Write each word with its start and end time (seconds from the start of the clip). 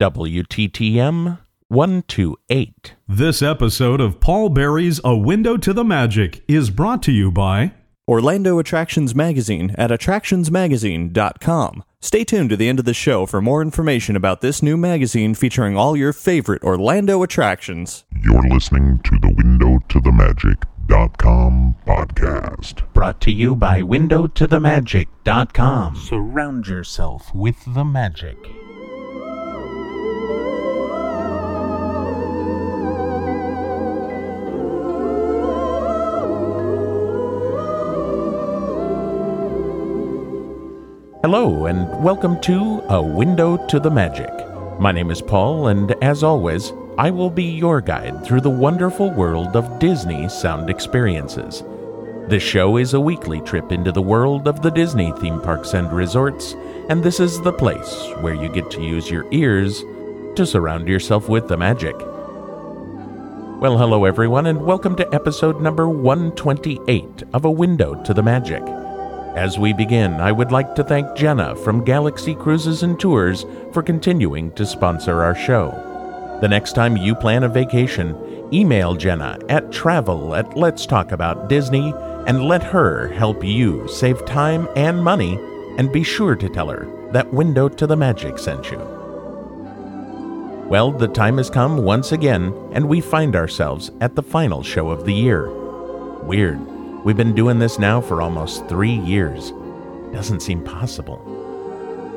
WTTM 0.00 1.40
128. 1.66 2.94
This 3.08 3.42
episode 3.42 4.00
of 4.00 4.20
Paul 4.20 4.48
Barrie's 4.48 5.00
A 5.02 5.16
Window 5.16 5.56
to 5.56 5.72
the 5.72 5.82
Magic 5.82 6.44
is 6.46 6.70
brought 6.70 7.02
to 7.02 7.10
you 7.10 7.32
by 7.32 7.72
Orlando 8.06 8.60
Attractions 8.60 9.16
Magazine 9.16 9.74
at 9.76 9.90
attractionsmagazine.com. 9.90 11.82
Stay 12.00 12.22
tuned 12.22 12.50
to 12.50 12.56
the 12.56 12.68
end 12.68 12.78
of 12.78 12.84
the 12.84 12.94
show 12.94 13.26
for 13.26 13.42
more 13.42 13.60
information 13.60 14.14
about 14.14 14.40
this 14.40 14.62
new 14.62 14.76
magazine 14.76 15.34
featuring 15.34 15.76
all 15.76 15.96
your 15.96 16.12
favorite 16.12 16.62
Orlando 16.62 17.24
attractions. 17.24 18.04
You're 18.22 18.48
listening 18.48 19.00
to 19.02 19.18
the 19.20 19.34
Window 19.36 19.80
to 19.88 20.00
the 20.00 20.12
Magic.com 20.12 21.74
podcast. 21.84 22.84
Brought 22.94 23.20
to 23.22 23.32
you 23.32 23.56
by 23.56 23.82
WindowToTheMagic.com. 23.82 25.96
Surround 25.96 26.68
yourself 26.68 27.34
with 27.34 27.56
the 27.74 27.84
magic. 27.84 28.36
Hello, 41.22 41.66
and 41.66 41.88
welcome 42.04 42.40
to 42.42 42.80
A 42.90 43.02
Window 43.02 43.56
to 43.66 43.80
the 43.80 43.90
Magic. 43.90 44.30
My 44.78 44.92
name 44.92 45.10
is 45.10 45.20
Paul, 45.20 45.66
and 45.66 45.92
as 46.00 46.22
always, 46.22 46.72
I 46.96 47.10
will 47.10 47.28
be 47.28 47.42
your 47.42 47.80
guide 47.80 48.24
through 48.24 48.42
the 48.42 48.50
wonderful 48.50 49.10
world 49.10 49.56
of 49.56 49.80
Disney 49.80 50.28
sound 50.28 50.70
experiences. 50.70 51.64
This 52.28 52.44
show 52.44 52.76
is 52.76 52.94
a 52.94 53.00
weekly 53.00 53.40
trip 53.40 53.72
into 53.72 53.90
the 53.90 54.00
world 54.00 54.46
of 54.46 54.62
the 54.62 54.70
Disney 54.70 55.10
theme 55.18 55.40
parks 55.40 55.74
and 55.74 55.92
resorts, 55.92 56.54
and 56.88 57.02
this 57.02 57.18
is 57.18 57.40
the 57.40 57.52
place 57.52 58.12
where 58.20 58.34
you 58.34 58.48
get 58.48 58.70
to 58.70 58.80
use 58.80 59.10
your 59.10 59.26
ears 59.32 59.80
to 60.36 60.46
surround 60.46 60.86
yourself 60.86 61.28
with 61.28 61.48
the 61.48 61.56
magic. 61.56 61.98
Well, 63.60 63.76
hello 63.76 64.04
everyone, 64.04 64.46
and 64.46 64.64
welcome 64.64 64.94
to 64.94 65.12
episode 65.12 65.60
number 65.60 65.88
128 65.88 67.24
of 67.32 67.44
A 67.44 67.50
Window 67.50 68.00
to 68.04 68.14
the 68.14 68.22
Magic. 68.22 68.62
As 69.36 69.58
we 69.58 69.72
begin, 69.72 70.14
I 70.14 70.32
would 70.32 70.50
like 70.50 70.74
to 70.74 70.84
thank 70.84 71.14
Jenna 71.16 71.54
from 71.56 71.84
Galaxy 71.84 72.34
Cruises 72.34 72.82
and 72.82 72.98
Tours 72.98 73.46
for 73.72 73.82
continuing 73.82 74.50
to 74.52 74.66
sponsor 74.66 75.22
our 75.22 75.34
show. 75.34 75.70
The 76.40 76.48
next 76.48 76.72
time 76.72 76.96
you 76.96 77.14
plan 77.14 77.44
a 77.44 77.48
vacation, 77.48 78.48
email 78.52 78.94
Jenna 78.94 79.38
at 79.48 79.70
travel 79.70 80.34
at 80.34 80.56
Let's 80.56 80.86
Talk 80.86 81.12
About 81.12 81.48
Disney 81.48 81.92
and 82.26 82.44
let 82.44 82.62
her 82.62 83.08
help 83.08 83.44
you 83.44 83.86
save 83.88 84.24
time 84.24 84.68
and 84.76 85.02
money. 85.02 85.38
And 85.78 85.92
be 85.92 86.02
sure 86.02 86.34
to 86.34 86.48
tell 86.48 86.68
her 86.68 86.88
that 87.12 87.32
Window 87.32 87.68
to 87.68 87.86
the 87.86 87.96
Magic 87.96 88.38
sent 88.38 88.70
you. 88.70 88.78
Well, 90.68 90.90
the 90.90 91.08
time 91.08 91.38
has 91.38 91.48
come 91.48 91.84
once 91.84 92.12
again, 92.12 92.52
and 92.72 92.88
we 92.88 93.00
find 93.00 93.36
ourselves 93.36 93.90
at 94.00 94.14
the 94.14 94.22
final 94.22 94.62
show 94.62 94.90
of 94.90 95.04
the 95.04 95.14
year. 95.14 95.48
Weird. 96.24 96.77
We've 97.08 97.16
been 97.16 97.34
doing 97.34 97.58
this 97.58 97.78
now 97.78 98.02
for 98.02 98.20
almost 98.20 98.68
three 98.68 98.92
years. 98.92 99.54
Doesn't 100.12 100.40
seem 100.40 100.62
possible. 100.62 101.16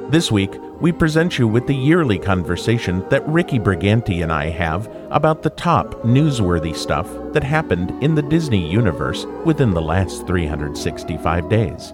This 0.09 0.29
week, 0.29 0.51
we 0.81 0.91
present 0.91 1.39
you 1.39 1.47
with 1.47 1.65
the 1.65 1.73
yearly 1.73 2.19
conversation 2.19 3.07
that 3.07 3.25
Ricky 3.25 3.57
Brigante 3.57 4.21
and 4.21 4.33
I 4.33 4.49
have 4.49 4.93
about 5.09 5.43
the 5.43 5.49
top 5.51 6.01
newsworthy 6.01 6.75
stuff 6.75 7.07
that 7.31 7.41
happened 7.41 8.03
in 8.03 8.15
the 8.15 8.21
Disney 8.21 8.69
universe 8.69 9.25
within 9.45 9.71
the 9.71 9.81
last 9.81 10.27
365 10.27 11.47
days. 11.47 11.93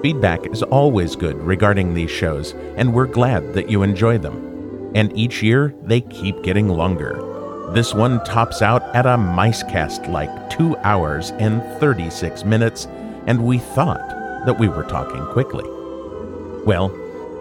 Feedback 0.00 0.46
is 0.52 0.62
always 0.62 1.16
good 1.16 1.36
regarding 1.38 1.92
these 1.92 2.12
shows, 2.12 2.52
and 2.76 2.94
we're 2.94 3.06
glad 3.06 3.52
that 3.54 3.68
you 3.68 3.82
enjoy 3.82 4.16
them. 4.16 4.92
And 4.94 5.12
each 5.18 5.42
year, 5.42 5.74
they 5.82 6.02
keep 6.02 6.44
getting 6.44 6.68
longer. 6.68 7.35
This 7.76 7.92
one 7.92 8.24
tops 8.24 8.62
out 8.62 8.82
at 8.96 9.04
a 9.04 9.18
micecast 9.18 10.08
like 10.10 10.48
2 10.48 10.78
hours 10.78 11.32
and 11.32 11.62
36 11.78 12.42
minutes, 12.42 12.86
and 13.26 13.44
we 13.44 13.58
thought 13.58 14.08
that 14.46 14.58
we 14.58 14.66
were 14.66 14.84
talking 14.84 15.26
quickly. 15.26 15.62
Well, 16.64 16.88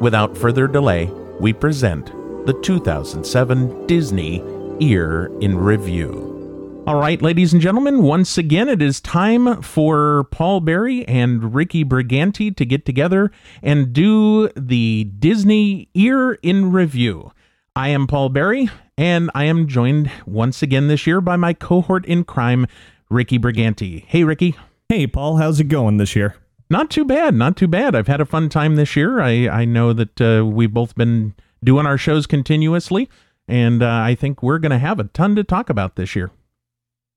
without 0.01 0.37
further 0.37 0.67
delay, 0.67 1.05
we 1.39 1.53
present 1.53 2.07
the 2.45 2.59
2007 2.61 3.87
Disney 3.87 4.43
Ear 4.81 5.31
in 5.39 5.57
Review. 5.57 6.83
All 6.85 6.99
right, 6.99 7.21
ladies 7.21 7.53
and 7.53 7.61
gentlemen, 7.61 8.03
once 8.03 8.37
again, 8.37 8.67
it 8.67 8.81
is 8.81 8.99
time 8.99 9.61
for 9.61 10.25
Paul 10.31 10.59
Barrie 10.59 11.07
and 11.07 11.55
Ricky 11.55 11.85
Brigante 11.85 12.53
to 12.57 12.65
get 12.65 12.85
together 12.85 13.31
and 13.63 13.93
do 13.93 14.49
the 14.57 15.05
Disney 15.17 15.87
Ear 15.93 16.33
in 16.43 16.73
Review. 16.73 17.31
I 17.73 17.87
am 17.87 18.05
Paul 18.05 18.27
Barrie, 18.27 18.69
and 18.97 19.29
I 19.35 19.45
am 19.45 19.67
joined 19.67 20.11
once 20.25 20.61
again 20.61 20.87
this 20.87 21.05
year 21.05 21.21
by 21.21 21.35
my 21.35 21.53
cohort 21.53 22.05
in 22.05 22.23
crime, 22.23 22.67
Ricky 23.09 23.37
Brigante. 23.37 24.05
Hey, 24.05 24.23
Ricky. 24.23 24.55
Hey, 24.89 25.07
Paul, 25.07 25.37
how's 25.37 25.59
it 25.59 25.65
going 25.65 25.97
this 25.97 26.15
year? 26.15 26.35
Not 26.69 26.89
too 26.89 27.05
bad, 27.05 27.35
not 27.35 27.57
too 27.57 27.67
bad. 27.67 27.95
I've 27.95 28.07
had 28.07 28.21
a 28.21 28.25
fun 28.25 28.49
time 28.49 28.75
this 28.75 28.95
year. 28.95 29.19
I, 29.19 29.47
I 29.47 29.65
know 29.65 29.93
that 29.93 30.21
uh, 30.21 30.45
we've 30.45 30.73
both 30.73 30.95
been 30.95 31.35
doing 31.63 31.85
our 31.85 31.97
shows 31.97 32.25
continuously, 32.25 33.09
and 33.47 33.83
uh, 33.83 33.89
I 33.89 34.15
think 34.15 34.41
we're 34.41 34.59
going 34.59 34.71
to 34.71 34.79
have 34.79 34.99
a 34.99 35.05
ton 35.05 35.35
to 35.35 35.43
talk 35.43 35.69
about 35.69 35.95
this 35.95 36.15
year. 36.15 36.31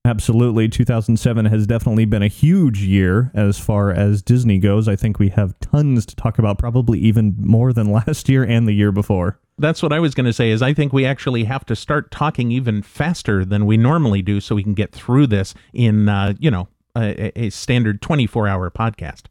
Absolutely. 0.05 0.69
2007 0.69 1.47
has 1.47 1.67
definitely 1.67 2.05
been 2.05 2.23
a 2.23 2.29
huge 2.29 2.81
year 2.81 3.31
as 3.35 3.59
far 3.59 3.91
as 3.91 4.23
Disney 4.23 4.59
goes. 4.59 4.89
I 4.89 4.97
think 4.97 5.19
we 5.19 5.29
have 5.31 5.59
tons 5.61 6.07
to 6.07 6.17
talk 6.17 6.39
about, 6.39 6.59
probably 6.59 6.99
even 7.01 7.37
more 7.39 7.73
than 7.73 7.91
last 7.93 8.29
year 8.29 8.45
and 8.45 8.67
the 8.67 8.73
year 8.73 8.93
before. 8.93 9.39
That's 9.59 9.83
what 9.83 9.93
I 9.93 9.99
was 9.99 10.15
going 10.15 10.27
to 10.27 10.33
say 10.33 10.51
is 10.51 10.63
I 10.63 10.73
think 10.73 10.93
we 10.93 11.05
actually 11.05 11.45
have 11.45 11.65
to 11.67 11.77
start 11.77 12.11
talking 12.11 12.53
even 12.53 12.83
faster 12.83 13.45
than 13.45 13.67
we 13.67 13.77
normally 13.77 14.23
do 14.23 14.41
so 14.41 14.55
we 14.55 14.63
can 14.63 14.75
get 14.75 14.93
through 14.93 15.27
this 15.27 15.55
in 15.73 16.09
uh, 16.09 16.35
you 16.39 16.51
know, 16.51 16.69
a, 16.97 17.33
a 17.39 17.51
standard 17.51 18.01
24-hour 18.01 18.71
podcast. 18.71 19.25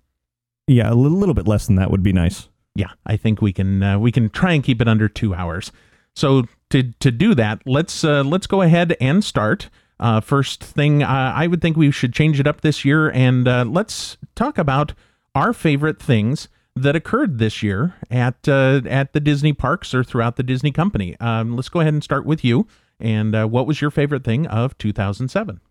Yeah, 0.67 0.91
a 0.91 0.95
little, 0.95 1.17
little 1.17 1.35
bit 1.35 1.47
less 1.47 1.67
than 1.67 1.75
that 1.77 1.91
would 1.91 2.03
be 2.03 2.13
nice. 2.13 2.49
Yeah, 2.75 2.91
I 3.05 3.17
think 3.17 3.41
we 3.41 3.53
can 3.53 3.81
uh, 3.81 3.97
we 3.97 4.11
can 4.11 4.29
try 4.29 4.51
and 4.53 4.63
keep 4.63 4.81
it 4.81 4.87
under 4.87 5.09
2 5.09 5.33
hours. 5.33 5.71
So 6.15 6.43
to 6.69 6.91
to 6.99 7.11
do 7.11 7.33
that, 7.35 7.61
let's 7.65 8.03
uh, 8.03 8.23
let's 8.23 8.47
go 8.47 8.61
ahead 8.61 8.95
and 8.99 9.23
start. 9.23 9.69
Uh, 9.99 10.21
first 10.21 10.63
thing, 10.63 11.01
uh, 11.01 11.33
I 11.35 11.47
would 11.47 11.61
think 11.61 11.75
we 11.75 11.89
should 11.89 12.13
change 12.13 12.39
it 12.39 12.45
up 12.45 12.61
this 12.61 12.85
year, 12.85 13.09
and 13.09 13.47
uh, 13.47 13.65
let's 13.67 14.17
talk 14.35 14.59
about 14.59 14.93
our 15.33 15.53
favorite 15.53 15.99
things 15.99 16.49
that 16.77 16.95
occurred 16.95 17.39
this 17.39 17.61
year 17.61 17.95
at 18.09 18.47
uh, 18.47 18.81
at 18.85 19.13
the 19.13 19.19
Disney 19.19 19.53
parks 19.53 19.93
or 19.93 20.03
throughout 20.03 20.35
the 20.35 20.43
Disney 20.43 20.71
company. 20.71 21.15
Um, 21.19 21.55
let's 21.55 21.69
go 21.69 21.79
ahead 21.81 21.93
and 21.93 22.03
start 22.03 22.25
with 22.25 22.43
you. 22.43 22.67
And 22.99 23.35
uh, 23.35 23.45
what 23.45 23.67
was 23.67 23.81
your 23.81 23.91
favorite 23.91 24.23
thing 24.23 24.47
of 24.47 24.77
2007? 24.77 25.61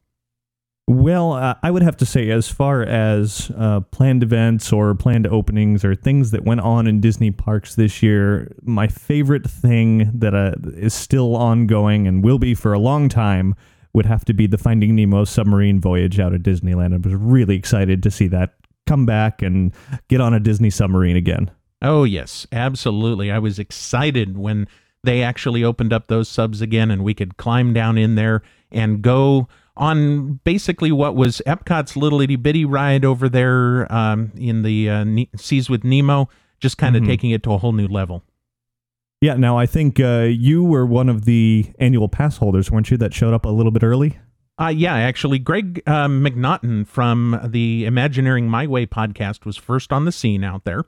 Well, 0.88 1.32
uh, 1.32 1.56
I 1.64 1.72
would 1.72 1.82
have 1.82 1.96
to 1.96 2.06
say, 2.06 2.30
as 2.30 2.48
far 2.48 2.80
as 2.80 3.50
uh, 3.56 3.80
planned 3.80 4.22
events 4.22 4.72
or 4.72 4.94
planned 4.94 5.26
openings 5.26 5.84
or 5.84 5.96
things 5.96 6.30
that 6.30 6.44
went 6.44 6.60
on 6.60 6.86
in 6.86 7.00
Disney 7.00 7.32
parks 7.32 7.74
this 7.74 8.04
year, 8.04 8.54
my 8.62 8.86
favorite 8.86 9.50
thing 9.50 10.12
that 10.14 10.32
uh, 10.32 10.52
is 10.76 10.94
still 10.94 11.34
ongoing 11.34 12.06
and 12.06 12.22
will 12.22 12.38
be 12.38 12.54
for 12.54 12.72
a 12.72 12.78
long 12.78 13.08
time 13.08 13.56
would 13.94 14.06
have 14.06 14.24
to 14.26 14.34
be 14.34 14.46
the 14.46 14.58
Finding 14.58 14.94
Nemo 14.94 15.24
submarine 15.24 15.80
voyage 15.80 16.20
out 16.20 16.32
of 16.32 16.42
Disneyland. 16.42 16.94
I 16.94 16.98
was 16.98 17.14
really 17.14 17.56
excited 17.56 18.00
to 18.04 18.10
see 18.10 18.28
that 18.28 18.54
come 18.86 19.04
back 19.06 19.42
and 19.42 19.72
get 20.08 20.20
on 20.20 20.32
a 20.34 20.40
Disney 20.40 20.70
submarine 20.70 21.16
again. 21.16 21.50
Oh, 21.82 22.04
yes, 22.04 22.46
absolutely. 22.52 23.30
I 23.30 23.38
was 23.38 23.58
excited 23.58 24.38
when 24.38 24.66
they 25.04 25.22
actually 25.22 25.62
opened 25.62 25.92
up 25.92 26.08
those 26.08 26.28
subs 26.28 26.60
again 26.60 26.90
and 26.90 27.04
we 27.04 27.14
could 27.14 27.36
climb 27.36 27.72
down 27.72 27.98
in 27.98 28.14
there 28.14 28.42
and 28.72 29.02
go 29.02 29.46
on 29.76 30.40
basically 30.44 30.90
what 30.90 31.14
was 31.14 31.42
Epcot's 31.46 31.96
little 31.96 32.20
itty 32.22 32.36
bitty 32.36 32.64
ride 32.64 33.04
over 33.04 33.28
there 33.28 33.90
um, 33.92 34.32
in 34.36 34.62
the 34.62 34.88
uh, 34.88 35.04
ne- 35.04 35.28
Seas 35.36 35.68
with 35.68 35.84
Nemo, 35.84 36.28
just 36.60 36.78
kind 36.78 36.96
of 36.96 37.02
Mhm. 37.02 37.06
taking 37.06 37.30
it 37.30 37.42
to 37.42 37.52
a 37.52 37.58
whole 37.58 37.72
new 37.74 37.86
level. 37.86 38.24
Yeah, 39.20 39.34
now 39.34 39.58
I 39.58 39.66
think 39.66 40.00
uh, 40.00 40.26
you 40.30 40.64
were 40.64 40.86
one 40.86 41.08
of 41.08 41.24
the 41.24 41.66
annual 41.78 42.08
pass 42.08 42.38
holders, 42.38 42.70
weren't 42.70 42.90
you, 42.90 42.96
that 42.96 43.12
showed 43.14 43.34
up 43.34 43.44
a 43.44 43.50
little 43.50 43.72
bit 43.72 43.82
early? 43.82 44.18
Uh, 44.58 44.68
yeah, 44.68 44.94
actually, 44.94 45.38
Greg 45.38 45.82
uh, 45.86 46.08
McNaughton 46.08 46.86
from 46.86 47.38
the 47.44 47.84
Imagineering 47.84 48.48
My 48.48 48.66
Way 48.66 48.86
podcast 48.86 49.44
was 49.44 49.56
first 49.58 49.92
on 49.92 50.06
the 50.06 50.12
scene 50.12 50.42
out 50.42 50.64
there, 50.64 50.84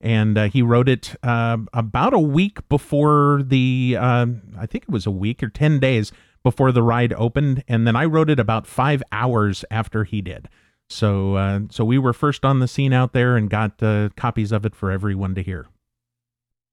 and 0.00 0.36
uh, 0.36 0.48
he 0.48 0.60
wrote 0.60 0.88
it 0.88 1.14
uh, 1.22 1.58
about 1.72 2.14
a 2.14 2.18
week 2.18 2.68
before 2.68 3.42
the, 3.44 3.96
uh, 3.98 4.26
I 4.58 4.66
think 4.66 4.84
it 4.84 4.90
was 4.90 5.06
a 5.06 5.12
week 5.12 5.40
or 5.40 5.48
10 5.48 5.78
days 5.78 6.10
before 6.42 6.72
the 6.72 6.82
ride 6.82 7.12
opened, 7.12 7.62
and 7.68 7.86
then 7.86 7.94
I 7.94 8.06
wrote 8.06 8.28
it 8.28 8.40
about 8.40 8.66
five 8.66 9.04
hours 9.12 9.64
after 9.70 10.02
he 10.02 10.20
did. 10.20 10.48
So, 10.88 11.36
uh, 11.36 11.60
so 11.70 11.84
we 11.84 11.98
were 11.98 12.12
first 12.12 12.44
on 12.44 12.58
the 12.58 12.66
scene 12.66 12.92
out 12.92 13.12
there 13.12 13.36
and 13.36 13.48
got 13.48 13.80
uh, 13.80 14.08
copies 14.16 14.50
of 14.50 14.66
it 14.66 14.74
for 14.74 14.90
everyone 14.90 15.36
to 15.36 15.42
hear. 15.44 15.68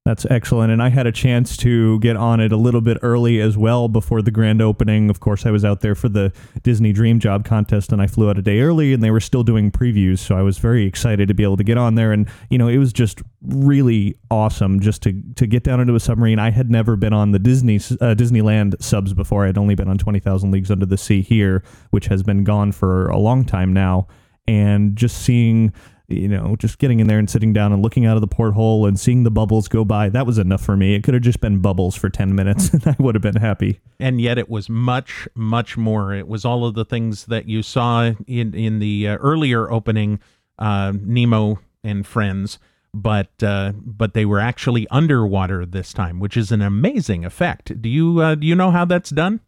That's 0.06 0.26
excellent. 0.30 0.72
And 0.72 0.82
I 0.82 0.90
had 0.90 1.06
a 1.06 1.12
chance 1.12 1.56
to 1.58 2.00
get 2.00 2.16
on 2.16 2.40
it 2.40 2.52
a 2.52 2.58
little 2.58 2.82
bit 2.82 2.98
early 3.04 3.40
as 3.42 3.58
well 3.58 3.88
before 3.88 4.22
the 4.22 4.32
grand 4.32 4.62
opening. 4.62 5.10
Of 5.10 5.20
course, 5.20 5.46
I 5.46 5.52
was 5.52 5.64
out 5.64 5.82
there 5.82 5.94
for 5.94 6.10
the 6.10 6.34
Disney 6.64 6.94
Dream 6.94 7.20
Job 7.20 7.46
contest 7.46 7.92
and 7.92 8.02
I 8.02 8.08
flew 8.08 8.30
out 8.30 8.38
a 8.38 8.42
day 8.42 8.62
early 8.62 8.94
and 8.94 9.04
they 9.04 9.12
were 9.12 9.20
still 9.20 9.44
doing 9.44 9.72
previews. 9.72 10.20
So 10.20 10.36
I 10.36 10.42
was 10.42 10.58
very 10.58 10.86
excited 10.86 11.28
to 11.28 11.34
be 11.34 11.44
able 11.44 11.58
to 11.58 11.64
get 11.64 11.78
on 11.78 11.96
there. 11.96 12.12
And, 12.12 12.28
you 12.50 12.58
know, 12.58 12.70
it 12.70 12.78
was 12.78 12.92
just 12.92 13.22
really 13.44 14.18
awesome 14.32 14.80
just 14.80 15.04
to, 15.04 15.22
to 15.36 15.46
get 15.46 15.64
down 15.64 15.80
into 15.80 15.94
a 15.96 16.00
submarine. 16.00 16.40
I 16.40 16.52
had 16.52 16.72
never 16.72 16.96
been 16.96 17.14
on 17.14 17.32
the 17.32 17.40
Disney 17.40 17.76
uh, 17.76 18.16
Disneyland 18.16 18.82
subs 18.82 19.14
before. 19.14 19.46
I'd 19.46 19.58
only 19.58 19.76
been 19.76 19.90
on 19.90 19.98
20,000 19.98 20.50
Leagues 20.50 20.72
Under 20.72 20.86
the 20.86 20.98
Sea 20.98 21.22
here, 21.22 21.62
which 21.92 22.08
has 22.08 22.24
been 22.24 22.44
gone 22.44 22.72
for 22.72 23.10
a 23.10 23.18
long 23.18 23.46
time 23.46 23.74
now. 23.74 24.08
And 24.48 24.96
just 24.96 25.18
seeing 25.18 25.72
you 26.10 26.28
know, 26.28 26.56
just 26.58 26.80
getting 26.80 27.00
in 27.00 27.08
there 27.08 27.20
and 27.20 27.30
sitting 27.30 27.54
down 27.54 27.72
and 27.72 27.82
looking 27.82 28.06
out 28.06 28.18
of 28.18 28.22
the 28.22 28.28
porthole 28.28 28.86
and 28.86 29.00
seeing 29.00 29.24
the 29.24 29.32
bubbles 29.32 29.68
go 29.68 29.86
by, 29.86 30.10
that 30.10 30.26
was 30.26 30.38
enough 30.38 30.62
for 30.62 30.76
me. 30.76 30.96
It 30.96 31.04
could 31.04 31.14
have 31.14 31.24
just 31.24 31.40
been 31.40 31.60
bubbles 31.60 31.96
for 31.96 32.10
10 32.10 32.36
minutes 32.36 32.70
and 32.74 32.86
I 32.88 32.96
would 33.00 33.16
have 33.16 33.22
been 33.22 33.36
happy. 33.36 33.80
And 34.00 34.20
yet 34.20 34.38
it 34.38 34.50
was 34.50 34.70
much, 34.70 35.28
much 35.36 35.78
more. 35.78 36.14
It 36.14 36.28
was 36.28 36.46
all 36.46 36.66
of 36.66 36.76
the 36.76 36.86
things 36.86 37.26
that 37.26 37.48
you 37.48 37.62
saw 37.62 38.12
in, 38.28 38.54
in 38.54 38.80
the 38.80 39.08
uh, 39.08 39.16
earlier 39.18 39.72
opening, 39.72 40.20
uh, 40.58 40.94
Nemo 41.00 41.60
and 41.84 42.06
Friends, 42.06 42.60
but 42.94 43.32
uh, 43.44 43.74
but 43.76 44.14
they 44.14 44.26
were 44.26 44.40
actually 44.40 44.88
underwater 44.90 45.66
this 45.66 45.94
time, 45.94 46.20
which 46.20 46.36
is 46.36 46.52
an 46.52 46.62
amazing 46.62 47.24
effect. 47.24 47.82
Do 47.82 47.88
you 47.90 48.20
uh, 48.20 48.36
do 48.36 48.48
you 48.48 48.56
know 48.56 48.72
how 48.72 48.86
that's 48.86 49.12
done? 49.12 49.42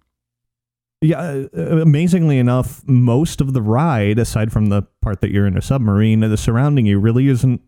Yeah, 1.04 1.46
uh, 1.58 1.78
amazingly 1.78 2.38
enough, 2.38 2.88
most 2.88 3.42
of 3.42 3.54
the 3.54 3.62
ride, 3.62 4.20
aside 4.20 4.52
from 4.52 4.68
the 4.68 4.84
part 5.02 5.22
that 5.22 5.32
you're 5.32 5.48
in 5.48 5.58
a 5.58 5.62
submarine, 5.62 6.20
the 6.20 6.38
surrounding 6.38 6.86
you 6.86 7.00
really 7.00 7.28
isn't 7.28 7.62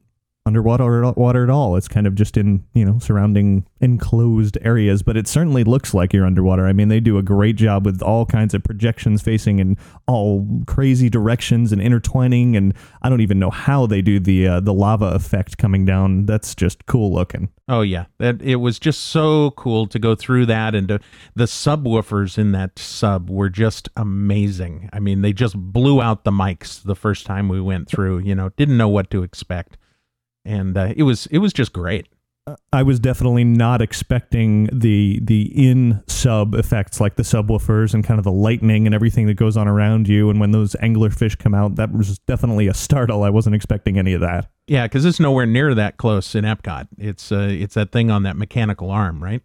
underwater 0.46 1.12
water 1.12 1.44
at 1.44 1.50
all. 1.50 1.78
It's 1.78 1.88
kind 1.88 2.06
of 2.06 2.16
just 2.16 2.36
in, 2.36 2.66
you 2.74 2.84
know, 2.84 3.00
surrounding 3.00 3.66
enclosed 3.80 4.58
areas, 4.62 5.02
but 5.02 5.16
it 5.16 5.28
certainly 5.28 5.64
looks 5.64 5.94
like 5.94 6.12
you're 6.12 6.26
underwater. 6.26 6.68
I 6.68 6.74
mean, 6.74 6.90
they 6.90 7.00
do 7.00 7.18
a 7.18 7.24
great 7.24 7.56
job 7.56 7.86
with 7.86 8.02
all 8.02 8.26
kinds 8.26 8.54
of 8.54 8.64
projections 8.64 9.22
facing 9.22 9.60
in 9.60 9.78
all 10.06 10.46
crazy 10.68 11.10
directions 11.10 11.72
and 11.72 11.82
intertwining 11.82 12.58
and 12.58 12.74
I 13.02 13.10
don't 13.10 13.22
even 13.22 13.40
know 13.40 13.52
how 13.52 13.86
they 13.86 14.02
do 14.02 14.20
the 14.20 14.48
uh, 14.48 14.60
the 14.60 14.74
lava 14.74 15.08
effect 15.08 15.58
coming 15.58 15.86
down. 15.86 16.26
That's 16.26 16.56
just 16.56 16.86
cool 16.88 17.14
looking. 17.14 17.50
Oh 17.70 17.82
yeah. 17.82 18.06
That 18.18 18.42
it 18.42 18.58
was 18.58 18.80
just 18.80 19.06
so 19.06 19.52
cool 19.52 19.88
to 19.88 19.98
go 19.98 20.14
through 20.14 20.48
that 20.48 20.76
and 20.76 20.90
to, 20.90 21.00
the 21.36 21.46
subwoofers 21.46 22.38
in 22.38 22.52
that 22.52 22.78
sub 22.78 23.30
were 23.30 23.50
just 23.50 23.88
amazing. 23.96 24.90
I 24.92 25.00
mean, 25.00 25.22
they 25.22 25.32
just 25.32 25.56
blew 25.56 26.02
out 26.02 26.26
the 26.26 26.32
mics 26.32 26.84
the 26.84 26.96
first 26.96 27.26
time 27.26 27.48
we 27.48 27.62
went 27.62 27.88
through, 27.88 28.20
you 28.20 28.36
know, 28.36 28.50
didn't 28.58 28.78
know 28.78 28.90
what 28.90 29.10
to 29.12 29.24
expect 29.24 29.78
and 30.46 30.78
uh, 30.78 30.94
it 30.96 31.04
was 31.04 31.26
it 31.28 31.40
was 31.40 31.54
just 31.54 31.74
great. 31.74 32.08
I 32.74 32.84
was 32.84 33.00
definitely 33.00 33.46
not 33.46 33.82
expecting 33.82 34.66
the 34.74 35.20
the 35.24 35.44
in 35.56 36.04
sub 36.08 36.56
effects 36.56 37.00
like 37.00 37.16
the 37.16 37.24
subwoofers 37.24 37.94
and 37.94 38.04
kind 38.04 38.18
of 38.18 38.26
the 38.26 38.34
lightning 38.34 38.86
and 38.86 38.94
everything 38.94 39.28
that 39.28 39.36
goes 39.36 39.56
on 39.56 39.68
around 39.68 40.10
you. 40.10 40.30
And 40.30 40.42
when 40.42 40.52
those 40.52 40.74
anglerfish 40.82 41.38
come 41.38 41.56
out, 41.56 41.76
that 41.76 41.94
was 41.94 42.20
definitely 42.20 42.68
a 42.68 42.74
startle. 42.74 43.24
I 43.24 43.30
wasn't 43.30 43.56
expecting 43.56 43.98
any 43.98 44.12
of 44.14 44.22
that. 44.22 44.50
Yeah, 44.68 44.86
because 44.88 45.06
it's 45.06 45.22
nowhere 45.22 45.46
near 45.46 45.74
that 45.74 45.96
close 45.96 46.36
in 46.36 46.44
Epcot. 46.44 46.90
It's 46.98 47.32
uh, 47.32 47.48
it's 47.50 47.76
that 47.76 47.94
thing 47.94 48.12
on 48.12 48.24
that 48.24 48.36
mechanical 48.36 48.92
arm, 48.92 49.24
right? 49.24 49.42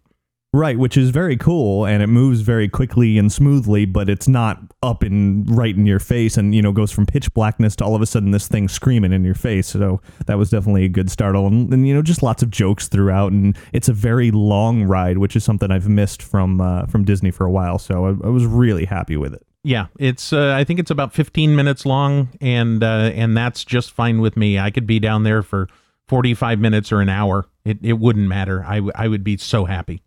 Right, 0.51 0.79
which 0.79 0.97
is 0.97 1.11
very 1.11 1.37
cool 1.37 1.85
and 1.85 2.01
it 2.01 2.07
moves 2.07 2.41
very 2.41 2.67
quickly 2.67 3.19
and 3.19 3.31
smoothly, 3.31 3.85
but 3.85 4.09
it's 4.09 4.27
not 4.27 4.59
up 4.81 5.03
and 5.03 5.47
right 5.55 5.75
in 5.75 5.85
your 5.85 5.99
face 5.99 6.37
and, 6.37 6.55
you 6.55 6.61
know, 6.63 6.71
goes 6.71 6.91
from 6.91 7.05
pitch 7.05 7.31
blackness 7.35 7.75
to 7.75 7.85
all 7.85 7.93
of 7.93 8.01
a 8.01 8.07
sudden 8.07 8.31
this 8.31 8.47
thing 8.47 8.67
screaming 8.67 9.13
in 9.13 9.23
your 9.23 9.35
face. 9.35 9.67
So 9.67 10.01
that 10.25 10.39
was 10.39 10.49
definitely 10.49 10.85
a 10.85 10.89
good 10.89 11.11
startle. 11.11 11.45
And, 11.45 11.71
and 11.71 11.87
you 11.87 11.93
know, 11.93 12.01
just 12.01 12.23
lots 12.23 12.41
of 12.41 12.49
jokes 12.49 12.87
throughout. 12.87 13.31
And 13.31 13.55
it's 13.73 13.89
a 13.89 13.93
very 13.93 14.31
long 14.31 14.85
ride, 14.85 15.19
which 15.19 15.35
is 15.35 15.43
something 15.43 15.69
I've 15.69 15.87
missed 15.87 16.23
from 16.23 16.59
uh, 16.61 16.87
from 16.87 17.03
Disney 17.03 17.29
for 17.29 17.45
a 17.45 17.51
while. 17.51 17.77
So 17.77 18.05
I, 18.05 18.09
I 18.09 18.29
was 18.29 18.47
really 18.47 18.85
happy 18.85 19.17
with 19.17 19.35
it. 19.35 19.45
Yeah, 19.63 19.87
it's. 19.99 20.33
Uh, 20.33 20.55
I 20.55 20.63
think 20.63 20.79
it's 20.79 20.89
about 20.89 21.13
15 21.13 21.55
minutes 21.55 21.85
long, 21.85 22.29
and 22.39 22.81
uh, 22.81 23.11
and 23.13 23.35
that's 23.35 23.63
just 23.65 23.91
fine 23.91 24.19
with 24.21 24.37
me. 24.37 24.57
I 24.57 24.71
could 24.71 24.87
be 24.87 24.99
down 24.99 25.23
there 25.23 25.43
for 25.43 25.67
45 26.07 26.59
minutes 26.59 26.91
or 26.91 27.01
an 27.01 27.09
hour. 27.09 27.45
It 27.65 27.77
it 27.83 27.93
wouldn't 27.99 28.27
matter. 28.27 28.63
I, 28.65 28.75
w- 28.75 28.93
I 28.95 29.07
would 29.09 29.23
be 29.23 29.37
so 29.37 29.65
happy. 29.65 30.01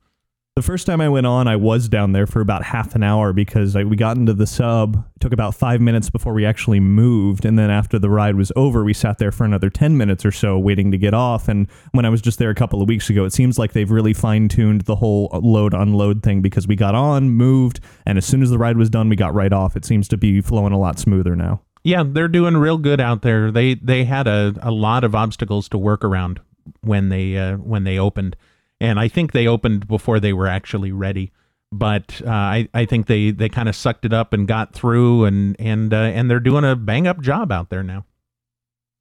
The 0.54 0.60
first 0.60 0.84
time 0.87 1.00
I 1.00 1.08
went 1.08 1.26
on, 1.26 1.49
I 1.49 1.56
was 1.56 1.88
down 1.88 2.12
there 2.12 2.26
for 2.26 2.43
about 2.43 2.62
half 2.62 2.94
an 2.94 3.02
hour 3.02 3.32
because 3.32 3.75
I, 3.75 3.84
we 3.84 3.96
got 3.96 4.19
into 4.19 4.34
the 4.34 4.46
sub. 4.46 4.96
It 5.16 5.20
took 5.20 5.32
about 5.32 5.54
five 5.54 5.81
minutes 5.81 6.10
before 6.10 6.34
we 6.34 6.44
actually 6.44 6.78
moved, 6.78 7.46
and 7.46 7.58
then 7.58 7.70
after 7.70 7.99
the 7.99 8.10
ride 8.10 8.34
was 8.34 8.52
over, 8.54 8.84
we 8.84 8.93
sat 8.93 9.16
there 9.16 9.32
for 9.32 9.44
another 9.44 9.70
ten 9.70 9.96
minutes 9.96 10.26
or 10.26 10.31
so 10.31 10.58
waiting 10.58 10.90
to 10.90 10.99
get 10.99 11.14
off. 11.14 11.49
And 11.49 11.69
when 11.93 12.04
I 12.04 12.10
was 12.10 12.20
just 12.20 12.38
there 12.38 12.50
a 12.50 12.54
couple 12.54 12.82
of 12.82 12.88
weeks 12.88 13.08
ago, 13.08 13.25
it 13.25 13.32
seems 13.32 13.58
like 13.58 13.72
they've 13.72 13.90
really 13.90 14.12
fine 14.12 14.46
tuned 14.49 14.82
the 14.82 14.96
whole 14.96 15.31
load 15.43 15.72
unload 15.72 16.22
thing 16.22 16.43
because 16.43 16.69
we 16.69 16.76
got 16.76 16.94
on, 16.94 17.31
moved, 17.31 17.81
and 18.05 18.19
as 18.19 18.26
soon 18.26 18.43
as 18.43 18.50
the 18.50 18.58
ride 18.58 18.76
was 18.76 18.90
done, 18.90 19.08
we 19.08 19.16
got 19.16 19.32
right 19.32 19.55
off. 19.55 19.75
It 19.75 19.87
seems 19.87 20.06
to 20.08 20.19
be 20.19 20.43
flowing 20.43 20.75
a 20.75 20.78
lot 20.78 20.98
smoother 20.98 21.34
now. 21.34 21.62
Yeah, 21.82 22.05
they're 22.06 22.28
doing 22.28 22.58
real 22.58 22.76
good 22.76 23.00
out 23.00 23.22
there. 23.22 23.50
They 23.50 23.72
they 23.72 24.05
had 24.05 24.26
a, 24.26 24.52
a 24.60 24.70
lot 24.70 25.02
of 25.02 25.14
obstacles 25.14 25.70
to 25.70 25.78
work 25.78 26.05
around 26.05 26.40
when 26.82 27.08
they 27.08 27.38
uh, 27.38 27.56
when 27.56 27.84
they 27.84 27.98
opened 27.98 28.37
and 28.82 28.99
I 28.99 29.06
think 29.06 29.32
they 29.32 29.46
opened 29.46 29.87
before 29.87 30.19
they 30.19 30.32
were 30.32 30.49
actually 30.49 30.90
ready. 30.90 31.31
But 31.70 32.20
uh, 32.26 32.31
I 32.31 32.69
I 32.75 32.84
think 32.84 33.06
they 33.06 33.31
they 33.31 33.49
kind 33.49 33.69
of 33.69 33.76
sucked 33.76 34.05
it 34.05 34.12
up 34.12 34.34
and 34.34 34.46
got 34.46 34.75
through, 34.75 35.25
and 35.25 35.56
and 35.58 35.94
uh, 35.94 35.96
and 35.96 36.31
they're 36.31 36.40
doing 36.40 36.64
a 36.64 36.76
bang 36.76 37.06
up 37.06 37.23
job 37.23 37.50
out 37.50 37.70
there 37.70 37.82
now. 37.82 38.05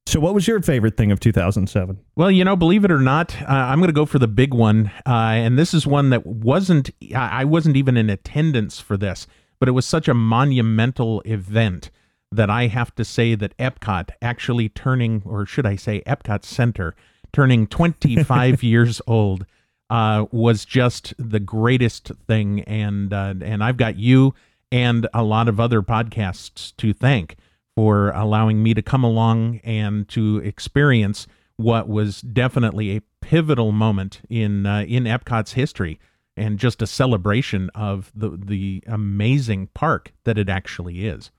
So, 0.08 0.20
what 0.20 0.34
was 0.34 0.48
your 0.48 0.62
favorite 0.62 0.98
thing 0.98 1.12
of 1.12 1.20
2007? 1.20 2.00
Well, 2.16 2.32
you 2.32 2.46
know, 2.46 2.56
believe 2.56 2.86
it 2.86 2.92
or 2.92 3.00
not, 3.00 3.36
uh, 3.42 3.46
I'm 3.48 3.80
going 3.80 3.90
to 3.90 3.94
go 3.94 4.06
for 4.06 4.20
the 4.20 4.28
big 4.28 4.54
one, 4.54 4.92
uh, 5.06 5.10
and 5.10 5.58
this 5.58 5.74
is 5.74 5.86
one 5.86 6.12
that 6.12 6.26
wasn't 6.26 6.92
I 7.14 7.44
wasn't 7.44 7.76
even 7.76 7.98
in 7.98 8.10
attendance 8.10 8.80
for 8.80 8.98
this, 8.98 9.28
but 9.60 9.68
it 9.68 9.74
was 9.74 9.86
such 9.86 10.08
a 10.08 10.14
monumental 10.14 11.22
event 11.22 11.92
that 12.32 12.50
I 12.50 12.68
have 12.68 12.96
to 12.96 13.04
say 13.04 13.36
that 13.36 13.58
Epcot 13.58 14.12
actually 14.22 14.70
turning, 14.70 15.24
or 15.26 15.46
should 15.46 15.66
I 15.66 15.76
say, 15.76 16.02
Epcot 16.08 16.46
Center 16.46 16.96
turning 17.34 17.68
25 17.68 18.64
years 18.64 19.02
old 19.08 19.46
uh, 19.92 20.26
was 20.32 20.64
just 20.64 21.14
the 21.20 21.40
greatest 21.40 22.12
thing, 22.26 22.62
and 22.62 23.14
uh, 23.14 23.36
and 23.42 23.62
I've 23.62 23.78
got 23.78 23.98
you 23.98 24.34
and 24.72 25.06
a 25.14 25.22
lot 25.22 25.50
of 25.50 25.60
other 25.60 25.82
podcasts 25.82 26.74
to 26.78 26.94
thank 26.94 27.36
for 27.76 28.12
allowing 28.12 28.64
me 28.64 28.74
to 28.74 28.82
come 28.82 29.04
along 29.04 29.60
and 29.66 30.08
to 30.08 30.38
experience 30.38 31.28
what 31.58 31.90
was 31.90 32.22
definitely 32.22 32.96
a 32.96 33.02
pivotal 33.20 33.74
moment 33.74 34.22
in 34.30 34.66
uh, 34.66 34.86
in 34.88 35.04
Epcot's 35.04 35.54
history 35.54 36.00
and 36.38 36.58
just 36.58 36.82
a 36.82 36.88
celebration 36.88 37.70
of 37.76 38.14
the 38.16 38.30
the 38.30 38.82
amazing 38.88 39.68
park 39.74 40.14
that 40.24 40.38
it 40.38 40.48
actually 40.48 41.06
is. 41.06 41.32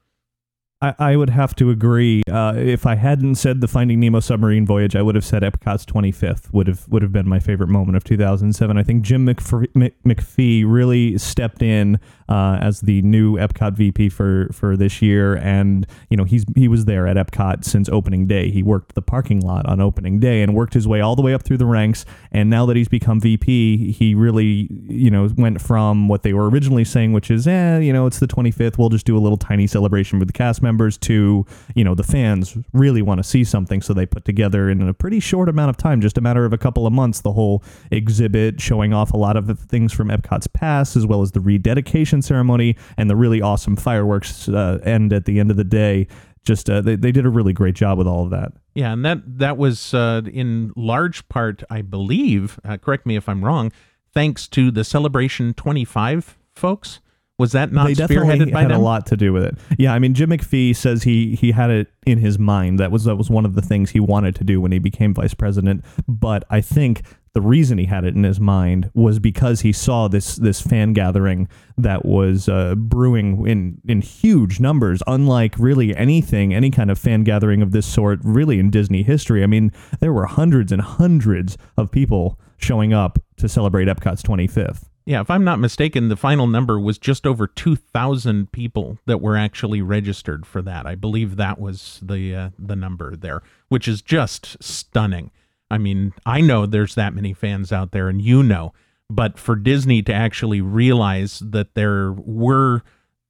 I, 0.83 0.95
I 0.99 1.17
would 1.17 1.31
have 1.31 1.55
to 1.57 1.71
agree. 1.71 2.23
Uh, 2.31 2.55
if 2.57 2.85
I 2.87 2.97
hadn't 2.97 3.37
said 3.37 3.61
the 3.61 3.69
Finding 3.69 4.01
Nemo 4.01 4.21
submarine 4.21 4.67
voyage, 4.67 4.97
I 4.97 5.03
would 5.03 5.15
have 5.15 5.25
said 5.25 5.43
Epcot's 5.43 5.87
25th 5.87 6.53
would 6.53 6.67
have 6.67 6.87
would 6.89 7.03
have 7.03 7.13
been 7.13 7.29
my 7.29 7.39
favorite 7.39 7.69
moment 7.69 7.97
of 7.97 8.05
2007. 8.05 8.77
I 8.77 8.83
think 8.83 9.03
Jim 9.03 9.25
MacPhee 9.25 10.65
really 10.67 11.17
stepped 11.19 11.63
in 11.63 12.01
uh, 12.33 12.57
as 12.63 12.81
the 12.81 13.03
new 13.03 13.37
Epcot 13.37 13.75
VP 13.75 14.09
for 14.09 14.49
for 14.55 14.75
this 14.75 15.03
year, 15.03 15.37
and 15.37 15.87
you 16.09 16.17
know 16.17 16.25
he's 16.25 16.47
he 16.57 16.67
was 16.67 16.87
there 16.87 17.07
at 17.07 17.17
Epcot 17.17 17.63
since 17.63 17.91
opening 17.91 18.27
day. 18.27 18.51
He 18.51 18.63
worked 18.63 18.95
the 18.95 19.03
parking 19.03 19.41
lot 19.41 19.67
on 19.67 19.83
opening 19.83 20.19
day 20.19 20.41
and 20.41 20.55
worked 20.55 20.73
his 20.73 20.89
way 20.89 21.03
all 21.03 21.15
the 21.15 21.21
way 21.21 21.35
up 21.35 21.43
through 21.43 21.59
the 21.59 21.67
ranks. 21.67 22.07
And 22.31 22.49
now 22.49 22.65
that 22.65 22.77
he's 22.77 22.89
become 22.89 23.21
VP, 23.21 23.93
he 23.93 24.15
really 24.15 24.67
you 24.89 25.11
know 25.11 25.29
went 25.37 25.61
from 25.61 26.09
what 26.09 26.23
they 26.23 26.33
were 26.33 26.49
originally 26.49 26.85
saying, 26.85 27.13
which 27.13 27.31
is, 27.31 27.47
eh, 27.47 27.81
you 27.81 27.93
know, 27.93 28.07
it's 28.07 28.19
the 28.19 28.27
25th. 28.27 28.79
We'll 28.79 28.89
just 28.89 29.05
do 29.05 29.15
a 29.15 29.21
little 29.21 29.37
tiny 29.37 29.67
celebration 29.67 30.19
with 30.19 30.29
the 30.29 30.33
cast 30.33 30.63
members 30.63 30.97
to 30.99 31.45
you 31.75 31.85
know 31.85 31.95
the 31.95 32.03
fans 32.03 32.57
really 32.73 33.03
want 33.03 33.19
to 33.19 33.25
see 33.25 33.45
something 33.45 33.83
so 33.83 33.93
they 33.93 34.07
put 34.07 34.25
together 34.25 34.71
in 34.71 34.89
a 34.89 34.95
pretty 34.95 35.21
short 35.21 35.49
amount 35.49 35.69
of 35.69 35.77
time 35.77 36.01
just 36.01 36.17
a 36.17 36.21
matter 36.21 36.45
of 36.45 36.53
a 36.53 36.59
couple 36.59 36.87
of 36.87 36.93
months 36.93 37.21
the 37.21 37.33
whole 37.33 37.63
exhibit 37.91 38.61
showing 38.61 38.95
off 38.95 39.13
a 39.13 39.17
lot 39.17 39.37
of 39.37 39.47
the 39.47 39.55
things 39.55 39.93
from 39.93 40.09
epcot's 40.09 40.47
past 40.47 40.97
as 40.97 41.07
well 41.07 41.23
as 41.23 41.33
the 41.33 41.41
rededication 41.41 42.22
ceremony 42.23 42.77
and 42.97 43.11
the 43.11 43.17
really 43.17 43.41
awesome 43.41 43.77
fireworks 43.77 44.49
uh, 44.49 44.79
end 44.85 45.13
at 45.13 45.25
the 45.25 45.41
end 45.41 45.51
of 45.51 45.57
the 45.57 45.65
day 45.65 46.07
just 46.45 46.69
uh, 46.69 46.81
they, 46.81 46.97
they 46.97 47.13
did 47.13 47.25
a 47.25 47.31
really 47.31 47.53
great 47.53 47.75
job 47.75 47.99
with 47.99 48.07
all 48.07 48.25
of 48.25 48.31
that 48.31 48.53
yeah 48.75 48.93
and 48.93 49.05
that 49.05 49.19
that 49.27 49.57
was 49.57 49.95
uh, 49.95 50.23
in 50.33 50.73
large 50.77 51.29
part 51.29 51.63
i 51.71 51.83
believe 51.83 52.59
uh, 52.65 52.77
correct 52.77 53.07
me 53.07 53.17
if 53.17 53.29
i'm 53.29 53.45
wrong 53.45 53.71
thanks 54.13 54.49
to 54.49 54.71
the 54.71 54.85
celebration 54.85 55.55
25 55.55 56.39
folks 56.55 57.01
was 57.39 57.53
that 57.53 57.73
not 57.73 57.87
they 57.87 57.95
spearheaded 57.95 58.53
by 58.53 58.63
had 58.63 58.71
them? 58.71 58.81
a 58.81 58.85
lot 58.85 59.07
to 59.07 59.17
do 59.17 59.33
with 59.33 59.43
it. 59.43 59.57
Yeah, 59.77 59.93
I 59.93 59.99
mean 59.99 60.15
Jim 60.15 60.31
MacPhee 60.31 60.77
says 60.77 61.03
he 61.03 61.35
he 61.35 61.51
had 61.51 61.71
it 61.71 61.89
in 62.07 62.19
his 62.19 62.39
mind. 62.39 62.79
That 62.79 62.93
was 62.93 63.03
that 63.05 63.17
was 63.17 63.31
one 63.31 63.45
of 63.45 63.55
the 63.55 63.63
things 63.63 63.91
he 63.91 63.99
wanted 64.01 64.37
to 64.37 64.45
do 64.45 64.61
when 64.61 64.71
he 64.71 64.79
became 64.79 65.13
vice 65.13 65.35
president. 65.35 65.85
But 66.07 66.45
I 66.51 66.61
think 66.61 67.03
the 67.35 67.41
reason 67.41 67.79
he 67.79 67.87
had 67.87 68.05
it 68.05 68.15
in 68.15 68.25
his 68.25 68.39
mind 68.39 68.91
was 68.95 69.19
because 69.19 69.63
he 69.63 69.73
saw 69.73 70.09
this 70.09 70.37
this 70.37 70.61
fan 70.61 70.93
gathering 70.93 71.49
that 71.79 72.05
was 72.05 72.49
uh, 72.49 72.75
brewing 72.75 73.47
in 73.47 73.81
in 73.89 74.03
huge 74.03 74.61
numbers, 74.61 75.03
unlike 75.07 75.55
really 75.59 75.97
anything, 75.97 76.53
any 76.53 76.71
kind 76.71 76.91
of 76.91 76.99
fan 76.99 77.25
gathering 77.25 77.63
of 77.63 77.73
this 77.73 77.87
sort, 77.87 78.21
really 78.23 78.59
in 78.59 78.71
Disney 78.71 79.03
history. 79.03 79.43
I 79.43 79.47
mean, 79.47 79.73
there 80.01 80.13
were 80.13 80.27
hundreds 80.27 80.73
and 80.73 80.83
hundreds 80.83 81.57
of 81.77 81.91
people 81.91 82.39
showing 82.59 82.93
up 82.93 83.19
to 83.39 83.49
celebrate 83.49 83.89
Epcot's 83.89 84.23
25th. 84.23 84.85
Yeah, 85.05 85.21
if 85.21 85.31
I'm 85.31 85.43
not 85.43 85.59
mistaken, 85.59 86.09
the 86.09 86.17
final 86.17 86.47
number 86.47 86.79
was 86.79 86.97
just 86.97 87.27
over 87.27 87.49
2,000 87.49 88.53
people 88.53 88.99
that 89.07 89.21
were 89.21 89.37
actually 89.37 89.83
registered 89.83 90.47
for 90.47 90.63
that. 90.63 90.87
I 90.87 90.95
believe 90.95 91.37
that 91.37 91.59
was 91.59 91.99
the 92.03 92.35
uh, 92.35 92.51
the 92.57 92.77
number 92.77 93.17
there, 93.17 93.43
which 93.69 93.89
is 93.89 94.01
just 94.01 94.63
stunning. 94.63 95.33
I 95.73 95.79
mean, 95.79 96.13
I 96.27 96.43
know 96.43 96.67
there's 96.67 96.97
that 96.97 97.15
many 97.15 97.33
fans 97.33 97.73
out 97.73 97.93
there, 97.93 98.11
and 98.11 98.21
you 98.21 98.43
know, 98.43 98.75
but 99.09 99.39
for 99.39 99.57
Disney 99.57 100.03
to 100.03 100.13
actually 100.13 100.61
realize 100.61 101.39
that 101.39 101.75
there 101.75 102.13
were 102.13 102.83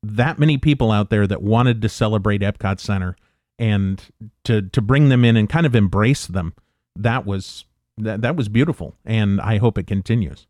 that 0.02 0.40
many 0.40 0.58
people 0.58 0.90
out 0.90 1.08
there 1.08 1.28
that 1.28 1.40
wanted 1.40 1.80
to 1.82 1.88
celebrate 1.88 2.40
Epcot 2.40 2.80
Center 2.80 3.16
and 3.60 4.02
to 4.42 4.62
to 4.62 4.82
bring 4.82 5.08
them 5.08 5.24
in 5.24 5.36
and 5.36 5.48
kind 5.48 5.66
of 5.66 5.76
embrace 5.76 6.26
them, 6.26 6.52
that 6.96 7.24
was 7.24 7.64
that, 7.96 8.22
that 8.22 8.34
was 8.34 8.48
beautiful, 8.48 8.96
and 9.04 9.40
I 9.40 9.58
hope 9.58 9.78
it 9.78 9.86
continues. 9.86 10.48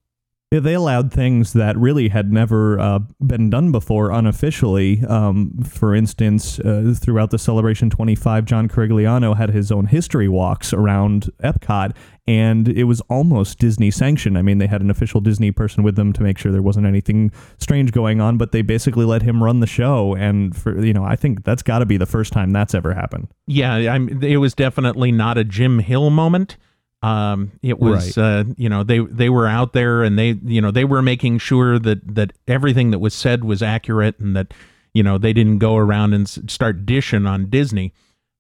They 0.61 0.75
allowed 0.75 1.11
things 1.11 1.55
that 1.55 1.79
really 1.79 2.09
had 2.11 2.31
never 2.31 2.79
uh, 2.79 2.99
been 3.25 3.49
done 3.49 3.73
before 3.73 4.11
unofficially. 4.11 5.03
Um, 5.07 5.63
for 5.65 5.95
instance, 5.95 6.59
uh, 6.59 6.95
throughout 6.95 7.31
the 7.31 7.39
Celebration 7.39 7.89
25, 7.89 8.45
John 8.45 8.69
Carigliano 8.69 9.35
had 9.35 9.49
his 9.49 9.73
own 9.73 9.87
history 9.87 10.29
walks 10.29 10.75
around 10.75 11.31
Epcot, 11.43 11.97
and 12.27 12.69
it 12.69 12.85
was 12.85 13.01
almost 13.09 13.61
Disney 13.61 13.91
sanctioned. 13.91 14.37
I 14.37 14.43
mean, 14.43 14.59
they 14.59 14.67
had 14.67 14.83
an 14.83 14.91
official 14.91 15.23
Disney 15.23 15.53
person 15.53 15.85
with 15.85 15.97
them 15.97 16.13
to 16.13 16.23
make 16.23 16.37
sure 16.37 16.53
there 16.53 16.61
wasn't 16.61 16.87
anything 16.87 17.33
strange 17.59 17.91
going 17.93 18.21
on, 18.21 18.37
but 18.37 18.53
they 18.53 18.61
basically 18.61 19.07
let 19.07 19.23
him 19.23 19.43
run 19.43 19.61
the 19.61 19.67
show. 19.67 20.15
And 20.15 20.55
for 20.55 20.85
you 20.85 20.93
know, 20.93 21.05
I 21.05 21.17
think 21.17 21.45
that's 21.45 21.63
got 21.63 21.79
to 21.79 21.87
be 21.87 21.97
the 21.97 22.05
first 22.05 22.31
time 22.33 22.51
that's 22.51 22.75
ever 22.75 22.93
happened. 22.93 23.29
Yeah, 23.47 23.73
I'm, 23.73 24.23
it 24.23 24.37
was 24.37 24.53
definitely 24.53 25.13
not 25.13 25.39
a 25.39 25.45
Jim 25.45 25.79
Hill 25.79 26.11
moment. 26.11 26.59
Um, 27.03 27.51
it 27.63 27.81
was, 27.81 28.17
Right. 28.17 28.25
uh, 28.25 28.45
you 28.57 28.69
know, 28.69 28.85
they 28.85 29.01
they 29.01 29.29
were 29.29 29.49
out 29.49 29.73
there 29.73 30.03
and 30.05 30.17
they, 30.19 30.39
you 30.45 30.61
know, 30.61 30.71
they 30.71 30.85
were 30.85 31.03
making 31.03 31.39
sure 31.39 31.79
that 31.79 32.15
that 32.15 32.33
everything 32.47 32.93
that 32.93 33.01
was 33.01 33.13
said 33.15 33.43
was 33.45 33.61
accurate 33.63 34.19
and 34.21 34.37
that, 34.37 34.55
you 34.95 35.03
know, 35.03 35.19
they 35.19 35.33
didn't 35.33 35.59
go 35.59 35.77
around 35.77 36.15
and 36.15 36.29
start 36.29 36.87
dishing 36.87 37.27
on 37.27 37.51
Disney. 37.51 37.93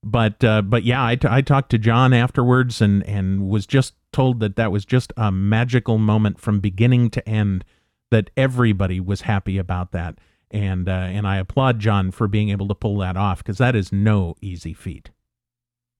But 0.04 0.42
uh, 0.44 0.62
but 0.62 0.84
yeah, 0.84 1.04
I, 1.04 1.14
t- 1.16 1.28
I 1.30 1.42
talked 1.42 1.70
to 1.70 1.78
John 1.78 2.12
afterwards 2.12 2.80
and 2.80 3.04
and 3.06 3.48
was 3.48 3.66
just 3.66 3.94
told 4.12 4.40
that 4.40 4.56
that 4.56 4.70
was 4.72 4.84
just 4.84 5.12
a 5.16 5.30
magical 5.32 5.98
moment 5.98 6.40
from 6.40 6.60
beginning 6.60 7.10
to 7.10 7.28
end. 7.28 7.64
That 8.10 8.28
everybody 8.36 9.00
was 9.00 9.22
happy 9.22 9.56
about 9.58 9.92
that, 9.92 10.18
and 10.50 10.88
uh, 10.88 10.92
and 10.92 11.26
I 11.26 11.38
applaud 11.38 11.78
John 11.78 12.10
for 12.10 12.28
being 12.28 12.50
able 12.50 12.68
to 12.68 12.74
pull 12.74 12.98
that 12.98 13.16
off 13.16 13.38
because 13.38 13.58
that 13.58 13.74
is 13.74 13.90
no 13.90 14.34
easy 14.42 14.74
feat. 14.74 15.10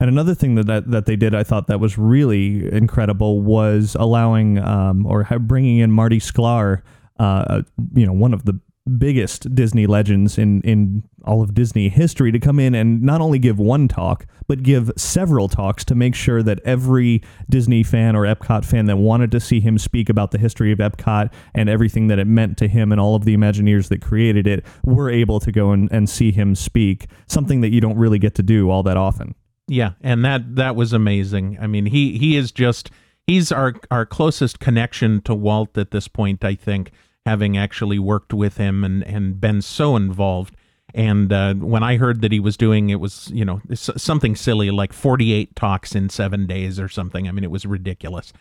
And 0.03 0.09
another 0.09 0.35
thing 0.35 0.57
that, 0.57 0.67
that 0.67 0.91
that 0.91 1.07
they 1.07 1.15
did, 1.15 1.33
I 1.33 1.45
thought 1.45 1.69
that 1.69 1.79
was 1.79 1.97
really 1.97 2.69
incredible, 2.75 3.41
was 3.41 3.97
allowing 4.01 4.59
um, 4.59 5.07
or 5.07 5.23
bringing 5.39 5.79
in 5.79 5.93
Marty 5.93 6.19
Sklar, 6.19 6.83
uh, 7.21 7.63
you 7.95 8.05
know, 8.05 8.13
one 8.13 8.35
of 8.35 8.45
the 8.45 8.59
biggest 8.99 9.55
Disney 9.55 9.87
legends 9.87 10.39
in 10.39 10.61
in 10.63 11.05
all 11.25 11.41
of 11.41 11.55
Disney 11.55 11.89
history, 11.89 12.33
to 12.33 12.41
come 12.41 12.59
in 12.59 12.75
and 12.75 13.01
not 13.01 13.21
only 13.21 13.39
give 13.39 13.61
one 13.61 13.87
talk, 13.87 14.27
but 14.49 14.65
give 14.65 14.91
several 14.97 15.49
talks 15.49 15.85
to 15.85 15.95
make 15.95 16.17
sure 16.17 16.43
that 16.43 16.59
every 16.65 17.23
Disney 17.49 17.85
fan 17.85 18.17
or 18.17 18.23
Epcot 18.23 18.65
fan 18.65 18.87
that 18.87 18.97
wanted 18.97 19.31
to 19.31 19.39
see 19.39 19.61
him 19.61 19.79
speak 19.79 20.09
about 20.09 20.33
the 20.33 20.39
history 20.39 20.73
of 20.73 20.81
Epcot 20.81 21.33
and 21.55 21.69
everything 21.69 22.09
that 22.09 22.19
it 22.19 22.27
meant 22.27 22.59
to 22.59 22.67
him 22.67 22.91
and 22.91 23.01
all 23.01 23.15
of 23.15 23.25
the 23.25 23.37
Imagineers 23.37 23.87
that 23.89 24.03
created 24.03 24.49
it 24.49 24.67
were 24.85 25.09
able 25.09 25.39
to 25.39 25.53
go 25.53 25.71
and, 25.71 25.89
and 25.93 26.11
see 26.11 26.33
him 26.33 26.57
speak. 26.57 27.07
Something 27.29 27.61
that 27.61 27.71
you 27.71 27.81
don't 27.81 27.97
really 27.97 28.19
get 28.19 28.35
to 28.35 28.43
do 28.43 28.69
all 28.69 28.83
that 28.83 28.97
often. 28.97 29.37
Yeah, 29.73 29.93
and 30.03 30.23
that 30.23 30.57
that 30.57 30.77
was 30.77 30.93
amazing. 30.93 31.57
I 31.59 31.67
mean, 31.67 31.87
he 31.87 32.19
he 32.19 32.37
is 32.37 32.53
just 32.53 32.91
he's 33.27 33.51
our 33.51 33.75
our 33.91 34.05
closest 34.05 34.61
connection 34.61 35.23
to 35.23 35.35
Walt 35.35 35.79
at 35.79 35.93
this 35.93 36.09
point. 36.09 36.45
I 36.45 36.55
think 36.55 36.91
having 37.25 37.57
actually 37.57 37.99
worked 37.99 38.35
with 38.35 38.59
him 38.59 38.85
and 38.85 39.03
and 39.05 39.41
been 39.41 39.63
so 39.63 39.97
involved. 39.97 40.57
And 40.95 41.33
uh, 41.33 41.55
when 41.55 41.83
I 41.83 41.97
heard 41.97 42.21
that 42.21 42.33
he 42.33 42.39
was 42.39 42.59
doing 42.59 42.91
it 42.91 43.01
was 43.01 43.31
you 43.33 43.47
know 43.47 43.63
something 43.73 44.37
silly 44.37 44.71
like 44.71 44.93
48 44.93 45.57
talks 45.57 45.95
in 45.95 46.11
seven 46.11 46.47
days 46.47 46.79
or 46.79 46.91
something. 46.91 47.27
I 47.27 47.33
mean, 47.33 47.45
it 47.45 47.51
was 47.51 47.65
ridiculous. 47.65 48.35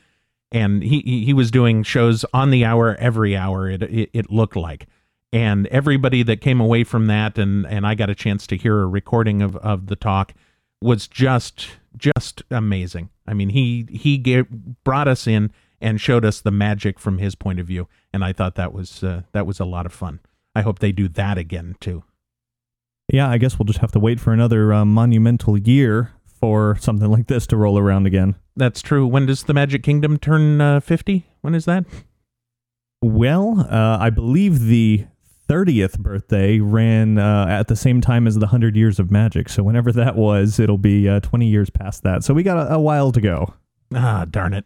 And 0.51 0.83
he 0.83 0.99
he 1.05 1.23
he 1.23 1.33
was 1.33 1.49
doing 1.49 1.83
shows 1.83 2.25
on 2.33 2.49
the 2.49 2.65
hour 2.65 2.97
every 2.99 3.37
hour. 3.37 3.69
It 3.69 3.83
it, 3.83 4.09
it 4.11 4.29
looked 4.29 4.57
like. 4.57 4.85
And 5.31 5.67
everybody 5.67 6.23
that 6.23 6.41
came 6.41 6.59
away 6.59 6.83
from 6.83 7.07
that, 7.07 7.37
and, 7.37 7.65
and 7.65 7.87
I 7.87 7.95
got 7.95 8.09
a 8.09 8.15
chance 8.15 8.45
to 8.47 8.57
hear 8.57 8.81
a 8.81 8.85
recording 8.85 9.41
of, 9.41 9.55
of 9.55 9.87
the 9.87 9.95
talk, 9.95 10.33
was 10.81 11.07
just 11.07 11.69
just 11.97 12.43
amazing. 12.49 13.09
I 13.27 13.33
mean, 13.33 13.49
he 13.49 13.87
he 13.91 14.17
gave, 14.17 14.49
brought 14.83 15.07
us 15.07 15.27
in 15.27 15.51
and 15.79 15.99
showed 15.99 16.25
us 16.25 16.41
the 16.41 16.51
magic 16.51 16.99
from 16.99 17.17
his 17.17 17.35
point 17.35 17.59
of 17.59 17.67
view, 17.67 17.87
and 18.13 18.23
I 18.23 18.33
thought 18.33 18.55
that 18.55 18.73
was 18.73 19.03
uh, 19.03 19.23
that 19.31 19.45
was 19.45 19.59
a 19.59 19.65
lot 19.65 19.85
of 19.85 19.93
fun. 19.93 20.19
I 20.55 20.61
hope 20.61 20.79
they 20.79 20.91
do 20.91 21.07
that 21.09 21.37
again 21.37 21.75
too. 21.79 22.03
Yeah, 23.11 23.29
I 23.29 23.37
guess 23.37 23.59
we'll 23.59 23.65
just 23.65 23.79
have 23.79 23.91
to 23.91 23.99
wait 23.99 24.19
for 24.19 24.31
another 24.31 24.73
uh, 24.73 24.85
monumental 24.85 25.57
year 25.57 26.11
for 26.25 26.77
something 26.79 27.09
like 27.09 27.27
this 27.27 27.45
to 27.47 27.57
roll 27.57 27.77
around 27.77 28.07
again. 28.07 28.35
That's 28.55 28.81
true. 28.81 29.05
When 29.05 29.25
does 29.25 29.43
the 29.43 29.53
Magic 29.53 29.83
Kingdom 29.83 30.17
turn 30.17 30.61
uh, 30.61 30.79
fifty? 30.79 31.25
When 31.41 31.55
is 31.55 31.65
that? 31.65 31.85
Well, 33.01 33.67
uh, 33.69 33.97
I 33.99 34.11
believe 34.11 34.61
the 34.61 35.07
30th 35.51 35.99
birthday 35.99 36.59
ran 36.59 37.17
uh, 37.17 37.45
at 37.49 37.67
the 37.67 37.75
same 37.75 37.99
time 37.99 38.25
as 38.25 38.35
the 38.35 38.45
100 38.45 38.77
Years 38.77 38.99
of 38.99 39.11
Magic. 39.11 39.49
So 39.49 39.63
whenever 39.63 39.91
that 39.91 40.15
was, 40.15 40.59
it'll 40.59 40.77
be 40.77 41.09
uh, 41.09 41.19
20 41.19 41.45
years 41.45 41.69
past 41.69 42.03
that. 42.03 42.23
So 42.23 42.33
we 42.33 42.41
got 42.41 42.57
a, 42.57 42.75
a 42.75 42.79
while 42.79 43.11
to 43.11 43.19
go. 43.19 43.53
Ah, 43.93 44.25
darn 44.29 44.53
it. 44.53 44.65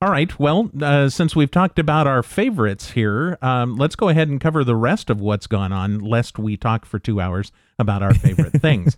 All 0.00 0.10
right. 0.10 0.38
Well, 0.38 0.70
uh, 0.80 1.08
since 1.08 1.34
we've 1.34 1.50
talked 1.50 1.80
about 1.80 2.06
our 2.06 2.22
favorites 2.22 2.92
here, 2.92 3.36
um, 3.42 3.74
let's 3.74 3.96
go 3.96 4.08
ahead 4.08 4.28
and 4.28 4.40
cover 4.40 4.62
the 4.62 4.76
rest 4.76 5.10
of 5.10 5.20
what's 5.20 5.48
gone 5.48 5.72
on, 5.72 5.98
lest 5.98 6.38
we 6.38 6.56
talk 6.56 6.84
for 6.84 7.00
two 7.00 7.20
hours 7.20 7.50
about 7.80 8.04
our 8.04 8.14
favorite 8.14 8.52
things. 8.60 8.96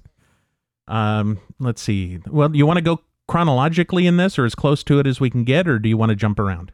Um, 0.89 1.41
let's 1.59 1.81
see. 1.81 2.21
Well, 2.27 2.55
you 2.55 2.67
want 2.67 2.77
to 2.77 2.83
go 2.83 3.01
chronologically 3.29 4.07
in 4.07 4.19
this, 4.19 4.39
or 4.39 4.45
as 4.45 4.55
close 4.55 4.85
to 4.85 4.99
it 4.99 5.07
as 5.07 5.21
we 5.21 5.31
can 5.31 5.45
get, 5.45 5.67
or 5.69 5.79
do 5.79 5.89
you 5.89 5.97
want 5.97 6.11
to 6.11 6.17
jump 6.17 6.39
around? 6.39 6.73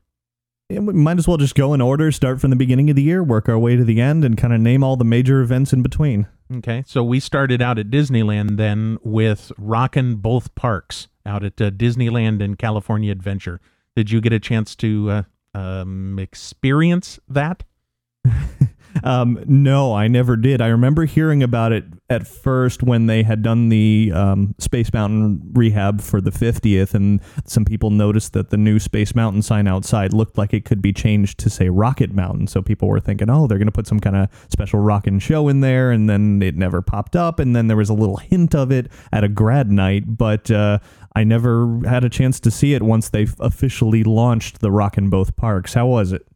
Yeah, 0.71 0.79
we 0.79 0.93
might 0.93 1.19
as 1.19 1.27
well 1.27 1.37
just 1.37 1.57
go 1.57 1.75
in 1.75 1.81
order, 1.81 2.13
start 2.13 2.41
from 2.41 2.51
the 2.51 2.57
beginning 2.57 2.91
of 2.91 2.97
the 2.97 3.03
year, 3.03 3.25
work 3.25 3.49
our 3.49 3.59
way 3.59 3.75
to 3.75 3.83
the 3.83 4.01
end, 4.01 4.25
and 4.25 4.39
kind 4.39 4.55
of 4.55 4.61
name 4.61 4.85
all 4.85 4.97
the 4.97 5.05
major 5.05 5.41
events 5.41 5.73
in 5.73 5.83
between. 5.83 6.29
Okay, 6.59 6.85
so 6.87 7.03
we 7.03 7.19
started 7.19 7.61
out 7.61 7.77
at 7.77 7.91
Disneyland 7.91 8.57
then 8.57 8.99
with 9.03 9.51
rockin' 9.59 10.17
both 10.17 10.55
parks 10.55 11.09
out 11.27 11.43
at 11.43 11.61
uh, 11.61 11.71
Disneyland 11.71 12.41
and 12.41 12.57
California 12.57 13.11
Adventure. 13.11 13.61
Did 13.97 14.13
you 14.13 14.21
get 14.21 14.33
a 14.33 14.39
chance 14.39 14.77
to 14.77 15.11
uh, 15.11 15.23
um, 15.59 16.21
experience 16.21 17.19
that? 17.29 17.65
Um, 19.05 19.43
no, 19.47 19.95
I 19.95 20.09
never 20.09 20.37
did. 20.37 20.61
I 20.61 20.69
remember 20.69 21.05
hearing 21.05 21.43
about 21.43 21.73
it 21.73 21.85
at 22.09 22.27
first 22.27 22.83
when 22.83 23.07
they 23.07 23.23
had 23.23 23.43
done 23.43 23.69
the 23.69 24.13
um, 24.15 24.55
Space 24.59 24.93
Mountain 24.93 25.41
rehab 25.53 26.01
for 26.01 26.21
the 26.21 26.31
50th, 26.31 26.95
and 26.95 27.21
some 27.47 27.65
people 27.65 27.91
noticed 27.91 28.33
that 28.33 28.51
the 28.51 28.57
new 28.57 28.79
Space 28.79 29.15
Mountain 29.15 29.43
sign 29.43 29.67
outside 29.67 30.13
looked 30.13 30.37
like 30.37 30.53
it 30.53 30.65
could 30.65 30.83
be 30.83 30.93
changed 30.93 31.39
to 31.39 31.51
say 31.51 31.69
Rocket 31.69 32.13
Mountain. 32.13 32.49
So 32.49 32.63
people 32.63 32.89
were 32.89 33.01
thinking, 33.01 33.31
oh, 33.31 33.47
they're 33.47 33.59
going 33.59 33.67
to 33.67 33.73
put 33.73 33.87
some 33.87 34.01
kind 34.01 34.17
of 34.17 34.29
special 34.49 34.81
rockin' 34.81 35.19
show 35.19 35.49
in 35.49 35.61
there, 35.61 35.91
and 35.91 36.09
then 36.09 36.43
it 36.43 36.57
never 36.57 36.83
popped 36.83 37.17
up. 37.17 37.39
And 37.39 37.55
then 37.55 37.69
there 37.69 37.77
was 37.77 37.91
a 37.91 37.95
little 37.95 38.17
hint 38.17 38.55
of 38.55 38.71
it 38.71 38.91
at 39.13 39.25
a 39.25 39.29
grad 39.29 39.71
night, 39.71 40.17
but 40.19 40.51
uh, 40.51 40.79
I 41.15 41.25
never 41.25 41.81
had 41.87 42.05
a 42.05 42.09
chance 42.09 42.41
to 42.41 42.51
see 42.51 42.75
it 42.75 42.83
once 42.83 43.09
they 43.09 43.27
officially 43.39 44.05
launched 44.05 44.61
the 44.61 44.71
Rockin' 44.71 45.11
Both 45.11 45.37
Parks. 45.37 45.75
How 45.75 45.87
was 45.87 46.13
it? 46.13 46.27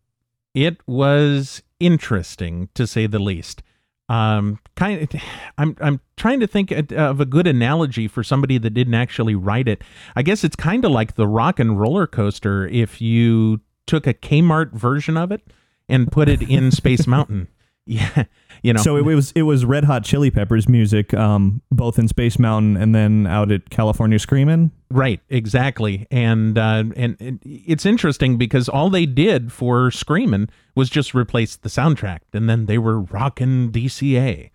It 0.54 0.78
was 0.86 1.62
interesting 1.80 2.68
to 2.74 2.86
say 2.86 3.06
the 3.06 3.18
least. 3.18 3.62
Um, 4.08 4.60
kind 4.76 5.02
of, 5.02 5.20
I'm 5.58 5.76
I'm 5.80 6.00
trying 6.16 6.40
to 6.40 6.46
think 6.46 6.70
of 6.70 7.20
a 7.20 7.24
good 7.24 7.46
analogy 7.46 8.06
for 8.06 8.22
somebody 8.22 8.58
that 8.58 8.70
didn't 8.70 8.94
actually 8.94 9.34
write 9.34 9.66
it. 9.66 9.82
I 10.14 10.22
guess 10.22 10.44
it's 10.44 10.56
kind 10.56 10.84
of 10.84 10.90
like 10.90 11.14
the 11.14 11.26
rock 11.26 11.58
and 11.58 11.80
roller 11.80 12.06
coaster 12.06 12.66
if 12.66 13.00
you 13.00 13.60
took 13.86 14.06
a 14.06 14.14
Kmart 14.14 14.72
version 14.72 15.16
of 15.16 15.32
it 15.32 15.40
and 15.88 16.12
put 16.12 16.28
it 16.28 16.42
in 16.42 16.70
Space 16.70 17.06
Mountain. 17.06 17.48
Yeah, 17.86 18.24
you 18.64 18.72
know. 18.72 18.82
So 18.82 18.96
it 18.96 19.02
was 19.02 19.30
it 19.32 19.42
was 19.42 19.64
Red 19.64 19.84
Hot 19.84 20.02
Chili 20.02 20.30
Peppers 20.30 20.68
music, 20.68 21.14
um, 21.14 21.60
both 21.70 21.98
in 21.98 22.08
Space 22.08 22.38
Mountain 22.38 22.76
and 22.76 22.94
then 22.94 23.26
out 23.26 23.52
at 23.52 23.70
California 23.70 24.18
Screamin'. 24.18 24.72
Right, 24.90 25.20
exactly, 25.28 26.06
and 26.10 26.58
uh, 26.58 26.84
and 26.96 27.40
it's 27.42 27.84
interesting 27.84 28.38
because 28.38 28.68
all 28.68 28.90
they 28.90 29.06
did 29.06 29.52
for 29.52 29.90
Screamin' 29.90 30.48
was 30.74 30.88
just 30.88 31.14
replace 31.14 31.56
the 31.56 31.68
soundtrack, 31.68 32.20
and 32.32 32.48
then 32.48 32.66
they 32.66 32.78
were 32.78 33.00
rocking 33.00 33.70
DCA. 33.70 34.50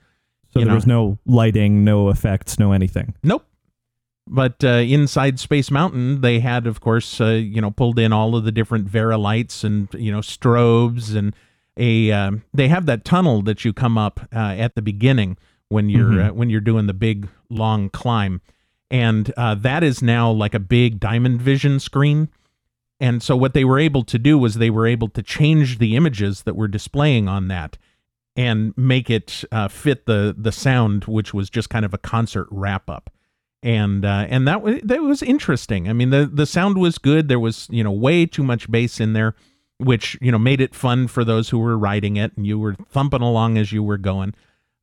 So 0.51 0.59
there 0.59 0.69
know. 0.69 0.75
was 0.75 0.87
no 0.87 1.19
lighting, 1.27 1.83
no 1.83 2.09
effects, 2.09 2.57
no 2.57 2.71
anything. 2.71 3.13
Nope. 3.23 3.45
But 4.25 4.63
uh, 4.63 4.83
inside 4.85 5.39
Space 5.39 5.71
Mountain, 5.71 6.21
they 6.21 6.39
had, 6.39 6.67
of 6.67 6.81
course, 6.81 7.19
uh, 7.19 7.29
you 7.29 7.61
know, 7.61 7.71
pulled 7.71 7.97
in 7.97 8.13
all 8.13 8.35
of 8.35 8.43
the 8.43 8.51
different 8.51 8.87
Vera 8.87 9.17
lights 9.17 9.63
and 9.63 9.87
you 9.93 10.11
know 10.11 10.19
strobes 10.19 11.15
and 11.15 11.35
a. 11.77 12.11
Um, 12.11 12.43
they 12.53 12.67
have 12.67 12.85
that 12.87 13.05
tunnel 13.05 13.41
that 13.43 13.65
you 13.65 13.73
come 13.73 13.97
up 13.97 14.19
uh, 14.33 14.55
at 14.57 14.75
the 14.75 14.81
beginning 14.81 15.37
when 15.69 15.89
you're 15.89 16.21
uh, 16.21 16.33
when 16.33 16.49
you're 16.49 16.61
doing 16.61 16.87
the 16.87 16.93
big 16.93 17.29
long 17.49 17.89
climb, 17.89 18.41
and 18.91 19.31
uh, 19.37 19.55
that 19.55 19.83
is 19.83 20.01
now 20.01 20.31
like 20.31 20.53
a 20.53 20.59
big 20.59 20.99
Diamond 20.99 21.41
Vision 21.41 21.79
screen. 21.79 22.29
And 22.99 23.23
so 23.23 23.35
what 23.35 23.53
they 23.53 23.63
were 23.63 23.79
able 23.79 24.03
to 24.03 24.19
do 24.19 24.37
was 24.37 24.55
they 24.55 24.69
were 24.69 24.85
able 24.85 25.07
to 25.09 25.23
change 25.23 25.77
the 25.77 25.95
images 25.95 26.43
that 26.43 26.55
were 26.55 26.67
displaying 26.67 27.29
on 27.29 27.47
that 27.47 27.77
and 28.35 28.73
make 28.77 29.09
it 29.09 29.43
uh, 29.51 29.67
fit 29.67 30.05
the 30.05 30.35
the 30.37 30.51
sound, 30.51 31.05
which 31.05 31.33
was 31.33 31.49
just 31.49 31.69
kind 31.69 31.85
of 31.85 31.93
a 31.93 31.97
concert 31.97 32.47
wrap 32.51 32.89
up. 32.89 33.09
And 33.61 34.05
uh, 34.05 34.25
and 34.29 34.47
that 34.47 34.61
was 34.61 34.79
that 34.83 35.01
was 35.01 35.21
interesting. 35.21 35.89
I 35.89 35.93
mean, 35.93 36.09
the 36.09 36.25
the 36.25 36.45
sound 36.45 36.77
was 36.77 36.97
good. 36.97 37.27
There 37.27 37.39
was 37.39 37.67
you 37.69 37.83
know 37.83 37.91
way 37.91 38.25
too 38.25 38.43
much 38.43 38.71
bass 38.71 38.99
in 38.99 39.13
there, 39.13 39.35
which 39.79 40.17
you 40.21 40.31
know 40.31 40.37
made 40.37 40.61
it 40.61 40.75
fun 40.75 41.07
for 41.07 41.23
those 41.23 41.49
who 41.49 41.59
were 41.59 41.77
riding 41.77 42.17
it, 42.17 42.35
and 42.35 42.45
you 42.45 42.59
were 42.59 42.75
thumping 42.89 43.21
along 43.21 43.57
as 43.57 43.71
you 43.71 43.81
were 43.81 43.97
going. 43.97 44.33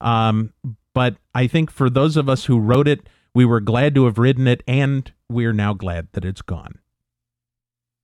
Um, 0.01 0.53
but 0.95 1.17
I 1.35 1.47
think 1.47 1.71
for 1.71 1.89
those 1.89 2.17
of 2.17 2.29
us 2.29 2.47
who 2.47 2.59
wrote 2.59 2.89
it, 2.89 3.07
we 3.35 3.45
were 3.45 3.61
glad 3.61 3.95
to 3.95 4.07
have 4.07 4.19
ridden 4.19 4.47
it, 4.49 4.63
and 4.67 5.13
we're 5.29 5.53
now 5.53 5.75
glad 5.75 6.09
that 6.13 6.25
it's 6.25 6.43
gone. 6.43 6.79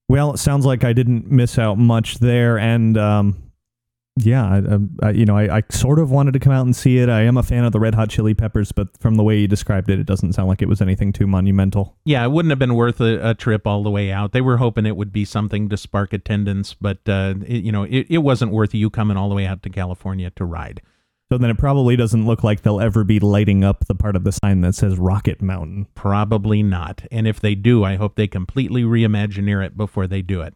Well, 0.08 0.34
it 0.34 0.38
sounds 0.38 0.66
like 0.66 0.84
I 0.84 0.92
didn't 0.92 1.30
miss 1.30 1.58
out 1.58 1.78
much 1.78 2.18
there, 2.18 2.58
and 2.58 2.98
um, 2.98 3.41
yeah, 4.16 4.44
I, 4.44 5.06
I, 5.06 5.10
you 5.10 5.24
know, 5.24 5.36
I, 5.36 5.58
I 5.58 5.62
sort 5.70 5.98
of 5.98 6.10
wanted 6.10 6.32
to 6.32 6.38
come 6.38 6.52
out 6.52 6.66
and 6.66 6.76
see 6.76 6.98
it. 6.98 7.08
I 7.08 7.22
am 7.22 7.36
a 7.38 7.42
fan 7.42 7.64
of 7.64 7.72
the 7.72 7.80
Red 7.80 7.94
Hot 7.94 8.10
Chili 8.10 8.34
Peppers, 8.34 8.70
but 8.70 8.88
from 8.98 9.14
the 9.14 9.22
way 9.22 9.38
you 9.38 9.48
described 9.48 9.90
it, 9.90 9.98
it 9.98 10.06
doesn't 10.06 10.34
sound 10.34 10.48
like 10.48 10.60
it 10.60 10.68
was 10.68 10.82
anything 10.82 11.12
too 11.12 11.26
monumental. 11.26 11.96
Yeah, 12.04 12.24
it 12.24 12.30
wouldn't 12.30 12.50
have 12.50 12.58
been 12.58 12.74
worth 12.74 13.00
a, 13.00 13.30
a 13.30 13.34
trip 13.34 13.66
all 13.66 13.82
the 13.82 13.90
way 13.90 14.12
out. 14.12 14.32
They 14.32 14.42
were 14.42 14.58
hoping 14.58 14.84
it 14.84 14.96
would 14.96 15.12
be 15.12 15.24
something 15.24 15.68
to 15.70 15.76
spark 15.78 16.12
attendance, 16.12 16.74
but 16.74 16.98
uh, 17.08 17.34
it, 17.46 17.64
you 17.64 17.72
know, 17.72 17.84
it, 17.84 18.06
it 18.10 18.18
wasn't 18.18 18.52
worth 18.52 18.74
you 18.74 18.90
coming 18.90 19.16
all 19.16 19.30
the 19.30 19.34
way 19.34 19.46
out 19.46 19.62
to 19.62 19.70
California 19.70 20.30
to 20.36 20.44
ride. 20.44 20.82
So 21.30 21.38
then 21.38 21.48
it 21.48 21.56
probably 21.56 21.96
doesn't 21.96 22.26
look 22.26 22.44
like 22.44 22.60
they'll 22.60 22.78
ever 22.78 23.04
be 23.04 23.18
lighting 23.18 23.64
up 23.64 23.86
the 23.86 23.94
part 23.94 24.16
of 24.16 24.24
the 24.24 24.32
sign 24.32 24.60
that 24.60 24.74
says 24.74 24.98
Rocket 24.98 25.40
Mountain. 25.40 25.86
Probably 25.94 26.62
not. 26.62 27.06
And 27.10 27.26
if 27.26 27.40
they 27.40 27.54
do, 27.54 27.84
I 27.84 27.96
hope 27.96 28.16
they 28.16 28.26
completely 28.26 28.82
reimagineer 28.82 29.64
it 29.64 29.74
before 29.74 30.06
they 30.06 30.20
do 30.20 30.42
it, 30.42 30.52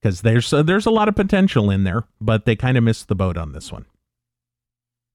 because 0.00 0.22
there's 0.22 0.52
uh, 0.52 0.62
there's 0.62 0.86
a 0.86 0.90
lot 0.90 1.08
of 1.08 1.16
potential 1.16 1.70
in 1.70 1.84
there, 1.84 2.04
but 2.20 2.44
they 2.44 2.56
kind 2.56 2.76
of 2.76 2.84
missed 2.84 3.08
the 3.08 3.14
boat 3.14 3.36
on 3.36 3.52
this 3.52 3.72
one. 3.72 3.86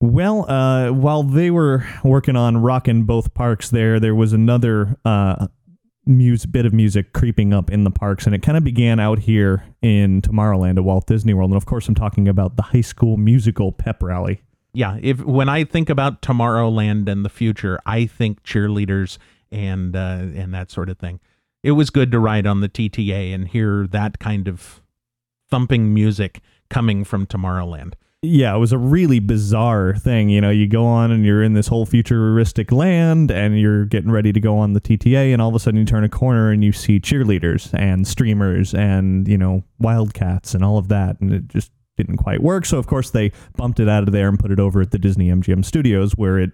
Well, 0.01 0.49
uh, 0.51 0.91
while 0.91 1.23
they 1.23 1.49
were 1.49 1.87
working 2.03 2.35
on 2.35 2.57
rocking 2.57 3.03
both 3.03 3.33
parks, 3.33 3.69
there 3.69 3.99
there 3.99 4.15
was 4.15 4.33
another 4.33 4.97
uh, 5.05 5.47
music, 6.05 6.51
bit 6.51 6.65
of 6.65 6.73
music 6.73 7.13
creeping 7.13 7.53
up 7.53 7.71
in 7.71 7.83
the 7.83 7.91
parks, 7.91 8.25
and 8.25 8.35
it 8.35 8.41
kind 8.41 8.57
of 8.57 8.63
began 8.63 8.99
out 8.99 9.19
here 9.19 9.63
in 9.81 10.21
Tomorrowland 10.21 10.77
at 10.77 10.83
Walt 10.83 11.07
Disney 11.07 11.33
World. 11.33 11.51
And 11.51 11.57
of 11.57 11.65
course, 11.65 11.87
I'm 11.87 11.95
talking 11.95 12.27
about 12.27 12.57
the 12.57 12.63
High 12.63 12.81
School 12.81 13.17
Musical 13.17 13.71
pep 13.71 14.03
rally. 14.03 14.41
Yeah, 14.73 14.97
if 15.01 15.23
when 15.23 15.49
I 15.49 15.63
think 15.63 15.89
about 15.89 16.21
Tomorrowland 16.21 17.07
and 17.07 17.23
the 17.23 17.29
future, 17.29 17.79
I 17.85 18.05
think 18.05 18.43
cheerleaders 18.43 19.17
and 19.51 19.95
uh, 19.95 20.19
and 20.35 20.53
that 20.53 20.71
sort 20.71 20.89
of 20.89 20.97
thing. 20.97 21.19
It 21.63 21.71
was 21.71 21.89
good 21.89 22.11
to 22.11 22.19
ride 22.19 22.45
on 22.45 22.59
the 22.59 22.69
TTA 22.69 23.33
and 23.33 23.47
hear 23.47 23.87
that 23.87 24.19
kind 24.19 24.47
of 24.47 24.81
thumping 25.49 25.93
music 25.93 26.41
coming 26.69 27.03
from 27.03 27.25
Tomorrowland. 27.25 27.93
Yeah, 28.21 28.55
it 28.55 28.59
was 28.59 28.71
a 28.71 28.77
really 28.77 29.19
bizarre 29.19 29.95
thing. 29.95 30.29
You 30.29 30.39
know, 30.39 30.49
you 30.49 30.65
go 30.67 30.85
on 30.85 31.11
and 31.11 31.25
you're 31.25 31.43
in 31.43 31.53
this 31.53 31.67
whole 31.67 31.85
futuristic 31.85 32.71
land 32.71 33.31
and 33.31 33.59
you're 33.59 33.85
getting 33.85 34.11
ready 34.11 34.31
to 34.31 34.39
go 34.39 34.57
on 34.57 34.73
the 34.73 34.79
TTA, 34.79 35.33
and 35.33 35.41
all 35.41 35.49
of 35.49 35.55
a 35.55 35.59
sudden 35.59 35.79
you 35.79 35.85
turn 35.85 36.05
a 36.05 36.09
corner 36.09 36.49
and 36.49 36.63
you 36.63 36.71
see 36.71 36.99
cheerleaders 37.01 37.73
and 37.73 38.07
streamers 38.07 38.73
and, 38.73 39.27
you 39.27 39.37
know, 39.37 39.63
wildcats 39.79 40.53
and 40.53 40.63
all 40.63 40.77
of 40.77 40.87
that. 40.87 41.19
And 41.19 41.33
it 41.33 41.47
just 41.49 41.71
didn't 41.97 42.17
quite 42.17 42.41
work. 42.41 42.65
So, 42.65 42.77
of 42.77 42.87
course, 42.87 43.11
they 43.11 43.33
bumped 43.57 43.79
it 43.81 43.89
out 43.89 44.03
of 44.03 44.13
there 44.13 44.29
and 44.29 44.39
put 44.39 44.51
it 44.51 44.59
over 44.59 44.81
at 44.81 44.91
the 44.91 44.99
Disney 44.99 45.29
MGM 45.29 45.65
studios 45.65 46.13
where 46.13 46.39
it 46.39 46.51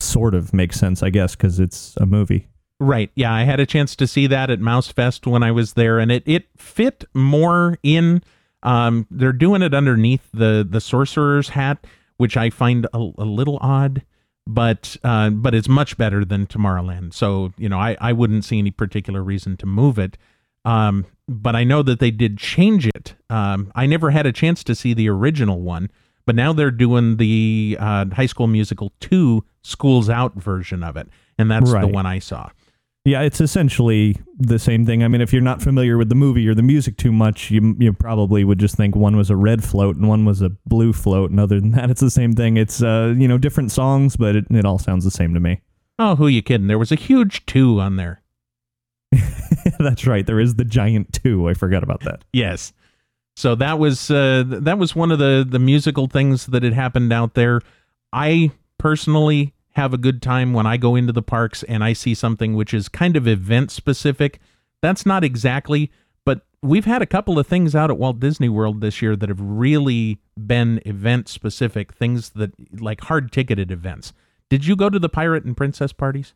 sort 0.00 0.34
of 0.34 0.54
makes 0.54 0.80
sense, 0.80 1.02
I 1.02 1.10
guess, 1.10 1.36
because 1.36 1.60
it's 1.60 1.94
a 1.98 2.06
movie. 2.06 2.48
Right. 2.78 3.10
Yeah, 3.14 3.32
I 3.32 3.44
had 3.44 3.58
a 3.58 3.66
chance 3.66 3.96
to 3.96 4.06
see 4.06 4.26
that 4.26 4.50
at 4.50 4.60
Mouse 4.60 4.88
Fest 4.88 5.26
when 5.26 5.42
I 5.42 5.50
was 5.50 5.74
there, 5.74 5.98
and 5.98 6.12
it 6.12 6.22
it 6.26 6.46
fit 6.56 7.04
more 7.14 7.78
in. 7.82 8.22
Um, 8.62 9.06
they're 9.10 9.32
doing 9.32 9.62
it 9.62 9.72
underneath 9.72 10.28
the 10.32 10.66
the 10.68 10.80
sorcerer's 10.80 11.50
hat, 11.50 11.86
which 12.18 12.36
I 12.36 12.50
find 12.50 12.86
a, 12.92 12.98
a 12.98 13.24
little 13.24 13.58
odd, 13.62 14.02
but 14.46 14.96
uh, 15.02 15.30
but 15.30 15.54
it's 15.54 15.68
much 15.68 15.96
better 15.96 16.22
than 16.24 16.46
Tomorrowland. 16.46 17.14
So 17.14 17.54
you 17.56 17.68
know, 17.68 17.78
I 17.78 17.96
I 17.98 18.12
wouldn't 18.12 18.44
see 18.44 18.58
any 18.58 18.70
particular 18.70 19.22
reason 19.22 19.56
to 19.58 19.66
move 19.66 19.98
it. 19.98 20.18
Um, 20.66 21.06
but 21.28 21.56
I 21.56 21.64
know 21.64 21.82
that 21.82 22.00
they 22.00 22.10
did 22.10 22.38
change 22.38 22.86
it. 22.86 23.14
Um, 23.30 23.72
I 23.74 23.86
never 23.86 24.10
had 24.10 24.26
a 24.26 24.32
chance 24.32 24.62
to 24.64 24.74
see 24.74 24.94
the 24.94 25.08
original 25.08 25.60
one, 25.60 25.90
but 26.26 26.34
now 26.34 26.52
they're 26.52 26.70
doing 26.70 27.16
the 27.16 27.76
uh, 27.80 28.06
High 28.12 28.26
School 28.26 28.48
Musical 28.48 28.92
two 29.00 29.44
Schools 29.62 30.10
Out 30.10 30.34
version 30.34 30.82
of 30.82 30.96
it, 30.96 31.08
and 31.38 31.50
that's 31.50 31.70
the 31.72 31.88
one 31.88 32.04
I 32.04 32.18
saw. 32.18 32.50
Yeah, 33.06 33.20
it's 33.20 33.40
essentially 33.40 34.16
the 34.36 34.58
same 34.58 34.84
thing. 34.84 35.04
I 35.04 35.08
mean, 35.08 35.20
if 35.20 35.32
you're 35.32 35.40
not 35.40 35.62
familiar 35.62 35.96
with 35.96 36.08
the 36.08 36.16
movie 36.16 36.48
or 36.48 36.56
the 36.56 36.62
music 36.62 36.96
too 36.96 37.12
much, 37.12 37.52
you 37.52 37.76
you 37.78 37.92
probably 37.92 38.42
would 38.42 38.58
just 38.58 38.76
think 38.76 38.96
one 38.96 39.16
was 39.16 39.30
a 39.30 39.36
red 39.36 39.62
float 39.62 39.94
and 39.94 40.08
one 40.08 40.24
was 40.24 40.42
a 40.42 40.50
blue 40.66 40.92
float. 40.92 41.30
And 41.30 41.38
other 41.38 41.60
than 41.60 41.70
that, 41.72 41.88
it's 41.88 42.00
the 42.00 42.10
same 42.10 42.32
thing. 42.32 42.56
It's 42.56 42.82
uh, 42.82 43.14
you 43.16 43.28
know, 43.28 43.38
different 43.38 43.70
songs, 43.70 44.16
but 44.16 44.34
it, 44.34 44.46
it 44.50 44.64
all 44.64 44.80
sounds 44.80 45.04
the 45.04 45.12
same 45.12 45.34
to 45.34 45.40
me. 45.40 45.60
Oh, 46.00 46.16
who 46.16 46.26
you 46.26 46.42
kidding? 46.42 46.66
There 46.66 46.80
was 46.80 46.90
a 46.90 46.96
huge 46.96 47.46
two 47.46 47.80
on 47.80 47.94
there. 47.94 48.22
That's 49.78 50.04
right. 50.04 50.26
There 50.26 50.40
is 50.40 50.56
the 50.56 50.64
giant 50.64 51.12
two. 51.12 51.48
I 51.48 51.54
forgot 51.54 51.84
about 51.84 52.00
that. 52.00 52.24
Yes. 52.32 52.72
So 53.36 53.54
that 53.54 53.78
was 53.78 54.10
uh, 54.10 54.42
th- 54.50 54.64
that 54.64 54.78
was 54.78 54.96
one 54.96 55.12
of 55.12 55.20
the 55.20 55.46
the 55.48 55.60
musical 55.60 56.08
things 56.08 56.46
that 56.46 56.64
had 56.64 56.72
happened 56.72 57.12
out 57.12 57.34
there. 57.34 57.60
I 58.12 58.50
personally 58.78 59.54
have 59.76 59.92
a 59.92 59.98
good 59.98 60.22
time 60.22 60.54
when 60.54 60.66
I 60.66 60.78
go 60.78 60.96
into 60.96 61.12
the 61.12 61.22
parks 61.22 61.62
and 61.64 61.84
I 61.84 61.92
see 61.92 62.14
something 62.14 62.54
which 62.54 62.72
is 62.72 62.88
kind 62.88 63.14
of 63.14 63.28
event 63.28 63.70
specific. 63.70 64.40
That's 64.80 65.04
not 65.04 65.22
exactly, 65.22 65.90
but 66.24 66.46
we've 66.62 66.86
had 66.86 67.02
a 67.02 67.06
couple 67.06 67.38
of 67.38 67.46
things 67.46 67.74
out 67.74 67.90
at 67.90 67.98
Walt 67.98 68.18
Disney 68.18 68.48
World 68.48 68.80
this 68.80 69.02
year 69.02 69.16
that 69.16 69.28
have 69.28 69.40
really 69.40 70.18
been 70.46 70.80
event 70.86 71.28
specific 71.28 71.92
things 71.92 72.30
that 72.30 72.52
like 72.80 73.02
hard 73.02 73.30
ticketed 73.30 73.70
events. 73.70 74.14
Did 74.48 74.66
you 74.66 74.76
go 74.76 74.88
to 74.88 74.98
the 74.98 75.10
pirate 75.10 75.44
and 75.44 75.54
princess 75.54 75.92
parties? 75.92 76.32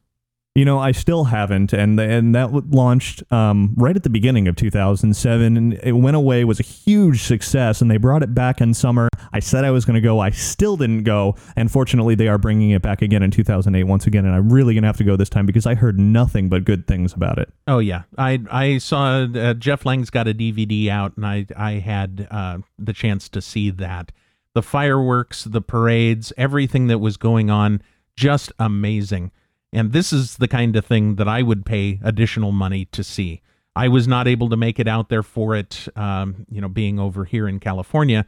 You 0.60 0.66
know, 0.66 0.78
I 0.78 0.92
still 0.92 1.24
haven't, 1.24 1.72
and 1.72 1.98
and 1.98 2.34
that 2.34 2.52
launched 2.52 3.22
um, 3.32 3.72
right 3.78 3.96
at 3.96 4.02
the 4.02 4.10
beginning 4.10 4.46
of 4.46 4.56
2007, 4.56 5.56
and 5.56 5.72
it 5.82 5.92
went 5.92 6.16
away. 6.16 6.44
Was 6.44 6.60
a 6.60 6.62
huge 6.62 7.22
success, 7.22 7.80
and 7.80 7.90
they 7.90 7.96
brought 7.96 8.22
it 8.22 8.34
back 8.34 8.60
in 8.60 8.74
summer. 8.74 9.08
I 9.32 9.40
said 9.40 9.64
I 9.64 9.70
was 9.70 9.86
going 9.86 9.94
to 9.94 10.02
go. 10.02 10.20
I 10.20 10.28
still 10.28 10.76
didn't 10.76 11.04
go, 11.04 11.34
and 11.56 11.72
fortunately, 11.72 12.14
they 12.14 12.28
are 12.28 12.36
bringing 12.36 12.72
it 12.72 12.82
back 12.82 13.00
again 13.00 13.22
in 13.22 13.30
2008 13.30 13.84
once 13.84 14.06
again, 14.06 14.26
and 14.26 14.34
I'm 14.34 14.52
really 14.52 14.74
going 14.74 14.82
to 14.82 14.88
have 14.88 14.98
to 14.98 15.04
go 15.04 15.16
this 15.16 15.30
time 15.30 15.46
because 15.46 15.64
I 15.64 15.74
heard 15.74 15.98
nothing 15.98 16.50
but 16.50 16.64
good 16.64 16.86
things 16.86 17.14
about 17.14 17.38
it. 17.38 17.50
Oh 17.66 17.78
yeah, 17.78 18.02
I 18.18 18.40
I 18.50 18.76
saw 18.76 19.22
uh, 19.34 19.54
Jeff 19.54 19.86
Lange's 19.86 20.10
got 20.10 20.28
a 20.28 20.34
DVD 20.34 20.88
out, 20.88 21.16
and 21.16 21.24
I 21.24 21.46
I 21.56 21.72
had 21.78 22.28
uh, 22.30 22.58
the 22.78 22.92
chance 22.92 23.30
to 23.30 23.40
see 23.40 23.70
that. 23.70 24.12
The 24.52 24.62
fireworks, 24.62 25.44
the 25.44 25.62
parades, 25.62 26.34
everything 26.36 26.88
that 26.88 26.98
was 26.98 27.16
going 27.16 27.48
on, 27.48 27.80
just 28.14 28.52
amazing. 28.58 29.30
And 29.72 29.92
this 29.92 30.12
is 30.12 30.36
the 30.36 30.48
kind 30.48 30.74
of 30.76 30.84
thing 30.84 31.16
that 31.16 31.28
I 31.28 31.42
would 31.42 31.64
pay 31.64 32.00
additional 32.02 32.52
money 32.52 32.86
to 32.86 33.04
see. 33.04 33.40
I 33.76 33.88
was 33.88 34.08
not 34.08 34.26
able 34.26 34.48
to 34.48 34.56
make 34.56 34.80
it 34.80 34.88
out 34.88 35.08
there 35.08 35.22
for 35.22 35.54
it, 35.54 35.86
um, 35.96 36.46
you 36.50 36.60
know, 36.60 36.68
being 36.68 36.98
over 36.98 37.24
here 37.24 37.46
in 37.46 37.60
California. 37.60 38.26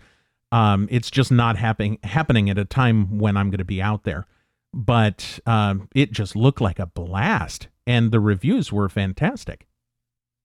Um, 0.52 0.87
it's 0.90 1.11
just 1.11 1.33
not 1.33 1.57
happening 1.57 1.98
happening 2.05 2.48
at 2.48 2.59
a 2.59 2.64
time 2.64 3.18
when 3.18 3.37
I'm 3.37 3.50
going 3.50 3.59
to 3.59 3.64
be 3.64 3.83
out 3.83 4.05
there. 4.05 4.26
But 4.72 5.40
um, 5.44 5.88
it 5.94 6.12
just 6.12 6.37
looked 6.37 6.61
like 6.61 6.78
a 6.78 6.87
blast, 6.87 7.68
and 7.87 8.11
the 8.11 8.20
reviews 8.20 8.72
were 8.72 8.88
fantastic. 8.88 9.66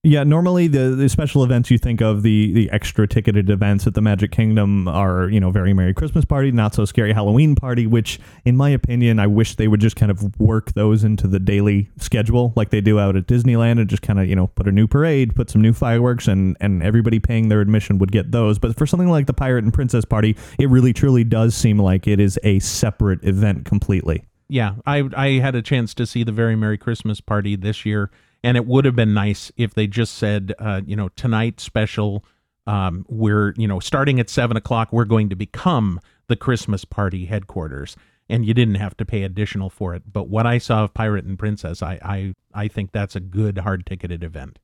Yeah, 0.03 0.23
normally 0.23 0.67
the, 0.67 0.95
the 0.95 1.09
special 1.09 1.43
events 1.43 1.69
you 1.69 1.77
think 1.77 2.01
of 2.01 2.21
the 2.21 2.53
the 2.53 2.69
extra 2.69 3.07
ticketed 3.07 3.49
events 3.49 3.85
at 3.87 3.93
the 3.93 4.01
Magic 4.01 4.31
Kingdom 4.31 4.87
are 4.87 5.27
you 5.27 5.39
know 5.39 5.51
very 5.51 5.73
Merry 5.73 5.93
Christmas 5.93 6.23
Party, 6.23 6.49
not 6.51 6.73
so 6.73 6.85
scary 6.85 7.11
Halloween 7.11 7.55
Party, 7.55 7.85
which 7.87 8.17
in 8.45 8.55
my 8.55 8.69
opinion 8.69 9.19
I 9.19 9.27
wish 9.27 9.55
they 9.55 9.67
would 9.67 9.81
just 9.81 9.97
kind 9.97 10.09
of 10.09 10.39
work 10.39 10.71
those 10.73 11.03
into 11.03 11.27
the 11.27 11.39
daily 11.39 11.89
schedule 11.97 12.53
like 12.55 12.69
they 12.69 12.79
do 12.79 12.99
out 12.99 13.17
at 13.17 13.27
Disneyland 13.27 13.79
and 13.81 13.89
just 13.89 14.01
kind 14.01 14.19
of 14.19 14.27
you 14.27 14.35
know 14.35 14.47
put 14.47 14.67
a 14.67 14.71
new 14.71 14.87
parade, 14.87 15.35
put 15.35 15.49
some 15.49 15.61
new 15.61 15.73
fireworks, 15.73 16.27
and 16.27 16.55
and 16.61 16.83
everybody 16.83 17.19
paying 17.19 17.49
their 17.49 17.59
admission 17.59 17.97
would 17.97 18.11
get 18.11 18.31
those. 18.31 18.59
But 18.59 18.77
for 18.77 18.85
something 18.85 19.09
like 19.09 19.25
the 19.25 19.33
Pirate 19.33 19.65
and 19.65 19.73
Princess 19.73 20.05
Party, 20.05 20.37
it 20.57 20.69
really 20.69 20.93
truly 20.93 21.25
does 21.25 21.53
seem 21.53 21.79
like 21.79 22.07
it 22.07 22.21
is 22.21 22.39
a 22.43 22.59
separate 22.59 23.25
event 23.25 23.65
completely. 23.65 24.23
yeah, 24.47 24.75
I 24.85 25.09
I 25.17 25.27
had 25.39 25.55
a 25.55 25.61
chance 25.61 25.93
to 25.95 26.05
see 26.05 26.23
the 26.23 26.31
very 26.31 26.55
Merry 26.55 26.77
Christmas 26.77 27.19
party 27.19 27.57
this 27.57 27.85
year, 27.85 28.09
and 28.47 28.55
it 28.55 28.65
would 28.65 28.85
have 28.85 28.95
been 28.95 29.13
nice 29.13 29.51
if 29.57 29.73
they 29.73 29.87
just 29.87 30.13
said, 30.13 30.53
uh, 30.57 30.79
you 30.85 30.95
know, 30.95 31.09
tonight 31.09 31.59
special. 31.59 32.23
Um, 32.65 33.05
we're 33.09 33.53
you 33.57 33.67
know 33.67 33.81
starting 33.81 34.21
at 34.21 34.29
seven 34.29 34.55
o'clock. 34.55 34.93
We're 34.93 35.03
going 35.03 35.27
to 35.27 35.35
become 35.35 35.99
the 36.27 36.37
Christmas 36.37 36.85
party 36.85 37.25
headquarters, 37.25 37.97
and 38.29 38.45
you 38.45 38.53
didn't 38.53 38.75
have 38.75 38.95
to 38.97 39.05
pay 39.05 39.23
additional 39.23 39.69
for 39.69 39.95
it. 39.95 40.03
But 40.13 40.29
what 40.29 40.45
I 40.45 40.59
saw 40.59 40.85
of 40.85 40.93
Pirate 40.93 41.25
and 41.25 41.37
Princess, 41.37 41.83
I 41.83 41.99
I 42.01 42.35
I 42.53 42.69
think 42.69 42.93
that's 42.93 43.17
a 43.17 43.19
good 43.19 43.57
hard 43.57 43.85
ticketed 43.85 44.23
event. 44.23 44.59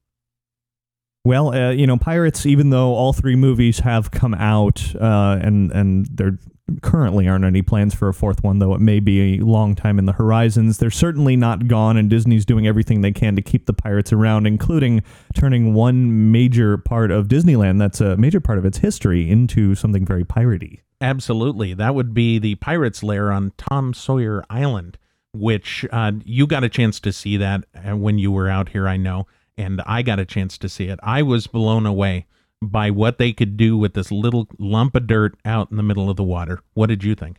Well, 1.25 1.53
uh, 1.53 1.71
you 1.71 1.85
know, 1.85 1.97
Pirates. 1.97 2.45
Even 2.45 2.69
though 2.69 2.93
all 2.93 3.11
three 3.11 3.35
movies 3.35 3.79
have 3.79 4.11
come 4.11 4.33
out 4.33 4.95
uh, 4.95 5.39
and 5.41 5.73
and 5.73 6.07
they're 6.09 6.39
currently 6.81 7.27
aren't 7.27 7.45
any 7.45 7.61
plans 7.61 7.93
for 7.93 8.07
a 8.07 8.13
fourth 8.13 8.43
one, 8.43 8.59
though 8.59 8.73
it 8.73 8.81
may 8.81 8.99
be 8.99 9.37
a 9.37 9.45
long 9.45 9.75
time 9.75 9.99
in 9.99 10.05
the 10.05 10.13
horizons. 10.13 10.77
They're 10.77 10.89
certainly 10.89 11.35
not 11.35 11.67
gone, 11.67 11.97
and 11.97 12.09
Disney's 12.09 12.45
doing 12.45 12.67
everything 12.67 13.01
they 13.01 13.11
can 13.11 13.35
to 13.35 13.41
keep 13.41 13.65
the 13.65 13.73
pirates 13.73 14.13
around, 14.13 14.47
including 14.47 15.03
turning 15.33 15.73
one 15.73 16.31
major 16.31 16.77
part 16.77 17.11
of 17.11 17.27
Disneyland 17.27 17.79
that's 17.79 18.01
a 18.01 18.17
major 18.17 18.39
part 18.39 18.57
of 18.57 18.65
its 18.65 18.77
history 18.77 19.29
into 19.29 19.75
something 19.75 20.05
very 20.05 20.23
piratey. 20.23 20.79
Absolutely. 21.01 21.73
That 21.73 21.95
would 21.95 22.13
be 22.13 22.39
the 22.39 22.55
Pirates 22.55 23.03
Lair 23.03 23.31
on 23.31 23.51
Tom 23.57 23.93
Sawyer 23.93 24.43
Island, 24.49 24.97
which 25.33 25.85
uh, 25.91 26.13
you 26.23 26.47
got 26.47 26.63
a 26.63 26.69
chance 26.69 26.99
to 27.01 27.11
see 27.11 27.35
that 27.37 27.65
uh, 27.75 27.97
when 27.97 28.17
you 28.17 28.31
were 28.31 28.47
out 28.47 28.69
here, 28.69 28.87
I 28.87 28.95
know, 28.95 29.27
and 29.57 29.81
I 29.85 30.01
got 30.01 30.19
a 30.19 30.25
chance 30.25 30.57
to 30.59 30.69
see 30.69 30.85
it. 30.85 30.99
I 31.03 31.21
was 31.21 31.45
blown 31.45 31.85
away 31.85 32.25
by 32.67 32.89
what 32.91 33.17
they 33.17 33.33
could 33.33 33.57
do 33.57 33.77
with 33.77 33.93
this 33.93 34.11
little 34.11 34.47
lump 34.57 34.95
of 34.95 35.07
dirt 35.07 35.35
out 35.45 35.71
in 35.71 35.77
the 35.77 35.83
middle 35.83 36.09
of 36.09 36.17
the 36.17 36.23
water. 36.23 36.59
What 36.73 36.87
did 36.87 37.03
you 37.03 37.15
think? 37.15 37.37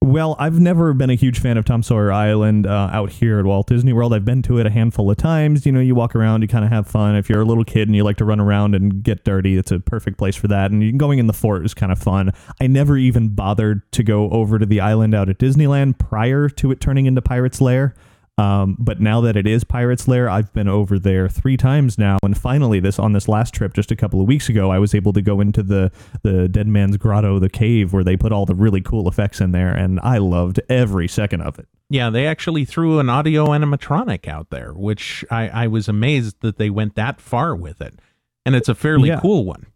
Well, 0.00 0.36
I've 0.38 0.60
never 0.60 0.94
been 0.94 1.10
a 1.10 1.16
huge 1.16 1.40
fan 1.40 1.56
of 1.56 1.64
Tom 1.64 1.82
Sawyer 1.82 2.12
Island 2.12 2.68
uh, 2.68 2.88
out 2.92 3.10
here 3.10 3.40
at 3.40 3.44
Walt 3.44 3.66
Disney 3.66 3.92
World. 3.92 4.14
I've 4.14 4.24
been 4.24 4.42
to 4.42 4.58
it 4.58 4.66
a 4.66 4.70
handful 4.70 5.10
of 5.10 5.16
times. 5.16 5.66
You 5.66 5.72
know, 5.72 5.80
you 5.80 5.96
walk 5.96 6.14
around, 6.14 6.42
you 6.42 6.48
kind 6.48 6.64
of 6.64 6.70
have 6.70 6.86
fun. 6.86 7.16
If 7.16 7.28
you're 7.28 7.40
a 7.40 7.44
little 7.44 7.64
kid 7.64 7.88
and 7.88 7.96
you 7.96 8.04
like 8.04 8.16
to 8.18 8.24
run 8.24 8.38
around 8.38 8.76
and 8.76 9.02
get 9.02 9.24
dirty, 9.24 9.56
it's 9.56 9.72
a 9.72 9.80
perfect 9.80 10.16
place 10.16 10.36
for 10.36 10.46
that. 10.48 10.70
And 10.70 10.98
going 10.98 11.18
in 11.18 11.26
the 11.26 11.32
fort 11.32 11.64
is 11.64 11.74
kind 11.74 11.90
of 11.90 11.98
fun. 11.98 12.32
I 12.60 12.68
never 12.68 12.96
even 12.96 13.30
bothered 13.30 13.90
to 13.92 14.04
go 14.04 14.30
over 14.30 14.58
to 14.60 14.66
the 14.66 14.80
island 14.80 15.14
out 15.16 15.28
at 15.28 15.38
Disneyland 15.38 15.98
prior 15.98 16.48
to 16.48 16.70
it 16.70 16.80
turning 16.80 17.06
into 17.06 17.20
Pirate's 17.20 17.60
Lair. 17.60 17.94
Um, 18.38 18.76
but 18.78 19.00
now 19.00 19.20
that 19.22 19.36
it 19.36 19.46
is 19.48 19.64
Pirates 19.64 20.06
Lair, 20.06 20.30
I've 20.30 20.52
been 20.52 20.68
over 20.68 20.96
there 20.98 21.28
three 21.28 21.56
times 21.56 21.98
now, 21.98 22.18
and 22.22 22.38
finally, 22.38 22.78
this 22.78 22.98
on 22.98 23.12
this 23.12 23.26
last 23.26 23.52
trip 23.52 23.74
just 23.74 23.90
a 23.90 23.96
couple 23.96 24.20
of 24.20 24.28
weeks 24.28 24.48
ago, 24.48 24.70
I 24.70 24.78
was 24.78 24.94
able 24.94 25.12
to 25.14 25.20
go 25.20 25.40
into 25.40 25.62
the 25.62 25.90
the 26.22 26.48
Dead 26.48 26.68
Man's 26.68 26.96
Grotto, 26.96 27.40
the 27.40 27.50
cave 27.50 27.92
where 27.92 28.04
they 28.04 28.16
put 28.16 28.30
all 28.30 28.46
the 28.46 28.54
really 28.54 28.80
cool 28.80 29.08
effects 29.08 29.40
in 29.40 29.50
there, 29.50 29.74
and 29.74 29.98
I 30.04 30.18
loved 30.18 30.60
every 30.68 31.08
second 31.08 31.40
of 31.42 31.58
it. 31.58 31.66
Yeah, 31.90 32.10
they 32.10 32.26
actually 32.26 32.64
threw 32.64 33.00
an 33.00 33.08
audio 33.10 33.46
animatronic 33.46 34.28
out 34.28 34.50
there, 34.50 34.72
which 34.72 35.24
I, 35.30 35.48
I 35.48 35.66
was 35.66 35.88
amazed 35.88 36.36
that 36.42 36.58
they 36.58 36.70
went 36.70 36.94
that 36.94 37.20
far 37.20 37.56
with 37.56 37.80
it, 37.80 37.98
and 38.46 38.54
it's 38.54 38.68
a 38.68 38.74
fairly 38.76 39.08
Yeah. 39.08 39.18
cool 39.20 39.44
one. 39.44 39.66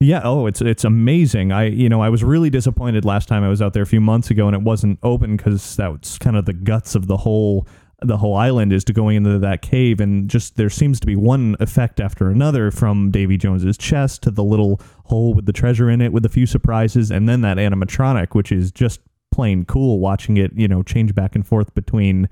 Yeah, 0.00 0.20
oh, 0.24 0.46
it's 0.46 0.60
it's 0.60 0.82
amazing. 0.84 1.52
I 1.52 1.66
you 1.68 1.88
know 1.88 2.02
I 2.02 2.08
was 2.08 2.22
really 2.24 2.50
disappointed 2.50 3.04
last 3.04 3.28
time 3.28 3.44
I 3.44 3.48
was 3.48 3.62
out 3.62 3.72
there 3.72 3.84
a 3.84 3.86
few 3.86 4.00
months 4.00 4.30
ago 4.30 4.48
and 4.48 4.56
it 4.56 4.62
wasn't 4.62 4.98
open 5.04 5.36
because 5.36 5.76
that 5.76 5.92
was 5.92 6.18
kind 6.18 6.36
of 6.36 6.44
the 6.44 6.52
guts 6.52 6.96
of 6.96 7.06
the 7.06 7.18
whole 7.18 7.68
the 8.04 8.16
whole 8.16 8.34
island 8.34 8.72
is 8.72 8.84
to 8.84 8.92
going 8.92 9.16
into 9.16 9.38
that 9.38 9.62
cave 9.62 10.00
and 10.00 10.28
just 10.28 10.56
there 10.56 10.70
seems 10.70 11.00
to 11.00 11.06
be 11.06 11.16
one 11.16 11.56
effect 11.60 12.00
after 12.00 12.30
another 12.30 12.70
from 12.70 13.10
Davy 13.10 13.36
Jones's 13.36 13.78
chest 13.78 14.22
to 14.22 14.30
the 14.30 14.44
little 14.44 14.80
hole 15.04 15.34
with 15.34 15.46
the 15.46 15.52
treasure 15.52 15.90
in 15.90 16.00
it 16.00 16.12
with 16.12 16.24
a 16.24 16.28
few 16.28 16.46
surprises 16.46 17.10
and 17.10 17.28
then 17.28 17.40
that 17.42 17.56
animatronic 17.56 18.34
which 18.34 18.52
is 18.52 18.70
just 18.72 19.00
plain 19.32 19.64
cool 19.64 19.98
watching 19.98 20.36
it 20.36 20.52
you 20.54 20.68
know 20.68 20.82
change 20.82 21.14
back 21.14 21.34
and 21.34 21.46
forth 21.46 21.74
between 21.74 22.28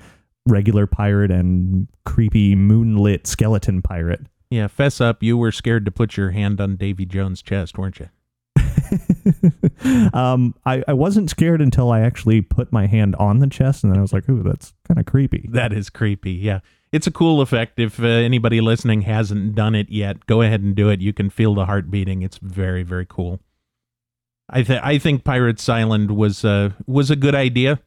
regular 0.46 0.86
pirate 0.86 1.30
and 1.30 1.88
creepy 2.04 2.54
moonlit 2.54 3.26
skeleton 3.26 3.82
pirate. 3.82 4.22
Yeah, 4.50 4.66
fess 4.66 5.00
up, 5.00 5.22
you 5.22 5.36
were 5.36 5.52
scared 5.52 5.84
to 5.84 5.90
put 5.90 6.16
your 6.16 6.30
hand 6.30 6.60
on 6.60 6.76
Davy 6.76 7.06
Jones' 7.06 7.42
chest, 7.42 7.78
weren't 7.78 8.00
you? 8.00 8.08
um, 10.14 10.54
I, 10.64 10.82
I 10.86 10.92
wasn't 10.92 11.30
scared 11.30 11.60
until 11.60 11.90
I 11.90 12.00
actually 12.00 12.40
put 12.40 12.72
my 12.72 12.86
hand 12.86 13.16
on 13.16 13.38
the 13.38 13.46
chest, 13.46 13.84
and 13.84 13.92
then 13.92 13.98
I 13.98 14.02
was 14.02 14.12
like, 14.12 14.28
"Ooh, 14.28 14.42
that's 14.42 14.72
kind 14.86 14.98
of 14.98 15.06
creepy." 15.06 15.48
That 15.50 15.72
is 15.72 15.90
creepy. 15.90 16.32
Yeah. 16.32 16.60
It's 16.92 17.06
a 17.06 17.12
cool 17.12 17.40
effect. 17.40 17.78
If 17.78 18.02
uh, 18.02 18.06
anybody 18.06 18.60
listening 18.60 19.02
hasn't 19.02 19.54
done 19.54 19.76
it 19.76 19.90
yet, 19.90 20.26
go 20.26 20.42
ahead 20.42 20.60
and 20.60 20.74
do 20.74 20.88
it. 20.88 21.00
You 21.00 21.12
can 21.12 21.30
feel 21.30 21.54
the 21.54 21.66
heart 21.66 21.88
beating. 21.88 22.22
It's 22.22 22.38
very, 22.38 22.82
very 22.82 23.06
cool. 23.08 23.38
I 24.48 24.62
th- 24.62 24.80
I 24.82 24.98
think 24.98 25.22
Pirates 25.22 25.68
Island 25.68 26.10
was 26.10 26.44
uh, 26.44 26.70
was 26.86 27.10
a 27.10 27.16
good 27.16 27.34
idea, 27.34 27.80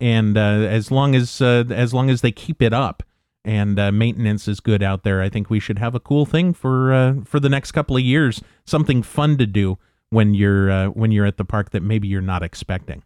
and 0.00 0.36
uh, 0.36 0.40
as 0.40 0.90
long 0.90 1.14
as 1.14 1.40
uh, 1.40 1.64
as 1.70 1.94
long 1.94 2.10
as 2.10 2.20
they 2.20 2.32
keep 2.32 2.60
it 2.60 2.72
up 2.72 3.04
and 3.44 3.78
uh, 3.78 3.92
maintenance 3.92 4.48
is 4.48 4.58
good 4.58 4.82
out 4.82 5.04
there, 5.04 5.22
I 5.22 5.28
think 5.28 5.48
we 5.48 5.60
should 5.60 5.78
have 5.78 5.94
a 5.94 6.00
cool 6.00 6.26
thing 6.26 6.52
for 6.52 6.92
uh, 6.92 7.14
for 7.24 7.38
the 7.38 7.48
next 7.48 7.72
couple 7.72 7.96
of 7.96 8.02
years. 8.02 8.42
Something 8.66 9.02
fun 9.04 9.38
to 9.38 9.46
do 9.46 9.78
when 10.10 10.34
you're 10.34 10.70
uh, 10.70 10.86
when 10.88 11.12
you're 11.12 11.26
at 11.26 11.36
the 11.36 11.44
park 11.44 11.70
that 11.70 11.82
maybe 11.82 12.08
you're 12.08 12.20
not 12.20 12.42
expecting. 12.42 13.02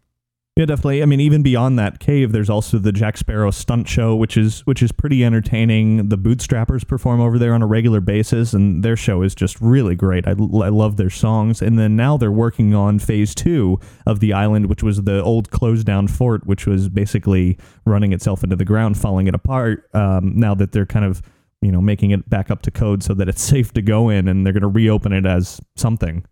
Yeah, 0.55 0.65
definitely. 0.65 1.01
I 1.01 1.07
mean, 1.07 1.19
even 1.19 1.41
beyond 1.41 1.79
that 1.79 1.99
cave, 1.99 2.31
there's 2.31 2.49
also 2.49 2.77
the 2.77 2.91
Jack 2.91 3.17
Sparrow 3.17 3.49
stunt 3.49 3.87
show, 3.87 4.15
which 4.15 4.37
is 4.37 4.59
which 4.67 4.83
is 4.83 4.91
pretty 4.91 5.25
entertaining. 5.25 6.09
The 6.09 6.17
Bootstrappers 6.17 6.87
perform 6.87 7.21
over 7.21 7.39
there 7.39 7.55
on 7.55 7.63
a 7.63 7.65
regular 7.65 7.99
basis, 8.01 8.53
and 8.53 8.83
their 8.83 8.95
show 8.95 9.23
is 9.23 9.33
just 9.33 9.59
really 9.59 9.95
great. 9.95 10.27
I, 10.27 10.31
I 10.31 10.33
love 10.69 10.97
their 10.97 11.09
songs. 11.09 11.59
And 11.59 11.79
then 11.79 11.95
now 11.95 12.17
they're 12.17 12.31
working 12.31 12.75
on 12.75 12.99
phase 12.99 13.33
two 13.33 13.79
of 14.05 14.19
the 14.19 14.31
island, 14.31 14.67
which 14.67 14.83
was 14.83 15.01
the 15.01 15.23
old 15.23 15.49
closed 15.49 15.87
down 15.87 16.07
fort, 16.07 16.45
which 16.45 16.67
was 16.67 16.87
basically 16.87 17.57
running 17.87 18.13
itself 18.13 18.43
into 18.43 18.55
the 18.55 18.65
ground, 18.65 18.95
falling 18.95 19.25
it 19.25 19.33
apart. 19.33 19.89
Um, 19.95 20.33
now 20.39 20.53
that 20.53 20.71
they're 20.71 20.85
kind 20.85 21.05
of 21.05 21.23
you 21.63 21.71
know 21.71 21.81
making 21.81 22.11
it 22.11 22.29
back 22.29 22.51
up 22.51 22.61
to 22.61 22.69
code 22.69 23.01
so 23.01 23.15
that 23.15 23.27
it's 23.27 23.41
safe 23.53 23.73
to 23.73 23.81
go 23.81 24.09
in, 24.09 24.27
and 24.27 24.45
they're 24.45 24.53
going 24.53 24.61
to 24.61 24.67
reopen 24.67 25.13
it 25.13 25.25
as 25.25 25.59
something. 25.75 26.25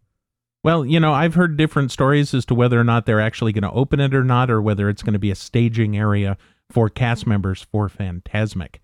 Well, 0.64 0.86
you 0.86 1.00
know, 1.00 1.14
I've 1.14 1.34
heard 1.34 1.58
different 1.58 1.92
stories 1.92 2.34
as 2.34 2.46
to 2.46 2.56
whether 2.56 2.80
or 2.80 2.84
not 2.84 3.06
they're 3.06 3.22
actually 3.22 3.52
going 3.52 3.64
to 3.64 3.72
open 3.72 4.00
it 4.00 4.14
or 4.14 4.24
not, 4.24 4.52
or 4.52 4.62
whether 4.62 4.90
it's 4.90 5.02
going 5.02 5.14
to 5.14 5.20
be 5.20 5.32
a 5.32 5.36
staging 5.36 5.98
area 5.98 6.38
for 6.70 6.90
cast 6.90 7.26
members 7.26 7.64
for 7.72 7.90
Fantasmic. 7.90 8.76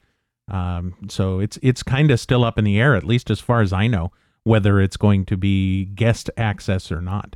Um, 0.49 0.95
so 1.09 1.39
it's 1.39 1.59
it's 1.61 1.83
kind 1.83 2.09
of 2.09 2.19
still 2.19 2.43
up 2.43 2.57
in 2.57 2.63
the 2.63 2.79
air, 2.79 2.95
at 2.95 3.03
least 3.03 3.29
as 3.29 3.39
far 3.39 3.61
as 3.61 3.73
I 3.73 3.87
know, 3.87 4.11
whether 4.43 4.79
it's 4.79 4.97
going 4.97 5.25
to 5.25 5.37
be 5.37 5.85
guest 5.85 6.29
access 6.37 6.91
or 6.91 7.01
not. 7.01 7.35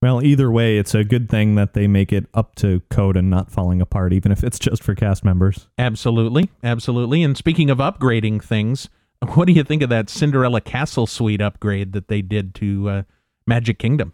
Well, 0.00 0.22
either 0.22 0.50
way, 0.50 0.76
it's 0.76 0.94
a 0.94 1.02
good 1.02 1.30
thing 1.30 1.54
that 1.54 1.72
they 1.72 1.86
make 1.86 2.12
it 2.12 2.26
up 2.34 2.54
to 2.56 2.80
code 2.90 3.16
and 3.16 3.30
not 3.30 3.50
falling 3.50 3.80
apart, 3.80 4.12
even 4.12 4.32
if 4.32 4.44
it's 4.44 4.58
just 4.58 4.82
for 4.82 4.94
cast 4.94 5.24
members. 5.24 5.66
Absolutely, 5.78 6.50
absolutely. 6.62 7.22
And 7.22 7.36
speaking 7.36 7.70
of 7.70 7.78
upgrading 7.78 8.42
things, 8.42 8.88
what 9.34 9.46
do 9.46 9.52
you 9.52 9.64
think 9.64 9.82
of 9.82 9.88
that 9.88 10.10
Cinderella 10.10 10.60
Castle 10.60 11.06
Suite 11.06 11.40
upgrade 11.40 11.92
that 11.92 12.08
they 12.08 12.22
did 12.22 12.54
to 12.56 12.88
uh, 12.88 13.02
Magic 13.46 13.78
Kingdom? 13.78 14.12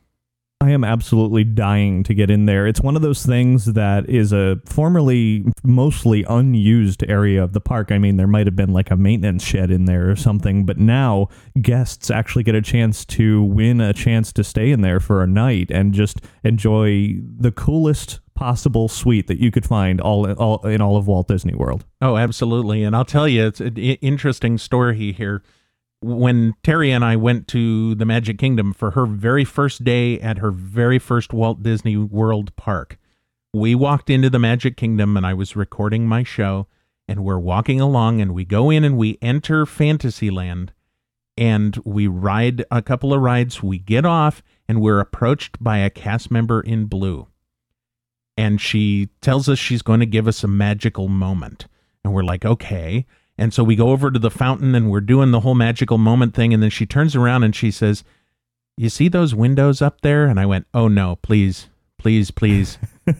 I 0.62 0.72
am 0.72 0.84
absolutely 0.84 1.44
dying 1.44 2.02
to 2.02 2.12
get 2.12 2.30
in 2.30 2.44
there. 2.44 2.66
It's 2.66 2.82
one 2.82 2.94
of 2.94 3.00
those 3.00 3.24
things 3.24 3.64
that 3.72 4.06
is 4.10 4.30
a 4.30 4.58
formerly 4.66 5.46
mostly 5.64 6.22
unused 6.24 7.02
area 7.08 7.42
of 7.42 7.54
the 7.54 7.62
park. 7.62 7.90
I 7.90 7.96
mean, 7.96 8.18
there 8.18 8.26
might 8.26 8.46
have 8.46 8.56
been 8.56 8.74
like 8.74 8.90
a 8.90 8.96
maintenance 8.96 9.42
shed 9.42 9.70
in 9.70 9.86
there 9.86 10.10
or 10.10 10.16
something, 10.16 10.66
but 10.66 10.76
now 10.76 11.28
guests 11.62 12.10
actually 12.10 12.42
get 12.42 12.54
a 12.54 12.60
chance 12.60 13.06
to 13.06 13.42
win 13.42 13.80
a 13.80 13.94
chance 13.94 14.34
to 14.34 14.44
stay 14.44 14.70
in 14.70 14.82
there 14.82 15.00
for 15.00 15.22
a 15.22 15.26
night 15.26 15.70
and 15.70 15.94
just 15.94 16.20
enjoy 16.44 17.14
the 17.38 17.52
coolest 17.52 18.20
possible 18.34 18.88
suite 18.88 19.28
that 19.28 19.40
you 19.40 19.50
could 19.50 19.64
find 19.64 19.98
all, 19.98 20.30
all 20.32 20.66
in 20.66 20.82
all 20.82 20.98
of 20.98 21.06
Walt 21.06 21.28
Disney 21.28 21.54
World. 21.54 21.86
Oh, 22.02 22.18
absolutely. 22.18 22.84
And 22.84 22.94
I'll 22.94 23.06
tell 23.06 23.26
you, 23.26 23.46
it's 23.46 23.60
an 23.60 23.76
interesting 23.76 24.58
story 24.58 25.12
here. 25.12 25.42
When 26.02 26.54
Terry 26.62 26.90
and 26.90 27.04
I 27.04 27.16
went 27.16 27.46
to 27.48 27.94
the 27.94 28.06
Magic 28.06 28.38
Kingdom 28.38 28.72
for 28.72 28.92
her 28.92 29.06
very 29.06 29.44
first 29.44 29.84
day 29.84 30.18
at 30.20 30.38
her 30.38 30.50
very 30.50 30.98
first 30.98 31.32
Walt 31.32 31.62
Disney 31.62 31.96
World 31.96 32.54
park, 32.56 32.98
we 33.52 33.74
walked 33.74 34.08
into 34.08 34.30
the 34.30 34.38
Magic 34.38 34.76
Kingdom 34.76 35.16
and 35.16 35.26
I 35.26 35.34
was 35.34 35.56
recording 35.56 36.06
my 36.06 36.22
show. 36.22 36.66
And 37.06 37.24
we're 37.24 37.40
walking 37.40 37.80
along 37.80 38.20
and 38.20 38.32
we 38.32 38.44
go 38.44 38.70
in 38.70 38.84
and 38.84 38.96
we 38.96 39.18
enter 39.20 39.66
Fantasyland 39.66 40.72
and 41.36 41.76
we 41.84 42.06
ride 42.06 42.64
a 42.70 42.82
couple 42.82 43.12
of 43.12 43.20
rides. 43.20 43.64
We 43.64 43.78
get 43.78 44.06
off 44.06 44.44
and 44.68 44.80
we're 44.80 45.00
approached 45.00 45.62
by 45.62 45.78
a 45.78 45.90
cast 45.90 46.30
member 46.30 46.60
in 46.60 46.86
blue 46.86 47.26
and 48.40 48.58
she 48.58 49.10
tells 49.20 49.50
us 49.50 49.58
she's 49.58 49.82
going 49.82 50.00
to 50.00 50.06
give 50.06 50.26
us 50.26 50.42
a 50.42 50.48
magical 50.48 51.08
moment. 51.08 51.66
And 52.02 52.14
we're 52.14 52.24
like, 52.24 52.46
okay. 52.46 53.04
And 53.40 53.52
so 53.54 53.64
we 53.64 53.74
go 53.74 53.88
over 53.90 54.10
to 54.10 54.18
the 54.18 54.30
fountain 54.30 54.74
and 54.74 54.90
we're 54.90 55.00
doing 55.00 55.30
the 55.30 55.40
whole 55.40 55.54
magical 55.54 55.96
moment 55.98 56.34
thing. 56.34 56.52
And 56.54 56.62
then 56.62 56.70
she 56.70 56.84
turns 56.86 57.16
around 57.16 57.42
and 57.42 57.56
she 57.56 57.70
says, 57.70 58.04
You 58.76 58.88
see 58.90 59.08
those 59.08 59.34
windows 59.34 59.80
up 59.80 60.02
there? 60.02 60.26
And 60.26 60.38
I 60.38 60.44
went, 60.46 60.66
Oh 60.74 60.88
no, 60.88 61.16
please, 61.16 61.68
please, 61.98 62.30
please. 62.30 62.78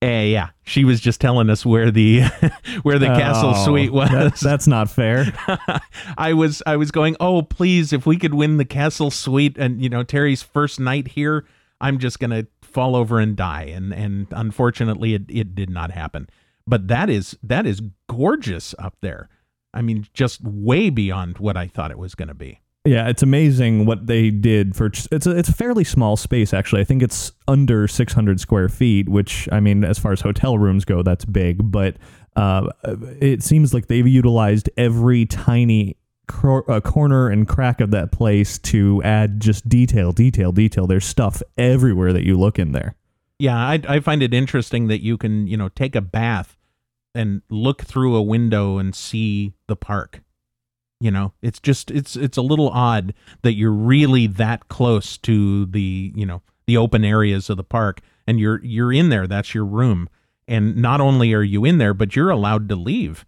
Eh, 0.00 0.26
yeah, 0.26 0.50
she 0.62 0.84
was 0.84 1.00
just 1.00 1.20
telling 1.20 1.50
us 1.50 1.66
where 1.66 1.90
the 1.90 2.20
where 2.84 3.00
the 3.00 3.06
castle 3.06 3.52
Oh, 3.56 3.64
suite 3.64 3.92
was. 3.92 4.08
that- 4.10 4.36
that's 4.36 4.68
not 4.68 4.88
fair. 4.88 5.24
I 6.16 6.34
was 6.34 6.62
I 6.66 6.76
was 6.76 6.92
going, 6.92 7.16
oh 7.18 7.42
please, 7.42 7.92
if 7.92 8.06
we 8.06 8.16
could 8.16 8.32
win 8.32 8.58
the 8.58 8.64
castle 8.64 9.10
suite 9.10 9.56
and 9.58 9.82
you 9.82 9.88
know 9.88 10.04
Terry's 10.04 10.40
first 10.40 10.78
night 10.78 11.08
here, 11.08 11.44
I'm 11.80 11.98
just 11.98 12.20
gonna 12.20 12.46
fall 12.62 12.94
over 12.94 13.18
and 13.18 13.34
die. 13.34 13.72
And 13.74 13.92
and 13.92 14.28
unfortunately, 14.30 15.14
it 15.14 15.22
it 15.28 15.56
did 15.56 15.68
not 15.68 15.90
happen. 15.90 16.28
But 16.68 16.88
that 16.88 17.08
is 17.08 17.36
that 17.42 17.66
is 17.66 17.80
gorgeous 18.08 18.74
up 18.78 18.96
there. 19.00 19.28
I 19.72 19.82
mean, 19.82 20.06
just 20.12 20.42
way 20.42 20.90
beyond 20.90 21.38
what 21.38 21.56
I 21.56 21.66
thought 21.66 21.90
it 21.90 21.98
was 21.98 22.14
gonna 22.14 22.34
be. 22.34 22.60
Yeah, 22.84 23.08
it's 23.08 23.22
amazing 23.22 23.86
what 23.86 24.06
they 24.06 24.30
did 24.30 24.76
for 24.76 24.86
it's 24.86 25.26
a 25.26 25.36
it's 25.36 25.48
a 25.48 25.52
fairly 25.52 25.84
small 25.84 26.16
space 26.16 26.54
actually. 26.54 26.80
I 26.80 26.84
think 26.84 27.02
it's 27.02 27.32
under 27.46 27.88
600 27.88 28.40
square 28.40 28.68
feet, 28.68 29.08
which 29.08 29.48
I 29.50 29.60
mean, 29.60 29.84
as 29.84 29.98
far 29.98 30.12
as 30.12 30.20
hotel 30.20 30.58
rooms 30.58 30.84
go, 30.84 31.02
that's 31.02 31.24
big. 31.24 31.70
But 31.70 31.96
uh, 32.36 32.68
it 33.20 33.42
seems 33.42 33.74
like 33.74 33.88
they've 33.88 34.06
utilized 34.06 34.70
every 34.76 35.26
tiny 35.26 35.96
cor- 36.28 36.70
uh, 36.70 36.80
corner 36.80 37.28
and 37.28 37.48
crack 37.48 37.80
of 37.80 37.90
that 37.90 38.12
place 38.12 38.58
to 38.58 39.02
add 39.02 39.40
just 39.40 39.68
detail, 39.68 40.12
detail, 40.12 40.52
detail. 40.52 40.86
There's 40.86 41.04
stuff 41.04 41.42
everywhere 41.56 42.12
that 42.12 42.24
you 42.24 42.38
look 42.38 42.58
in 42.58 42.72
there. 42.72 42.94
Yeah, 43.38 43.56
I, 43.56 43.80
I 43.88 44.00
find 44.00 44.22
it 44.22 44.34
interesting 44.34 44.88
that 44.88 45.02
you 45.02 45.16
can, 45.16 45.46
you 45.46 45.56
know, 45.56 45.68
take 45.68 45.94
a 45.96 46.00
bath 46.00 46.57
and 47.14 47.42
look 47.48 47.82
through 47.82 48.16
a 48.16 48.22
window 48.22 48.78
and 48.78 48.94
see 48.94 49.54
the 49.66 49.76
park. 49.76 50.22
You 51.00 51.10
know, 51.10 51.32
it's 51.42 51.60
just 51.60 51.90
it's 51.90 52.16
it's 52.16 52.36
a 52.36 52.42
little 52.42 52.70
odd 52.70 53.14
that 53.42 53.54
you're 53.54 53.70
really 53.70 54.26
that 54.26 54.68
close 54.68 55.16
to 55.18 55.66
the, 55.66 56.12
you 56.14 56.26
know, 56.26 56.42
the 56.66 56.76
open 56.76 57.04
areas 57.04 57.48
of 57.48 57.56
the 57.56 57.64
park 57.64 58.00
and 58.28 58.38
you're 58.38 58.62
you're 58.62 58.92
in 58.92 59.08
there, 59.08 59.26
that's 59.26 59.54
your 59.54 59.64
room. 59.64 60.08
And 60.46 60.76
not 60.76 61.00
only 61.00 61.32
are 61.32 61.42
you 61.42 61.64
in 61.64 61.78
there, 61.78 61.94
but 61.94 62.14
you're 62.14 62.30
allowed 62.30 62.68
to 62.68 62.76
leave. 62.76 63.24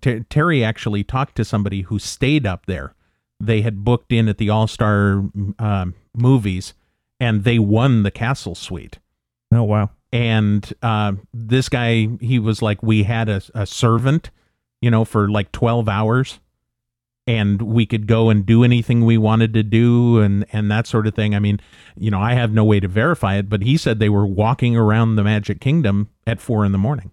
Ter- 0.00 0.20
Terry 0.20 0.62
actually 0.62 1.02
talked 1.02 1.36
to 1.36 1.44
somebody 1.44 1.82
who 1.82 1.98
stayed 1.98 2.46
up 2.46 2.66
there. 2.66 2.94
They 3.40 3.62
had 3.62 3.84
booked 3.84 4.12
in 4.12 4.28
at 4.28 4.38
the 4.38 4.50
All 4.50 4.66
Star 4.66 5.24
um, 5.58 5.94
movies, 6.14 6.74
and 7.18 7.42
they 7.44 7.58
won 7.58 8.04
the 8.04 8.10
castle 8.10 8.54
suite. 8.54 8.98
Oh 9.52 9.64
wow. 9.64 9.90
And 10.12 10.72
uh, 10.82 11.12
this 11.32 11.68
guy, 11.68 12.08
he 12.20 12.38
was 12.38 12.62
like, 12.62 12.82
we 12.82 13.04
had 13.04 13.28
a, 13.28 13.42
a 13.54 13.64
servant, 13.64 14.30
you 14.80 14.90
know, 14.90 15.04
for 15.04 15.30
like 15.30 15.52
twelve 15.52 15.88
hours, 15.88 16.40
and 17.26 17.62
we 17.62 17.86
could 17.86 18.08
go 18.08 18.28
and 18.28 18.44
do 18.44 18.64
anything 18.64 19.04
we 19.04 19.18
wanted 19.18 19.54
to 19.54 19.62
do, 19.62 20.18
and 20.18 20.44
and 20.52 20.70
that 20.70 20.88
sort 20.88 21.06
of 21.06 21.14
thing. 21.14 21.34
I 21.34 21.38
mean, 21.38 21.60
you 21.96 22.10
know, 22.10 22.20
I 22.20 22.34
have 22.34 22.52
no 22.52 22.64
way 22.64 22.80
to 22.80 22.88
verify 22.88 23.36
it, 23.36 23.48
but 23.48 23.62
he 23.62 23.76
said 23.76 23.98
they 23.98 24.08
were 24.08 24.26
walking 24.26 24.76
around 24.76 25.14
the 25.14 25.22
Magic 25.22 25.60
Kingdom 25.60 26.10
at 26.26 26.40
four 26.40 26.64
in 26.64 26.72
the 26.72 26.78
morning. 26.78 27.12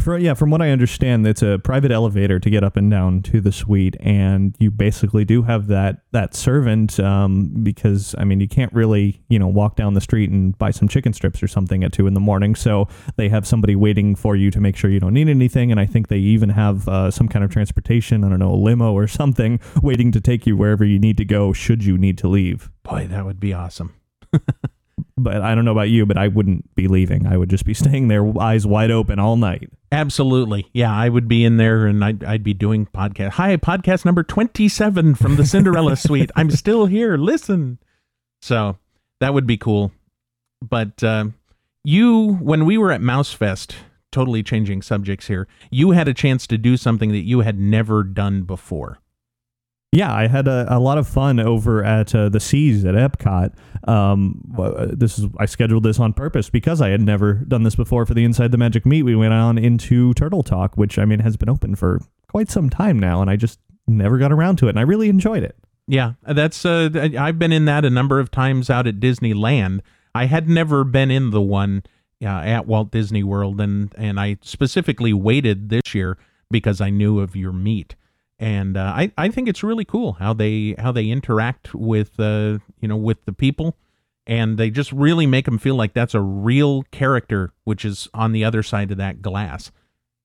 For, 0.00 0.16
yeah, 0.16 0.34
from 0.34 0.50
what 0.50 0.62
I 0.62 0.70
understand, 0.70 1.26
it's 1.26 1.42
a 1.42 1.58
private 1.58 1.90
elevator 1.90 2.38
to 2.38 2.50
get 2.50 2.62
up 2.62 2.76
and 2.76 2.90
down 2.90 3.20
to 3.22 3.40
the 3.40 3.50
suite, 3.50 3.96
and 4.00 4.54
you 4.58 4.70
basically 4.70 5.24
do 5.24 5.42
have 5.42 5.66
that 5.66 6.02
that 6.12 6.34
servant 6.34 7.00
um, 7.00 7.50
because 7.62 8.14
I 8.16 8.24
mean 8.24 8.40
you 8.40 8.48
can't 8.48 8.72
really 8.72 9.20
you 9.28 9.38
know 9.38 9.48
walk 9.48 9.76
down 9.76 9.94
the 9.94 10.00
street 10.00 10.30
and 10.30 10.56
buy 10.56 10.70
some 10.70 10.88
chicken 10.88 11.12
strips 11.12 11.42
or 11.42 11.48
something 11.48 11.82
at 11.82 11.92
two 11.92 12.06
in 12.06 12.14
the 12.14 12.20
morning, 12.20 12.54
so 12.54 12.88
they 13.16 13.28
have 13.28 13.46
somebody 13.46 13.74
waiting 13.74 14.14
for 14.14 14.36
you 14.36 14.50
to 14.52 14.60
make 14.60 14.76
sure 14.76 14.88
you 14.88 15.00
don't 15.00 15.14
need 15.14 15.28
anything, 15.28 15.70
and 15.70 15.80
I 15.80 15.86
think 15.86 16.08
they 16.08 16.18
even 16.18 16.50
have 16.50 16.88
uh, 16.88 17.10
some 17.10 17.28
kind 17.28 17.44
of 17.44 17.50
transportation, 17.50 18.22
I 18.24 18.28
don't 18.28 18.38
know, 18.38 18.54
a 18.54 18.56
limo 18.56 18.92
or 18.92 19.08
something, 19.08 19.58
waiting 19.82 20.12
to 20.12 20.20
take 20.20 20.46
you 20.46 20.56
wherever 20.56 20.84
you 20.84 20.98
need 20.98 21.16
to 21.16 21.24
go 21.24 21.52
should 21.52 21.84
you 21.84 21.98
need 21.98 22.18
to 22.18 22.28
leave. 22.28 22.70
Boy, 22.84 23.08
that 23.08 23.24
would 23.24 23.40
be 23.40 23.52
awesome. 23.52 23.94
But 25.16 25.42
I 25.42 25.54
don't 25.54 25.64
know 25.64 25.72
about 25.72 25.90
you, 25.90 26.06
but 26.06 26.16
I 26.16 26.28
wouldn't 26.28 26.74
be 26.74 26.88
leaving. 26.88 27.26
I 27.26 27.36
would 27.36 27.50
just 27.50 27.64
be 27.64 27.74
staying 27.82 28.08
there, 28.08 28.24
eyes 28.40 28.66
wide 28.66 28.90
open 28.90 29.18
all 29.18 29.36
night. 29.36 29.70
Absolutely. 29.90 30.66
Yeah, 30.72 30.94
I 30.94 31.08
would 31.08 31.28
be 31.28 31.44
in 31.44 31.56
there 31.56 31.86
and 31.86 32.04
I'd, 32.04 32.22
I'd 32.22 32.44
be 32.44 32.54
doing 32.54 32.86
podcast. 32.86 33.30
Hi, 33.30 33.56
podcast 33.56 34.04
number 34.04 34.22
27 34.22 35.14
from 35.14 35.36
the 35.36 35.46
Cinderella 35.46 35.96
Suite. 35.96 36.30
I'm 36.36 36.50
still 36.50 36.86
here. 36.86 37.16
Listen. 37.16 37.78
So 38.42 38.76
that 39.20 39.34
would 39.34 39.46
be 39.46 39.56
cool. 39.56 39.92
But 40.62 41.02
uh, 41.02 41.26
you, 41.84 42.34
when 42.34 42.66
we 42.66 42.76
were 42.78 42.92
at 42.92 43.00
Mousefest, 43.00 43.74
totally 44.12 44.42
changing 44.42 44.82
subjects 44.82 45.26
here, 45.26 45.46
you 45.70 45.92
had 45.92 46.08
a 46.08 46.14
chance 46.14 46.46
to 46.48 46.58
do 46.58 46.76
something 46.76 47.10
that 47.12 47.24
you 47.24 47.40
had 47.40 47.58
never 47.58 48.02
done 48.02 48.42
before. 48.42 48.98
Yeah, 49.90 50.14
I 50.14 50.26
had 50.26 50.46
a, 50.48 50.66
a 50.68 50.78
lot 50.78 50.98
of 50.98 51.08
fun 51.08 51.40
over 51.40 51.82
at 51.82 52.14
uh, 52.14 52.28
the 52.28 52.40
Seas 52.40 52.84
at 52.84 52.94
Epcot. 52.94 53.54
Um, 53.88 54.42
this 54.92 55.18
is 55.18 55.26
I 55.38 55.46
scheduled 55.46 55.82
this 55.82 55.98
on 55.98 56.12
purpose 56.12 56.50
because 56.50 56.82
I 56.82 56.90
had 56.90 57.00
never 57.00 57.34
done 57.34 57.62
this 57.62 57.74
before 57.74 58.04
for 58.04 58.12
the 58.12 58.24
Inside 58.24 58.52
the 58.52 58.58
Magic 58.58 58.84
meet. 58.84 59.04
We 59.04 59.16
went 59.16 59.32
on 59.32 59.56
into 59.56 60.12
Turtle 60.14 60.42
Talk, 60.42 60.76
which 60.76 60.98
I 60.98 61.06
mean 61.06 61.20
has 61.20 61.38
been 61.38 61.48
open 61.48 61.74
for 61.74 62.00
quite 62.28 62.50
some 62.50 62.68
time 62.68 62.98
now, 62.98 63.22
and 63.22 63.30
I 63.30 63.36
just 63.36 63.58
never 63.86 64.18
got 64.18 64.30
around 64.30 64.56
to 64.56 64.66
it, 64.66 64.70
and 64.70 64.78
I 64.78 64.82
really 64.82 65.08
enjoyed 65.08 65.42
it. 65.42 65.56
Yeah, 65.86 66.12
that's 66.22 66.66
uh, 66.66 66.90
I've 67.18 67.38
been 67.38 67.52
in 67.52 67.64
that 67.64 67.86
a 67.86 67.90
number 67.90 68.20
of 68.20 68.30
times 68.30 68.68
out 68.68 68.86
at 68.86 69.00
Disneyland. 69.00 69.80
I 70.14 70.26
had 70.26 70.48
never 70.48 70.84
been 70.84 71.10
in 71.10 71.30
the 71.30 71.40
one 71.40 71.82
uh, 72.22 72.26
at 72.26 72.66
Walt 72.66 72.90
Disney 72.90 73.22
World, 73.22 73.58
and 73.58 73.94
and 73.96 74.20
I 74.20 74.36
specifically 74.42 75.14
waited 75.14 75.70
this 75.70 75.94
year 75.94 76.18
because 76.50 76.82
I 76.82 76.90
knew 76.90 77.20
of 77.20 77.34
your 77.34 77.52
meet, 77.54 77.94
and 78.38 78.76
uh, 78.76 78.92
I 78.94 79.12
I 79.16 79.28
think 79.28 79.48
it's 79.48 79.62
really 79.62 79.84
cool 79.84 80.14
how 80.14 80.32
they 80.32 80.74
how 80.78 80.92
they 80.92 81.08
interact 81.08 81.74
with 81.74 82.18
uh 82.20 82.58
you 82.80 82.88
know 82.88 82.96
with 82.96 83.24
the 83.24 83.32
people, 83.32 83.76
and 84.26 84.58
they 84.58 84.70
just 84.70 84.92
really 84.92 85.26
make 85.26 85.44
them 85.44 85.58
feel 85.58 85.74
like 85.74 85.94
that's 85.94 86.14
a 86.14 86.20
real 86.20 86.84
character, 86.90 87.52
which 87.64 87.84
is 87.84 88.08
on 88.14 88.32
the 88.32 88.44
other 88.44 88.62
side 88.62 88.90
of 88.90 88.98
that 88.98 89.22
glass. 89.22 89.70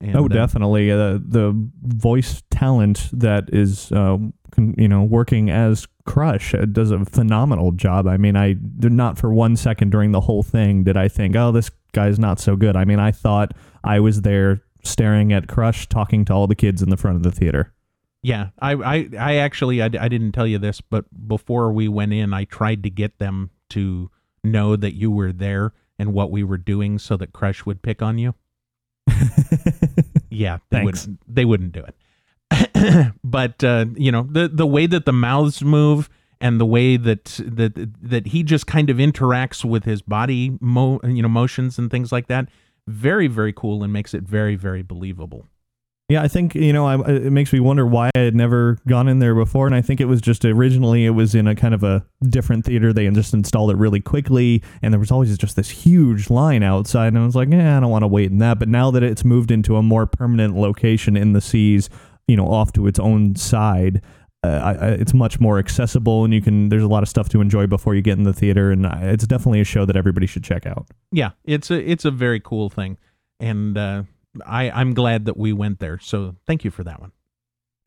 And, 0.00 0.16
oh, 0.16 0.26
uh, 0.26 0.28
definitely. 0.28 0.90
Uh, 0.90 1.18
the 1.24 1.54
voice 1.82 2.42
talent 2.50 3.08
that 3.12 3.48
is, 3.52 3.90
uh, 3.92 4.18
con- 4.50 4.74
you 4.76 4.88
know, 4.88 5.02
working 5.02 5.50
as 5.50 5.86
Crush 6.04 6.54
uh, 6.54 6.66
does 6.66 6.90
a 6.90 7.04
phenomenal 7.04 7.72
job. 7.72 8.06
I 8.06 8.16
mean, 8.16 8.36
I 8.36 8.52
did 8.52 8.92
not 8.92 9.18
for 9.18 9.32
one 9.32 9.56
second 9.56 9.90
during 9.90 10.12
the 10.12 10.20
whole 10.20 10.42
thing 10.42 10.84
did 10.84 10.96
I 10.96 11.08
think, 11.08 11.36
oh, 11.36 11.52
this 11.52 11.70
guy's 11.92 12.18
not 12.18 12.38
so 12.38 12.56
good. 12.56 12.76
I 12.76 12.84
mean, 12.84 12.98
I 12.98 13.12
thought 13.12 13.52
I 13.82 14.00
was 14.00 14.22
there 14.22 14.60
staring 14.82 15.32
at 15.32 15.48
Crush 15.48 15.88
talking 15.88 16.24
to 16.26 16.34
all 16.34 16.46
the 16.46 16.54
kids 16.54 16.82
in 16.82 16.90
the 16.90 16.96
front 16.96 17.16
of 17.16 17.22
the 17.22 17.32
theater. 17.32 17.72
Yeah, 18.24 18.48
I, 18.58 18.72
I, 18.72 19.08
I 19.18 19.34
actually, 19.36 19.82
I, 19.82 19.86
I 19.86 20.08
didn't 20.08 20.32
tell 20.32 20.46
you 20.46 20.58
this, 20.58 20.80
but 20.80 21.04
before 21.28 21.72
we 21.72 21.88
went 21.88 22.12
in, 22.12 22.32
I 22.32 22.44
tried 22.44 22.82
to 22.84 22.90
get 22.90 23.18
them 23.18 23.50
to 23.70 24.10
know 24.42 24.76
that 24.76 24.94
you 24.94 25.10
were 25.10 25.32
there 25.32 25.72
and 25.98 26.12
what 26.12 26.30
we 26.30 26.42
were 26.42 26.58
doing, 26.58 26.98
so 26.98 27.16
that 27.18 27.32
Crush 27.32 27.64
would 27.64 27.82
pick 27.82 28.02
on 28.02 28.18
you. 28.18 28.34
Yeah, 30.34 30.58
they 30.70 30.78
Thanks. 30.78 31.02
wouldn't. 31.02 31.34
They 31.34 31.44
wouldn't 31.44 31.72
do 31.72 31.84
it. 31.84 33.14
but 33.24 33.62
uh, 33.64 33.86
you 33.94 34.10
know, 34.12 34.26
the 34.28 34.48
the 34.48 34.66
way 34.66 34.86
that 34.86 35.06
the 35.06 35.12
mouths 35.12 35.62
move 35.62 36.10
and 36.40 36.60
the 36.60 36.66
way 36.66 36.96
that 36.96 37.40
that 37.44 37.88
that 38.02 38.26
he 38.28 38.42
just 38.42 38.66
kind 38.66 38.90
of 38.90 38.98
interacts 38.98 39.64
with 39.64 39.84
his 39.84 40.02
body, 40.02 40.58
mo- 40.60 41.00
you 41.04 41.22
know, 41.22 41.28
motions 41.28 41.78
and 41.78 41.90
things 41.90 42.10
like 42.12 42.26
that, 42.26 42.48
very 42.86 43.28
very 43.28 43.52
cool 43.52 43.82
and 43.82 43.92
makes 43.92 44.12
it 44.12 44.22
very 44.24 44.56
very 44.56 44.82
believable. 44.82 45.46
Yeah, 46.10 46.22
I 46.22 46.28
think 46.28 46.54
you 46.54 46.72
know 46.72 46.86
I, 46.86 47.10
it 47.10 47.32
makes 47.32 47.50
me 47.50 47.60
wonder 47.60 47.86
why 47.86 48.10
I 48.14 48.18
had 48.18 48.34
never 48.34 48.76
gone 48.86 49.08
in 49.08 49.20
there 49.20 49.34
before, 49.34 49.66
and 49.66 49.74
I 49.74 49.80
think 49.80 50.02
it 50.02 50.04
was 50.04 50.20
just 50.20 50.44
originally 50.44 51.06
it 51.06 51.10
was 51.10 51.34
in 51.34 51.46
a 51.46 51.54
kind 51.54 51.72
of 51.72 51.82
a 51.82 52.04
different 52.28 52.66
theater. 52.66 52.92
They 52.92 53.08
just 53.08 53.32
installed 53.32 53.70
it 53.70 53.78
really 53.78 54.00
quickly, 54.00 54.62
and 54.82 54.92
there 54.92 55.00
was 55.00 55.10
always 55.10 55.36
just 55.38 55.56
this 55.56 55.70
huge 55.70 56.28
line 56.28 56.62
outside, 56.62 57.08
and 57.08 57.18
I 57.18 57.24
was 57.24 57.34
like, 57.34 57.48
yeah, 57.50 57.78
I 57.78 57.80
don't 57.80 57.90
want 57.90 58.02
to 58.02 58.08
wait 58.08 58.30
in 58.30 58.38
that. 58.38 58.58
But 58.58 58.68
now 58.68 58.90
that 58.90 59.02
it's 59.02 59.24
moved 59.24 59.50
into 59.50 59.76
a 59.76 59.82
more 59.82 60.04
permanent 60.04 60.56
location 60.56 61.16
in 61.16 61.32
the 61.32 61.40
seas, 61.40 61.88
you 62.28 62.36
know, 62.36 62.48
off 62.48 62.72
to 62.74 62.86
its 62.86 62.98
own 62.98 63.34
side. 63.36 64.02
Uh, 64.42 64.60
I, 64.62 64.72
I, 64.72 64.88
it's 64.90 65.14
much 65.14 65.40
more 65.40 65.58
accessible, 65.58 66.22
and 66.22 66.34
you 66.34 66.42
can. 66.42 66.68
There's 66.68 66.82
a 66.82 66.88
lot 66.88 67.02
of 67.02 67.08
stuff 67.08 67.30
to 67.30 67.40
enjoy 67.40 67.66
before 67.66 67.94
you 67.94 68.02
get 68.02 68.18
in 68.18 68.24
the 68.24 68.34
theater, 68.34 68.70
and 68.70 68.84
it's 68.84 69.26
definitely 69.26 69.62
a 69.62 69.64
show 69.64 69.86
that 69.86 69.96
everybody 69.96 70.26
should 70.26 70.44
check 70.44 70.66
out. 70.66 70.86
Yeah, 71.12 71.30
it's 71.44 71.70
a 71.70 71.90
it's 71.90 72.04
a 72.04 72.10
very 72.10 72.40
cool 72.40 72.68
thing, 72.68 72.98
and 73.40 73.78
uh, 73.78 74.02
I 74.46 74.70
I'm 74.70 74.94
glad 74.94 75.26
that 75.26 75.36
we 75.36 75.52
went 75.52 75.80
there. 75.80 75.98
So 75.98 76.36
thank 76.46 76.64
you 76.64 76.70
for 76.70 76.84
that 76.84 77.00
one. 77.00 77.12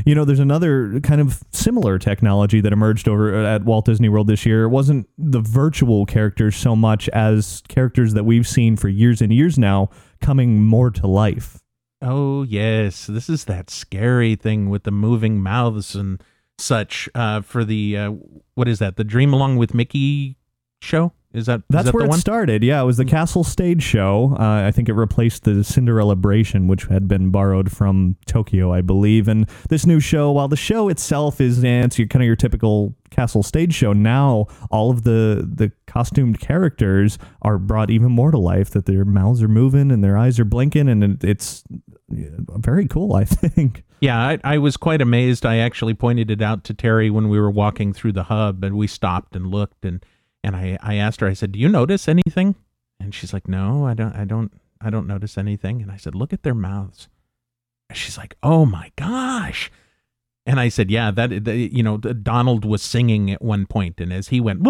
You 0.05 0.15
know, 0.15 0.23
there's 0.23 0.39
another 0.39 0.99
kind 1.01 1.19
of 1.19 1.43
similar 1.51 1.99
technology 1.99 2.61
that 2.61 2.71
emerged 2.71 3.09
over 3.09 3.33
at 3.43 3.65
Walt 3.65 3.85
Disney 3.85 4.07
World 4.09 4.27
this 4.27 4.45
year. 4.45 4.63
It 4.63 4.69
wasn't 4.69 5.09
the 5.17 5.41
virtual 5.41 6.05
characters 6.05 6.55
so 6.55 6.75
much 6.75 7.09
as 7.09 7.61
characters 7.67 8.13
that 8.13 8.23
we've 8.23 8.47
seen 8.47 8.77
for 8.77 8.87
years 8.87 9.21
and 9.21 9.33
years 9.33 9.57
now 9.57 9.89
coming 10.21 10.63
more 10.63 10.91
to 10.91 11.07
life. 11.07 11.59
Oh 12.01 12.43
yes, 12.43 13.07
this 13.07 13.27
is 13.27 13.45
that 13.45 13.69
scary 13.69 14.35
thing 14.35 14.69
with 14.69 14.83
the 14.83 14.91
moving 14.91 15.41
mouths 15.41 15.95
and 15.95 16.23
such. 16.57 17.09
Uh, 17.15 17.41
for 17.41 17.65
the 17.65 17.97
uh, 17.97 18.11
what 18.53 18.67
is 18.67 18.79
that? 18.79 18.97
The 18.97 19.03
Dream 19.03 19.33
Along 19.33 19.57
with 19.57 19.73
Mickey 19.73 20.37
show? 20.81 21.11
Is 21.33 21.45
that 21.47 21.61
that 21.69 21.79
is 21.79 21.83
That's 21.83 21.85
that 21.87 21.93
where 21.93 22.01
the 22.03 22.07
it 22.07 22.09
one? 22.09 22.19
started. 22.19 22.63
Yeah, 22.63 22.81
it 22.81 22.85
was 22.85 22.97
the 22.97 23.05
Castle 23.05 23.43
Stage 23.43 23.83
Show. 23.83 24.35
Uh, 24.39 24.63
I 24.65 24.71
think 24.71 24.87
it 24.89 24.93
replaced 24.93 25.43
the 25.43 25.51
Cinderellabration, 25.51 26.67
which 26.67 26.85
had 26.85 27.07
been 27.07 27.29
borrowed 27.31 27.71
from 27.71 28.15
Tokyo, 28.25 28.71
I 28.73 28.81
believe. 28.81 29.27
And 29.27 29.47
this 29.69 29.85
new 29.85 29.99
show, 29.99 30.31
while 30.31 30.47
the 30.47 30.55
show 30.55 30.87
itself 30.89 31.41
is 31.41 31.63
eh, 31.63 31.83
it's 31.83 31.99
your, 31.99 32.07
kind 32.07 32.23
of 32.23 32.27
your 32.27 32.35
typical 32.37 32.95
Castle 33.09 33.43
Stage 33.43 33.73
show, 33.73 33.93
now 33.93 34.47
all 34.71 34.89
of 34.89 35.03
the 35.03 35.47
the 35.53 35.71
costumed 35.85 36.39
characters 36.39 37.17
are 37.41 37.57
brought 37.57 37.89
even 37.89 38.11
more 38.11 38.31
to 38.31 38.37
life. 38.37 38.69
That 38.71 38.85
their 38.85 39.03
mouths 39.05 39.43
are 39.43 39.47
moving 39.49 39.91
and 39.91 40.03
their 40.03 40.17
eyes 40.17 40.39
are 40.39 40.45
blinking, 40.45 40.87
and 40.87 41.03
it- 41.03 41.23
it's 41.23 41.63
very 42.09 42.87
cool. 42.87 43.13
I 43.13 43.23
think. 43.25 43.83
Yeah, 43.99 44.17
I, 44.19 44.39
I 44.43 44.57
was 44.59 44.77
quite 44.77 45.01
amazed. 45.01 45.45
I 45.45 45.57
actually 45.57 45.93
pointed 45.95 46.29
it 46.31 46.41
out 46.41 46.63
to 46.65 46.73
Terry 46.73 47.09
when 47.09 47.29
we 47.29 47.39
were 47.39 47.49
walking 47.51 47.93
through 47.93 48.13
the 48.13 48.23
hub, 48.23 48.63
and 48.63 48.77
we 48.77 48.87
stopped 48.87 49.35
and 49.35 49.47
looked, 49.47 49.83
and 49.83 50.05
and 50.47 50.55
I, 50.55 50.77
I 50.81 50.95
asked 50.95 51.19
her. 51.19 51.27
I 51.27 51.33
said, 51.33 51.51
"Do 51.51 51.59
you 51.59 51.67
notice 51.67 52.07
anything?" 52.07 52.55
And 53.01 53.13
she's 53.13 53.33
like, 53.33 53.47
"No, 53.49 53.85
I 53.85 53.93
don't. 53.93 54.15
I 54.15 54.23
don't. 54.23 54.51
I 54.79 54.89
don't 54.89 55.05
notice 55.05 55.37
anything." 55.37 55.81
And 55.81 55.91
I 55.91 55.97
said, 55.97 56.15
"Look 56.15 56.31
at 56.31 56.43
their 56.43 56.55
mouths." 56.55 57.09
And 57.89 57.97
she's 57.97 58.17
like, 58.17 58.37
"Oh 58.41 58.65
my 58.65 58.91
gosh!" 58.95 59.69
And 60.45 60.61
I 60.61 60.69
said, 60.69 60.89
"Yeah, 60.89 61.11
that, 61.11 61.31
you 61.47 61.83
know, 61.83 61.97
the- 61.97 62.13
Donald 62.13 62.63
was 62.63 62.81
singing 62.81 63.29
at 63.29 63.41
one 63.41 63.65
point, 63.65 63.99
and 63.99 64.13
as 64.13 64.29
he 64.29 64.39
went, 64.39 64.65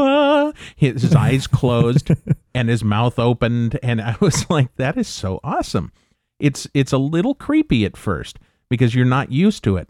his, 0.75 1.03
his 1.03 1.13
eyes 1.13 1.45
closed 1.59 2.09
and 2.55 2.69
his 2.69 2.83
mouth 2.83 3.19
opened, 3.19 3.77
and 3.83 4.01
I 4.01 4.15
was 4.19 4.49
like, 4.49 4.75
that 4.77 4.97
is 4.97 5.07
so 5.07 5.39
awesome. 5.43 5.91
It's 6.39 6.67
it's 6.73 6.91
a 6.91 6.97
little 6.97 7.35
creepy 7.35 7.85
at 7.85 7.95
first 7.95 8.39
because 8.69 8.95
you're 8.95 9.05
not 9.05 9.31
used 9.31 9.63
to 9.65 9.77
it, 9.77 9.89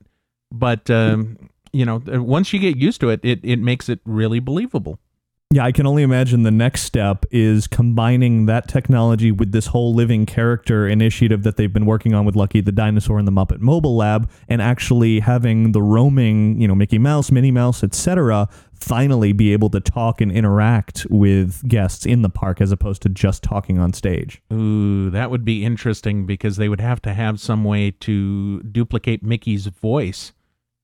but 0.52 0.89
um, 0.89 1.38
you 1.71 1.86
know, 1.86 2.02
once 2.06 2.52
you 2.52 2.60
get 2.60 2.76
used 2.76 3.00
to 3.02 3.10
it, 3.10 3.21
it 3.23 3.39
it 3.43 3.60
makes 3.60 3.88
it 3.88 4.02
really 4.06 4.41
believable. 4.41 5.00
Yeah, 5.50 5.64
I 5.64 5.72
can 5.72 5.88
only 5.88 6.04
imagine 6.04 6.44
the 6.44 6.52
next 6.52 6.82
step 6.82 7.26
is 7.32 7.68
combining 7.68 8.48
that 8.48 8.68
technology 8.68 9.32
with 9.32 9.54
this 9.54 9.68
whole 9.68 9.94
living 9.94 10.26
character 10.26 10.86
initiative 10.86 11.44
that 11.44 11.56
they've 11.56 11.72
been 11.72 11.86
working 11.86 12.14
on 12.14 12.26
with 12.26 12.36
Lucky 12.36 12.60
the 12.60 12.74
Dinosaur 12.74 13.18
and 13.18 13.26
the 13.26 13.32
Muppet 13.32 13.62
Mobile 13.62 13.96
Lab, 13.96 14.30
and 14.50 14.62
actually 14.62 15.22
having 15.22 15.72
the 15.72 15.82
roaming, 15.82 16.60
you 16.60 16.68
know, 16.68 16.76
Mickey 16.76 16.98
Mouse, 16.98 17.32
Minnie 17.32 17.52
Mouse, 17.52 17.82
etc., 17.82 18.50
finally 18.74 19.32
be 19.32 19.54
able 19.54 19.70
to 19.70 19.80
talk 19.80 20.20
and 20.20 20.34
interact 20.34 21.08
with 21.10 21.66
guests 21.66 22.06
in 22.06 22.24
the 22.24 22.30
park 22.30 22.60
as 22.60 22.74
opposed 22.74 23.02
to 23.04 23.10
just 23.10 23.42
talking 23.42 23.80
on 23.80 23.94
stage. 23.94 24.42
Ooh, 24.52 25.10
that 25.12 25.32
would 25.32 25.46
be 25.46 25.64
interesting 25.64 26.26
because 26.26 26.58
they 26.58 26.68
would 26.68 26.82
have 26.82 27.02
to 27.04 27.14
have 27.14 27.40
some 27.40 27.64
way 27.64 27.92
to 27.92 28.62
duplicate 28.64 29.24
Mickey's 29.24 29.68
voice 29.68 30.34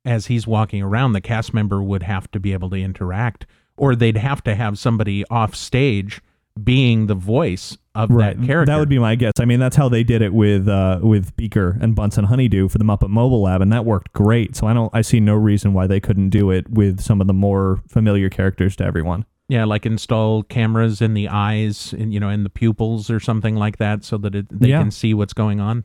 as 0.05 0.27
he's 0.27 0.47
walking 0.47 0.81
around. 0.81 1.11
The 1.11 1.21
cast 1.21 1.53
member 1.53 1.83
would 1.83 2.03
have 2.03 2.31
to 2.31 2.39
be 2.39 2.53
able 2.53 2.69
to 2.69 2.77
interact 2.77 3.45
or 3.77 3.95
they'd 3.95 4.17
have 4.17 4.43
to 4.43 4.55
have 4.55 4.77
somebody 4.77 5.23
off 5.29 5.55
stage 5.55 6.21
being 6.61 7.07
the 7.07 7.15
voice 7.15 7.77
of 7.95 8.11
right. 8.11 8.37
that 8.37 8.45
character. 8.45 8.71
That 8.71 8.79
would 8.79 8.89
be 8.89 8.99
my 8.99 9.15
guess. 9.15 9.33
I 9.39 9.45
mean, 9.45 9.59
that's 9.59 9.75
how 9.75 9.89
they 9.89 10.03
did 10.03 10.21
it 10.21 10.33
with 10.33 10.67
uh, 10.67 10.99
with 11.01 11.35
Beaker 11.35 11.77
and 11.81 11.95
Bunsen 11.95 12.25
Honeydew 12.25 12.69
for 12.69 12.77
the 12.77 12.85
Muppet 12.85 13.09
Mobile 13.09 13.41
Lab, 13.41 13.61
and 13.61 13.71
that 13.73 13.85
worked 13.85 14.13
great. 14.13 14.55
So 14.55 14.67
I 14.67 14.73
don't, 14.73 14.91
I 14.93 15.01
see 15.01 15.19
no 15.19 15.35
reason 15.35 15.73
why 15.73 15.87
they 15.87 15.99
couldn't 15.99 16.29
do 16.29 16.51
it 16.51 16.69
with 16.69 16.99
some 17.01 17.21
of 17.21 17.27
the 17.27 17.33
more 17.33 17.81
familiar 17.87 18.29
characters 18.29 18.75
to 18.77 18.83
everyone. 18.85 19.25
Yeah, 19.49 19.65
like 19.65 19.85
install 19.85 20.43
cameras 20.43 21.01
in 21.01 21.15
the 21.15 21.27
eyes, 21.27 21.93
and 21.93 22.13
you 22.13 22.19
know, 22.19 22.29
in 22.29 22.43
the 22.43 22.49
pupils 22.49 23.09
or 23.09 23.19
something 23.19 23.55
like 23.55 23.77
that, 23.77 24.03
so 24.03 24.17
that 24.19 24.35
it, 24.35 24.47
they 24.49 24.69
Yeah. 24.69 24.79
can 24.79 24.91
see 24.91 25.13
what's 25.13 25.33
going 25.33 25.59
on. 25.59 25.83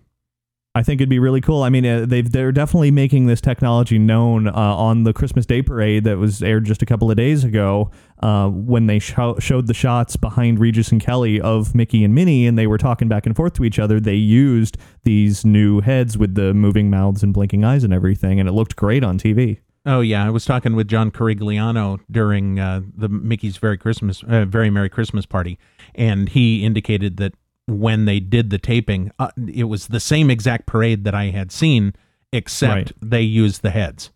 I 0.78 0.84
think 0.84 1.00
it'd 1.00 1.08
be 1.08 1.18
really 1.18 1.40
cool. 1.40 1.64
I 1.64 1.70
mean, 1.70 1.84
uh, 1.84 2.06
they've 2.06 2.30
they're 2.30 2.52
definitely 2.52 2.92
making 2.92 3.26
this 3.26 3.40
technology 3.40 3.98
known 3.98 4.46
uh, 4.46 4.52
on 4.52 5.02
the 5.02 5.12
Christmas 5.12 5.44
Day 5.44 5.60
parade 5.60 6.04
that 6.04 6.18
was 6.18 6.40
aired 6.40 6.66
just 6.66 6.82
a 6.82 6.86
couple 6.86 7.10
of 7.10 7.16
days 7.16 7.42
ago. 7.42 7.90
Uh, 8.22 8.48
when 8.48 8.86
they 8.86 9.00
sho- 9.00 9.36
showed 9.40 9.66
the 9.66 9.74
shots 9.74 10.14
behind 10.16 10.60
Regis 10.60 10.92
and 10.92 11.00
Kelly 11.00 11.40
of 11.40 11.74
Mickey 11.74 12.04
and 12.04 12.14
Minnie, 12.14 12.46
and 12.46 12.56
they 12.56 12.68
were 12.68 12.78
talking 12.78 13.08
back 13.08 13.26
and 13.26 13.34
forth 13.34 13.54
to 13.54 13.64
each 13.64 13.80
other, 13.80 13.98
they 13.98 14.14
used 14.14 14.78
these 15.02 15.44
new 15.44 15.80
heads 15.80 16.16
with 16.16 16.36
the 16.36 16.54
moving 16.54 16.88
mouths 16.90 17.24
and 17.24 17.34
blinking 17.34 17.64
eyes 17.64 17.82
and 17.82 17.92
everything, 17.92 18.38
and 18.38 18.48
it 18.48 18.52
looked 18.52 18.76
great 18.76 19.02
on 19.02 19.18
TV. 19.18 19.58
Oh 19.84 20.00
yeah, 20.00 20.24
I 20.24 20.30
was 20.30 20.44
talking 20.44 20.76
with 20.76 20.86
John 20.86 21.10
Carigliano 21.10 21.98
during 22.08 22.60
uh, 22.60 22.82
the 22.96 23.08
Mickey's 23.08 23.56
Very 23.56 23.78
Christmas, 23.78 24.22
uh, 24.22 24.44
Very 24.44 24.70
Merry 24.70 24.90
Christmas 24.90 25.26
party, 25.26 25.58
and 25.96 26.28
he 26.28 26.64
indicated 26.64 27.16
that 27.16 27.34
when 27.68 28.04
they 28.06 28.18
did 28.20 28.50
the 28.50 28.58
taping, 28.58 29.12
uh, 29.18 29.30
it 29.52 29.64
was 29.64 29.88
the 29.88 30.00
same 30.00 30.30
exact 30.30 30.66
parade 30.66 31.04
that 31.04 31.14
I 31.14 31.26
had 31.26 31.52
seen, 31.52 31.94
except 32.32 32.72
Right. 32.72 32.92
they 33.00 33.22
used 33.22 33.62
the 33.62 33.70
heads. 33.70 34.10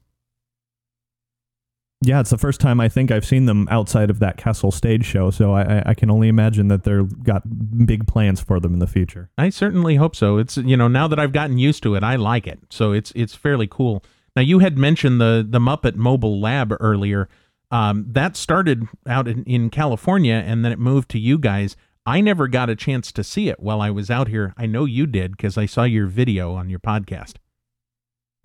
Yeah, 2.05 2.19
it's 2.19 2.31
the 2.31 2.39
first 2.39 2.61
time 2.61 2.81
I 2.81 2.89
think 2.89 3.13
I've 3.13 3.25
seen 3.25 3.47
them 3.47 3.69
outside 3.71 4.11
of 4.11 4.19
that 4.19 4.37
Castle 4.37 4.73
stage 4.73 5.05
show, 5.05 5.31
so 5.31 5.53
I, 5.53 5.91
I- 5.91 5.95
can 5.95 6.11
only 6.11 6.27
imagine 6.27 6.67
that 6.69 6.83
they're 6.83 7.05
got 7.05 7.43
big 7.87 8.09
plans 8.09 8.41
for 8.41 8.59
them 8.59 8.73
in 8.73 8.81
the 8.81 8.89
future. 8.89 9.31
I 9.39 9.51
certainly 9.51 9.95
hope 9.97 10.17
so. 10.17 10.39
It's 10.39 10.57
you 10.57 10.77
know 10.77 10.89
now 10.89 11.07
that 11.07 11.21
I've 11.21 11.33
gotten 11.33 11.59
used 11.59 11.85
to 11.85 11.95
it, 11.95 12.03
I 12.03 12.17
like 12.17 12.49
it. 12.49 12.59
So 12.71 12.91
it's 12.91 13.13
it's 13.15 13.37
fairly 13.37 13.69
cool. 13.69 14.03
Now 14.35 14.43
you 14.43 14.59
had 14.59 14.77
mentioned 14.77 15.21
the 15.21 15.47
the 15.49 15.61
Muppet 15.61 15.95
Mobile 15.95 16.41
Lab 16.41 16.75
earlier. 16.81 17.29
Um, 17.71 18.05
that 18.11 18.37
started 18.37 18.87
out 19.07 19.29
in, 19.29 19.45
in 19.45 19.71
California 19.71 20.43
and 20.45 20.63
then 20.65 20.73
it 20.73 20.79
moved 20.81 21.09
to 21.11 21.19
you 21.21 21.39
guys. 21.39 21.77
I 22.05 22.21
never 22.21 22.49
got 22.49 22.69
a 22.69 22.77
chance 22.77 23.13
to 23.13 23.23
see 23.23 23.49
it 23.49 23.61
while 23.61 23.81
I 23.81 23.91
was 23.91 24.11
out 24.11 24.29
here. 24.29 24.55
I 24.57 24.67
know 24.67 24.85
you 24.85 25.07
did 25.07 25.37
because 25.37 25.57
I 25.57 25.67
saw 25.67 25.85
your 25.85 26.07
video 26.07 26.55
on 26.55 26.69
your 26.69 26.81
podcast. 26.81 27.35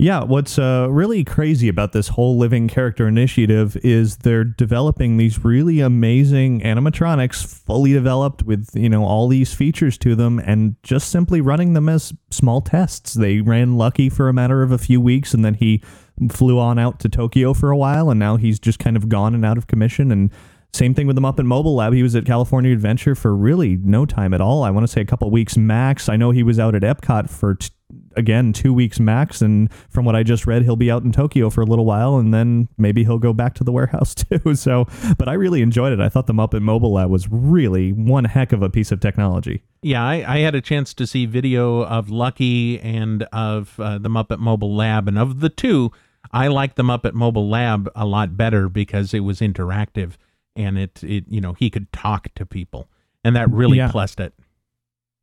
Yeah, 0.00 0.22
what's 0.22 0.60
uh, 0.60 0.86
really 0.88 1.24
crazy 1.24 1.66
about 1.66 1.90
this 1.90 2.06
whole 2.06 2.38
living 2.38 2.68
character 2.68 3.08
initiative 3.08 3.76
is 3.78 4.18
they're 4.18 4.44
developing 4.44 5.16
these 5.16 5.44
really 5.44 5.80
amazing 5.80 6.60
animatronics, 6.60 7.44
fully 7.44 7.92
developed 7.92 8.44
with 8.44 8.70
you 8.74 8.88
know 8.88 9.04
all 9.04 9.26
these 9.26 9.52
features 9.52 9.98
to 9.98 10.14
them, 10.14 10.38
and 10.38 10.76
just 10.84 11.10
simply 11.10 11.40
running 11.40 11.72
them 11.72 11.88
as 11.88 12.12
small 12.30 12.60
tests. 12.60 13.14
They 13.14 13.40
ran 13.40 13.76
Lucky 13.76 14.08
for 14.08 14.28
a 14.28 14.32
matter 14.32 14.62
of 14.62 14.70
a 14.70 14.78
few 14.78 15.00
weeks, 15.00 15.34
and 15.34 15.44
then 15.44 15.54
he 15.54 15.82
flew 16.30 16.60
on 16.60 16.78
out 16.78 17.00
to 17.00 17.08
Tokyo 17.08 17.52
for 17.52 17.72
a 17.72 17.76
while, 17.76 18.08
and 18.08 18.20
now 18.20 18.36
he's 18.36 18.60
just 18.60 18.78
kind 18.78 18.96
of 18.96 19.08
gone 19.08 19.34
and 19.34 19.44
out 19.44 19.58
of 19.58 19.66
commission. 19.66 20.12
And 20.12 20.30
same 20.72 20.94
thing 20.94 21.06
with 21.06 21.16
the 21.16 21.22
Muppet 21.22 21.46
Mobile 21.46 21.74
Lab. 21.74 21.92
He 21.92 22.02
was 22.02 22.14
at 22.14 22.26
California 22.26 22.72
Adventure 22.72 23.14
for 23.14 23.34
really 23.34 23.76
no 23.76 24.04
time 24.04 24.34
at 24.34 24.40
all. 24.40 24.62
I 24.62 24.70
want 24.70 24.84
to 24.84 24.88
say 24.88 25.00
a 25.00 25.04
couple 25.04 25.30
weeks 25.30 25.56
max. 25.56 26.08
I 26.08 26.16
know 26.16 26.30
he 26.30 26.42
was 26.42 26.58
out 26.58 26.74
at 26.74 26.82
Epcot 26.82 27.30
for 27.30 27.54
t- 27.54 27.70
again 28.16 28.52
two 28.52 28.74
weeks 28.74 29.00
max, 29.00 29.40
and 29.40 29.72
from 29.88 30.04
what 30.04 30.14
I 30.14 30.22
just 30.22 30.46
read, 30.46 30.62
he'll 30.62 30.76
be 30.76 30.90
out 30.90 31.02
in 31.04 31.12
Tokyo 31.12 31.48
for 31.48 31.62
a 31.62 31.64
little 31.64 31.86
while, 31.86 32.16
and 32.16 32.34
then 32.34 32.68
maybe 32.76 33.02
he'll 33.02 33.18
go 33.18 33.32
back 33.32 33.54
to 33.54 33.64
the 33.64 33.72
warehouse 33.72 34.14
too. 34.14 34.54
So, 34.54 34.86
but 35.16 35.28
I 35.28 35.32
really 35.32 35.62
enjoyed 35.62 35.92
it. 35.92 36.00
I 36.00 36.08
thought 36.10 36.26
the 36.26 36.34
Muppet 36.34 36.60
Mobile 36.60 36.92
Lab 36.92 37.10
was 37.10 37.28
really 37.30 37.92
one 37.92 38.24
heck 38.24 38.52
of 38.52 38.62
a 38.62 38.68
piece 38.68 38.92
of 38.92 39.00
technology. 39.00 39.62
Yeah, 39.82 40.04
I, 40.04 40.34
I 40.34 40.38
had 40.40 40.54
a 40.54 40.60
chance 40.60 40.92
to 40.94 41.06
see 41.06 41.24
video 41.24 41.84
of 41.84 42.10
Lucky 42.10 42.78
and 42.80 43.22
of 43.32 43.80
uh, 43.80 43.98
the 43.98 44.10
Muppet 44.10 44.38
Mobile 44.38 44.76
Lab, 44.76 45.08
and 45.08 45.18
of 45.18 45.40
the 45.40 45.48
two, 45.48 45.92
I 46.30 46.48
like 46.48 46.74
the 46.74 46.82
Muppet 46.82 47.14
Mobile 47.14 47.48
Lab 47.48 47.90
a 47.96 48.04
lot 48.04 48.36
better 48.36 48.68
because 48.68 49.14
it 49.14 49.20
was 49.20 49.40
interactive 49.40 50.16
and 50.56 50.78
it, 50.78 51.02
it 51.04 51.24
you 51.28 51.40
know 51.40 51.52
he 51.54 51.70
could 51.70 51.92
talk 51.92 52.28
to 52.34 52.46
people, 52.46 52.88
and 53.24 53.34
that 53.36 53.50
really 53.50 53.78
Yeah. 53.78 53.90
plussed 53.90 54.20
it. 54.20 54.32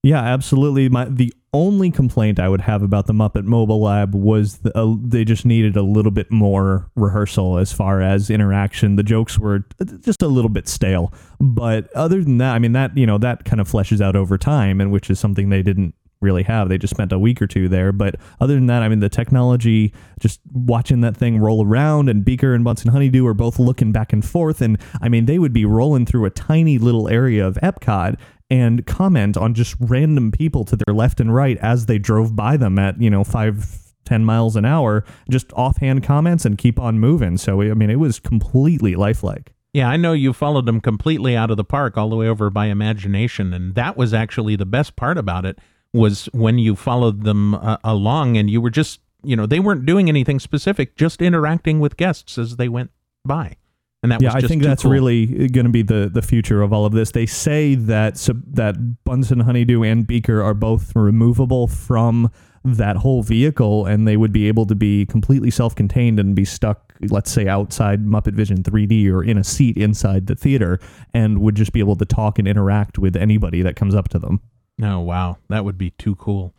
Yeah, 0.04 0.22
absolutely. 0.22 0.88
My 0.90 1.06
the 1.06 1.34
only 1.52 1.90
complaint 1.90 2.40
I 2.40 2.48
would 2.50 2.62
have 2.62 2.84
about 2.84 3.08
the 3.08 3.14
Muppet 3.14 3.46
Mobile 3.46 3.82
Lab 3.82 4.14
was 4.14 4.58
the, 4.60 4.78
uh, 4.78 4.96
they 5.02 5.24
just 5.24 5.46
needed 5.46 5.76
a 5.78 5.82
little 5.82 6.12
bit 6.12 6.30
more 6.30 6.92
rehearsal 6.96 7.58
as 7.58 7.72
far 7.74 8.02
as 8.02 8.30
interaction. 8.30 8.98
The 8.98 9.04
jokes 9.04 9.40
were 9.40 9.64
just 10.02 10.22
a 10.22 10.28
little 10.28 10.50
bit 10.50 10.68
stale, 10.68 11.12
but 11.40 11.92
other 11.94 12.24
than 12.24 12.38
that, 12.40 12.54
I 12.54 12.60
mean 12.60 12.74
that 12.74 12.96
you 12.98 13.08
know 13.08 13.18
that 13.18 13.46
kind 13.46 13.60
of 13.60 13.72
fleshes 13.72 14.00
out 14.02 14.16
over 14.16 14.38
time, 14.38 14.80
and 14.80 14.92
which 14.92 15.10
is 15.10 15.20
something 15.20 15.50
they 15.50 15.64
didn't 15.64 15.96
really 16.21 16.43
have. 16.43 16.69
They 16.69 16.78
just 16.78 16.93
spent 16.95 17.12
a 17.12 17.19
week 17.19 17.41
or 17.41 17.47
two 17.47 17.67
there, 17.67 17.91
but 17.91 18.15
other 18.39 18.56
than 18.56 18.67
that, 18.67 18.84
I 18.84 18.89
mean 18.89 18.99
the 18.99 19.10
technology, 19.10 19.93
just 20.19 20.39
watching 20.51 21.01
that 21.01 21.15
thing 21.15 21.39
roll 21.39 21.65
around, 21.65 22.10
and 22.10 22.23
Beaker 22.25 22.54
and 22.54 22.63
Bunsen 22.63 22.91
Honeydew 22.91 23.25
are 23.28 23.34
both 23.34 23.60
looking 23.60 23.91
back 23.91 24.13
and 24.13 24.23
forth, 24.23 24.62
and 24.62 24.78
I 25.01 25.10
mean 25.10 25.25
they 25.25 25.39
would 25.39 25.54
be 25.54 25.65
rolling 25.65 26.06
through 26.06 26.25
a 26.25 26.32
tiny 26.32 26.78
little 26.78 27.08
area 27.08 27.45
of 27.45 27.56
Epcot 27.63 28.17
and 28.49 28.86
comment 28.86 29.38
on 29.38 29.54
just 29.54 29.75
random 29.80 30.32
people 30.32 30.65
to 30.65 30.75
their 30.75 30.93
left 30.93 31.19
and 31.19 31.34
right 31.34 31.58
as 31.58 31.88
they 31.88 31.97
drove 31.97 32.36
by 32.36 32.58
them 32.58 32.78
at 32.78 33.01
you 33.01 33.10
know 33.10 33.23
five 33.23 33.80
ten 34.06 34.23
miles 34.23 34.56
an 34.56 34.65
hour 34.65 35.04
just 35.30 35.51
offhand 35.54 36.04
comments 36.04 36.45
and 36.45 36.58
keep 36.58 36.80
on 36.80 36.99
moving. 36.99 37.38
So 37.38 37.62
i 37.62 37.73
mean 37.73 37.89
it 37.89 37.99
was 37.99 38.19
completely 38.19 38.95
lifelike. 38.95 39.51
Yeah, 39.73 39.89
I 39.89 39.97
know 39.97 40.13
you 40.13 40.32
followed 40.32 40.65
them 40.65 40.80
completely 40.80 41.36
out 41.36 41.51
of 41.51 41.58
the 41.58 41.65
park 41.65 41.97
all 41.97 42.08
the 42.08 42.15
way 42.15 42.30
over 42.30 42.49
by 42.49 42.67
Imagination, 42.67 43.54
and 43.54 43.75
that 43.75 43.97
was 43.97 44.13
actually 44.13 44.56
the 44.56 44.65
best 44.65 44.95
part 44.95 45.17
about 45.17 45.45
it 45.45 45.60
was 45.96 46.26
when 46.34 46.60
you 46.60 46.76
followed 46.76 47.24
them 47.24 47.56
uh, 47.56 47.78
along 47.84 48.38
and 48.38 48.50
you 48.50 48.62
were 48.62 48.70
just, 48.70 49.00
you 49.24 49.36
know, 49.36 49.46
they 49.46 49.60
weren't 49.60 49.86
doing 49.86 50.10
anything 50.10 50.40
specific, 50.40 50.96
just 50.96 51.22
interacting 51.22 51.80
with 51.80 51.98
guests 51.98 52.38
as 52.38 52.58
they 52.58 52.70
went 52.70 52.92
by. 53.24 53.56
And 54.04 54.12
that 54.12 54.22
yeah 54.22 54.34
i 54.36 54.42
think 54.42 54.62
that's 54.62 54.84
cool. 54.84 54.92
really 54.92 55.26
going 55.48 55.66
to 55.66 55.72
be 55.72 55.82
the 55.82 56.12
the 56.14 56.22
future 56.22 56.62
of 56.62 56.72
all 56.72 56.86
of 56.86 56.94
this 56.94 57.10
they 57.10 57.26
say 57.26 57.74
that 57.74 58.20
so, 58.20 58.34
that 58.52 59.04
bunsen 59.04 59.40
honeydew 59.40 59.82
and 59.82 60.06
beaker 60.06 60.44
are 60.44 60.54
both 60.54 60.96
removable 60.96 61.66
from 61.66 62.30
that 62.64 62.98
whole 62.98 63.24
vehicle 63.24 63.88
and 63.88 64.08
they 64.08 64.16
would 64.16 64.32
be 64.32 64.48
able 64.48 64.68
to 64.68 64.76
be 64.76 65.08
completely 65.08 65.50
self-contained 65.50 66.20
and 66.20 66.36
be 66.36 66.46
stuck 66.46 66.94
let's 67.10 67.32
say 67.32 67.48
outside 67.48 68.06
muppet 68.06 68.34
vision 68.34 68.62
3d 68.62 69.12
or 69.12 69.24
in 69.24 69.40
a 69.40 69.44
seat 69.44 69.76
inside 69.76 70.28
the 70.28 70.36
theater 70.36 70.80
and 71.16 71.40
would 71.40 71.56
just 71.56 71.72
be 71.72 71.80
able 71.80 71.96
to 71.96 72.06
talk 72.06 72.38
and 72.38 72.48
interact 72.48 73.00
with 73.00 73.16
anybody 73.16 73.64
that 73.64 73.76
comes 73.76 73.96
up 73.96 74.08
to 74.08 74.20
them 74.20 74.40
Oh, 74.82 75.00
wow. 75.00 75.38
That 75.50 75.66
would 75.66 75.78
be 75.78 75.92
too 75.92 76.16
cool. 76.16 76.54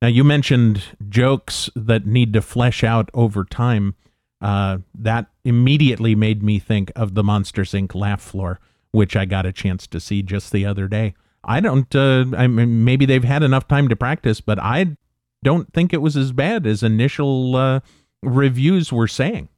Now, 0.00 0.08
you 0.08 0.22
mentioned 0.22 0.96
jokes 1.08 1.68
that 1.74 2.06
need 2.06 2.32
to 2.34 2.42
flesh 2.42 2.84
out 2.84 3.10
over 3.14 3.44
time. 3.44 3.94
Uh, 4.40 4.78
that 4.94 5.26
immediately 5.44 6.14
made 6.14 6.42
me 6.42 6.60
think 6.60 6.92
of 6.94 7.14
the 7.14 7.24
Monsters 7.24 7.72
Inc. 7.72 7.94
laugh 7.94 8.22
floor, 8.22 8.60
which 8.92 9.16
I 9.16 9.24
got 9.24 9.46
a 9.46 9.52
chance 9.52 9.86
to 9.88 9.98
see 9.98 10.22
just 10.22 10.52
the 10.52 10.64
other 10.64 10.86
day. 10.86 11.14
I 11.42 11.60
don't, 11.60 11.92
uh, 11.94 12.26
I 12.36 12.46
mean, 12.46 12.84
maybe 12.84 13.06
they've 13.06 13.24
had 13.24 13.42
enough 13.42 13.66
time 13.66 13.88
to 13.88 13.96
practice, 13.96 14.40
but 14.40 14.58
I 14.60 14.96
don't 15.42 15.72
think 15.72 15.92
it 15.92 16.02
was 16.02 16.16
as 16.16 16.30
bad 16.30 16.66
as 16.66 16.82
initial 16.82 17.56
uh, 17.56 17.80
reviews 18.22 18.92
were 18.92 19.08
saying. 19.08 19.48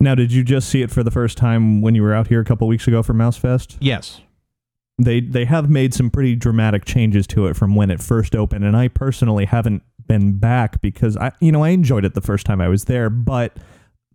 Now, 0.00 0.14
did 0.14 0.32
you 0.32 0.44
just 0.44 0.68
see 0.68 0.82
it 0.82 0.90
for 0.90 1.02
the 1.02 1.10
first 1.10 1.36
time 1.36 1.80
when 1.80 1.94
you 1.94 2.02
were 2.02 2.14
out 2.14 2.28
here 2.28 2.40
a 2.40 2.44
couple 2.44 2.66
weeks 2.68 2.86
ago 2.86 3.02
for 3.02 3.14
Mouse 3.14 3.36
Fest? 3.36 3.76
Yes. 3.80 4.20
They 4.98 5.20
they 5.20 5.44
have 5.44 5.70
made 5.70 5.94
some 5.94 6.10
pretty 6.10 6.34
dramatic 6.34 6.84
changes 6.84 7.26
to 7.28 7.46
it 7.46 7.54
from 7.54 7.74
when 7.74 7.90
it 7.90 8.00
first 8.00 8.34
opened, 8.34 8.64
and 8.64 8.76
I 8.76 8.88
personally 8.88 9.44
haven't 9.44 9.82
been 10.06 10.38
back 10.38 10.80
because 10.80 11.16
I 11.16 11.32
you 11.40 11.52
know 11.52 11.62
I 11.62 11.70
enjoyed 11.70 12.04
it 12.04 12.14
the 12.14 12.20
first 12.20 12.46
time 12.46 12.60
I 12.60 12.68
was 12.68 12.84
there, 12.84 13.08
but 13.10 13.56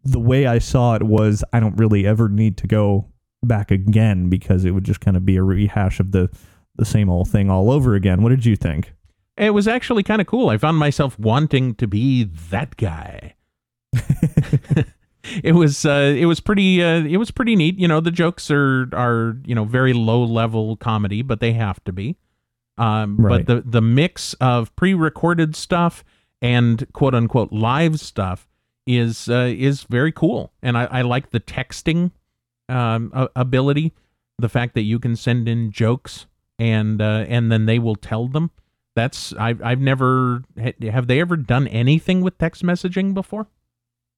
the 0.04 0.20
way 0.20 0.46
I 0.46 0.60
saw 0.60 0.96
it 0.96 1.04
was 1.04 1.44
I 1.54 1.60
don't 1.60 1.78
really 1.78 2.06
ever 2.06 2.28
need 2.28 2.58
to 2.58 2.68
go 2.68 3.08
back 3.42 3.72
again 3.72 4.30
because 4.30 4.66
it 4.66 4.72
would 4.72 4.84
just 4.84 5.02
kind 5.02 5.16
of 5.16 5.26
be 5.26 5.38
a 5.38 5.44
rehash 5.44 6.00
of 6.00 6.12
the 6.12 6.30
the 6.76 6.86
same 6.86 7.10
old 7.10 7.30
thing 7.30 7.50
all 7.50 7.72
over 7.72 7.96
again. 7.96 8.22
What 8.22 8.30
did 8.30 8.46
you 8.46 8.56
think? 8.56 8.94
It 9.38 9.52
was 9.52 9.68
actually 9.68 10.04
kind 10.04 10.22
of 10.22 10.28
cool. 10.28 10.50
I 10.50 10.58
found 10.58 10.78
myself 10.78 11.18
wanting 11.18 11.76
to 11.76 11.88
be 11.88 12.24
that 12.24 12.78
guy. 12.78 13.36
it 15.44 15.54
was 15.54 15.86
uh, 15.86 16.14
it 16.16 16.26
was 16.26 16.40
pretty 16.40 16.84
uh, 16.84 17.04
it 17.04 17.18
was 17.18 17.32
pretty 17.32 17.56
neat. 17.56 17.80
You 17.80 17.88
know, 17.88 18.00
the 18.00 18.12
jokes 18.12 18.52
are 18.52 18.90
are 18.94 19.38
you 19.46 19.56
know 19.56 19.66
very 19.66 19.94
low 19.94 20.24
level 20.24 20.76
comedy, 20.78 21.22
but 21.22 21.40
they 21.40 21.54
have 21.54 21.84
to 21.86 21.94
be. 21.94 22.18
Um, 22.78 23.18
Right. 23.18 23.46
But 23.46 23.64
the 23.64 23.70
the 23.70 23.82
mix 23.82 24.34
of 24.36 24.76
pre 24.76 24.94
recorded 24.94 25.56
stuff 25.56 26.04
and 26.42 26.92
quote 26.94 27.16
unquote 27.16 27.52
live 27.52 28.00
stuff 28.00 28.48
is 28.86 29.30
uh, 29.30 29.54
is 29.56 29.84
very 29.84 30.12
cool, 30.12 30.52
and 30.62 30.78
I, 30.78 30.86
I 30.86 31.02
like 31.04 31.30
the 31.32 31.40
texting 31.40 32.12
um, 32.68 33.12
ability, 33.36 33.94
the 34.38 34.50
fact 34.50 34.74
that 34.76 34.82
you 34.82 35.00
can 35.00 35.16
send 35.16 35.48
in 35.48 35.72
jokes 35.72 36.26
and 36.60 37.02
uh, 37.02 37.26
and 37.28 37.52
then 37.52 37.66
they 37.66 37.80
will 37.80 37.96
tell 37.96 38.28
them. 38.28 38.52
That's 38.96 39.34
I've 39.34 39.62
I've 39.62 39.80
never 39.80 40.44
have 40.58 41.08
they 41.08 41.20
ever 41.20 41.36
done 41.38 41.68
anything 41.68 42.22
with 42.22 42.38
text 42.38 42.64
messaging 42.64 43.14
before? 43.14 43.48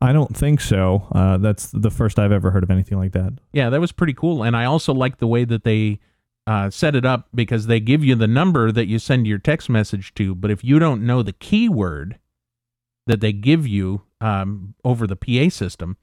I 0.02 0.12
don't 0.12 0.36
think 0.36 0.62
so. 0.62 1.08
Uh, 1.12 1.38
that's 1.38 1.72
the 1.72 1.90
first 1.90 2.20
I've 2.20 2.32
ever 2.32 2.52
heard 2.52 2.64
of 2.64 2.72
anything 2.72 2.98
like 2.98 3.14
that. 3.14 3.34
Yeah, 3.54 3.70
that 3.70 3.80
was 3.80 3.92
pretty 3.92 4.14
cool. 4.14 4.44
And 4.44 4.56
I 4.56 4.66
also 4.66 4.94
like 4.94 5.18
the 5.18 5.28
way 5.28 5.46
that 5.46 5.64
they 5.64 6.00
uh, 6.46 6.70
set 6.70 6.96
it 6.96 7.06
up 7.06 7.28
because 7.34 7.68
they 7.68 7.80
give 7.80 8.04
you 8.04 8.16
the 8.16 8.28
number 8.28 8.72
that 8.72 8.88
you 8.88 9.00
send 9.00 9.26
your 9.26 9.40
text 9.40 9.70
message 9.70 10.14
to, 10.16 10.36
but 10.36 10.52
if 10.52 10.64
you 10.64 10.80
don't 10.80 11.06
know 11.06 11.24
the 11.24 11.34
keyword 11.34 12.20
that 13.08 13.22
they 13.22 13.32
give 13.32 13.68
you 13.68 14.04
um, 14.22 14.76
over 14.84 15.08
the 15.08 15.16
PA 15.16 15.50
system, 15.50 15.98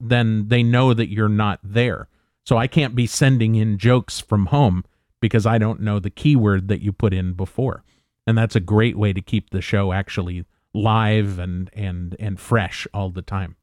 then 0.00 0.48
they 0.48 0.62
know 0.62 0.94
that 0.94 1.10
you're 1.10 1.28
not 1.28 1.60
there. 1.62 2.08
So 2.44 2.56
I 2.56 2.66
can't 2.66 2.94
be 2.94 3.06
sending 3.06 3.54
in 3.54 3.78
jokes 3.78 4.18
from 4.20 4.46
home 4.46 4.84
because 5.20 5.46
I 5.46 5.58
don't 5.58 5.80
know 5.80 5.98
the 5.98 6.10
keyword 6.10 6.68
that 6.68 6.80
you 6.80 6.92
put 6.92 7.14
in 7.14 7.34
before. 7.34 7.84
And 8.26 8.36
that's 8.36 8.56
a 8.56 8.60
great 8.60 8.96
way 8.96 9.12
to 9.12 9.20
keep 9.20 9.50
the 9.50 9.60
show 9.60 9.92
actually 9.92 10.44
live 10.74 11.38
and 11.38 11.70
and 11.74 12.16
and 12.18 12.40
fresh 12.40 12.86
all 12.94 13.10
the 13.10 13.22
time. 13.22 13.56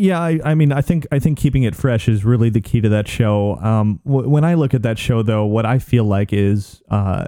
Yeah, 0.00 0.20
I, 0.20 0.38
I 0.44 0.54
mean, 0.54 0.70
I 0.70 0.80
think 0.80 1.08
I 1.10 1.18
think 1.18 1.38
keeping 1.38 1.64
it 1.64 1.74
fresh 1.74 2.08
is 2.08 2.24
really 2.24 2.50
the 2.50 2.60
key 2.60 2.80
to 2.80 2.88
that 2.88 3.08
show. 3.08 3.56
Um, 3.56 4.00
w- 4.06 4.28
when 4.28 4.44
I 4.44 4.54
look 4.54 4.72
at 4.72 4.82
that 4.82 4.96
show, 4.96 5.22
though, 5.22 5.44
what 5.44 5.66
I 5.66 5.80
feel 5.80 6.04
like 6.04 6.32
is 6.32 6.80
uh, 6.88 7.24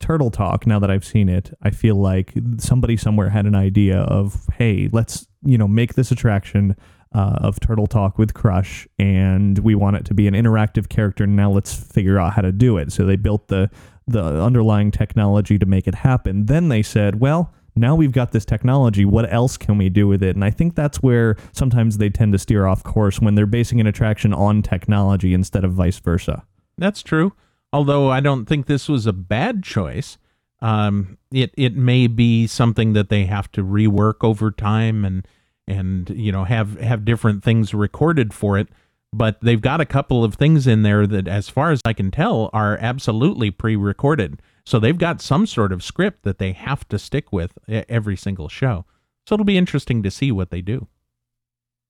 Turtle 0.00 0.30
Talk. 0.30 0.66
Now 0.66 0.78
that 0.80 0.90
I've 0.90 1.04
seen 1.04 1.30
it, 1.30 1.50
I 1.62 1.70
feel 1.70 1.94
like 1.94 2.34
somebody 2.58 2.98
somewhere 2.98 3.30
had 3.30 3.46
an 3.46 3.54
idea 3.54 4.00
of, 4.00 4.46
hey, 4.58 4.90
let's 4.92 5.28
you 5.42 5.56
know 5.56 5.66
make 5.66 5.94
this 5.94 6.10
attraction 6.10 6.76
uh, 7.14 7.38
of 7.40 7.58
Turtle 7.58 7.86
Talk 7.86 8.18
with 8.18 8.34
Crush, 8.34 8.86
and 8.98 9.58
we 9.60 9.74
want 9.74 9.96
it 9.96 10.04
to 10.04 10.12
be 10.12 10.26
an 10.26 10.34
interactive 10.34 10.90
character. 10.90 11.26
Now 11.26 11.50
let's 11.50 11.72
figure 11.72 12.18
out 12.18 12.34
how 12.34 12.42
to 12.42 12.52
do 12.52 12.76
it. 12.76 12.92
So 12.92 13.06
they 13.06 13.16
built 13.16 13.48
the 13.48 13.70
the 14.06 14.22
underlying 14.22 14.90
technology 14.90 15.58
to 15.58 15.64
make 15.64 15.86
it 15.86 15.94
happen. 15.94 16.44
Then 16.46 16.68
they 16.68 16.82
said, 16.82 17.18
well 17.18 17.54
now 17.76 17.94
we've 17.94 18.12
got 18.12 18.32
this 18.32 18.44
technology. 18.44 19.04
What 19.04 19.32
else 19.32 19.56
can 19.56 19.78
we 19.78 19.88
do 19.88 20.06
with 20.08 20.22
it? 20.22 20.36
And 20.36 20.44
I 20.44 20.50
think 20.50 20.74
that's 20.74 21.02
where 21.02 21.36
sometimes 21.52 21.98
they 21.98 22.10
tend 22.10 22.32
to 22.32 22.38
steer 22.38 22.66
off 22.66 22.82
course 22.82 23.20
when 23.20 23.34
they're 23.34 23.46
basing 23.46 23.80
an 23.80 23.86
attraction 23.86 24.32
on 24.32 24.62
technology 24.62 25.34
instead 25.34 25.64
of 25.64 25.72
vice 25.72 25.98
versa. 25.98 26.44
That's 26.78 27.02
true. 27.02 27.32
Although 27.72 28.10
I 28.10 28.20
don't 28.20 28.46
think 28.46 28.66
this 28.66 28.88
was 28.88 29.06
a 29.06 29.12
bad 29.12 29.62
choice. 29.62 30.18
Um, 30.60 31.18
it 31.32 31.54
it 31.56 31.76
may 31.76 32.06
be 32.06 32.46
something 32.46 32.92
that 32.92 33.08
they 33.08 33.24
have 33.26 33.50
to 33.52 33.64
rework 33.64 34.16
over 34.22 34.50
time 34.50 35.04
and 35.04 35.26
and 35.66 36.10
you 36.10 36.32
know 36.32 36.44
have 36.44 36.78
have 36.80 37.04
different 37.04 37.42
things 37.42 37.72
recorded 37.72 38.34
for 38.34 38.58
it. 38.58 38.68
But 39.12 39.40
they've 39.40 39.60
got 39.60 39.80
a 39.80 39.86
couple 39.86 40.22
of 40.22 40.34
things 40.34 40.66
in 40.66 40.82
there 40.82 41.06
that, 41.06 41.26
as 41.26 41.48
far 41.48 41.72
as 41.72 41.80
I 41.84 41.92
can 41.92 42.10
tell, 42.12 42.48
are 42.52 42.78
absolutely 42.80 43.50
pre-recorded. 43.50 44.40
So 44.64 44.78
they've 44.78 44.96
got 44.96 45.20
some 45.20 45.46
sort 45.46 45.72
of 45.72 45.82
script 45.82 46.22
that 46.24 46.38
they 46.38 46.52
have 46.52 46.86
to 46.88 46.98
stick 46.98 47.32
with 47.32 47.58
every 47.68 48.16
single 48.16 48.48
show. 48.48 48.84
So 49.26 49.34
it'll 49.34 49.44
be 49.44 49.58
interesting 49.58 50.02
to 50.02 50.10
see 50.10 50.32
what 50.32 50.50
they 50.50 50.60
do. 50.60 50.88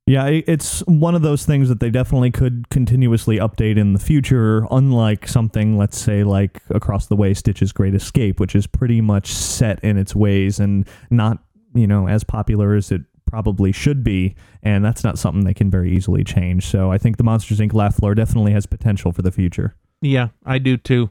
Yeah, 0.06 0.26
it's 0.26 0.80
one 0.86 1.14
of 1.14 1.22
those 1.22 1.46
things 1.46 1.68
that 1.68 1.78
they 1.78 1.90
definitely 1.90 2.32
could 2.32 2.68
continuously 2.70 3.36
update 3.36 3.76
in 3.76 3.92
the 3.92 4.00
future, 4.00 4.66
unlike 4.70 5.28
something, 5.28 5.78
let's 5.78 5.98
say, 5.98 6.24
like 6.24 6.62
Across 6.70 7.06
the 7.06 7.14
Way 7.14 7.32
Stitch's 7.32 7.70
Great 7.70 7.94
Escape, 7.94 8.40
which 8.40 8.56
is 8.56 8.66
pretty 8.66 9.00
much 9.00 9.32
set 9.32 9.78
in 9.84 9.96
its 9.96 10.16
ways 10.16 10.58
and 10.58 10.88
not, 11.10 11.38
you 11.74 11.86
know, 11.86 12.08
as 12.08 12.24
popular 12.24 12.74
as 12.74 12.90
it 12.90 13.02
probably 13.24 13.70
should 13.70 14.02
be. 14.02 14.34
And 14.64 14.84
that's 14.84 15.04
not 15.04 15.16
something 15.16 15.44
they 15.44 15.54
can 15.54 15.70
very 15.70 15.94
easily 15.94 16.24
change. 16.24 16.66
So 16.66 16.90
I 16.90 16.98
think 16.98 17.16
the 17.16 17.22
Monsters 17.22 17.60
Inc. 17.60 17.72
Laugh 17.72 17.94
Floor 17.94 18.16
definitely 18.16 18.50
has 18.52 18.66
potential 18.66 19.12
for 19.12 19.22
the 19.22 19.30
future. 19.30 19.76
Yeah, 20.00 20.28
I 20.44 20.58
do 20.58 20.76
too, 20.76 21.10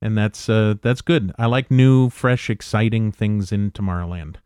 and 0.00 0.16
that's 0.16 0.48
uh, 0.48 0.74
that's 0.82 1.02
good. 1.02 1.32
I 1.38 1.46
like 1.46 1.70
new, 1.70 2.10
fresh, 2.10 2.50
exciting 2.50 3.12
things 3.12 3.52
in 3.52 3.70
Tomorrowland. 3.70 4.36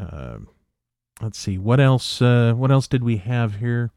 Uh, 0.00 0.38
let's 1.20 1.38
see 1.38 1.58
what 1.58 1.80
else. 1.80 2.22
Uh, 2.22 2.52
what 2.54 2.70
else 2.70 2.88
did 2.88 3.04
we 3.04 3.18
have 3.18 3.56
here? 3.56 3.90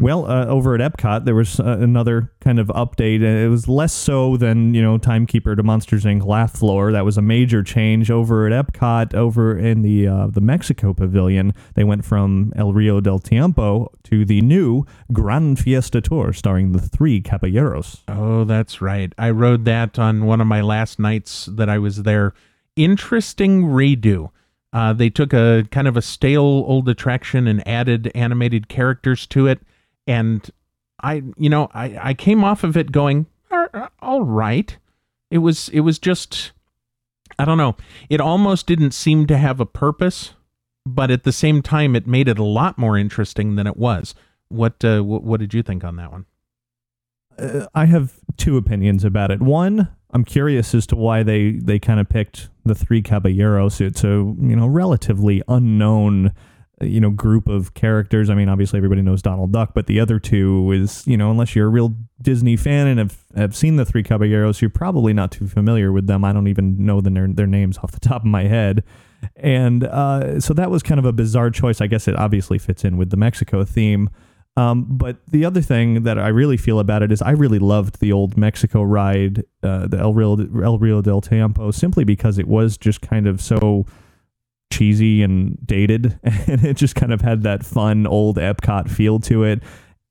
Well, 0.00 0.28
uh, 0.28 0.46
over 0.46 0.74
at 0.74 0.80
Epcot, 0.80 1.24
there 1.24 1.36
was 1.36 1.60
uh, 1.60 1.78
another 1.78 2.32
kind 2.40 2.58
of 2.58 2.66
update. 2.68 3.22
It 3.22 3.48
was 3.48 3.68
less 3.68 3.92
so 3.92 4.36
than 4.36 4.74
you 4.74 4.82
know 4.82 4.98
Timekeeper 4.98 5.54
to 5.54 5.62
Monsters 5.62 6.04
Inc. 6.04 6.26
Laugh 6.26 6.50
Floor. 6.50 6.90
That 6.90 7.04
was 7.04 7.16
a 7.16 7.22
major 7.22 7.62
change 7.62 8.10
over 8.10 8.48
at 8.48 8.66
Epcot. 8.66 9.14
Over 9.14 9.56
in 9.56 9.82
the 9.82 10.08
uh, 10.08 10.26
the 10.26 10.40
Mexico 10.40 10.94
Pavilion, 10.94 11.54
they 11.74 11.84
went 11.84 12.04
from 12.04 12.52
El 12.56 12.72
Rio 12.72 13.00
del 13.00 13.20
Tiempo 13.20 13.92
to 14.02 14.24
the 14.24 14.40
new 14.40 14.84
Gran 15.12 15.54
Fiesta 15.54 16.00
Tour, 16.00 16.32
starring 16.32 16.72
the 16.72 16.80
three 16.80 17.20
Caballeros. 17.20 18.02
Oh, 18.08 18.42
that's 18.42 18.80
right. 18.80 19.12
I 19.16 19.30
rode 19.30 19.64
that 19.66 19.96
on 19.96 20.26
one 20.26 20.40
of 20.40 20.48
my 20.48 20.60
last 20.60 20.98
nights 20.98 21.48
that 21.52 21.68
I 21.68 21.78
was 21.78 22.02
there. 22.02 22.34
Interesting 22.74 23.62
redo. 23.62 24.30
Uh, 24.72 24.92
they 24.92 25.08
took 25.08 25.32
a 25.32 25.68
kind 25.70 25.86
of 25.86 25.96
a 25.96 26.02
stale 26.02 26.42
old 26.42 26.88
attraction 26.88 27.46
and 27.46 27.66
added 27.66 28.10
animated 28.12 28.68
characters 28.68 29.24
to 29.28 29.46
it. 29.46 29.60
And 30.06 30.48
I, 31.02 31.22
you 31.36 31.48
know, 31.48 31.70
I, 31.74 31.98
I 32.10 32.14
came 32.14 32.44
off 32.44 32.64
of 32.64 32.76
it 32.76 32.92
going, 32.92 33.26
all 34.00 34.22
right. 34.22 34.76
It 35.30 35.38
was, 35.38 35.68
it 35.70 35.80
was 35.80 35.98
just, 35.98 36.52
I 37.38 37.44
don't 37.44 37.58
know. 37.58 37.76
It 38.08 38.20
almost 38.20 38.66
didn't 38.66 38.92
seem 38.92 39.26
to 39.26 39.36
have 39.36 39.60
a 39.60 39.66
purpose, 39.66 40.34
but 40.86 41.10
at 41.10 41.24
the 41.24 41.32
same 41.32 41.62
time, 41.62 41.96
it 41.96 42.06
made 42.06 42.28
it 42.28 42.38
a 42.38 42.44
lot 42.44 42.78
more 42.78 42.96
interesting 42.96 43.56
than 43.56 43.66
it 43.66 43.76
was. 43.76 44.14
What, 44.48 44.84
uh, 44.84 45.02
what, 45.02 45.24
what 45.24 45.40
did 45.40 45.54
you 45.54 45.62
think 45.62 45.82
on 45.84 45.96
that 45.96 46.12
one? 46.12 46.26
uh, 47.38 47.66
I 47.74 47.86
have 47.86 48.14
two 48.36 48.56
opinions 48.56 49.04
about 49.04 49.30
it. 49.30 49.40
One, 49.40 49.88
I'm 50.12 50.24
curious 50.24 50.74
as 50.74 50.86
to 50.88 50.96
why 50.96 51.22
they 51.22 51.52
they 51.52 51.78
kind 51.78 52.00
of 52.00 52.08
picked 52.08 52.48
the 52.64 52.74
three 52.74 53.02
caballeros. 53.02 53.80
It's 53.80 54.04
a 54.04 54.08
you 54.08 54.56
know 54.56 54.66
relatively 54.66 55.42
unknown 55.48 56.32
you 56.86 57.00
know 57.00 57.10
group 57.10 57.48
of 57.48 57.74
characters. 57.74 58.30
I 58.30 58.34
mean, 58.34 58.48
obviously 58.48 58.78
everybody 58.78 59.02
knows 59.02 59.22
Donald 59.22 59.52
Duck, 59.52 59.72
but 59.74 59.86
the 59.86 60.00
other 60.00 60.18
two 60.18 60.72
is 60.72 61.06
you 61.06 61.16
know 61.16 61.30
unless 61.30 61.54
you're 61.54 61.66
a 61.66 61.70
real 61.70 61.94
Disney 62.20 62.56
fan 62.56 62.86
and 62.86 62.98
have 62.98 63.24
have 63.36 63.56
seen 63.56 63.76
the 63.76 63.84
three 63.84 64.02
caballeros, 64.02 64.60
you're 64.60 64.70
probably 64.70 65.12
not 65.12 65.32
too 65.32 65.46
familiar 65.46 65.92
with 65.92 66.06
them. 66.06 66.24
I 66.24 66.32
don't 66.32 66.48
even 66.48 66.84
know 66.84 67.00
their 67.00 67.28
their 67.28 67.46
names 67.46 67.78
off 67.82 67.92
the 67.92 68.00
top 68.00 68.22
of 68.22 68.28
my 68.28 68.44
head. 68.44 68.84
And 69.36 69.84
uh, 69.84 70.38
so 70.40 70.52
that 70.54 70.70
was 70.70 70.82
kind 70.82 70.98
of 70.98 71.06
a 71.06 71.12
bizarre 71.12 71.50
choice. 71.50 71.80
I 71.80 71.86
guess 71.86 72.06
it 72.08 72.16
obviously 72.16 72.58
fits 72.58 72.84
in 72.84 72.98
with 72.98 73.10
the 73.10 73.16
Mexico 73.16 73.64
theme. 73.64 74.10
Um, 74.56 74.86
but 74.88 75.16
the 75.26 75.44
other 75.44 75.60
thing 75.60 76.04
that 76.04 76.18
I 76.18 76.28
really 76.28 76.56
feel 76.56 76.78
about 76.78 77.02
it 77.02 77.10
is 77.10 77.20
I 77.20 77.30
really 77.32 77.58
loved 77.58 77.98
the 77.98 78.12
old 78.12 78.36
Mexico 78.36 78.82
ride, 78.82 79.44
uh, 79.62 79.88
the 79.88 79.98
El 79.98 80.14
Rio, 80.14 80.36
El 80.62 80.78
Rio 80.78 81.02
del 81.02 81.20
Tiempo, 81.20 81.72
simply 81.72 82.04
because 82.04 82.38
it 82.38 82.46
was 82.46 82.78
just 82.78 83.00
kind 83.00 83.26
of 83.26 83.40
so 83.40 83.84
cheesy 84.74 85.22
and 85.22 85.58
dated, 85.66 86.18
and 86.46 86.64
it 86.64 86.76
just 86.76 86.94
kind 86.94 87.12
of 87.12 87.20
had 87.20 87.42
that 87.42 87.64
fun 87.64 88.06
old 88.06 88.36
Epcot 88.36 88.90
feel 88.90 89.20
to 89.20 89.44
it. 89.44 89.62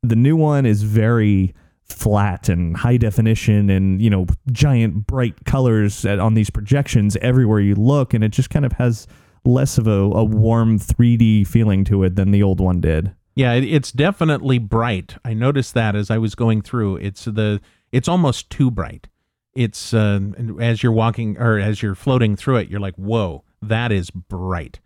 The 0.02 0.16
new 0.16 0.36
one 0.36 0.66
is 0.66 0.84
very 0.84 1.54
flat 1.86 2.50
and 2.50 2.78
high 2.78 2.96
definition 2.96 3.70
and 3.70 4.02
you 4.02 4.10
know 4.10 4.26
giant 4.52 5.06
bright 5.06 5.46
colors 5.46 6.06
at, 6.06 6.18
on 6.18 6.34
these 6.34 6.50
projections 6.50 7.18
everywhere 7.18 7.60
you 7.60 7.76
look 7.76 8.14
and 8.14 8.24
it 8.24 8.30
just 8.30 8.50
kind 8.50 8.66
of 8.66 8.72
has 8.72 9.06
less 9.44 9.78
of 9.78 9.86
a, 9.86 9.92
a 9.92 10.24
warm 10.24 10.80
3d 10.80 11.46
feeling 11.46 11.84
to 11.84 12.02
it 12.04 12.16
than 12.16 12.32
the 12.32 12.42
old 12.42 12.62
one 12.62 12.80
did 12.80 13.14
Yeah, 13.36 13.54
it's 13.54 13.92
definitely 13.92 14.60
bright. 14.60 15.16
I 15.26 15.34
noticed 15.34 15.74
that 15.74 15.96
as 15.96 16.12
I 16.12 16.20
was 16.20 16.36
going 16.36 16.62
through. 16.62 16.98
It's 16.98 17.26
the 17.26 17.62
it's 17.92 18.08
almost 18.08 18.50
too 18.50 18.70
bright. 18.70 19.08
It's 19.56 19.94
uh, 19.94 20.20
as 20.60 20.84
you're 20.84 20.92
walking 20.92 21.38
or 21.38 21.60
as 21.60 21.82
you're 21.82 21.96
floating 21.96 22.36
through 22.36 22.58
it, 22.58 22.70
you're 22.70 22.80
like, 22.80 22.96
"Whoa, 22.96 23.44
that 23.70 23.92
is 23.92 24.10
bright." 24.10 24.80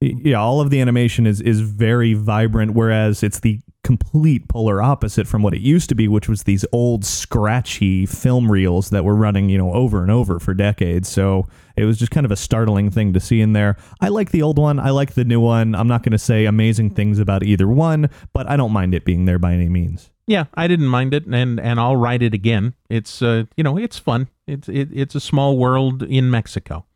yeah 0.00 0.36
all 0.36 0.60
of 0.60 0.70
the 0.70 0.80
animation 0.80 1.26
is 1.26 1.40
is 1.40 1.60
very 1.60 2.14
vibrant 2.14 2.74
whereas 2.74 3.22
it's 3.22 3.40
the 3.40 3.60
complete 3.82 4.48
polar 4.48 4.82
opposite 4.82 5.26
from 5.26 5.42
what 5.42 5.54
it 5.54 5.60
used 5.60 5.88
to 5.88 5.94
be 5.94 6.08
which 6.08 6.28
was 6.28 6.44
these 6.44 6.64
old 6.72 7.04
scratchy 7.04 8.06
film 8.06 8.50
reels 8.50 8.90
that 8.90 9.04
were 9.04 9.14
running 9.14 9.48
you 9.48 9.58
know 9.58 9.72
over 9.72 10.02
and 10.02 10.10
over 10.10 10.38
for 10.38 10.54
decades 10.54 11.08
so 11.08 11.46
it 11.76 11.84
was 11.84 11.98
just 11.98 12.10
kind 12.10 12.24
of 12.24 12.30
a 12.32 12.36
startling 12.36 12.90
thing 12.90 13.12
to 13.12 13.20
see 13.20 13.40
in 13.40 13.52
there 13.52 13.76
i 14.00 14.08
like 14.08 14.30
the 14.30 14.42
old 14.42 14.58
one 14.58 14.78
i 14.78 14.90
like 14.90 15.14
the 15.14 15.24
new 15.24 15.40
one 15.40 15.74
i'm 15.74 15.88
not 15.88 16.02
going 16.02 16.12
to 16.12 16.18
say 16.18 16.44
amazing 16.46 16.90
things 16.90 17.18
about 17.18 17.42
either 17.42 17.68
one 17.68 18.08
but 18.32 18.48
i 18.48 18.56
don't 18.56 18.72
mind 18.72 18.94
it 18.94 19.04
being 19.04 19.26
there 19.26 19.38
by 19.38 19.52
any 19.52 19.68
means 19.68 20.10
Yeah, 20.26 20.46
I 20.54 20.68
didn't 20.68 20.88
mind 20.88 21.12
it, 21.12 21.26
and 21.26 21.60
and 21.60 21.78
I'll 21.78 21.96
ride 21.96 22.22
it 22.22 22.32
again. 22.32 22.72
It's 22.88 23.20
uh, 23.20 23.44
you 23.58 23.62
know, 23.62 23.76
it's 23.76 23.98
fun. 23.98 24.28
It's 24.46 24.70
it, 24.70 24.88
it's 24.90 25.14
a 25.14 25.20
small 25.20 25.58
world 25.58 26.02
in 26.02 26.30
Mexico. 26.30 26.86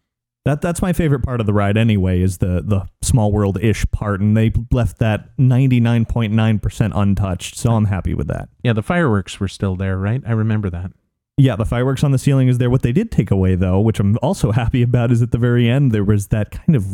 That 0.45 0.63
that's 0.63 0.81
my 0.81 0.93
favorite 0.93 1.21
part 1.21 1.41
of 1.41 1.47
the 1.47 1.53
ride 1.53 1.77
anyway 1.77 2.23
is 2.23 2.39
the 2.39 2.63
the 2.65 2.87
small 3.03 3.33
world 3.33 3.59
ish 3.63 3.85
part 3.91 4.21
and 4.21 4.37
they 4.37 4.53
left 4.71 4.99
that 4.99 5.37
99.9% 5.37 6.93
untouched. 6.95 7.57
So 7.57 7.73
I'm 7.73 7.87
happy 7.87 8.15
with 8.15 8.29
that. 8.29 8.49
Yeah, 8.63 8.73
the 8.73 8.83
fireworks 8.83 9.39
were 9.41 9.49
still 9.49 9.77
there, 9.77 9.99
right? 9.99 10.23
I 10.27 10.33
remember 10.33 10.71
that. 10.71 10.93
Yeah, 11.37 11.55
the 11.55 11.65
fireworks 11.65 12.03
on 12.03 12.11
the 12.11 12.19
ceiling 12.19 12.49
is 12.49 12.59
there. 12.59 12.69
What 12.69 12.83
they 12.83 12.93
did 12.93 13.13
take 13.13 13.31
away 13.31 13.55
though, 13.55 13.81
which 13.81 14.01
I'm 14.01 14.19
also 14.23 14.51
happy 14.63 14.83
about 14.83 15.13
is 15.13 15.23
at 15.23 15.31
the 15.31 15.39
very 15.39 15.69
end 15.69 15.93
there 15.93 16.05
was 16.05 16.29
that 16.29 16.51
kind 16.51 16.75
of 16.75 16.85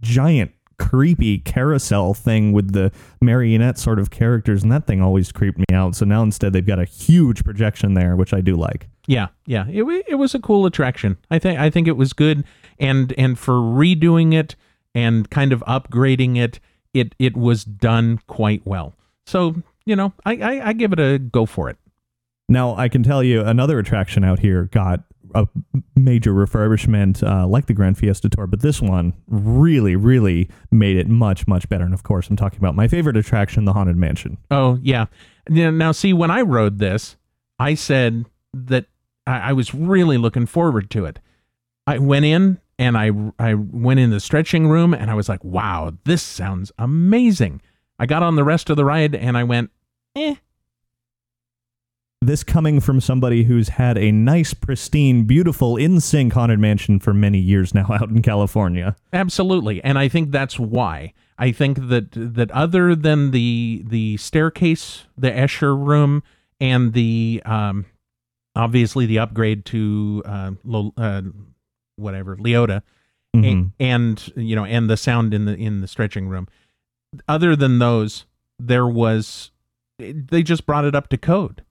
giant 0.00 0.52
creepy 0.78 1.38
carousel 1.38 2.14
thing 2.14 2.52
with 2.52 2.72
the 2.72 2.92
marionette 3.20 3.78
sort 3.78 3.98
of 3.98 4.10
characters 4.10 4.62
and 4.62 4.70
that 4.72 4.86
thing 4.86 5.02
always 5.02 5.32
creeped 5.32 5.58
me 5.58 5.64
out. 5.72 5.94
So 5.94 6.04
now 6.04 6.22
instead 6.22 6.52
they've 6.52 6.66
got 6.66 6.78
a 6.78 6.84
huge 6.84 7.44
projection 7.44 7.94
there, 7.94 8.16
which 8.16 8.32
I 8.32 8.40
do 8.40 8.56
like. 8.56 8.88
Yeah, 9.06 9.28
yeah. 9.46 9.66
It 9.68 9.84
it 10.08 10.14
was 10.16 10.34
a 10.34 10.38
cool 10.38 10.66
attraction. 10.66 11.16
I 11.30 11.38
think 11.38 11.58
I 11.58 11.70
think 11.70 11.88
it 11.88 11.96
was 11.96 12.12
good 12.12 12.44
and 12.78 13.12
and 13.18 13.38
for 13.38 13.54
redoing 13.54 14.34
it 14.34 14.54
and 14.94 15.28
kind 15.30 15.52
of 15.52 15.60
upgrading 15.66 16.36
it, 16.38 16.60
it 16.94 17.14
it 17.18 17.36
was 17.36 17.64
done 17.64 18.20
quite 18.26 18.66
well. 18.66 18.94
So, 19.26 19.56
you 19.84 19.96
know, 19.96 20.12
I 20.24 20.36
I, 20.36 20.68
I 20.68 20.72
give 20.72 20.92
it 20.92 21.00
a 21.00 21.18
go 21.18 21.46
for 21.46 21.68
it. 21.68 21.76
Now, 22.48 22.74
I 22.76 22.88
can 22.88 23.02
tell 23.02 23.22
you 23.22 23.42
another 23.42 23.78
attraction 23.78 24.24
out 24.24 24.38
here 24.38 24.64
got 24.64 25.04
a 25.34 25.46
major 25.96 26.32
refurbishment 26.32 27.22
uh, 27.22 27.46
like 27.46 27.66
the 27.66 27.74
Grand 27.74 27.98
Fiesta 27.98 28.28
Tour, 28.28 28.46
but 28.46 28.60
this 28.60 28.80
one 28.80 29.14
really, 29.26 29.96
really 29.96 30.48
made 30.70 30.96
it 30.96 31.08
much, 31.08 31.46
much 31.46 31.68
better. 31.68 31.84
And 31.84 31.94
of 31.94 32.02
course, 32.02 32.28
I'm 32.28 32.36
talking 32.36 32.58
about 32.58 32.74
my 32.74 32.88
favorite 32.88 33.16
attraction, 33.16 33.64
the 33.64 33.72
Haunted 33.72 33.96
Mansion. 33.96 34.38
Oh 34.50 34.78
yeah. 34.82 35.06
Now, 35.48 35.92
see, 35.92 36.12
when 36.12 36.30
I 36.30 36.42
rode 36.42 36.78
this, 36.78 37.16
I 37.58 37.74
said 37.74 38.26
that 38.52 38.86
I, 39.26 39.50
I 39.50 39.52
was 39.52 39.74
really 39.74 40.18
looking 40.18 40.46
forward 40.46 40.90
to 40.90 41.04
it. 41.04 41.20
I 41.86 41.98
went 41.98 42.24
in 42.24 42.60
and 42.78 42.96
I 42.96 43.10
I 43.38 43.54
went 43.54 44.00
in 44.00 44.10
the 44.10 44.20
stretching 44.20 44.68
room 44.68 44.94
and 44.94 45.10
I 45.10 45.14
was 45.14 45.28
like, 45.28 45.42
wow, 45.42 45.92
this 46.04 46.22
sounds 46.22 46.70
amazing. 46.78 47.60
I 47.98 48.06
got 48.06 48.22
on 48.22 48.36
the 48.36 48.44
rest 48.44 48.70
of 48.70 48.76
the 48.76 48.84
ride 48.84 49.14
and 49.14 49.36
I 49.36 49.44
went, 49.44 49.70
eh. 50.14 50.36
This 52.28 52.44
coming 52.44 52.80
from 52.80 53.00
somebody 53.00 53.44
who's 53.44 53.68
had 53.70 53.96
a 53.96 54.12
nice, 54.12 54.52
pristine, 54.52 55.24
beautiful, 55.24 55.78
in 55.78 55.98
sync 55.98 56.34
Haunted 56.34 56.58
Mansion 56.58 57.00
for 57.00 57.14
many 57.14 57.38
years 57.38 57.72
now 57.72 57.86
out 57.90 58.10
in 58.10 58.20
California. 58.20 58.96
Absolutely, 59.14 59.82
and 59.82 59.98
I 59.98 60.08
think 60.08 60.30
that's 60.30 60.58
why. 60.58 61.14
I 61.38 61.52
think 61.52 61.88
that 61.88 62.08
that 62.12 62.50
other 62.50 62.94
than 62.94 63.30
the 63.30 63.82
the 63.86 64.18
staircase, 64.18 65.04
the 65.16 65.30
Escher 65.30 65.74
room, 65.74 66.22
and 66.60 66.92
the 66.92 67.40
um, 67.46 67.86
obviously 68.54 69.06
the 69.06 69.20
upgrade 69.20 69.64
to 69.66 70.22
uh, 70.26 70.50
Lo, 70.64 70.92
uh 70.98 71.22
whatever 71.96 72.36
Leota, 72.36 72.82
a- 73.34 73.38
Mhm. 73.38 73.72
and 73.80 74.32
you 74.36 74.54
know, 74.54 74.66
and 74.66 74.90
the 74.90 74.98
sound 74.98 75.32
in 75.32 75.46
the 75.46 75.54
in 75.56 75.80
the 75.80 75.88
stretching 75.88 76.28
room. 76.28 76.46
Other 77.26 77.56
than 77.56 77.78
those, 77.78 78.26
there 78.58 78.86
was 78.86 79.50
they 79.98 80.42
just 80.42 80.66
brought 80.66 80.84
it 80.84 80.94
up 80.94 81.08
to 81.08 81.16
code. 81.16 81.62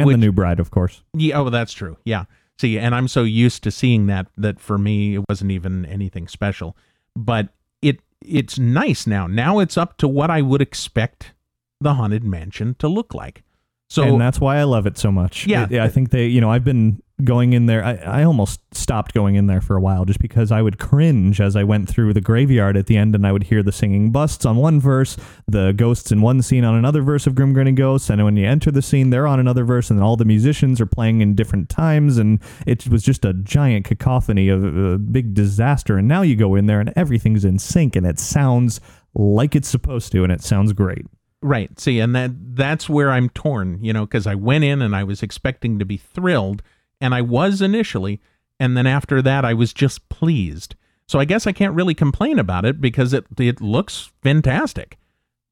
And 0.00 0.06
Which- 0.06 0.14
the 0.14 0.18
new 0.18 0.32
bride, 0.32 0.60
of 0.60 0.70
course. 0.70 1.02
Yeah, 1.14 1.38
oh, 1.38 1.50
that's 1.50 1.72
true. 1.72 1.96
Yeah. 2.04 2.24
See, 2.58 2.78
and 2.78 2.94
I'm 2.94 3.08
so 3.08 3.22
used 3.22 3.62
to 3.64 3.70
seeing 3.70 4.06
that 4.08 4.26
that 4.36 4.60
for 4.60 4.76
me 4.76 5.14
it 5.16 5.24
wasn't 5.28 5.50
even 5.50 5.86
anything 5.86 6.28
special. 6.28 6.76
But 7.16 7.48
it 7.80 8.00
it's 8.20 8.58
nice 8.58 9.06
now. 9.06 9.26
Now 9.26 9.60
it's 9.60 9.78
up 9.78 9.96
to 9.98 10.08
what 10.08 10.30
I 10.30 10.42
would 10.42 10.60
expect 10.60 11.32
the 11.80 11.94
haunted 11.94 12.22
mansion 12.24 12.76
to 12.80 12.88
look 12.88 13.14
like. 13.14 13.42
So 13.88 14.02
and 14.02 14.20
that's 14.20 14.38
why 14.40 14.58
I 14.58 14.64
love 14.64 14.86
it 14.86 14.98
so 14.98 15.10
much. 15.10 15.46
Yeah. 15.46 15.66
It- 15.70 15.80
I 15.80 15.88
think 15.88 16.10
they, 16.10 16.26
you 16.26 16.40
know, 16.40 16.50
I've 16.50 16.64
been 16.64 17.02
going 17.24 17.52
in 17.52 17.66
there. 17.66 17.84
I, 17.84 17.94
I 17.96 18.24
almost 18.24 18.60
stopped 18.72 19.14
going 19.14 19.34
in 19.34 19.46
there 19.46 19.60
for 19.60 19.76
a 19.76 19.80
while 19.80 20.04
just 20.04 20.20
because 20.20 20.50
I 20.50 20.62
would 20.62 20.78
cringe 20.78 21.40
as 21.40 21.56
I 21.56 21.64
went 21.64 21.88
through 21.88 22.12
the 22.14 22.20
graveyard 22.20 22.76
at 22.76 22.86
the 22.86 22.96
end 22.96 23.14
and 23.14 23.26
I 23.26 23.32
would 23.32 23.44
hear 23.44 23.62
the 23.62 23.72
singing 23.72 24.10
busts 24.10 24.44
on 24.44 24.56
one 24.56 24.80
verse, 24.80 25.16
the 25.46 25.72
ghosts 25.72 26.12
in 26.12 26.22
one 26.22 26.42
scene 26.42 26.64
on 26.64 26.74
another 26.74 27.02
verse 27.02 27.26
of 27.26 27.34
Grim 27.34 27.52
Grinning 27.52 27.74
Ghosts. 27.74 28.10
And 28.10 28.24
when 28.24 28.36
you 28.36 28.46
enter 28.46 28.70
the 28.70 28.82
scene, 28.82 29.10
they're 29.10 29.26
on 29.26 29.40
another 29.40 29.64
verse 29.64 29.90
and 29.90 30.02
all 30.02 30.16
the 30.16 30.24
musicians 30.24 30.80
are 30.80 30.86
playing 30.86 31.20
in 31.20 31.34
different 31.34 31.68
times. 31.68 32.18
And 32.18 32.40
it 32.66 32.88
was 32.88 33.02
just 33.02 33.24
a 33.24 33.34
giant 33.34 33.86
cacophony 33.86 34.48
of 34.48 34.64
a 34.64 34.98
big 34.98 35.34
disaster. 35.34 35.96
And 35.96 36.08
now 36.08 36.22
you 36.22 36.36
go 36.36 36.54
in 36.54 36.66
there 36.66 36.80
and 36.80 36.92
everything's 36.96 37.44
in 37.44 37.58
sync 37.58 37.96
and 37.96 38.06
it 38.06 38.18
sounds 38.18 38.80
like 39.14 39.54
it's 39.56 39.68
supposed 39.68 40.12
to 40.12 40.22
and 40.22 40.32
it 40.32 40.42
sounds 40.42 40.72
great. 40.72 41.06
Right. 41.42 41.78
See, 41.80 42.00
and 42.00 42.14
that 42.14 42.32
that's 42.54 42.88
where 42.88 43.10
I'm 43.10 43.30
torn, 43.30 43.82
you 43.82 43.92
know, 43.92 44.04
because 44.04 44.26
I 44.26 44.34
went 44.34 44.64
in 44.64 44.82
and 44.82 44.94
I 44.94 45.04
was 45.04 45.22
expecting 45.22 45.78
to 45.78 45.86
be 45.86 45.96
thrilled, 45.96 46.62
and 47.00 47.14
I 47.14 47.22
was 47.22 47.62
initially, 47.62 48.20
and 48.58 48.76
then 48.76 48.86
after 48.86 49.22
that 49.22 49.44
I 49.44 49.54
was 49.54 49.72
just 49.72 50.08
pleased. 50.08 50.74
So 51.06 51.18
I 51.18 51.24
guess 51.24 51.46
I 51.46 51.52
can't 51.52 51.74
really 51.74 51.94
complain 51.94 52.38
about 52.38 52.64
it 52.64 52.80
because 52.80 53.12
it 53.12 53.26
it 53.38 53.60
looks 53.60 54.12
fantastic. 54.22 54.98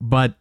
But 0.00 0.34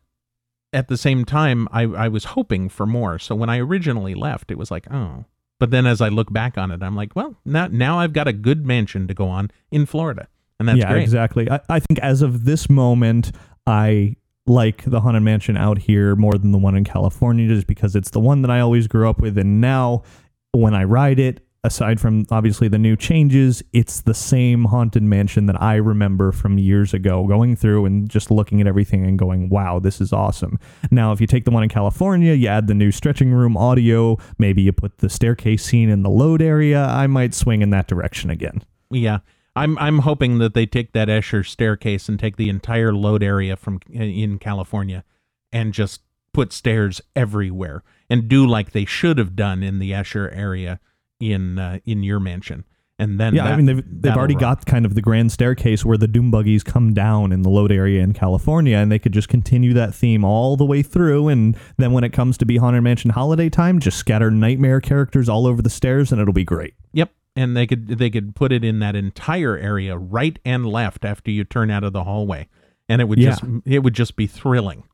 at 0.73 0.87
the 0.87 0.97
same 0.97 1.25
time, 1.25 1.67
I, 1.71 1.83
I 1.83 2.07
was 2.07 2.25
hoping 2.25 2.69
for 2.69 2.85
more. 2.85 3.17
So 3.17 3.33
when 3.33 3.49
I 3.49 3.57
originally 3.59 4.13
left, 4.13 4.51
it 4.51 4.57
was 4.57 4.69
like, 4.69 4.91
oh. 4.91 5.25
But 5.59 5.71
then 5.71 5.87
as 5.87 6.01
I 6.01 6.09
look 6.09 6.31
back 6.31 6.55
on 6.55 6.69
it, 6.69 6.83
I'm 6.83 6.95
like, 6.95 7.15
well, 7.15 7.35
now 7.43 7.67
now 7.67 7.99
I've 7.99 8.13
got 8.13 8.27
a 8.27 8.33
good 8.33 8.65
mansion 8.65 9.07
to 9.07 9.13
go 9.13 9.27
on 9.27 9.49
in 9.71 9.85
Florida. 9.85 10.27
And 10.59 10.69
that's 10.69 10.79
yeah, 10.79 10.91
great. 10.91 11.03
exactly. 11.03 11.49
I, 11.49 11.61
I 11.69 11.79
think 11.79 11.99
as 11.99 12.21
of 12.21 12.45
this 12.45 12.69
moment, 12.69 13.31
I 13.65 14.17
like 14.45 14.83
the 14.85 15.01
Haunted 15.01 15.23
Mansion 15.23 15.57
out 15.57 15.77
here 15.77 16.15
more 16.15 16.37
than 16.37 16.51
the 16.51 16.57
one 16.57 16.75
in 16.75 16.83
California 16.83 17.47
just 17.47 17.67
because 17.67 17.95
it's 17.95 18.11
the 18.11 18.19
one 18.19 18.41
that 18.43 18.51
I 18.51 18.59
always 18.59 18.87
grew 18.87 19.09
up 19.09 19.19
with. 19.19 19.37
And 19.37 19.59
now 19.61 20.03
when 20.51 20.73
I 20.73 20.83
ride 20.83 21.19
it, 21.19 21.41
aside 21.63 21.99
from 21.99 22.25
obviously 22.31 22.67
the 22.67 22.77
new 22.77 22.95
changes, 22.95 23.63
it's 23.73 24.01
the 24.01 24.13
same 24.13 24.65
Haunted 24.65 25.03
Mansion 25.03 25.45
that 25.47 25.61
I 25.61 25.75
remember 25.75 26.31
from 26.31 26.57
years 26.57 26.93
ago, 26.93 27.25
going 27.27 27.55
through 27.55 27.85
and 27.85 28.09
just 28.09 28.31
looking 28.31 28.61
at 28.61 28.67
everything 28.67 29.05
and 29.05 29.19
going, 29.19 29.49
wow, 29.49 29.79
this 29.79 29.99
is 29.99 30.13
awesome. 30.13 30.59
Now, 30.91 31.11
if 31.11 31.21
you 31.21 31.27
take 31.27 31.45
the 31.45 31.51
one 31.51 31.63
in 31.63 31.69
California, 31.69 32.33
you 32.33 32.47
add 32.47 32.67
the 32.67 32.73
new 32.73 32.91
stretching 32.91 33.31
room 33.31 33.57
audio, 33.57 34.17
maybe 34.37 34.61
you 34.61 34.71
put 34.71 34.99
the 34.99 35.09
staircase 35.09 35.65
scene 35.65 35.89
in 35.89 36.03
the 36.03 36.09
load 36.09 36.41
area, 36.41 36.85
I 36.85 37.07
might 37.07 37.33
swing 37.33 37.61
in 37.61 37.69
that 37.71 37.87
direction 37.87 38.29
again. 38.29 38.63
Yeah. 38.89 39.19
I'm 39.57 39.75
I'm 39.79 39.99
hoping 39.99 40.37
that 40.37 40.53
they 40.53 40.67
take 40.67 40.93
that 40.93 41.07
Escher 41.07 41.43
staircase 41.43 42.07
and 42.07 42.19
take 42.19 42.37
the 42.37 42.47
entire 42.47 42.93
load 42.93 43.23
area 43.23 43.57
from 43.57 43.79
uh, 43.89 44.03
in 44.03 44.37
California 44.37 45.03
and 45.51 45.73
just 45.73 46.01
put 46.31 46.53
stairs 46.53 47.01
everywhere 47.15 47.83
and 48.09 48.27
do 48.27 48.45
like 48.47 48.71
they 48.71 48.85
should 48.85 49.17
have 49.17 49.35
done 49.35 49.63
in 49.63 49.79
the 49.79 49.91
Escher 49.91 50.29
area 50.35 50.79
in 51.19 51.57
uh, 51.59 51.79
in 51.85 52.03
your 52.03 52.19
mansion. 52.19 52.63
And 52.99 53.19
then 53.19 53.35
Yeah, 53.35 53.45
I 53.45 53.55
mean 53.55 53.67
they've 53.67 53.83
they've 54.01 54.15
already 54.15 54.33
run. 54.33 54.41
got 54.41 54.65
kind 54.65 54.83
of 54.85 54.95
the 54.95 55.01
grand 55.03 55.31
staircase 55.31 55.85
where 55.85 55.97
the 55.99 56.07
doom 56.07 56.31
buggies 56.31 56.63
come 56.63 56.95
down 56.95 57.31
in 57.31 57.43
the 57.43 57.49
load 57.49 57.71
area 57.71 58.01
in 58.01 58.13
California, 58.13 58.75
and 58.77 58.91
they 58.91 58.97
could 58.97 59.11
just 59.11 59.29
continue 59.29 59.73
that 59.73 59.93
theme 59.93 60.23
all 60.25 60.57
the 60.57 60.65
way 60.65 60.81
through. 60.81 61.27
And 61.27 61.55
then 61.77 61.91
when 61.91 62.03
it 62.03 62.11
comes 62.11 62.37
to 62.39 62.45
be 62.45 62.57
haunted 62.57 62.81
mansion 62.83 63.11
holiday 63.11 63.49
time, 63.49 63.79
just 63.79 63.97
scatter 63.97 64.31
nightmare 64.31 64.81
characters 64.81 65.29
all 65.29 65.45
over 65.45 65.61
the 65.61 65.69
stairs, 65.69 66.11
and 66.11 66.19
it'll 66.19 66.33
be 66.33 66.43
great. 66.43 66.73
Yep. 66.93 67.11
And 67.35 67.55
they 67.55 67.67
could 67.67 67.87
they 67.87 68.09
could 68.09 68.35
put 68.35 68.51
it 68.51 68.63
in 68.63 68.79
that 68.79 68.95
entire 68.95 69.55
area 69.55 69.95
right 69.95 70.39
and 70.43 70.65
left 70.65 71.05
after 71.05 71.29
you 71.29 71.43
turn 71.43 71.69
out 71.69 71.83
of 71.83 71.93
the 71.93 72.03
hallway. 72.03 72.47
And 72.89 72.99
it 72.99 73.05
would 73.07 73.19
Yeah. 73.19 73.29
just 73.29 73.43
it 73.65 73.79
would 73.83 73.93
just 73.93 74.15
be 74.15 74.25
thrilling. 74.25 74.85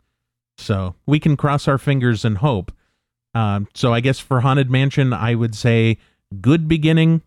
So 0.57 0.95
we 1.05 1.19
can 1.19 1.37
cross 1.37 1.69
our 1.69 1.77
fingers 1.77 2.25
and 2.25 2.39
hope. 2.39 2.73
Um, 3.35 3.67
so 3.73 3.93
I 3.93 3.99
guess 3.99 4.19
for 4.19 4.41
Haunted 4.41 4.69
Mansion, 4.69 5.13
I 5.13 5.35
would 5.35 5.55
say 5.55 5.97
good 6.41 6.67
beginning, 6.67 7.21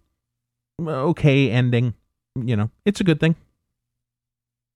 okay 0.80 1.50
ending. 1.50 1.94
You 2.36 2.56
know, 2.56 2.70
it's 2.84 3.00
a 3.00 3.04
good 3.04 3.20
thing. 3.20 3.36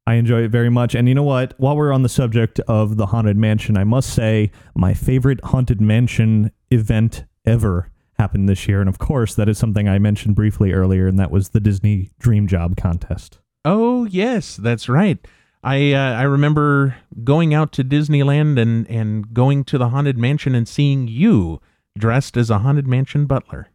I 0.07 0.15
enjoy 0.15 0.43
it 0.43 0.51
very 0.51 0.71
much. 0.71 0.95
And 0.95 1.09
you 1.09 1.15
know 1.15 1.23
what? 1.23 1.55
While 1.59 1.77
we're 1.77 1.93
on 1.93 2.03
the 2.03 2.09
subject 2.09 2.59
of 2.61 2.97
the 2.97 3.07
Haunted 3.07 3.37
Mansion, 3.37 3.77
I 3.77 3.85
must 3.85 4.13
say 4.13 4.51
my 4.75 4.95
favorite 4.95 5.39
Haunted 5.45 5.81
Mansion 5.81 6.51
event 6.71 7.25
ever 7.45 7.91
happened 8.19 8.49
this 8.49 8.67
year. 8.67 8.81
And 8.81 8.89
of 8.89 8.99
course, 8.99 9.35
that 9.35 9.49
is 9.49 9.59
something 9.59 9.89
I 9.89 9.99
mentioned 9.99 10.35
briefly 10.35 10.73
earlier, 10.73 11.07
and 11.07 11.19
that 11.19 11.31
was 11.31 11.51
the 11.51 11.61
Disney 11.61 12.11
Dream 12.19 12.47
Job 12.47 12.77
Contest. 12.77 13.39
Oh 13.65 14.05
yes, 14.05 14.57
that's 14.57 14.89
right. 14.89 15.19
I 15.63 15.93
uh, 15.93 16.15
I 16.15 16.23
remember 16.23 16.97
going 17.23 17.53
out 17.53 17.73
to 17.73 17.85
Disneyland 17.85 18.61
and 18.61 18.89
and 18.89 19.33
going 19.35 19.65
to 19.65 19.79
the 19.79 19.91
Haunted 19.91 20.17
Mansion 20.17 20.55
and 20.55 20.67
seeing 20.67 21.07
you 21.07 21.61
dressed 21.99 22.37
as 22.37 22.51
a 22.51 22.61
Haunted 22.61 22.87
Mansion 22.87 23.27
butler. 23.27 23.69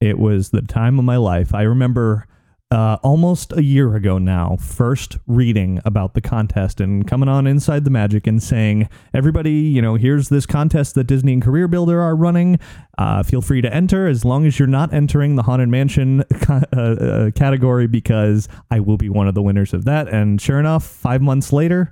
It 0.00 0.18
was 0.18 0.50
the 0.50 0.62
time 0.62 0.98
of 0.98 1.04
my 1.04 1.18
life. 1.18 1.54
I 1.54 1.62
remember 1.62 2.26
uh, 2.70 2.98
almost 3.02 3.52
a 3.56 3.64
year 3.64 3.96
ago 3.96 4.18
now, 4.18 4.56
first 4.56 5.18
reading 5.26 5.80
about 5.84 6.14
the 6.14 6.20
contest 6.20 6.80
and 6.80 7.06
coming 7.06 7.28
on 7.28 7.46
Inside 7.46 7.84
the 7.84 7.90
Magic 7.90 8.28
and 8.28 8.40
saying, 8.40 8.88
everybody, 9.12 9.52
you 9.52 9.82
know, 9.82 9.96
here's 9.96 10.28
this 10.28 10.46
contest 10.46 10.94
that 10.94 11.04
Disney 11.04 11.32
and 11.32 11.42
Career 11.42 11.66
Builder 11.66 12.00
are 12.00 12.14
running. 12.14 12.60
Uh, 12.96 13.24
feel 13.24 13.42
free 13.42 13.60
to 13.60 13.74
enter 13.74 14.06
as 14.06 14.24
long 14.24 14.46
as 14.46 14.58
you're 14.58 14.68
not 14.68 14.94
entering 14.94 15.34
the 15.34 15.42
Haunted 15.42 15.68
Mansion 15.68 16.22
uh, 16.48 16.76
uh, 16.76 17.30
category 17.32 17.88
because 17.88 18.46
I 18.70 18.78
will 18.78 18.96
be 18.96 19.08
one 19.08 19.26
of 19.26 19.34
the 19.34 19.42
winners 19.42 19.74
of 19.74 19.84
that. 19.86 20.08
And 20.08 20.40
sure 20.40 20.60
enough, 20.60 20.84
five 20.84 21.22
months 21.22 21.52
later, 21.52 21.90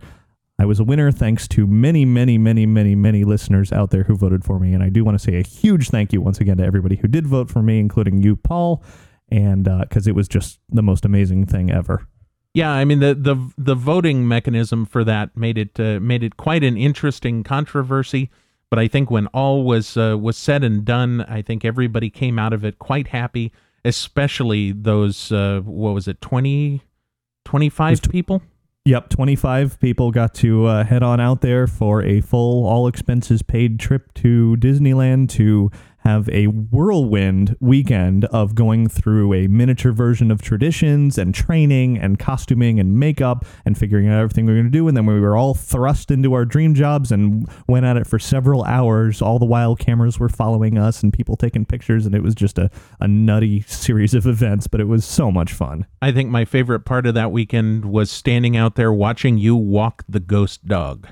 I 0.61 0.64
was 0.64 0.79
a 0.79 0.85
winner 0.85 1.11
thanks 1.11 1.49
to 1.49 1.66
many, 1.66 2.05
many, 2.05 2.39
many, 2.39 2.66
many, 2.66 2.95
many 2.95 3.24
listeners 3.24 3.72
out 3.72 3.91
there 3.91 4.05
who 4.05 4.16
voted 4.16 4.45
for 4.45 4.61
me. 4.61 4.74
And 4.74 4.83
I 4.83 4.91
do 4.91 5.05
want 5.05 5.18
to 5.18 5.24
say 5.24 5.39
a 5.39 5.43
huge 5.43 5.89
thank 5.89 6.12
you 6.12 6.20
once 6.20 6.41
again 6.41 6.59
to 6.59 6.64
everybody 6.64 6.97
who 6.97 7.09
did 7.09 7.26
vote 7.26 7.51
for 7.51 7.62
me, 7.62 7.81
including 7.81 8.22
you, 8.22 8.37
Paul. 8.37 8.85
And 9.31 9.64
because 9.64 10.07
it 10.07 10.14
was 10.14 10.29
just 10.29 10.61
the 10.68 10.83
most 10.83 11.05
amazing 11.05 11.47
thing 11.47 11.70
ever. 11.70 12.07
Yeah, 12.55 12.70
I 12.70 12.85
mean 12.85 13.01
the 13.01 13.14
the 13.14 13.37
the 13.57 13.74
voting 13.74 14.26
mechanism 14.26 14.87
for 14.87 15.05
that 15.05 15.37
made 15.37 15.59
it 15.59 15.79
uh, 15.79 16.01
made 16.01 16.22
it 16.22 16.37
quite 16.37 16.64
an 16.64 16.76
interesting 16.76 17.43
controversy. 17.43 18.31
But 18.70 18.79
I 18.79 18.89
think 18.89 19.11
when 19.11 19.26
all 19.29 19.64
was 19.64 19.97
uh, 19.97 20.16
was 20.18 20.37
said 20.37 20.62
and 20.64 20.85
done, 20.85 21.22
I 21.22 21.43
think 21.43 21.64
everybody 21.64 22.11
came 22.11 22.39
out 22.39 22.53
of 22.53 22.64
it 22.64 22.79
quite 22.79 23.09
happy, 23.09 23.53
especially 23.85 24.72
those 24.72 25.33
uh, 25.33 25.61
what 25.64 25.95
was 25.95 26.09
it 26.09 26.20
20, 26.20 26.83
25 27.45 28.03
people. 28.11 28.43
Yep, 28.85 29.11
25 29.11 29.81
people 29.81 30.11
got 30.11 30.35
to 30.37 30.66
uh, 30.66 30.85
head 30.85 31.03
on 31.03 31.20
out 31.20 31.43
there 31.43 31.66
for 31.66 32.03
a 32.03 32.22
full, 32.22 32.66
all 32.66 32.87
expenses 32.89 33.43
paid 33.43 33.79
trip 33.79 34.14
to 34.14 34.57
Disneyland 34.59 35.29
to 35.31 35.70
have 36.09 36.28
a 36.30 36.46
whirlwind 36.46 37.54
weekend 37.61 38.24
of 38.26 38.54
going 38.54 38.88
through 38.88 39.34
a 39.34 39.46
miniature 39.46 39.92
version 39.92 40.30
of 40.30 40.40
traditions 40.40 41.18
and 41.18 41.34
training 41.34 41.98
and 41.98 42.18
costuming 42.18 42.80
and 42.80 42.98
makeup 42.98 43.44
and 43.66 43.76
figuring 43.76 44.09
out 44.09 44.18
everything 44.18 44.46
we're 44.46 44.54
going 44.54 44.64
to 44.64 44.70
do. 44.70 44.88
And 44.88 44.96
then 44.96 45.04
we 45.04 45.20
were 45.20 45.36
all 45.36 45.52
thrust 45.52 46.11
into 46.11 46.32
our 46.32 46.46
dream 46.46 46.74
jobs 46.74 47.12
and 47.12 47.46
went 47.68 47.84
at 47.84 47.98
it 47.98 48.06
for 48.06 48.18
several 48.18 48.64
hours. 48.64 49.20
All 49.20 49.38
the 49.38 49.44
while, 49.44 49.76
cameras 49.76 50.18
were 50.18 50.30
following 50.30 50.78
us 50.78 51.02
and 51.02 51.12
people 51.12 51.36
taking 51.36 51.66
pictures. 51.66 52.06
And 52.06 52.14
it 52.14 52.22
was 52.22 52.34
just 52.34 52.56
a, 52.59 52.70
a 53.00 53.06
nutty 53.06 53.61
series 53.62 54.14
of 54.14 54.26
events, 54.26 54.66
but 54.66 54.80
it 54.80 54.88
was 54.88 55.04
so 55.04 55.30
much 55.30 55.52
fun. 55.52 55.86
I 56.00 56.11
think 56.11 56.30
my 56.30 56.46
favorite 56.46 56.80
part 56.80 57.04
of 57.06 57.12
that 57.14 57.32
weekend 57.32 57.84
was 57.84 58.11
standing 58.11 58.56
out 58.56 58.76
there 58.76 58.92
watching 58.92 59.36
you 59.36 59.54
walk 59.56 60.04
the 60.09 60.20
ghost 60.20 60.66
dog. 60.66 61.09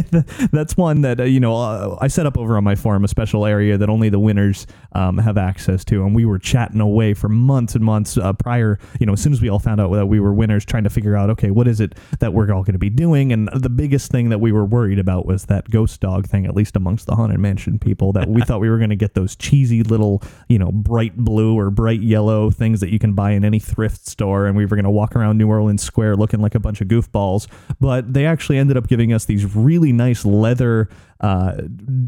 That's 0.52 0.76
one 0.76 1.02
that 1.02 1.20
uh, 1.20 1.24
you 1.24 1.40
know 1.40 1.54
uh, 1.56 1.98
I 2.00 2.08
set 2.08 2.26
up 2.26 2.38
over 2.38 2.56
on 2.56 2.64
my 2.64 2.74
forum 2.74 3.04
a 3.04 3.08
special 3.08 3.46
area 3.46 3.78
that 3.78 3.88
only 3.88 4.08
the 4.08 4.18
winners 4.18 4.66
um, 4.94 5.18
have 5.18 5.38
access 5.38 5.84
to, 5.86 6.04
and 6.04 6.14
we 6.14 6.24
were 6.24 6.38
chatting 6.38 6.80
away 6.80 7.14
for 7.14 7.28
months 7.28 7.74
and 7.74 7.84
months 7.84 8.16
uh, 8.16 8.32
prior. 8.32 8.78
You 9.00 9.06
know, 9.06 9.12
as 9.12 9.20
soon 9.20 9.32
as 9.32 9.40
we 9.40 9.48
all 9.48 9.58
found 9.58 9.80
out 9.80 9.92
that 9.92 10.06
we 10.06 10.20
were 10.20 10.32
winners, 10.32 10.64
trying 10.64 10.84
to 10.84 10.90
figure 10.90 11.16
out, 11.16 11.30
okay, 11.30 11.50
what 11.50 11.68
is 11.68 11.80
it 11.80 11.94
that 12.20 12.32
we're 12.32 12.52
all 12.52 12.62
going 12.62 12.74
to 12.74 12.78
be 12.78 12.90
doing? 12.90 13.32
And 13.32 13.48
the 13.54 13.70
biggest 13.70 14.10
thing 14.10 14.28
that 14.30 14.38
we 14.38 14.52
were 14.52 14.64
worried 14.64 14.98
about 14.98 15.26
was 15.26 15.46
that 15.46 15.70
ghost 15.70 16.00
dog 16.00 16.26
thing, 16.26 16.46
at 16.46 16.54
least 16.54 16.76
amongst 16.76 17.06
the 17.06 17.14
haunted 17.14 17.38
mansion 17.38 17.78
people. 17.78 18.12
That 18.12 18.28
we 18.28 18.42
thought 18.46 18.60
we 18.60 18.70
were 18.70 18.78
going 18.78 18.90
to 18.90 18.96
get 18.96 19.14
those 19.14 19.36
cheesy 19.36 19.82
little, 19.82 20.22
you 20.48 20.58
know, 20.58 20.72
bright 20.72 21.16
blue 21.16 21.58
or 21.58 21.70
bright 21.70 22.00
yellow 22.00 22.50
things 22.50 22.80
that 22.80 22.90
you 22.90 22.98
can 22.98 23.14
buy 23.14 23.32
in 23.32 23.44
any 23.44 23.58
thrift 23.58 24.06
store, 24.06 24.46
and 24.46 24.56
we 24.56 24.66
were 24.66 24.76
going 24.76 24.84
to 24.84 24.90
walk 24.90 25.16
around 25.16 25.38
New 25.38 25.48
Orleans 25.48 25.82
Square 25.82 26.16
looking 26.16 26.40
like 26.40 26.54
a 26.54 26.60
bunch 26.60 26.80
of 26.80 26.88
goofballs. 26.88 27.46
But 27.80 28.12
they 28.12 28.26
actually 28.26 28.58
ended 28.58 28.76
up 28.76 28.86
giving 28.86 29.12
us 29.12 29.24
these 29.24 29.54
really 29.54 29.92
nice 29.92 30.24
leather, 30.24 30.88
uh, 31.22 31.54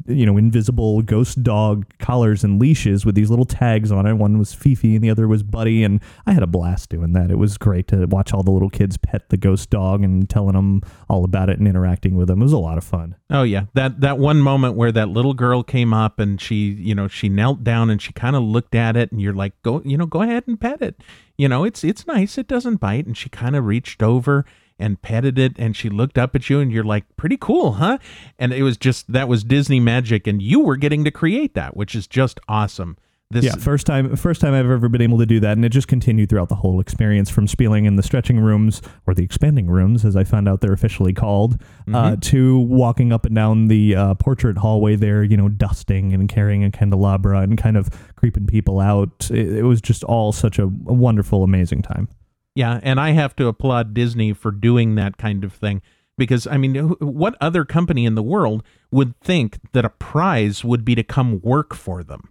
you 0.07 0.27
know, 0.27 0.37
invisible 0.37 1.01
ghost 1.03 1.43
dog 1.43 1.87
collars 1.99 2.43
and 2.43 2.61
leashes 2.61 3.07
with 3.07 3.15
these 3.15 3.31
little 3.31 3.45
tags 3.45 3.93
on 3.93 4.07
it. 4.07 4.15
One 4.15 4.39
was 4.39 4.53
Fifi 4.53 4.97
and 4.97 5.05
the 5.05 5.11
other 5.11 5.29
was 5.29 5.45
Buddy, 5.45 5.85
and 5.85 6.01
I 6.27 6.33
had 6.33 6.43
a 6.43 6.49
blast 6.49 6.91
doing 6.91 7.13
that. 7.13 7.31
It 7.31 7.39
was 7.39 7.57
great 7.57 7.87
to 7.89 8.07
watch 8.07 8.33
all 8.35 8.43
the 8.43 8.51
little 8.51 8.71
kids 8.71 8.97
pet 8.97 9.29
the 9.29 9.37
ghost 9.37 9.71
dog 9.71 10.03
and 10.03 10.29
telling 10.29 10.55
them 10.55 10.83
all 11.09 11.25
about 11.25 11.49
it 11.49 11.59
and 11.59 11.69
interacting 11.69 12.17
with 12.17 12.27
them. 12.27 12.41
It 12.41 12.45
was 12.45 12.53
a 12.53 12.59
lot 12.59 12.77
of 12.77 12.83
fun. 12.85 13.15
Oh 13.31 13.45
yeah, 13.45 13.67
that 13.75 14.01
that 14.01 14.19
one 14.19 14.41
moment 14.41 14.75
where 14.75 14.93
that 14.93 15.09
little 15.09 15.35
girl 15.35 15.63
came 15.63 15.95
up 15.95 16.19
and 16.19 16.41
she, 16.41 16.73
you 16.73 16.95
know, 16.95 17.07
she 17.07 17.29
knelt 17.29 17.63
down 17.63 17.91
and 17.91 18.03
she 18.03 18.13
kind 18.13 18.35
of 18.35 18.43
looked 18.43 18.75
at 18.75 18.97
it, 18.97 19.13
and 19.13 19.21
you're 19.21 19.33
like, 19.33 19.53
go, 19.63 19.81
you 19.85 19.97
know, 19.97 20.07
go 20.07 20.23
ahead 20.23 20.45
and 20.49 20.61
pet 20.61 20.83
it. 20.83 21.01
You 21.39 21.49
know, 21.49 21.63
it's 21.63 21.85
it's 21.85 22.07
nice. 22.07 22.37
It 22.37 22.49
doesn't 22.49 22.77
bite, 22.77 23.07
and 23.07 23.17
she 23.17 23.29
kind 23.29 23.55
of 23.55 23.65
reached 23.65 24.03
over 24.03 24.45
and 24.79 25.01
petted 25.03 25.39
it 25.39 25.53
and 25.59 25.77
she 25.77 25.89
looked 25.89 26.19
up 26.19 26.35
at 26.35 26.51
you 26.51 26.61
and 26.61 26.73
you're 26.73 26.85
like 26.85 27.05
pretty 27.17 27.37
cool 27.37 27.73
huh 27.73 27.99
and 28.39 28.53
it 28.53 28.63
was 28.63 28.77
just 28.77 29.11
that 29.13 29.29
was 29.29 29.45
disney 29.45 29.81
magic 29.81 30.27
and 30.27 30.43
you 30.43 30.61
were 30.61 30.77
getting 30.77 31.05
to 31.05 31.11
create 31.11 31.55
that 31.55 31.77
which 31.77 31.95
is 31.95 32.07
just 32.07 32.41
awesome 32.49 32.97
this 33.35 33.45
yeah, 33.45 33.57
first 33.57 33.87
time, 33.87 34.15
first 34.17 34.41
time 34.41 34.55
I've 34.55 34.71
ever 34.71 34.89
been 34.89 35.03
able 35.03 35.19
to 35.19 35.27
do 35.27 35.41
that, 35.41 35.53
and 35.53 35.65
it 35.65 35.71
just 35.71 35.89
continued 35.89 36.29
throughout 36.29 36.49
the 36.49 36.55
whole 36.55 36.79
experience, 36.79 37.31
from 37.31 37.49
spieling 37.49 37.85
in 37.85 37.97
the 37.97 38.03
stretching 38.03 38.39
rooms 38.39 38.81
or 39.07 39.15
the 39.15 39.25
expanding 39.25 39.67
rooms, 39.67 40.05
as 40.05 40.15
I 40.15 40.25
found 40.25 40.49
out 40.49 40.61
they're 40.61 40.73
officially 40.73 41.13
called, 41.13 41.61
uh, 41.93 42.17
to 42.21 42.61
walking 42.61 43.13
up 43.13 43.27
and 43.27 43.35
down 43.35 43.67
the 43.69 43.97
uh, 43.97 44.15
portrait 44.15 44.59
hallway 44.59 44.95
there, 44.95 45.25
you 45.25 45.37
know, 45.37 45.49
dusting 45.49 46.13
and 46.13 46.29
carrying 46.29 46.65
a 46.65 46.71
candelabra 46.71 47.41
and 47.41 47.59
kind 47.59 47.77
of 47.77 47.89
creeping 48.15 48.47
people 48.47 48.79
out. 48.79 49.29
It, 49.31 49.59
it 49.59 49.63
was 49.65 49.81
just 49.81 50.05
all 50.05 50.31
such 50.31 50.59
a, 50.59 50.65
a 50.65 50.93
wonderful, 50.93 51.43
amazing 51.43 51.83
time. 51.83 52.09
Yeah, 52.55 52.81
and 52.83 53.01
I 53.01 53.11
have 53.11 53.35
to 53.37 53.49
applaud 53.49 53.95
Disney 53.95 54.33
for 54.33 54.51
doing 54.51 54.95
that 54.95 55.17
kind 55.17 55.43
of 55.45 55.53
thing 55.53 55.83
because 56.17 56.47
I 56.47 56.57
mean, 56.57 56.75
what 57.01 57.37
other 57.41 57.65
company 57.65 58.07
in 58.07 58.15
the 58.15 58.23
world 58.23 58.63
would 58.91 59.19
think 59.21 59.59
that 59.73 59.85
a 59.85 59.91
prize 59.91 60.65
would 60.65 60.85
be 60.85 60.95
to 60.95 61.03
come 61.03 61.41
work 61.41 61.75
for 61.75 62.03
them? 62.03 62.31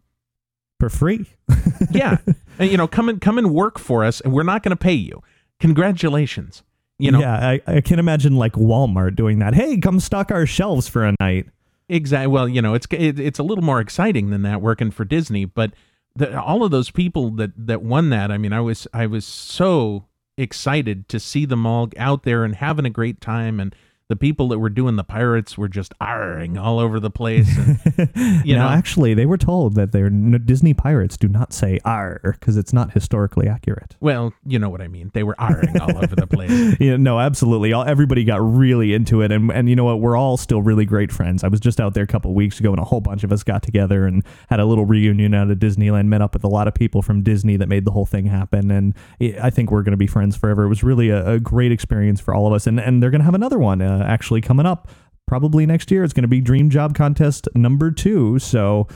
For 0.80 0.90
free. 0.90 1.26
Yeah, 1.92 2.18
and, 2.58 2.72
you 2.72 2.78
know, 2.78 2.88
come 2.88 3.08
and 3.08 3.22
come 3.22 3.38
and 3.38 3.54
work 3.54 3.78
for 3.78 4.04
us, 4.04 4.20
and 4.22 4.34
we're 4.34 4.42
not 4.42 4.64
going 4.64 4.72
to 4.72 4.76
pay 4.76 4.94
you. 4.94 5.22
Congratulations. 5.60 6.64
You 6.98 7.12
know, 7.12 7.20
yeah, 7.20 7.50
I, 7.50 7.62
I 7.68 7.82
can 7.82 8.00
imagine 8.00 8.36
like 8.36 8.54
Walmart 8.54 9.16
doing 9.16 9.38
that. 9.40 9.54
Hey, 9.54 9.78
come 9.78 10.00
stock 10.00 10.32
our 10.32 10.48
shelves 10.48 10.88
for 10.88 11.06
a 11.06 11.14
night. 11.20 11.48
Exactly. 11.90 12.28
Well, 12.28 12.48
you 12.48 12.62
know, 12.62 12.74
it's 12.74 12.88
it, 12.90 13.20
it's 13.20 13.38
a 13.38 13.44
little 13.44 13.64
more 13.64 13.80
exciting 13.80 14.32
than 14.32 14.42
that 14.44 14.62
working 14.62 14.90
for 14.90 15.06
Disney, 15.06 15.46
but 15.46 15.74
the, 16.16 16.40
all 16.42 16.64
of 16.64 16.72
those 16.72 16.90
people 16.90 17.30
that 17.32 17.52
that 17.56 17.84
won 17.84 18.10
that, 18.10 18.32
I 18.32 18.38
mean, 18.38 18.54
I 18.54 18.62
was 18.62 18.88
I 18.94 19.06
was 19.06 19.26
so 19.26 20.06
excited 20.38 21.08
to 21.10 21.20
see 21.20 21.46
them 21.46 21.66
all 21.66 21.90
out 21.98 22.24
there 22.24 22.44
and 22.44 22.56
having 22.56 22.86
a 22.86 22.90
great 22.90 23.22
time 23.22 23.60
and 23.60 23.76
the 24.14 24.20
people 24.20 24.48
that 24.50 24.60
were 24.60 24.70
doing 24.70 24.96
the 24.96 25.04
pirates 25.04 25.58
were 25.58 25.68
just 25.68 25.92
arring 26.00 26.56
all 26.62 26.78
over 26.78 27.00
the 27.00 27.10
place 27.10 27.50
and, 27.58 27.80
you 28.46 28.56
now, 28.56 28.68
know 28.70 28.74
actually, 28.76 29.16
they 29.16 29.26
were 29.26 29.40
told 29.40 29.74
that 29.74 29.92
their 29.92 30.06
n- 30.06 30.40
Disney 30.46 30.76
pirates 30.76 31.18
do 31.18 31.28
not 31.28 31.52
say 31.52 31.80
"r" 31.84 32.22
because 32.24 32.58
it's 32.58 32.72
not 32.74 32.94
historically 32.94 33.48
accurate. 33.48 33.96
well 34.00 34.32
you 34.46 34.60
know 34.60 34.70
what 34.70 34.82
i 34.82 34.88
mean 34.88 35.10
they 35.16 35.24
were 35.24 35.36
arring 35.40 35.80
all 35.82 35.98
over 35.98 36.16
the 36.16 36.28
place 36.28 36.52
Yeah, 36.80 36.98
no, 36.98 37.20
absolutely. 37.20 37.74
All, 37.74 37.84
everybody 37.84 38.24
got 38.24 38.38
really 38.42 38.94
into 38.94 39.22
it, 39.22 39.32
and 39.32 39.52
and 39.52 39.68
you 39.70 39.76
know 39.76 39.86
what? 39.86 40.00
We're 40.00 40.16
all 40.16 40.38
still 40.38 40.62
really 40.62 40.86
great 40.86 41.12
friends. 41.12 41.44
I 41.44 41.48
was 41.48 41.60
just 41.60 41.80
out 41.80 41.94
there 41.96 42.04
a 42.04 42.08
couple 42.08 42.30
of 42.32 42.36
weeks 42.36 42.60
ago, 42.60 42.70
and 42.72 42.80
a 42.80 42.84
whole 42.84 43.02
bunch 43.02 43.24
of 43.24 43.32
us 43.32 43.42
got 43.44 43.64
together 43.64 44.06
and 44.06 44.24
had 44.50 44.60
a 44.60 44.66
little 44.66 44.86
reunion 44.86 45.34
out 45.34 45.50
at 45.50 45.58
Disneyland. 45.60 46.06
Met 46.06 46.22
up 46.22 46.34
with 46.34 46.44
a 46.44 46.48
lot 46.48 46.68
of 46.68 46.74
people 46.74 47.02
from 47.02 47.24
Disney 47.24 47.58
that 47.58 47.68
made 47.68 47.86
the 47.86 47.92
whole 47.92 48.06
thing 48.06 48.26
happen, 48.28 48.70
and 48.70 48.94
I 49.42 49.50
think 49.50 49.72
we're 49.72 49.82
going 49.84 49.92
to 49.94 49.98
be 49.98 50.08
friends 50.08 50.36
forever. 50.36 50.66
It 50.66 50.70
was 50.70 50.84
really 50.84 51.10
a, 51.10 51.34
a 51.34 51.40
great 51.40 51.72
experience 51.72 52.20
for 52.20 52.34
all 52.34 52.46
of 52.48 52.54
us, 52.54 52.68
and 52.68 52.80
and 52.80 53.02
they're 53.02 53.12
going 53.12 53.22
to 53.22 53.26
have 53.26 53.36
another 53.36 53.60
one 53.60 53.82
uh, 53.82 54.03
actually 54.04 54.42
coming 54.42 54.66
up. 54.66 54.90
Probably 55.26 55.66
next 55.66 55.90
year. 55.90 56.04
It's 56.04 56.14
going 56.14 56.24
to 56.24 56.28
be 56.28 56.42
Dream 56.42 56.70
Job 56.70 56.94
Contest 56.96 57.48
number 57.56 57.92
two. 57.92 58.40
So 58.40 58.88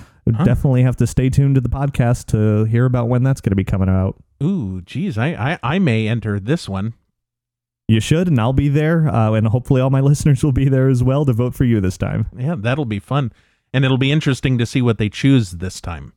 definitely 0.43 0.83
have 0.83 0.97
to 0.97 1.07
stay 1.07 1.29
tuned 1.29 1.55
to 1.55 1.61
the 1.61 1.69
podcast 1.69 2.25
to 2.27 2.65
hear 2.65 2.85
about 2.85 3.07
when 3.07 3.23
that's 3.23 3.39
going 3.39 3.51
to 3.51 3.55
be 3.55 3.63
coming 3.63 3.87
out. 3.87 4.21
ooh 4.43 4.81
geez 4.81 5.17
I, 5.17 5.27
I 5.53 5.59
i 5.63 5.79
may 5.79 6.05
enter 6.05 6.37
this 6.37 6.67
one 6.67 6.93
You 7.87 8.01
should, 8.01 8.27
and 8.27 8.37
I'll 8.37 8.51
be 8.51 8.67
there, 8.67 9.07
uh, 9.07 9.31
and 9.31 9.47
hopefully 9.47 9.79
all 9.79 9.89
my 9.89 10.01
listeners 10.11 10.43
will 10.43 10.51
be 10.51 10.67
there 10.67 10.89
as 10.89 11.01
well 11.01 11.23
to 11.23 11.31
vote 11.31 11.55
for 11.55 11.63
you 11.63 11.79
this 11.79 11.97
time. 11.97 12.27
yeah 12.37 12.55
that'll 12.57 12.83
be 12.83 12.99
fun 12.99 13.31
and 13.73 13.85
it'll 13.85 13.97
be 13.97 14.11
interesting 14.11 14.57
to 14.57 14.65
see 14.65 14.81
what 14.81 14.97
they 14.97 15.07
choose 15.07 15.51
this 15.51 15.79
time 15.79 16.11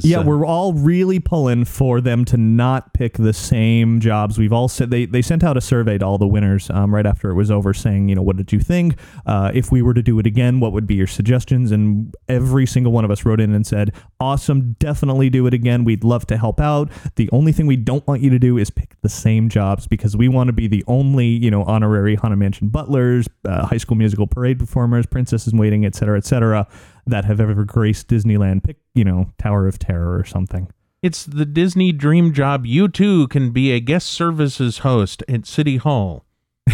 Yeah, 0.00 0.18
uh, 0.18 0.24
we're 0.24 0.46
all 0.46 0.72
really 0.72 1.20
pulling 1.20 1.64
for 1.64 2.00
them 2.00 2.24
to 2.26 2.36
not 2.36 2.94
pick 2.94 3.14
the 3.14 3.32
same 3.32 4.00
jobs. 4.00 4.38
We've 4.38 4.52
all 4.52 4.68
said 4.68 4.90
they, 4.90 5.04
they 5.06 5.22
sent 5.22 5.44
out 5.44 5.56
a 5.56 5.60
survey 5.60 5.98
to 5.98 6.04
all 6.06 6.18
the 6.18 6.26
winners 6.26 6.70
um, 6.70 6.94
right 6.94 7.06
after 7.06 7.30
it 7.30 7.34
was 7.34 7.50
over 7.50 7.74
saying, 7.74 8.08
you 8.08 8.14
know, 8.14 8.22
what 8.22 8.36
did 8.36 8.52
you 8.52 8.60
think? 8.60 8.98
Uh, 9.26 9.50
if 9.54 9.70
we 9.70 9.82
were 9.82 9.94
to 9.94 10.02
do 10.02 10.18
it 10.18 10.26
again, 10.26 10.60
what 10.60 10.72
would 10.72 10.86
be 10.86 10.94
your 10.94 11.06
suggestions? 11.06 11.70
And 11.72 12.14
every 12.28 12.66
single 12.66 12.92
one 12.92 13.04
of 13.04 13.10
us 13.10 13.24
wrote 13.24 13.40
in 13.40 13.54
and 13.54 13.66
said, 13.66 13.92
awesome, 14.20 14.74
definitely 14.78 15.30
do 15.30 15.46
it 15.46 15.54
again. 15.54 15.84
We'd 15.84 16.04
love 16.04 16.26
to 16.28 16.36
help 16.36 16.60
out. 16.60 16.90
The 17.16 17.28
only 17.32 17.52
thing 17.52 17.66
we 17.66 17.76
don't 17.76 18.06
want 18.06 18.22
you 18.22 18.30
to 18.30 18.38
do 18.38 18.58
is 18.58 18.70
pick 18.70 19.00
the 19.02 19.08
same 19.08 19.48
jobs 19.48 19.86
because 19.86 20.16
we 20.16 20.28
want 20.28 20.48
to 20.48 20.52
be 20.52 20.66
the 20.68 20.84
only, 20.86 21.26
you 21.26 21.50
know, 21.50 21.64
honorary 21.64 22.14
Haunted 22.14 22.38
Mansion 22.38 22.68
butlers, 22.68 23.28
uh, 23.44 23.66
high 23.66 23.76
school 23.76 23.96
musical 23.96 24.26
parade 24.26 24.58
performers, 24.58 25.06
princesses 25.06 25.52
in 25.52 25.58
waiting, 25.58 25.84
et 25.84 25.94
cetera, 25.94 26.16
et 26.16 26.24
cetera, 26.24 26.66
that 27.06 27.24
have 27.24 27.40
ever 27.40 27.64
graced 27.64 28.08
Disneyland. 28.08 28.64
Pick, 28.64 28.78
you 28.94 29.04
know, 29.04 29.30
Tower 29.38 29.66
of 29.66 29.78
Terror 29.78 30.18
or 30.18 30.24
something. 30.24 30.70
it's 31.02 31.24
the 31.26 31.44
disney 31.44 31.90
dream 31.92 32.32
job 32.32 32.64
you 32.64 32.86
too 32.88 33.26
can 33.28 33.50
be 33.50 33.72
a 33.72 33.80
guest 33.80 34.06
services 34.08 34.78
host 34.78 35.22
at 35.28 35.46
city 35.46 35.76
hall 35.78 36.24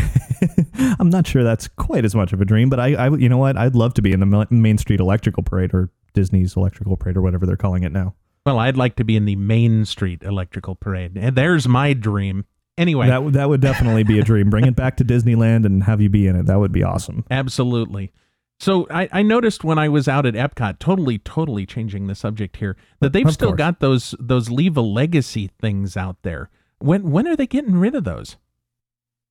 I'm 0.98 1.08
not 1.10 1.26
sure 1.26 1.42
that's 1.42 1.68
quite 1.68 2.04
as 2.04 2.14
much 2.14 2.32
of 2.32 2.40
a 2.40 2.44
dream, 2.44 2.68
but 2.70 2.78
I, 2.78 2.94
I 2.94 3.16
you 3.16 3.28
know 3.28 3.38
what? 3.38 3.56
I'd 3.56 3.74
love 3.74 3.94
to 3.94 4.02
be 4.02 4.12
in 4.12 4.20
the 4.20 4.46
Main 4.50 4.78
Street 4.78 5.00
Electrical 5.00 5.42
Parade 5.42 5.74
or 5.74 5.90
Disney's 6.14 6.56
Electrical 6.56 6.96
Parade 6.96 7.16
or 7.16 7.22
whatever 7.22 7.46
they're 7.46 7.56
calling 7.56 7.82
it 7.84 7.92
now. 7.92 8.14
Well, 8.46 8.58
I'd 8.58 8.76
like 8.76 8.96
to 8.96 9.04
be 9.04 9.16
in 9.16 9.24
the 9.24 9.36
Main 9.36 9.84
Street 9.84 10.22
Electrical 10.22 10.74
Parade. 10.74 11.16
And 11.16 11.36
there's 11.36 11.66
my 11.66 11.92
dream. 11.92 12.44
Anyway, 12.76 13.08
That 13.08 13.24
would 13.24 13.34
that 13.34 13.48
would 13.48 13.60
definitely 13.60 14.04
be 14.04 14.18
a 14.20 14.22
dream. 14.22 14.50
Bring 14.50 14.66
it 14.66 14.76
back 14.76 14.96
to 14.98 15.04
Disneyland 15.06 15.66
and 15.66 15.82
have 15.84 16.00
you 16.00 16.08
be 16.08 16.26
in 16.26 16.36
it. 16.36 16.46
That 16.46 16.58
would 16.60 16.72
be 16.72 16.82
awesome. 16.84 17.24
absolutely. 17.30 18.12
So 18.60 18.86
I, 18.90 19.08
I 19.12 19.22
noticed 19.22 19.62
when 19.62 19.78
I 19.78 19.88
was 19.88 20.08
out 20.08 20.26
at 20.26 20.34
Epcot, 20.34 20.78
totally, 20.80 21.18
totally 21.18 21.64
changing 21.64 22.08
the 22.08 22.14
subject 22.14 22.56
here, 22.56 22.76
that 23.00 23.12
they've 23.12 23.26
Of 23.26 23.34
still 23.34 23.50
course. 23.50 23.58
got 23.58 23.80
those 23.80 24.14
those 24.18 24.50
leave 24.50 24.76
a 24.76 24.80
legacy 24.80 25.50
things 25.60 25.96
out 25.96 26.16
there. 26.22 26.50
When 26.80 27.10
when 27.10 27.28
are 27.28 27.36
they 27.36 27.46
getting 27.46 27.76
rid 27.76 27.94
of 27.94 28.04
those? 28.04 28.36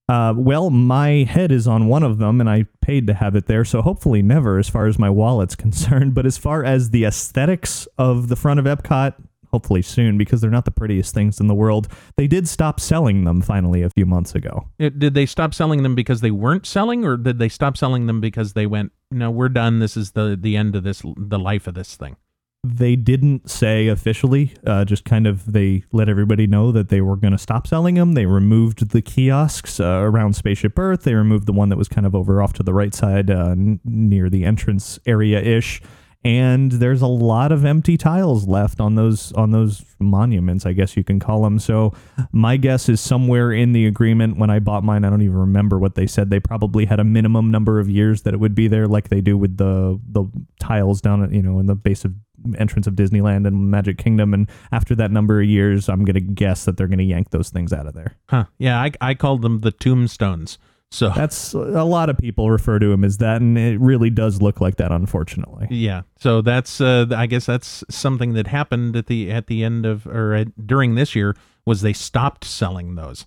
Uh, 0.09 0.33
well, 0.37 0.69
my 0.69 1.25
head 1.29 1.51
is 1.51 1.67
on 1.67 1.87
one 1.87 2.01
of 2.03 2.17
them, 2.17 2.39
and 2.39 2.49
I 2.49 2.65
paid 2.81 3.07
to 3.07 3.13
have 3.13 3.35
it 3.35 3.47
there, 3.47 3.65
so 3.65 3.81
hopefully 3.81 4.21
never, 4.21 4.57
as 4.57 4.69
far 4.69 4.87
as 4.87 4.97
my 4.97 5.09
wallet's 5.09 5.55
concerned. 5.65 6.13
But 6.13 6.25
as 6.25 6.37
far 6.37 6.63
as 6.63 6.91
the 6.91 7.03
aesthetics 7.03 7.85
of 7.97 8.29
the 8.29 8.37
front 8.37 8.61
of 8.61 8.65
Epcot, 8.65 9.15
hopefully 9.51 9.81
soon 9.81 10.17
because 10.17 10.39
they're 10.39 10.49
not 10.49 10.63
the 10.63 10.71
prettiest 10.71 11.13
things 11.13 11.41
in 11.41 11.47
the 11.47 11.55
world. 11.55 11.89
They 12.15 12.27
did 12.27 12.47
stop 12.47 12.79
selling 12.79 13.25
them 13.25 13.41
finally 13.41 13.81
a 13.81 13.89
few 13.89 14.05
months 14.05 14.33
ago. 14.35 14.69
It- 14.79 14.97
did 14.99 15.13
they 15.13 15.25
stop 15.25 15.53
selling 15.53 15.83
them 15.83 15.95
because 15.95 16.21
they 16.21 16.31
weren't 16.31 16.65
selling, 16.65 17.03
or 17.05 17.17
did 17.17 17.37
they 17.39 17.49
stop 17.49 17.75
selling 17.75 18.05
them 18.07 18.21
because 18.21 18.53
they 18.53 18.65
went, 18.65 18.93
no, 19.11 19.31
we're 19.31 19.49
done. 19.49 19.79
This 19.79 19.97
is 19.97 20.11
the 20.11 20.37
the 20.39 20.55
end 20.57 20.75
of 20.75 20.83
this, 20.83 21.01
the 21.17 21.39
life 21.39 21.67
of 21.67 21.73
this 21.73 21.95
thing. 21.95 22.17
They 22.63 22.95
didn't 22.95 23.49
say 23.49 23.87
officially, 23.87 24.53
uh, 24.65 24.83
just 24.83 25.05
kind 25.05 25.25
of 25.25 25.53
they 25.53 25.83
let 25.93 26.09
everybody 26.09 26.47
know 26.47 26.71
that 26.73 26.89
they 26.89 26.99
were 26.99 27.15
going 27.15 27.31
to 27.31 27.37
stop 27.37 27.65
selling 27.67 27.95
them. 27.95 28.13
They 28.13 28.25
removed 28.25 28.89
the 28.89 29.01
kiosks 29.01 29.79
uh, 29.79 29.99
around 30.01 30.35
Spaceship 30.35 30.77
Earth. 30.77 31.03
They 31.03 31.13
removed 31.13 31.45
the 31.45 31.53
one 31.53 31.69
that 31.69 31.77
was 31.77 31.87
kind 31.87 32.05
of 32.05 32.13
over 32.13 32.41
off 32.41 32.53
to 32.53 32.63
the 32.63 32.73
right 32.73 32.93
side 32.93 33.29
uh, 33.31 33.51
n- 33.51 33.79
near 33.85 34.29
the 34.29 34.43
entrance 34.43 34.99
area 35.05 35.39
ish. 35.41 35.81
And 36.27 36.73
there's 36.73 37.01
a 37.01 37.07
lot 37.07 37.53
of 37.53 37.63
empty 37.63 37.95
tiles 37.95 38.49
left 38.49 38.81
on 38.81 38.95
those 38.95 39.31
on 39.31 39.51
those 39.51 39.85
monuments, 39.97 40.65
I 40.65 40.73
guess 40.73 40.97
you 40.97 41.03
can 41.05 41.21
call 41.21 41.43
them. 41.43 41.57
So 41.57 41.93
my 42.33 42.57
guess 42.57 42.89
is 42.89 42.99
somewhere 42.99 43.53
in 43.53 43.71
the 43.71 43.85
agreement 43.85 44.37
when 44.37 44.49
I 44.49 44.59
bought 44.59 44.83
mine, 44.83 45.05
I 45.05 45.09
don't 45.09 45.21
even 45.21 45.37
remember 45.37 45.79
what 45.79 45.95
they 45.95 46.05
said. 46.05 46.29
They 46.29 46.41
probably 46.41 46.83
had 46.83 46.99
a 46.99 47.05
minimum 47.05 47.49
number 47.49 47.79
of 47.79 47.89
years 47.89 48.23
that 48.23 48.33
it 48.33 48.41
would 48.41 48.55
be 48.55 48.67
there, 48.67 48.89
like 48.89 49.07
they 49.07 49.21
do 49.21 49.37
with 49.37 49.55
the 49.55 50.01
the 50.11 50.25
tiles 50.59 50.99
down 50.99 51.23
at 51.23 51.31
you 51.31 51.41
know 51.41 51.59
in 51.59 51.65
the 51.65 51.75
base 51.75 52.03
of 52.03 52.13
entrance 52.57 52.87
of 52.87 52.95
Disneyland 52.95 53.47
and 53.47 53.71
Magic 53.71 53.97
Kingdom. 53.97 54.33
And 54.33 54.49
after 54.73 54.95
that 54.95 55.11
number 55.11 55.39
of 55.39 55.47
years, 55.47 55.87
I'm 55.87 56.03
gonna 56.03 56.19
guess 56.19 56.65
that 56.65 56.75
they're 56.75 56.89
gonna 56.89 57.03
yank 57.03 57.29
those 57.29 57.51
things 57.51 57.71
out 57.71 57.87
of 57.87 57.93
there. 57.93 58.17
Huh? 58.27 58.47
Yeah, 58.57 58.81
I 58.81 58.91
I 58.99 59.13
called 59.13 59.43
them 59.43 59.59
the 59.59 59.71
tombstones. 59.71 60.57
So 60.89 61.09
That's 61.09 61.53
a 61.53 61.83
lot 61.83 62.09
of 62.09 62.17
people 62.17 62.49
refer 62.49 62.79
to 62.79 62.91
him 62.91 63.03
as 63.03 63.17
that, 63.17 63.41
and 63.41 63.57
it 63.57 63.79
really 63.79 64.09
does 64.09 64.41
look 64.41 64.61
like 64.61 64.77
that, 64.77 64.91
unfortunately. 64.91 65.67
yeah, 65.69 66.03
so 66.17 66.41
that's 66.41 66.79
uh, 66.79 67.07
I 67.13 67.25
guess 67.25 67.45
that's 67.45 67.83
something 67.89 68.33
that 68.33 68.47
happened 68.47 68.95
at 68.95 69.07
the 69.07 69.29
at 69.31 69.47
the 69.47 69.63
end 69.65 69.85
of 69.85 70.07
or 70.07 70.33
at, 70.33 70.65
during 70.65 70.95
this 70.95 71.13
year 71.13 71.35
was 71.65 71.81
they 71.81 71.91
stopped 71.93 72.45
selling 72.45 72.95
those. 72.95 73.25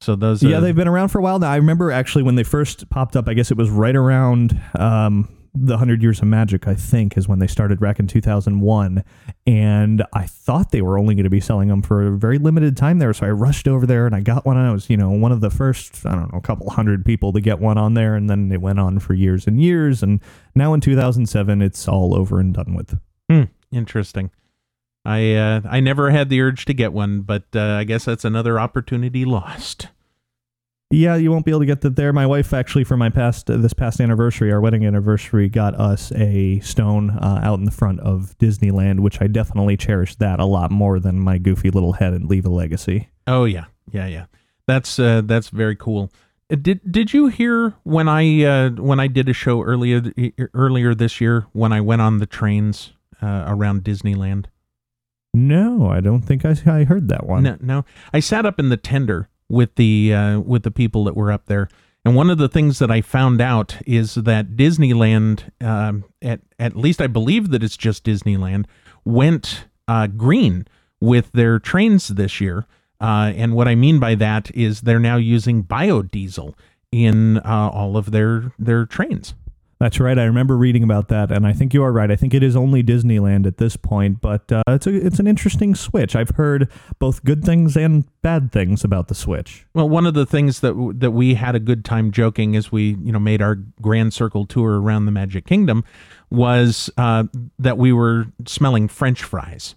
So 0.00 0.16
those 0.16 0.44
uh, 0.44 0.48
Yeah, 0.48 0.60
they've 0.60 0.74
been 0.74 0.88
around 0.88 1.08
for 1.08 1.18
a 1.18 1.22
while 1.22 1.38
now. 1.38 1.50
I 1.50 1.56
remember 1.56 1.92
actually 1.92 2.24
when 2.24 2.34
they 2.34 2.42
first 2.42 2.88
popped 2.90 3.16
up. 3.16 3.28
I 3.28 3.34
guess 3.34 3.50
it 3.52 3.56
was 3.56 3.70
right 3.70 3.96
around 3.96 4.60
um, 4.74 5.28
the 5.58 5.78
Hundred 5.78 6.02
Years 6.02 6.20
of 6.20 6.28
Magic. 6.28 6.66
I 6.68 6.74
think 6.74 7.16
is 7.16 7.28
when 7.28 7.38
they 7.38 7.46
started 7.46 7.80
back 7.80 7.98
in 7.98 8.06
2001, 8.06 9.04
and 9.46 10.04
I 10.12 10.26
thought 10.26 10.70
they 10.70 10.82
were 10.82 10.98
only 10.98 11.14
going 11.14 11.24
to 11.24 11.30
be 11.30 11.40
selling 11.40 11.68
them 11.68 11.82
for 11.82 12.06
a 12.06 12.16
very 12.16 12.38
limited 12.38 12.76
time 12.76 12.98
there. 12.98 13.12
So 13.14 13.26
I 13.26 13.30
rushed 13.30 13.66
over 13.68 13.86
there 13.86 14.06
and 14.06 14.14
I 14.14 14.20
got 14.20 14.44
one. 14.44 14.56
I 14.56 14.72
was, 14.72 14.90
you 14.90 14.96
know, 14.96 15.10
one 15.10 15.32
of 15.32 15.40
the 15.40 15.50
first, 15.50 16.04
I 16.06 16.12
don't 16.12 16.32
know, 16.32 16.38
a 16.38 16.42
couple 16.42 16.70
hundred 16.70 17.04
people 17.04 17.32
to 17.32 17.40
get 17.40 17.58
one 17.58 17.78
on 17.78 17.94
there, 17.94 18.14
and 18.14 18.28
then 18.28 18.52
it 18.52 18.60
went 18.60 18.78
on 18.78 18.98
for 18.98 19.14
years 19.14 19.46
and 19.46 19.60
years. 19.60 20.02
And 20.02 20.20
now 20.54 20.74
in 20.74 20.80
2007, 20.80 21.62
it's 21.62 21.88
all 21.88 22.14
over 22.14 22.40
and 22.40 22.54
done 22.54 22.74
with. 22.74 22.98
Hmm, 23.30 23.44
interesting. 23.72 24.30
I 25.04 25.34
uh, 25.34 25.60
I 25.70 25.78
never 25.80 26.10
had 26.10 26.28
the 26.30 26.40
urge 26.40 26.64
to 26.64 26.74
get 26.74 26.92
one, 26.92 27.20
but 27.20 27.44
uh, 27.54 27.60
I 27.60 27.84
guess 27.84 28.04
that's 28.04 28.24
another 28.24 28.58
opportunity 28.58 29.24
lost. 29.24 29.88
Yeah, 30.90 31.16
you 31.16 31.32
won't 31.32 31.44
be 31.44 31.50
able 31.50 31.60
to 31.60 31.66
get 31.66 31.80
that 31.80 31.96
there. 31.96 32.12
My 32.12 32.26
wife 32.26 32.52
actually, 32.54 32.84
for 32.84 32.96
my 32.96 33.10
past 33.10 33.50
uh, 33.50 33.56
this 33.56 33.72
past 33.72 34.00
anniversary, 34.00 34.52
our 34.52 34.60
wedding 34.60 34.86
anniversary, 34.86 35.48
got 35.48 35.74
us 35.74 36.12
a 36.12 36.60
stone 36.60 37.10
uh, 37.10 37.40
out 37.42 37.58
in 37.58 37.64
the 37.64 37.72
front 37.72 37.98
of 38.00 38.36
Disneyland, 38.38 39.00
which 39.00 39.20
I 39.20 39.26
definitely 39.26 39.76
cherish 39.76 40.14
that 40.16 40.38
a 40.38 40.44
lot 40.44 40.70
more 40.70 41.00
than 41.00 41.18
my 41.18 41.38
goofy 41.38 41.70
little 41.70 41.94
head 41.94 42.12
and 42.12 42.28
leave 42.28 42.46
a 42.46 42.50
legacy. 42.50 43.08
Oh 43.26 43.46
yeah, 43.46 43.64
yeah, 43.90 44.06
yeah. 44.06 44.26
That's 44.68 44.98
uh, 45.00 45.22
that's 45.24 45.48
very 45.48 45.74
cool. 45.74 46.12
Uh, 46.48 46.54
Did 46.54 46.80
did 46.88 47.12
you 47.12 47.26
hear 47.26 47.74
when 47.82 48.08
I 48.08 48.44
uh, 48.44 48.70
when 48.70 49.00
I 49.00 49.08
did 49.08 49.28
a 49.28 49.32
show 49.32 49.62
earlier 49.62 50.02
earlier 50.54 50.94
this 50.94 51.20
year 51.20 51.46
when 51.52 51.72
I 51.72 51.80
went 51.80 52.00
on 52.02 52.18
the 52.18 52.26
trains 52.26 52.92
uh, 53.20 53.42
around 53.48 53.82
Disneyland? 53.82 54.46
No, 55.34 55.88
I 55.90 56.00
don't 56.00 56.22
think 56.22 56.44
I, 56.44 56.54
I 56.64 56.84
heard 56.84 57.08
that 57.08 57.26
one. 57.26 57.42
No, 57.42 57.56
no. 57.60 57.84
I 58.12 58.20
sat 58.20 58.46
up 58.46 58.60
in 58.60 58.68
the 58.68 58.76
tender 58.76 59.28
with 59.48 59.74
the 59.76 60.12
uh, 60.14 60.40
with 60.40 60.62
the 60.62 60.70
people 60.70 61.04
that 61.04 61.16
were 61.16 61.30
up 61.32 61.46
there, 61.46 61.68
and 62.04 62.14
one 62.14 62.30
of 62.30 62.38
the 62.38 62.48
things 62.48 62.78
that 62.78 62.90
I 62.90 63.00
found 63.00 63.40
out 63.40 63.78
is 63.84 64.14
that 64.14 64.56
Disneyland, 64.56 65.50
um, 65.60 66.04
at 66.22 66.40
at 66.58 66.76
least 66.76 67.00
I 67.00 67.08
believe 67.08 67.50
that 67.50 67.64
it's 67.64 67.76
just 67.76 68.04
Disneyland, 68.04 68.66
went 69.04 69.64
uh, 69.88 70.06
green 70.06 70.68
with 71.00 71.32
their 71.32 71.58
trains 71.58 72.08
this 72.08 72.40
year. 72.40 72.66
Uh, 73.00 73.32
and 73.34 73.54
what 73.54 73.68
I 73.68 73.74
mean 73.74 73.98
by 73.98 74.14
that 74.14 74.54
is 74.54 74.82
they're 74.82 74.98
now 74.98 75.16
using 75.16 75.64
biodiesel 75.64 76.54
in 76.92 77.38
uh, 77.38 77.70
all 77.72 77.96
of 77.96 78.12
their 78.12 78.52
their 78.58 78.86
trains. 78.86 79.34
That's 79.78 80.00
right. 80.00 80.18
I 80.18 80.24
remember 80.24 80.56
reading 80.56 80.82
about 80.82 81.08
that, 81.08 81.30
and 81.30 81.46
I 81.46 81.52
think 81.52 81.74
you 81.74 81.82
are 81.82 81.92
right. 81.92 82.10
I 82.10 82.16
think 82.16 82.32
it 82.32 82.42
is 82.42 82.56
only 82.56 82.82
Disneyland 82.82 83.46
at 83.46 83.58
this 83.58 83.76
point, 83.76 84.22
but 84.22 84.50
uh, 84.50 84.62
it's 84.68 84.86
a, 84.86 84.94
it's 84.94 85.18
an 85.18 85.26
interesting 85.26 85.74
switch. 85.74 86.16
I've 86.16 86.30
heard 86.30 86.70
both 86.98 87.24
good 87.24 87.44
things 87.44 87.76
and 87.76 88.04
bad 88.22 88.52
things 88.52 88.84
about 88.84 89.08
the 89.08 89.14
switch. 89.14 89.66
Well, 89.74 89.86
one 89.86 90.06
of 90.06 90.14
the 90.14 90.24
things 90.24 90.60
that 90.60 90.70
w- 90.70 90.94
that 90.94 91.10
we 91.10 91.34
had 91.34 91.54
a 91.54 91.60
good 91.60 91.84
time 91.84 92.10
joking 92.10 92.56
as 92.56 92.72
we 92.72 92.96
you 93.02 93.12
know 93.12 93.18
made 93.18 93.42
our 93.42 93.56
grand 93.82 94.14
circle 94.14 94.46
tour 94.46 94.80
around 94.80 95.04
the 95.04 95.12
Magic 95.12 95.44
Kingdom 95.44 95.84
was 96.30 96.88
uh, 96.96 97.24
that 97.58 97.76
we 97.76 97.92
were 97.92 98.28
smelling 98.46 98.88
French 98.88 99.22
fries. 99.22 99.74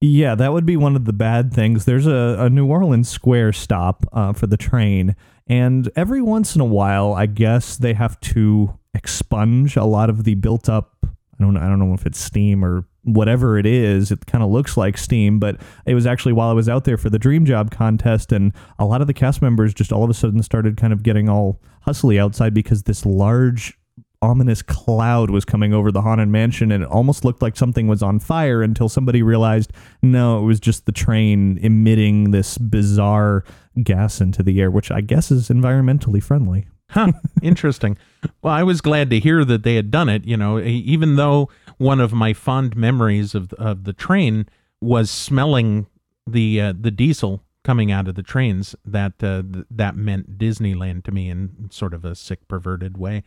Yeah, 0.00 0.36
that 0.36 0.52
would 0.52 0.66
be 0.66 0.76
one 0.76 0.94
of 0.94 1.04
the 1.04 1.12
bad 1.12 1.52
things. 1.52 1.84
There's 1.84 2.06
a, 2.06 2.36
a 2.38 2.50
New 2.50 2.66
Orleans 2.66 3.08
Square 3.08 3.54
stop 3.54 4.04
uh, 4.12 4.34
for 4.34 4.46
the 4.46 4.56
train, 4.56 5.16
and 5.48 5.90
every 5.96 6.22
once 6.22 6.54
in 6.54 6.60
a 6.60 6.66
while, 6.66 7.12
I 7.12 7.26
guess 7.26 7.76
they 7.76 7.94
have 7.94 8.20
to 8.20 8.78
expunge 8.96 9.76
a 9.76 9.84
lot 9.84 10.10
of 10.10 10.24
the 10.24 10.34
built 10.34 10.68
up. 10.68 10.96
I 11.04 11.42
don't. 11.42 11.56
I 11.56 11.68
don't 11.68 11.78
know 11.78 11.94
if 11.94 12.06
it's 12.06 12.18
steam 12.18 12.64
or 12.64 12.84
whatever 13.02 13.58
it 13.58 13.66
is. 13.66 14.10
It 14.10 14.26
kind 14.26 14.42
of 14.42 14.50
looks 14.50 14.76
like 14.76 14.96
steam, 14.96 15.38
but 15.38 15.60
it 15.84 15.94
was 15.94 16.06
actually 16.06 16.32
while 16.32 16.48
I 16.48 16.54
was 16.54 16.68
out 16.68 16.84
there 16.84 16.96
for 16.96 17.10
the 17.10 17.18
Dream 17.18 17.44
Job 17.44 17.70
contest, 17.70 18.32
and 18.32 18.52
a 18.78 18.86
lot 18.86 19.00
of 19.00 19.06
the 19.06 19.14
cast 19.14 19.42
members 19.42 19.74
just 19.74 19.92
all 19.92 20.02
of 20.02 20.10
a 20.10 20.14
sudden 20.14 20.42
started 20.42 20.76
kind 20.76 20.92
of 20.92 21.02
getting 21.02 21.28
all 21.28 21.60
hustly 21.82 22.18
outside 22.18 22.54
because 22.54 22.84
this 22.84 23.04
large 23.04 23.78
ominous 24.22 24.62
cloud 24.62 25.30
was 25.30 25.44
coming 25.44 25.74
over 25.74 25.92
the 25.92 26.00
haunted 26.00 26.28
mansion 26.28 26.72
and 26.72 26.82
it 26.82 26.88
almost 26.88 27.24
looked 27.24 27.42
like 27.42 27.56
something 27.56 27.86
was 27.86 28.02
on 28.02 28.18
fire 28.18 28.62
until 28.62 28.88
somebody 28.88 29.22
realized 29.22 29.72
no 30.02 30.38
it 30.38 30.42
was 30.42 30.58
just 30.58 30.86
the 30.86 30.92
train 30.92 31.58
emitting 31.58 32.30
this 32.30 32.56
bizarre 32.56 33.44
gas 33.82 34.20
into 34.20 34.42
the 34.42 34.58
air 34.58 34.70
which 34.70 34.90
i 34.90 35.02
guess 35.02 35.30
is 35.30 35.50
environmentally 35.50 36.22
friendly 36.22 36.66
Huh, 36.90 37.12
interesting. 37.42 37.98
Well, 38.42 38.54
I 38.54 38.62
was 38.62 38.80
glad 38.80 39.10
to 39.10 39.18
hear 39.20 39.44
that 39.44 39.62
they 39.64 39.74
had 39.74 39.90
done 39.90 40.08
it. 40.08 40.24
You 40.24 40.36
know, 40.36 40.58
even 40.60 41.16
though 41.16 41.48
one 41.78 42.00
of 42.00 42.12
my 42.12 42.32
fond 42.32 42.76
memories 42.76 43.34
of 43.34 43.52
of 43.54 43.84
the 43.84 43.92
train 43.92 44.48
was 44.80 45.10
smelling 45.10 45.86
the 46.26 46.60
uh, 46.60 46.74
the 46.78 46.90
diesel 46.90 47.42
coming 47.64 47.90
out 47.90 48.06
of 48.06 48.14
the 48.14 48.22
trains, 48.22 48.76
that 48.84 49.14
uh, 49.22 49.42
th- 49.42 49.66
that 49.70 49.96
meant 49.96 50.38
Disneyland 50.38 51.02
to 51.04 51.12
me 51.12 51.28
in 51.28 51.68
sort 51.70 51.92
of 51.92 52.04
a 52.04 52.14
sick, 52.14 52.46
perverted 52.46 52.96
way. 52.96 53.24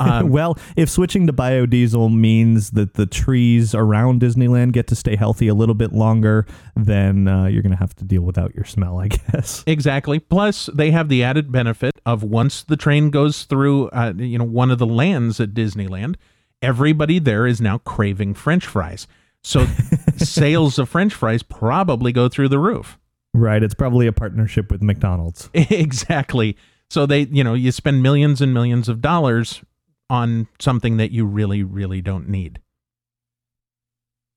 Um, 0.00 0.30
well 0.36 0.58
if 0.76 0.90
switching 0.90 1.26
to 1.26 1.32
biodiesel 1.32 2.14
means 2.14 2.70
that 2.70 2.94
the 2.94 3.06
trees 3.06 3.74
around 3.74 4.20
disneyland 4.20 4.72
get 4.72 4.86
to 4.88 4.94
stay 4.96 5.16
healthy 5.16 5.48
a 5.48 5.54
little 5.54 5.74
bit 5.74 5.92
longer 5.92 6.46
then 6.74 7.28
uh, 7.28 7.46
you're 7.46 7.62
gonna 7.62 7.76
have 7.76 7.94
to 7.96 8.04
deal 8.04 8.22
without 8.22 8.54
your 8.54 8.64
smell 8.64 8.98
i 8.98 9.08
guess 9.32 9.62
Exactly. 9.66 10.18
Plus, 10.18 10.66
they 10.74 10.90
have 10.90 11.08
the 11.08 11.22
added 11.22 11.50
benefit 11.52 11.92
of 12.04 12.22
once 12.22 12.62
the 12.62 12.76
train 12.76 13.10
goes 13.10 13.44
through, 13.44 13.88
uh, 13.88 14.12
you 14.16 14.38
know, 14.38 14.44
one 14.44 14.70
of 14.70 14.78
the 14.78 14.86
lands 14.86 15.40
at 15.40 15.54
Disneyland, 15.54 16.16
everybody 16.62 17.18
there 17.18 17.46
is 17.46 17.60
now 17.60 17.78
craving 17.78 18.34
French 18.34 18.66
fries. 18.66 19.06
So 19.42 19.66
sales 20.16 20.78
of 20.78 20.88
French 20.88 21.14
fries 21.14 21.42
probably 21.42 22.12
go 22.12 22.28
through 22.28 22.48
the 22.48 22.58
roof. 22.58 22.98
right 23.34 23.62
it's 23.62 23.74
probably 23.74 24.06
a 24.06 24.12
partnership 24.12 24.70
with 24.72 24.82
mcdonald's 24.82 25.50
exactly. 25.54 26.56
So 26.90 27.06
they, 27.06 27.22
you 27.22 27.42
know, 27.42 27.54
you 27.54 27.72
spend 27.72 28.02
millions 28.02 28.40
and 28.40 28.54
millions 28.54 28.88
of 28.88 29.00
dollars 29.00 29.62
on 30.08 30.48
something 30.60 30.98
that 30.98 31.10
you 31.10 31.26
really, 31.26 31.62
really 31.62 32.00
don't 32.00 32.28
need. 32.28 32.60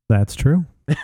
that's 0.09 0.35
true 0.35 0.65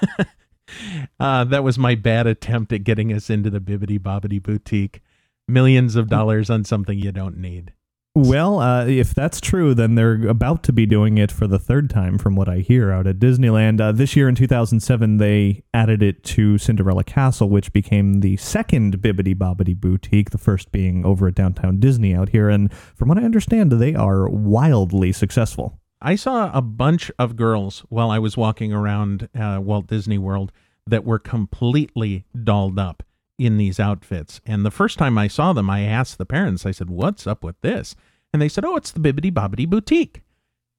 Uh, 1.20 1.44
that 1.44 1.64
was 1.64 1.78
my 1.78 1.96
bad 1.96 2.28
attempt 2.28 2.74
at 2.74 2.84
getting 2.84 3.14
us 3.14 3.30
into 3.30 3.50
the 3.50 3.60
Bibbidi 3.60 4.00
Bobbidi 4.00 4.42
Boutique. 4.42 5.02
Millions 5.48 5.96
of 5.96 6.10
dollars 6.10 6.50
on 6.50 6.64
something 6.64 6.98
you 6.98 7.12
don't 7.12 7.38
need. 7.38 7.74
Well, 8.18 8.62
uh, 8.62 8.86
if 8.86 9.14
that's 9.14 9.42
true, 9.42 9.74
then 9.74 9.96
they're 9.96 10.26
about 10.26 10.64
to 10.64 10.72
be 10.72 10.86
doing 10.86 11.18
it 11.18 11.34
for 11.34 11.48
the 11.48 11.60
third 11.60 11.90
time, 11.90 12.18
from 12.18 12.38
what 12.38 12.48
I 12.48 12.60
hear 12.60 12.90
out 12.90 13.08
at 13.08 13.20
Disneyland. 13.20 13.82
Uh, 13.82 13.92
this 13.92 14.16
year 14.16 14.30
in 14.30 14.36
2007, 14.36 15.18
they 15.18 15.64
added 15.74 16.02
it 16.02 16.24
to 16.24 16.58
Cinderella 16.58 17.04
Castle, 17.04 17.50
which 17.50 17.74
became 17.74 18.22
the 18.22 18.38
second 18.38 19.02
Bibbidi 19.02 19.36
Bobbidi 19.36 19.76
Boutique, 19.76 20.30
the 20.30 20.38
first 20.38 20.72
being 20.72 21.06
over 21.06 21.28
at 21.28 21.36
Downtown 21.36 21.78
Disney 21.82 22.16
out 22.16 22.30
here. 22.30 22.48
And 22.50 22.74
from 22.74 23.10
what 23.10 23.18
I 23.18 23.24
understand, 23.24 23.74
they 23.74 23.94
are 23.96 24.30
wildly 24.30 25.12
successful. 25.12 25.82
I 26.02 26.16
saw 26.16 26.50
a 26.54 26.62
bunch 26.62 27.12
of 27.20 27.36
girls 27.36 27.80
while 27.90 28.12
I 28.12 28.20
was 28.20 28.38
walking 28.38 28.72
around 28.72 29.28
uh, 29.38 29.60
Walt 29.62 29.88
Disney 29.88 30.20
World 30.20 30.54
that 30.88 31.04
were 31.04 31.20
completely 31.20 32.24
dolled 32.46 32.80
up 32.80 33.04
in 33.38 33.58
these 33.58 33.80
outfits. 33.80 34.42
And 34.46 34.66
the 34.66 34.72
first 34.72 34.98
time 34.98 35.18
I 35.18 35.28
saw 35.28 35.54
them, 35.54 35.70
I 35.70 35.82
asked 35.82 36.18
the 36.18 36.26
parents, 36.26 36.66
I 36.66 36.72
said, 36.72 36.90
What's 36.90 37.28
up 37.28 37.44
with 37.44 37.60
this? 37.62 37.96
And 38.34 38.42
they 38.42 38.50
said, 38.50 38.66
Oh, 38.66 38.76
it's 38.76 38.92
the 38.92 39.00
Bibbidi 39.00 39.32
Bobbidi 39.32 39.68
Boutique. 39.68 40.22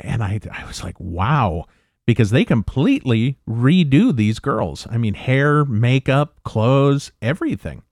And 0.00 0.22
I, 0.22 0.40
I 0.52 0.66
was 0.66 0.82
like, 0.82 0.98
Wow, 0.98 1.66
because 2.06 2.30
they 2.30 2.44
completely 2.44 3.38
redo 3.48 4.14
these 4.14 4.38
girls. 4.38 4.86
I 4.90 4.98
mean, 4.98 5.14
hair, 5.14 5.64
makeup, 5.64 6.40
clothes, 6.44 7.12
everything. 7.20 7.82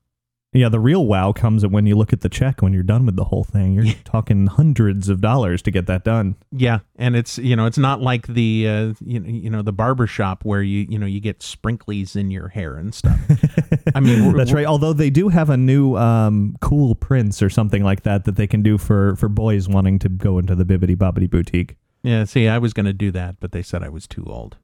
Yeah, 0.54 0.68
the 0.68 0.78
real 0.78 1.04
wow 1.04 1.32
comes 1.32 1.66
when 1.66 1.84
you 1.84 1.96
look 1.96 2.12
at 2.12 2.20
the 2.20 2.28
check 2.28 2.62
when 2.62 2.72
you're 2.72 2.84
done 2.84 3.06
with 3.06 3.16
the 3.16 3.24
whole 3.24 3.42
thing. 3.42 3.72
You're 3.72 3.92
talking 4.04 4.46
hundreds 4.46 5.08
of 5.08 5.20
dollars 5.20 5.60
to 5.62 5.72
get 5.72 5.86
that 5.86 6.04
done. 6.04 6.36
Yeah, 6.52 6.78
and 6.94 7.16
it's 7.16 7.38
you 7.38 7.56
know 7.56 7.66
it's 7.66 7.76
not 7.76 8.00
like 8.00 8.28
the 8.28 8.68
uh, 8.68 8.94
you 9.04 9.18
know 9.18 9.28
you 9.28 9.50
know 9.50 9.62
the 9.62 9.72
barber 9.72 10.06
shop 10.06 10.44
where 10.44 10.62
you 10.62 10.86
you 10.88 10.96
know 10.96 11.06
you 11.06 11.18
get 11.18 11.40
sprinklies 11.40 12.14
in 12.14 12.30
your 12.30 12.48
hair 12.48 12.76
and 12.76 12.94
stuff. 12.94 13.18
I 13.94 14.00
mean 14.00 14.32
That's 14.36 14.52
right. 14.52 14.66
Although 14.66 14.92
they 14.92 15.10
do 15.10 15.28
have 15.28 15.50
a 15.50 15.56
new 15.56 15.96
um, 15.96 16.56
cool 16.60 16.94
prince 16.94 17.42
or 17.42 17.50
something 17.50 17.82
like 17.82 18.02
that 18.02 18.24
that 18.24 18.36
they 18.36 18.46
can 18.46 18.62
do 18.62 18.78
for 18.78 19.16
for 19.16 19.28
boys 19.28 19.68
wanting 19.68 19.98
to 20.00 20.08
go 20.08 20.38
into 20.38 20.54
the 20.54 20.64
Bibbidi 20.64 20.96
Bobbidi 20.96 21.30
boutique. 21.30 21.76
Yeah, 22.02 22.24
see, 22.24 22.48
I 22.48 22.58
was 22.58 22.74
going 22.74 22.86
to 22.86 22.92
do 22.92 23.10
that, 23.12 23.36
but 23.40 23.52
they 23.52 23.62
said 23.62 23.82
I 23.82 23.88
was 23.88 24.06
too 24.06 24.24
old. 24.26 24.58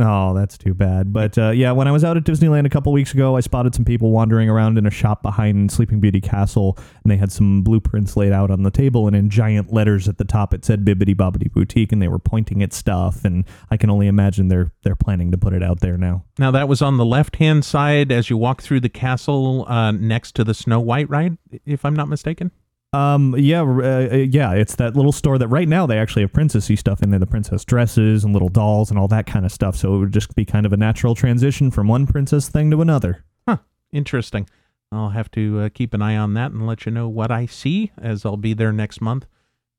Oh, 0.00 0.32
that's 0.32 0.56
too 0.56 0.74
bad. 0.74 1.12
But 1.12 1.36
uh, 1.36 1.50
yeah, 1.50 1.72
when 1.72 1.88
I 1.88 1.90
was 1.90 2.04
out 2.04 2.16
at 2.16 2.22
Disneyland 2.22 2.66
a 2.66 2.68
couple 2.68 2.92
weeks 2.92 3.12
ago, 3.12 3.36
I 3.36 3.40
spotted 3.40 3.74
some 3.74 3.84
people 3.84 4.12
wandering 4.12 4.48
around 4.48 4.78
in 4.78 4.86
a 4.86 4.90
shop 4.90 5.22
behind 5.22 5.72
Sleeping 5.72 5.98
Beauty 5.98 6.20
Castle, 6.20 6.78
and 7.02 7.10
they 7.10 7.16
had 7.16 7.32
some 7.32 7.62
blueprints 7.62 8.16
laid 8.16 8.32
out 8.32 8.48
on 8.52 8.62
the 8.62 8.70
table, 8.70 9.08
and 9.08 9.16
in 9.16 9.28
giant 9.28 9.72
letters 9.72 10.08
at 10.08 10.18
the 10.18 10.24
top 10.24 10.54
it 10.54 10.64
said 10.64 10.84
Bibbidi 10.84 11.16
Bobbidi 11.16 11.50
Boutique, 11.50 11.90
and 11.90 12.00
they 12.00 12.06
were 12.06 12.20
pointing 12.20 12.62
at 12.62 12.72
stuff, 12.72 13.24
and 13.24 13.44
I 13.72 13.76
can 13.76 13.90
only 13.90 14.06
imagine 14.06 14.46
they're 14.46 14.72
they're 14.84 14.94
planning 14.94 15.32
to 15.32 15.38
put 15.38 15.52
it 15.52 15.64
out 15.64 15.80
there 15.80 15.96
now. 15.96 16.24
Now 16.38 16.52
that 16.52 16.68
was 16.68 16.80
on 16.80 16.96
the 16.96 17.04
left-hand 17.04 17.64
side 17.64 18.12
as 18.12 18.30
you 18.30 18.36
walk 18.36 18.62
through 18.62 18.80
the 18.80 18.88
castle 18.88 19.64
uh, 19.66 19.90
next 19.90 20.36
to 20.36 20.44
the 20.44 20.54
Snow 20.54 20.78
White 20.78 21.10
ride, 21.10 21.38
if 21.66 21.84
I'm 21.84 21.96
not 21.96 22.08
mistaken. 22.08 22.52
Um, 22.92 23.34
yeah, 23.36 23.60
uh, 23.60 24.08
uh, 24.12 24.16
yeah, 24.16 24.52
it's 24.54 24.76
that 24.76 24.96
little 24.96 25.12
store 25.12 25.36
that 25.38 25.48
right 25.48 25.68
now 25.68 25.86
they 25.86 25.98
actually 25.98 26.22
have 26.22 26.32
princessy 26.32 26.78
stuff 26.78 27.02
in 27.02 27.10
there, 27.10 27.20
the 27.20 27.26
princess 27.26 27.64
dresses 27.64 28.24
and 28.24 28.32
little 28.32 28.48
dolls 28.48 28.90
and 28.90 28.98
all 28.98 29.08
that 29.08 29.26
kind 29.26 29.44
of 29.44 29.52
stuff. 29.52 29.76
So 29.76 29.94
it 29.94 29.98
would 29.98 30.12
just 30.12 30.34
be 30.34 30.44
kind 30.44 30.64
of 30.64 30.72
a 30.72 30.76
natural 30.76 31.14
transition 31.14 31.70
from 31.70 31.88
one 31.88 32.06
princess 32.06 32.48
thing 32.48 32.70
to 32.70 32.80
another. 32.80 33.24
Huh, 33.46 33.58
interesting. 33.92 34.48
I'll 34.90 35.10
have 35.10 35.30
to 35.32 35.60
uh, 35.60 35.68
keep 35.68 35.92
an 35.92 36.00
eye 36.00 36.16
on 36.16 36.32
that 36.34 36.52
and 36.52 36.66
let 36.66 36.86
you 36.86 36.92
know 36.92 37.08
what 37.08 37.30
I 37.30 37.44
see 37.44 37.92
as 37.98 38.24
I'll 38.24 38.38
be 38.38 38.54
there 38.54 38.72
next 38.72 39.02
month. 39.02 39.26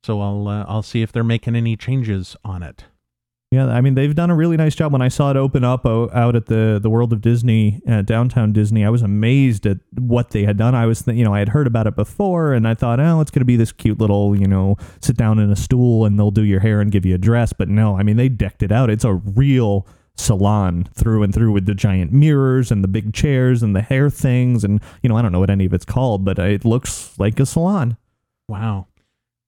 So 0.03 0.21
I'll 0.21 0.47
uh, 0.47 0.65
I'll 0.67 0.83
see 0.83 1.01
if 1.01 1.11
they're 1.11 1.23
making 1.23 1.55
any 1.55 1.75
changes 1.75 2.35
on 2.45 2.61
it. 2.63 2.85
Yeah, 3.51 3.65
I 3.67 3.81
mean 3.81 3.95
they've 3.95 4.13
done 4.13 4.29
a 4.29 4.35
really 4.35 4.57
nice 4.57 4.75
job. 4.75 4.93
When 4.93 5.01
I 5.01 5.07
saw 5.07 5.31
it 5.31 5.35
open 5.37 5.63
up 5.63 5.83
o- 5.83 6.11
out 6.13 6.35
at 6.35 6.45
the 6.45 6.79
the 6.79 6.89
World 6.89 7.11
of 7.11 7.21
Disney, 7.21 7.81
uh, 7.87 8.03
downtown 8.03 8.53
Disney, 8.53 8.85
I 8.85 8.89
was 8.89 9.01
amazed 9.01 9.65
at 9.65 9.77
what 9.97 10.29
they 10.29 10.43
had 10.43 10.55
done. 10.55 10.75
I 10.75 10.85
was, 10.85 11.01
th- 11.01 11.17
you 11.17 11.23
know, 11.25 11.33
I 11.33 11.39
had 11.39 11.49
heard 11.49 11.65
about 11.65 11.87
it 11.87 11.95
before, 11.95 12.53
and 12.53 12.67
I 12.67 12.75
thought, 12.75 12.99
oh, 12.99 13.21
it's 13.21 13.31
going 13.31 13.41
to 13.41 13.45
be 13.45 13.55
this 13.55 13.71
cute 13.71 13.97
little, 13.99 14.35
you 14.39 14.47
know, 14.47 14.77
sit 15.01 15.17
down 15.17 15.39
in 15.39 15.49
a 15.49 15.55
stool 15.55 16.05
and 16.05 16.19
they'll 16.19 16.29
do 16.29 16.43
your 16.43 16.59
hair 16.59 16.79
and 16.79 16.91
give 16.91 17.07
you 17.07 17.15
a 17.15 17.17
dress. 17.17 17.51
But 17.51 17.69
no, 17.69 17.97
I 17.97 18.03
mean 18.03 18.17
they 18.17 18.29
decked 18.29 18.61
it 18.61 18.71
out. 18.71 18.91
It's 18.91 19.03
a 19.03 19.15
real 19.15 19.87
salon 20.15 20.87
through 20.93 21.23
and 21.23 21.33
through 21.33 21.51
with 21.51 21.65
the 21.65 21.73
giant 21.73 22.11
mirrors 22.11 22.71
and 22.71 22.83
the 22.83 22.87
big 22.87 23.13
chairs 23.13 23.63
and 23.63 23.75
the 23.75 23.81
hair 23.81 24.11
things, 24.11 24.63
and 24.63 24.79
you 25.01 25.09
know, 25.09 25.17
I 25.17 25.23
don't 25.23 25.31
know 25.31 25.39
what 25.39 25.49
any 25.49 25.65
of 25.65 25.73
it's 25.73 25.85
called, 25.85 26.23
but 26.23 26.37
it 26.37 26.65
looks 26.65 27.17
like 27.17 27.39
a 27.39 27.47
salon. 27.47 27.97
Wow. 28.47 28.88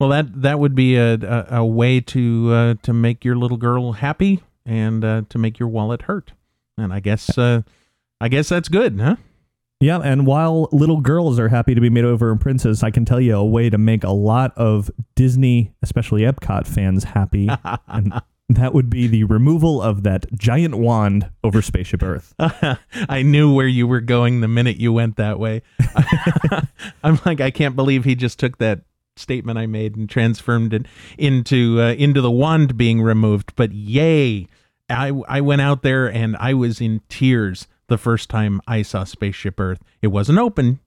Well, 0.01 0.09
that 0.09 0.41
that 0.41 0.57
would 0.57 0.73
be 0.73 0.95
a 0.95 1.13
a, 1.13 1.57
a 1.57 1.65
way 1.65 2.01
to 2.01 2.51
uh, 2.51 2.73
to 2.81 2.91
make 2.91 3.23
your 3.23 3.35
little 3.35 3.57
girl 3.57 3.91
happy 3.91 4.41
and 4.65 5.05
uh, 5.05 5.21
to 5.29 5.37
make 5.37 5.59
your 5.59 5.69
wallet 5.69 6.01
hurt. 6.01 6.31
And 6.75 6.91
I 6.91 6.99
guess 6.99 7.37
uh, 7.37 7.61
I 8.19 8.27
guess 8.27 8.49
that's 8.49 8.67
good, 8.67 8.99
huh? 8.99 9.17
Yeah, 9.79 9.99
and 9.99 10.25
while 10.25 10.69
little 10.71 11.01
girls 11.01 11.37
are 11.37 11.49
happy 11.49 11.75
to 11.75 11.81
be 11.81 11.91
made 11.91 12.05
over 12.05 12.31
in 12.31 12.39
Princess, 12.39 12.81
I 12.81 12.89
can 12.89 13.05
tell 13.05 13.21
you 13.21 13.35
a 13.35 13.45
way 13.45 13.69
to 13.69 13.77
make 13.77 14.03
a 14.03 14.09
lot 14.09 14.57
of 14.57 14.89
Disney, 15.15 15.71
especially 15.83 16.21
Epcot 16.21 16.65
fans, 16.65 17.03
happy. 17.03 17.47
and 17.87 18.21
that 18.49 18.73
would 18.73 18.89
be 18.89 19.05
the 19.05 19.25
removal 19.25 19.83
of 19.83 20.01
that 20.01 20.25
giant 20.33 20.79
wand 20.79 21.29
over 21.43 21.61
Spaceship 21.61 22.01
Earth. 22.01 22.33
I 22.39 23.21
knew 23.21 23.53
where 23.53 23.67
you 23.67 23.85
were 23.85 24.01
going 24.01 24.41
the 24.41 24.47
minute 24.47 24.77
you 24.77 24.93
went 24.93 25.17
that 25.17 25.37
way. 25.37 25.61
I'm 27.03 27.19
like, 27.23 27.39
I 27.39 27.51
can't 27.51 27.75
believe 27.75 28.03
he 28.03 28.15
just 28.15 28.39
took 28.39 28.57
that 28.57 28.81
statement 29.21 29.57
I 29.57 29.67
made 29.67 29.95
and 29.95 30.09
transformed 30.09 30.73
it 30.73 30.85
into 31.17 31.79
uh, 31.81 31.93
into 31.93 32.21
the 32.21 32.31
wand 32.31 32.77
being 32.77 33.01
removed. 33.01 33.53
But 33.55 33.71
yay, 33.73 34.47
I 34.89 35.09
I 35.27 35.41
went 35.41 35.61
out 35.61 35.83
there 35.83 36.11
and 36.11 36.35
I 36.37 36.53
was 36.53 36.81
in 36.81 37.01
tears 37.09 37.67
the 37.87 37.97
first 37.97 38.29
time 38.29 38.61
I 38.67 38.81
saw 38.81 39.03
Spaceship 39.03 39.59
Earth. 39.59 39.81
It 40.01 40.07
wasn't 40.07 40.39
open, 40.39 40.79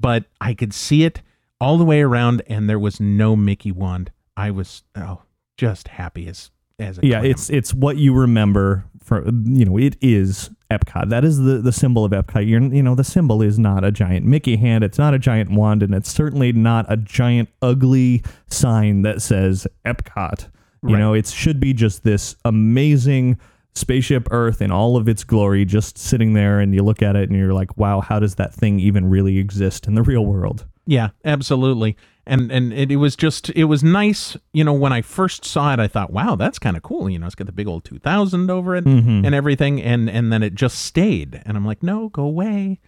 but 0.00 0.24
I 0.40 0.54
could 0.54 0.74
see 0.74 1.04
it 1.04 1.22
all 1.60 1.78
the 1.78 1.84
way 1.84 2.02
around, 2.02 2.42
and 2.48 2.68
there 2.68 2.78
was 2.78 3.00
no 3.00 3.36
Mickey 3.36 3.70
wand. 3.70 4.10
I 4.36 4.50
was 4.50 4.82
oh 4.96 5.22
just 5.56 5.88
happy 5.88 6.26
as 6.26 6.50
as 6.82 6.98
a 6.98 7.06
Yeah, 7.06 7.20
clam. 7.20 7.30
it's 7.30 7.50
it's 7.50 7.72
what 7.74 7.96
you 7.96 8.14
remember 8.14 8.84
for 9.02 9.24
you 9.24 9.64
know, 9.64 9.78
it 9.78 9.96
is 10.00 10.50
Epcot. 10.70 11.08
That 11.10 11.24
is 11.24 11.38
the, 11.38 11.58
the 11.58 11.72
symbol 11.72 12.04
of 12.04 12.12
Epcot. 12.12 12.48
You're, 12.48 12.62
you 12.62 12.82
know, 12.82 12.94
the 12.94 13.04
symbol 13.04 13.42
is 13.42 13.58
not 13.58 13.84
a 13.84 13.90
giant 13.90 14.24
Mickey 14.24 14.56
hand, 14.56 14.84
it's 14.84 14.96
not 14.98 15.12
a 15.12 15.18
giant 15.18 15.50
wand, 15.50 15.82
and 15.82 15.94
it's 15.94 16.10
certainly 16.10 16.52
not 16.52 16.86
a 16.88 16.96
giant 16.96 17.48
ugly 17.60 18.22
sign 18.48 19.02
that 19.02 19.20
says 19.20 19.66
Epcot. 19.84 20.48
You 20.84 20.94
Right. 20.94 20.98
know, 20.98 21.14
it 21.14 21.26
should 21.26 21.60
be 21.60 21.72
just 21.74 22.02
this 22.04 22.36
amazing 22.44 23.38
spaceship 23.74 24.28
Earth 24.30 24.60
in 24.62 24.70
all 24.70 24.96
of 24.96 25.08
its 25.08 25.24
glory, 25.24 25.64
just 25.64 25.96
sitting 25.98 26.32
there, 26.34 26.58
and 26.60 26.74
you 26.74 26.82
look 26.82 27.02
at 27.02 27.16
it 27.16 27.28
and 27.30 27.38
you're 27.38 27.54
like, 27.54 27.76
wow, 27.76 28.00
how 28.00 28.18
does 28.18 28.34
that 28.36 28.52
thing 28.54 28.78
even 28.80 29.08
really 29.08 29.38
exist 29.38 29.86
in 29.86 29.94
the 29.94 30.02
real 30.02 30.24
world? 30.26 30.66
Yeah, 30.86 31.10
absolutely. 31.24 31.96
And 32.24 32.52
and 32.52 32.72
it, 32.72 32.92
it 32.92 32.96
was 32.96 33.16
just 33.16 33.50
it 33.50 33.64
was 33.64 33.82
nice, 33.82 34.36
you 34.52 34.62
know, 34.62 34.72
when 34.72 34.92
I 34.92 35.02
first 35.02 35.44
saw 35.44 35.72
it 35.72 35.80
I 35.80 35.88
thought, 35.88 36.12
wow, 36.12 36.36
that's 36.36 36.58
kind 36.58 36.76
of 36.76 36.82
cool, 36.82 37.10
you 37.10 37.18
know, 37.18 37.26
it's 37.26 37.34
got 37.34 37.46
the 37.46 37.52
big 37.52 37.66
old 37.66 37.84
2000 37.84 38.48
over 38.50 38.76
it 38.76 38.84
mm-hmm. 38.84 39.24
and 39.24 39.34
everything 39.34 39.82
and 39.82 40.08
and 40.08 40.32
then 40.32 40.42
it 40.42 40.54
just 40.54 40.78
stayed. 40.78 41.42
And 41.44 41.56
I'm 41.56 41.66
like, 41.66 41.82
"No, 41.82 42.08
go 42.08 42.22
away." 42.22 42.78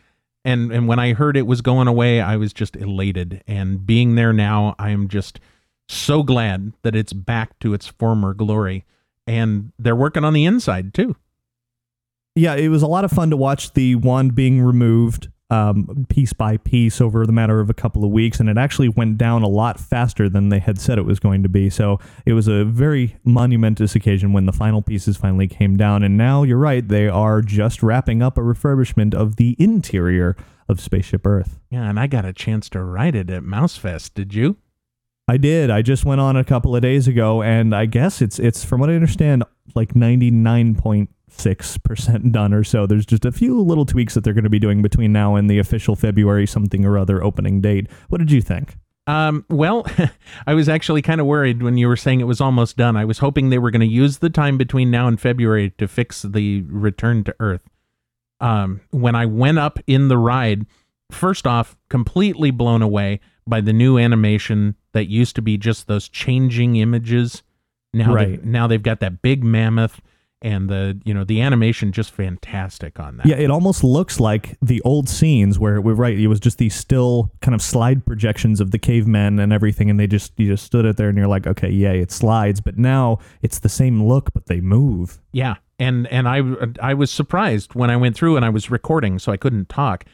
And 0.44 0.70
and 0.70 0.86
when 0.86 0.98
I 0.98 1.14
heard 1.14 1.36
it 1.36 1.46
was 1.46 1.62
going 1.62 1.88
away, 1.88 2.20
I 2.20 2.36
was 2.36 2.52
just 2.52 2.76
elated. 2.76 3.42
And 3.46 3.84
being 3.84 4.14
there 4.14 4.32
now, 4.32 4.76
I 4.78 4.90
am 4.90 5.08
just 5.08 5.40
so 5.88 6.22
glad 6.22 6.72
that 6.82 6.94
it's 6.94 7.12
back 7.12 7.58
to 7.60 7.74
its 7.74 7.86
former 7.86 8.34
glory. 8.34 8.84
And 9.26 9.72
they're 9.78 9.96
working 9.96 10.24
on 10.24 10.34
the 10.34 10.44
inside 10.44 10.94
too. 10.94 11.16
yeah, 12.36 12.54
it 12.54 12.68
was 12.68 12.82
a 12.82 12.86
lot 12.86 13.04
of 13.04 13.10
fun 13.10 13.30
to 13.30 13.36
watch 13.36 13.72
the 13.72 13.94
wand 13.96 14.34
being 14.34 14.60
removed 14.60 15.28
um, 15.50 16.06
piece 16.08 16.32
by 16.32 16.56
piece 16.56 17.00
over 17.00 17.26
the 17.26 17.32
matter 17.32 17.60
of 17.60 17.70
a 17.70 17.74
couple 17.74 18.04
of 18.04 18.10
weeks, 18.10 18.40
and 18.40 18.48
it 18.48 18.56
actually 18.56 18.88
went 18.88 19.18
down 19.18 19.42
a 19.42 19.48
lot 19.48 19.78
faster 19.78 20.28
than 20.28 20.48
they 20.48 20.58
had 20.58 20.78
said 20.78 20.98
it 20.98 21.04
was 21.04 21.20
going 21.20 21.42
to 21.42 21.48
be. 21.48 21.70
So 21.70 21.98
it 22.24 22.32
was 22.32 22.48
a 22.48 22.64
very 22.64 23.16
monumentous 23.24 23.94
occasion 23.94 24.32
when 24.32 24.46
the 24.46 24.52
final 24.52 24.82
pieces 24.82 25.16
finally 25.16 25.46
came 25.46 25.76
down. 25.76 26.02
And 26.02 26.16
now 26.16 26.42
you're 26.42 26.58
right, 26.58 26.86
they 26.86 27.08
are 27.08 27.42
just 27.42 27.82
wrapping 27.82 28.22
up 28.22 28.38
a 28.38 28.40
refurbishment 28.40 29.14
of 29.14 29.36
the 29.36 29.54
interior 29.58 30.36
of 30.68 30.80
Spaceship 30.80 31.26
Earth. 31.26 31.60
Yeah, 31.70 31.88
and 31.88 32.00
I 32.00 32.06
got 32.06 32.24
a 32.24 32.32
chance 32.32 32.68
to 32.70 32.82
ride 32.82 33.14
it 33.14 33.30
at 33.30 33.42
Mousefest, 33.42 34.14
did 34.14 34.32
you? 34.32 34.56
I 35.26 35.36
did. 35.38 35.70
I 35.70 35.82
just 35.82 36.04
went 36.04 36.20
on 36.20 36.36
a 36.36 36.44
couple 36.44 36.76
of 36.76 36.82
days 36.82 37.08
ago, 37.08 37.42
and 37.42 37.74
I 37.74 37.86
guess 37.86 38.20
it's 38.20 38.38
it's 38.38 38.62
from 38.62 38.80
what 38.80 38.90
I 38.90 38.94
understand, 38.94 39.42
like 39.74 39.94
ninety 39.94 40.30
nine 40.30 40.74
point 40.74 41.10
six 41.28 41.78
percent 41.78 42.32
done 42.32 42.52
or 42.54 42.64
so. 42.64 42.86
There's 42.86 43.06
just 43.06 43.24
a 43.24 43.32
few 43.32 43.60
little 43.60 43.86
tweaks 43.86 44.14
that 44.14 44.24
they're 44.24 44.34
going 44.34 44.44
to 44.44 44.50
be 44.50 44.58
doing 44.58 44.82
between 44.82 45.12
now 45.12 45.34
and 45.36 45.48
the 45.50 45.58
official 45.58 45.96
February 45.96 46.46
something 46.46 46.84
or 46.84 46.98
other 46.98 47.22
opening 47.22 47.60
date. 47.60 47.88
What 48.08 48.18
did 48.18 48.30
you 48.30 48.40
think? 48.40 48.76
Um, 49.06 49.44
well, 49.50 49.86
I 50.46 50.54
was 50.54 50.68
actually 50.68 51.02
kind 51.02 51.20
of 51.20 51.26
worried 51.26 51.62
when 51.62 51.76
you 51.76 51.88
were 51.88 51.96
saying 51.96 52.20
it 52.20 52.24
was 52.24 52.40
almost 52.40 52.76
done. 52.76 52.96
I 52.96 53.04
was 53.04 53.18
hoping 53.18 53.50
they 53.50 53.58
were 53.58 53.70
going 53.70 53.80
to 53.80 53.86
use 53.86 54.18
the 54.18 54.30
time 54.30 54.56
between 54.56 54.90
now 54.90 55.08
and 55.08 55.20
February 55.20 55.70
to 55.78 55.88
fix 55.88 56.22
the 56.22 56.62
return 56.62 57.24
to 57.24 57.36
Earth. 57.40 57.68
Um, 58.40 58.80
when 58.90 59.14
I 59.14 59.26
went 59.26 59.58
up 59.58 59.78
in 59.86 60.08
the 60.08 60.18
ride, 60.18 60.66
first 61.10 61.46
off, 61.46 61.76
completely 61.88 62.50
blown 62.50 62.82
away 62.82 63.20
by 63.46 63.60
the 63.60 63.72
new 63.72 63.98
animation 63.98 64.74
that 64.92 65.08
used 65.08 65.36
to 65.36 65.42
be 65.42 65.56
just 65.56 65.86
those 65.86 66.08
changing 66.08 66.76
images. 66.76 67.42
Now, 67.94 68.12
Right. 68.12 68.42
they, 68.42 68.48
now 68.48 68.66
they've 68.66 68.82
got 68.82 69.00
that 69.00 69.22
big 69.22 69.42
mammoth, 69.44 70.00
and 70.42 70.68
the 70.68 71.00
you 71.06 71.14
know 71.14 71.24
the 71.24 71.40
animation 71.40 71.90
just 71.92 72.10
fantastic 72.10 73.00
on 73.00 73.16
that. 73.16 73.24
Yeah, 73.26 73.36
it 73.36 73.50
almost 73.50 73.82
looks 73.82 74.20
like 74.20 74.58
the 74.60 74.82
old 74.82 75.08
scenes 75.08 75.58
where 75.58 75.80
we're 75.80 75.94
right. 75.94 76.18
It 76.18 76.26
was 76.26 76.38
just 76.40 76.58
these 76.58 76.74
still 76.74 77.30
kind 77.40 77.54
of 77.54 77.62
slide 77.62 78.04
projections 78.04 78.60
of 78.60 78.70
the 78.70 78.78
cavemen 78.78 79.38
and 79.38 79.52
everything, 79.52 79.88
and 79.88 79.98
they 79.98 80.06
just 80.06 80.32
you 80.36 80.48
just 80.48 80.64
stood 80.64 80.84
it 80.84 80.96
there 80.98 81.08
and 81.08 81.16
you're 81.16 81.28
like, 81.28 81.46
okay, 81.46 81.70
yay, 81.70 82.00
it 82.00 82.10
slides. 82.12 82.60
But 82.60 82.76
now 82.76 83.20
it's 83.40 83.58
the 83.60 83.70
same 83.70 84.04
look, 84.04 84.34
but 84.34 84.46
they 84.46 84.60
move. 84.60 85.20
Yeah, 85.32 85.54
and 85.78 86.06
and 86.08 86.28
I 86.28 86.42
I 86.82 86.92
was 86.92 87.10
surprised 87.10 87.74
when 87.74 87.88
I 87.88 87.96
went 87.96 88.14
through 88.14 88.36
and 88.36 88.44
I 88.44 88.50
was 88.50 88.70
recording, 88.70 89.18
so 89.18 89.32
I 89.32 89.38
couldn't 89.38 89.70
talk. 89.70 90.04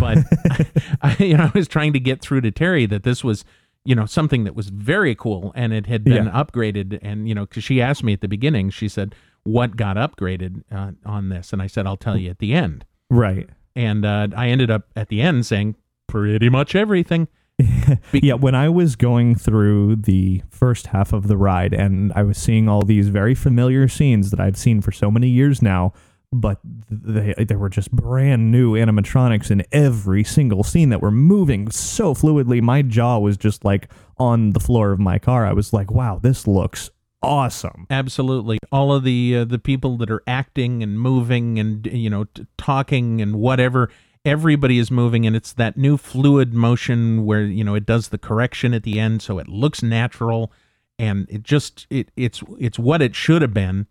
But 0.00 0.18
I, 1.02 1.16
you 1.20 1.36
know, 1.36 1.44
I 1.44 1.56
was 1.56 1.68
trying 1.68 1.92
to 1.92 2.00
get 2.00 2.20
through 2.20 2.40
to 2.40 2.50
Terry 2.50 2.86
that 2.86 3.04
this 3.04 3.22
was 3.22 3.44
you 3.86 3.94
know 3.94 4.06
something 4.06 4.44
that 4.44 4.54
was 4.54 4.68
very 4.68 5.14
cool 5.14 5.52
and 5.54 5.72
it 5.72 5.86
had 5.86 6.04
been 6.04 6.26
Yeah. 6.26 6.42
upgraded. 6.44 6.98
And 7.02 7.28
you 7.28 7.34
know, 7.34 7.46
because 7.46 7.64
she 7.64 7.80
asked 7.80 8.02
me 8.04 8.12
at 8.12 8.20
the 8.20 8.28
beginning, 8.28 8.70
she 8.70 8.88
said, 8.88 9.14
"What 9.44 9.76
got 9.76 9.96
upgraded 9.96 10.62
uh, 10.72 10.92
on 11.04 11.28
this?" 11.28 11.52
And 11.52 11.62
I 11.62 11.66
said, 11.66 11.86
"I'll 11.86 11.96
tell 11.96 12.16
you 12.16 12.30
at 12.30 12.38
the 12.38 12.52
end." 12.52 12.84
Right. 13.10 13.48
And 13.74 14.04
uh, 14.04 14.28
I 14.36 14.48
ended 14.48 14.70
up 14.70 14.88
at 14.96 15.08
the 15.08 15.20
end 15.22 15.46
saying 15.46 15.76
pretty 16.06 16.48
much 16.48 16.74
everything. 16.74 17.28
yeah, 18.12 18.34
when 18.34 18.54
I 18.54 18.68
was 18.68 18.96
going 18.96 19.34
through 19.34 19.96
the 19.96 20.42
first 20.50 20.88
half 20.88 21.12
of 21.14 21.26
the 21.26 21.36
ride 21.38 21.72
and 21.72 22.12
I 22.14 22.22
was 22.22 22.36
seeing 22.36 22.68
all 22.68 22.82
these 22.82 23.08
very 23.08 23.34
familiar 23.34 23.88
scenes 23.88 24.30
that 24.30 24.40
I've 24.40 24.56
seen 24.58 24.80
for 24.82 24.92
so 24.92 25.10
many 25.10 25.28
years 25.28 25.62
now, 25.62 25.92
but 26.32 26.60
they 26.90 27.34
they 27.38 27.56
were 27.56 27.68
just 27.68 27.90
brand 27.90 28.50
new 28.50 28.74
animatronics 28.74 29.50
in 29.50 29.64
every 29.72 30.24
single 30.24 30.64
scene 30.64 30.90
that 30.90 31.00
were 31.00 31.10
moving 31.10 31.70
so 31.70 32.14
fluidly. 32.14 32.60
My 32.60 32.82
jaw 32.82 33.18
was 33.18 33.36
just 33.36 33.64
like 33.64 33.88
on 34.18 34.52
the 34.52 34.60
floor 34.60 34.92
of 34.92 34.98
my 34.98 35.18
car. 35.18 35.46
I 35.46 35.52
was 35.52 35.72
like, 35.72 35.90
"Wow, 35.90 36.18
this 36.20 36.46
looks 36.46 36.90
awesome." 37.22 37.86
Absolutely. 37.90 38.58
All 38.70 38.92
of 38.92 39.04
the 39.04 39.38
uh, 39.38 39.44
the 39.44 39.58
people 39.58 39.96
that 39.98 40.10
are 40.10 40.22
acting 40.26 40.82
and 40.82 41.00
moving 41.00 41.58
and 41.58 41.86
you 41.86 42.10
know 42.10 42.24
t- 42.24 42.46
talking 42.58 43.20
and 43.20 43.36
whatever, 43.36 43.90
everybody 44.24 44.78
is 44.78 44.90
moving 44.90 45.26
and 45.26 45.36
it's 45.36 45.52
that 45.52 45.76
new 45.76 45.96
fluid 45.96 46.52
motion 46.52 47.24
where 47.24 47.42
you 47.42 47.64
know 47.64 47.74
it 47.74 47.86
does 47.86 48.08
the 48.08 48.18
correction 48.18 48.74
at 48.74 48.82
the 48.82 48.98
end 48.98 49.22
so 49.22 49.38
it 49.38 49.48
looks 49.48 49.82
natural 49.82 50.52
and 50.98 51.26
it 51.30 51.42
just 51.42 51.86
it 51.90 52.10
it's 52.16 52.42
it's 52.58 52.78
what 52.78 53.02
it 53.02 53.14
should 53.14 53.42
have 53.42 53.54
been, 53.54 53.86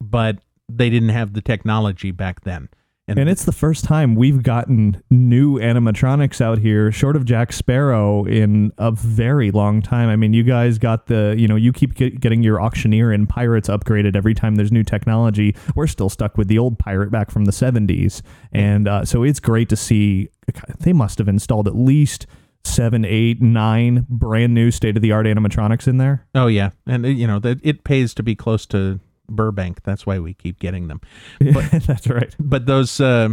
but 0.00 0.38
they 0.76 0.90
didn't 0.90 1.10
have 1.10 1.32
the 1.32 1.40
technology 1.40 2.10
back 2.10 2.42
then. 2.42 2.68
And 3.18 3.28
it's 3.28 3.44
the 3.44 3.52
first 3.52 3.84
time 3.84 4.14
we've 4.14 4.42
gotten 4.42 5.02
new 5.10 5.58
animatronics 5.58 6.40
out 6.40 6.58
here, 6.58 6.92
short 6.92 7.16
of 7.16 7.24
Jack 7.24 7.52
Sparrow, 7.52 8.24
in 8.24 8.72
a 8.78 8.92
very 8.92 9.50
long 9.50 9.82
time. 9.82 10.08
I 10.08 10.16
mean, 10.16 10.32
you 10.32 10.44
guys 10.44 10.78
got 10.78 11.06
the, 11.06 11.34
you 11.36 11.48
know, 11.48 11.56
you 11.56 11.72
keep 11.72 11.94
get, 11.94 12.20
getting 12.20 12.42
your 12.42 12.60
auctioneer 12.60 13.10
and 13.10 13.28
pirates 13.28 13.68
upgraded 13.68 14.14
every 14.14 14.34
time 14.34 14.54
there's 14.54 14.70
new 14.70 14.84
technology. 14.84 15.56
We're 15.74 15.88
still 15.88 16.08
stuck 16.08 16.38
with 16.38 16.46
the 16.48 16.58
old 16.58 16.78
pirate 16.78 17.10
back 17.10 17.30
from 17.30 17.46
the 17.46 17.52
70s. 17.52 18.22
And 18.52 18.86
uh, 18.86 19.04
so 19.04 19.24
it's 19.24 19.40
great 19.40 19.68
to 19.70 19.76
see. 19.76 20.28
They 20.78 20.92
must 20.92 21.18
have 21.18 21.28
installed 21.28 21.66
at 21.66 21.74
least 21.74 22.26
seven, 22.62 23.04
eight, 23.04 23.42
nine 23.42 24.06
brand 24.08 24.54
new 24.54 24.70
state 24.70 24.96
of 24.96 25.02
the 25.02 25.10
art 25.10 25.26
animatronics 25.26 25.88
in 25.88 25.96
there. 25.96 26.26
Oh, 26.34 26.46
yeah. 26.46 26.70
And, 26.86 27.04
uh, 27.04 27.08
you 27.08 27.26
know, 27.26 27.40
that 27.40 27.58
it 27.62 27.82
pays 27.82 28.14
to 28.14 28.22
be 28.22 28.36
close 28.36 28.66
to 28.66 29.00
Burbank. 29.30 29.82
That's 29.82 30.06
why 30.06 30.18
we 30.18 30.34
keep 30.34 30.58
getting 30.58 30.88
them. 30.88 31.00
But, 31.52 31.70
That's 31.86 32.06
right. 32.08 32.34
But 32.38 32.66
those 32.66 33.00
uh, 33.00 33.30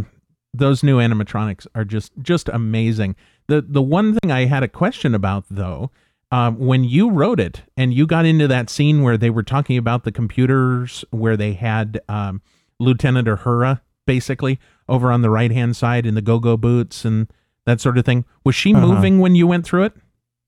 those 0.54 0.82
new 0.82 0.98
animatronics 0.98 1.66
are 1.74 1.84
just 1.84 2.12
just 2.22 2.48
amazing. 2.48 3.16
The 3.48 3.60
the 3.62 3.82
one 3.82 4.14
thing 4.18 4.30
I 4.32 4.46
had 4.46 4.62
a 4.62 4.68
question 4.68 5.14
about 5.14 5.44
though, 5.50 5.90
uh, 6.32 6.50
when 6.52 6.84
you 6.84 7.10
wrote 7.10 7.40
it 7.40 7.62
and 7.76 7.92
you 7.92 8.06
got 8.06 8.24
into 8.24 8.48
that 8.48 8.70
scene 8.70 9.02
where 9.02 9.16
they 9.16 9.30
were 9.30 9.42
talking 9.42 9.76
about 9.76 10.04
the 10.04 10.12
computers, 10.12 11.04
where 11.10 11.36
they 11.36 11.52
had 11.54 12.00
um, 12.08 12.40
Lieutenant 12.78 13.26
Uhura 13.28 13.80
basically 14.06 14.58
over 14.88 15.12
on 15.12 15.20
the 15.22 15.30
right 15.30 15.50
hand 15.50 15.76
side 15.76 16.06
in 16.06 16.14
the 16.14 16.22
go 16.22 16.38
go 16.38 16.56
boots 16.56 17.04
and 17.04 17.30
that 17.66 17.80
sort 17.80 17.98
of 17.98 18.04
thing. 18.06 18.24
Was 18.44 18.54
she 18.54 18.74
Uh-huh. 18.74 18.86
moving 18.86 19.18
when 19.18 19.34
you 19.34 19.46
went 19.46 19.66
through 19.66 19.84
it? 19.84 19.92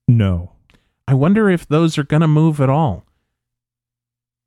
No, 0.07 0.53
I 1.07 1.13
wonder 1.13 1.49
if 1.49 1.67
those 1.67 1.97
are 1.97 2.03
going 2.03 2.21
to 2.21 2.27
move 2.27 2.59
at 2.59 2.69
all. 2.69 3.05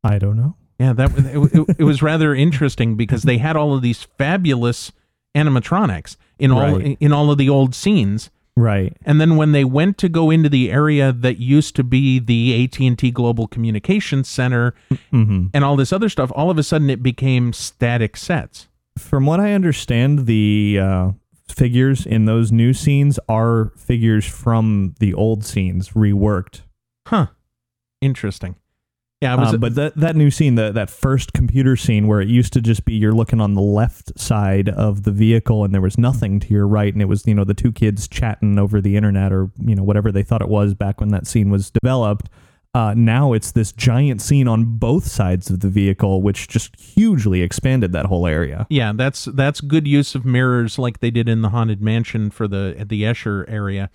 I 0.02 0.18
don't 0.18 0.36
know. 0.36 0.56
Yeah, 0.78 0.92
that 0.92 1.10
it, 1.16 1.54
it, 1.54 1.76
it 1.80 1.84
was 1.84 2.02
rather 2.02 2.34
interesting 2.34 2.96
because 2.96 3.22
they 3.22 3.38
had 3.38 3.54
all 3.56 3.74
of 3.74 3.82
these 3.82 4.02
fabulous 4.18 4.90
animatronics 5.36 6.16
in 6.38 6.50
all 6.50 6.78
Right. 6.78 6.96
in 7.00 7.12
all 7.12 7.30
of 7.30 7.38
the 7.38 7.48
old 7.48 7.74
scenes, 7.74 8.30
Right. 8.56 8.96
and 9.04 9.20
then 9.20 9.36
when 9.36 9.52
they 9.52 9.64
went 9.64 9.98
to 9.98 10.08
go 10.08 10.30
into 10.30 10.48
the 10.48 10.70
area 10.72 11.12
that 11.12 11.38
used 11.38 11.74
to 11.76 11.84
be 11.84 12.18
the 12.18 12.64
AT 12.64 12.80
and 12.80 12.98
T 12.98 13.10
Global 13.10 13.46
Communications 13.46 14.28
Center 14.28 14.74
hmm 15.10 15.46
and 15.54 15.64
all 15.64 15.76
this 15.76 15.92
other 15.92 16.08
stuff, 16.08 16.30
all 16.34 16.50
of 16.50 16.58
a 16.58 16.62
sudden 16.62 16.90
it 16.90 17.02
became 17.02 17.52
static 17.52 18.16
sets. 18.16 18.68
From 18.98 19.26
what 19.26 19.40
I 19.40 19.52
understand, 19.52 20.26
the 20.26 20.78
uh, 20.80 21.10
figures 21.48 22.06
in 22.06 22.24
those 22.26 22.52
new 22.52 22.72
scenes 22.72 23.18
are 23.28 23.72
figures 23.76 24.24
from 24.24 24.94
the 25.00 25.14
old 25.14 25.44
scenes 25.44 25.90
reworked. 25.90 26.62
Huh? 27.08 27.26
Interesting. 28.00 28.54
Yeah. 29.24 29.34
Um, 29.36 29.58
but 29.58 29.74
that 29.76 29.96
that 29.96 30.16
new 30.16 30.30
scene, 30.30 30.54
the, 30.54 30.70
that 30.72 30.90
first 30.90 31.32
computer 31.32 31.76
scene 31.76 32.06
where 32.06 32.20
it 32.20 32.28
used 32.28 32.52
to 32.52 32.60
just 32.60 32.84
be 32.84 32.94
you're 32.94 33.12
looking 33.12 33.40
on 33.40 33.54
the 33.54 33.62
left 33.62 34.18
side 34.18 34.68
of 34.68 35.04
the 35.04 35.10
vehicle 35.10 35.64
and 35.64 35.72
there 35.72 35.80
was 35.80 35.96
nothing 35.96 36.40
to 36.40 36.48
your 36.48 36.68
right, 36.68 36.92
and 36.92 37.00
it 37.00 37.06
was 37.06 37.26
you 37.26 37.34
know 37.34 37.44
the 37.44 37.54
two 37.54 37.72
kids 37.72 38.06
chatting 38.06 38.58
over 38.58 38.80
the 38.80 38.96
internet 38.96 39.32
or 39.32 39.50
you 39.64 39.74
know 39.74 39.82
whatever 39.82 40.12
they 40.12 40.22
thought 40.22 40.42
it 40.42 40.48
was 40.48 40.74
back 40.74 41.00
when 41.00 41.08
that 41.08 41.26
scene 41.26 41.50
was 41.50 41.70
developed. 41.70 42.28
Uh, 42.74 42.92
now 42.96 43.32
it's 43.32 43.52
this 43.52 43.70
giant 43.72 44.20
scene 44.20 44.48
on 44.48 44.64
both 44.78 45.06
sides 45.06 45.48
of 45.48 45.60
the 45.60 45.68
vehicle, 45.68 46.20
which 46.22 46.48
just 46.48 46.74
hugely 46.74 47.40
expanded 47.40 47.92
that 47.92 48.06
whole 48.06 48.26
area. 48.26 48.66
yeah, 48.68 48.92
that's 48.92 49.26
that's 49.26 49.60
good 49.60 49.86
use 49.86 50.14
of 50.14 50.24
mirrors, 50.24 50.78
like 50.78 50.98
they 50.98 51.10
did 51.10 51.28
in 51.28 51.40
the 51.40 51.50
haunted 51.50 51.80
mansion 51.80 52.30
for 52.30 52.48
the 52.48 52.84
the 52.86 53.04
Escher 53.04 53.48
area. 53.48 53.90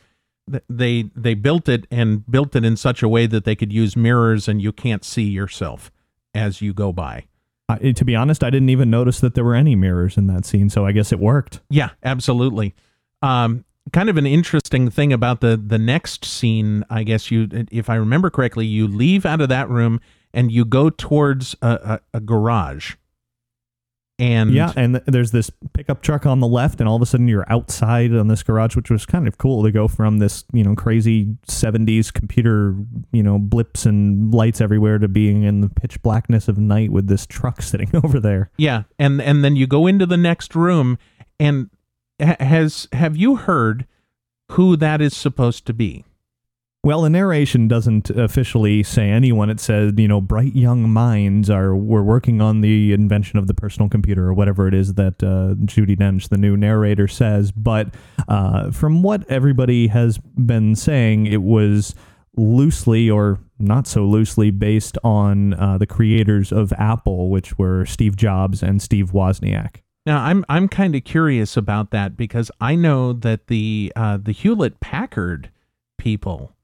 Th- 0.49 0.63
They 0.69 1.09
they 1.15 1.33
built 1.33 1.69
it 1.69 1.85
and 1.91 2.29
built 2.29 2.55
it 2.55 2.65
in 2.65 2.77
such 2.77 3.03
a 3.03 3.07
way 3.09 3.25
that 3.27 3.43
they 3.45 3.55
could 3.55 3.71
use 3.73 3.95
mirrors, 3.95 4.47
and 4.47 4.61
you 4.61 4.71
can't 4.71 5.03
see 5.03 5.23
yourself 5.23 5.91
as 6.33 6.61
you 6.61 6.73
go 6.73 6.91
by. 6.91 7.25
I, 7.67 7.91
to 7.91 8.03
be 8.05 8.15
honest, 8.15 8.43
I 8.43 8.49
didn't 8.49 8.69
even 8.69 8.89
notice 8.89 9.19
that 9.19 9.35
there 9.35 9.43
were 9.43 9.55
any 9.55 9.75
mirrors 9.75 10.17
in 10.17 10.27
that 10.27 10.45
scene, 10.45 10.69
so 10.69 10.85
I 10.85 10.91
guess 10.91 11.11
it 11.11 11.19
worked. 11.19 11.61
Yeah, 11.69 11.89
absolutely. 12.03 12.73
Um, 13.21 13.63
kind 13.93 14.09
of 14.09 14.17
an 14.17 14.25
interesting 14.25 14.89
thing 14.89 15.13
about 15.13 15.41
the 15.41 15.55
the 15.57 15.77
next 15.77 16.25
scene, 16.25 16.83
I 16.89 17.03
guess 17.03 17.29
you, 17.31 17.47
if 17.71 17.89
I 17.89 17.95
remember 17.95 18.29
correctly, 18.29 18.65
you 18.65 18.87
leave 18.87 19.25
out 19.25 19.41
of 19.41 19.49
that 19.49 19.69
room 19.69 19.99
and 20.33 20.51
you 20.51 20.65
go 20.65 20.89
towards 20.89 21.55
a, 21.61 21.99
a, 22.13 22.17
a 22.17 22.19
garage. 22.19 22.95
And 24.19 24.51
Yeah, 24.51 24.73
and 24.75 24.95
th- 24.95 25.05
there's 25.07 25.31
this 25.31 25.49
pickup 25.73 26.01
truck 26.01 26.25
on 26.25 26.41
the 26.41 26.47
left, 26.47 26.81
and 26.81 26.89
all 26.89 26.97
of 26.97 27.01
a 27.01 27.05
sudden 27.05 27.27
you're 27.29 27.49
outside 27.49 28.13
on 28.13 28.27
this 28.27 28.43
garage, 28.43 28.75
which 28.75 28.89
was 28.91 29.05
kind 29.05 29.27
of 29.27 29.37
cool 29.37 29.63
to 29.63 29.71
go 29.71 29.87
from 29.87 30.19
this, 30.19 30.43
you 30.51 30.63
know, 30.63 30.75
crazy 30.75 31.37
70s 31.47 32.11
computer, 32.11 32.75
you 33.13 33.23
know, 33.23 33.39
blips 33.39 33.85
and 33.85 34.33
lights 34.33 34.59
everywhere 34.59 34.99
to 34.99 35.07
being 35.07 35.43
in 35.43 35.61
the 35.61 35.69
pitch 35.69 36.01
blackness 36.03 36.49
of 36.49 36.57
night 36.57 36.91
with 36.91 37.07
this 37.07 37.25
truck 37.25 37.61
sitting 37.61 37.89
over 37.95 38.19
there. 38.19 38.51
yeah, 38.57 38.83
and 38.99 39.21
and 39.21 39.43
then 39.43 39.55
you 39.55 39.65
go 39.65 39.87
into 39.87 40.05
the 40.05 40.17
next 40.17 40.53
room, 40.53 40.97
and 41.39 41.69
ha- 42.21 42.35
has 42.39 42.87
have 42.91 43.15
you 43.15 43.37
heard 43.37 43.87
who 44.51 44.75
that 44.75 44.99
is 45.01 45.15
supposed 45.15 45.65
to 45.65 45.73
be? 45.73 46.03
Well, 46.81 47.01
the 47.01 47.09
narration 47.09 47.67
doesn't 47.67 48.09
officially 48.09 48.83
say 48.83 49.09
anyone. 49.09 49.49
It 49.49 49.59
said, 49.59 49.99
you 49.99 50.07
know, 50.07 50.21
bright 50.21 50.55
young 50.55 50.89
minds 50.89 51.49
are 51.49 51.75
were 51.75 52.03
working 52.03 52.39
on 52.39 52.61
the 52.61 52.93
invention 52.93 53.37
of 53.37 53.47
the 53.47 53.53
personal 53.53 53.89
computer 53.89 54.29
or 54.29 54.33
whatever 54.33 54.65
it 54.65 54.73
is 54.73 54.93
that 54.93 55.21
uh, 55.21 55.55
Judi 55.65 55.97
Dench, 55.97 56.29
the 56.29 56.37
new 56.37 56.55
narrator, 56.55 57.05
says. 57.09 57.51
But 57.51 57.93
uh, 58.29 58.71
from 58.71 59.03
what 59.03 59.29
everybody 59.29 59.87
has 59.87 60.19
been 60.19 60.73
saying, 60.73 61.27
it 61.27 61.41
was 61.41 61.95
loosely 62.37 63.09
or 63.09 63.39
not 63.59 63.85
so 63.85 64.05
loosely 64.05 64.49
based 64.49 64.97
on 65.03 65.55
uh, 65.55 65.77
the 65.77 65.85
creators 65.85 66.53
of 66.53 66.71
Apple, 66.73 67.29
which 67.29 67.57
were 67.57 67.85
Steve 67.85 68.15
Jobs 68.15 68.63
and 68.63 68.81
Steve 68.81 69.11
Wozniak. 69.11 69.81
Now 70.05 70.23
I'm 70.23 70.45
I'm 70.47 70.69
kind 70.69 70.95
of 70.95 71.03
curious 71.03 71.57
about 71.57 71.91
that 71.91 72.15
because 72.15 72.49
I 72.61 72.75
know 72.75 73.11
that 73.11 73.47
the 73.47 73.91
uh, 73.97 74.15
the 74.15 74.31
Hewlett 74.31 74.79
Packard 74.79 75.51
people 75.97 76.55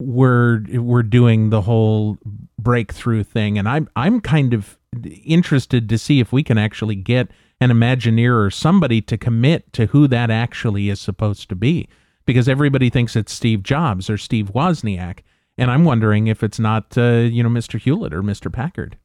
were 0.00 0.62
were 0.72 1.02
doing 1.02 1.50
the 1.50 1.62
whole 1.62 2.18
breakthrough 2.58 3.22
thing, 3.22 3.58
and 3.58 3.68
I'm 3.68 3.88
I'm 3.96 4.20
kind 4.20 4.54
of 4.54 4.78
interested 5.24 5.88
to 5.88 5.98
see 5.98 6.20
if 6.20 6.32
we 6.32 6.42
can 6.42 6.58
actually 6.58 6.96
get 6.96 7.28
an 7.60 7.70
Imagineer 7.70 8.44
or 8.44 8.50
somebody 8.50 9.00
to 9.02 9.16
commit 9.16 9.72
to 9.72 9.86
who 9.86 10.06
that 10.08 10.30
actually 10.30 10.88
is 10.88 11.00
supposed 11.00 11.48
to 11.48 11.54
be, 11.54 11.88
because 12.26 12.48
everybody 12.48 12.90
thinks 12.90 13.16
it's 13.16 13.32
Steve 13.32 13.62
Jobs 13.62 14.10
or 14.10 14.18
Steve 14.18 14.52
Wozniak, 14.52 15.20
and 15.56 15.70
I'm 15.70 15.84
wondering 15.84 16.26
if 16.26 16.42
it's 16.42 16.58
not 16.58 16.96
uh, 16.98 17.28
you 17.30 17.42
know 17.42 17.48
Mr. 17.48 17.78
Hewlett 17.80 18.14
or 18.14 18.22
Mr. 18.22 18.52
Packard. 18.52 18.98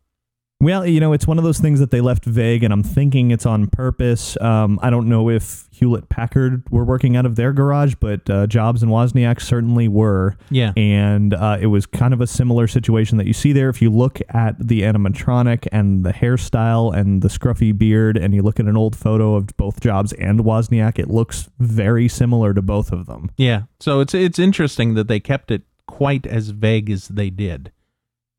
Well, 0.62 0.86
you 0.86 1.00
know, 1.00 1.14
it's 1.14 1.26
one 1.26 1.38
of 1.38 1.46
those 1.46 1.60
things 1.60 1.80
that 1.80 1.90
they 1.90 2.02
left 2.02 2.26
vague, 2.26 2.66
and 2.66 2.74
I'm 2.74 2.84
thinking 2.84 3.32
it's 3.32 3.46
on 3.46 3.68
purpose. 3.68 4.36
Um, 4.42 4.78
I 4.82 4.90
don't 4.90 5.08
know 5.08 5.30
if 5.30 5.70
Hewlett 5.72 6.10
Packard 6.10 6.70
were 6.70 6.84
working 6.84 7.16
out 7.16 7.26
of 7.26 7.38
their 7.38 7.54
garage, 7.54 7.96
but 7.98 8.30
uh, 8.30 8.46
Jobs 8.46 8.84
and 8.84 8.92
Wozniak 8.92 9.40
certainly 9.40 9.88
were. 9.88 10.36
Yeah. 10.50 10.74
And 10.76 11.34
uh, 11.34 11.60
it 11.62 11.68
was 11.68 11.86
kind 11.86 12.14
of 12.14 12.20
a 12.20 12.28
similar 12.28 12.68
situation 12.68 13.18
that 13.20 13.26
you 13.26 13.32
see 13.32 13.54
there. 13.54 13.70
If 13.70 13.82
you 13.82 13.90
look 13.90 14.20
at 14.32 14.56
the 14.60 14.82
animatronic 14.82 15.66
and 15.72 16.04
the 16.04 16.12
hairstyle 16.12 16.94
and 16.94 17.22
the 17.22 17.30
scruffy 17.30 17.78
beard, 17.78 18.18
and 18.18 18.36
you 18.36 18.42
look 18.42 18.60
at 18.60 18.66
an 18.66 18.76
old 18.76 18.98
photo 18.98 19.36
of 19.36 19.56
both 19.56 19.80
Jobs 19.80 20.12
and 20.12 20.42
Wozniak, 20.42 21.00
it 21.00 21.10
looks 21.10 21.48
very 21.60 22.10
similar 22.10 22.54
to 22.54 22.62
both 22.62 22.92
of 22.92 23.06
them. 23.06 23.32
Yeah. 23.38 23.62
So 23.80 24.02
it's 24.02 24.14
it's 24.14 24.40
interesting 24.40 24.96
that 24.96 25.08
they 25.08 25.22
kept 25.22 25.52
it 25.52 25.62
quite 25.88 26.28
as 26.28 26.50
vague 26.50 26.90
as 26.90 27.08
they 27.08 27.30
did. 27.30 27.72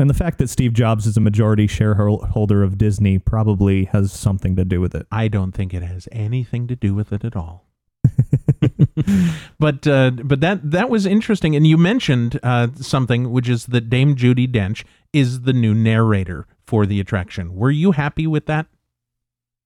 And 0.01 0.09
the 0.09 0.15
fact 0.15 0.39
that 0.39 0.49
Steve 0.49 0.73
Jobs 0.73 1.07
is 1.07 1.19
a 1.19 1.21
majority 1.21 1.67
shareholder 1.67 2.63
of 2.63 2.79
Disney 2.79 3.19
probably 3.19 3.85
has 3.85 4.11
something 4.11 4.57
to 4.57 4.65
do 4.65 4.81
with 4.81 4.95
it. 4.95 5.07
I 5.13 5.29
don't 5.29 5.53
think 5.53 5.75
it 5.75 5.83
has 5.83 6.09
anything 6.11 6.67
to 6.69 6.75
do 6.75 6.95
with 6.95 7.13
it 7.13 7.23
at 7.23 7.37
all. 7.37 7.67
but 9.59 9.87
uh, 9.87 10.11
but 10.11 10.41
that 10.41 10.71
that 10.71 10.89
was 10.89 11.05
interesting, 11.05 11.55
and 11.55 11.67
you 11.67 11.77
mentioned 11.77 12.41
uh, 12.43 12.69
something, 12.77 13.31
which 13.31 13.47
is 13.47 13.67
that 13.67 13.91
Dame 13.91 14.17
Judi 14.17 14.51
Dench 14.51 14.85
is 15.13 15.43
the 15.43 15.53
new 15.53 15.75
narrator 15.75 16.47
for 16.67 16.87
the 16.87 16.99
attraction. 16.99 17.55
Were 17.55 17.71
you 17.71 17.93
happy 17.93 18.27
with 18.27 18.47
that? 18.47 18.67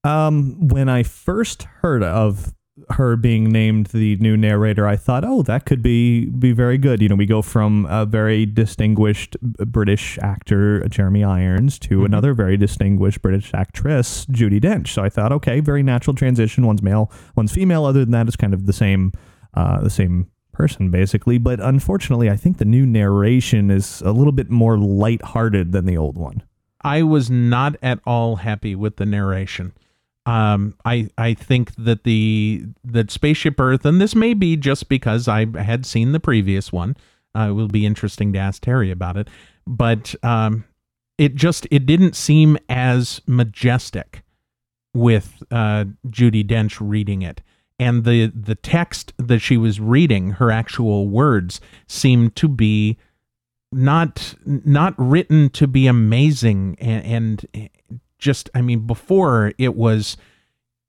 Um, 0.02 0.66
when 0.66 0.88
I 0.88 1.04
first 1.04 1.62
heard 1.62 2.02
of 2.02 2.52
her 2.90 3.16
being 3.16 3.50
named 3.50 3.86
the 3.86 4.16
new 4.16 4.36
narrator, 4.36 4.86
I 4.86 4.96
thought, 4.96 5.24
oh, 5.24 5.42
that 5.42 5.64
could 5.64 5.80
be 5.82 6.26
be 6.26 6.52
very 6.52 6.76
good. 6.76 7.00
You 7.00 7.08
know, 7.08 7.14
we 7.14 7.26
go 7.26 7.40
from 7.40 7.86
a 7.88 8.04
very 8.04 8.46
distinguished 8.46 9.36
British 9.40 10.18
actor 10.18 10.86
Jeremy 10.88 11.22
Irons 11.24 11.78
to 11.80 11.96
Mm-hmm. 11.96 12.04
another 12.06 12.34
very 12.34 12.56
distinguished 12.56 13.22
British 13.22 13.54
actress 13.54 14.26
Judi 14.26 14.60
Dench. 14.60 14.88
So 14.88 15.04
I 15.04 15.08
thought, 15.08 15.30
okay, 15.32 15.60
very 15.60 15.82
natural 15.82 16.14
transition. 16.14 16.66
One's 16.66 16.82
male, 16.82 17.12
one's 17.36 17.52
female. 17.52 17.84
Other 17.84 18.00
than 18.00 18.10
that, 18.10 18.26
it's 18.26 18.36
kind 18.36 18.52
of 18.54 18.66
the 18.66 18.72
same, 18.72 19.12
uh, 19.54 19.80
the 19.80 19.90
same 19.90 20.28
person 20.52 20.90
basically. 20.90 21.38
But 21.38 21.60
unfortunately, 21.60 22.28
I 22.30 22.36
think 22.36 22.58
the 22.58 22.64
new 22.64 22.86
narration 22.86 23.70
is 23.70 24.02
a 24.02 24.10
little 24.12 24.32
bit 24.32 24.50
more 24.50 24.78
lighthearted 24.78 25.72
than 25.72 25.86
the 25.86 25.96
old 25.96 26.18
one. 26.18 26.42
I 26.82 27.02
was 27.02 27.30
not 27.30 27.76
at 27.82 28.00
all 28.04 28.36
happy 28.36 28.74
with 28.74 28.96
the 28.96 29.06
narration. 29.06 29.72
Um, 30.26 30.74
I 30.84 31.08
I 31.18 31.34
think 31.34 31.74
that 31.76 32.04
the 32.04 32.64
that 32.82 33.10
Spaceship 33.10 33.60
Earth, 33.60 33.84
and 33.84 34.00
this 34.00 34.14
may 34.14 34.32
be 34.34 34.56
just 34.56 34.88
because 34.88 35.28
I 35.28 35.46
had 35.58 35.84
seen 35.84 36.12
the 36.12 36.20
previous 36.20 36.72
one. 36.72 36.96
Uh, 37.36 37.48
it 37.48 37.52
will 37.52 37.68
be 37.68 37.84
interesting 37.84 38.32
to 38.32 38.38
ask 38.38 38.62
Terry 38.62 38.90
about 38.90 39.16
it, 39.16 39.28
but 39.66 40.14
um, 40.22 40.64
it 41.18 41.34
just 41.34 41.66
it 41.70 41.84
didn't 41.84 42.16
seem 42.16 42.56
as 42.68 43.20
majestic 43.26 44.22
with 44.94 45.42
uh, 45.50 45.84
Judi 46.06 46.46
Dench 46.46 46.78
reading 46.80 47.22
it, 47.22 47.42
and 47.78 48.04
the 48.04 48.28
the 48.28 48.54
text 48.54 49.12
that 49.18 49.40
she 49.40 49.56
was 49.56 49.80
reading, 49.80 50.32
her 50.32 50.50
actual 50.50 51.08
words, 51.08 51.60
seemed 51.86 52.34
to 52.36 52.48
be 52.48 52.96
not 53.72 54.34
not 54.46 54.94
written 54.96 55.50
to 55.50 55.66
be 55.66 55.86
amazing 55.86 56.76
and, 56.80 57.04
and 57.54 57.70
just 58.18 58.50
I 58.54 58.60
mean 58.62 58.86
before 58.86 59.52
it 59.58 59.74
was 59.76 60.16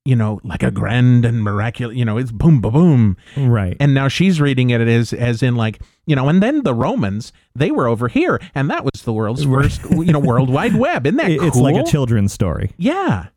you 0.06 0.16
know 0.16 0.40
like 0.44 0.62
a 0.62 0.70
grand 0.72 1.26
and 1.26 1.44
miraculous 1.44 1.98
you 1.98 2.06
know 2.06 2.18
it's 2.18 2.32
boom 2.32 2.62
boom 2.62 2.72
boom 2.74 3.18
Right. 3.50 3.76
and 3.80 3.94
now 3.94 4.08
she's 4.08 4.40
reading 4.40 4.70
it 4.70 4.82
as 4.82 5.12
as 5.14 5.42
in 5.42 5.56
like 5.56 5.82
you 6.06 6.16
know 6.16 6.30
and 6.30 6.44
then 6.44 6.62
the 6.64 6.74
Romans 6.76 7.34
they 7.56 7.72
were 7.72 7.88
over 7.88 8.08
here 8.08 8.40
and 8.54 8.70
that 8.70 8.84
was 8.86 9.02
the 9.04 9.14
world's 9.14 9.44
first 9.46 9.82
you 9.92 10.14
know 10.14 10.20
world 10.20 10.50
wide 10.50 10.76
web 10.76 11.08
isn't 11.08 11.18
that 11.18 11.32
It- 11.32 11.40
cool 11.40 11.48
It's 11.48 11.58
like 11.58 11.76
a 11.76 11.84
children's 11.84 12.32
story. 12.34 12.72
yeah 12.78 13.28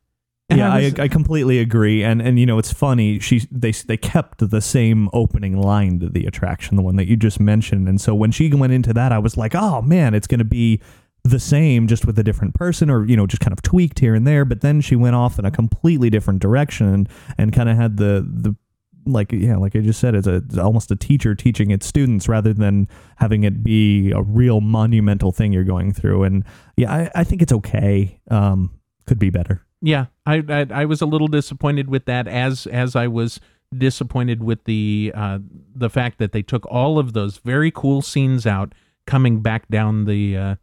And 0.50 0.58
yeah, 0.58 0.72
I 0.72 0.78
I, 0.98 1.02
I 1.04 1.08
completely 1.08 1.58
agree, 1.58 2.02
and 2.04 2.22
and 2.22 2.38
you 2.38 2.46
know 2.46 2.58
it's 2.58 2.72
funny. 2.72 3.18
She 3.18 3.40
they 3.50 3.72
they 3.72 3.96
kept 3.98 4.48
the 4.50 4.60
same 4.62 5.08
opening 5.12 5.56
line 5.60 6.00
to 6.00 6.08
the 6.08 6.24
attraction, 6.24 6.76
the 6.76 6.82
one 6.82 6.96
that 6.96 7.06
you 7.06 7.16
just 7.16 7.38
mentioned, 7.38 7.86
and 7.88 8.00
so 8.00 8.14
when 8.14 8.30
she 8.30 8.48
went 8.54 8.72
into 8.72 8.94
that, 8.94 9.12
I 9.12 9.18
was 9.18 9.36
like, 9.36 9.54
oh 9.54 9.82
man, 9.82 10.14
it's 10.14 10.26
going 10.26 10.38
to 10.38 10.46
be 10.46 10.80
the 11.24 11.40
same, 11.40 11.86
just 11.86 12.06
with 12.06 12.18
a 12.18 12.22
different 12.22 12.54
person, 12.54 12.90
or 12.90 13.04
you 13.06 13.16
know, 13.16 13.26
just 13.26 13.40
kind 13.40 13.52
of 13.52 13.62
tweaked 13.62 13.98
here 13.98 14.14
and 14.14 14.26
there. 14.26 14.44
But 14.44 14.60
then 14.60 14.80
she 14.80 14.96
went 14.96 15.16
off 15.16 15.38
in 15.38 15.44
a 15.44 15.50
completely 15.50 16.10
different 16.10 16.40
direction, 16.40 17.08
and, 17.36 17.52
kind 17.52 17.68
of 17.68 17.76
had 17.76 17.96
the 17.96 18.26
the 18.28 18.56
like 19.06 19.32
yeah, 19.32 19.56
like 19.56 19.74
I 19.74 19.80
just 19.80 20.00
said, 20.00 20.14
it's, 20.14 20.26
a, 20.26 20.36
it's 20.36 20.58
almost 20.58 20.90
a 20.90 20.96
teacher 20.96 21.34
teaching 21.34 21.70
its 21.70 21.86
students 21.86 22.28
rather 22.28 22.52
than 22.52 22.88
having 23.16 23.44
it 23.44 23.62
be 23.62 24.10
a 24.10 24.20
real 24.22 24.60
monumental 24.60 25.32
thing 25.32 25.52
you're 25.52 25.64
going 25.64 25.92
through. 25.92 26.24
And 26.24 26.44
yeah, 26.76 26.92
I, 26.92 27.10
I 27.14 27.24
think 27.24 27.40
it's 27.42 27.52
okay. 27.52 28.20
Um, 28.30 28.78
could 29.06 29.18
be 29.18 29.30
better. 29.30 29.64
yeah 29.80 30.06
I, 30.26 30.44
I 30.48 30.66
I 30.70 30.84
was 30.84 31.00
a 31.00 31.06
little 31.06 31.28
disappointed 31.28 31.88
with 31.88 32.04
that 32.04 32.28
as 32.28 32.66
as 32.66 32.94
I 32.96 33.06
was 33.06 33.40
disappointed 33.76 34.42
with 34.42 34.64
the 34.64 35.12
uh 35.14 35.38
the 35.74 35.88
fact 35.88 36.18
that 36.18 36.32
they 36.32 36.42
took 36.42 36.66
all 36.66 36.98
of 36.98 37.12
those 37.12 37.38
very 37.38 37.70
cool 37.70 38.02
scenes 38.02 38.46
out 38.46 38.74
coming 39.06 39.40
back 39.40 39.68
down 39.68 40.04
the 40.04 40.36
uh 40.36 40.54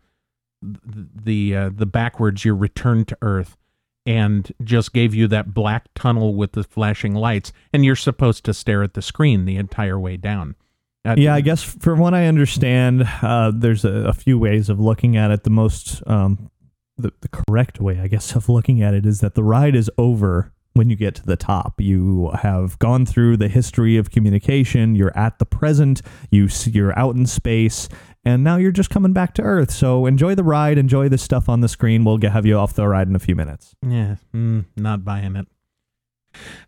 the 0.83 1.55
uh, 1.55 1.69
the 1.73 1.85
backwards 1.85 2.43
your 2.45 2.55
return 2.55 3.05
to 3.05 3.17
earth 3.21 3.57
and 4.05 4.51
just 4.63 4.93
gave 4.93 5.15
you 5.15 5.27
that 5.27 5.53
black 5.53 5.87
tunnel 5.95 6.35
with 6.35 6.51
the 6.51 6.63
flashing 6.63 7.15
lights 7.15 7.51
and 7.73 7.83
you're 7.83 7.95
supposed 7.95 8.43
to 8.45 8.53
stare 8.53 8.83
at 8.83 8.93
the 8.93 9.01
screen 9.01 9.45
the 9.45 9.57
entire 9.57 9.99
way 9.99 10.15
down 10.17 10.55
Uh, 11.03 11.15
Yeah, 11.17 11.33
I 11.33 11.41
guess 11.41 11.63
from 11.63 11.99
what 11.99 12.13
I 12.13 12.25
understand, 12.27 13.07
uh, 13.21 13.51
there's 13.53 13.83
a, 13.85 13.91
a 13.91 14.13
few 14.13 14.37
ways 14.37 14.69
of 14.69 14.79
looking 14.79 15.17
at 15.17 15.31
it. 15.31 15.43
The 15.43 15.49
most, 15.49 16.03
um, 16.07 16.51
the, 16.97 17.11
the 17.21 17.29
correct 17.29 17.79
way, 17.79 17.99
I 17.99 18.07
guess, 18.07 18.35
of 18.35 18.49
looking 18.49 18.81
at 18.81 18.93
it 18.93 19.05
is 19.05 19.19
that 19.21 19.35
the 19.35 19.43
ride 19.43 19.75
is 19.75 19.89
over 19.97 20.51
when 20.73 20.89
you 20.89 20.95
get 20.95 21.15
to 21.15 21.25
the 21.25 21.37
top. 21.37 21.79
You 21.79 22.31
have 22.41 22.77
gone 22.79 23.05
through 23.05 23.37
the 23.37 23.47
history 23.47 23.97
of 23.97 24.11
communication. 24.11 24.93
You're 24.93 25.17
at 25.17 25.39
the 25.39 25.45
present. 25.45 26.01
You 26.31 26.49
you're 26.65 26.97
out 26.99 27.15
in 27.15 27.25
space, 27.25 27.87
and 28.25 28.43
now 28.43 28.57
you're 28.57 28.71
just 28.71 28.89
coming 28.89 29.13
back 29.13 29.33
to 29.35 29.41
Earth. 29.41 29.71
So 29.71 30.05
enjoy 30.05 30.35
the 30.35 30.43
ride. 30.43 30.77
Enjoy 30.77 31.07
the 31.07 31.17
stuff 31.17 31.47
on 31.47 31.61
the 31.61 31.69
screen. 31.69 32.03
We'll 32.03 32.17
get, 32.17 32.31
have 32.31 32.45
you 32.45 32.57
off 32.57 32.73
the 32.73 32.87
ride 32.87 33.07
in 33.07 33.15
a 33.15 33.19
few 33.19 33.35
minutes. 33.35 33.75
yeah 33.81 34.15
mm, 34.33 34.65
not 34.75 35.05
buying 35.05 35.35
it 35.35 35.47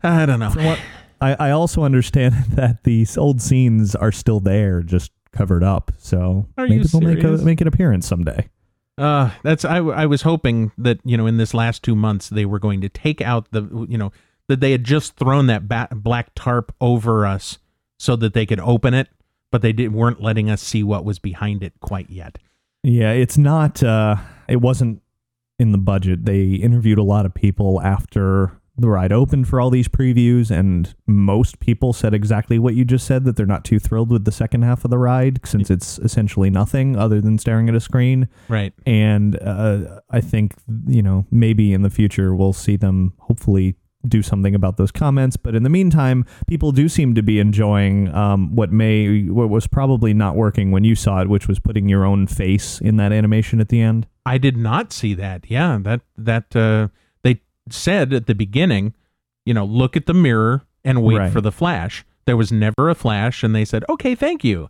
I 0.03 0.25
don't 0.25 0.39
know 0.39 0.51
what 0.51 0.79
I, 1.19 1.47
I 1.47 1.51
also 1.51 1.83
understand 1.83 2.35
that 2.49 2.83
these 2.83 3.17
old 3.17 3.41
scenes 3.41 3.95
are 3.95 4.11
still 4.11 4.39
there, 4.39 4.81
just 4.81 5.11
covered 5.31 5.63
up. 5.63 5.91
So 5.97 6.47
Are 6.57 6.67
maybe 6.67 6.83
they'll 6.83 7.01
make 7.01 7.23
a 7.23 7.31
make 7.43 7.61
an 7.61 7.67
appearance 7.67 8.07
someday. 8.07 8.49
Uh, 8.97 9.31
that's 9.43 9.63
I, 9.63 9.77
I 9.77 10.05
was 10.05 10.23
hoping 10.23 10.71
that 10.77 10.99
you 11.03 11.17
know 11.17 11.27
in 11.27 11.37
this 11.37 11.53
last 11.53 11.83
two 11.83 11.95
months 11.95 12.29
they 12.29 12.45
were 12.45 12.59
going 12.59 12.81
to 12.81 12.89
take 12.89 13.21
out 13.21 13.51
the 13.51 13.85
you 13.89 13.97
know 13.97 14.11
that 14.47 14.59
they 14.59 14.71
had 14.71 14.83
just 14.83 15.15
thrown 15.15 15.47
that 15.47 15.67
ba- 15.67 15.89
black 15.91 16.31
tarp 16.35 16.73
over 16.79 17.25
us 17.25 17.59
so 17.99 18.15
that 18.15 18.33
they 18.33 18.45
could 18.45 18.59
open 18.59 18.93
it, 18.93 19.09
but 19.51 19.61
they 19.61 19.73
did, 19.73 19.93
weren't 19.93 20.21
letting 20.21 20.49
us 20.49 20.61
see 20.61 20.83
what 20.83 21.05
was 21.05 21.19
behind 21.19 21.63
it 21.63 21.73
quite 21.79 22.09
yet. 22.09 22.37
Yeah, 22.83 23.11
it's 23.11 23.37
not. 23.37 23.83
Uh, 23.83 24.17
it 24.47 24.57
wasn't 24.57 25.01
in 25.59 25.71
the 25.71 25.77
budget. 25.77 26.25
They 26.25 26.45
interviewed 26.45 26.99
a 26.99 27.03
lot 27.03 27.25
of 27.25 27.33
people 27.33 27.81
after 27.81 28.59
the 28.79 28.87
ride 28.87 29.11
opened 29.11 29.47
for 29.47 29.59
all 29.59 29.71
these 29.71 29.87
previews, 29.87 30.51
and 30.51 30.93
most 31.07 31.59
people 31.59 31.93
said 31.93 32.13
exactly 32.13 32.59
what 32.59 32.75
you 32.75 32.85
just 32.85 33.07
said 33.07 33.23
that 33.25 33.35
they're 33.35 33.45
not 33.45 33.65
too 33.65 33.79
thrilled 33.79 34.11
with 34.11 34.25
the 34.25 34.31
second 34.31 34.61
half 34.61 34.85
of 34.85 34.91
the 34.91 34.99
ride 34.99 35.39
since 35.43 35.71
it's 35.71 35.97
essentially 35.99 36.49
nothing 36.49 36.95
other 36.95 37.19
than 37.19 37.39
staring 37.39 37.67
at 37.69 37.75
a 37.75 37.79
screen. 37.79 38.27
Right. 38.47 38.73
And 38.85 39.41
uh, 39.41 40.01
I 40.11 40.21
think 40.21 40.53
you 40.87 41.01
know 41.01 41.25
maybe 41.31 41.73
in 41.73 41.81
the 41.81 41.89
future 41.89 42.35
we'll 42.35 42.53
see 42.53 42.77
them 42.77 43.13
hopefully 43.17 43.75
do 44.07 44.21
something 44.21 44.55
about 44.55 44.77
those 44.77 44.91
comments. 44.91 45.37
But 45.37 45.55
in 45.55 45.63
the 45.63 45.69
meantime, 45.69 46.25
people 46.47 46.71
do 46.71 46.87
seem 46.89 47.13
to 47.15 47.21
be 47.21 47.39
enjoying 47.39 48.13
um, 48.13 48.55
what 48.55 48.71
may 48.71 49.23
what 49.29 49.49
was 49.49 49.67
probably 49.67 50.13
not 50.13 50.35
working 50.35 50.71
when 50.71 50.83
you 50.83 50.95
saw 50.95 51.21
it, 51.21 51.29
which 51.29 51.47
was 51.47 51.59
putting 51.59 51.87
your 51.89 52.05
own 52.05 52.27
face 52.27 52.79
in 52.81 52.97
that 52.97 53.11
animation 53.11 53.59
at 53.59 53.69
the 53.69 53.81
end. 53.81 54.07
I 54.25 54.37
did 54.37 54.57
not 54.57 54.91
see 54.91 55.13
that. 55.15 55.45
Yeah, 55.49 55.77
that 55.81 56.01
that 56.17 56.55
uh, 56.55 56.87
they 57.23 57.41
said 57.69 58.13
at 58.13 58.27
the 58.27 58.35
beginning, 58.35 58.93
you 59.45 59.53
know, 59.53 59.65
look 59.65 59.95
at 59.95 60.05
the 60.05 60.13
mirror 60.13 60.63
and 60.83 61.03
wait 61.03 61.17
Right. 61.17 61.31
for 61.31 61.41
the 61.41 61.51
flash. 61.51 62.05
There 62.25 62.37
was 62.37 62.51
never 62.51 62.89
a 62.89 62.95
flash, 62.95 63.43
and 63.43 63.55
they 63.55 63.63
said, 63.65 63.85
"Okay, 63.89 64.13
thank 64.15 64.43
you," 64.43 64.69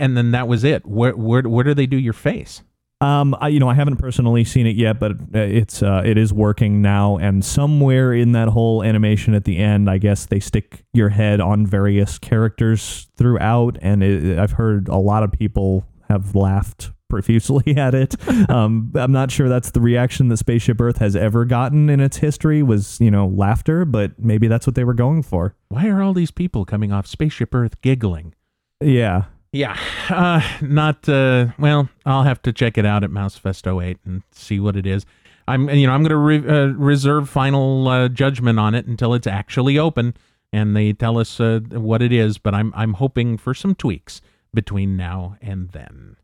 and 0.00 0.16
then 0.16 0.30
that 0.30 0.48
was 0.48 0.64
it. 0.64 0.86
Where 0.86 1.14
where 1.14 1.42
where 1.42 1.64
do 1.64 1.74
they 1.74 1.86
do 1.86 1.98
your 1.98 2.12
face? 2.14 2.62
Um, 3.02 3.36
I, 3.40 3.48
you 3.48 3.58
know, 3.58 3.68
I 3.68 3.74
haven't 3.74 3.96
personally 3.96 4.44
seen 4.44 4.64
it 4.64 4.76
yet, 4.76 5.00
but 5.00 5.12
uh, 5.12 5.38
it's 5.38 5.82
uh, 5.82 6.02
it 6.04 6.16
is 6.16 6.32
working 6.32 6.82
now. 6.82 7.16
And 7.16 7.44
somewhere 7.44 8.14
in 8.14 8.30
that 8.32 8.48
whole 8.48 8.84
animation 8.84 9.34
at 9.34 9.44
the 9.44 9.58
end, 9.58 9.90
I 9.90 9.98
guess 9.98 10.26
they 10.26 10.38
stick 10.38 10.84
your 10.92 11.08
head 11.08 11.40
on 11.40 11.66
various 11.66 12.20
characters 12.20 13.08
throughout. 13.16 13.76
And 13.82 14.04
it, 14.04 14.38
I've 14.38 14.52
heard 14.52 14.88
a 14.88 14.98
lot 14.98 15.24
of 15.24 15.32
people 15.32 15.84
have 16.08 16.36
laughed 16.36 16.92
profusely 17.10 17.76
at 17.76 17.92
it. 17.92 18.14
um, 18.48 18.92
I'm 18.94 19.10
not 19.10 19.32
sure 19.32 19.48
that's 19.48 19.72
the 19.72 19.80
reaction 19.80 20.28
that 20.28 20.36
Spaceship 20.36 20.80
Earth 20.80 20.98
has 20.98 21.16
ever 21.16 21.44
gotten 21.44 21.90
in 21.90 21.98
its 21.98 22.18
history 22.18 22.62
was 22.62 23.00
you 23.00 23.10
know 23.10 23.26
laughter, 23.26 23.84
but 23.84 24.12
maybe 24.16 24.46
that's 24.46 24.64
what 24.64 24.76
they 24.76 24.84
were 24.84 24.94
going 24.94 25.24
for. 25.24 25.56
Why 25.70 25.88
are 25.88 26.02
all 26.02 26.14
these 26.14 26.30
people 26.30 26.64
coming 26.64 26.92
off 26.92 27.08
Spaceship 27.08 27.52
Earth 27.52 27.80
giggling? 27.80 28.34
Yeah. 28.80 29.24
Yeah, 29.52 29.78
uh, 30.08 30.40
not 30.62 31.06
uh, 31.08 31.48
well. 31.58 31.90
I'll 32.06 32.22
have 32.22 32.40
to 32.42 32.52
check 32.52 32.78
it 32.78 32.86
out 32.86 33.04
at 33.04 33.10
Mousefest 33.10 33.66
08 33.66 33.98
and 34.06 34.22
see 34.32 34.58
what 34.58 34.76
it 34.76 34.86
is. 34.86 35.04
I'm, 35.46 35.68
you 35.68 35.86
know, 35.86 35.92
I'm 35.92 36.02
going 36.02 36.10
to 36.10 36.16
re- 36.16 36.48
uh, 36.48 36.68
reserve 36.68 37.28
final 37.28 37.86
uh, 37.88 38.08
judgment 38.08 38.58
on 38.58 38.74
it 38.74 38.86
until 38.86 39.12
it's 39.12 39.26
actually 39.26 39.78
open 39.78 40.14
and 40.52 40.74
they 40.76 40.92
tell 40.92 41.18
us 41.18 41.38
uh, 41.38 41.60
what 41.70 42.00
it 42.00 42.12
is. 42.12 42.38
But 42.38 42.54
I'm, 42.54 42.72
I'm 42.74 42.94
hoping 42.94 43.36
for 43.36 43.52
some 43.52 43.74
tweaks 43.74 44.22
between 44.54 44.96
now 44.96 45.36
and 45.42 45.70
then. 45.70 46.16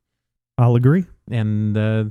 I'll 0.56 0.76
agree. 0.76 1.04
And 1.30 1.76
uh, 1.76 2.04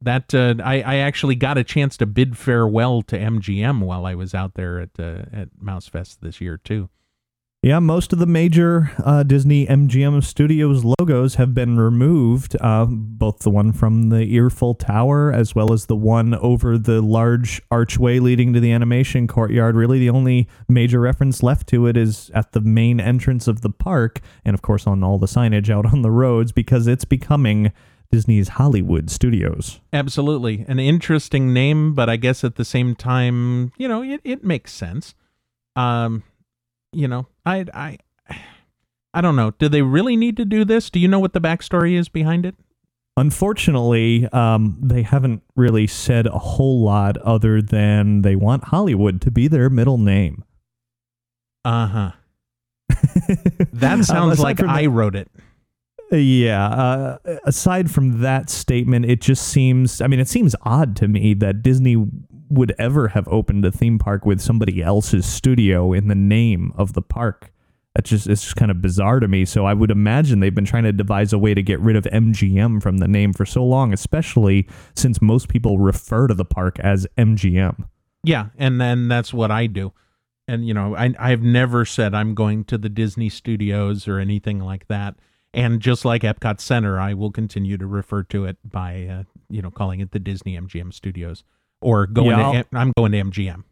that 0.00 0.34
uh, 0.34 0.54
I, 0.62 0.82
I 0.82 0.96
actually 0.96 1.36
got 1.36 1.58
a 1.58 1.64
chance 1.64 1.96
to 1.98 2.06
bid 2.06 2.36
farewell 2.36 3.02
to 3.02 3.18
MGM 3.18 3.80
while 3.80 4.06
I 4.06 4.14
was 4.14 4.34
out 4.34 4.54
there 4.54 4.80
at 4.80 4.90
uh, 4.98 5.22
at 5.32 5.48
Mousefest 5.62 6.18
this 6.20 6.40
year 6.40 6.58
too. 6.58 6.88
Yeah, 7.64 7.78
most 7.78 8.12
of 8.12 8.18
the 8.18 8.26
major 8.26 8.92
uh, 9.02 9.22
Disney 9.22 9.66
MGM 9.66 10.22
Studios 10.22 10.84
logos 10.84 11.36
have 11.36 11.54
been 11.54 11.78
removed. 11.78 12.54
Uh, 12.60 12.84
both 12.84 13.38
the 13.38 13.48
one 13.48 13.72
from 13.72 14.10
the 14.10 14.34
Earful 14.34 14.74
Tower 14.74 15.32
as 15.32 15.54
well 15.54 15.72
as 15.72 15.86
the 15.86 15.96
one 15.96 16.34
over 16.34 16.76
the 16.76 17.00
large 17.00 17.62
archway 17.70 18.18
leading 18.18 18.52
to 18.52 18.60
the 18.60 18.70
animation 18.70 19.26
courtyard. 19.26 19.76
Really, 19.76 19.98
the 19.98 20.10
only 20.10 20.46
major 20.68 21.00
reference 21.00 21.42
left 21.42 21.66
to 21.68 21.86
it 21.86 21.96
is 21.96 22.30
at 22.34 22.52
the 22.52 22.60
main 22.60 23.00
entrance 23.00 23.48
of 23.48 23.62
the 23.62 23.70
park, 23.70 24.20
and 24.44 24.52
of 24.52 24.60
course 24.60 24.86
on 24.86 25.02
all 25.02 25.16
the 25.16 25.24
signage 25.24 25.70
out 25.70 25.86
on 25.86 26.02
the 26.02 26.10
roads 26.10 26.52
because 26.52 26.86
it's 26.86 27.06
becoming 27.06 27.72
Disney's 28.12 28.48
Hollywood 28.48 29.08
Studios. 29.08 29.80
Absolutely. 29.90 30.66
An 30.68 30.78
interesting 30.78 31.54
name, 31.54 31.94
but 31.94 32.10
I 32.10 32.16
guess 32.16 32.44
at 32.44 32.56
the 32.56 32.64
same 32.66 32.94
time, 32.94 33.72
you 33.78 33.88
know, 33.88 34.02
it, 34.02 34.20
it 34.22 34.44
makes 34.44 34.70
sense. 34.70 35.14
Um, 35.76 36.24
you 36.94 37.08
know, 37.08 37.26
I 37.44 37.64
I 37.74 37.98
I 39.12 39.20
don't 39.20 39.36
know. 39.36 39.52
Do 39.58 39.68
they 39.68 39.82
really 39.82 40.16
need 40.16 40.36
to 40.38 40.44
do 40.44 40.64
this? 40.64 40.90
Do 40.90 40.98
you 40.98 41.08
know 41.08 41.18
what 41.20 41.32
the 41.32 41.40
backstory 41.40 41.94
is 41.98 42.08
behind 42.08 42.46
it? 42.46 42.54
Unfortunately, 43.16 44.28
um, 44.32 44.76
they 44.82 45.02
haven't 45.02 45.42
really 45.54 45.86
said 45.86 46.26
a 46.26 46.38
whole 46.38 46.82
lot 46.82 47.16
other 47.18 47.62
than 47.62 48.22
they 48.22 48.34
want 48.34 48.64
Hollywood 48.64 49.20
to 49.20 49.30
be 49.30 49.46
their 49.46 49.70
middle 49.70 49.98
name. 49.98 50.42
Uh 51.64 51.86
huh. 51.86 52.10
That 53.72 54.04
sounds 54.04 54.38
Um, 54.40 54.44
like 54.44 54.60
I 54.62 54.82
that- 54.82 54.88
wrote 54.90 55.14
it. 55.16 55.30
Yeah. 56.12 56.66
Uh, 56.68 57.18
aside 57.44 57.90
from 57.90 58.20
that 58.20 58.50
statement, 58.50 59.06
it 59.06 59.20
just 59.20 59.48
seems. 59.48 60.00
I 60.00 60.06
mean, 60.06 60.20
it 60.20 60.28
seems 60.28 60.54
odd 60.62 60.94
to 60.96 61.08
me 61.08 61.34
that 61.34 61.62
Disney 61.62 61.96
would 62.54 62.74
ever 62.78 63.08
have 63.08 63.28
opened 63.28 63.64
a 63.64 63.72
theme 63.72 63.98
park 63.98 64.24
with 64.24 64.40
somebody 64.40 64.82
else's 64.82 65.26
studio 65.26 65.92
in 65.92 66.08
the 66.08 66.14
name 66.14 66.72
of 66.76 66.94
the 66.94 67.02
park. 67.02 67.52
That's 67.94 68.10
just 68.10 68.26
it's 68.26 68.42
just 68.42 68.56
kind 68.56 68.70
of 68.70 68.82
bizarre 68.82 69.20
to 69.20 69.28
me. 69.28 69.44
So 69.44 69.66
I 69.66 69.74
would 69.74 69.90
imagine 69.90 70.40
they've 70.40 70.54
been 70.54 70.64
trying 70.64 70.82
to 70.84 70.92
devise 70.92 71.32
a 71.32 71.38
way 71.38 71.54
to 71.54 71.62
get 71.62 71.78
rid 71.80 71.94
of 71.94 72.04
MGM 72.04 72.82
from 72.82 72.98
the 72.98 73.06
name 73.06 73.32
for 73.32 73.46
so 73.46 73.64
long, 73.64 73.92
especially 73.92 74.68
since 74.96 75.22
most 75.22 75.48
people 75.48 75.78
refer 75.78 76.26
to 76.26 76.34
the 76.34 76.44
park 76.44 76.80
as 76.80 77.06
MGM. 77.16 77.86
Yeah, 78.24 78.46
and 78.58 78.80
then 78.80 79.06
that's 79.06 79.32
what 79.32 79.50
I 79.50 79.66
do. 79.66 79.92
And 80.48 80.66
you 80.66 80.74
know, 80.74 80.96
I 80.96 81.14
I've 81.18 81.42
never 81.42 81.84
said 81.84 82.14
I'm 82.14 82.34
going 82.34 82.64
to 82.64 82.78
the 82.78 82.88
Disney 82.88 83.28
Studios 83.28 84.08
or 84.08 84.18
anything 84.18 84.58
like 84.58 84.88
that. 84.88 85.14
And 85.52 85.80
just 85.80 86.04
like 86.04 86.22
Epcot 86.22 86.60
Center, 86.60 86.98
I 86.98 87.14
will 87.14 87.30
continue 87.30 87.78
to 87.78 87.86
refer 87.86 88.24
to 88.24 88.44
it 88.44 88.56
by 88.64 89.04
uh, 89.04 89.22
you 89.48 89.62
know 89.62 89.70
calling 89.70 90.00
it 90.00 90.10
the 90.10 90.18
Disney 90.18 90.58
MGM 90.58 90.92
Studios 90.92 91.44
or 91.84 92.06
going 92.06 92.30
Yeah, 92.30 92.62
to 92.62 92.66
I'm 92.72 92.92
going 92.96 93.12
to 93.12 93.18
MGM. 93.18 93.64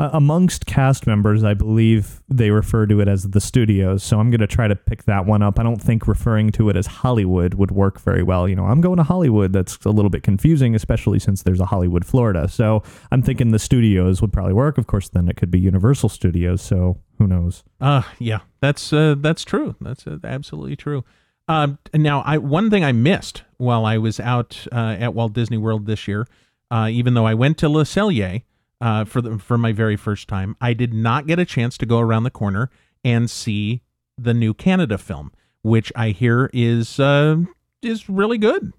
Uh, 0.00 0.10
amongst 0.14 0.66
cast 0.66 1.06
members, 1.06 1.44
I 1.44 1.54
believe 1.54 2.22
they 2.28 2.50
refer 2.50 2.86
to 2.86 3.00
it 3.00 3.06
as 3.06 3.30
the 3.30 3.40
studios. 3.40 4.02
So 4.02 4.18
I'm 4.18 4.30
going 4.30 4.40
to 4.40 4.48
try 4.48 4.66
to 4.66 4.74
pick 4.74 5.04
that 5.04 5.26
one 5.26 5.42
up. 5.42 5.60
I 5.60 5.62
don't 5.62 5.80
think 5.80 6.08
referring 6.08 6.50
to 6.52 6.70
it 6.70 6.76
as 6.76 6.86
Hollywood 6.86 7.54
would 7.54 7.70
work 7.70 8.00
very 8.00 8.24
well. 8.24 8.48
You 8.48 8.56
know, 8.56 8.64
I'm 8.64 8.80
going 8.80 8.96
to 8.96 9.04
Hollywood. 9.04 9.52
That's 9.52 9.76
a 9.84 9.90
little 9.90 10.10
bit 10.10 10.24
confusing, 10.24 10.74
especially 10.74 11.20
since 11.20 11.44
there's 11.44 11.60
a 11.60 11.66
Hollywood, 11.66 12.04
Florida. 12.04 12.48
So 12.48 12.82
I'm 13.12 13.22
thinking 13.22 13.52
the 13.52 13.60
studios 13.60 14.20
would 14.20 14.32
probably 14.32 14.54
work. 14.54 14.76
Of 14.76 14.88
course, 14.88 15.08
then 15.08 15.28
it 15.28 15.36
could 15.36 15.52
be 15.52 15.60
Universal 15.60 16.08
Studios. 16.08 16.62
So 16.62 16.98
who 17.18 17.28
knows? 17.28 17.62
Uh 17.80 18.02
yeah, 18.18 18.40
that's 18.60 18.92
uh, 18.92 19.14
that's 19.18 19.44
true. 19.44 19.76
That's 19.80 20.04
uh, 20.06 20.18
absolutely 20.24 20.74
true. 20.74 21.04
Um, 21.48 21.78
now, 21.94 22.22
I 22.22 22.38
one 22.38 22.70
thing 22.70 22.82
I 22.82 22.92
missed 22.92 23.42
while 23.58 23.84
I 23.84 23.98
was 23.98 24.18
out 24.18 24.66
uh, 24.72 24.96
at 24.98 25.14
Walt 25.14 25.32
Disney 25.32 25.58
World 25.58 25.86
this 25.86 26.08
year, 26.08 26.26
uh, 26.72 26.88
even 26.88 27.12
though 27.12 27.26
I 27.26 27.34
went 27.34 27.58
to 27.58 27.68
Le 27.68 27.84
Cellier 27.84 28.42
uh, 28.80 29.04
for 29.04 29.20
the 29.20 29.38
for 29.38 29.58
my 29.58 29.72
very 29.72 29.96
first 29.96 30.26
time, 30.26 30.56
I 30.60 30.72
did 30.72 30.94
not 30.94 31.26
get 31.26 31.38
a 31.38 31.44
chance 31.44 31.76
to 31.78 31.86
go 31.86 32.00
around 32.00 32.24
the 32.24 32.30
corner 32.30 32.70
and 33.04 33.30
see 33.30 33.82
the 34.16 34.32
new 34.32 34.54
Canada 34.54 34.96
film, 34.96 35.32
which 35.62 35.92
I 35.94 36.08
hear 36.10 36.48
is 36.54 36.98
uh, 36.98 37.36
is 37.82 38.08
really 38.08 38.38
good. 38.38 38.72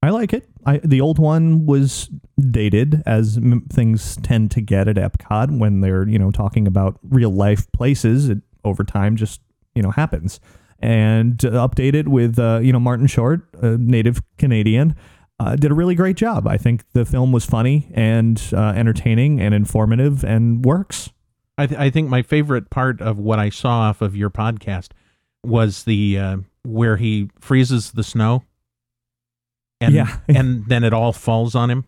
I 0.00 0.10
like 0.10 0.32
it. 0.32 0.48
I, 0.64 0.78
the 0.78 1.00
old 1.00 1.18
one 1.18 1.66
was 1.66 2.08
dated, 2.38 3.02
as 3.04 3.36
m- 3.36 3.66
things 3.68 4.16
tend 4.22 4.52
to 4.52 4.60
get 4.60 4.86
at 4.86 4.94
Epcot 4.94 5.58
when 5.58 5.80
they're 5.80 6.08
you 6.08 6.20
know 6.20 6.30
talking 6.30 6.68
about 6.68 7.00
real 7.02 7.30
life 7.30 7.70
places. 7.72 8.28
It 8.28 8.38
over 8.64 8.84
time 8.84 9.16
just 9.16 9.40
you 9.74 9.82
know 9.82 9.90
happens, 9.90 10.38
and 10.78 11.44
uh, 11.44 11.66
updated 11.68 12.06
with 12.06 12.38
uh, 12.38 12.60
you 12.62 12.72
know 12.72 12.78
Martin 12.78 13.08
Short, 13.08 13.42
a 13.60 13.76
native 13.76 14.22
Canadian. 14.36 14.94
Uh, 15.40 15.54
did 15.54 15.70
a 15.70 15.74
really 15.74 15.94
great 15.94 16.16
job. 16.16 16.48
I 16.48 16.56
think 16.56 16.82
the 16.94 17.04
film 17.04 17.30
was 17.30 17.44
funny 17.44 17.88
and 17.94 18.42
uh, 18.52 18.70
entertaining 18.74 19.40
and 19.40 19.54
informative 19.54 20.24
and 20.24 20.64
works. 20.64 21.10
I, 21.56 21.66
th- 21.66 21.78
I 21.80 21.90
think 21.90 22.08
my 22.08 22.22
favorite 22.22 22.70
part 22.70 23.00
of 23.00 23.18
what 23.18 23.38
I 23.38 23.48
saw 23.50 23.80
off 23.82 24.02
of 24.02 24.16
your 24.16 24.30
podcast 24.30 24.88
was 25.44 25.84
the 25.84 26.18
uh, 26.18 26.36
where 26.64 26.96
he 26.96 27.30
freezes 27.40 27.92
the 27.92 28.02
snow, 28.02 28.42
and 29.80 29.94
Yeah. 29.94 30.18
and 30.28 30.66
then 30.66 30.82
it 30.84 30.92
all 30.92 31.12
falls 31.12 31.54
on 31.54 31.70
him. 31.70 31.84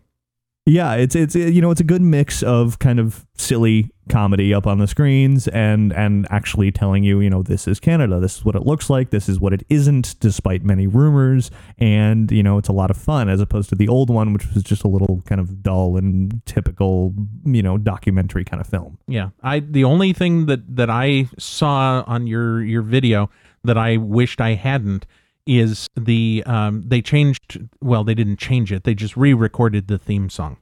Yeah, 0.65 0.93
it's 0.93 1.15
it's 1.15 1.35
you 1.35 1.61
know 1.61 1.71
it's 1.71 1.81
a 1.81 1.85
good 1.85 2.01
mix 2.01 2.43
of 2.43 2.79
kind 2.79 2.99
of 2.99 3.25
silly 3.35 3.91
comedy 4.11 4.53
up 4.53 4.67
on 4.67 4.77
the 4.77 4.87
screens 4.87 5.47
and 5.47 5.93
and 5.93 6.27
actually 6.29 6.71
telling 6.71 7.03
you 7.03 7.21
you 7.21 7.29
know 7.29 7.41
this 7.41 7.67
is 7.67 7.79
Canada, 7.79 8.19
this 8.19 8.37
is 8.37 8.45
what 8.45 8.55
it 8.55 8.65
looks 8.65 8.89
like, 8.89 9.09
this 9.09 9.27
is 9.29 9.39
what 9.39 9.53
it 9.53 9.65
isn't, 9.69 10.19
despite 10.19 10.63
many 10.63 10.85
rumors, 10.85 11.49
and 11.77 12.29
you 12.31 12.43
know 12.43 12.57
it's 12.57 12.67
a 12.69 12.73
lot 12.73 12.91
of 12.91 12.97
fun 12.97 13.29
as 13.29 13.39
opposed 13.39 13.69
to 13.69 13.75
the 13.75 13.87
old 13.87 14.09
one, 14.09 14.33
which 14.33 14.45
was 14.53 14.63
just 14.63 14.83
a 14.83 14.87
little 14.87 15.21
kind 15.25 15.39
of 15.39 15.63
dull 15.63 15.97
and 15.97 16.45
typical 16.45 17.13
you 17.45 17.63
know 17.63 17.77
documentary 17.77 18.43
kind 18.43 18.59
of 18.61 18.67
film. 18.67 18.99
Yeah, 19.07 19.29
I 19.41 19.61
the 19.61 19.85
only 19.85 20.13
thing 20.13 20.45
that 20.47 20.75
that 20.75 20.89
I 20.89 21.29
saw 21.39 22.03
on 22.05 22.27
your 22.27 22.61
your 22.61 22.81
video 22.81 23.29
that 23.63 23.77
I 23.77 23.97
wished 23.97 24.41
I 24.41 24.55
hadn't 24.55 25.05
is 25.47 25.87
the 25.95 26.43
um 26.45 26.83
they 26.85 27.01
changed 27.01 27.67
well 27.81 28.03
they 28.03 28.13
didn't 28.13 28.37
change 28.37 28.71
it. 28.71 28.83
They 28.83 28.93
just 28.93 29.15
re-recorded 29.15 29.87
the 29.87 29.97
theme 29.97 30.29
song 30.29 30.57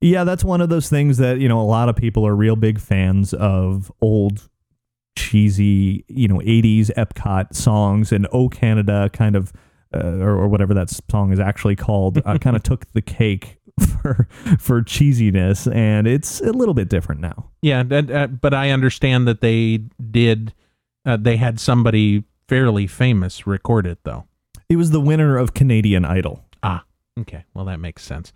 Yeah, 0.00 0.24
that's 0.24 0.44
one 0.44 0.60
of 0.60 0.68
those 0.68 0.88
things 0.88 1.16
that, 1.18 1.40
you 1.40 1.48
know, 1.48 1.60
a 1.60 1.62
lot 1.66 1.88
of 1.88 1.96
people 1.96 2.26
are 2.26 2.34
real 2.36 2.56
big 2.56 2.78
fans 2.80 3.34
of 3.34 3.90
old 4.00 4.48
cheesy, 5.16 6.04
you 6.08 6.28
know, 6.28 6.38
80s 6.38 6.90
Epcot 6.96 7.54
songs 7.54 8.12
and 8.12 8.26
Oh 8.32 8.48
Canada 8.48 9.10
kind 9.12 9.34
of 9.36 9.52
uh, 9.94 9.98
or, 10.18 10.30
or 10.36 10.48
whatever 10.48 10.74
that 10.74 10.90
song 11.10 11.32
is 11.32 11.40
actually 11.40 11.74
called 11.74 12.20
uh, 12.24 12.38
kind 12.40 12.54
of 12.56 12.62
took 12.62 12.90
the 12.92 13.00
cake 13.02 13.56
for 14.02 14.28
for 14.58 14.82
cheesiness 14.82 15.72
and 15.74 16.06
it's 16.06 16.40
a 16.42 16.52
little 16.52 16.74
bit 16.74 16.88
different 16.90 17.20
now. 17.22 17.48
yeah 17.62 17.80
uh, 17.90 18.26
but 18.26 18.52
I 18.52 18.70
understand 18.70 19.26
that 19.28 19.40
they 19.40 19.78
did 20.10 20.52
uh, 21.06 21.16
they 21.16 21.36
had 21.38 21.58
somebody 21.58 22.24
fairly 22.48 22.86
famous 22.86 23.46
record 23.46 23.86
it 23.86 23.98
though 24.04 24.26
It 24.68 24.76
was 24.76 24.90
the 24.90 25.00
winner 25.00 25.38
of 25.38 25.54
Canadian 25.54 26.04
Idol. 26.04 26.44
ah 26.62 26.84
okay 27.18 27.44
well 27.54 27.64
that 27.64 27.80
makes 27.80 28.02
sense 28.04 28.32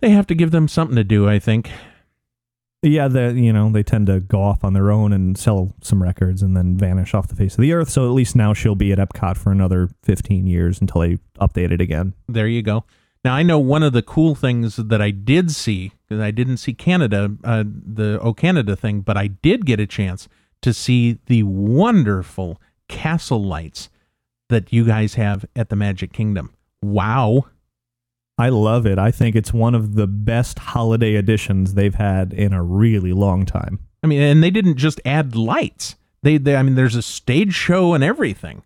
they 0.00 0.10
have 0.10 0.26
to 0.28 0.34
give 0.34 0.50
them 0.50 0.68
something 0.68 0.96
to 0.96 1.04
do 1.04 1.28
I 1.28 1.38
think 1.38 1.70
Yeah, 2.82 3.08
the 3.08 3.32
you 3.32 3.52
know 3.52 3.70
they 3.70 3.82
tend 3.82 4.06
to 4.06 4.20
go 4.20 4.40
off 4.42 4.62
on 4.64 4.72
their 4.72 4.90
own 4.92 5.12
and 5.12 5.36
sell 5.36 5.74
some 5.82 6.02
records 6.02 6.42
and 6.42 6.56
then 6.56 6.76
vanish 6.76 7.12
off 7.14 7.26
the 7.28 7.34
face 7.34 7.54
of 7.54 7.62
the 7.62 7.72
earth. 7.72 7.90
So 7.90 8.04
at 8.04 8.12
least 8.12 8.36
now 8.36 8.54
she'll 8.54 8.76
be 8.76 8.92
at 8.92 8.98
Epcot 8.98 9.36
for 9.36 9.50
another 9.50 9.88
fifteen 10.02 10.46
years 10.46 10.80
until 10.80 11.00
they 11.00 11.18
update 11.40 11.72
it 11.72 11.80
again. 11.80 12.14
there 12.28 12.46
you 12.46 12.62
go. 12.62 12.84
Now 13.24 13.34
I 13.34 13.42
know 13.42 13.58
one 13.58 13.82
of 13.82 13.92
the 13.92 14.02
cool 14.02 14.36
things 14.36 14.76
that 14.76 15.02
I 15.02 15.10
did 15.10 15.50
see 15.50 15.92
because 16.06 16.22
I 16.22 16.30
didn't 16.30 16.58
see 16.58 16.72
Canada, 16.72 17.30
uh, 17.42 17.64
the 17.66 18.20
O 18.22 18.32
Canada 18.32 18.76
thing, 18.76 19.00
but 19.00 19.16
I 19.16 19.26
did 19.26 19.66
get 19.66 19.80
a 19.80 19.86
chance 19.86 20.28
to 20.62 20.72
see 20.72 21.18
the 21.26 21.42
wonderful 21.42 22.60
castle 22.88 23.42
lights 23.42 23.90
that 24.48 24.72
you 24.72 24.84
guys 24.86 25.14
have 25.14 25.44
at 25.56 25.68
the 25.68 25.76
Magic 25.76 26.12
Kingdom. 26.12 26.54
Wow! 26.80 27.46
I 28.38 28.50
love 28.50 28.86
it. 28.86 28.98
I 28.98 29.10
think 29.10 29.34
it's 29.34 29.52
one 29.52 29.74
of 29.74 29.94
the 29.94 30.06
best 30.06 30.60
holiday 30.60 31.14
editions 31.14 31.74
they've 31.74 31.94
had 31.94 32.32
in 32.32 32.52
a 32.52 32.62
really 32.62 33.12
long 33.12 33.44
time. 33.44 33.80
I 34.02 34.06
mean, 34.06 34.20
and 34.22 34.42
they 34.42 34.50
didn't 34.50 34.76
just 34.76 35.00
add 35.04 35.34
lights. 35.34 35.96
They, 36.22 36.38
they 36.38 36.54
I 36.54 36.62
mean, 36.62 36.76
there's 36.76 36.94
a 36.94 37.02
stage 37.02 37.52
show 37.52 37.94
and 37.94 38.04
everything. 38.04 38.62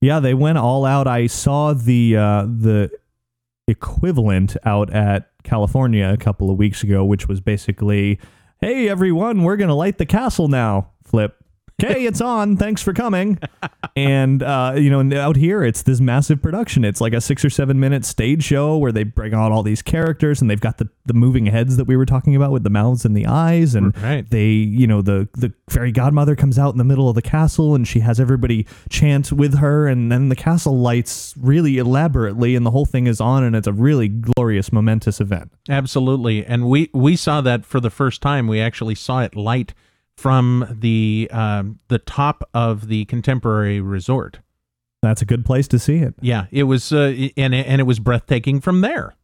Yeah, 0.00 0.20
they 0.20 0.34
went 0.34 0.58
all 0.58 0.84
out. 0.84 1.08
I 1.08 1.26
saw 1.26 1.72
the 1.72 2.16
uh, 2.16 2.42
the 2.42 2.90
equivalent 3.66 4.56
out 4.64 4.90
at 4.92 5.30
California 5.42 6.08
a 6.12 6.16
couple 6.16 6.50
of 6.50 6.56
weeks 6.56 6.84
ago, 6.84 7.04
which 7.04 7.26
was 7.26 7.40
basically, 7.40 8.20
"Hey 8.60 8.88
everyone, 8.88 9.42
we're 9.42 9.56
gonna 9.56 9.74
light 9.74 9.98
the 9.98 10.06
castle 10.06 10.46
now." 10.46 10.90
Flip. 11.04 11.34
Okay, 11.80 12.06
it's 12.06 12.20
on. 12.20 12.56
Thanks 12.56 12.82
for 12.82 12.92
coming. 12.92 13.38
And 13.94 14.42
uh, 14.42 14.74
you 14.76 14.90
know, 14.90 14.98
and 14.98 15.14
out 15.14 15.36
here, 15.36 15.62
it's 15.62 15.82
this 15.82 16.00
massive 16.00 16.42
production. 16.42 16.84
It's 16.84 17.00
like 17.00 17.12
a 17.12 17.20
six 17.20 17.44
or 17.44 17.50
seven 17.50 17.78
minute 17.78 18.04
stage 18.04 18.42
show 18.42 18.76
where 18.76 18.90
they 18.90 19.04
bring 19.04 19.32
out 19.32 19.52
all 19.52 19.62
these 19.62 19.80
characters, 19.82 20.40
and 20.40 20.50
they've 20.50 20.60
got 20.60 20.78
the, 20.78 20.88
the 21.06 21.14
moving 21.14 21.46
heads 21.46 21.76
that 21.76 21.84
we 21.84 21.96
were 21.96 22.06
talking 22.06 22.34
about 22.34 22.50
with 22.50 22.64
the 22.64 22.70
mouths 22.70 23.04
and 23.04 23.16
the 23.16 23.26
eyes, 23.26 23.76
and 23.76 23.96
Right. 24.02 24.28
they, 24.28 24.48
you 24.48 24.86
know, 24.88 25.02
the 25.02 25.28
the 25.34 25.52
fairy 25.68 25.92
godmother 25.92 26.34
comes 26.34 26.58
out 26.58 26.70
in 26.74 26.78
the 26.78 26.84
middle 26.84 27.08
of 27.08 27.14
the 27.14 27.22
castle, 27.22 27.76
and 27.76 27.86
she 27.86 28.00
has 28.00 28.18
everybody 28.18 28.66
chant 28.90 29.30
with 29.32 29.58
her, 29.58 29.86
and 29.86 30.10
then 30.10 30.30
the 30.30 30.36
castle 30.36 30.78
lights 30.78 31.34
really 31.40 31.78
elaborately, 31.78 32.56
and 32.56 32.66
the 32.66 32.72
whole 32.72 32.86
thing 32.86 33.06
is 33.06 33.20
on, 33.20 33.44
and 33.44 33.54
it's 33.54 33.68
a 33.68 33.72
really 33.72 34.08
glorious, 34.08 34.72
momentous 34.72 35.20
event. 35.20 35.52
Absolutely, 35.68 36.44
and 36.44 36.68
we 36.68 36.90
we 36.92 37.14
saw 37.14 37.40
that 37.40 37.64
for 37.64 37.78
the 37.78 37.90
first 37.90 38.20
time. 38.20 38.48
We 38.48 38.60
actually 38.60 38.96
saw 38.96 39.20
it 39.22 39.36
light 39.36 39.74
from 40.18 40.66
the 40.80 41.28
um, 41.30 41.78
the 41.86 42.00
top 42.00 42.48
of 42.52 42.88
the 42.88 43.04
Contemporary 43.04 43.80
Resort. 43.80 44.40
That's 45.00 45.22
a 45.22 45.24
good 45.24 45.46
place 45.46 45.68
to 45.68 45.78
see 45.78 45.98
it. 45.98 46.14
Yeah, 46.20 46.46
it 46.50 46.64
was, 46.64 46.92
uh, 46.92 47.14
and 47.36 47.54
and 47.54 47.80
it 47.80 47.84
was 47.84 48.00
breathtaking 48.00 48.60
from 48.60 48.80
there. 48.80 49.14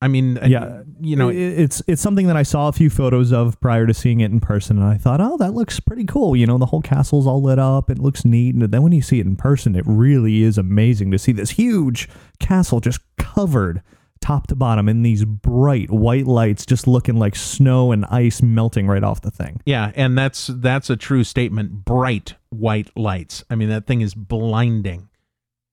I 0.00 0.08
mean, 0.08 0.38
uh, 0.38 0.46
Yeah, 0.46 0.82
you 1.02 1.16
know, 1.16 1.28
it's 1.28 1.82
it's 1.86 2.00
something 2.00 2.26
that 2.28 2.36
I 2.36 2.42
saw 2.42 2.68
a 2.68 2.72
few 2.72 2.88
photos 2.88 3.30
of 3.30 3.60
prior 3.60 3.86
to 3.86 3.92
seeing 3.92 4.20
it 4.20 4.30
in 4.30 4.40
person, 4.40 4.78
and 4.78 4.86
I 4.86 4.96
thought, 4.96 5.20
oh, 5.20 5.36
that 5.36 5.52
looks 5.52 5.80
pretty 5.80 6.06
cool. 6.06 6.34
You 6.34 6.46
know, 6.46 6.56
the 6.56 6.64
whole 6.64 6.80
castle's 6.80 7.26
all 7.26 7.42
lit 7.42 7.58
up; 7.58 7.90
it 7.90 7.98
looks 7.98 8.24
neat. 8.24 8.54
And 8.54 8.62
then 8.62 8.82
when 8.82 8.92
you 8.92 9.02
see 9.02 9.20
it 9.20 9.26
in 9.26 9.36
person, 9.36 9.76
it 9.76 9.84
really 9.86 10.42
is 10.42 10.56
amazing 10.56 11.10
to 11.10 11.18
see 11.18 11.32
this 11.32 11.50
huge 11.50 12.08
castle 12.38 12.80
just 12.80 13.00
covered 13.18 13.82
top 14.20 14.46
to 14.48 14.54
bottom 14.54 14.88
in 14.88 15.02
these 15.02 15.24
bright 15.24 15.90
white 15.90 16.26
lights, 16.26 16.66
just 16.66 16.86
looking 16.86 17.16
like 17.16 17.34
snow 17.34 17.92
and 17.92 18.04
ice 18.06 18.42
melting 18.42 18.86
right 18.86 19.02
off 19.02 19.20
the 19.20 19.30
thing. 19.30 19.60
Yeah, 19.64 19.92
and 19.94 20.16
that's 20.16 20.48
that's 20.48 20.90
a 20.90 20.96
true 20.96 21.24
statement. 21.24 21.84
Bright 21.84 22.34
white 22.50 22.90
lights. 22.96 23.44
I 23.50 23.54
mean, 23.54 23.68
that 23.70 23.86
thing 23.86 24.00
is 24.00 24.14
blinding. 24.14 25.08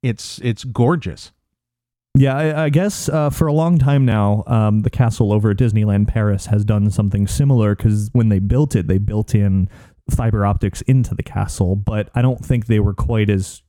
It's 0.01 0.39
it's 0.39 0.63
gorgeous. 0.63 1.31
Yeah, 2.15 2.35
I, 2.35 2.63
I 2.63 2.69
guess 2.69 3.09
uh, 3.09 3.29
for 3.29 3.45
a 3.45 3.53
long 3.53 3.77
time 3.77 4.03
now, 4.03 4.43
um, 4.47 4.81
the 4.81 4.89
castle 4.89 5.31
over 5.31 5.51
at 5.51 5.57
Disneyland 5.57 6.07
Paris 6.07 6.47
has 6.47 6.65
done 6.65 6.89
something 6.89 7.27
similar 7.27 7.75
because 7.75 8.09
when 8.13 8.29
they 8.29 8.39
built 8.39 8.75
it, 8.75 8.87
they 8.87 8.97
built 8.97 9.35
in 9.35 9.69
fiber 10.09 10.43
optics 10.43 10.81
into 10.83 11.13
the 11.13 11.21
castle, 11.21 11.75
but 11.75 12.09
I 12.15 12.23
don't 12.23 12.43
think 12.43 12.65
they 12.65 12.79
were 12.79 12.95
quite 12.95 13.29
as 13.29 13.61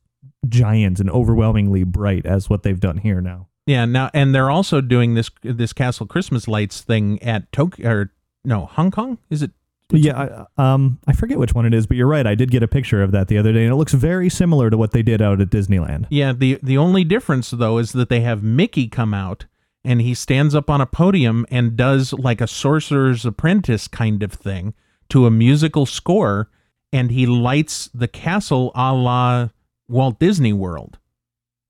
giant 0.47 0.99
and 0.99 1.11
overwhelmingly 1.11 1.83
bright 1.83 2.25
as 2.25 2.49
what 2.49 2.63
they've 2.63 2.79
done 2.79 2.97
here 2.97 3.21
now. 3.21 3.48
Yeah, 3.69 3.85
now 3.85 4.09
and 4.15 4.33
they're 4.33 4.49
also 4.49 4.81
doing 4.81 5.13
this 5.13 5.29
this 5.43 5.73
castle 5.73 6.07
Christmas 6.07 6.47
lights 6.47 6.81
thing 6.81 7.21
at 7.21 7.51
Tokyo 7.51 7.87
or 7.87 8.11
no 8.43 8.65
Hong 8.65 8.89
Kong. 8.89 9.19
Is 9.29 9.43
it? 9.43 9.51
Yeah, 9.91 10.45
I, 10.57 10.73
um, 10.73 10.97
I 11.05 11.13
forget 11.13 11.37
which 11.37 11.53
one 11.53 11.67
it 11.67 11.73
is, 11.75 11.85
but 11.85 11.95
you're 11.95 12.07
right. 12.07 12.25
I 12.25 12.33
did 12.33 12.49
get 12.49 12.63
a 12.63 12.67
picture 12.67 13.03
of 13.03 13.11
that 13.11 13.27
the 13.27 13.37
other 13.37 13.53
day, 13.53 13.65
and 13.65 13.71
it 13.71 13.75
looks 13.75 13.93
very 13.93 14.27
similar 14.27 14.71
to 14.71 14.77
what 14.77 14.89
they 14.89 15.03
did 15.03 15.21
out 15.21 15.39
at 15.39 15.49
Disneyland. 15.51 16.07
Yeah. 16.09 16.33
the 16.33 16.59
The 16.63 16.79
only 16.79 17.03
difference 17.03 17.51
though 17.51 17.77
is 17.77 17.91
that 17.91 18.09
they 18.09 18.21
have 18.21 18.41
Mickey 18.41 18.87
come 18.87 19.13
out 19.13 19.45
and 19.83 20.01
he 20.01 20.15
stands 20.15 20.55
up 20.55 20.71
on 20.71 20.81
a 20.81 20.87
podium 20.87 21.45
and 21.51 21.77
does 21.77 22.11
like 22.13 22.41
a 22.41 22.47
sorcerer's 22.47 23.23
apprentice 23.23 23.87
kind 23.87 24.23
of 24.23 24.33
thing 24.33 24.73
to 25.09 25.27
a 25.27 25.31
musical 25.31 25.85
score, 25.85 26.49
and 26.91 27.11
he 27.11 27.27
lights 27.27 27.87
the 27.93 28.07
castle 28.07 28.71
a 28.73 28.95
la 28.95 29.49
Walt 29.87 30.17
Disney 30.17 30.53
World. 30.53 30.97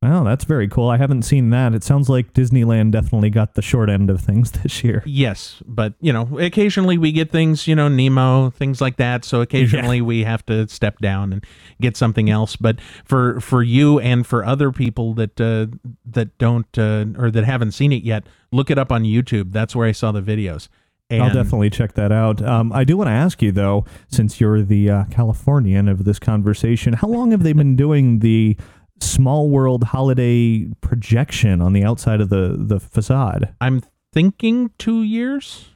Wow, 0.01 0.23
that's 0.23 0.45
very 0.45 0.69
cool. 0.69 0.88
I 0.88 0.95
haven't 0.95 1.23
seen 1.23 1.49
that. 1.49 1.73
It 1.73 1.84
sounds 1.84 2.07
like 2.07 2.31
Disneyland 2.31 2.91
definitely 2.91 3.30
got 3.30 3.55
the 3.55 3.61
short 3.61 3.89
end 3.89 4.09
of 4.09 4.21
things 4.21 4.51
this 4.63 4.81
year. 4.81 5.03
Yes, 5.05 5.61
but 5.65 5.93
you 5.99 6.13
know, 6.13 6.39
occasionally 6.39 6.97
we 6.97 7.11
get 7.11 7.31
things, 7.31 7.67
you 7.67 7.76
know, 7.76 7.89
Nemo, 7.89 8.49
things 8.49 8.80
like 8.80 8.95
that. 8.95 9.26
So 9.26 9.41
occasionally 9.41 9.99
we 10.01 10.23
have 10.23 10.45
to 10.45 10.69
step 10.69 10.99
down 10.99 11.34
and 11.34 11.45
get 11.81 11.97
something 11.97 12.30
else. 12.30 12.55
But 12.55 12.80
for 13.03 13.41
for 13.41 13.61
you 13.61 13.99
and 13.99 14.26
for 14.26 14.45
other 14.45 14.71
people 14.71 15.13
that 15.15 15.39
uh, 15.41 15.67
that 16.05 16.38
don't 16.38 16.77
uh, 16.77 17.05
or 17.17 17.30
that 17.30 17.43
haven't 17.43 17.73
seen 17.73 17.91
it 17.91 18.03
yet, 18.03 18.26
look 18.53 18.69
it 18.69 18.77
up 18.77 18.93
on 18.93 19.03
YouTube. 19.03 19.51
That's 19.51 19.76
where 19.76 19.88
I 19.88 19.91
saw 19.91 20.13
the 20.13 20.21
videos. 20.21 20.69
I'll 21.11 21.34
definitely 21.34 21.71
check 21.71 21.93
that 21.93 22.11
out. 22.11 22.39
Um, 22.43 22.71
I 22.71 22.84
do 22.84 22.95
want 22.95 23.07
to 23.07 23.13
ask 23.13 23.41
you 23.41 23.51
though, 23.51 23.84
since 24.09 24.39
you're 24.39 24.61
the 24.61 24.89
uh, 24.91 25.03
Californian 25.05 25.88
of 25.88 26.05
this 26.05 26.19
conversation, 26.19 26.93
how 26.93 27.07
long 27.07 27.31
have 27.31 27.41
they 27.41 27.53
been 27.53 27.76
doing 27.76 28.19
the 28.19 28.55
Small 29.01 29.49
World 29.49 29.85
holiday 29.85 30.67
projection 30.81 31.61
on 31.61 31.73
the 31.73 31.84
outside 31.84 32.21
of 32.21 32.30
the 32.30 32.55
the 32.57 32.80
facade? 32.80 33.53
I'm 33.61 33.81
thinking 34.13 34.71
two 34.77 35.03
years. 35.03 35.69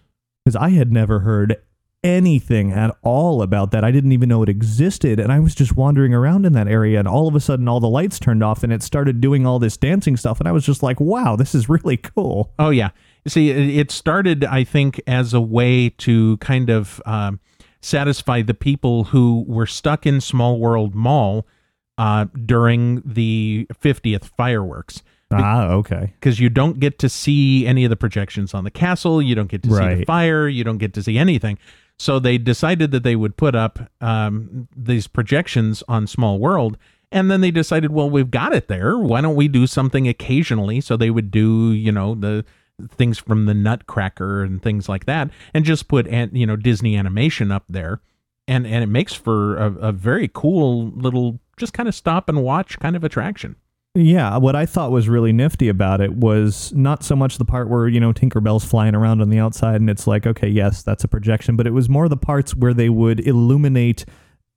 Because 0.44 0.56
I 0.56 0.70
had 0.70 0.92
never 0.92 1.20
heard 1.20 1.56
anything 2.04 2.72
at 2.72 2.96
all 3.02 3.42
about 3.42 3.72
that. 3.72 3.84
I 3.84 3.92
didn't 3.92 4.12
even 4.12 4.30
know 4.30 4.44
it 4.44 4.50
existed, 4.50 5.20
and 5.20 5.32
I 5.32 5.40
was 5.40 5.56
just 5.56 5.78
wandering 5.78 6.14
around 6.14 6.46
in 6.46 6.54
that 6.54 6.68
area, 6.68 7.00
and 7.00 7.08
all 7.08 7.28
of 7.28 7.36
a 7.36 7.40
sudden, 7.40 7.68
all 7.68 7.80
the 7.80 7.88
lights 7.88 8.20
turned 8.20 8.44
off, 8.44 8.64
and 8.64 8.74
it 8.74 8.84
started 8.84 9.22
doing 9.22 9.46
all 9.46 9.60
this 9.60 9.78
dancing 9.78 10.18
stuff, 10.18 10.40
and 10.40 10.48
I 10.48 10.52
was 10.52 10.66
just 10.66 10.84
like, 10.84 11.00
"Wow, 11.00 11.36
this 11.36 11.56
is 11.56 11.70
really 11.70 11.98
cool." 11.98 12.52
Oh 12.60 12.70
yeah. 12.70 12.90
See, 13.26 13.50
it 13.52 13.70
it 13.70 13.92
started, 13.92 14.44
I 14.44 14.64
think, 14.66 15.02
as 15.08 15.34
a 15.34 15.42
way 15.42 15.90
to 16.00 16.38
kind 16.38 16.70
of 16.70 17.02
um, 17.06 17.40
satisfy 17.82 18.42
the 18.42 18.54
people 18.54 19.06
who 19.06 19.46
were 19.48 19.68
stuck 19.68 20.06
in 20.06 20.20
Small 20.20 20.60
World 20.60 20.94
Mall 20.94 21.48
uh, 21.98 22.26
during 22.46 23.02
the 23.06 23.68
50th 23.82 24.26
fireworks. 24.38 25.04
Ah, 25.32 25.70
okay. 25.72 26.14
Because 26.20 26.40
you 26.40 26.50
don't 26.50 26.80
get 26.80 27.00
to 27.00 27.10
see 27.10 27.66
any 27.66 27.84
of 27.84 27.90
the 27.90 27.96
projections 27.96 28.54
on 28.54 28.64
the 28.64 28.72
castle, 28.72 29.22
you 29.22 29.34
don't 29.34 29.50
get 29.50 29.64
to 29.64 29.70
see 29.70 29.96
the 30.00 30.06
fire, 30.06 30.48
you 30.48 30.64
don't 30.64 30.78
get 30.78 30.94
to 30.94 31.02
see 31.04 31.18
anything. 31.18 31.58
So 31.98 32.20
they 32.20 32.38
decided 32.38 32.92
that 32.92 33.04
they 33.04 33.16
would 33.16 33.38
put 33.38 33.56
up 33.56 33.80
um, 34.02 34.68
these 34.76 35.08
projections 35.08 35.84
on 35.88 36.06
Small 36.08 36.40
World, 36.40 36.78
and 37.12 37.30
then 37.30 37.42
they 37.42 37.52
decided, 37.52 37.92
well, 37.92 38.10
we've 38.10 38.32
got 38.32 38.54
it 38.54 38.68
there. 38.68 38.98
Why 38.98 39.22
don't 39.22 39.36
we 39.36 39.48
do 39.48 39.68
something 39.68 40.08
occasionally? 40.08 40.82
So 40.82 40.98
they 40.98 41.12
would 41.12 41.32
do, 41.32 41.72
you 41.72 41.92
know, 41.92 42.16
the 42.16 42.46
things 42.90 43.20
from 43.20 43.46
the 43.46 43.54
Nutcracker 43.54 44.44
and 44.44 44.62
things 44.62 44.90
like 44.90 45.06
that, 45.06 45.30
and 45.54 45.64
just 45.64 45.88
put, 45.88 46.08
you 46.08 46.46
know, 46.46 46.56
Disney 46.56 46.98
animation 46.98 47.52
up 47.52 47.66
there, 47.70 48.02
and 48.48 48.66
and 48.66 48.84
it 48.84 48.88
makes 48.88 49.14
for 49.14 49.58
a, 49.58 49.72
a 49.74 49.92
very 49.92 50.30
cool 50.34 50.90
little, 50.90 51.40
just 51.58 51.74
kind 51.74 51.90
of 51.90 51.96
stop 51.96 52.30
and 52.30 52.44
watch 52.44 52.80
kind 52.80 52.96
of 52.96 53.04
attraction. 53.04 53.56
Yeah, 53.96 54.38
what 54.38 54.56
I 54.56 54.66
thought 54.66 54.90
was 54.90 55.08
really 55.08 55.32
nifty 55.32 55.70
about 55.70 56.02
it 56.02 56.16
was 56.16 56.74
not 56.74 57.04
so 57.04 57.16
much 57.16 57.38
the 57.38 57.46
part 57.46 57.70
where, 57.70 57.88
you 57.88 58.00
know, 58.00 58.12
Tinkerbell's 58.12 58.66
flying 58.66 58.96
around 58.96 59.22
on 59.22 59.30
the 59.30 59.38
outside 59.38 59.76
and 59.76 59.90
it's 59.90 60.08
like, 60.08 60.26
okay, 60.26 60.48
yes, 60.48 60.82
that's 60.82 61.04
a 61.04 61.08
projection, 61.08 61.56
but 61.56 61.68
it 61.68 61.74
was 61.74 61.88
more 61.88 62.10
the 62.10 62.18
parts 62.18 62.56
where 62.56 62.74
they 62.74 62.90
would 62.90 63.20
illuminate 63.20 64.04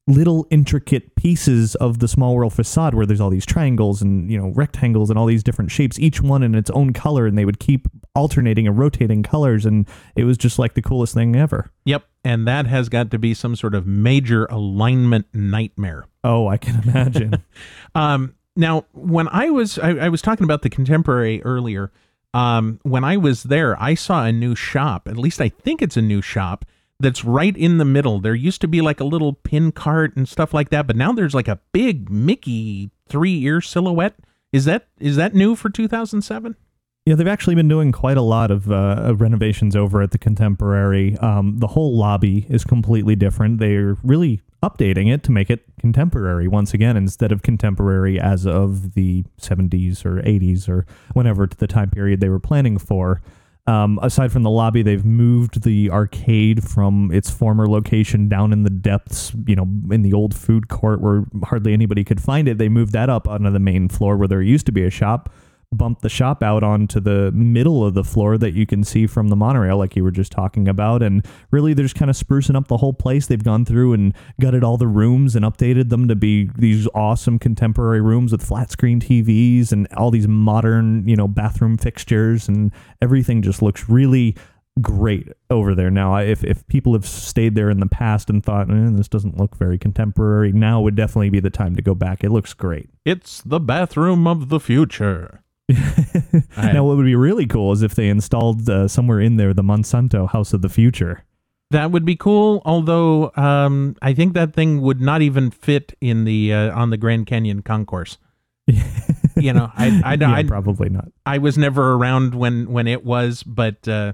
little 0.06 0.46
intricate 0.50 1.16
pieces 1.16 1.74
of 1.76 1.98
the 1.98 2.06
small 2.06 2.36
world 2.36 2.52
facade 2.52 2.94
where 2.94 3.06
there's 3.06 3.20
all 3.20 3.30
these 3.30 3.46
triangles 3.46 4.00
and, 4.00 4.30
you 4.30 4.38
know, 4.38 4.48
rectangles 4.48 5.10
and 5.10 5.18
all 5.18 5.26
these 5.26 5.42
different 5.42 5.70
shapes, 5.70 5.98
each 5.98 6.20
one 6.20 6.42
in 6.44 6.54
its 6.54 6.70
own 6.70 6.92
color, 6.92 7.26
and 7.26 7.36
they 7.36 7.44
would 7.44 7.58
keep 7.58 7.88
alternating 8.14 8.66
and 8.68 8.78
rotating 8.78 9.22
colors 9.22 9.66
and 9.66 9.88
it 10.14 10.24
was 10.24 10.38
just 10.38 10.58
like 10.58 10.74
the 10.74 10.82
coolest 10.82 11.14
thing 11.14 11.34
ever. 11.34 11.70
Yep, 11.84 12.04
and 12.24 12.46
that 12.46 12.66
has 12.66 12.88
got 12.88 13.10
to 13.10 13.18
be 13.18 13.34
some 13.34 13.56
sort 13.56 13.74
of 13.74 13.86
major 13.86 14.46
alignment 14.46 15.26
nightmare. 15.34 16.06
Oh, 16.22 16.46
I 16.48 16.56
can 16.56 16.82
imagine. 16.88 17.42
Um, 17.94 18.34
now, 18.56 18.84
when 18.92 19.26
I 19.28 19.48
was 19.48 19.78
I, 19.78 19.90
I 19.92 20.08
was 20.10 20.20
talking 20.20 20.44
about 20.44 20.60
the 20.60 20.68
contemporary 20.68 21.42
earlier. 21.44 21.92
Um, 22.34 22.78
when 22.82 23.04
I 23.04 23.16
was 23.16 23.44
there, 23.44 23.80
I 23.82 23.94
saw 23.94 24.24
a 24.24 24.32
new 24.32 24.54
shop. 24.54 25.08
At 25.08 25.16
least 25.16 25.40
I 25.40 25.48
think 25.48 25.80
it's 25.80 25.96
a 25.96 26.02
new 26.02 26.20
shop 26.20 26.66
that's 26.98 27.24
right 27.24 27.56
in 27.56 27.78
the 27.78 27.84
middle. 27.84 28.20
There 28.20 28.34
used 28.34 28.60
to 28.62 28.68
be 28.68 28.80
like 28.80 29.00
a 29.00 29.04
little 29.04 29.34
pin 29.34 29.72
cart 29.72 30.16
and 30.16 30.28
stuff 30.28 30.54
like 30.54 30.70
that, 30.70 30.86
but 30.86 30.96
now 30.96 31.12
there's 31.12 31.34
like 31.34 31.48
a 31.48 31.60
big 31.72 32.10
Mickey 32.10 32.90
three 33.08 33.42
ear 33.42 33.60
silhouette. 33.60 34.16
Is 34.52 34.64
that 34.64 34.88
is 34.98 35.16
that 35.16 35.34
new 35.34 35.54
for 35.56 35.68
2007? 35.70 36.56
Yeah, 37.04 37.14
they've 37.14 37.28
actually 37.28 37.54
been 37.54 37.68
doing 37.68 37.92
quite 37.92 38.16
a 38.16 38.22
lot 38.22 38.50
of 38.50 38.70
uh, 38.70 39.14
renovations 39.16 39.76
over 39.76 40.02
at 40.02 40.10
the 40.10 40.18
Contemporary. 40.18 41.16
Um, 41.18 41.58
the 41.58 41.68
whole 41.68 41.96
lobby 41.96 42.46
is 42.48 42.64
completely 42.64 43.14
different. 43.14 43.60
They're 43.60 43.96
really 44.02 44.42
updating 44.60 45.12
it 45.12 45.22
to 45.22 45.30
make 45.30 45.48
it 45.48 45.64
contemporary 45.78 46.48
once 46.48 46.74
again, 46.74 46.96
instead 46.96 47.30
of 47.30 47.42
contemporary 47.42 48.18
as 48.18 48.44
of 48.44 48.94
the 48.94 49.24
70s 49.40 50.04
or 50.04 50.20
80s 50.22 50.68
or 50.68 50.84
whenever 51.12 51.46
to 51.46 51.56
the 51.56 51.68
time 51.68 51.90
period 51.90 52.20
they 52.20 52.28
were 52.28 52.40
planning 52.40 52.76
for. 52.76 53.22
Um, 53.68 53.98
aside 54.00 54.30
from 54.30 54.44
the 54.44 54.50
lobby, 54.50 54.82
they've 54.82 55.04
moved 55.04 55.62
the 55.64 55.90
arcade 55.90 56.62
from 56.62 57.10
its 57.12 57.30
former 57.30 57.66
location 57.66 58.28
down 58.28 58.52
in 58.52 58.62
the 58.62 58.70
depths, 58.70 59.32
you 59.44 59.56
know, 59.56 59.66
in 59.90 60.02
the 60.02 60.12
old 60.12 60.36
food 60.36 60.68
court 60.68 61.00
where 61.00 61.24
hardly 61.44 61.72
anybody 61.72 62.04
could 62.04 62.20
find 62.20 62.46
it. 62.46 62.58
They 62.58 62.68
moved 62.68 62.92
that 62.92 63.10
up 63.10 63.26
onto 63.26 63.50
the 63.50 63.58
main 63.58 63.88
floor 63.88 64.16
where 64.16 64.28
there 64.28 64.40
used 64.40 64.66
to 64.66 64.72
be 64.72 64.84
a 64.84 64.90
shop 64.90 65.32
bumped 65.76 66.02
the 66.02 66.08
shop 66.08 66.42
out 66.42 66.62
onto 66.62 67.00
the 67.00 67.30
middle 67.32 67.84
of 67.84 67.94
the 67.94 68.04
floor 68.04 68.38
that 68.38 68.54
you 68.54 68.66
can 68.66 68.84
see 68.84 69.06
from 69.06 69.28
the 69.28 69.36
monorail, 69.36 69.76
like 69.76 69.96
you 69.96 70.02
were 70.02 70.10
just 70.10 70.32
talking 70.32 70.68
about. 70.68 71.02
And 71.02 71.24
really, 71.50 71.74
they're 71.74 71.84
just 71.84 71.96
kind 71.96 72.10
of 72.10 72.16
sprucing 72.16 72.56
up 72.56 72.68
the 72.68 72.76
whole 72.76 72.92
place. 72.92 73.26
They've 73.26 73.42
gone 73.42 73.64
through 73.64 73.92
and 73.92 74.14
gutted 74.40 74.64
all 74.64 74.76
the 74.76 74.86
rooms 74.86 75.36
and 75.36 75.44
updated 75.44 75.88
them 75.88 76.08
to 76.08 76.16
be 76.16 76.50
these 76.56 76.88
awesome 76.94 77.38
contemporary 77.38 78.00
rooms 78.00 78.32
with 78.32 78.42
flat 78.42 78.70
screen 78.70 79.00
TVs 79.00 79.72
and 79.72 79.86
all 79.96 80.10
these 80.10 80.28
modern, 80.28 81.06
you 81.08 81.16
know, 81.16 81.28
bathroom 81.28 81.76
fixtures. 81.76 82.48
And 82.48 82.72
everything 83.00 83.42
just 83.42 83.62
looks 83.62 83.88
really 83.88 84.36
great 84.80 85.28
over 85.50 85.74
there 85.74 85.90
now. 85.90 86.16
If 86.16 86.44
if 86.44 86.66
people 86.68 86.92
have 86.92 87.06
stayed 87.06 87.54
there 87.54 87.70
in 87.70 87.80
the 87.80 87.86
past 87.86 88.30
and 88.30 88.42
thought 88.42 88.70
eh, 88.70 88.90
this 88.92 89.08
doesn't 89.08 89.38
look 89.38 89.56
very 89.56 89.78
contemporary, 89.78 90.52
now 90.52 90.80
would 90.80 90.94
definitely 90.94 91.30
be 91.30 91.40
the 91.40 91.50
time 91.50 91.76
to 91.76 91.82
go 91.82 91.94
back. 91.94 92.22
It 92.22 92.30
looks 92.30 92.52
great. 92.54 92.90
It's 93.04 93.42
the 93.42 93.60
bathroom 93.60 94.26
of 94.26 94.48
the 94.48 94.60
future. 94.60 95.42
Now, 95.68 96.84
what 96.84 96.96
would 96.96 97.06
be 97.06 97.16
really 97.16 97.46
cool 97.46 97.72
is 97.72 97.82
if 97.82 97.94
they 97.94 98.08
installed 98.08 98.68
uh, 98.68 98.88
somewhere 98.88 99.20
in 99.20 99.36
there 99.36 99.54
the 99.54 99.62
Monsanto 99.62 100.28
House 100.28 100.52
of 100.52 100.62
the 100.62 100.68
Future. 100.68 101.24
That 101.70 101.90
would 101.90 102.04
be 102.04 102.14
cool. 102.16 102.62
Although 102.64 103.32
um, 103.36 103.96
I 104.00 104.14
think 104.14 104.34
that 104.34 104.54
thing 104.54 104.80
would 104.82 105.00
not 105.00 105.22
even 105.22 105.50
fit 105.50 105.94
in 106.00 106.24
the 106.24 106.52
uh, 106.52 106.78
on 106.78 106.90
the 106.90 106.96
Grand 106.96 107.26
Canyon 107.26 107.62
concourse. 107.62 108.18
you 108.66 109.52
know, 109.52 109.72
I 109.76 110.00
I, 110.04 110.14
Yeah, 110.14 110.32
I, 110.32 110.42
probably 110.44 110.88
not. 110.88 111.08
I 111.24 111.38
was 111.38 111.58
never 111.58 111.94
around 111.94 112.34
when 112.34 112.70
when 112.70 112.86
it 112.86 113.04
was, 113.04 113.42
but 113.42 113.86
uh, 113.88 114.12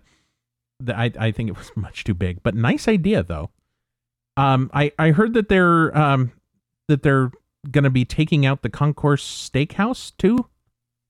the, 0.81 0.99
I 0.99 1.13
I 1.19 1.31
think 1.31 1.51
it 1.51 1.59
was 1.59 1.71
much 1.77 2.05
too 2.05 2.15
big. 2.15 2.43
But 2.43 2.55
nice 2.55 2.89
idea 2.89 3.23
though. 3.23 3.51
Um, 4.37 4.71
I 4.73 4.93
I 4.99 5.11
heard 5.11 5.35
that 5.35 5.49
they're 5.49 5.97
um 5.97 6.33
that 6.89 7.03
they're 7.03 7.31
gonna 7.71 7.91
be 7.91 8.07
taking 8.07 8.47
out 8.47 8.63
the 8.63 8.71
concourse 8.71 9.51
steakhouse 9.51 10.13
too. 10.17 10.47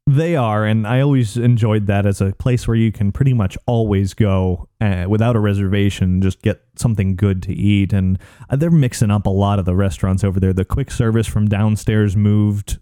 They 0.06 0.34
are, 0.34 0.66
and 0.66 0.84
I 0.84 1.00
always 1.00 1.36
enjoyed 1.36 1.86
that 1.86 2.06
as 2.06 2.20
a 2.20 2.32
place 2.32 2.66
where 2.66 2.76
you 2.76 2.90
can 2.90 3.12
pretty 3.12 3.32
much 3.32 3.56
always 3.66 4.14
go 4.14 4.68
uh, 4.80 5.06
without 5.08 5.36
a 5.36 5.40
reservation, 5.40 6.20
just 6.20 6.42
get 6.42 6.60
something 6.74 7.14
good 7.14 7.40
to 7.44 7.54
eat. 7.54 7.92
And 7.92 8.18
uh, 8.50 8.56
they're 8.56 8.70
mixing 8.70 9.12
up 9.12 9.26
a 9.26 9.30
lot 9.30 9.60
of 9.60 9.64
the 9.64 9.76
restaurants 9.76 10.24
over 10.24 10.40
there. 10.40 10.52
The 10.52 10.64
quick 10.64 10.90
service 10.90 11.28
from 11.28 11.46
downstairs 11.46 12.16
moved 12.16 12.78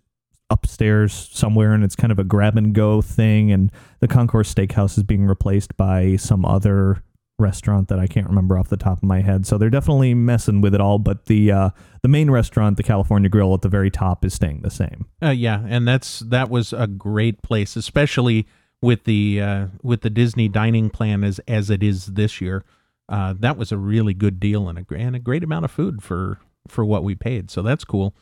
upstairs 0.49 1.13
somewhere, 1.33 1.75
and 1.75 1.85
it's 1.85 1.95
kind 1.95 2.11
of 2.11 2.19
a 2.19 2.25
grab 2.25 2.57
and 2.57 2.75
go 2.75 3.03
thing. 3.03 3.53
And 3.53 3.71
the 4.01 4.09
Concourse 4.09 4.53
Steakhouse 4.53 4.97
is 4.97 5.05
being 5.05 5.27
replaced 5.27 5.77
by 5.77 6.17
some 6.17 6.47
other 6.47 7.03
restaurant 7.41 7.89
that 7.89 7.99
I 7.99 8.07
can't 8.07 8.27
remember 8.27 8.59
off 8.59 8.69
the 8.69 8.77
top 8.77 8.99
of 8.99 9.03
my 9.03 9.21
head. 9.21 9.47
So 9.47 9.59
they're 9.59 9.71
definitely 9.71 10.15
messing 10.15 10.61
with 10.61 10.75
it 10.75 10.81
all. 10.81 10.99
But 10.99 11.27
the 11.27 11.51
uh, 11.51 11.71
the 12.03 12.09
main 12.09 12.31
restaurant, 12.31 12.77
the 12.77 12.83
California 12.83 13.29
Grill 13.29 13.55
at 13.55 13.63
the 13.63 13.69
very 13.69 13.91
top, 13.91 14.25
is 14.25 14.35
staying 14.35 14.61
the 14.63 14.71
same. 14.71 15.07
Uh, 15.23 15.31
yeah, 15.31 15.63
and 15.67 15.89
that's 15.89 16.21
that 16.21 16.51
was 16.51 16.73
a 16.73 16.87
great 16.87 17.43
place, 17.43 17.77
especially 17.77 18.47
with 18.83 19.05
the 19.05 19.41
uh, 19.41 19.67
with 19.83 20.03
the 20.03 20.11
Disney 20.11 20.49
dining 20.49 20.91
plan 20.91 21.25
as 21.25 21.41
as 21.49 21.71
it 21.71 21.83
is 21.83 22.07
this 22.07 22.41
year. 22.41 22.65
Uh, 23.09 23.35
that 23.39 23.57
was 23.57 23.73
a 23.73 23.77
really 23.77 24.15
good 24.15 24.39
deal 24.39 24.69
and 24.69 24.79
a, 24.79 24.95
and 24.95 25.17
a 25.17 25.19
great 25.19 25.43
amount 25.43 25.65
of 25.65 25.71
food 25.71 26.03
for 26.03 26.39
for 26.69 26.85
what 26.85 27.03
we 27.03 27.15
paid. 27.15 27.51
So 27.51 27.63
that's 27.63 27.85
cool. 27.85 28.15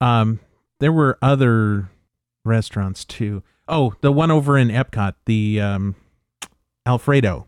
Um, 0.00 0.40
there 0.80 0.92
were 0.92 1.18
other 1.20 1.90
restaurants 2.44 3.04
too. 3.04 3.42
Oh, 3.68 3.94
the 4.00 4.12
one 4.12 4.30
over 4.30 4.56
in 4.56 4.68
Epcot, 4.68 5.14
the 5.26 5.60
um, 5.60 5.96
Alfredo. 6.86 7.46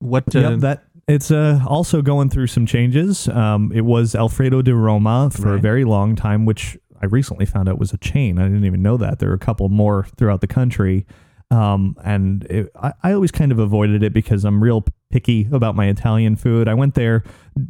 What? 0.00 0.34
Uh, 0.34 0.40
yep, 0.40 0.60
that 0.60 0.84
it's 1.06 1.30
uh, 1.30 1.60
also 1.66 2.02
going 2.02 2.30
through 2.30 2.46
some 2.46 2.66
changes. 2.66 3.28
Um, 3.28 3.72
it 3.74 3.82
was 3.82 4.14
Alfredo 4.14 4.62
de 4.62 4.74
Roma 4.74 5.30
for 5.30 5.54
a 5.54 5.58
very 5.58 5.84
long 5.84 6.16
time, 6.16 6.46
which 6.46 6.78
I 7.02 7.06
recently 7.06 7.44
found 7.44 7.68
out 7.68 7.78
was 7.78 7.92
a 7.92 7.98
chain. 7.98 8.38
I 8.38 8.44
didn't 8.44 8.64
even 8.64 8.82
know 8.82 8.96
that. 8.96 9.18
There 9.18 9.30
are 9.30 9.34
a 9.34 9.38
couple 9.38 9.68
more 9.68 10.06
throughout 10.16 10.40
the 10.40 10.46
country. 10.46 11.06
Um, 11.54 11.96
and 12.02 12.44
it, 12.44 12.70
I, 12.74 12.92
I 13.04 13.12
always 13.12 13.30
kind 13.30 13.52
of 13.52 13.60
avoided 13.60 14.02
it 14.02 14.12
because 14.12 14.44
I'm 14.44 14.60
real 14.62 14.84
picky 15.10 15.46
about 15.52 15.76
my 15.76 15.86
Italian 15.86 16.34
food. 16.34 16.66
I 16.66 16.74
went 16.74 16.94
there 16.94 17.22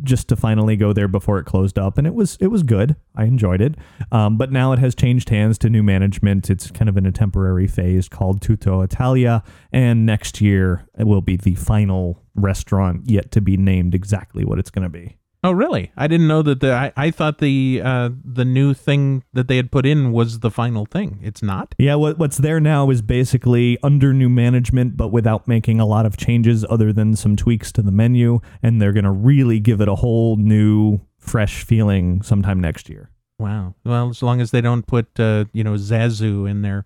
just 0.02 0.28
to 0.28 0.36
finally 0.36 0.76
go 0.76 0.94
there 0.94 1.06
before 1.06 1.38
it 1.38 1.44
closed 1.44 1.78
up, 1.78 1.98
and 1.98 2.06
it 2.06 2.14
was 2.14 2.38
it 2.40 2.46
was 2.46 2.62
good. 2.62 2.96
I 3.14 3.24
enjoyed 3.24 3.60
it. 3.60 3.74
Um, 4.10 4.38
but 4.38 4.50
now 4.50 4.72
it 4.72 4.78
has 4.78 4.94
changed 4.94 5.28
hands 5.28 5.58
to 5.58 5.68
new 5.68 5.82
management. 5.82 6.48
It's 6.48 6.70
kind 6.70 6.88
of 6.88 6.96
in 6.96 7.04
a 7.04 7.12
temporary 7.12 7.66
phase 7.66 8.08
called 8.08 8.40
Tutto 8.40 8.80
Italia, 8.80 9.42
and 9.70 10.06
next 10.06 10.40
year 10.40 10.86
it 10.98 11.06
will 11.06 11.20
be 11.20 11.36
the 11.36 11.54
final 11.54 12.22
restaurant 12.34 13.10
yet 13.10 13.30
to 13.32 13.42
be 13.42 13.58
named 13.58 13.94
exactly 13.94 14.46
what 14.46 14.58
it's 14.58 14.70
going 14.70 14.84
to 14.84 14.88
be. 14.88 15.18
Oh, 15.44 15.52
really? 15.52 15.92
I 15.96 16.08
didn't 16.08 16.26
know 16.26 16.42
that. 16.42 16.58
The 16.60 16.72
I, 16.72 16.92
I 16.96 17.10
thought 17.12 17.38
the 17.38 17.80
uh, 17.84 18.10
the 18.24 18.44
new 18.44 18.74
thing 18.74 19.22
that 19.32 19.46
they 19.46 19.56
had 19.56 19.70
put 19.70 19.86
in 19.86 20.10
was 20.10 20.40
the 20.40 20.50
final 20.50 20.86
thing. 20.86 21.20
It's 21.22 21.42
not. 21.42 21.74
Yeah, 21.78 21.94
what 21.94 22.18
what's 22.18 22.38
there 22.38 22.58
now 22.58 22.90
is 22.90 23.02
basically 23.02 23.78
under 23.82 24.12
new 24.12 24.28
management, 24.28 24.96
but 24.96 25.08
without 25.08 25.46
making 25.46 25.78
a 25.78 25.86
lot 25.86 26.06
of 26.06 26.16
changes 26.16 26.64
other 26.68 26.92
than 26.92 27.14
some 27.14 27.36
tweaks 27.36 27.70
to 27.72 27.82
the 27.82 27.92
menu, 27.92 28.40
and 28.62 28.80
they're 28.82 28.92
gonna 28.92 29.12
really 29.12 29.60
give 29.60 29.80
it 29.80 29.88
a 29.88 29.94
whole 29.94 30.36
new, 30.36 30.98
fresh 31.18 31.62
feeling 31.62 32.22
sometime 32.22 32.60
next 32.60 32.88
year. 32.88 33.10
Wow. 33.38 33.74
Well, 33.84 34.10
as 34.10 34.22
long 34.22 34.40
as 34.40 34.50
they 34.50 34.60
don't 34.60 34.86
put 34.86 35.20
uh, 35.20 35.44
you 35.52 35.62
know 35.62 35.74
Zazu 35.74 36.48
in 36.48 36.62
there, 36.62 36.84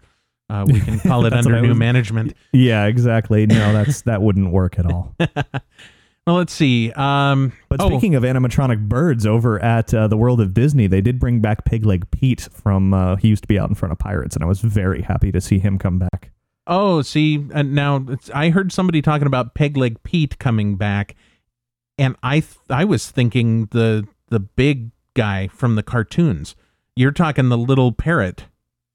uh, 0.50 0.64
we 0.66 0.80
can 0.80 0.98
call 0.98 1.26
it 1.26 1.32
under 1.32 1.60
new 1.60 1.68
was- 1.70 1.78
management. 1.78 2.34
Yeah, 2.52 2.86
exactly. 2.86 3.46
No, 3.46 3.72
that's 3.72 4.02
that 4.02 4.20
wouldn't 4.22 4.50
work 4.50 4.78
at 4.78 4.86
all. 4.86 5.14
Well, 6.28 6.36
let's 6.36 6.52
see. 6.52 6.92
Um, 6.92 7.54
But 7.70 7.80
oh, 7.80 7.88
speaking 7.88 8.14
of 8.14 8.22
animatronic 8.22 8.86
birds, 8.86 9.24
over 9.24 9.58
at 9.62 9.94
uh, 9.94 10.08
the 10.08 10.16
World 10.18 10.42
of 10.42 10.52
Disney, 10.52 10.86
they 10.86 11.00
did 11.00 11.18
bring 11.18 11.40
back 11.40 11.64
Pig 11.64 11.86
Leg 11.86 12.10
Pete 12.10 12.50
from. 12.52 12.92
Uh, 12.92 13.16
he 13.16 13.28
used 13.28 13.44
to 13.44 13.48
be 13.48 13.58
out 13.58 13.70
in 13.70 13.74
front 13.74 13.92
of 13.92 13.98
Pirates, 13.98 14.36
and 14.36 14.44
I 14.44 14.46
was 14.46 14.60
very 14.60 15.00
happy 15.00 15.32
to 15.32 15.40
see 15.40 15.58
him 15.58 15.78
come 15.78 15.98
back. 15.98 16.30
Oh, 16.66 17.00
see, 17.00 17.46
uh, 17.54 17.62
now 17.62 18.04
it's, 18.10 18.28
I 18.34 18.50
heard 18.50 18.72
somebody 18.72 19.00
talking 19.00 19.26
about 19.26 19.54
Peg 19.54 19.78
Leg 19.78 20.02
Pete 20.02 20.38
coming 20.38 20.76
back, 20.76 21.16
and 21.96 22.14
I 22.22 22.40
th- 22.40 22.58
I 22.68 22.84
was 22.84 23.10
thinking 23.10 23.64
the 23.70 24.06
the 24.28 24.40
big 24.40 24.90
guy 25.14 25.48
from 25.48 25.76
the 25.76 25.82
cartoons. 25.82 26.56
You're 26.94 27.10
talking 27.10 27.48
the 27.48 27.56
little 27.56 27.90
parrot. 27.90 28.44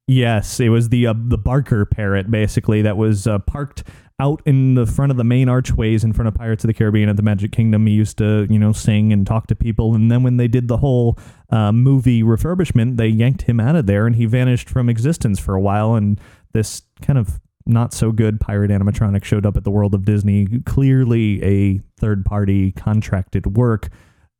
Yes, 0.07 0.59
it 0.59 0.69
was 0.69 0.89
the 0.89 1.07
uh, 1.07 1.15
the 1.17 1.39
Barker 1.39 1.83
parrot 1.85 2.29
basically 2.29 2.83
that 2.83 2.95
was 2.95 3.25
uh, 3.25 3.39
parked 3.39 3.85
out 4.23 4.41
in 4.45 4.75
the 4.75 4.85
front 4.85 5.11
of 5.11 5.17
the 5.17 5.23
main 5.23 5.49
archways 5.49 6.03
in 6.03 6.13
front 6.13 6.27
of 6.27 6.33
Pirates 6.33 6.63
of 6.63 6.69
the 6.69 6.73
Caribbean 6.73 7.09
at 7.09 7.17
the 7.17 7.23
Magic 7.23 7.51
Kingdom. 7.51 7.85
He 7.85 7.93
used 7.93 8.17
to 8.19 8.47
you 8.49 8.57
know 8.57 8.71
sing 8.71 9.11
and 9.11 9.27
talk 9.27 9.47
to 9.47 9.55
people, 9.55 9.93
and 9.93 10.09
then 10.09 10.23
when 10.23 10.37
they 10.37 10.47
did 10.47 10.67
the 10.67 10.77
whole 10.77 11.17
uh, 11.49 11.71
movie 11.71 12.23
refurbishment, 12.23 12.97
they 12.97 13.07
yanked 13.07 13.43
him 13.43 13.59
out 13.59 13.75
of 13.75 13.85
there, 13.85 14.07
and 14.07 14.15
he 14.15 14.25
vanished 14.25 14.69
from 14.69 14.89
existence 14.89 15.39
for 15.39 15.55
a 15.55 15.61
while. 15.61 15.95
And 15.95 16.19
this 16.53 16.83
kind 17.01 17.19
of 17.19 17.41
not 17.65 17.93
so 17.93 18.11
good 18.11 18.39
pirate 18.39 18.71
animatronic 18.71 19.23
showed 19.23 19.45
up 19.45 19.57
at 19.57 19.63
the 19.63 19.71
World 19.71 19.93
of 19.93 20.05
Disney, 20.05 20.47
clearly 20.65 21.43
a 21.43 21.81
third 21.99 22.25
party 22.25 22.71
contracted 22.71 23.57
work. 23.57 23.89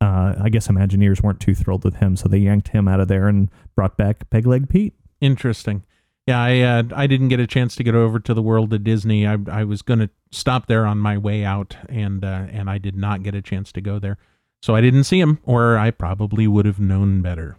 Uh, 0.00 0.34
I 0.40 0.48
guess 0.50 0.68
Imagineers 0.68 1.22
weren't 1.22 1.40
too 1.40 1.54
thrilled 1.54 1.84
with 1.84 1.96
him, 1.96 2.16
so 2.16 2.28
they 2.28 2.38
yanked 2.38 2.68
him 2.68 2.88
out 2.88 3.00
of 3.00 3.08
there 3.08 3.28
and 3.28 3.50
brought 3.74 3.96
back 3.96 4.28
Pegleg 4.30 4.68
Pete. 4.68 4.94
Interesting. 5.20 5.82
Yeah, 6.26 6.40
I 6.40 6.60
uh, 6.60 6.82
I 6.94 7.06
didn't 7.06 7.28
get 7.28 7.40
a 7.40 7.46
chance 7.46 7.76
to 7.76 7.84
get 7.84 7.94
over 7.94 8.18
to 8.18 8.32
the 8.32 8.42
World 8.42 8.72
of 8.72 8.82
Disney. 8.82 9.26
I 9.26 9.36
I 9.50 9.64
was 9.64 9.82
gonna 9.82 10.08
stop 10.30 10.66
there 10.66 10.86
on 10.86 10.98
my 10.98 11.18
way 11.18 11.44
out, 11.44 11.76
and 11.88 12.24
uh, 12.24 12.46
and 12.50 12.70
I 12.70 12.78
did 12.78 12.96
not 12.96 13.22
get 13.22 13.34
a 13.34 13.42
chance 13.42 13.72
to 13.72 13.80
go 13.82 13.98
there, 13.98 14.16
so 14.62 14.74
I 14.74 14.80
didn't 14.80 15.04
see 15.04 15.20
him, 15.20 15.38
or 15.44 15.76
I 15.76 15.90
probably 15.90 16.46
would 16.46 16.64
have 16.64 16.80
known 16.80 17.20
better. 17.20 17.56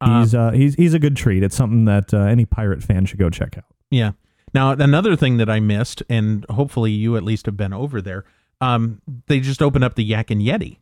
Uh, 0.00 0.20
He's 0.20 0.34
uh, 0.34 0.50
he's 0.50 0.74
he's 0.74 0.94
a 0.94 0.98
good 0.98 1.16
treat. 1.16 1.44
It's 1.44 1.56
something 1.56 1.84
that 1.84 2.12
uh, 2.12 2.18
any 2.18 2.46
pirate 2.46 2.82
fan 2.82 3.06
should 3.06 3.20
go 3.20 3.30
check 3.30 3.56
out. 3.56 3.64
Yeah. 3.90 4.12
Now 4.52 4.70
another 4.70 5.14
thing 5.14 5.36
that 5.36 5.48
I 5.48 5.60
missed, 5.60 6.02
and 6.08 6.44
hopefully 6.50 6.90
you 6.90 7.16
at 7.16 7.22
least 7.22 7.46
have 7.46 7.56
been 7.56 7.72
over 7.72 8.02
there. 8.02 8.24
Um, 8.60 9.02
they 9.26 9.38
just 9.40 9.62
opened 9.62 9.84
up 9.84 9.94
the 9.94 10.04
Yak 10.04 10.30
and 10.30 10.40
Yeti. 10.40 10.78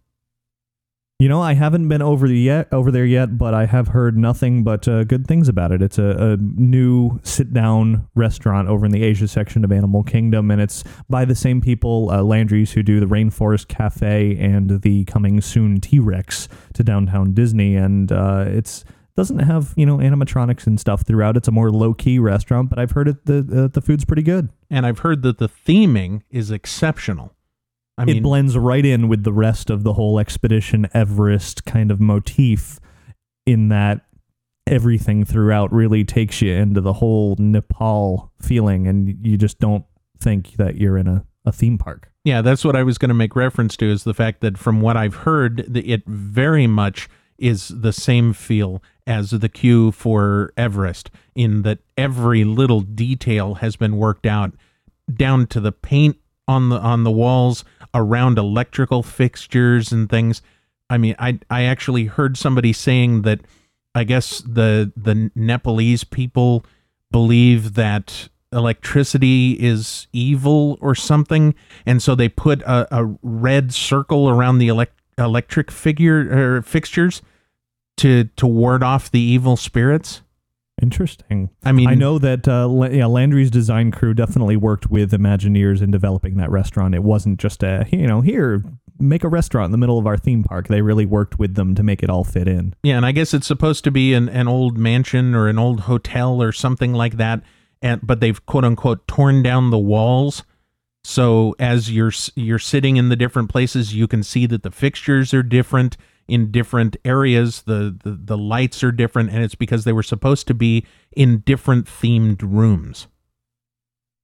You 1.23 1.29
know, 1.29 1.41
I 1.41 1.55
haven't 1.55 1.87
been 1.87 2.03
over 2.03 2.27
the 2.27 2.37
yet 2.37 2.67
over 2.73 2.91
there 2.91 3.05
yet, 3.05 3.39
but 3.39 3.55
I 3.55 3.67
have 3.67 3.87
heard 3.87 4.19
nothing 4.19 4.65
but 4.65 4.89
uh, 4.89 5.05
good 5.05 5.25
things 5.25 5.49
about 5.49 5.71
it. 5.71 5.81
It's 5.81 5.97
a, 5.97 6.33
a 6.33 6.37
new 6.37 7.21
sit-down 7.23 8.09
restaurant 8.17 8.67
over 8.67 8.85
in 8.87 8.91
the 8.91 9.05
Asia 9.05 9.29
section 9.29 9.65
of 9.65 9.71
Animal 9.71 10.03
Kingdom, 10.03 10.51
and 10.51 10.61
it's 10.61 10.83
by 11.09 11.25
the 11.25 11.37
same 11.37 11.61
people, 11.61 12.11
uh, 12.11 12.25
Landry's, 12.25 12.73
who 12.73 12.83
do 12.83 12.99
the 12.99 13.07
Rainforest 13.07 13.69
Cafe 13.69 14.37
and 14.37 14.83
the 14.83 15.05
coming 15.05 15.41
soon 15.41 15.81
T-Rex 15.81 16.49
to 16.75 16.83
downtown 16.83 17.35
Disney, 17.35 17.77
and 17.77 18.11
uh, 18.11 18.45
it's 18.49 18.85
doesn't 19.15 19.39
have 19.39 19.75
you 19.77 19.87
know 19.87 19.99
animatronics 19.99 20.67
and 20.67 20.81
stuff 20.81 21.07
throughout. 21.07 21.37
It's 21.37 21.47
a 21.47 21.53
more 21.53 21.71
low-key 21.71 22.19
restaurant, 22.19 22.69
but 22.69 22.81
I've 22.81 22.91
heard 22.91 23.07
it 23.07 23.27
the 23.27 23.67
uh, 23.67 23.69
the 23.69 23.81
food's 23.81 24.05
pretty 24.05 24.25
good. 24.25 24.49
And 24.69 24.85
I've 24.85 24.99
heard 24.99 25.23
that 25.23 25.39
the 25.39 25.49
theming 25.49 26.23
is 26.31 26.51
exceptional. 26.51 27.33
I 27.99 28.05
mean, 28.05 28.19
it 28.19 28.23
blends 28.23 28.57
right 28.57 28.85
in 28.85 29.09
with 29.09 29.25
the 29.25 29.33
rest 29.33 29.71
of 29.71 29.83
the 29.85 29.93
whole 29.93 30.19
expedition 30.19 30.89
Everest 30.95 31.65
kind 31.65 31.91
of 31.91 32.01
motif 32.01 32.81
in 33.47 33.69
that 33.69 34.07
everything 34.67 35.25
throughout 35.25 35.73
really 35.73 36.05
takes 36.05 36.41
you 36.41 36.53
into 36.53 36.81
the 36.81 36.95
whole 36.95 37.37
Nepal 37.39 38.33
feeling 38.41 38.87
and 38.87 39.27
you 39.27 39.37
just 39.37 39.59
don't 39.59 39.85
think 40.19 40.53
that 40.53 40.77
you're 40.77 40.97
in 40.97 41.09
a, 41.09 41.25
a 41.45 41.53
theme 41.53 41.77
park. 41.77 42.11
yeah, 42.25 42.41
that's 42.41 42.65
what 42.65 42.77
I 42.77 42.83
was 42.83 42.99
going 42.99 43.09
to 43.09 43.15
make 43.15 43.35
reference 43.35 43.77
to 43.79 43.87
is 43.87 44.05
the 44.05 44.15
fact 44.15 44.41
that 44.41 44.57
from 44.57 44.81
what 44.81 44.97
I've 44.97 45.17
heard, 45.17 45.77
it 45.77 46.07
very 46.07 46.67
much 46.69 47.09
is 47.39 47.69
the 47.69 47.93
same 47.93 48.33
feel 48.33 48.81
as 49.07 49.31
the 49.31 49.49
queue 49.49 49.91
for 49.91 50.53
Everest 50.57 51.11
in 51.35 51.63
that 51.63 51.81
every 51.99 52.45
little 52.45 52.81
detail 52.81 53.55
has 53.55 53.75
been 53.75 53.97
worked 53.97 54.27
out 54.27 54.53
down 55.13 55.47
to 55.49 55.61
the 55.61 55.73
paint 55.73 56.17
on 56.47 56.69
the 56.69 56.79
on 56.79 57.03
the 57.03 57.11
walls 57.11 57.65
around 57.95 58.39
electrical 58.39 59.03
fixtures 59.03 59.93
and 59.93 60.09
things. 60.09 60.43
I 60.91 60.99
mean, 60.99 61.15
I 61.19 61.39
I 61.51 61.65
actually 61.65 62.07
heard 62.07 62.37
somebody 62.37 62.73
saying 62.73 63.23
that 63.23 63.41
I 63.95 64.05
guess 64.05 64.41
the 64.41 64.93
the 64.97 65.31
Nepalese 65.35 66.05
people 66.05 66.65
believe 67.11 67.75
that 67.75 68.29
electricity 68.53 69.53
is 69.53 70.07
evil 70.13 70.79
or 70.81 70.95
something, 70.95 71.55
and 71.87 72.03
so 72.03 72.15
they 72.15 72.29
put 72.29 72.63
a, 72.63 72.87
a 72.97 73.15
red 73.23 73.73
circle 73.73 74.29
around 74.29 74.59
the 74.59 74.69
elect, 74.69 74.99
electric 75.19 75.71
figure 75.71 76.57
or 76.59 76.63
fixtures 76.63 77.23
to 77.99 78.25
to 78.37 78.47
ward 78.47 78.83
off 78.83 79.11
the 79.11 79.21
evil 79.21 79.57
spirits. 79.57 80.22
Interesting. 80.83 81.51
I 81.65 81.71
mean, 81.71 81.89
I 81.89 81.95
know 81.95 82.19
that 82.19 82.49
uh, 82.49 82.67
La- 82.67 82.89
yeah, 82.89 83.07
Landry's 83.07 83.53
design 83.53 83.93
crew 83.93 84.15
definitely 84.15 84.57
worked 84.57 84.91
with 84.91 85.13
Imagineers 85.13 85.81
in 85.81 85.93
developing 85.93 86.37
that 86.39 86.51
restaurant. 86.51 86.97
It 86.97 87.05
wasn't 87.05 87.39
just 87.39 87.63
a, 87.63 87.87
you 87.93 88.09
know, 88.09 88.21
here, 88.21 88.65
make 88.99 89.23
a 89.23 89.29
restaurant 89.29 89.67
in 89.67 89.73
the 89.73 89.79
middle 89.79 89.99
of 89.99 90.09
our 90.09 90.17
theme 90.17 90.43
park. 90.43 90.67
They 90.67 90.83
really 90.83 91.07
worked 91.07 91.39
with 91.39 91.55
them 91.55 91.77
to 91.77 91.85
make 91.85 92.03
it 92.03 92.11
all 92.11 92.25
fit 92.25 92.49
in. 92.49 92.75
Yeah, 92.83 92.97
and 92.97 93.07
I 93.07 93.13
guess 93.13 93.33
it's 93.33 93.47
supposed 93.47 93.85
to 93.85 93.93
be 93.93 94.13
an, 94.13 94.29
an 94.29 94.49
old 94.49 94.77
mansion 94.77 95.37
or 95.37 95.47
an 95.47 95.59
old 95.59 95.81
hotel 95.81 96.43
or 96.43 96.51
something 96.51 96.93
like 96.93 97.17
that. 97.17 97.43
And 97.81 98.01
but 98.05 98.19
they've 98.19 98.45
quote 98.47 98.65
unquote 98.65 99.07
torn 99.07 99.43
down 99.43 99.71
the 99.71 99.79
walls. 99.79 100.43
So 101.05 101.55
as 101.61 101.93
you're 101.93 102.13
you're 102.35 102.59
sitting 102.59 102.97
in 102.97 103.09
the 103.09 103.17
different 103.17 103.51
places, 103.51 103.95
you 103.95 104.09
can 104.09 104.25
see 104.25 104.47
that 104.47 104.65
the 104.65 104.71
fixtures 104.73 105.33
are 105.33 105.45
different 105.45 105.97
in 106.29 106.51
different 106.51 106.97
areas. 107.05 107.63
The, 107.63 107.97
the 108.03 108.13
the 108.13 108.39
lights 108.39 108.83
are 108.83 108.93
different, 108.93 109.31
and 109.31 109.43
it's 109.43 109.55
because 109.55 109.85
they 109.85 109.93
were 109.93 110.03
supposed 110.03 110.47
to 110.49 110.55
be 110.55 110.87
in 111.13 111.39
different 111.41 111.87
themed 111.87 112.43
rooms. 112.43 113.07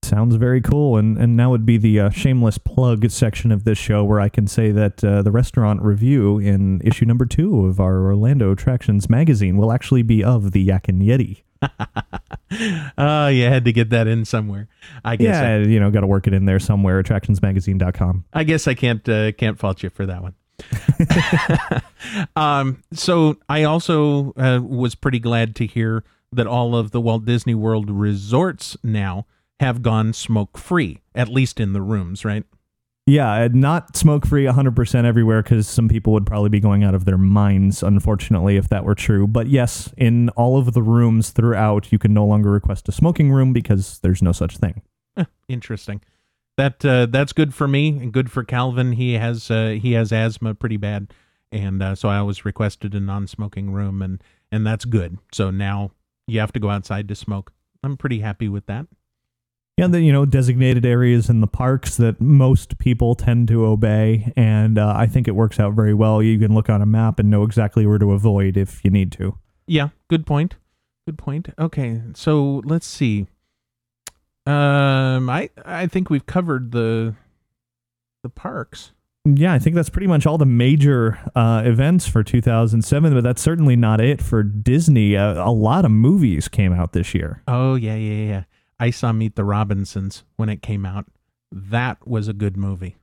Sounds 0.03 0.37
very 0.37 0.61
cool. 0.61 0.97
And 0.97 1.19
and 1.19 1.37
now 1.37 1.51
would 1.51 1.67
be 1.67 1.77
the 1.77 2.01
uh, 2.01 2.11
shameless 2.11 2.59
plug 2.59 3.11
section 3.11 3.53
of 3.53 3.65
this 3.65 3.79
show 3.79 4.05
where 4.05 4.21
I 4.21 4.29
can 4.29 4.47
say 4.47 4.71
that 4.71 5.03
uh, 5.05 5.23
the 5.23 5.31
restaurant 5.31 5.83
review 5.83 6.39
in 6.39 6.81
issue 6.83 7.05
number 7.05 7.27
two 7.27 7.67
of 7.67 7.81
our 7.81 8.05
Orlando 8.07 8.53
Attractions 8.53 9.11
magazine 9.11 9.57
will 9.57 9.73
actually 9.73 10.03
be 10.03 10.23
of 10.25 10.53
the 10.53 10.63
Yak 10.63 10.89
and 10.89 11.03
Yeti. 11.03 11.43
Oh, 12.97 13.29
you 13.29 13.45
had 13.45 13.67
to 13.67 13.73
get 13.73 13.91
that 13.91 14.07
in 14.07 14.25
somewhere. 14.25 14.69
I 15.05 15.17
guess. 15.17 15.37
Yeah, 15.37 15.49
I, 15.49 15.59
you 15.59 15.79
know, 15.79 15.91
got 15.91 16.01
to 16.01 16.07
work 16.07 16.27
it 16.27 16.33
in 16.33 16.47
there 16.47 16.59
somewhere. 16.59 17.03
Attractionsmagazine.com. 17.03 18.25
I 18.33 18.45
guess 18.45 18.67
I 18.67 18.75
can't 18.75 19.07
uh, 19.09 19.33
can't 19.33 19.59
fault 19.59 19.83
you 19.83 19.91
for 19.91 20.07
that 20.07 20.23
one. 20.23 20.35
um, 22.37 22.83
so 22.93 23.37
I 23.49 23.65
also 23.65 24.33
uh, 24.37 24.61
was 24.63 24.95
pretty 24.95 25.19
glad 25.19 25.55
to 25.57 25.67
hear 25.67 26.05
that 26.33 26.47
all 26.47 26.77
of 26.77 26.91
the 26.91 27.01
Walt 27.01 27.25
Disney 27.25 27.55
World 27.55 27.91
resorts 27.91 28.77
now 28.83 29.27
have 29.61 29.83
gone 29.83 30.13
smoke 30.13 30.59
free, 30.59 31.01
at 31.15 31.29
least 31.29 31.59
in 31.61 31.73
the 31.73 31.83
rooms, 31.83 32.25
right? 32.25 32.45
Yeah, 33.07 33.49
not 33.51 33.97
smoke 33.97 34.27
free 34.27 34.45
100% 34.45 35.05
everywhere 35.05 35.43
because 35.43 35.67
some 35.67 35.89
people 35.89 36.13
would 36.13 36.27
probably 36.27 36.51
be 36.51 36.61
going 36.61 36.85
out 36.85 36.95
of 36.95 37.07
their 37.07 37.17
minds, 37.17 37.83
unfortunately, 37.83 38.59
if 38.59 38.69
that 38.69 38.85
were 38.85 38.95
true. 38.95 39.27
But 39.27 39.47
yes, 39.47 39.93
in 39.97 40.29
all 40.31 40.59
of 40.59 40.75
the 40.75 40.83
rooms 40.83 41.31
throughout, 41.31 41.91
you 41.91 41.99
can 41.99 42.13
no 42.13 42.27
longer 42.27 42.51
request 42.51 42.87
a 42.87 42.93
smoking 42.93 43.33
room 43.33 43.55
because 43.55 43.99
there's 44.01 44.21
no 44.21 44.33
such 44.33 44.59
thing. 44.59 44.83
Interesting. 45.49 46.03
That 46.59 46.85
uh, 46.85 47.07
that's 47.07 47.33
good 47.33 47.55
for 47.55 47.69
me 47.69 47.91
and 47.91 48.13
good 48.13 48.33
for 48.33 48.43
Calvin. 48.43 48.91
He 48.93 49.15
has 49.15 49.49
uh, 49.49 49.79
he 49.81 49.93
has 49.93 50.13
asthma 50.13 50.57
pretty 50.57 50.77
bad, 50.77 51.15
and 51.53 51.81
uh, 51.81 51.95
so 51.95 52.09
I 52.09 52.19
always 52.19 52.45
requested 52.45 52.97
a 52.97 53.01
non-smoking 53.01 53.71
room, 53.71 54.03
and 54.03 54.21
and 54.51 54.67
that's 54.67 54.85
good. 54.85 55.19
So 55.33 55.53
now 55.53 55.93
you 56.27 56.41
have 56.41 56.53
to 56.55 56.61
go 56.61 56.69
outside 56.69 57.07
to 57.09 57.15
smoke. 57.15 57.53
I'm 57.85 57.97
pretty 57.97 58.19
happy 58.19 58.49
with 58.49 58.67
that. 58.67 58.87
Yeah, 59.77 59.87
the 59.87 60.01
you 60.01 60.13
know 60.13 60.27
designated 60.27 60.85
areas 60.85 61.31
in 61.31 61.41
the 61.41 61.47
parks 61.47 61.97
that 61.99 62.21
most 62.21 62.81
people 62.81 63.15
tend 63.15 63.47
to 63.47 63.65
obey, 63.65 64.33
and 64.35 64.79
uh, 64.79 64.95
I 64.97 65.07
think 65.07 65.29
it 65.29 65.37
works 65.37 65.61
out 65.61 65.75
very 65.75 65.95
well. 65.95 66.21
You 66.21 66.41
can 66.41 66.53
look 66.53 66.69
on 66.69 66.83
a 66.83 66.87
map 66.87 67.21
and 67.21 67.31
know 67.31 67.45
exactly 67.45 67.87
where 67.87 67.99
to 67.99 68.11
avoid 68.11 68.57
if 68.57 68.85
you 68.85 68.91
need 68.91 69.13
to. 69.13 69.39
Yeah, 69.69 69.91
good 70.11 70.27
point. 70.27 70.57
Good 71.07 71.19
point. 71.19 71.51
Okay, 71.57 72.03
so 72.15 72.63
let's 72.65 72.87
see. 72.87 73.29
Um, 74.49 75.29
I 75.29 75.51
I 75.65 75.87
think 75.87 76.11
we've 76.11 76.25
covered 76.27 76.73
the 76.73 77.15
the 78.23 78.29
parks. 78.29 78.93
Yeah, 79.25 79.53
I 79.53 79.59
think 79.59 79.77
that's 79.77 79.91
pretty 79.91 80.07
much 80.07 80.27
all 80.27 80.39
the 80.39 80.47
major 80.47 81.19
uh, 81.35 81.63
events 81.65 82.07
for 82.07 82.23
2007, 82.23 83.13
but 83.13 83.23
that's 83.23 83.43
certainly 83.43 83.77
not 83.77 84.01
it 84.01 84.23
for 84.23 84.43
Disney. 84.43 85.17
Uh, 85.17 85.45
a 85.45 85.53
lot 85.53 85.85
of 85.85 85.91
movies 85.91 86.49
came 86.49 86.73
out 86.73 86.93
this 86.95 87.15
year. 87.15 87.43
Oh 87.47 87.75
yeah, 87.75 87.97
yeah, 87.97 88.25
yeah. 88.27 88.45
I 88.81 88.91
saw 88.91 89.13
Meet 89.13 89.35
the 89.37 89.45
Robinsons 89.45 90.25
when 90.37 90.49
it 90.49 90.63
came 90.63 90.87
out. 90.87 91.07
That 91.53 92.07
was 92.07 92.29
a 92.29 92.33
good 92.33 92.57
movie. 92.57 92.97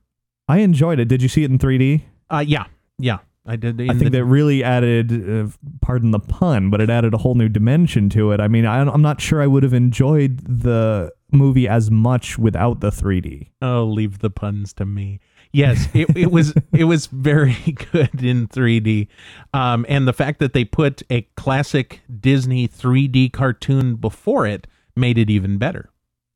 I 0.48 0.58
enjoyed 0.58 0.98
it. 0.98 1.06
Did 1.06 1.22
you 1.22 1.28
see 1.28 1.44
it 1.44 1.50
in 1.50 1.58
3D? 1.58 2.02
Uh, 2.30 2.44
yeah, 2.46 2.64
yeah. 2.98 3.18
I 3.46 3.56
did. 3.56 3.80
I 3.80 3.88
think 3.88 3.98
the- 4.00 4.10
that 4.10 4.24
really 4.24 4.64
added, 4.64 5.28
uh, 5.30 5.48
pardon 5.80 6.10
the 6.10 6.18
pun, 6.18 6.68
but 6.70 6.80
it 6.80 6.90
added 6.90 7.14
a 7.14 7.18
whole 7.18 7.34
new 7.34 7.48
dimension 7.48 8.08
to 8.10 8.32
it. 8.32 8.40
I 8.40 8.48
mean, 8.48 8.66
I, 8.66 8.80
I'm 8.80 9.02
not 9.02 9.20
sure 9.20 9.40
I 9.40 9.46
would 9.46 9.62
have 9.62 9.74
enjoyed 9.74 10.38
the 10.40 11.12
movie 11.32 11.68
as 11.68 11.90
much 11.90 12.38
without 12.38 12.80
the 12.80 12.90
3D. 12.90 13.50
Oh, 13.62 13.84
leave 13.84 14.18
the 14.18 14.30
puns 14.30 14.72
to 14.74 14.84
me. 14.84 15.20
Yes, 15.52 15.88
it, 15.94 16.14
it 16.16 16.30
was 16.32 16.52
it 16.72 16.84
was 16.84 17.06
very 17.06 17.54
good 17.92 18.22
in 18.22 18.48
3D, 18.48 19.06
um, 19.54 19.86
and 19.88 20.06
the 20.08 20.12
fact 20.12 20.40
that 20.40 20.52
they 20.52 20.64
put 20.64 21.02
a 21.08 21.22
classic 21.36 22.02
Disney 22.20 22.66
3D 22.68 23.32
cartoon 23.32 23.94
before 23.96 24.46
it 24.46 24.66
made 24.96 25.18
it 25.18 25.30
even 25.30 25.56
better. 25.56 25.90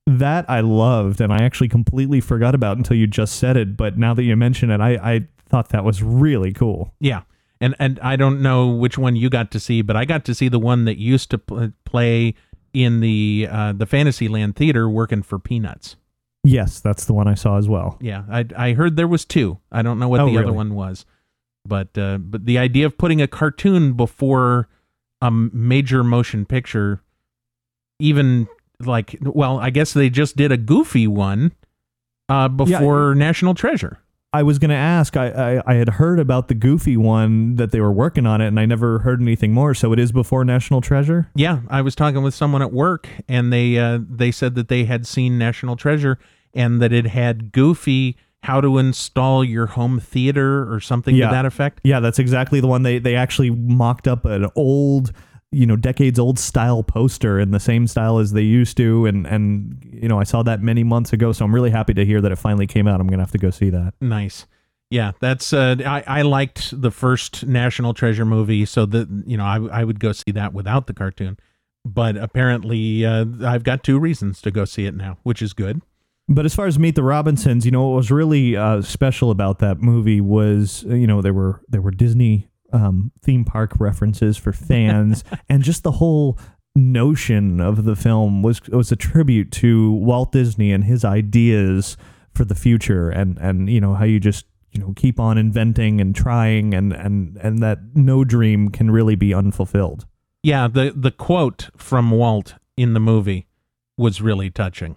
That 0.06 0.48
I 0.48 0.60
loved, 0.60 1.20
and 1.20 1.32
I 1.32 1.42
actually 1.42 1.68
completely 1.68 2.20
forgot 2.20 2.54
about 2.54 2.76
until 2.78 2.96
you 2.96 3.06
just 3.06 3.36
said 3.36 3.56
it. 3.56 3.76
But 3.76 3.98
now 3.98 4.14
that 4.14 4.22
you 4.22 4.34
mention 4.36 4.70
it, 4.70 4.80
I, 4.80 4.92
I 4.94 5.28
thought 5.51 5.70
that 5.70 5.85
was 5.85 6.02
really 6.02 6.52
cool. 6.52 6.94
Yeah, 7.01 7.22
and 7.60 7.74
and 7.78 7.98
I 8.01 8.16
don't 8.16 8.40
know 8.40 8.68
which 8.68 8.97
one 8.97 9.16
you 9.16 9.28
got 9.28 9.51
to 9.51 9.60
see, 9.60 9.82
but 9.82 9.97
I 9.97 10.05
got 10.05 10.24
to 10.27 10.35
see 10.35 10.48
the 10.48 10.59
one 10.59 10.85
that 10.86 10.98
used 10.98 11.31
to 11.31 11.39
pl- 11.39 11.72
play 11.85 12.35
in 12.72 13.01
the 13.01 13.48
uh, 13.51 13.72
the 13.72 13.86
Fantasyland 13.86 14.56
theater 14.56 14.89
working 14.89 15.22
for 15.22 15.39
Peanuts. 15.39 15.97
Yes, 16.43 16.81
that's 16.81 17.05
the 17.05 17.12
one 17.12 17.28
I 17.28 17.35
saw 17.35 17.59
as 17.59 17.68
well. 17.68 17.98
Yeah, 18.01 18.24
I 18.31 18.47
I 18.56 18.72
heard 18.72 18.97
there 18.97 19.09
was 19.09 19.24
two. 19.24 19.59
I 19.70 19.82
don't 19.82 19.98
know 19.98 20.09
what 20.09 20.20
Oh, 20.20 20.27
the 20.27 20.39
other 20.39 20.52
one 20.52 20.74
was, 20.74 21.05
but 21.66 21.97
uh, 21.98 22.18
but 22.18 22.47
the 22.47 22.56
idea 22.59 22.86
of 22.86 22.97
putting 22.97 23.20
a 23.20 23.27
cartoon 23.28 23.93
before 23.94 24.68
a 25.20 25.31
major 25.31 26.02
motion 26.02 26.47
picture, 26.47 27.02
even 27.98 28.48
like 28.78 29.16
well, 29.20 29.59
I 29.59 29.68
guess 29.70 29.93
they 29.93 30.09
just 30.09 30.36
did 30.36 30.51
a 30.51 30.56
Goofy 30.56 31.06
one 31.06 31.52
uh, 32.31 32.48
before 32.48 33.14
National 33.14 33.52
Treasure. 33.55 34.01
I 34.32 34.43
was 34.44 34.59
going 34.61 34.69
to 34.70 34.77
ask. 34.77 35.16
I, 35.16 35.28
I 35.59 35.62
I 35.66 35.74
had 35.74 35.89
heard 35.89 36.20
about 36.20 36.48
the 36.48 36.55
Goofy 36.55 36.97
one 36.97 37.57
that 37.57 37.73
they 37.73 37.81
were 37.81 37.90
working 37.93 38.27
on 38.27 38.40
it, 38.40 38.47
and 38.47 38.61
I 38.61 38.66
never 38.66 39.01
heard 39.01 39.20
anything 39.20 39.52
more. 39.52 39.74
So 39.74 39.93
it 39.93 39.98
is 39.98 40.12
before 40.12 40.44
National 40.44 40.81
Treasure. 40.81 41.28
Yeah, 41.35 41.61
I 41.69 41.82
was 41.82 41.94
talking 41.97 42.23
with 42.23 42.35
someone 42.35 42.62
at 42.62 42.73
work, 42.73 43.09
and 43.28 43.52
they 43.52 43.78
uh, 43.78 43.98
they 44.09 44.31
said 44.31 44.55
that 44.55 44.69
they 44.69 44.85
had 44.85 45.07
seen 45.07 45.36
National 45.39 45.74
Treasure 45.77 46.19
and 46.55 46.81
that 46.81 46.93
it 46.93 47.07
had 47.09 47.51
Goofy 47.52 48.16
how 48.43 48.61
to 48.61 48.78
install 48.78 49.44
your 49.44 49.66
home 49.66 50.01
theater 50.01 50.73
or 50.73 50.81
something 50.81 51.15
Yeah. 51.15 51.27
to 51.27 51.32
that 51.32 51.44
effect. 51.44 51.81
Yeah, 51.85 52.01
that's 52.01 52.19
exactly 52.19 52.61
the 52.61 52.66
one. 52.69 52.85
They 52.85 52.98
they 52.98 53.15
actually 53.16 53.51
mocked 53.51 54.07
up 54.09 54.24
an 54.24 54.47
old, 54.55 55.12
you 55.52 55.66
know, 55.66 55.77
decades 55.77 56.18
old 56.18 56.39
style 56.39 56.82
poster 56.82 57.40
in 57.40 57.51
the 57.51 57.60
same 57.60 57.86
style 57.86 58.18
as 58.18 58.32
they 58.32 58.43
used 58.43 58.77
to, 58.77 59.06
and 59.06 59.27
and 59.27 59.85
you 59.93 60.09
know 60.09 60.20
I 60.20 60.24
saw 60.24 60.43
that 60.44 60.62
many 60.62 60.85
months 60.85 61.12
ago. 61.12 61.32
So 61.32 61.44
I'm 61.44 61.55
really 61.55 61.70
happy 61.70 61.94
to 61.94 62.05
hear 62.05 62.20
that 62.20 62.31
it 62.31 62.36
finally 62.36 62.66
came 62.66 62.86
out. 62.86 63.01
I'm 63.01 63.09
gonna 63.09 63.22
have 63.22 63.32
to 63.32 63.39
go 63.39 63.51
see 63.51 63.70
that. 63.70 63.94
Nice. 64.01 64.47
Yeah, 64.90 65.12
that's 65.20 65.52
uh, 65.52 65.77
I 65.85 66.02
I 66.06 66.22
liked 66.22 66.81
the 66.81 66.90
first 66.90 67.47
National 67.47 67.94
Treasure 67.94 68.24
movie, 68.24 68.64
so 68.64 68.86
that 68.86 69.09
you 69.27 69.36
know 69.36 69.44
I 69.44 69.81
I 69.81 69.85
would 69.85 70.01
go 70.01 70.12
see 70.12 70.31
that 70.32 70.52
without 70.52 70.86
the 70.86 70.94
cartoon, 70.94 71.39
but 71.85 72.16
apparently 72.16 73.05
uh, 73.05 73.24
I've 73.44 73.64
got 73.64 73.82
two 73.82 73.98
reasons 73.98 74.40
to 74.43 74.51
go 74.51 74.64
see 74.64 74.86
it 74.86 74.94
now, 74.94 75.18
which 75.22 75.43
is 75.43 75.52
good. 75.52 75.81
But 76.28 76.44
as 76.44 76.55
far 76.55 76.66
as 76.66 76.78
Meet 76.78 76.94
the 76.94 77.02
Robinsons, 77.02 77.64
you 77.64 77.72
know 77.72 77.89
what 77.89 77.97
was 77.97 78.10
really 78.12 78.56
uh, 78.56 78.82
special 78.82 79.32
about 79.32 79.59
that 79.60 79.81
movie 79.81 80.20
was 80.20 80.85
uh, 80.89 80.94
you 80.94 81.09
know 81.09 81.22
there 81.22 81.35
were 81.35 81.60
there 81.68 81.82
were 81.82 81.90
Disney 81.90 82.48
um, 82.72 83.12
theme 83.22 83.44
park 83.44 83.72
references 83.78 84.36
for 84.36 84.52
fans, 84.52 85.24
and 85.48 85.62
just 85.62 85.82
the 85.82 85.92
whole 85.92 86.38
notion 86.74 87.60
of 87.60 87.84
the 87.84 87.97
film 87.97 88.42
was 88.42 88.60
was 88.68 88.92
a 88.92 88.97
tribute 88.97 89.51
to 89.52 89.92
Walt 89.92 90.32
Disney 90.32 90.72
and 90.72 90.84
his 90.84 91.05
ideas 91.05 91.97
for 92.34 92.44
the 92.44 92.55
future, 92.55 93.10
and 93.10 93.38
and 93.38 93.68
you 93.68 93.80
know 93.80 93.94
how 93.94 94.05
you 94.05 94.20
just 94.20 94.47
you 94.72 94.80
know 94.80 94.92
keep 94.97 95.18
on 95.18 95.38
inventing 95.38 96.01
and 96.01 96.14
trying, 96.14 96.74
and 96.74 96.92
and 96.92 97.36
and 97.38 97.59
that 97.62 97.78
no 97.94 98.24
dream 98.24 98.70
can 98.70 98.90
really 98.90 99.16
be 99.16 99.34
unfulfilled. 99.34 100.06
Yeah, 100.42 100.68
the 100.68 100.92
the 100.94 101.10
quote 101.10 101.70
from 101.76 102.10
Walt 102.10 102.55
in 102.76 102.94
the 102.94 103.01
movie 103.01 103.47
was 103.97 104.20
really 104.22 104.51
touching. 104.51 104.97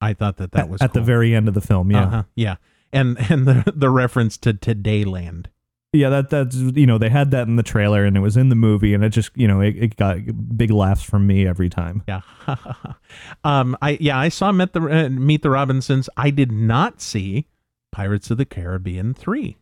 I 0.00 0.14
thought 0.14 0.36
that 0.36 0.52
that 0.52 0.62
at, 0.62 0.68
was 0.68 0.82
at 0.82 0.92
the 0.92 1.00
cool. 1.00 1.06
very 1.06 1.34
end 1.34 1.48
of 1.48 1.54
the 1.54 1.60
film. 1.60 1.90
Yeah. 1.90 2.04
Uh-huh, 2.04 2.22
yeah, 2.34 2.56
and 2.92 3.18
and 3.30 3.46
the 3.46 3.72
the 3.74 3.90
reference 3.90 4.36
to 4.38 4.54
Todayland. 4.54 5.46
Yeah, 5.94 6.10
that 6.10 6.28
that's 6.28 6.54
you 6.56 6.86
know 6.86 6.98
they 6.98 7.08
had 7.08 7.30
that 7.30 7.48
in 7.48 7.56
the 7.56 7.62
trailer 7.62 8.04
and 8.04 8.14
it 8.16 8.20
was 8.20 8.36
in 8.36 8.50
the 8.50 8.54
movie 8.54 8.92
and 8.92 9.02
it 9.02 9.08
just 9.08 9.30
you 9.34 9.48
know 9.48 9.60
it, 9.62 9.74
it 9.76 9.96
got 9.96 10.18
big 10.56 10.70
laughs 10.70 11.02
from 11.02 11.26
me 11.26 11.46
every 11.46 11.70
time. 11.70 12.02
Yeah. 12.06 12.20
um. 13.44 13.76
I 13.80 13.96
yeah. 14.00 14.18
I 14.18 14.28
saw 14.28 14.52
Meet 14.52 14.74
the 14.74 14.82
uh, 14.82 15.08
Meet 15.08 15.42
the 15.42 15.50
Robinsons. 15.50 16.10
I 16.16 16.28
did 16.30 16.52
not 16.52 17.00
see 17.00 17.46
Pirates 17.90 18.30
of 18.30 18.36
the 18.36 18.44
Caribbean 18.44 19.14
three. 19.14 19.56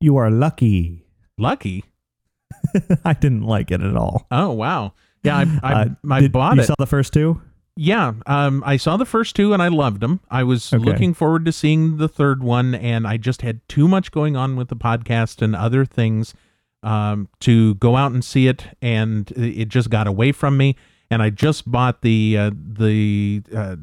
You 0.00 0.16
are 0.16 0.30
lucky. 0.30 1.04
Lucky. 1.36 1.84
I 3.04 3.12
didn't 3.12 3.42
like 3.42 3.70
it 3.70 3.82
at 3.82 3.94
all. 3.96 4.26
Oh 4.30 4.52
wow. 4.52 4.94
Yeah. 5.22 5.36
I 5.36 5.60
I, 5.62 5.72
Uh, 5.82 5.86
I 6.10 6.20
did- 6.20 6.32
bought 6.32 6.56
you 6.56 6.62
it. 6.62 6.66
saw 6.66 6.74
the 6.78 6.86
first 6.86 7.12
two? 7.12 7.42
Yeah. 7.80 8.12
Um. 8.26 8.62
I 8.66 8.76
saw 8.76 8.96
the 8.96 9.06
first 9.06 9.36
two 9.36 9.52
and 9.52 9.62
I 9.62 9.68
loved 9.68 10.00
them. 10.00 10.20
I 10.30 10.42
was 10.42 10.72
Okay. 10.72 10.82
looking 10.84 11.14
forward 11.14 11.44
to 11.44 11.52
seeing 11.52 11.96
the 11.98 12.08
third 12.08 12.42
one, 12.42 12.74
and 12.74 13.06
I 13.06 13.16
just 13.16 13.42
had 13.42 13.60
too 13.68 13.86
much 13.86 14.10
going 14.10 14.36
on 14.36 14.56
with 14.56 14.68
the 14.68 14.76
podcast 14.76 15.40
and 15.42 15.54
other 15.54 15.84
things 15.84 16.34
um, 16.82 17.28
to 17.40 17.74
go 17.76 17.96
out 17.96 18.12
and 18.12 18.24
see 18.24 18.48
it, 18.48 18.66
and 18.82 19.30
it 19.32 19.68
just 19.68 19.90
got 19.90 20.06
away 20.06 20.32
from 20.32 20.56
me. 20.56 20.76
And 21.10 21.22
I 21.22 21.30
just 21.30 21.70
bought 21.70 22.02
the 22.02 22.36
uh, 22.36 22.50
the 22.54 23.42
uh, 23.54 23.76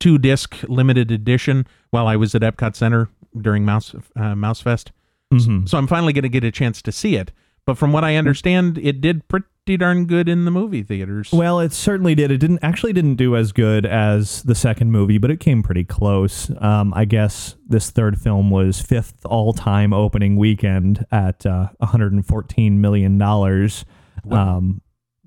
two 0.00 0.18
disc 0.18 0.56
limited 0.68 1.10
edition 1.10 1.66
while 1.90 2.06
I 2.08 2.16
was 2.16 2.34
at 2.34 2.42
Epcot 2.42 2.74
Center 2.74 3.08
during 3.40 3.64
Mouse 3.64 3.94
uh, 4.16 4.34
Mouse 4.34 4.60
Fest. 4.60 4.92
Mhm. 5.32 5.68
So 5.68 5.78
I'm 5.78 5.86
finally 5.86 6.12
going 6.12 6.22
to 6.24 6.28
get 6.28 6.44
a 6.44 6.50
chance 6.50 6.82
to 6.82 6.92
see 6.92 7.16
it. 7.16 7.30
But 7.64 7.78
from 7.78 7.92
what 7.92 8.02
I 8.04 8.16
understand, 8.16 8.76
it 8.78 9.00
did 9.00 9.26
pretty 9.28 9.46
darn 9.64 10.06
good 10.06 10.28
in 10.28 10.44
the 10.44 10.50
movie 10.50 10.82
theaters. 10.82 11.30
Well, 11.32 11.60
it 11.60 11.72
certainly 11.72 12.14
did. 12.14 12.30
It 12.30 12.38
didn't 12.38 12.58
actually 12.62 12.92
didn't 12.92 13.14
do 13.14 13.36
as 13.36 13.52
good 13.52 13.86
as 13.86 14.42
the 14.42 14.54
second 14.54 14.90
movie, 14.90 15.18
but 15.18 15.30
it 15.30 15.38
came 15.38 15.62
pretty 15.62 15.84
close. 15.84 16.50
Um, 16.60 16.92
I 16.94 17.04
guess 17.04 17.54
this 17.66 17.90
third 17.90 18.20
film 18.20 18.50
was 18.50 18.80
fifth 18.80 19.24
all 19.24 19.52
time 19.52 19.92
opening 19.92 20.36
weekend 20.36 21.06
at 21.12 21.46
uh, 21.46 21.68
114 21.78 22.80
million 22.80 23.18
dollars. 23.18 23.84
Um, 24.30 24.82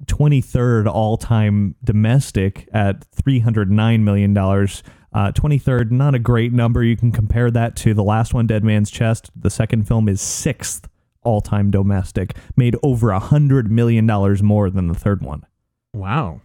23rd 0.05 0.87
all 0.87 1.17
time 1.17 1.75
domestic 1.83 2.67
at 2.73 3.05
309 3.15 4.03
million 4.03 4.33
dollars. 4.33 4.83
Uh, 5.13 5.31
23rd, 5.31 5.91
not 5.91 6.13
a 6.13 6.19
great 6.19 6.51
number. 6.51 6.83
You 6.83 6.97
can 6.97 7.13
compare 7.13 7.49
that 7.49 7.77
to 7.77 7.93
the 7.93 8.03
last 8.03 8.33
one, 8.33 8.47
Dead 8.47 8.65
Man's 8.65 8.91
Chest. 8.91 9.31
The 9.33 9.49
second 9.49 9.87
film 9.87 10.09
is 10.09 10.19
sixth 10.19 10.89
all 11.25 11.41
time 11.41 11.71
domestic, 11.71 12.35
made 12.55 12.75
over 12.83 13.11
a 13.11 13.19
$100 13.19 13.67
million 13.67 14.05
more 14.45 14.69
than 14.69 14.87
the 14.87 14.95
third 14.95 15.21
one. 15.21 15.45
Wow. 15.93 16.41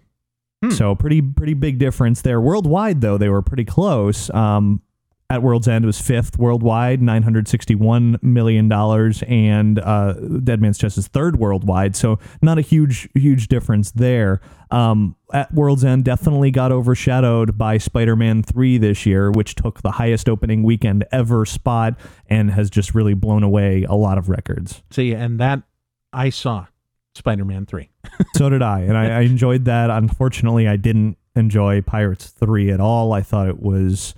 So 0.77 0.95
pretty 0.95 1.23
pretty 1.23 1.55
big 1.55 1.79
difference 1.79 2.21
there. 2.21 2.39
Worldwide 2.41 3.01
though, 3.01 3.17
they 3.17 3.31
were 3.31 3.41
pretty 3.41 3.65
close. 3.65 4.29
Um, 4.31 4.83
at 5.31 5.43
World's 5.43 5.69
End 5.69 5.87
was 5.87 6.01
fifth 6.01 6.39
worldwide, 6.39 7.01
nine 7.01 7.23
hundred 7.23 7.47
sixty-one 7.47 8.19
million 8.21 8.69
dollars, 8.69 9.23
and 9.29 9.79
uh, 9.79 10.15
Dead 10.15 10.61
Man's 10.61 10.77
Chest 10.77 10.99
is 10.99 11.07
third 11.07 11.39
worldwide. 11.39 11.95
So 11.95 12.19
not 12.43 12.59
a 12.59 12.63
huge 12.63 13.09
huge 13.15 13.47
difference 13.47 13.93
there. 13.93 14.41
Um, 14.73 15.17
at 15.33 15.55
World's 15.55 15.85
End, 15.85 16.05
definitely 16.05 16.51
got 16.51 16.73
overshadowed 16.73 17.57
by 17.57 17.79
Spider-Man 17.79 18.43
Three 18.43 18.77
this 18.77 19.07
year, 19.07 19.31
which 19.31 19.55
took 19.55 19.83
the 19.83 19.93
highest 19.93 20.29
opening 20.29 20.65
weekend 20.65 21.05
ever 21.13 21.47
spot 21.47 21.95
and 22.29 22.51
has 22.51 22.69
just 22.69 22.95
really 22.95 23.15
blown 23.15 23.45
away 23.45 23.85
a 23.85 23.95
lot 23.95 24.19
of 24.19 24.29
records. 24.29 24.83
See, 24.91 25.13
and 25.13 25.39
that 25.39 25.63
I 26.13 26.31
saw 26.31 26.67
Spider 27.15 27.45
Man 27.45 27.67
3. 27.67 27.89
so 28.35 28.49
did 28.49 28.63
I, 28.63 28.81
and 28.81 28.97
I, 28.97 29.19
I 29.19 29.21
enjoyed 29.21 29.65
that. 29.67 29.91
Unfortunately, 29.91 30.67
I 30.67 30.77
didn't 30.77 31.19
enjoy 31.37 31.83
Pirates 31.83 32.29
Three 32.29 32.73
at 32.73 32.81
all. 32.81 33.13
I 33.13 33.23
thought 33.23 33.49
it 33.49 33.61
was 33.61 34.15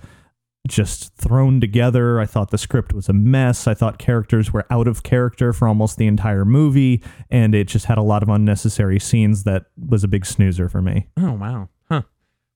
just 0.67 1.13
thrown 1.15 1.59
together. 1.59 2.19
I 2.19 2.25
thought 2.25 2.51
the 2.51 2.57
script 2.57 2.93
was 2.93 3.09
a 3.09 3.13
mess. 3.13 3.67
I 3.67 3.73
thought 3.73 3.97
characters 3.97 4.53
were 4.53 4.65
out 4.69 4.87
of 4.87 5.03
character 5.03 5.51
for 5.51 5.67
almost 5.67 5.97
the 5.97 6.07
entire 6.07 6.45
movie, 6.45 7.03
and 7.29 7.53
it 7.53 7.67
just 7.67 7.85
had 7.85 7.97
a 7.97 8.03
lot 8.03 8.23
of 8.23 8.29
unnecessary 8.29 8.99
scenes 8.99 9.43
that 9.43 9.65
was 9.77 10.03
a 10.03 10.07
big 10.07 10.25
snoozer 10.25 10.69
for 10.69 10.81
me. 10.81 11.07
Oh, 11.17 11.33
wow. 11.33 11.69
Huh. 11.89 12.03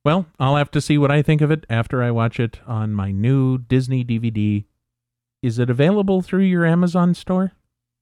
Well, 0.05 0.25
I'll 0.39 0.55
have 0.55 0.71
to 0.71 0.81
see 0.81 0.97
what 0.97 1.11
I 1.11 1.21
think 1.21 1.41
of 1.41 1.51
it 1.51 1.65
after 1.69 2.01
I 2.01 2.11
watch 2.11 2.39
it 2.39 2.59
on 2.65 2.93
my 2.93 3.11
new 3.11 3.57
Disney 3.57 4.05
DVD. 4.05 4.63
Is 5.43 5.59
it 5.59 5.69
available 5.69 6.21
through 6.21 6.43
your 6.43 6.65
Amazon 6.65 7.13
store? 7.13 7.51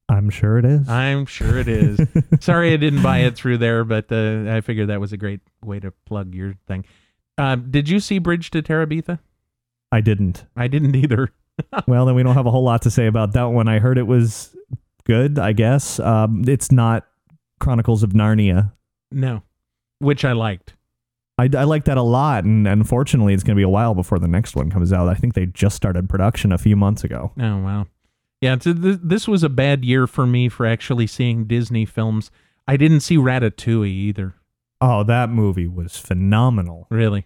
I'm 0.07 0.29
sure 0.29 0.59
it 0.59 0.65
is. 0.65 0.87
I'm 0.87 1.25
sure 1.25 1.57
it 1.57 1.67
is. 1.67 1.99
Sorry 2.39 2.73
I 2.73 2.77
didn't 2.77 3.01
buy 3.01 3.19
it 3.19 3.35
through 3.35 3.57
there, 3.57 3.83
but 3.83 4.11
uh, 4.11 4.45
I 4.47 4.61
figured 4.61 4.89
that 4.89 5.01
was 5.01 5.13
a 5.13 5.17
great 5.17 5.41
way 5.63 5.79
to 5.79 5.91
plug 6.05 6.35
your 6.35 6.53
thing. 6.67 6.85
Uh, 7.39 7.55
did 7.55 7.89
you 7.89 7.99
see 7.99 8.19
Bridge 8.19 8.51
to 8.51 8.61
Terabithia? 8.61 9.19
I 9.91 10.01
didn't. 10.01 10.45
I 10.55 10.67
didn't 10.67 10.95
either. 10.95 11.31
well, 11.87 12.05
then 12.05 12.15
we 12.15 12.23
don't 12.23 12.35
have 12.35 12.45
a 12.45 12.51
whole 12.51 12.63
lot 12.63 12.81
to 12.83 12.91
say 12.91 13.07
about 13.07 13.33
that 13.33 13.45
one. 13.45 13.67
I 13.67 13.79
heard 13.79 13.97
it 13.97 14.07
was 14.07 14.55
good, 15.05 15.39
I 15.39 15.53
guess. 15.53 15.99
Um, 15.99 16.43
it's 16.47 16.71
not 16.71 17.05
Chronicles 17.59 18.03
of 18.03 18.11
Narnia. 18.11 18.73
No, 19.11 19.43
which 19.99 20.25
I 20.25 20.33
liked. 20.33 20.73
I, 21.37 21.49
I 21.57 21.63
like 21.63 21.85
that 21.85 21.97
a 21.97 22.01
lot, 22.01 22.45
and 22.45 22.67
unfortunately, 22.67 23.33
it's 23.33 23.43
going 23.43 23.55
to 23.55 23.59
be 23.59 23.63
a 23.63 23.69
while 23.69 23.93
before 23.93 24.19
the 24.19 24.27
next 24.27 24.55
one 24.55 24.69
comes 24.69 24.93
out. 24.93 25.09
I 25.09 25.15
think 25.15 25.33
they 25.33 25.45
just 25.45 25.75
started 25.75 26.07
production 26.07 26.51
a 26.53 26.57
few 26.57 26.77
months 26.77 27.03
ago. 27.03 27.33
Oh, 27.37 27.57
wow. 27.57 27.87
Yeah, 28.39 28.55
th- 28.55 28.81
th- 28.81 28.99
this 29.03 29.27
was 29.27 29.43
a 29.43 29.49
bad 29.49 29.83
year 29.83 30.07
for 30.07 30.25
me 30.25 30.47
for 30.47 30.65
actually 30.65 31.07
seeing 31.07 31.45
Disney 31.45 31.85
films. 31.85 32.31
I 32.67 32.77
didn't 32.77 33.01
see 33.01 33.17
Ratatouille 33.17 33.87
either. 33.87 34.35
Oh, 34.79 35.03
that 35.03 35.29
movie 35.29 35.67
was 35.67 35.97
phenomenal. 35.97 36.87
Really? 36.89 37.25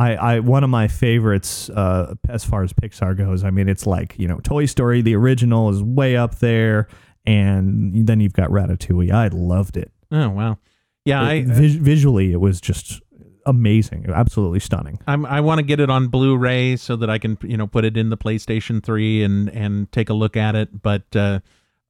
I, 0.00 0.14
I 0.36 0.40
one 0.40 0.64
of 0.64 0.70
my 0.70 0.88
favorites 0.88 1.68
uh, 1.70 2.14
as 2.28 2.44
far 2.44 2.62
as 2.62 2.72
Pixar 2.72 3.16
goes. 3.16 3.44
I 3.44 3.50
mean, 3.50 3.68
it's 3.68 3.86
like 3.86 4.18
you 4.18 4.26
know, 4.28 4.38
Toy 4.42 4.66
Story, 4.66 5.02
the 5.02 5.14
original, 5.16 5.68
is 5.68 5.82
way 5.82 6.16
up 6.16 6.36
there, 6.38 6.88
and 7.26 8.06
then 8.06 8.20
you've 8.20 8.32
got 8.32 8.50
Ratatouille. 8.50 9.10
I 9.12 9.28
loved 9.28 9.76
it. 9.76 9.92
Oh 10.10 10.30
wow, 10.30 10.58
yeah. 11.04 11.22
I 11.22 11.34
It- 11.34 11.46
vis- 11.46 11.74
visually, 11.74 12.32
it 12.32 12.40
was 12.40 12.60
just 12.60 13.02
amazing, 13.46 14.06
absolutely 14.08 14.60
stunning. 14.60 14.98
I'm, 15.06 15.24
I 15.26 15.40
want 15.40 15.58
to 15.58 15.62
get 15.64 15.80
it 15.80 15.88
on 15.90 16.08
Blu-ray 16.08 16.76
so 16.76 16.94
that 16.96 17.08
I 17.10 17.18
can 17.18 17.36
you 17.42 17.56
know 17.56 17.66
put 17.66 17.84
it 17.84 17.96
in 17.96 18.10
the 18.10 18.16
PlayStation 18.16 18.82
3 18.82 19.22
and 19.24 19.48
and 19.50 19.92
take 19.92 20.08
a 20.08 20.14
look 20.14 20.36
at 20.36 20.54
it. 20.54 20.82
But 20.82 21.04
uh, 21.16 21.40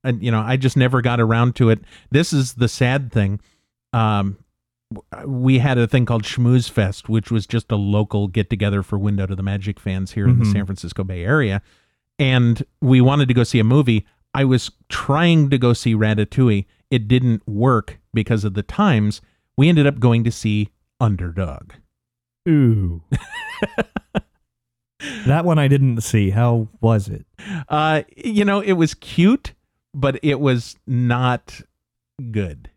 and, 0.02 0.22
you 0.22 0.30
know, 0.30 0.40
I 0.40 0.56
just 0.56 0.76
never 0.76 1.02
got 1.02 1.20
around 1.20 1.56
to 1.56 1.68
it. 1.70 1.80
This 2.10 2.32
is 2.32 2.54
the 2.54 2.68
sad 2.68 3.12
thing. 3.12 3.40
Um, 3.92 4.38
we 5.24 5.58
had 5.58 5.78
a 5.78 5.86
thing 5.86 6.04
called 6.06 6.24
Schmooze 6.24 6.68
Fest, 6.70 7.08
which 7.08 7.30
was 7.30 7.46
just 7.46 7.70
a 7.70 7.76
local 7.76 8.26
get 8.28 8.50
together 8.50 8.82
for 8.82 8.98
Window 8.98 9.26
to 9.26 9.36
the 9.36 9.42
Magic 9.42 9.78
fans 9.78 10.12
here 10.12 10.26
in 10.28 10.38
the 10.38 10.44
Mhm. 10.44 10.52
San 10.52 10.66
Francisco 10.66 11.04
Bay 11.04 11.24
Area. 11.24 11.62
And 12.18 12.62
we 12.80 13.00
wanted 13.00 13.28
to 13.28 13.34
go 13.34 13.44
see 13.44 13.58
a 13.60 13.64
movie. 13.64 14.04
I 14.34 14.44
was 14.44 14.70
trying 14.88 15.48
to 15.50 15.58
go 15.58 15.72
see 15.72 15.94
Ratatouille. 15.94 16.66
It 16.90 17.06
didn't 17.08 17.46
work 17.48 17.98
because 18.12 18.44
of 18.44 18.54
the 18.54 18.62
times. 18.62 19.20
We 19.56 19.68
ended 19.68 19.86
up 19.86 20.00
going 20.00 20.24
to 20.24 20.32
see 20.32 20.68
Underdog. 21.00 21.72
Ooh. 22.48 23.02
that 25.26 25.44
one 25.44 25.58
I 25.58 25.68
didn't 25.68 26.00
see. 26.02 26.30
How 26.30 26.68
was 26.80 27.08
it? 27.08 27.26
Uh, 27.68 28.02
you 28.16 28.44
know, 28.44 28.60
it 28.60 28.72
was 28.72 28.94
cute, 28.94 29.54
but 29.94 30.18
it 30.22 30.40
was 30.40 30.76
not 30.86 31.60
good. 32.30 32.70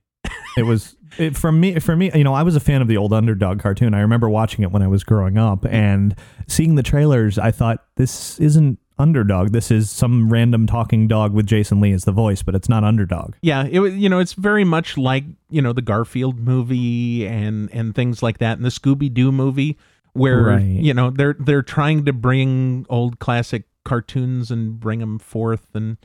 It 0.58 0.64
was 0.64 0.96
it, 1.18 1.36
for 1.36 1.52
me. 1.52 1.80
For 1.80 1.96
me, 1.96 2.12
you 2.14 2.24
know, 2.24 2.34
I 2.34 2.44
was 2.44 2.56
a 2.56 2.60
fan 2.60 2.82
of 2.82 2.88
the 2.88 2.98
old 2.98 3.14
Underdog 3.14 3.60
cartoon. 3.60 3.94
I 3.94 4.02
remember 4.02 4.30
watching 4.30 4.64
it 4.64 4.72
when 4.72 4.82
I 4.82 4.88
was 4.88 5.04
growing 5.04 5.38
up 5.38 5.66
and 5.66 6.16
seeing 6.48 6.76
the 6.76 6.84
trailers. 6.84 7.38
I 7.40 7.52
thought 7.52 7.84
this 7.96 8.40
isn't 8.40 8.80
Underdog. 9.00 9.52
This 9.52 9.72
is 9.72 9.90
some 9.90 10.32
random 10.32 10.68
talking 10.68 11.08
dog 11.08 11.34
with 11.34 11.48
Jason 11.48 11.82
Lee 11.82 11.92
as 11.92 12.04
the 12.06 12.12
voice, 12.12 12.44
but 12.44 12.54
it's 12.54 12.70
not 12.70 12.84
Underdog. 12.84 13.34
Yeah, 13.42 13.66
it 13.70 13.80
was. 13.80 13.96
You 13.96 14.10
know, 14.10 14.20
it's 14.20 14.34
very 14.34 14.64
much 14.64 14.98
like 14.98 15.24
you 15.50 15.62
know 15.62 15.74
the 15.74 15.82
Garfield 15.82 16.40
movie 16.40 17.26
and 17.28 17.70
and 17.74 17.96
things 17.96 18.22
like 18.22 18.38
that, 18.38 18.58
and 18.58 18.66
the 18.66 18.70
Scooby 18.70 19.12
Doo 19.12 19.32
movie, 19.32 19.78
where 20.14 20.44
Right. 20.44 20.62
you 20.62 20.94
know 20.94 21.10
they're 21.10 21.36
they're 21.40 21.64
trying 21.64 22.06
to 22.06 22.14
bring 22.14 22.86
old 22.90 23.18
classic 23.20 23.64
cartoons 23.84 24.52
and 24.52 24.80
bring 24.80 25.00
them 25.00 25.18
forth, 25.18 25.68
and 25.74 25.98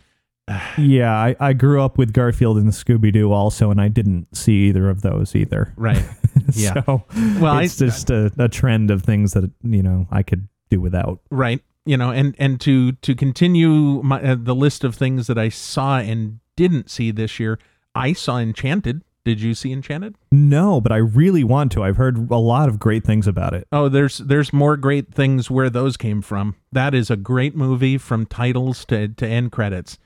Yeah, 0.79 1.13
I, 1.13 1.37
I 1.41 1.53
grew 1.53 1.83
up 1.83 1.99
with 1.99 2.13
Garfield 2.13 2.57
and 2.59 2.69
Scooby 2.71 3.13
Doo 3.13 3.33
also, 3.33 3.71
and 3.71 3.81
I 3.81 3.89
didn't 3.89 4.35
see 4.37 4.69
either 4.69 4.89
of 4.89 5.03
those 5.03 5.35
either. 5.35 5.73
right. 5.77 6.03
Yeah. 6.55 6.83
so 6.85 7.05
Well, 7.41 7.55
I- 7.55 7.65
it's 7.65 7.77
just 7.77 8.09
a, 8.11 8.33
a 8.39 8.49
trend 8.49 8.91
of 8.91 9.03
things 9.03 9.33
that 9.35 9.51
you 9.63 9.83
know 9.83 10.07
I 10.11 10.23
could 10.23 10.49
do 10.71 10.81
without. 10.81 11.21
right 11.31 11.61
you 11.85 11.97
know 11.97 12.11
and 12.11 12.35
and 12.39 12.61
to 12.61 12.93
to 12.93 13.15
continue 13.15 14.03
my 14.03 14.21
uh, 14.23 14.37
the 14.39 14.55
list 14.55 14.85
of 14.85 14.95
things 14.95 15.27
that 15.29 15.39
i 15.39 15.49
saw 15.49 15.99
and 15.99 16.39
didn't 16.57 16.91
see 16.91 17.11
this 17.11 17.41
year 17.41 17.59
i 17.95 18.13
saw 18.13 18.39
enchanted 18.39 19.03
did 19.25 19.41
you 19.41 19.55
see 19.55 19.73
enchanted 19.73 20.15
No, 20.33 20.81
but 20.81 20.91
I 20.93 20.97
really 20.97 21.45
want 21.45 21.71
to. 21.73 21.83
I've 21.83 21.97
heard 21.99 22.31
a 22.31 22.37
lot 22.37 22.69
of 22.71 22.79
great 22.79 23.05
things 23.05 23.27
about 23.27 23.53
it. 23.55 23.67
oh 23.73 23.89
there's 23.91 24.19
there's 24.19 24.53
more 24.53 24.77
great 24.77 25.13
things 25.13 25.51
where 25.51 25.69
those 25.71 25.97
came 25.99 26.21
from 26.23 26.57
that 26.73 26.95
is 26.95 27.11
a 27.11 27.17
great 27.17 27.55
movie 27.57 27.99
from 27.99 28.25
titles 28.27 28.85
to 28.87 29.09
to 29.09 29.27
end 29.27 29.53
credits 29.53 29.99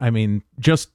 i 0.00 0.10
mean 0.10 0.42
just 0.58 0.90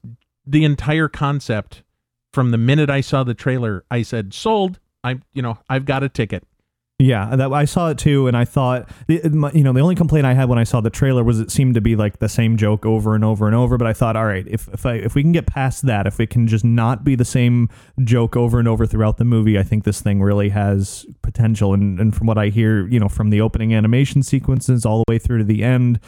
the 0.45 0.63
entire 0.63 1.07
concept 1.07 1.83
from 2.31 2.51
the 2.51 2.57
minute 2.57 2.89
i 2.89 3.01
saw 3.01 3.23
the 3.23 3.33
trailer 3.33 3.83
i 3.91 4.01
said 4.01 4.33
sold 4.33 4.79
i 5.03 5.19
you 5.33 5.41
know 5.41 5.57
i've 5.69 5.85
got 5.85 6.03
a 6.03 6.09
ticket 6.09 6.43
Yeah, 6.99 7.35
that, 7.35 7.51
I 7.51 7.65
saw 7.65 7.89
it 7.89 7.97
too, 7.97 8.27
and 8.27 8.37
I 8.37 8.45
thought, 8.45 8.87
you 9.09 9.63
know, 9.63 9.73
the 9.73 9.81
only 9.81 9.95
complaint 9.95 10.25
I 10.25 10.33
had 10.33 10.47
when 10.47 10.59
I 10.59 10.63
saw 10.63 10.79
the 10.79 10.91
trailer 10.91 11.23
was 11.23 11.39
it 11.39 11.51
seemed 11.51 11.73
to 11.73 11.81
be 11.81 11.95
like 11.97 12.19
the 12.19 12.29
same 12.29 12.55
joke 12.55 12.85
over 12.85 13.15
and 13.15 13.25
over 13.25 13.47
and 13.47 13.55
over. 13.55 13.77
But 13.77 13.87
I 13.87 13.93
thought, 13.93 14.15
all 14.15 14.25
right, 14.25 14.45
if 14.47 14.69
if 14.69 14.85
I, 14.85 14.93
if 14.93 15.15
we 15.15 15.21
can 15.23 15.33
get 15.33 15.47
past 15.47 15.85
that, 15.87 16.07
if 16.07 16.19
it 16.19 16.29
can 16.29 16.47
just 16.47 16.63
not 16.63 17.03
be 17.03 17.15
the 17.15 17.25
same 17.25 17.67
joke 18.03 18.37
over 18.37 18.59
and 18.59 18.67
over 18.67 18.85
throughout 18.85 19.17
the 19.17 19.25
movie, 19.25 19.57
I 19.57 19.63
think 19.63 19.83
this 19.83 20.01
thing 20.01 20.21
really 20.21 20.49
has 20.49 21.05
potential. 21.23 21.73
And 21.73 21.99
and 21.99 22.15
from 22.15 22.27
what 22.27 22.37
I 22.37 22.49
hear, 22.49 22.87
you 22.87 22.99
know, 22.99 23.09
from 23.09 23.31
the 23.31 23.41
opening 23.41 23.73
animation 23.73 24.23
sequences 24.23 24.85
all 24.85 24.99
the 24.99 25.11
way 25.11 25.19
through 25.19 25.39
to 25.39 25.43
the 25.43 25.63
end, 25.63 25.99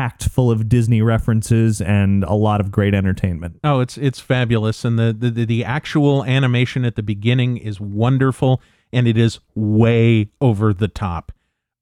packed 0.00 0.30
full 0.30 0.50
of 0.50 0.66
Disney 0.66 1.02
references 1.02 1.82
and 1.82 2.24
a 2.24 2.32
lot 2.32 2.58
of 2.58 2.72
great 2.72 2.94
entertainment. 2.94 3.60
Oh, 3.62 3.80
it's 3.80 3.98
it's 3.98 4.18
fabulous, 4.18 4.82
and 4.82 4.98
the, 4.98 5.12
the 5.12 5.44
the 5.44 5.62
actual 5.62 6.24
animation 6.24 6.86
at 6.86 6.96
the 6.96 7.02
beginning 7.02 7.58
is 7.58 7.82
wonderful, 7.82 8.62
and 8.94 9.06
it 9.06 9.18
is 9.18 9.40
way 9.54 10.30
over 10.40 10.72
the 10.72 10.88
top. 10.88 11.32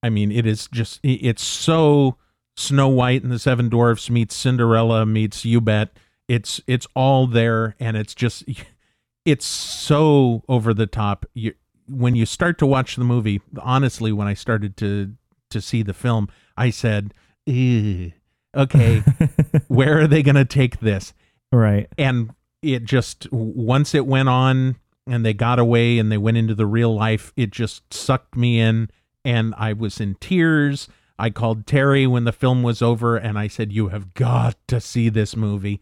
I 0.02 0.10
mean, 0.10 0.32
it 0.32 0.46
is 0.46 0.66
just 0.66 0.98
it's 1.04 1.44
so 1.44 2.16
Snow 2.56 2.88
White 2.88 3.22
and 3.22 3.30
the 3.30 3.38
Seven 3.38 3.68
Dwarfs 3.68 4.10
meets 4.10 4.34
Cinderella 4.34 5.06
meets 5.06 5.44
You 5.44 5.60
Bet. 5.60 5.90
It's 6.26 6.60
it's 6.66 6.88
all 6.96 7.28
there, 7.28 7.76
and 7.78 7.96
it's 7.96 8.16
just 8.16 8.42
it's 9.24 9.46
so 9.46 10.42
over 10.48 10.74
the 10.74 10.88
top. 10.88 11.24
You 11.34 11.54
when 11.88 12.16
you 12.16 12.26
start 12.26 12.58
to 12.58 12.66
watch 12.66 12.96
the 12.96 13.04
movie, 13.04 13.42
honestly, 13.62 14.10
when 14.10 14.26
I 14.26 14.34
started 14.34 14.76
to 14.78 15.14
to 15.50 15.60
see 15.60 15.84
the 15.84 15.94
film, 15.94 16.28
I 16.56 16.70
said, 16.70 17.14
"Ew, 17.48 18.12
"Okay, 18.54 19.02
where 19.68 20.00
are 20.00 20.06
they 20.06 20.22
going 20.22 20.36
to 20.36 20.44
take 20.44 20.80
this?" 20.80 21.12
Right. 21.50 21.88
and 21.96 22.30
it 22.60 22.84
just 22.84 23.30
once 23.32 23.94
it 23.94 24.04
went 24.04 24.28
on 24.28 24.76
and 25.06 25.24
they 25.24 25.32
got 25.32 25.58
away 25.58 25.98
and 25.98 26.12
they 26.12 26.18
went 26.18 26.36
into 26.36 26.54
the 26.54 26.66
real 26.66 26.94
life 26.94 27.32
it 27.36 27.50
just 27.50 27.94
sucked 27.94 28.36
me 28.36 28.58
in 28.60 28.90
and 29.24 29.54
i 29.56 29.72
was 29.72 30.00
in 30.00 30.16
tears 30.16 30.88
i 31.18 31.30
called 31.30 31.66
terry 31.66 32.06
when 32.06 32.24
the 32.24 32.32
film 32.32 32.62
was 32.64 32.82
over 32.82 33.16
and 33.16 33.38
i 33.38 33.46
said 33.46 33.72
you 33.72 33.88
have 33.88 34.12
got 34.12 34.56
to 34.66 34.80
see 34.80 35.08
this 35.08 35.36
movie 35.36 35.80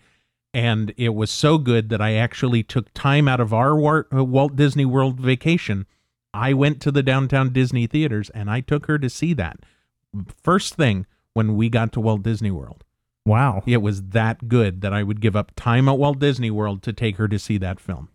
and 0.54 0.92
it 0.98 1.14
was 1.14 1.30
so 1.30 1.56
good 1.56 1.88
that 1.88 2.02
i 2.02 2.12
actually 2.12 2.62
took 2.62 2.92
time 2.92 3.26
out 3.26 3.40
of 3.40 3.54
our 3.54 4.06
uh, 4.14 4.22
walt 4.22 4.54
disney 4.54 4.84
world 4.84 5.18
vacation 5.18 5.86
I 6.36 6.52
went 6.52 6.82
to 6.82 6.92
the 6.92 7.02
downtown 7.02 7.50
Disney 7.50 7.86
theaters 7.86 8.28
and 8.30 8.50
I 8.50 8.60
took 8.60 8.86
her 8.86 8.98
to 8.98 9.08
see 9.08 9.32
that. 9.34 9.60
First 10.42 10.74
thing 10.74 11.06
when 11.36 11.54
we 11.54 11.68
got 11.68 11.92
to 11.92 12.00
Walt 12.00 12.22
Disney 12.22 12.50
World. 12.50 12.82
Wow. 13.26 13.62
It 13.66 13.82
was 13.82 14.02
that 14.08 14.48
good 14.48 14.80
that 14.80 14.94
I 14.94 15.02
would 15.02 15.20
give 15.20 15.36
up 15.36 15.52
time 15.54 15.86
at 15.86 15.98
Walt 15.98 16.18
Disney 16.18 16.50
World 16.50 16.82
to 16.84 16.94
take 16.94 17.16
her 17.16 17.28
to 17.28 17.38
see 17.38 17.58
that 17.58 17.78
film. 17.78 18.08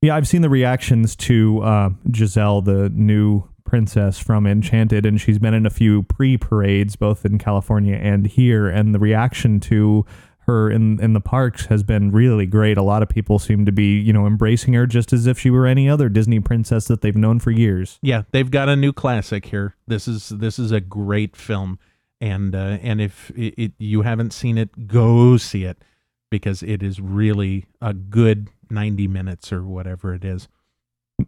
Yeah, 0.00 0.14
I've 0.14 0.28
seen 0.28 0.42
the 0.42 0.48
reactions 0.48 1.16
to 1.16 1.60
uh, 1.62 1.90
Giselle, 2.14 2.62
the 2.62 2.88
new 2.90 3.42
princess 3.64 4.20
from 4.20 4.46
Enchanted, 4.46 5.04
and 5.04 5.20
she's 5.20 5.40
been 5.40 5.54
in 5.54 5.66
a 5.66 5.70
few 5.70 6.04
pre 6.04 6.36
parades, 6.36 6.94
both 6.94 7.24
in 7.24 7.38
California 7.38 7.96
and 7.96 8.28
here. 8.28 8.68
And 8.68 8.94
the 8.94 9.00
reaction 9.00 9.58
to 9.60 10.06
her 10.46 10.70
in 10.70 11.00
in 11.00 11.12
the 11.14 11.20
parks 11.20 11.66
has 11.66 11.82
been 11.82 12.12
really 12.12 12.46
great. 12.46 12.76
A 12.76 12.82
lot 12.82 13.02
of 13.02 13.08
people 13.08 13.38
seem 13.38 13.64
to 13.64 13.72
be, 13.72 13.98
you 13.98 14.12
know, 14.12 14.26
embracing 14.26 14.74
her 14.74 14.86
just 14.86 15.12
as 15.12 15.26
if 15.26 15.38
she 15.38 15.50
were 15.50 15.66
any 15.66 15.88
other 15.88 16.08
Disney 16.08 16.40
princess 16.40 16.86
that 16.86 17.00
they've 17.00 17.16
known 17.16 17.38
for 17.38 17.50
years. 17.50 17.98
Yeah, 18.02 18.22
they've 18.32 18.50
got 18.50 18.68
a 18.68 18.76
new 18.76 18.92
classic 18.92 19.46
here. 19.46 19.74
This 19.86 20.06
is 20.06 20.28
this 20.28 20.58
is 20.58 20.70
a 20.70 20.80
great 20.80 21.36
film, 21.36 21.78
and 22.22 22.54
uh, 22.54 22.78
and 22.80 23.00
if 23.00 23.30
it, 23.30 23.54
it, 23.58 23.72
you 23.78 24.02
haven't 24.02 24.32
seen 24.32 24.56
it, 24.56 24.86
go 24.86 25.36
see 25.36 25.64
it 25.64 25.82
because 26.30 26.62
it 26.62 26.82
is 26.82 27.00
really 27.00 27.66
a 27.82 27.92
good 27.92 28.48
ninety 28.70 29.08
minutes 29.08 29.52
or 29.52 29.64
whatever 29.64 30.14
it 30.14 30.24
is. 30.24 30.48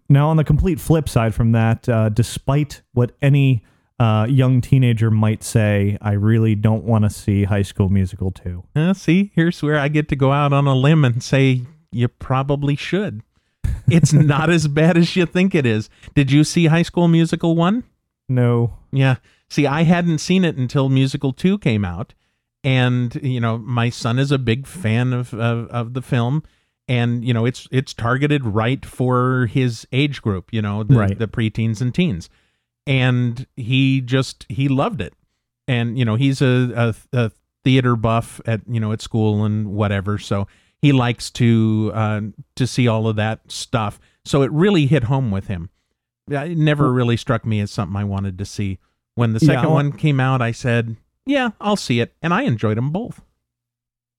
Now, 0.08 0.28
on 0.28 0.36
the 0.36 0.44
complete 0.44 0.80
flip 0.80 1.08
side 1.08 1.34
from 1.34 1.52
that, 1.52 1.88
uh, 1.88 2.08
despite 2.08 2.82
what 2.92 3.12
any 3.20 3.64
uh, 3.98 4.26
young 4.28 4.60
teenager 4.60 5.10
might 5.10 5.42
say, 5.42 5.98
I 6.00 6.12
really 6.12 6.54
don't 6.54 6.84
want 6.84 7.04
to 7.04 7.10
see 7.10 7.44
High 7.44 7.62
School 7.62 7.88
Musical 7.88 8.30
2. 8.30 8.64
Uh, 8.74 8.94
see, 8.94 9.32
here's 9.34 9.62
where 9.62 9.78
I 9.78 9.88
get 9.88 10.08
to 10.08 10.16
go 10.16 10.32
out 10.32 10.52
on 10.52 10.66
a 10.66 10.74
limb 10.74 11.04
and 11.04 11.22
say 11.22 11.62
you 11.92 12.08
probably 12.08 12.76
should. 12.76 13.22
It's 13.88 14.12
not 14.12 14.50
as 14.50 14.66
bad 14.66 14.96
as 14.96 15.14
you 15.14 15.26
think 15.26 15.54
it 15.54 15.66
is. 15.66 15.90
Did 16.14 16.32
you 16.32 16.42
see 16.42 16.66
High 16.66 16.82
School 16.82 17.06
Musical 17.06 17.54
1? 17.54 17.84
No. 18.28 18.78
Yeah. 18.90 19.16
See, 19.50 19.66
I 19.66 19.82
hadn't 19.82 20.18
seen 20.18 20.44
it 20.44 20.56
until 20.56 20.88
Musical 20.88 21.32
2 21.32 21.58
came 21.58 21.84
out. 21.84 22.14
And, 22.62 23.14
you 23.22 23.40
know, 23.40 23.58
my 23.58 23.90
son 23.90 24.18
is 24.18 24.32
a 24.32 24.38
big 24.38 24.66
fan 24.66 25.12
of, 25.12 25.34
of, 25.34 25.68
of 25.68 25.94
the 25.94 26.02
film 26.02 26.42
and 26.86 27.24
you 27.24 27.32
know 27.32 27.46
it's 27.46 27.66
it's 27.70 27.94
targeted 27.94 28.44
right 28.44 28.84
for 28.84 29.46
his 29.46 29.88
age 29.90 30.20
group 30.20 30.52
you 30.52 30.60
know 30.60 30.82
the, 30.82 30.94
Right. 30.98 31.18
the 31.18 31.26
preteens 31.26 31.80
and 31.80 31.94
teens 31.94 32.28
and 32.86 33.46
he 33.56 34.02
just 34.02 34.44
he 34.50 34.68
loved 34.68 35.00
it 35.00 35.14
and 35.66 35.98
you 35.98 36.04
know 36.04 36.16
he's 36.16 36.42
a, 36.42 36.94
a, 37.12 37.18
a 37.18 37.30
theater 37.64 37.96
buff 37.96 38.38
at 38.44 38.60
you 38.68 38.78
know 38.80 38.92
at 38.92 39.00
school 39.00 39.46
and 39.46 39.68
whatever 39.68 40.18
so 40.18 40.46
he 40.82 40.92
likes 40.92 41.30
to 41.30 41.90
uh, 41.94 42.20
to 42.56 42.66
see 42.66 42.86
all 42.86 43.08
of 43.08 43.16
that 43.16 43.50
stuff 43.50 43.98
so 44.26 44.42
it 44.42 44.52
really 44.52 44.84
hit 44.84 45.04
home 45.04 45.30
with 45.30 45.46
him 45.46 45.70
it 46.30 46.58
never 46.58 46.92
really 46.92 47.16
struck 47.16 47.46
me 47.46 47.60
as 47.60 47.70
something 47.70 47.96
i 47.96 48.04
wanted 48.04 48.36
to 48.36 48.44
see 48.44 48.78
when 49.14 49.32
the 49.32 49.40
Yeah, 49.40 49.46
second 49.54 49.64
well- 49.64 49.74
one 49.74 49.92
came 49.92 50.20
out 50.20 50.40
i 50.42 50.50
said 50.52 50.96
yeah 51.26 51.50
i'll 51.60 51.76
see 51.76 52.00
it 52.00 52.12
and 52.22 52.32
i 52.34 52.42
enjoyed 52.42 52.76
them 52.76 52.90
both 52.90 53.20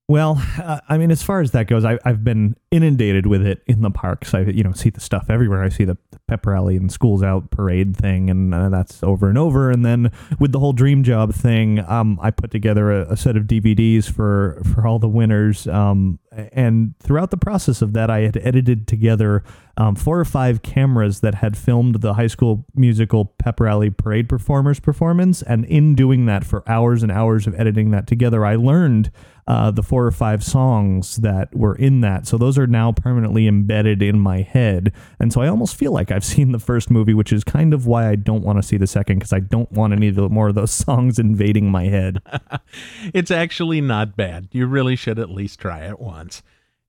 Well, 0.07 0.39
uh, 0.61 0.81
I 0.87 0.99
mean, 0.99 1.09
as 1.09 1.23
far 1.23 1.41
as 1.41 1.49
that 1.53 1.65
goes, 1.65 1.83
I, 1.83 1.97
I've 2.05 2.23
been 2.23 2.55
inundated 2.69 3.25
with 3.25 3.43
it 3.43 3.63
in 3.65 3.81
the 3.81 3.89
parks. 3.89 4.35
I, 4.35 4.41
you 4.41 4.61
know, 4.63 4.71
see 4.71 4.91
the 4.91 4.99
stuff 4.99 5.31
everywhere. 5.31 5.63
I 5.63 5.69
see 5.69 5.83
the, 5.83 5.97
the 6.11 6.19
pep 6.27 6.45
rally 6.45 6.75
and 6.77 6.91
schools 6.91 7.23
out 7.23 7.49
parade 7.49 7.97
thing, 7.97 8.29
and 8.29 8.53
uh, 8.53 8.69
that's 8.69 9.01
over 9.01 9.29
and 9.29 9.35
over. 9.39 9.71
And 9.71 9.83
then 9.83 10.11
with 10.39 10.51
the 10.51 10.59
whole 10.59 10.73
dream 10.73 11.01
job 11.03 11.33
thing, 11.33 11.79
um, 11.89 12.19
I 12.21 12.29
put 12.29 12.51
together 12.51 12.91
a, 12.91 13.13
a 13.13 13.17
set 13.17 13.35
of 13.35 13.45
DVDs 13.45 14.05
for 14.07 14.61
for 14.75 14.85
all 14.85 14.99
the 14.99 15.09
winners. 15.09 15.65
Um, 15.67 16.19
and 16.51 16.95
throughout 16.99 17.31
the 17.31 17.37
process 17.37 17.81
of 17.81 17.93
that, 17.93 18.09
I 18.09 18.21
had 18.21 18.37
edited 18.37 18.87
together 18.87 19.43
um, 19.77 19.95
four 19.95 20.19
or 20.19 20.25
five 20.25 20.61
cameras 20.61 21.19
that 21.19 21.35
had 21.35 21.57
filmed 21.57 22.01
the 22.01 22.13
high 22.13 22.27
school 22.27 22.65
musical 22.75 23.25
pep 23.25 23.59
rally 23.59 23.89
parade 23.89 24.29
performers 24.29 24.79
performance. 24.79 25.41
And 25.41 25.65
in 25.65 25.95
doing 25.95 26.25
that 26.27 26.45
for 26.45 26.63
hours 26.69 27.03
and 27.03 27.11
hours 27.11 27.47
of 27.47 27.59
editing 27.59 27.91
that 27.91 28.07
together, 28.07 28.45
I 28.45 28.55
learned 28.55 29.11
uh, 29.47 29.69
the 29.69 29.83
four 29.83 30.05
or 30.05 30.11
five 30.11 30.43
songs 30.43 31.17
that 31.17 31.55
were 31.55 31.75
in 31.75 32.01
that. 32.01 32.25
So 32.25 32.37
those 32.37 32.57
are 32.57 32.65
now 32.65 32.91
permanently 32.91 33.47
embedded 33.47 34.01
in 34.01 34.19
my 34.19 34.41
head. 34.41 34.91
And 35.19 35.31
so 35.31 35.41
I 35.41 35.47
almost 35.47 35.75
feel 35.75 35.91
like 35.91 36.11
I've 36.11 36.25
seen 36.25 36.51
the 36.51 36.59
first 36.59 36.89
movie, 36.89 37.13
which 37.13 37.31
is 37.31 37.43
kind 37.43 37.73
of 37.73 37.85
why 37.85 38.09
I 38.09 38.15
don't 38.15 38.43
want 38.43 38.57
to 38.57 38.63
see 38.63 38.77
the 38.77 38.87
second 38.87 39.19
because 39.19 39.33
I 39.33 39.39
don't 39.39 39.71
want 39.71 39.93
any 39.93 40.11
more 40.11 40.49
of 40.49 40.55
those 40.55 40.71
songs 40.85 41.19
invading 41.19 41.69
my 41.69 41.85
head. 41.85 42.21
it's 43.13 43.31
actually 43.31 43.81
not 43.81 44.15
bad. 44.15 44.47
You 44.51 44.65
really 44.65 44.95
should 44.95 45.19
at 45.19 45.29
least 45.29 45.59
try 45.59 45.81
it 45.81 45.99
once. 45.99 46.24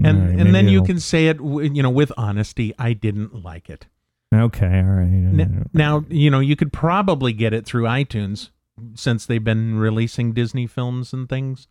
And 0.02 0.28
right, 0.28 0.38
and 0.40 0.54
then 0.54 0.68
you 0.68 0.82
can 0.82 1.00
say 1.00 1.28
it 1.28 1.38
you 1.40 1.82
know 1.82 1.90
with 1.90 2.12
honesty, 2.16 2.74
I 2.78 2.92
didn't 2.92 3.42
like 3.42 3.70
it. 3.70 3.86
Okay, 4.34 4.80
all 4.80 4.84
right. 4.84 5.06
N- 5.06 5.70
Now, 5.72 6.04
you 6.08 6.30
know, 6.30 6.40
you 6.40 6.56
could 6.56 6.72
probably 6.72 7.32
get 7.32 7.54
it 7.54 7.64
through 7.64 7.84
iTunes 7.84 8.50
since 8.94 9.24
they've 9.24 9.42
been 9.42 9.78
releasing 9.78 10.32
Disney 10.32 10.66
films 10.66 11.12
and 11.12 11.28
things. 11.28 11.68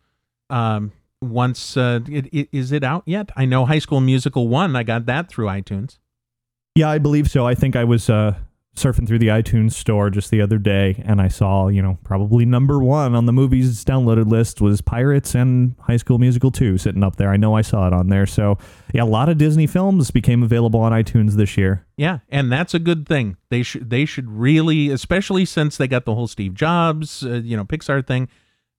Um 0.50 0.92
once 1.22 1.76
uh 1.76 2.00
it, 2.08 2.26
it, 2.32 2.48
is 2.52 2.72
it 2.72 2.82
out 2.82 3.02
yet? 3.06 3.30
I 3.36 3.44
know 3.44 3.64
High 3.66 3.78
School 3.78 4.00
Musical 4.00 4.48
1, 4.48 4.74
I 4.74 4.82
got 4.82 5.06
that 5.06 5.28
through 5.28 5.46
iTunes. 5.46 5.98
Yeah, 6.74 6.90
I 6.90 6.98
believe 6.98 7.30
so. 7.30 7.46
I 7.46 7.54
think 7.54 7.74
I 7.74 7.84
was 7.84 8.10
uh, 8.10 8.34
surfing 8.76 9.06
through 9.06 9.18
the 9.18 9.28
iTunes 9.28 9.72
store 9.72 10.10
just 10.10 10.30
the 10.30 10.40
other 10.40 10.58
day, 10.58 11.02
and 11.04 11.20
I 11.20 11.28
saw, 11.28 11.68
you 11.68 11.82
know, 11.82 11.98
probably 12.04 12.44
number 12.44 12.78
one 12.78 13.14
on 13.14 13.26
the 13.26 13.32
movies 13.32 13.84
downloaded 13.84 14.30
list 14.30 14.60
was 14.60 14.80
Pirates 14.80 15.34
and 15.34 15.74
High 15.80 15.96
School 15.96 16.18
Musical 16.18 16.50
2 16.50 16.78
sitting 16.78 17.02
up 17.02 17.16
there. 17.16 17.30
I 17.30 17.36
know 17.36 17.54
I 17.54 17.62
saw 17.62 17.86
it 17.86 17.92
on 17.92 18.08
there. 18.08 18.26
So, 18.26 18.58
yeah, 18.92 19.02
a 19.02 19.04
lot 19.04 19.28
of 19.28 19.38
Disney 19.38 19.66
films 19.66 20.10
became 20.10 20.42
available 20.42 20.80
on 20.80 20.92
iTunes 20.92 21.32
this 21.32 21.56
year. 21.56 21.84
Yeah, 21.96 22.18
and 22.28 22.52
that's 22.52 22.74
a 22.74 22.78
good 22.78 23.08
thing. 23.08 23.36
They 23.48 23.62
should 23.62 23.90
they 23.90 24.04
should 24.04 24.30
really, 24.30 24.90
especially 24.90 25.44
since 25.44 25.76
they 25.76 25.88
got 25.88 26.04
the 26.04 26.14
whole 26.14 26.28
Steve 26.28 26.54
Jobs, 26.54 27.24
uh, 27.24 27.40
you 27.42 27.56
know, 27.56 27.64
Pixar 27.64 28.06
thing. 28.06 28.28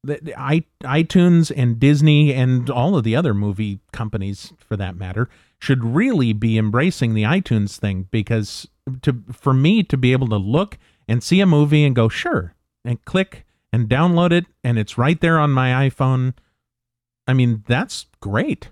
The, 0.04 0.20
the 0.22 0.40
i 0.40 0.64
iTunes 0.84 1.52
and 1.56 1.80
Disney 1.80 2.34
and 2.34 2.70
all 2.70 2.96
of 2.96 3.04
the 3.04 3.16
other 3.16 3.34
movie 3.34 3.80
companies, 3.92 4.54
for 4.60 4.78
that 4.78 4.96
matter, 4.96 5.28
should 5.60 5.84
really 5.84 6.34
be 6.34 6.58
embracing 6.58 7.14
the 7.14 7.24
iTunes 7.24 7.78
thing 7.78 8.08
because 8.12 8.68
to 9.02 9.24
for 9.32 9.54
me 9.54 9.84
to 9.84 9.98
be 9.98 10.12
able 10.12 10.28
to 10.30 10.38
look 10.38 10.78
and 11.08 11.24
see 11.24 11.40
a 11.42 11.46
movie 11.46 11.84
and 11.84 11.96
go 11.96 12.10
sure 12.10 12.56
and 12.84 13.04
click 13.06 13.46
and 13.72 13.90
download 13.90 14.32
it 14.32 14.46
and 14.64 14.78
it's 14.78 14.98
right 14.98 15.20
there 15.22 15.40
on 15.40 15.52
my 15.52 15.90
iPhone. 15.90 16.34
I 17.28 17.34
mean, 17.34 17.64
that's 17.68 18.06
great. 18.22 18.70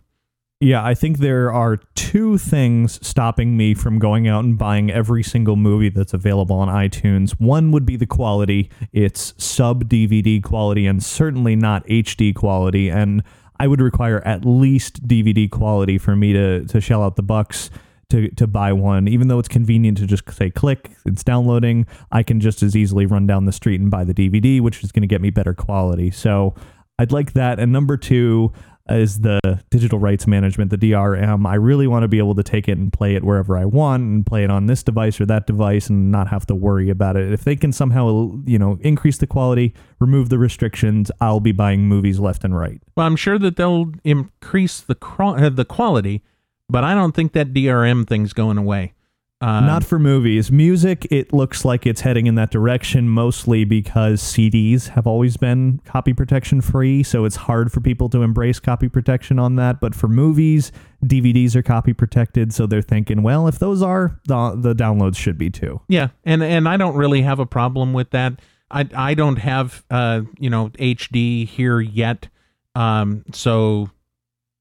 Yeah, 0.61 0.83
I 0.83 0.93
think 0.93 1.17
there 1.17 1.51
are 1.51 1.77
two 1.95 2.37
things 2.37 3.05
stopping 3.05 3.57
me 3.57 3.73
from 3.73 3.99
going 3.99 4.27
out 4.27 4.45
and 4.45 4.57
buying 4.57 4.89
every 4.89 5.21
single 5.21 5.57
movie 5.57 5.89
that's 5.89 6.13
available 6.13 6.55
on 6.55 6.69
iTunes. 6.69 7.31
One 7.31 7.71
would 7.71 7.85
be 7.85 7.97
the 7.97 8.05
quality. 8.05 8.69
It's 8.93 9.33
sub 9.37 9.89
DVD 9.89 10.41
quality 10.41 10.87
and 10.87 11.03
certainly 11.03 11.57
not 11.57 11.85
HD 11.87 12.33
quality. 12.33 12.89
And 12.89 13.21
I 13.59 13.67
would 13.67 13.81
require 13.81 14.25
at 14.25 14.45
least 14.45 15.05
DVD 15.05 15.51
quality 15.51 15.97
for 15.97 16.15
me 16.15 16.31
to, 16.31 16.65
to 16.65 16.79
shell 16.79 17.03
out 17.03 17.17
the 17.17 17.23
bucks 17.23 17.69
to, 18.15 18.29
to 18.35 18.47
buy 18.47 18.73
one. 18.73 19.07
Even 19.07 19.27
though 19.27 19.39
it's 19.39 19.47
convenient 19.47 19.97
to 19.99 20.07
just 20.07 20.29
say 20.31 20.49
click, 20.49 20.91
it's 21.05 21.23
downloading, 21.23 21.85
I 22.11 22.23
can 22.23 22.39
just 22.39 22.63
as 22.63 22.75
easily 22.75 23.05
run 23.05 23.27
down 23.27 23.45
the 23.45 23.51
street 23.51 23.79
and 23.79 23.91
buy 23.91 24.03
the 24.03 24.13
DVD, 24.13 24.61
which 24.61 24.83
is 24.83 24.91
going 24.91 25.01
to 25.01 25.07
get 25.07 25.21
me 25.21 25.29
better 25.29 25.53
quality. 25.53 26.11
So 26.11 26.55
I'd 26.99 27.11
like 27.11 27.33
that. 27.33 27.59
And 27.59 27.71
number 27.71 27.97
two, 27.97 28.51
is 28.89 29.21
the 29.21 29.39
digital 29.71 29.97
rights 29.97 30.27
management, 30.27 30.69
the 30.69 30.77
DRM. 30.77 31.47
I 31.47 31.55
really 31.55 31.87
want 31.87 32.03
to 32.03 32.07
be 32.07 32.19
able 32.19 32.35
to 32.35 32.43
take 32.43 32.67
it 32.67 32.77
and 32.77 32.93
play 32.93 33.15
it 33.15 33.23
wherever 33.23 33.57
I 33.57 33.65
want 33.65 34.03
and 34.03 34.25
play 34.25 34.43
it 34.43 34.51
on 34.51 34.67
this 34.67 34.83
device 34.83 35.19
or 35.19 35.25
that 35.25 35.47
device 35.47 35.89
and 35.89 36.11
not 36.11 36.27
have 36.27 36.45
to 36.47 36.55
worry 36.55 36.89
about 36.89 37.17
it. 37.17 37.31
If 37.31 37.43
they 37.43 37.55
can 37.55 37.71
somehow, 37.71 38.31
you 38.45 38.59
know, 38.59 38.77
increase 38.81 39.17
the 39.17 39.27
quality, 39.27 39.73
remove 39.99 40.29
the 40.29 40.37
restrictions, 40.37 41.09
I'll 41.19 41.39
be 41.39 41.51
buying 41.51 41.87
movies 41.87 42.19
left 42.19 42.43
and 42.43 42.55
right. 42.55 42.81
Well, 42.95 43.07
I'm 43.07 43.15
sure 43.15 43.39
that 43.39 43.55
they'll 43.55 43.91
increase 44.03 44.81
the 44.81 44.95
cro- 44.95 45.35
uh, 45.35 45.49
the 45.49 45.65
quality, 45.65 46.23
but 46.69 46.83
I 46.83 46.93
don't 46.93 47.13
think 47.15 47.33
that 47.33 47.53
DRM 47.53 48.07
thing's 48.07 48.33
going 48.33 48.57
away. 48.57 48.93
Uh, 49.41 49.59
Not 49.59 49.83
for 49.83 49.99
movies. 49.99 50.49
Music, 50.49 51.05
it 51.11 51.33
looks 51.33 51.65
like 51.65 51.85
it's 51.85 52.01
heading 52.01 52.25
in 52.25 52.35
that 52.35 52.51
direction 52.51 53.09
mostly 53.09 53.65
because 53.65 54.21
CDs 54.23 54.87
have 54.87 55.05
always 55.05 55.35
been 55.35 55.81
copy 55.83 56.13
protection 56.13 56.61
free, 56.61 57.03
so 57.03 57.25
it's 57.25 57.35
hard 57.35 57.69
for 57.71 57.81
people 57.81 58.07
to 58.09 58.23
embrace 58.23 58.61
copy 58.61 58.87
protection 58.87 59.37
on 59.37 59.57
that. 59.57 59.81
But 59.81 59.93
for 59.93 60.07
movies, 60.07 60.71
DVDs 61.03 61.53
are 61.55 61.61
copy 61.61 61.91
protected, 61.91 62.53
so 62.53 62.65
they're 62.65 62.81
thinking, 62.81 63.23
well, 63.23 63.47
if 63.47 63.59
those 63.59 63.81
are, 63.81 64.19
the, 64.25 64.55
the 64.55 64.73
downloads 64.73 65.17
should 65.17 65.37
be 65.37 65.49
too. 65.49 65.81
yeah, 65.89 66.07
and 66.23 66.41
and 66.41 66.67
I 66.67 66.77
don't 66.77 66.95
really 66.95 67.21
have 67.21 67.39
a 67.39 67.45
problem 67.45 67.91
with 67.91 68.11
that. 68.11 68.39
I 68.71 68.87
I 68.95 69.13
don't 69.15 69.37
have 69.37 69.83
uh 69.91 70.21
you 70.39 70.49
know 70.49 70.69
HD 70.69 71.45
here 71.45 71.81
yet, 71.81 72.29
um 72.73 73.25
so 73.33 73.91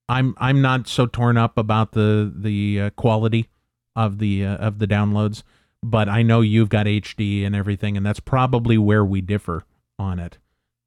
I'm 0.08 0.34
I'm 0.38 0.60
not 0.60 0.88
so 0.88 1.06
torn 1.06 1.36
up 1.36 1.56
about 1.58 1.92
the 1.92 2.32
the 2.34 2.80
uh, 2.80 2.90
quality 2.90 3.48
of 3.96 4.18
the 4.18 4.44
uh, 4.44 4.56
of 4.56 4.78
the 4.78 4.86
downloads, 4.86 5.42
but 5.82 6.08
I 6.08 6.22
know 6.22 6.40
you've 6.40 6.68
got 6.68 6.86
HD 6.86 7.46
and 7.46 7.54
everything, 7.54 7.96
and 7.96 8.04
that's 8.04 8.20
probably 8.20 8.76
where 8.78 9.04
we 9.04 9.20
differ 9.20 9.64
on 9.98 10.18
it. 10.18 10.38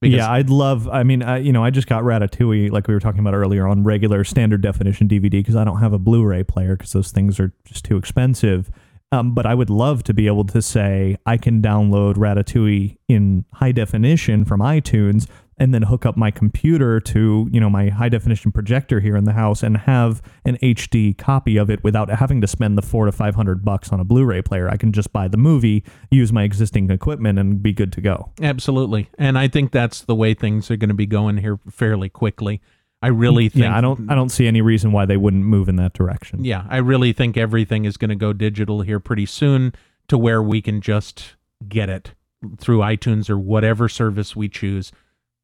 yeah, 0.02 0.30
I'd 0.30 0.50
love. 0.50 0.88
I 0.88 1.04
mean, 1.04 1.24
I, 1.24 1.38
you 1.38 1.52
know, 1.52 1.64
I 1.64 1.72
just 1.72 1.88
got 1.88 2.04
Ratatouille, 2.04 2.72
like 2.72 2.88
we 2.88 2.94
were 2.94 3.00
talking 3.00 3.20
about 3.20 3.34
earlier, 3.34 3.68
on 3.68 3.84
regular 3.84 4.24
standard 4.24 4.62
definition 4.62 5.08
DVD 5.08 5.32
because 5.32 5.56
I 5.56 5.64
don't 5.64 5.80
have 5.80 5.94
a 5.94 6.00
Blu-ray 6.00 6.44
player 6.44 6.76
because 6.76 6.92
those 6.92 7.12
things 7.12 7.40
are 7.40 7.52
just 7.66 7.86
too 7.86 7.98
expensive. 7.98 8.70
Um, 9.12 9.34
but 9.34 9.46
I 9.46 9.56
would 9.56 9.70
love 9.70 10.04
to 10.04 10.14
be 10.14 10.28
able 10.28 10.44
to 10.46 10.62
say 10.62 11.18
I 11.26 11.38
can 11.38 11.62
download 11.62 12.16
Ratatouille 12.16 12.98
in 13.08 13.46
high 13.54 13.72
definition 13.72 14.44
from 14.44 14.60
iTunes 14.60 15.28
and 15.58 15.74
then 15.74 15.84
hook 15.84 16.06
up 16.06 16.16
my 16.16 16.30
computer 16.32 17.00
to 17.00 17.50
you 17.52 17.60
know 17.60 17.70
my 17.70 17.90
high 17.90 18.10
definition 18.10 18.52
projector 18.52 19.00
here 19.00 19.16
in 19.16 19.24
the 19.24 19.34
house 19.34 19.64
and 19.64 19.78
have 19.78 20.22
an 20.46 20.58
HD 20.58 21.18
copy 21.18 21.58
of 21.58 21.70
it 21.70 21.84
without 21.84 22.10
having 22.10 22.42
to 22.42 22.48
spend 22.48 22.78
the 22.78 22.82
four 22.82 23.06
to 23.06 23.12
five 23.12 23.36
hundred 23.36 23.66
bucks 23.66 23.92
on 23.92 24.00
a 24.00 24.04
Blu-ray 24.04 24.42
player. 24.42 24.70
I 24.70 24.78
can 24.78 24.92
just 24.92 25.12
buy 25.12 25.28
the 25.28 25.38
movie, 25.38 25.84
use 26.12 26.32
my 26.32 26.44
existing 26.44 26.90
equipment, 26.92 27.40
and 27.40 27.62
be 27.62 27.74
good 27.74 27.92
to 27.94 28.02
go. 28.02 28.32
Absolutely. 28.42 29.10
And 29.18 29.38
I 29.38 29.48
think 29.48 29.72
that's 29.72 30.02
the 30.02 30.16
way 30.16 30.34
things 30.34 30.70
are 30.70 30.78
going 30.78 30.90
to 30.90 30.96
be 30.96 31.08
going 31.08 31.38
here 31.38 31.60
fairly 31.70 32.10
quickly. 32.10 32.62
I 33.02 33.08
really 33.10 33.48
think 33.50 33.64
Yeah, 33.64 33.78
I 33.78 33.82
don't 33.82 34.10
I 34.10 34.16
don't 34.16 34.30
see 34.30 34.48
any 34.48 34.62
reason 34.62 34.92
why 34.92 35.06
they 35.06 35.18
wouldn't 35.18 35.44
move 35.44 35.70
in 35.70 35.76
that 35.78 35.94
direction. 35.94 36.44
Yeah, 36.44 36.66
I 36.70 36.78
really 36.78 37.14
think 37.14 37.38
everything 37.38 37.86
is 37.86 37.98
going 37.98 38.10
to 38.10 38.16
go 38.16 38.34
digital 38.34 38.82
here 38.82 39.00
pretty 39.00 39.26
soon 39.26 39.74
to 40.08 40.18
where 40.18 40.42
we 40.42 40.62
can 40.62 40.82
just 40.82 41.36
get 41.68 41.90
it 41.90 42.14
through 42.60 42.80
iTunes 42.80 43.30
or 43.30 43.38
whatever 43.38 43.90
service 43.90 44.36
we 44.36 44.48
choose. 44.50 44.92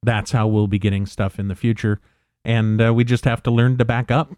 That's 0.03 0.31
how 0.31 0.47
we'll 0.47 0.67
be 0.67 0.79
getting 0.79 1.05
stuff 1.05 1.39
in 1.39 1.47
the 1.47 1.55
future. 1.55 1.99
And 2.45 2.81
uh, 2.81 2.93
we 2.93 3.03
just 3.03 3.25
have 3.25 3.41
to 3.43 3.51
learn 3.51 3.77
to 3.77 3.85
back 3.85 4.11
up. 4.11 4.33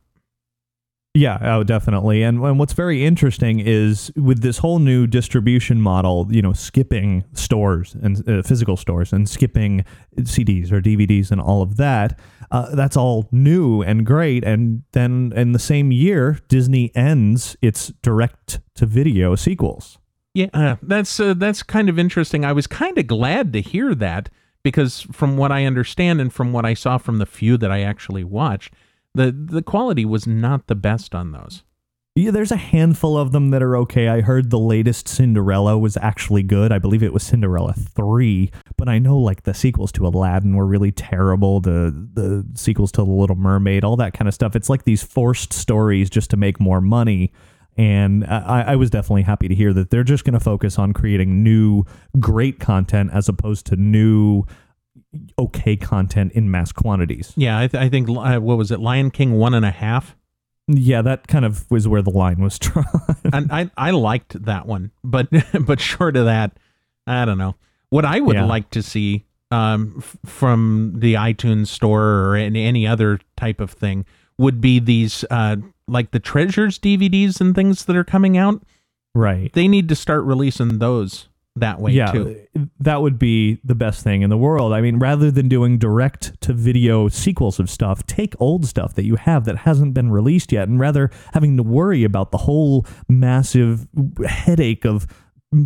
Yeah, 1.15 1.37
oh, 1.41 1.63
definitely. 1.63 2.23
And, 2.23 2.43
and 2.43 2.59
what's 2.59 2.73
very 2.73 3.05
interesting 3.05 3.61
is 3.61 4.11
with 4.17 4.41
this 4.41 4.57
whole 4.57 4.79
new 4.79 5.07
distribution 5.07 5.79
model, 5.79 6.27
you 6.29 6.41
know, 6.41 6.51
skipping 6.51 7.23
stores 7.31 7.95
and 8.01 8.27
uh, 8.27 8.41
physical 8.41 8.75
stores 8.75 9.13
and 9.13 9.27
skipping 9.29 9.85
CDs 10.19 10.73
or 10.73 10.81
DVDs 10.81 11.31
and 11.31 11.39
all 11.39 11.61
of 11.61 11.77
that, 11.77 12.19
uh, 12.51 12.75
that's 12.75 12.97
all 12.97 13.29
new 13.31 13.81
and 13.81 14.05
great. 14.05 14.43
And 14.43 14.83
then 14.91 15.31
in 15.37 15.53
the 15.53 15.59
same 15.59 15.93
year, 15.93 16.39
Disney 16.49 16.93
ends 16.95 17.55
its 17.61 17.93
direct 18.01 18.59
to 18.75 18.85
video 18.85 19.35
sequels. 19.35 19.97
Yeah, 20.33 20.47
uh, 20.53 20.75
that's 20.81 21.17
uh, 21.17 21.33
that's 21.33 21.63
kind 21.63 21.87
of 21.87 21.97
interesting. 21.97 22.43
I 22.43 22.51
was 22.51 22.67
kind 22.67 22.97
of 22.97 23.07
glad 23.07 23.53
to 23.53 23.61
hear 23.61 23.95
that 23.95 24.27
because 24.65 25.01
from 25.11 25.37
what 25.37 25.51
I 25.51 25.65
understand 25.65 26.19
and 26.19 26.33
from 26.33 26.51
what 26.51 26.65
I 26.65 26.73
saw 26.73 26.97
from 26.97 27.19
the 27.19 27.27
few 27.27 27.55
that 27.55 27.71
I 27.71 27.81
actually 27.81 28.23
watched, 28.23 28.73
the 29.13 29.31
the 29.31 29.61
quality 29.61 30.05
was 30.05 30.25
not 30.25 30.65
the 30.65 30.73
best 30.73 31.13
on 31.13 31.31
those. 31.31 31.63
Yeah, 32.15 32.31
there's 32.31 32.51
a 32.51 32.57
handful 32.57 33.15
of 33.15 33.31
them 33.31 33.51
that 33.51 33.61
are 33.61 33.77
okay. 33.77 34.07
I 34.07 34.21
heard 34.21 34.49
the 34.49 34.57
latest 34.57 35.07
Cinderella 35.07 35.77
was 35.77 35.97
actually 35.97 36.41
good. 36.41 36.71
I 36.71 36.79
believe 36.79 37.03
it 37.03 37.13
was 37.13 37.23
Cinderella 37.23 37.73
3, 37.73 38.49
but 38.77 38.89
I 38.89 38.97
know 38.97 39.19
like 39.19 39.43
the 39.43 39.53
sequels 39.53 39.91
to 39.91 40.07
Aladdin 40.07 40.55
were 40.55 40.65
really 40.65 40.91
terrible, 40.91 41.59
the 41.59 41.93
the 42.13 42.43
sequels 42.55 42.91
to 42.93 43.03
The 43.03 43.11
Little 43.11 43.35
Mermaid, 43.35 43.83
all 43.83 43.97
that 43.97 44.13
kind 44.13 44.27
of 44.27 44.33
stuff. 44.33 44.55
It's 44.55 44.69
like 44.69 44.85
these 44.85 45.03
forced 45.03 45.53
stories 45.53 46.09
just 46.09 46.31
to 46.31 46.37
make 46.37 46.59
more 46.59 46.81
money. 46.81 47.31
And 47.77 48.23
I, 48.26 48.61
I 48.68 48.76
was 48.77 48.89
definitely 48.89 49.23
happy 49.23 49.47
to 49.49 49.56
hear 49.56 49.73
that 49.73 49.89
they're 49.89 50.03
just 50.06 50.23
going 50.23 50.34
to 50.34 50.39
focus 50.39 50.80
on 50.80 50.93
creating 50.93 51.43
new, 51.43 51.84
great 52.19 52.60
content 52.60 53.11
as 53.14 53.27
opposed 53.27 53.65
to 53.68 53.76
new, 53.76 54.45
okay 55.38 55.76
content 55.76 56.31
in 56.34 56.49
mass 56.49 56.72
quantities. 56.72 57.34
Yeah, 57.35 57.60
I, 57.60 57.68
th- 57.68 57.81
I 57.84 57.89
think 57.89 58.10
uh, 58.10 58.39
what 58.39 58.57
was 58.57 58.72
it, 58.72 58.80
Lion 58.80 59.11
King 59.11 59.34
one 59.34 59.53
and 59.53 59.65
a 59.65 59.72
half. 59.72 60.15
Yeah, 60.68 61.02
that 61.03 61.27
kind 61.27 61.45
of 61.45 61.69
was 61.69 61.88
where 61.88 62.02
the 62.02 62.10
line 62.11 62.41
was 62.41 62.57
drawn. 62.60 62.85
and 63.31 63.52
I 63.52 63.69
I 63.77 63.91
liked 63.91 64.41
that 64.45 64.65
one, 64.65 64.91
but 65.03 65.27
but 65.65 65.80
short 65.80 66.15
of 66.18 66.26
that, 66.26 66.57
I 67.06 67.26
don't 67.26 67.38
know. 67.38 67.56
What 67.89 68.03
I 68.06 68.19
would 68.19 68.35
Yeah. 68.35 68.45
like 68.45 68.69
to 68.72 68.81
see 68.81 69.26
um, 69.52 69.95
f- 69.99 70.18
from 70.26 70.93
the 70.97 71.14
iTunes 71.15 71.68
store 71.68 72.03
or 72.30 72.35
any, 72.35 72.65
any 72.65 72.88
other 72.88 73.19
type 73.38 73.60
of 73.60 73.72
thing 73.72 74.06
would 74.38 74.60
be 74.60 74.80
these 74.80 75.23
uh, 75.30 75.57
like 75.87 76.11
the 76.11 76.19
treasures 76.19 76.79
DVDs 76.79 77.39
and 77.41 77.55
things 77.55 77.85
that 77.85 77.95
are 77.95 78.03
coming 78.03 78.37
out. 78.37 78.63
right. 79.13 79.51
They 79.53 79.67
need 79.67 79.89
to 79.89 79.95
start 79.95 80.23
releasing 80.23 80.79
those 80.79 81.27
that 81.57 81.79
way 81.79 81.93
yeah, 81.93 82.11
too. 82.11 82.47
that 82.79 83.01
would 83.01 83.17
be 83.17 83.59
the 83.63 83.75
best 83.75 84.03
thing 84.03 84.23
in 84.23 84.29
the 84.29 84.37
world. 84.37 84.73
I 84.73 84.81
mean, 84.81 84.99
rather 84.99 85.31
than 85.31 85.47
doing 85.47 85.77
direct 85.77 86.39
to 86.41 86.53
video 86.53 87.07
sequels 87.07 87.59
of 87.59 87.69
stuff, 87.69 88.05
take 88.07 88.33
old 88.41 88.65
stuff 88.65 88.95
that 88.95 89.05
you 89.05 89.15
have 89.15 89.45
that 89.45 89.59
hasn't 89.59 89.93
been 89.93 90.11
released 90.11 90.51
yet, 90.51 90.67
and 90.67 90.79
rather 90.79 91.09
having 91.33 91.55
to 91.55 91.63
worry 91.63 92.03
about 92.03 92.31
the 92.31 92.39
whole 92.39 92.85
massive 93.07 93.87
headache 94.27 94.85
of 94.85 95.07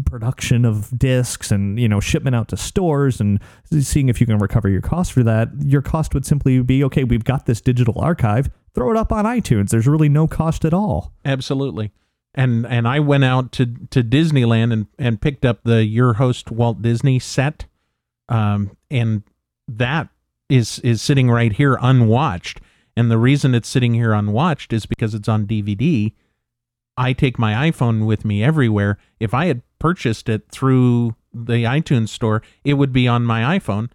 production 0.06 0.66
of 0.66 0.96
discs 1.00 1.52
and 1.52 1.80
you 1.80 1.88
know 1.88 2.00
shipment 2.00 2.36
out 2.36 2.48
to 2.50 2.58
stores 2.58 3.20
and 3.20 3.40
seeing 3.80 4.08
if 4.08 4.22
you 4.22 4.28
can 4.28 4.38
recover 4.38 4.70
your 4.70 4.82
cost 4.82 5.12
for 5.12 5.24
that 5.24 5.50
your 5.64 5.82
cost 5.82 6.14
would 6.14 6.26
simply 6.26 6.62
be 6.62 6.84
okay 6.84 7.04
we've 7.04 7.24
got 7.24 7.48
this 7.48 7.60
digital 7.60 8.00
archive 8.00 8.50
throw 8.74 8.92
it 8.92 8.98
up 8.98 9.12
on 9.12 9.26
itunes 9.26 9.70
there's 9.70 9.88
really 9.88 10.10
no 10.10 10.28
cost 10.28 10.66
at 10.66 10.74
all 10.74 11.14
Absolutely. 11.26 11.92
And 12.36 12.66
and 12.68 12.88
I 12.88 13.00
went 13.00 13.24
out 13.24 13.52
to 13.54 13.66
to 13.66 14.04
Disneyland 14.04 14.72
and 14.72 14.88
and 14.98 15.22
picked 15.22 15.46
up 15.46 15.64
the 15.64 15.86
Your 15.86 16.14
Host 16.14 16.52
Walt 16.52 16.82
Disney 16.82 17.20
set. 17.20 17.66
Um 18.28 18.78
and 18.90 19.24
that 19.68 20.10
is 20.48 20.80
is 20.80 21.02
sitting 21.02 21.30
right 21.30 21.54
here 21.54 21.78
unwatched. 21.82 22.62
And 22.96 23.10
the 23.10 23.18
reason 23.18 23.56
it's 23.56 23.68
sitting 23.68 23.94
here 23.94 24.14
unwatched 24.14 24.74
is 24.74 24.86
because 24.86 25.14
it's 25.14 25.28
on 25.30 25.48
DVD. 25.48 26.14
I 26.98 27.14
take 27.14 27.40
my 27.40 27.70
iPhone 27.70 28.06
with 28.06 28.26
me 28.26 28.44
everywhere. 28.44 28.98
If 29.20 29.34
I 29.34 29.46
had 29.46 29.62
purchased 29.80 30.28
it 30.28 30.50
through 30.52 31.16
the 31.34 31.64
iTunes 31.64 32.10
store, 32.10 32.42
it 32.64 32.74
would 32.74 32.92
be 32.92 33.08
on 33.08 33.24
my 33.24 33.58
iPhone 33.58 33.90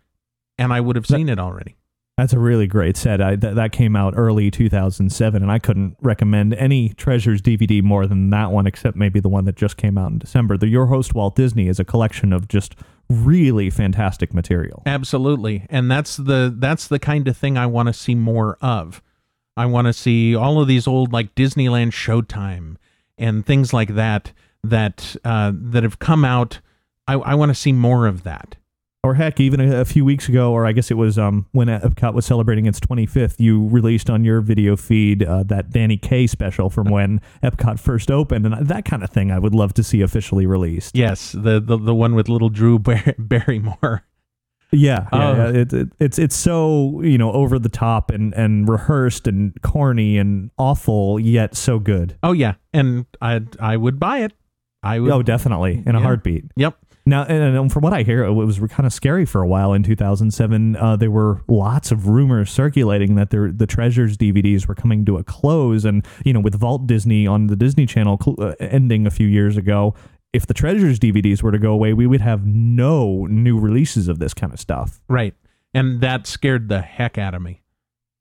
and 0.59 0.72
I 0.72 0.80
would 0.80 0.96
have 0.96 1.06
seen 1.06 1.28
it 1.28 1.38
already. 1.38 1.76
That's 2.16 2.32
a 2.32 2.39
really 2.39 2.69
great 2.69 2.97
set. 2.97 3.20
I, 3.20 3.35
th- 3.35 3.57
that 3.57 3.73
came 3.73 3.97
out 3.97 4.15
early 4.16 4.49
2007, 4.49 5.43
and 5.43 5.51
I 5.51 5.59
couldn't 5.59 5.97
recommend 6.01 6.55
any 6.55 6.91
Treasures 6.91 7.43
DVD 7.43 7.82
more 7.82 8.07
than 8.07 8.31
that 8.31 8.53
one, 8.53 8.69
except 8.69 8.97
maybe 8.97 9.19
the 9.19 9.28
one 9.28 9.47
that 9.47 9.57
just 9.57 9.77
came 9.77 9.99
out 9.99 10.12
in 10.12 10.19
December. 10.19 10.57
The 10.57 10.69
Your 10.69 10.86
Host 10.86 11.12
Walt 11.12 11.35
Disney 11.35 11.66
is 11.66 11.81
a 11.81 11.85
collection 11.85 12.32
of 12.32 12.47
just 12.47 12.77
really 13.09 13.69
fantastic 13.69 14.32
material. 14.32 14.82
Absolutely. 14.86 15.66
And 15.69 15.91
that's 15.91 16.16
the 16.16 16.55
that's 16.57 16.86
the 16.86 17.01
kind 17.01 17.27
of 17.27 17.36
thing 17.36 17.59
I 17.59 17.66
want 17.66 17.89
to 17.89 17.93
see 17.93 18.15
more 18.15 18.59
of. 18.61 19.03
I 19.57 19.66
want 19.66 19.86
to 19.86 19.93
see 19.93 20.35
all 20.35 20.61
of 20.61 20.69
these 20.69 20.86
old 20.86 21.12
like 21.12 21.35
Disneyland 21.35 21.91
Showtime 21.91 22.77
and 23.19 23.45
things 23.45 23.73
like 23.73 23.95
that 23.95 24.32
that 24.62 25.16
uh, 25.24 25.53
that 25.55 25.82
have 25.82 25.99
come 25.99 26.24
out. 26.24 26.61
I, 27.07 27.15
I 27.15 27.35
want 27.35 27.51
to 27.51 27.55
see 27.55 27.73
more 27.73 28.07
of 28.07 28.23
that. 28.23 28.57
Or 29.05 29.12
heck, 29.14 29.39
even 29.39 29.60
a, 29.60 29.82
a 29.82 29.85
few 29.85 30.02
weeks 30.02 30.31
ago, 30.31 30.51
or 30.51 30.64
I 30.64 30.72
guess 30.72 30.90
it 30.90 30.94
was 30.97 31.18
um, 31.18 31.44
when 31.52 31.68
Epcot 31.68 32.14
was 32.14 32.24
celebrating 32.24 32.64
its 32.64 32.81
25th, 32.81 33.35
you 33.39 33.68
released 33.68 34.09
on 34.09 34.24
your 34.24 34.40
video 34.40 34.76
feed 34.76 35.22
uh, 35.22 35.43
that 35.43 35.68
Danny 35.70 35.98
Kaye 35.98 36.26
special 36.26 36.70
from 36.70 36.89
when 36.89 37.20
Epcot 37.43 37.78
first 37.78 38.10
opened, 38.10 38.47
and 38.47 38.66
that 38.66 38.86
kind 38.86 39.05
of 39.05 39.10
thing 39.10 39.31
I 39.31 39.39
would 39.39 39.55
love 39.55 39.74
to 39.74 39.82
see 39.82 40.01
officially 40.01 40.47
released. 40.47 40.97
Yes, 40.97 41.32
the 41.32 41.60
the, 41.60 41.76
the 41.76 41.94
one 41.94 42.14
with 42.14 42.31
little 42.31 42.48
Drew 42.48 42.78
Bar- 42.78 43.14
Barrymore. 43.18 44.05
Yeah, 44.72 45.06
yeah, 45.12 45.18
Oh. 45.31 45.36
yeah. 45.36 45.60
It, 45.60 45.72
it, 45.74 45.89
it's 46.01 46.18
it's 46.18 46.35
so 46.35 47.02
you 47.02 47.18
know 47.18 47.31
over 47.32 47.59
the 47.59 47.68
top 47.68 48.10
and 48.10 48.32
and 48.35 48.66
rehearsed 48.66 49.28
and 49.28 49.52
corny 49.62 50.16
and 50.16 50.51
awful 50.59 51.20
yet 51.20 51.55
so 51.55 51.78
good. 51.78 52.16
Oh 52.22 52.32
yeah, 52.32 52.55
and 52.72 53.05
I 53.20 53.43
I 53.60 53.76
would 53.76 54.01
buy 54.01 54.20
it. 54.20 54.32
I 54.82 54.98
would. 54.98 55.10
Oh, 55.12 55.22
definitely 55.22 55.82
in 55.86 55.94
a 55.94 56.01
heartbeat. 56.01 56.44
Yep. 56.56 56.76
Now, 57.06 57.24
and, 57.24 57.56
and 57.56 57.70
from 57.72 57.82
what 57.82 57.93
I 57.93 58.02
hear, 58.02 58.24
it 58.24 58.32
was 58.32 58.59
kind 58.59 58.86
of 58.86 58.93
scary 58.93 59.26
for 59.26 59.43
a 59.43 59.47
while 59.47 59.74
in 59.74 59.82
2007. 59.82 60.76
Uh, 60.76 60.97
there 60.97 61.10
were 61.10 61.43
lots 61.48 61.93
of 61.93 62.09
rumors 62.09 62.51
circulating 62.51 63.14
that 63.16 63.28
there, 63.28 63.52
the 63.52 63.66
Treasures 63.66 64.16
DVDs 64.16 64.66
were 64.66 64.74
coming 64.74 65.05
to 65.05 65.18
a 65.18 65.24
close, 65.24 65.85
and 65.85 66.06
you 66.24 66.32
know, 66.32 66.40
with 66.40 66.55
Vault 66.55 66.86
Disney 66.86 67.26
on 67.26 67.48
the 67.48 67.56
Disney 67.56 67.85
Channel 67.85 68.18
cl- 68.22 68.36
uh, 68.40 68.55
ending 68.59 69.06
a 69.06 69.10
few 69.10 69.26
years 69.26 69.59
ago, 69.59 69.94
if 70.32 70.47
the 70.47 70.55
Treasures 70.55 70.98
DVDs 70.98 71.43
were 71.43 71.52
to 71.52 71.59
go 71.59 71.72
away, 71.72 71.93
we 71.93 72.06
would 72.06 72.22
have 72.22 72.47
no 72.47 73.26
new 73.26 73.59
releases 73.59 74.09
of 74.09 74.18
this 74.18 74.32
kind 74.32 74.52
of 74.52 74.59
stuff. 74.59 75.02
Right. 75.09 75.35
And 75.74 76.01
that 76.01 76.26
scared 76.26 76.68
the 76.68 76.81
heck 76.81 77.18
out 77.18 77.35
of 77.35 77.43
me. 77.43 77.64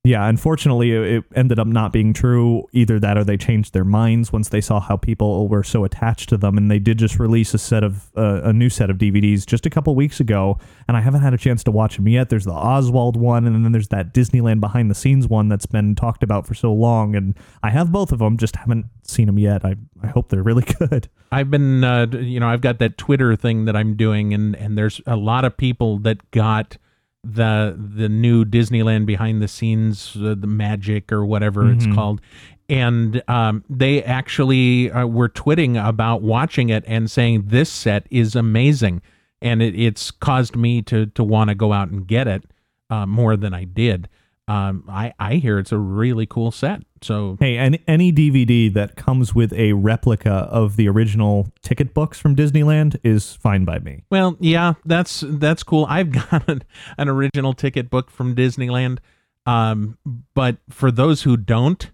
Yeah, 0.05 0.27
unfortunately, 0.27 0.91
it 0.91 1.23
ended 1.34 1.59
up 1.59 1.67
not 1.67 1.93
being 1.93 2.11
true. 2.11 2.67
Either 2.73 2.99
that, 2.99 3.17
or 3.17 3.23
they 3.23 3.38
changed 3.38 3.71
their 3.71 3.85
minds 3.85 4.34
once 4.34 4.49
they 4.49 4.59
saw 4.59 4.81
how 4.81 4.97
people 4.97 5.47
were 5.47 5.63
so 5.63 5.85
attached 5.85 6.27
to 6.27 6.38
them. 6.38 6.57
And 6.57 6.69
they 6.69 6.80
did 6.80 6.99
just 6.99 7.19
release 7.19 7.53
a 7.53 7.57
set 7.57 7.85
of 7.85 8.11
uh, 8.17 8.41
a 8.43 8.51
new 8.51 8.69
set 8.69 8.89
of 8.89 8.97
DVDs 8.97 9.45
just 9.45 9.65
a 9.65 9.69
couple 9.69 9.95
weeks 9.95 10.19
ago, 10.19 10.59
and 10.89 10.97
I 10.97 10.99
haven't 10.99 11.21
had 11.21 11.34
a 11.34 11.38
chance 11.38 11.63
to 11.63 11.71
watch 11.71 11.95
them 11.95 12.09
yet. 12.09 12.27
There's 12.27 12.43
the 12.43 12.51
Oswald 12.51 13.15
one, 13.15 13.47
and 13.47 13.63
then 13.63 13.71
there's 13.71 13.88
that 13.89 14.13
Disneyland 14.13 14.59
behind 14.59 14.91
the 14.91 14.95
scenes 14.95 15.30
one 15.30 15.47
that's 15.47 15.65
been 15.65 15.95
talked 15.95 16.21
about 16.21 16.45
for 16.45 16.53
so 16.53 16.73
long. 16.73 17.15
And 17.15 17.34
I 17.63 17.69
have 17.69 17.89
both 17.89 18.11
of 18.11 18.19
them, 18.19 18.35
just 18.35 18.57
haven't 18.57 18.88
seen 19.03 19.27
them 19.27 19.39
yet. 19.39 19.63
I 19.63 19.75
I 20.01 20.07
hope 20.07 20.27
they're 20.27 20.43
really 20.43 20.65
good. 20.80 21.07
I've 21.31 21.49
been, 21.49 21.81
uh, 21.85 22.07
you 22.11 22.41
know, 22.41 22.49
I've 22.49 22.61
got 22.61 22.80
that 22.80 22.97
Twitter 22.97 23.38
thing 23.38 23.63
that 23.65 23.77
I'm 23.77 23.95
doing, 23.95 24.34
and 24.34 24.53
and 24.57 24.77
there's 24.77 24.99
a 25.07 25.15
lot 25.15 25.45
of 25.45 25.55
people 25.55 25.97
that 25.99 26.30
got 26.31 26.77
the 27.24 27.78
the 27.78 28.10
new 28.10 28.44
Disneyland 28.45 29.06
behind 29.06 29.41
the 29.41 29.48
scenes, 29.48 30.16
uh, 30.18 30.36
the 30.38 30.48
magic 30.48 31.12
or 31.12 31.26
whatever 31.26 31.72
it's 31.72 31.86
called, 31.95 32.22
and 32.70 33.24
um, 33.30 33.64
they 33.70 34.04
actually 34.04 34.91
uh, 34.91 35.06
were 35.06 35.30
twitting 35.30 35.78
about 35.78 36.22
watching 36.22 36.70
it 36.70 36.84
and 36.86 37.10
saying 37.10 37.44
this 37.48 37.70
set 37.70 38.08
is 38.12 38.36
amazing, 38.36 39.02
and 39.41 39.62
it, 39.62 39.74
it's 39.80 40.12
caused 40.12 40.56
me 40.56 40.82
to 40.84 41.06
to 41.08 41.24
want 41.24 41.50
to 41.50 41.56
go 41.56 41.72
out 41.72 41.90
and 41.90 42.08
get 42.08 42.28
it 42.28 42.44
uh, 42.90 43.06
more 43.06 43.38
than 43.38 43.54
I 43.54 43.64
did. 43.64 44.10
Um, 44.48 44.84
I 44.90 45.14
I 45.20 45.36
hear 45.36 45.60
it's 45.60 45.72
a 45.72 45.78
really 45.78 46.26
cool 46.26 46.52
set, 46.52 46.84
So 47.03 47.38
Hey, 47.39 47.57
any, 47.57 47.84
any 47.88 48.11
DVD 48.11 48.73
that 48.73 48.95
comes 48.95 49.35
with 49.35 49.53
a 49.53 49.73
replica 49.73 50.31
of 50.31 50.75
the 50.75 50.88
original 50.88 51.47
ticket 51.61 51.93
books 51.93 52.19
from 52.19 52.35
Disneyland 52.35 52.99
is 53.03 53.34
fine 53.34 53.65
by 53.65 53.80
me. 53.80 54.03
Well, 54.09 54.38
yeah, 54.39 54.73
that's 54.85 55.23
that's 55.27 55.63
cool. 55.63 55.85
I've 55.89 56.11
got 56.31 56.47
an, 56.49 56.63
an 56.97 57.09
original 57.09 57.53
ticket 57.53 57.89
book 57.89 58.09
from 58.09 58.35
Disneyland, 58.35 58.99
um, 59.45 59.97
but 60.34 60.57
for 60.69 60.91
those 60.91 61.23
who 61.23 61.38
don't, 61.38 61.91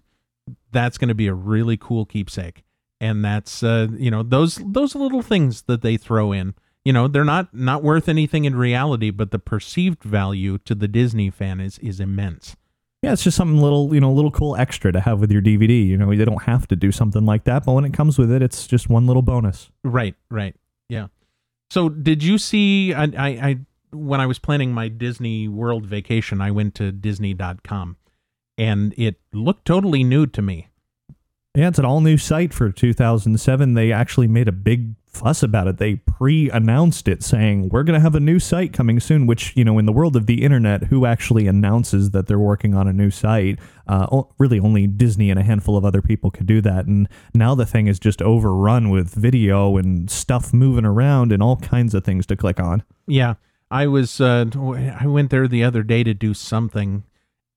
that's 0.72 0.98
going 0.98 1.08
to 1.08 1.14
be 1.14 1.26
a 1.26 1.34
really 1.34 1.76
cool 1.76 2.06
keepsake. 2.06 2.64
And 3.00 3.24
that's 3.24 3.62
uh, 3.62 3.88
you 3.96 4.10
know 4.10 4.22
those 4.22 4.60
those 4.64 4.94
little 4.94 5.22
things 5.22 5.62
that 5.62 5.82
they 5.82 5.96
throw 5.96 6.32
in. 6.32 6.54
You 6.84 6.92
know, 6.92 7.08
they're 7.08 7.24
not 7.24 7.52
not 7.54 7.82
worth 7.82 8.08
anything 8.08 8.44
in 8.44 8.56
reality, 8.56 9.10
but 9.10 9.30
the 9.30 9.38
perceived 9.38 10.02
value 10.02 10.58
to 10.58 10.74
the 10.74 10.88
Disney 10.88 11.30
fan 11.30 11.60
is 11.60 11.78
is 11.78 11.98
immense. 11.98 12.56
Yeah, 13.02 13.12
it's 13.12 13.24
just 13.24 13.36
something 13.36 13.60
little, 13.60 13.94
you 13.94 14.00
know, 14.00 14.10
a 14.10 14.12
little 14.12 14.30
cool 14.30 14.56
extra 14.56 14.92
to 14.92 15.00
have 15.00 15.20
with 15.20 15.32
your 15.32 15.40
DVD. 15.40 15.86
You 15.86 15.96
know, 15.96 16.14
they 16.14 16.24
don't 16.24 16.42
have 16.42 16.68
to 16.68 16.76
do 16.76 16.92
something 16.92 17.24
like 17.24 17.44
that, 17.44 17.64
but 17.64 17.72
when 17.72 17.84
it 17.84 17.94
comes 17.94 18.18
with 18.18 18.30
it, 18.30 18.42
it's 18.42 18.66
just 18.66 18.90
one 18.90 19.06
little 19.06 19.22
bonus. 19.22 19.70
Right, 19.82 20.14
right, 20.30 20.54
yeah. 20.88 21.06
So, 21.70 21.88
did 21.88 22.22
you 22.22 22.36
see? 22.36 22.92
I, 22.92 23.04
I, 23.04 23.28
I 23.28 23.58
when 23.92 24.20
I 24.20 24.26
was 24.26 24.38
planning 24.38 24.72
my 24.72 24.88
Disney 24.88 25.48
World 25.48 25.86
vacation, 25.86 26.40
I 26.40 26.50
went 26.50 26.74
to 26.76 26.92
Disney.com, 26.92 27.96
and 28.58 28.94
it 28.98 29.18
looked 29.32 29.64
totally 29.64 30.04
new 30.04 30.26
to 30.26 30.42
me. 30.42 30.68
Yeah, 31.54 31.68
it's 31.68 31.78
an 31.78 31.84
all 31.84 32.00
new 32.00 32.18
site 32.18 32.52
for 32.52 32.70
2007. 32.70 33.74
They 33.74 33.92
actually 33.92 34.28
made 34.28 34.46
a 34.46 34.52
big 34.52 34.94
fuss 35.10 35.42
about 35.42 35.66
it. 35.66 35.78
They 35.78 35.96
pre 35.96 36.50
announced 36.50 37.08
it 37.08 37.22
saying, 37.22 37.68
we're 37.68 37.82
going 37.82 37.98
to 37.98 38.02
have 38.02 38.14
a 38.14 38.20
new 38.20 38.38
site 38.38 38.72
coming 38.72 39.00
soon, 39.00 39.26
which, 39.26 39.52
you 39.56 39.64
know, 39.64 39.78
in 39.78 39.86
the 39.86 39.92
world 39.92 40.16
of 40.16 40.26
the 40.26 40.42
internet, 40.42 40.84
who 40.84 41.04
actually 41.04 41.46
announces 41.46 42.10
that 42.12 42.26
they're 42.26 42.38
working 42.38 42.74
on 42.74 42.86
a 42.86 42.92
new 42.92 43.10
site? 43.10 43.58
Uh, 43.86 44.22
really, 44.38 44.60
only 44.60 44.86
Disney 44.86 45.30
and 45.30 45.38
a 45.38 45.42
handful 45.42 45.76
of 45.76 45.84
other 45.84 46.00
people 46.00 46.30
could 46.30 46.46
do 46.46 46.60
that. 46.60 46.86
And 46.86 47.08
now 47.34 47.54
the 47.54 47.66
thing 47.66 47.88
is 47.88 47.98
just 47.98 48.22
overrun 48.22 48.88
with 48.90 49.12
video 49.12 49.76
and 49.76 50.10
stuff 50.10 50.54
moving 50.54 50.84
around 50.84 51.32
and 51.32 51.42
all 51.42 51.56
kinds 51.56 51.94
of 51.94 52.04
things 52.04 52.24
to 52.26 52.36
click 52.36 52.60
on. 52.60 52.84
Yeah, 53.06 53.34
I 53.70 53.86
was. 53.88 54.20
Uh, 54.20 54.46
I 55.00 55.06
went 55.06 55.30
there 55.30 55.48
the 55.48 55.64
other 55.64 55.82
day 55.82 56.04
to 56.04 56.14
do 56.14 56.34
something, 56.34 57.04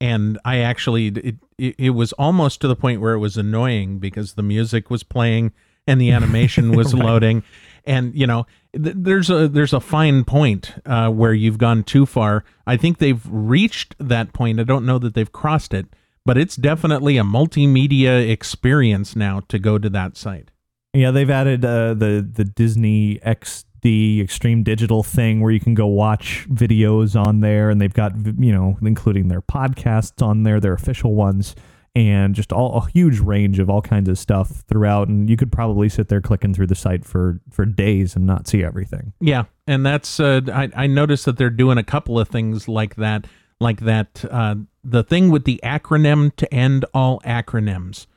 and 0.02 0.40
I 0.44 0.58
actually 0.58 1.08
it, 1.08 1.36
it 1.58 1.76
it 1.78 1.90
was 1.92 2.14
almost 2.14 2.62
to 2.62 2.68
the 2.68 2.76
point 2.76 3.00
where 3.00 3.14
it 3.14 3.20
was 3.20 3.38
annoying 3.38 4.00
because 4.00 4.34
the 4.34 4.44
music 4.44 4.90
was 4.90 5.04
playing 5.04 5.54
and 5.88 6.00
the 6.00 6.12
animation 6.12 6.72
was 6.76 6.94
loading, 6.94 7.44
and 7.86 8.16
you 8.16 8.28
know 8.28 8.46
th- 8.74 8.96
there's 8.98 9.30
a 9.30 9.48
there's 9.48 9.74
a 9.74 9.80
fine 9.80 10.24
point 10.24 10.74
uh, 10.86 11.10
where 11.10 11.34
you've 11.34 11.58
gone 11.58 11.84
too 11.84 12.06
far. 12.06 12.44
I 12.66 12.78
think 12.78 12.98
they've 12.98 13.24
reached 13.30 13.96
that 14.00 14.34
point. 14.34 14.60
I 14.60 14.64
don't 14.64 14.86
know 14.86 15.00
that 15.00 15.14
they've 15.14 15.32
crossed 15.32 15.74
it, 15.74 15.88
but 16.26 16.38
it's 16.38 16.56
definitely 16.56 17.18
a 17.18 17.24
multimedia 17.24 18.30
experience 18.30 19.16
now 19.16 19.42
to 19.50 19.60
go 19.60 19.78
to 19.78 19.90
that 19.90 20.18
site. 20.18 20.50
Yeah, 20.94 21.12
they've 21.12 21.30
added 21.30 21.66
uh, 21.66 21.94
the 21.96 22.28
the 22.30 22.44
Disney 22.44 23.20
XD 23.26 24.22
Extreme 24.22 24.64
Digital 24.64 25.04
thing 25.04 25.42
where 25.42 25.52
you 25.52 25.60
can 25.60 25.74
go 25.74 25.88
watch 25.88 26.48
videos 26.50 27.20
on 27.20 27.42
there, 27.42 27.70
and 27.70 27.82
they've 27.82 27.94
got 27.94 28.14
you 28.40 28.54
know 28.54 28.78
including 28.82 29.28
their 29.28 29.42
podcasts 29.42 30.26
on 30.26 30.44
there, 30.44 30.60
their 30.60 30.74
official 30.74 31.16
ones, 31.16 31.56
and 31.96 32.34
just 32.34 32.52
all 32.52 32.76
a 32.76 32.90
huge 32.90 33.20
range 33.20 33.60
of 33.60 33.70
all 33.70 33.82
kinds 33.82 34.10
of 34.10 34.18
stuff 34.18 34.64
throughout. 34.68 35.08
And 35.08 35.30
you 35.30 35.38
could 35.38 35.52
probably 35.52 35.90
sit 35.90 36.08
there 36.08 36.22
clicking 36.22 36.54
through 36.54 36.68
the 36.68 36.76
site 36.76 37.06
for 37.06 37.40
for 37.52 37.66
days 37.66 38.16
and 38.16 38.26
not 38.26 38.48
see 38.48 38.64
everything. 38.64 39.14
Yeah, 39.20 39.46
and 39.68 39.86
that's 39.86 40.20
uh, 40.20 40.42
I 40.52 40.70
I 40.76 40.88
noticed 40.88 41.26
that 41.26 41.38
they're 41.38 41.50
doing 41.50 41.78
a 41.78 41.84
couple 41.84 42.20
of 42.20 42.28
things 42.28 42.68
like 42.68 42.96
that, 42.96 43.28
like 43.60 43.82
that 43.82 44.26
uh, 44.30 44.56
the 44.84 45.04
thing 45.04 45.30
with 45.30 45.46
the 45.46 45.60
acronym 45.64 46.36
to 46.38 46.52
end 46.54 46.86
all 46.94 47.20
acronyms, 47.22 48.08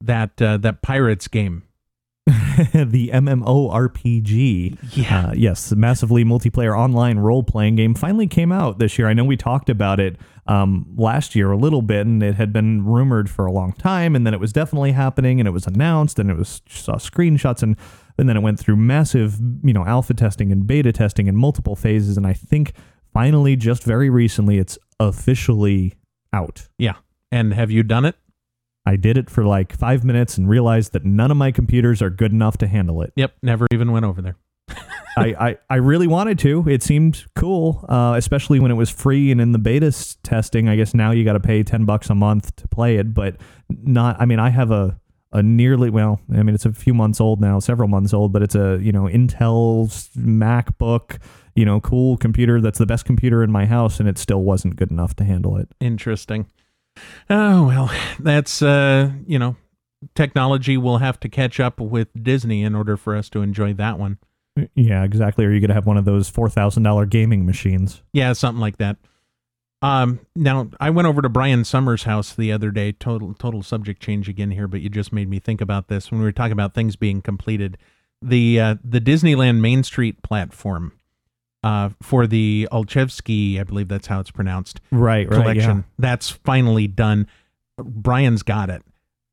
that 0.00 0.40
uh, 0.40 0.56
that 0.58 0.82
pirates 0.82 1.28
game. 1.28 1.64
the 2.74 3.10
MMORPG. 3.14 4.78
Yeah. 4.96 5.28
Uh, 5.28 5.32
yes, 5.32 5.72
massively 5.72 6.24
multiplayer 6.24 6.78
online 6.78 7.18
role 7.18 7.42
playing 7.42 7.76
game 7.76 7.94
finally 7.94 8.26
came 8.26 8.52
out 8.52 8.78
this 8.78 8.98
year. 8.98 9.08
I 9.08 9.14
know 9.14 9.24
we 9.24 9.36
talked 9.36 9.70
about 9.70 9.98
it 9.98 10.16
um, 10.46 10.86
last 10.96 11.34
year 11.34 11.50
a 11.50 11.56
little 11.56 11.80
bit, 11.80 12.06
and 12.06 12.22
it 12.22 12.34
had 12.34 12.52
been 12.52 12.84
rumored 12.84 13.30
for 13.30 13.46
a 13.46 13.52
long 13.52 13.72
time, 13.72 14.14
and 14.14 14.26
then 14.26 14.34
it 14.34 14.40
was 14.40 14.52
definitely 14.52 14.92
happening, 14.92 15.40
and 15.40 15.46
it 15.46 15.52
was 15.52 15.66
announced, 15.66 16.18
and 16.18 16.30
it 16.30 16.36
was 16.36 16.60
saw 16.68 16.96
screenshots, 16.96 17.62
and 17.62 17.76
and 18.18 18.28
then 18.28 18.36
it 18.36 18.40
went 18.40 18.58
through 18.58 18.76
massive, 18.76 19.38
you 19.62 19.72
know, 19.72 19.86
alpha 19.86 20.12
testing 20.12 20.52
and 20.52 20.66
beta 20.66 20.92
testing 20.92 21.28
in 21.28 21.36
multiple 21.36 21.76
phases, 21.76 22.16
and 22.16 22.26
I 22.26 22.34
think 22.34 22.72
finally, 23.12 23.56
just 23.56 23.84
very 23.84 24.10
recently, 24.10 24.58
it's 24.58 24.76
officially 25.00 25.94
out. 26.32 26.68
Yeah, 26.78 26.96
and 27.32 27.54
have 27.54 27.70
you 27.70 27.82
done 27.82 28.04
it? 28.04 28.16
I 28.88 28.96
did 28.96 29.18
it 29.18 29.28
for 29.28 29.44
like 29.44 29.76
five 29.76 30.02
minutes 30.02 30.38
and 30.38 30.48
realized 30.48 30.92
that 30.94 31.04
none 31.04 31.30
of 31.30 31.36
my 31.36 31.52
computers 31.52 32.00
are 32.00 32.08
good 32.08 32.32
enough 32.32 32.56
to 32.58 32.66
handle 32.66 33.02
it. 33.02 33.12
Yep, 33.16 33.34
never 33.42 33.66
even 33.70 33.92
went 33.92 34.06
over 34.06 34.22
there. 34.22 34.36
I, 35.18 35.34
I, 35.38 35.56
I 35.68 35.76
really 35.76 36.06
wanted 36.06 36.38
to. 36.40 36.66
It 36.66 36.82
seemed 36.82 37.26
cool, 37.36 37.84
uh, 37.88 38.14
especially 38.16 38.60
when 38.60 38.70
it 38.70 38.76
was 38.76 38.88
free 38.88 39.30
and 39.30 39.42
in 39.42 39.52
the 39.52 39.58
beta 39.58 39.92
testing. 40.22 40.70
I 40.70 40.76
guess 40.76 40.94
now 40.94 41.10
you 41.10 41.22
got 41.22 41.34
to 41.34 41.40
pay 41.40 41.62
ten 41.62 41.84
bucks 41.84 42.08
a 42.08 42.14
month 42.14 42.56
to 42.56 42.68
play 42.68 42.96
it, 42.96 43.12
but 43.12 43.36
not. 43.68 44.18
I 44.18 44.24
mean, 44.24 44.38
I 44.38 44.48
have 44.48 44.70
a 44.70 44.98
a 45.32 45.42
nearly 45.42 45.90
well. 45.90 46.20
I 46.32 46.42
mean, 46.42 46.54
it's 46.54 46.64
a 46.64 46.72
few 46.72 46.94
months 46.94 47.20
old 47.20 47.42
now, 47.42 47.58
several 47.58 47.88
months 47.88 48.14
old, 48.14 48.32
but 48.32 48.42
it's 48.42 48.54
a 48.54 48.78
you 48.80 48.92
know 48.92 49.04
Intel 49.04 49.88
MacBook, 50.16 51.18
you 51.54 51.66
know, 51.66 51.78
cool 51.80 52.16
computer 52.16 52.62
that's 52.62 52.78
the 52.78 52.86
best 52.86 53.04
computer 53.04 53.42
in 53.42 53.52
my 53.52 53.66
house, 53.66 54.00
and 54.00 54.08
it 54.08 54.16
still 54.16 54.42
wasn't 54.42 54.76
good 54.76 54.90
enough 54.90 55.14
to 55.16 55.24
handle 55.24 55.58
it. 55.58 55.68
Interesting. 55.78 56.46
Oh 57.30 57.66
well, 57.66 57.90
that's 58.18 58.62
uh, 58.62 59.10
you 59.26 59.38
know, 59.38 59.56
technology 60.14 60.76
will 60.76 60.98
have 60.98 61.20
to 61.20 61.28
catch 61.28 61.60
up 61.60 61.80
with 61.80 62.08
Disney 62.20 62.62
in 62.62 62.74
order 62.74 62.96
for 62.96 63.16
us 63.16 63.28
to 63.30 63.42
enjoy 63.42 63.74
that 63.74 63.98
one. 63.98 64.18
Yeah, 64.74 65.04
exactly. 65.04 65.44
Or 65.44 65.52
you 65.52 65.60
could 65.60 65.70
have 65.70 65.86
one 65.86 65.96
of 65.96 66.04
those 66.04 66.28
four 66.28 66.48
thousand 66.48 66.82
dollar 66.82 67.06
gaming 67.06 67.46
machines. 67.46 68.02
Yeah, 68.12 68.32
something 68.32 68.60
like 68.60 68.78
that. 68.78 68.96
Um, 69.80 70.20
now 70.34 70.70
I 70.80 70.90
went 70.90 71.06
over 71.06 71.22
to 71.22 71.28
Brian 71.28 71.64
Summers' 71.64 72.02
house 72.02 72.34
the 72.34 72.50
other 72.50 72.70
day. 72.70 72.92
Total 72.92 73.34
total 73.34 73.62
subject 73.62 74.02
change 74.02 74.28
again 74.28 74.50
here, 74.50 74.66
but 74.66 74.80
you 74.80 74.88
just 74.88 75.12
made 75.12 75.28
me 75.28 75.38
think 75.38 75.60
about 75.60 75.88
this 75.88 76.10
when 76.10 76.20
we 76.20 76.26
were 76.26 76.32
talking 76.32 76.52
about 76.52 76.74
things 76.74 76.96
being 76.96 77.22
completed. 77.22 77.78
The 78.20 78.60
uh, 78.60 78.74
the 78.82 79.00
Disneyland 79.00 79.60
Main 79.60 79.84
Street 79.84 80.22
platform 80.22 80.97
uh, 81.62 81.90
for 82.02 82.26
the 82.26 82.68
Olszewski, 82.72 83.60
I 83.60 83.64
believe 83.64 83.88
that's 83.88 84.06
how 84.06 84.20
it's 84.20 84.30
pronounced, 84.30 84.80
Right, 84.90 85.28
collection. 85.28 85.84
That's 85.98 86.30
finally 86.30 86.86
done. 86.86 87.26
Brian's 87.78 88.42
got 88.42 88.70
it. 88.70 88.82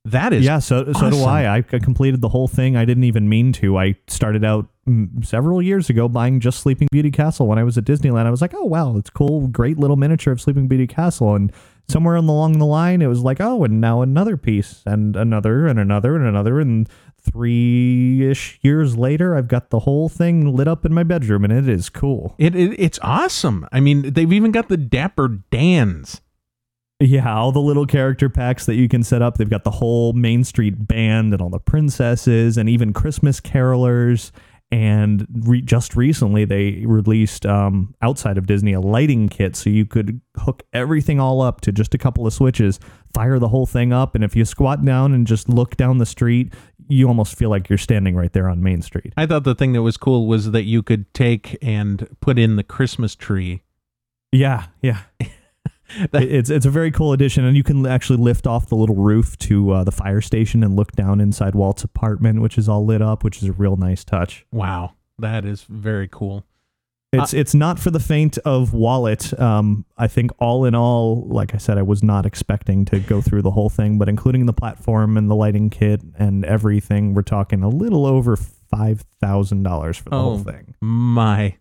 That 0.06 0.34
is 0.34 0.46
yeah, 0.46 0.60
so 0.60 0.94
so 0.94 1.10
do 1.10 1.24
I. 1.24 1.58
I 1.58 1.62
completed 1.62 2.22
the 2.22 2.30
whole 2.30 2.48
thing. 2.48 2.78
I 2.78 2.86
didn't 2.86 3.06
even 3.06 3.28
mean 3.28 3.52
to. 3.54 3.76
I 3.78 3.96
started 4.08 4.46
out 4.46 4.68
mm, 4.88 5.26
several 5.26 5.64
years 5.64 5.90
ago 5.90 6.08
buying 6.08 6.40
just 6.40 6.60
Sleeping 6.60 6.88
Beauty 6.92 7.10
Castle 7.10 7.48
when 7.48 7.58
I 7.58 7.64
was 7.64 7.76
at 7.80 7.86
Disneyland. 7.86 8.28
I 8.28 8.30
was 8.30 8.40
like, 8.40 8.54
oh 8.54 8.66
wow, 8.66 8.98
it's 8.98 9.10
cool, 9.10 9.48
great 9.48 9.80
little 9.80 9.96
miniature 9.96 10.32
of 10.32 10.40
Sleeping 10.40 10.68
Beauty 10.68 10.86
Castle. 10.86 11.34
And 11.34 11.52
somewhere 11.90 12.16
along 12.16 12.60
the 12.60 12.68
line, 12.68 13.02
it 13.02 13.08
was 13.08 13.22
like, 13.22 13.42
oh, 13.42 13.64
and 13.64 13.82
now 13.82 14.04
another 14.04 14.38
piece, 14.38 14.84
and 14.86 15.16
another, 15.16 15.66
and 15.66 15.80
another, 15.80 16.16
and 16.16 16.28
another, 16.28 16.60
and 16.60 16.88
three 17.26 18.30
ish 18.30 18.60
years 18.62 18.98
later, 18.98 19.36
I've 19.36 19.48
got 19.48 19.70
the 19.70 19.80
whole 19.80 20.10
thing 20.10 20.56
lit 20.56 20.68
up 20.68 20.86
in 20.86 20.94
my 20.94 21.04
bedroom, 21.04 21.44
and 21.44 21.52
it 21.52 21.68
is 21.68 21.90
cool. 21.90 22.36
It, 22.38 22.56
it 22.56 22.76
it's 22.80 23.00
awesome. 23.02 23.68
I 23.72 23.80
mean, 23.80 24.14
they've 24.14 24.32
even 24.32 24.52
got 24.52 24.70
the 24.70 24.78
Dapper 24.78 25.40
Dans. 25.52 26.22
Yeah, 27.02 27.36
all 27.36 27.52
the 27.52 27.60
little 27.60 27.86
character 27.86 28.30
packs 28.30 28.66
that 28.68 28.76
you 28.76 28.88
can 28.88 29.04
set 29.04 29.22
up. 29.22 29.38
They've 29.38 29.50
got 29.50 29.66
the 29.66 29.72
whole 29.72 30.14
Main 30.14 30.46
Street 30.46 30.88
band 30.88 31.34
and 31.34 31.42
all 31.42 31.50
the 31.50 31.60
princesses 31.60 32.58
and 32.58 32.70
even 32.70 32.94
Christmas 32.94 33.42
carolers. 33.42 34.32
And 34.72 35.28
re- 35.46 35.62
just 35.62 35.96
recently, 35.96 36.44
they 36.44 36.84
released 36.86 37.46
um, 37.46 37.94
outside 38.02 38.38
of 38.38 38.48
Disney 38.48 38.74
a 38.74 38.82
lighting 38.82 39.30
kit, 39.30 39.56
so 39.56 39.70
you 39.70 39.86
could 39.86 40.22
hook 40.38 40.64
everything 40.74 41.20
all 41.20 41.42
up 41.42 41.62
to 41.62 41.72
just 41.72 41.94
a 41.94 42.00
couple 42.00 42.26
of 42.26 42.34
switches, 42.34 42.80
fire 43.14 43.38
the 43.40 43.50
whole 43.50 43.68
thing 43.68 43.94
up, 43.94 44.16
and 44.16 44.24
if 44.24 44.36
you 44.36 44.44
squat 44.44 44.84
down 44.84 45.14
and 45.14 45.28
just 45.28 45.48
look 45.48 45.78
down 45.78 46.00
the 46.00 46.06
street, 46.06 46.52
you 46.88 47.08
almost 47.08 47.38
feel 47.38 47.50
like 47.50 47.70
you're 47.70 47.78
standing 47.78 48.16
right 48.16 48.32
there 48.34 48.48
on 48.50 48.62
Main 48.64 48.82
Street. 48.82 49.14
I 49.18 49.26
thought 49.26 49.44
the 49.44 49.56
thing 49.56 49.74
that 49.74 49.82
was 49.82 49.98
cool 49.98 50.28
was 50.28 50.52
that 50.52 50.64
you 50.64 50.84
could 50.84 51.12
take 51.14 51.58
and 51.62 52.08
put 52.22 52.38
in 52.40 52.56
the 52.56 52.64
Christmas 52.64 53.16
tree. 53.16 53.64
Yeah, 54.32 54.66
yeah. 54.82 55.02
It- 55.98 56.10
it's 56.32 56.50
it's 56.50 56.66
a 56.66 56.72
very 56.72 56.90
cool 56.90 57.14
addition, 57.14 57.46
and 57.46 57.56
you 57.56 57.62
can 57.64 57.86
actually 57.86 58.18
lift 58.18 58.48
off 58.48 58.68
the 58.70 58.76
little 58.76 58.96
roof 58.96 59.38
to 59.38 59.70
uh, 59.72 59.84
the 59.84 59.92
fire 59.92 60.20
station 60.20 60.64
and 60.64 60.76
look 60.76 60.94
down 60.94 61.22
inside 61.22 61.54
Walt's 61.54 61.84
apartment, 61.84 62.42
which 62.42 62.58
is 62.58 62.68
all 62.68 62.84
lit 62.84 63.04
up, 63.04 63.24
which 63.24 63.38
is 63.38 63.44
a 63.50 63.52
real 63.54 63.76
nice 63.76 64.04
touch. 64.04 64.48
Wow, 64.52 64.96
that 65.20 65.46
is 65.46 65.62
very 65.70 66.08
cool. 66.12 66.44
It's 67.14 67.34
it's 67.34 67.54
not 67.56 67.80
for 67.80 67.92
the 67.92 68.00
faint 68.00 68.38
of 68.40 68.74
wallet. 68.74 69.38
Um, 69.40 69.86
I 69.98 70.08
think 70.08 70.32
all 70.40 70.66
in 70.66 70.76
all, 70.76 71.26
like 71.28 71.54
I 71.56 71.58
said, 71.58 71.78
I 71.78 71.82
was 71.82 72.04
not 72.04 72.26
expecting 72.26 72.84
to 72.86 73.00
go 73.00 73.22
through 73.22 73.42
the 73.44 73.52
whole 73.52 73.70
thing, 73.70 73.98
but 73.98 74.10
including 74.10 74.46
the 74.48 74.54
platform 74.54 75.16
and 75.16 75.30
the 75.32 75.36
lighting 75.36 75.70
kit 75.70 76.02
and 76.20 76.44
everything, 76.44 77.14
we're 77.14 77.22
talking 77.22 77.64
a 77.64 77.70
little 77.70 78.06
over 78.06 78.36
five 78.36 79.06
thousand 79.22 79.64
dollars 79.64 79.96
for 79.98 80.10
the 80.10 80.20
whole 80.20 80.34
Oh. 80.34 80.38
thing. 80.40 80.76
My. 80.82 81.56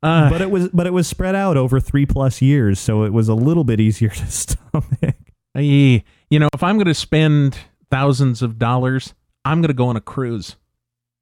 Uh, 0.00 0.30
But 0.30 0.40
it 0.42 0.50
was 0.52 0.68
but 0.68 0.86
it 0.86 0.92
was 0.92 1.08
spread 1.08 1.34
out 1.34 1.56
over 1.56 1.80
three 1.80 2.06
plus 2.06 2.40
years, 2.40 2.78
so 2.78 3.02
it 3.02 3.12
was 3.12 3.28
a 3.28 3.34
little 3.34 3.64
bit 3.64 3.80
easier 3.80 4.10
to 4.10 4.26
stomach. 4.30 5.16
You 5.56 6.02
know, 6.38 6.48
if 6.54 6.62
I'm 6.62 6.76
going 6.76 6.86
to 6.86 6.94
spend 6.94 7.58
thousands 7.90 8.42
of 8.42 8.58
dollars, 8.60 9.14
I'm 9.44 9.60
going 9.60 9.68
to 9.70 9.74
go 9.74 9.88
on 9.88 9.96
a 9.96 10.00
cruise. 10.00 10.54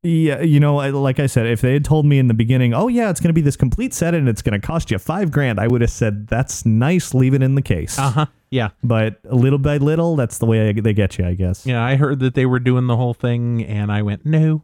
Yeah, 0.02 0.42
you 0.42 0.60
know, 0.60 0.76
like 0.76 1.18
I 1.18 1.26
said, 1.26 1.46
if 1.46 1.60
they 1.62 1.72
had 1.72 1.84
told 1.84 2.06
me 2.06 2.18
in 2.18 2.28
the 2.28 2.34
beginning, 2.34 2.72
oh 2.74 2.86
yeah, 2.86 3.10
it's 3.10 3.18
going 3.18 3.30
to 3.30 3.34
be 3.34 3.40
this 3.40 3.56
complete 3.56 3.92
set 3.92 4.14
and 4.14 4.28
it's 4.28 4.42
going 4.42 4.60
to 4.60 4.64
cost 4.64 4.90
you 4.90 4.98
five 4.98 5.32
grand, 5.32 5.58
I 5.58 5.66
would 5.66 5.80
have 5.80 5.90
said 5.90 6.28
that's 6.28 6.64
nice, 6.64 7.12
leave 7.12 7.34
it 7.34 7.42
in 7.42 7.56
the 7.56 7.62
case. 7.62 7.98
Uh 7.98 8.10
huh. 8.10 8.26
Yeah. 8.50 8.68
But 8.84 9.18
little 9.24 9.58
by 9.58 9.78
little, 9.78 10.14
that's 10.14 10.38
the 10.38 10.46
way 10.46 10.72
they 10.72 10.92
get 10.92 11.18
you, 11.18 11.26
I 11.26 11.34
guess. 11.34 11.66
Yeah. 11.66 11.82
I 11.82 11.96
heard 11.96 12.20
that 12.20 12.34
they 12.34 12.46
were 12.46 12.60
doing 12.60 12.86
the 12.86 12.96
whole 12.96 13.14
thing, 13.14 13.64
and 13.64 13.90
I 13.90 14.02
went, 14.02 14.24
no. 14.24 14.62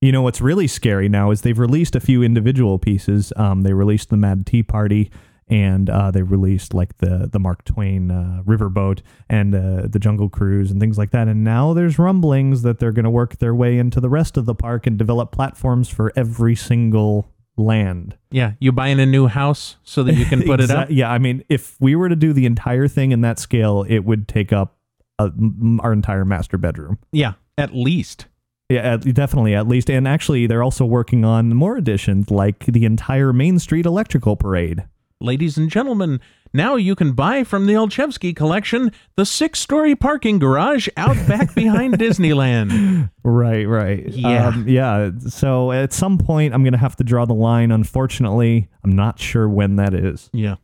You 0.00 0.12
know 0.12 0.22
what's 0.22 0.40
really 0.40 0.66
scary 0.66 1.08
now 1.08 1.30
is 1.30 1.42
they've 1.42 1.58
released 1.58 1.94
a 1.94 2.00
few 2.00 2.22
individual 2.22 2.78
pieces. 2.78 3.32
Um, 3.36 3.62
they 3.62 3.72
released 3.72 4.10
the 4.10 4.16
Mad 4.16 4.44
Tea 4.44 4.62
Party, 4.62 5.10
and 5.48 5.90
uh, 5.90 6.10
they 6.10 6.22
released 6.22 6.72
like 6.74 6.96
the 6.98 7.28
the 7.30 7.38
Mark 7.38 7.64
Twain 7.64 8.10
uh, 8.10 8.42
Riverboat 8.44 9.00
and 9.28 9.54
uh, 9.54 9.86
the 9.88 9.98
Jungle 9.98 10.28
Cruise 10.28 10.70
and 10.70 10.80
things 10.80 10.98
like 10.98 11.10
that. 11.10 11.28
And 11.28 11.44
now 11.44 11.72
there's 11.74 11.98
rumblings 11.98 12.62
that 12.62 12.78
they're 12.78 12.92
going 12.92 13.04
to 13.04 13.10
work 13.10 13.38
their 13.38 13.54
way 13.54 13.78
into 13.78 14.00
the 14.00 14.08
rest 14.08 14.36
of 14.36 14.46
the 14.46 14.54
park 14.54 14.86
and 14.86 14.98
develop 14.98 15.32
platforms 15.32 15.88
for 15.88 16.12
every 16.16 16.54
single 16.54 17.28
land. 17.56 18.16
Yeah. 18.30 18.52
You 18.58 18.72
buying 18.72 19.00
a 19.00 19.06
new 19.06 19.26
house 19.26 19.76
so 19.84 20.02
that 20.04 20.14
you 20.14 20.24
can 20.24 20.42
put 20.42 20.60
it 20.60 20.70
up? 20.72 20.88
Yeah, 20.90 21.10
I 21.10 21.18
mean, 21.18 21.44
if 21.48 21.76
we 21.80 21.94
were 21.94 22.08
to 22.08 22.16
do 22.16 22.32
the 22.32 22.46
entire 22.46 22.88
thing 22.88 23.12
in 23.12 23.20
that 23.20 23.38
scale, 23.38 23.84
it 23.88 24.00
would 24.00 24.26
take 24.28 24.52
up 24.52 24.76
m- 25.20 25.80
our 25.82 25.92
entire 25.92 26.24
master 26.24 26.58
bedroom. 26.58 26.98
Yeah. 27.12 27.34
At 27.56 27.74
least. 27.74 28.26
Yeah, 28.68 28.94
at, 28.94 29.02
definitely, 29.14 29.54
at 29.54 29.68
least. 29.68 29.90
And 29.90 30.08
actually, 30.08 30.46
they're 30.46 30.62
also 30.62 30.84
working 30.84 31.24
on 31.24 31.54
more 31.54 31.76
additions, 31.76 32.30
like 32.30 32.64
the 32.64 32.84
entire 32.84 33.32
Main 33.32 33.58
Street 33.58 33.86
Electrical 33.86 34.36
Parade. 34.36 34.84
Ladies 35.20 35.56
and 35.56 35.70
gentlemen, 35.70 36.20
now 36.52 36.76
you 36.76 36.94
can 36.94 37.12
buy 37.12 37.44
from 37.44 37.66
the 37.66 37.74
Olszewski 37.74 38.34
collection 38.34 38.90
the 39.16 39.24
six 39.24 39.58
story 39.60 39.94
parking 39.94 40.38
garage 40.38 40.88
out 40.96 41.16
back 41.28 41.54
behind 41.54 41.94
Disneyland. 41.94 43.10
Right, 43.22 43.64
right. 43.64 44.06
Yeah. 44.08 44.48
Um, 44.48 44.68
yeah. 44.68 45.10
So 45.28 45.72
at 45.72 45.92
some 45.92 46.18
point, 46.18 46.52
I'm 46.52 46.62
going 46.62 46.72
to 46.72 46.78
have 46.78 46.96
to 46.96 47.04
draw 47.04 47.24
the 47.24 47.32
line. 47.34 47.70
Unfortunately, 47.70 48.68
I'm 48.82 48.94
not 48.94 49.18
sure 49.18 49.48
when 49.48 49.76
that 49.76 49.94
is. 49.94 50.30
Yeah. 50.32 50.56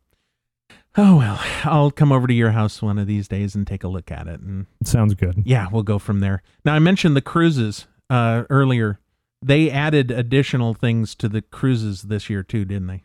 Oh, 0.97 1.19
well, 1.19 1.41
I'll 1.65 1.93
come 1.93 2.11
over 2.11 2.27
to 2.27 2.35
your 2.35 2.51
house 2.51 2.83
one 2.83 2.99
of 2.99 3.07
these 3.07 3.29
days 3.29 3.55
and 3.55 3.65
take 3.65 3.85
a 3.85 3.89
look 3.89 4.11
at 4.11 4.27
it. 4.27 4.41
And 4.41 4.67
Sounds 4.85 5.15
good. 5.15 5.43
yeah, 5.45 5.69
we'll 5.71 5.85
go 5.85 6.01
from 6.01 6.19
there. 6.19 6.43
Now, 6.65 6.75
I 6.75 6.81
mentioned 6.81 7.15
the 7.17 7.21
cruises 7.23 7.87
uh, 8.11 8.43
earlier. 8.51 8.99
They 9.41 9.71
added 9.71 10.11
additional 10.11 10.75
things 10.75 11.15
to 11.15 11.29
the 11.29 11.41
cruises 11.43 12.03
this 12.03 12.29
year, 12.29 12.43
too, 12.43 12.65
didn't 12.65 12.89
they? 12.89 13.05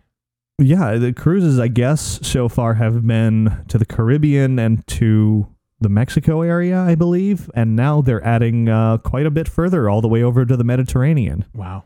Yeah, 0.57 0.95
the 0.95 1.11
cruises, 1.11 1.59
I 1.59 1.67
guess, 1.67 2.19
so 2.25 2.47
far 2.47 2.75
have 2.75 3.05
been 3.05 3.65
to 3.67 3.77
the 3.77 3.85
Caribbean 3.85 4.57
and 4.57 4.85
to 4.87 5.47
the 5.81 5.89
Mexico 5.89 6.41
area, 6.41 6.79
I 6.79 6.95
believe. 6.95 7.49
And 7.53 7.75
now 7.75 8.01
they're 8.01 8.23
adding 8.23 8.69
uh, 8.69 8.99
quite 8.99 9.25
a 9.25 9.31
bit 9.31 9.49
further, 9.49 9.89
all 9.89 10.01
the 10.01 10.07
way 10.07 10.23
over 10.23 10.45
to 10.45 10.55
the 10.55 10.63
Mediterranean. 10.63 11.45
Wow. 11.53 11.83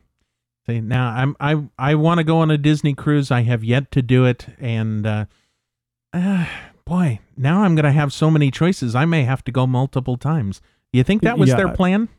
See, 0.68 0.82
now 0.82 1.10
I'm 1.10 1.36
I 1.40 1.64
I 1.80 1.96
want 1.96 2.20
to 2.20 2.24
go 2.24 2.40
on 2.40 2.52
a 2.52 2.58
Disney 2.58 2.94
cruise. 2.94 3.32
I 3.32 3.42
have 3.42 3.64
yet 3.64 3.92
to 3.92 4.04
do 4.04 4.26
it, 4.26 4.46
and 4.60 5.06
uh, 5.08 5.26
uh, 6.14 6.46
boy, 6.86 7.20
now 7.36 7.64
I'm 7.64 7.76
gonna 7.76 7.92
have 7.92 8.14
so 8.14 8.30
many 8.30 8.52
choices. 8.52 8.94
I 8.94 9.06
may 9.06 9.24
have 9.24 9.44
to 9.46 9.52
go 9.52 9.66
multiple 9.66 10.16
times. 10.16 10.62
You 10.94 11.04
think 11.04 11.24
that 11.24 11.40
was 11.40 11.50
their 11.50 11.74
plan? 11.74 12.10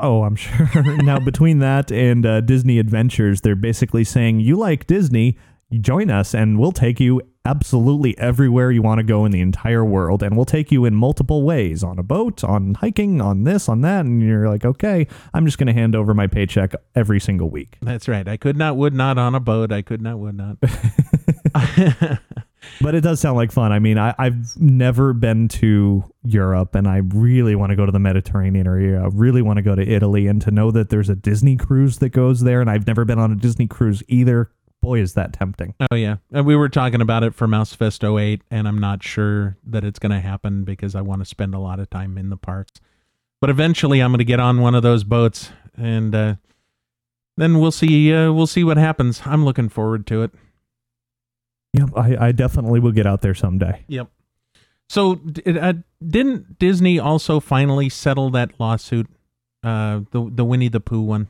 Oh, 0.00 0.22
I'm 0.22 0.36
sure. 0.36 0.68
now, 1.02 1.18
between 1.20 1.58
that 1.58 1.90
and 1.90 2.24
uh, 2.24 2.40
Disney 2.40 2.78
Adventures, 2.78 3.42
they're 3.42 3.56
basically 3.56 4.04
saying, 4.04 4.40
you 4.40 4.56
like 4.56 4.86
Disney, 4.86 5.36
join 5.72 6.10
us, 6.10 6.34
and 6.34 6.58
we'll 6.58 6.72
take 6.72 7.00
you 7.00 7.22
absolutely 7.46 8.16
everywhere 8.16 8.70
you 8.70 8.80
want 8.80 8.98
to 8.98 9.02
go 9.02 9.24
in 9.24 9.32
the 9.32 9.40
entire 9.40 9.84
world. 9.84 10.22
And 10.22 10.34
we'll 10.36 10.46
take 10.46 10.72
you 10.72 10.84
in 10.84 10.94
multiple 10.94 11.42
ways 11.42 11.84
on 11.84 11.98
a 11.98 12.02
boat, 12.02 12.42
on 12.42 12.74
hiking, 12.74 13.20
on 13.20 13.44
this, 13.44 13.68
on 13.68 13.82
that. 13.82 14.06
And 14.06 14.22
you're 14.22 14.48
like, 14.48 14.64
okay, 14.64 15.06
I'm 15.34 15.44
just 15.44 15.58
going 15.58 15.66
to 15.66 15.74
hand 15.74 15.94
over 15.94 16.14
my 16.14 16.26
paycheck 16.26 16.74
every 16.94 17.20
single 17.20 17.50
week. 17.50 17.76
That's 17.82 18.08
right. 18.08 18.26
I 18.26 18.36
could 18.36 18.56
not, 18.56 18.76
would 18.76 18.94
not 18.94 19.18
on 19.18 19.34
a 19.34 19.40
boat. 19.40 19.72
I 19.72 19.82
could 19.82 20.00
not, 20.00 20.18
would 20.18 20.36
not. 20.36 20.56
But 22.80 22.94
it 22.94 23.02
does 23.02 23.20
sound 23.20 23.36
like 23.36 23.52
fun. 23.52 23.72
I 23.72 23.78
mean, 23.78 23.98
I, 23.98 24.14
I've 24.18 24.56
never 24.60 25.12
been 25.12 25.48
to 25.48 26.04
Europe, 26.24 26.74
and 26.74 26.88
I 26.88 26.98
really 26.98 27.54
want 27.54 27.70
to 27.70 27.76
go 27.76 27.86
to 27.86 27.92
the 27.92 27.98
Mediterranean 27.98 28.66
area. 28.66 29.02
I 29.02 29.08
really 29.12 29.42
want 29.42 29.58
to 29.58 29.62
go 29.62 29.74
to 29.74 29.82
Italy, 29.82 30.26
and 30.26 30.40
to 30.42 30.50
know 30.50 30.70
that 30.70 30.90
there's 30.90 31.08
a 31.08 31.14
Disney 31.14 31.56
cruise 31.56 31.98
that 31.98 32.10
goes 32.10 32.40
there, 32.40 32.60
and 32.60 32.70
I've 32.70 32.86
never 32.86 33.04
been 33.04 33.18
on 33.18 33.32
a 33.32 33.36
Disney 33.36 33.66
cruise 33.66 34.02
either. 34.08 34.50
Boy, 34.84 35.00
is 35.00 35.14
that 35.14 35.32
tempting. 35.32 35.74
Oh 35.90 35.96
yeah, 35.96 36.16
and 36.30 36.44
we 36.44 36.54
were 36.54 36.68
talking 36.68 37.00
about 37.00 37.24
it 37.24 37.34
for 37.34 37.48
Mouse 37.48 37.72
Fest 37.72 38.04
08, 38.04 38.42
and 38.50 38.68
I'm 38.68 38.78
not 38.78 39.02
sure 39.02 39.56
that 39.64 39.82
it's 39.82 39.98
going 39.98 40.12
to 40.12 40.20
happen 40.20 40.62
because 40.64 40.94
I 40.94 41.00
want 41.00 41.22
to 41.22 41.24
spend 41.24 41.54
a 41.54 41.58
lot 41.58 41.80
of 41.80 41.88
time 41.88 42.18
in 42.18 42.28
the 42.28 42.36
parks. 42.36 42.82
But 43.40 43.48
eventually, 43.48 44.00
I'm 44.00 44.10
going 44.10 44.18
to 44.18 44.24
get 44.24 44.40
on 44.40 44.60
one 44.60 44.74
of 44.74 44.82
those 44.82 45.02
boats, 45.02 45.50
and 45.74 46.14
uh, 46.14 46.34
then 47.38 47.60
we'll 47.60 47.72
see. 47.72 48.12
Uh, 48.12 48.30
we'll 48.32 48.46
see 48.46 48.62
what 48.62 48.76
happens. 48.76 49.22
I'm 49.24 49.46
looking 49.46 49.70
forward 49.70 50.06
to 50.08 50.22
it. 50.22 50.32
Yep, 51.72 51.88
I, 51.96 52.26
I 52.28 52.32
definitely 52.32 52.78
will 52.78 52.92
get 52.92 53.06
out 53.06 53.22
there 53.22 53.34
someday. 53.34 53.84
Yep. 53.88 54.08
So, 54.90 55.14
d- 55.14 55.58
uh, 55.58 55.72
didn't 56.06 56.58
Disney 56.58 56.98
also 56.98 57.40
finally 57.40 57.88
settle 57.88 58.28
that 58.30 58.60
lawsuit, 58.60 59.08
uh, 59.62 60.00
the 60.10 60.28
the 60.30 60.44
Winnie 60.44 60.68
the 60.68 60.80
Pooh 60.80 61.00
one? 61.00 61.28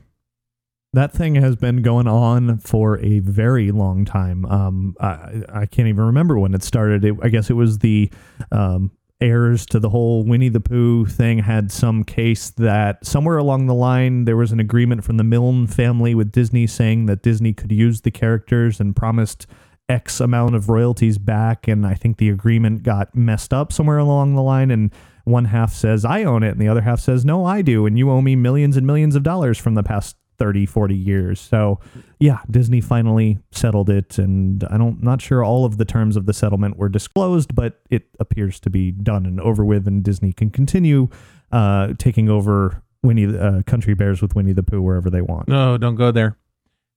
That 0.95 1.11
thing 1.11 1.35
has 1.35 1.57
been 1.57 1.81
going 1.81 2.07
on 2.07 2.57
for 2.59 2.99
a 2.99 3.19
very 3.19 3.71
long 3.71 4.05
time. 4.05 4.45
Um, 4.45 4.95
I, 5.01 5.43
I 5.49 5.65
can't 5.65 5.89
even 5.89 6.05
remember 6.05 6.39
when 6.39 6.53
it 6.53 6.63
started. 6.63 7.03
It, 7.03 7.15
I 7.21 7.27
guess 7.27 7.49
it 7.49 7.55
was 7.55 7.79
the 7.79 8.09
um, 8.49 8.91
heirs 9.19 9.65
to 9.65 9.79
the 9.81 9.89
whole 9.89 10.23
Winnie 10.23 10.47
the 10.47 10.61
Pooh 10.61 11.05
thing 11.05 11.39
had 11.39 11.69
some 11.69 12.05
case 12.05 12.49
that 12.51 13.05
somewhere 13.05 13.37
along 13.37 13.67
the 13.67 13.73
line 13.73 14.23
there 14.23 14.37
was 14.37 14.53
an 14.53 14.61
agreement 14.61 15.03
from 15.03 15.17
the 15.17 15.25
Milne 15.25 15.67
family 15.67 16.15
with 16.15 16.31
Disney 16.31 16.65
saying 16.65 17.07
that 17.07 17.21
Disney 17.21 17.51
could 17.51 17.73
use 17.73 18.01
the 18.01 18.11
characters 18.11 18.79
and 18.79 18.95
promised 18.95 19.47
X 19.89 20.21
amount 20.21 20.55
of 20.55 20.69
royalties 20.69 21.17
back. 21.17 21.67
And 21.67 21.85
I 21.85 21.93
think 21.95 22.17
the 22.17 22.29
agreement 22.29 22.83
got 22.83 23.13
messed 23.13 23.53
up 23.53 23.73
somewhere 23.73 23.97
along 23.97 24.35
the 24.35 24.41
line. 24.41 24.71
And 24.71 24.93
one 25.25 25.45
half 25.45 25.73
says, 25.73 26.05
I 26.05 26.23
own 26.23 26.41
it. 26.41 26.51
And 26.51 26.61
the 26.61 26.69
other 26.69 26.81
half 26.81 27.01
says, 27.01 27.25
No, 27.25 27.45
I 27.45 27.61
do. 27.61 27.85
And 27.85 27.97
you 27.97 28.09
owe 28.09 28.21
me 28.21 28.37
millions 28.37 28.77
and 28.77 28.87
millions 28.87 29.15
of 29.15 29.23
dollars 29.23 29.57
from 29.57 29.73
the 29.73 29.83
past 29.83 30.15
30, 30.37 30.65
40 30.65 30.95
years. 30.95 31.39
So, 31.39 31.79
yeah, 32.19 32.39
Disney 32.49 32.81
finally 32.81 33.39
settled 33.51 33.89
it. 33.89 34.17
And 34.17 34.63
I 34.65 34.77
don't, 34.77 35.01
not 35.03 35.21
sure 35.21 35.43
all 35.43 35.65
of 35.65 35.77
the 35.77 35.85
terms 35.85 36.15
of 36.15 36.25
the 36.25 36.33
settlement 36.33 36.77
were 36.77 36.89
disclosed, 36.89 37.55
but 37.55 37.81
it 37.89 38.07
appears 38.19 38.59
to 38.61 38.69
be 38.69 38.91
done 38.91 39.25
and 39.25 39.39
over 39.39 39.63
with. 39.63 39.87
And 39.87 40.03
Disney 40.03 40.33
can 40.33 40.49
continue 40.49 41.09
uh, 41.51 41.93
taking 41.97 42.29
over 42.29 42.83
Winnie, 43.03 43.37
uh, 43.37 43.61
Country 43.63 43.93
Bears 43.93 44.21
with 44.21 44.35
Winnie 44.35 44.53
the 44.53 44.63
Pooh 44.63 44.81
wherever 44.81 45.09
they 45.09 45.21
want. 45.21 45.47
No, 45.47 45.77
don't 45.77 45.95
go 45.95 46.11
there. 46.11 46.37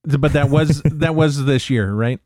But 0.05 0.33
that 0.33 0.49
was 0.49 0.83
that 0.85 1.15
was 1.15 1.45
this 1.45 1.71
year, 1.71 1.93
right? 1.93 2.21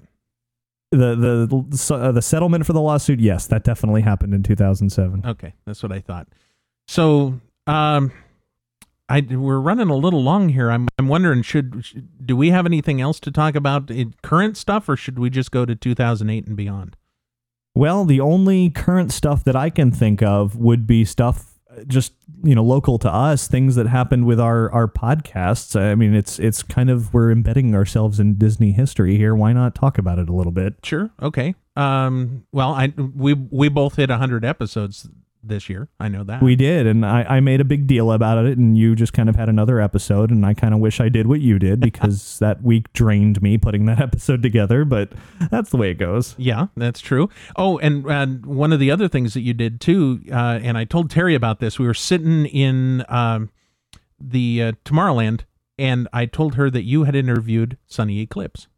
The 0.90 1.16
the 1.16 1.76
so, 1.76 1.96
uh, 1.96 2.12
the 2.12 2.22
settlement 2.22 2.66
for 2.66 2.74
the 2.74 2.80
lawsuit, 2.80 3.18
yes, 3.18 3.46
that 3.46 3.64
definitely 3.64 4.02
happened 4.02 4.34
in 4.34 4.42
2007. 4.42 5.22
Okay, 5.26 5.54
that's 5.64 5.82
what 5.82 5.90
I 5.90 6.00
thought. 6.00 6.28
So, 6.86 7.40
um, 7.66 8.12
I 9.12 9.20
we're 9.20 9.60
running 9.60 9.90
a 9.90 9.96
little 9.96 10.22
long 10.22 10.48
here. 10.48 10.70
I'm 10.70 10.88
I'm 10.98 11.06
wondering 11.06 11.42
should, 11.42 11.84
should 11.84 12.26
do 12.26 12.34
we 12.34 12.48
have 12.48 12.64
anything 12.64 12.98
else 13.02 13.20
to 13.20 13.30
talk 13.30 13.54
about 13.54 13.90
in 13.90 14.14
current 14.22 14.56
stuff, 14.56 14.88
or 14.88 14.96
should 14.96 15.18
we 15.18 15.28
just 15.28 15.50
go 15.50 15.66
to 15.66 15.74
2008 15.74 16.46
and 16.46 16.56
beyond? 16.56 16.96
Well, 17.74 18.06
the 18.06 18.20
only 18.20 18.70
current 18.70 19.12
stuff 19.12 19.44
that 19.44 19.54
I 19.54 19.68
can 19.68 19.90
think 19.90 20.22
of 20.22 20.56
would 20.56 20.86
be 20.86 21.04
stuff 21.04 21.58
just 21.86 22.14
you 22.42 22.54
know 22.54 22.64
local 22.64 22.98
to 23.00 23.12
us, 23.12 23.46
things 23.48 23.74
that 23.74 23.86
happened 23.86 24.24
with 24.24 24.40
our 24.40 24.72
our 24.72 24.88
podcasts. 24.88 25.78
I 25.78 25.94
mean, 25.94 26.14
it's 26.14 26.38
it's 26.38 26.62
kind 26.62 26.88
of 26.88 27.12
we're 27.12 27.30
embedding 27.30 27.74
ourselves 27.74 28.18
in 28.18 28.38
Disney 28.38 28.72
history 28.72 29.18
here. 29.18 29.34
Why 29.34 29.52
not 29.52 29.74
talk 29.74 29.98
about 29.98 30.20
it 30.20 30.30
a 30.30 30.32
little 30.32 30.52
bit? 30.52 30.76
Sure. 30.84 31.10
Okay. 31.20 31.54
Um. 31.76 32.46
Well, 32.50 32.72
I 32.72 32.94
we 32.96 33.34
we 33.34 33.68
both 33.68 33.96
hit 33.96 34.08
100 34.08 34.42
episodes 34.42 35.06
this 35.42 35.68
year. 35.68 35.88
I 35.98 36.08
know 36.08 36.24
that. 36.24 36.42
We 36.42 36.56
did, 36.56 36.86
and 36.86 37.04
I, 37.04 37.22
I 37.24 37.40
made 37.40 37.60
a 37.60 37.64
big 37.64 37.86
deal 37.86 38.12
about 38.12 38.44
it, 38.44 38.58
and 38.58 38.76
you 38.76 38.94
just 38.94 39.12
kind 39.12 39.28
of 39.28 39.36
had 39.36 39.48
another 39.48 39.80
episode, 39.80 40.30
and 40.30 40.44
I 40.46 40.54
kind 40.54 40.74
of 40.74 40.80
wish 40.80 41.00
I 41.00 41.08
did 41.08 41.26
what 41.26 41.40
you 41.40 41.58
did 41.58 41.80
because 41.80 42.38
that 42.40 42.62
week 42.62 42.92
drained 42.92 43.42
me 43.42 43.58
putting 43.58 43.86
that 43.86 44.00
episode 44.00 44.42
together, 44.42 44.84
but 44.84 45.12
that's 45.50 45.70
the 45.70 45.76
way 45.76 45.90
it 45.90 45.98
goes. 45.98 46.34
Yeah, 46.38 46.66
that's 46.76 47.00
true. 47.00 47.28
Oh, 47.56 47.78
and, 47.78 48.06
and 48.06 48.46
one 48.46 48.72
of 48.72 48.80
the 48.80 48.90
other 48.90 49.08
things 49.08 49.34
that 49.34 49.40
you 49.40 49.54
did 49.54 49.80
too, 49.80 50.22
uh, 50.30 50.60
and 50.62 50.78
I 50.78 50.84
told 50.84 51.10
Terry 51.10 51.34
about 51.34 51.60
this. 51.60 51.78
We 51.78 51.86
were 51.86 51.94
sitting 51.94 52.46
in 52.46 53.04
um, 53.08 53.50
the 54.20 54.62
uh, 54.62 54.72
Tomorrowland, 54.84 55.42
and 55.78 56.08
I 56.12 56.26
told 56.26 56.54
her 56.54 56.70
that 56.70 56.84
you 56.84 57.04
had 57.04 57.14
interviewed 57.14 57.78
Sonny 57.86 58.20
Eclipse. 58.20 58.68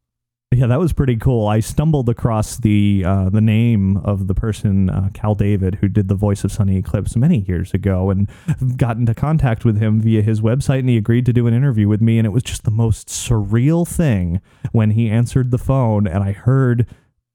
Yeah, 0.55 0.67
that 0.69 0.79
was 0.79 0.93
pretty 0.93 1.17
cool. 1.17 1.49
I 1.49 1.61
stumbled 1.61 2.09
across 2.09 2.57
the 2.57 3.03
uh, 3.05 3.29
the 3.31 3.41
name 3.41 3.97
of 3.99 4.29
the 4.29 4.35
person, 4.35 4.89
uh, 4.89 5.11
Kal 5.13 5.35
David, 5.35 5.77
who 5.77 5.89
did 5.89 6.09
the 6.09 6.15
voice 6.15 6.45
of 6.45 6.53
Sonny 6.53 6.77
Eclipse 6.77 7.17
many 7.17 7.41
years 7.41 7.75
ago, 7.75 8.11
and 8.11 8.29
got 8.77 8.97
into 8.97 9.15
contact 9.15 9.65
with 9.65 9.79
him 9.79 10.01
via 10.01 10.23
his 10.23 10.41
website, 10.41 10.81
and 10.81 10.89
he 10.89 10.97
agreed 10.97 11.27
to 11.27 11.33
do 11.33 11.47
an 11.47 11.55
interview 11.55 11.89
with 11.89 12.01
me, 12.01 12.19
and 12.19 12.27
it 12.27 12.31
was 12.31 12.43
just 12.43 12.65
the 12.65 12.71
most 12.71 13.09
surreal 13.09 13.87
thing 13.87 14.41
when 14.73 14.93
he 14.93 15.11
answered 15.11 15.51
the 15.51 15.59
phone, 15.59 16.07
and 16.07 16.23
I 16.23 16.33
heard 16.33 16.87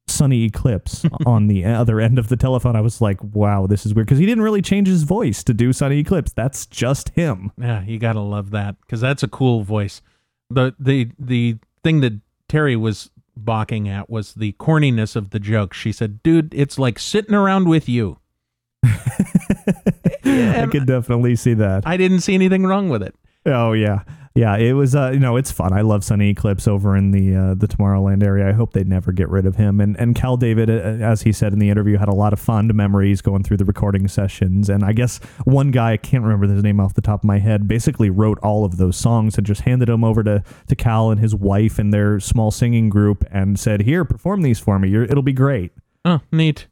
Sonny 0.08 0.46
Eclipse 0.46 1.06
on 1.26 1.48
the 1.48 1.66
other 1.66 2.00
end 2.00 2.18
of 2.20 2.30
the 2.30 2.38
telephone. 2.38 2.76
I 2.76 2.82
was 2.82 3.02
like, 3.02 3.22
wow, 3.24 3.68
this 3.68 3.86
is 3.86 3.94
weird 3.94 4.08
because 4.08 4.20
he 4.20 4.26
didn't 4.26 4.44
really 4.44 4.62
change 4.62 4.88
his 4.88 5.04
voice 5.04 5.44
to 5.44 5.54
do 5.54 5.74
Sonny 5.74 6.00
Eclipse. 6.00 6.32
That's 6.34 6.66
just 6.66 7.10
him. 7.10 7.52
Yeah, 7.60 7.84
you 7.84 8.00
gotta 8.00 8.22
love 8.22 8.52
that 8.52 8.80
because 8.82 9.02
that's 9.02 9.24
a 9.24 9.28
cool 9.28 9.64
voice. 9.64 10.02
the 10.50 10.74
the 10.80 11.10
The 11.20 11.58
thing 11.84 12.02
that 12.02 12.14
Terry 12.50 12.76
was 12.76 13.10
balking 13.38 13.88
at 13.88 14.10
was 14.10 14.34
the 14.34 14.52
corniness 14.54 15.16
of 15.16 15.30
the 15.30 15.40
joke. 15.40 15.74
She 15.74 15.94
said, 15.94 16.22
"Dude, 16.24 16.54
it's 16.54 16.78
like 16.78 17.00
sitting 17.00 17.36
around 17.36 17.70
with 17.70 17.88
you." 17.88 18.18
I 18.84 20.68
could 20.70 20.86
definitely 20.86 21.36
see 21.36 21.54
that. 21.54 21.84
I 21.86 21.96
didn't 21.96 22.22
see 22.22 22.34
anything 22.34 22.66
wrong 22.66 22.90
with 22.90 23.02
it. 23.02 23.16
Oh 23.46 23.72
yeah, 23.72 24.04
yeah. 24.40 24.56
It 24.56 24.72
was 24.74 24.96
uh, 24.96 25.12
you 25.12 25.20
know, 25.20 25.36
it's 25.36 25.52
fun. 25.52 25.74
I 25.74 25.82
love 25.82 26.04
Sonny 26.04 26.30
Eclipse 26.30 26.68
over 26.68 26.96
in 26.96 27.12
the 27.12 27.36
uh, 27.36 27.54
the 27.56 27.68
Tomorrowland 27.68 28.24
area. 28.24 28.48
I 28.48 28.54
hope 28.54 28.72
they 28.72 28.86
never 28.86 29.12
get 29.12 29.28
rid 29.30 29.46
of 29.46 29.58
him. 29.58 29.82
And 29.82 30.00
and 30.00 30.16
Kal 30.16 30.38
David, 30.38 30.70
uh, 30.70 30.74
as 30.74 31.24
he 31.24 31.34
said 31.34 31.52
in 31.52 31.60
the 31.60 31.70
interview, 31.70 31.98
had 31.98 32.08
a 32.08 32.16
lot 32.16 32.32
of 32.32 32.40
fond 32.40 32.74
memories 32.74 33.22
going 33.22 33.44
through 33.44 33.58
the 33.58 33.66
recording 33.66 34.08
sessions. 34.08 34.70
And 34.70 34.84
I 34.84 34.94
guess 34.94 35.18
one 35.44 35.72
guy, 35.72 35.92
I 35.92 35.98
can't 35.98 36.24
remember 36.24 36.48
his 36.48 36.64
name 36.64 36.80
off 36.80 36.94
the 36.94 37.02
top 37.02 37.22
of 37.22 37.26
my 37.26 37.40
head, 37.40 37.68
basically 37.68 38.10
wrote 38.10 38.40
all 38.40 38.64
of 38.64 38.78
those 38.78 38.96
songs 38.96 39.38
and 39.38 39.46
just 39.46 39.62
handed 39.62 39.90
them 39.90 40.06
over 40.06 40.24
to 40.24 40.44
to 40.68 40.76
Kal 40.76 41.12
and 41.12 41.20
his 41.20 41.36
wife 41.36 41.78
and 41.78 41.94
their 41.94 42.22
small 42.22 42.50
singing 42.50 42.90
group 42.90 43.26
and 43.32 43.60
said, 43.60 43.82
"Here, 43.82 44.06
perform 44.06 44.42
these 44.42 44.60
for 44.60 44.80
me. 44.80 44.90
You're, 44.90 45.04
it'll 45.04 45.22
be 45.22 45.34
great." 45.34 45.74
Oh, 46.06 46.22
neat. 46.32 46.68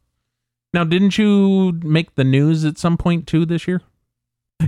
Now, 0.74 0.84
didn't 0.84 1.18
you 1.18 1.80
make 1.84 2.16
the 2.16 2.24
news 2.24 2.64
at 2.64 2.78
some 2.78 2.98
point 2.98 3.28
too 3.28 3.46
this 3.46 3.68
year? 3.68 3.82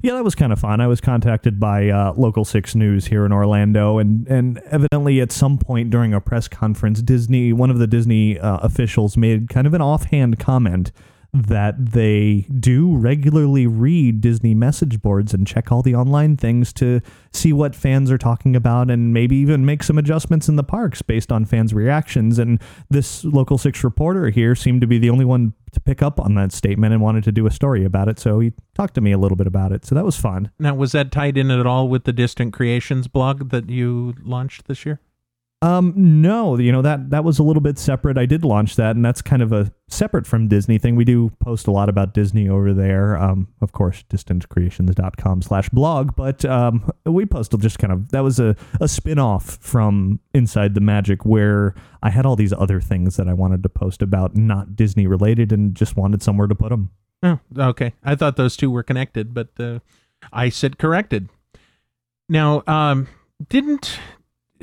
Yeah, 0.01 0.13
that 0.13 0.23
was 0.23 0.35
kind 0.35 0.53
of 0.53 0.59
fun. 0.59 0.79
I 0.79 0.87
was 0.87 1.01
contacted 1.01 1.59
by 1.59 1.89
uh, 1.89 2.13
Local 2.13 2.45
6 2.45 2.75
News 2.75 3.07
here 3.07 3.25
in 3.25 3.31
Orlando, 3.31 3.97
and, 3.97 4.27
and 4.27 4.57
evidently 4.59 5.19
at 5.19 5.31
some 5.31 5.57
point 5.57 5.89
during 5.89 6.13
a 6.13 6.21
press 6.21 6.47
conference, 6.47 7.01
Disney, 7.01 7.51
one 7.53 7.69
of 7.69 7.79
the 7.79 7.87
Disney 7.87 8.39
uh, 8.39 8.57
officials 8.57 9.17
made 9.17 9.49
kind 9.49 9.67
of 9.67 9.73
an 9.73 9.81
offhand 9.81 10.39
comment 10.39 10.91
that 11.33 11.91
they 11.91 12.47
do 12.59 12.95
regularly 12.95 13.67
read 13.67 14.21
Disney 14.21 14.55
message 14.55 15.01
boards 15.01 15.33
and 15.33 15.45
check 15.45 15.71
all 15.71 15.81
the 15.81 15.95
online 15.95 16.37
things 16.37 16.73
to 16.73 17.01
see 17.31 17.53
what 17.53 17.75
fans 17.75 18.09
are 18.09 18.17
talking 18.17 18.55
about 18.55 18.89
and 18.89 19.13
maybe 19.13 19.35
even 19.35 19.65
make 19.65 19.83
some 19.83 19.97
adjustments 19.97 20.49
in 20.49 20.55
the 20.55 20.63
parks 20.63 21.01
based 21.01 21.31
on 21.31 21.45
fans' 21.45 21.73
reactions. 21.73 22.39
And 22.39 22.59
this 22.89 23.23
local 23.23 23.57
six 23.57 23.83
reporter 23.83 24.29
here 24.29 24.55
seemed 24.55 24.81
to 24.81 24.87
be 24.87 24.97
the 24.97 25.09
only 25.09 25.25
one 25.25 25.53
to 25.71 25.79
pick 25.79 26.01
up 26.01 26.19
on 26.19 26.33
that 26.35 26.51
statement 26.51 26.93
and 26.93 27.01
wanted 27.01 27.23
to 27.25 27.31
do 27.31 27.45
a 27.45 27.51
story 27.51 27.85
about 27.85 28.07
it. 28.07 28.19
So 28.19 28.39
he 28.39 28.53
talked 28.73 28.95
to 28.95 29.01
me 29.01 29.11
a 29.11 29.17
little 29.17 29.35
bit 29.35 29.47
about 29.47 29.71
it. 29.71 29.85
So 29.85 29.93
that 29.93 30.05
was 30.05 30.17
fun. 30.17 30.49
Now, 30.57 30.73
was 30.73 30.93
that 30.93 31.11
tied 31.11 31.37
in 31.37 31.51
at 31.51 31.67
all 31.67 31.87
with 31.87 32.05
the 32.05 32.13
Distant 32.13 32.53
Creations 32.53 33.07
blog 33.07 33.49
that 33.49 33.69
you 33.69 34.15
launched 34.23 34.65
this 34.67 34.83
year? 34.85 34.99
Um, 35.61 35.93
no, 35.95 36.57
you 36.57 36.71
know 36.71 36.81
that 36.81 37.09
that 37.09 37.25
was 37.25 37.37
a 37.37 37.43
little 37.43 37.61
bit 37.61 37.77
separate. 37.77 38.17
I 38.17 38.25
did 38.25 38.45
launch 38.45 38.77
that, 38.77 38.95
and 38.95 39.03
that's 39.03 39.21
kind 39.21 39.41
of 39.41 39.51
a 39.51 39.73
separate 39.89 40.25
from 40.25 40.47
Disney 40.47 40.77
thing. 40.77 40.95
We 40.95 41.03
do 41.03 41.31
post 41.41 41.67
a 41.67 41.71
lot 41.71 41.89
about 41.89 42.13
Disney 42.13 42.47
over 42.47 42.73
there. 42.73 43.17
Um, 43.17 43.49
of 43.59 43.73
course, 43.73 44.05
distantcreations.com 44.09 45.41
slash 45.41 45.67
blog, 45.67 46.15
but 46.15 46.45
um, 46.45 46.89
we 47.05 47.25
posted 47.25 47.59
just 47.59 47.77
kind 47.77 47.91
of 47.91 48.09
that 48.11 48.23
was 48.23 48.39
a, 48.39 48.55
a 48.79 48.87
spin 48.87 49.19
off 49.19 49.57
from 49.57 50.21
Inside 50.33 50.75
the 50.75 50.81
Magic 50.81 51.25
where 51.25 51.75
I 52.01 52.09
had 52.09 52.25
all 52.25 52.37
these 52.37 52.53
other 52.53 52.79
things 52.79 53.17
that 53.17 53.27
I 53.27 53.33
wanted 53.33 53.61
to 53.63 53.69
post 53.69 54.01
about, 54.01 54.37
not 54.37 54.77
Disney 54.77 55.07
related, 55.07 55.51
and 55.51 55.75
just 55.75 55.97
wanted 55.97 56.23
somewhere 56.23 56.47
to 56.47 56.55
put 56.55 56.69
them. 56.69 56.91
Oh, 57.21 57.39
okay. 57.57 57.93
I 58.01 58.15
thought 58.15 58.37
those 58.37 58.55
two 58.55 58.71
were 58.71 58.83
connected, 58.83 59.33
but 59.33 59.49
uh, 59.59 59.79
I 60.31 60.47
said 60.47 60.77
corrected. 60.77 61.27
Now, 62.29 62.63
um, 62.65 63.09
didn't 63.49 63.99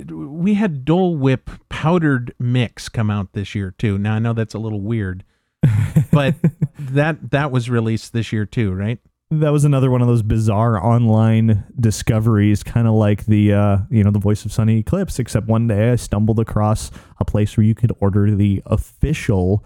we 0.05 0.55
had 0.55 0.85
Dole 0.85 1.16
Whip 1.16 1.51
powdered 1.68 2.35
mix 2.39 2.89
come 2.89 3.10
out 3.10 3.32
this 3.32 3.55
year 3.55 3.74
too. 3.78 3.98
Now 3.98 4.14
I 4.14 4.18
know 4.18 4.32
that's 4.32 4.55
a 4.55 4.59
little 4.59 4.81
weird, 4.81 5.24
but 6.12 6.35
that 6.78 7.31
that 7.31 7.51
was 7.51 7.70
released 7.70 8.12
this 8.12 8.32
year 8.32 8.47
too, 8.47 8.73
right? 8.73 8.98
That 9.31 9.51
was 9.51 9.64
another 9.64 9.90
one 9.90 10.02
of 10.02 10.06
those 10.06 10.23
bizarre 10.23 10.85
online 10.85 11.64
discoveries, 11.81 12.62
kind 12.62 12.86
of 12.86 12.94
like 12.94 13.27
the 13.27 13.52
uh, 13.52 13.78
you 13.90 14.05
know 14.05 14.10
the 14.10 14.18
voice 14.18 14.44
of 14.44 14.52
Sonny 14.52 14.78
Eclipse. 14.78 15.18
Except 15.18 15.48
one 15.48 15.66
day 15.66 15.90
I 15.90 15.97
stumbled 15.97 16.39
across 16.39 16.90
a 17.18 17.24
place 17.24 17.56
where 17.56 17.64
you 17.64 17.74
could 17.74 17.93
order 17.98 18.35
the 18.35 18.62
official 18.66 19.64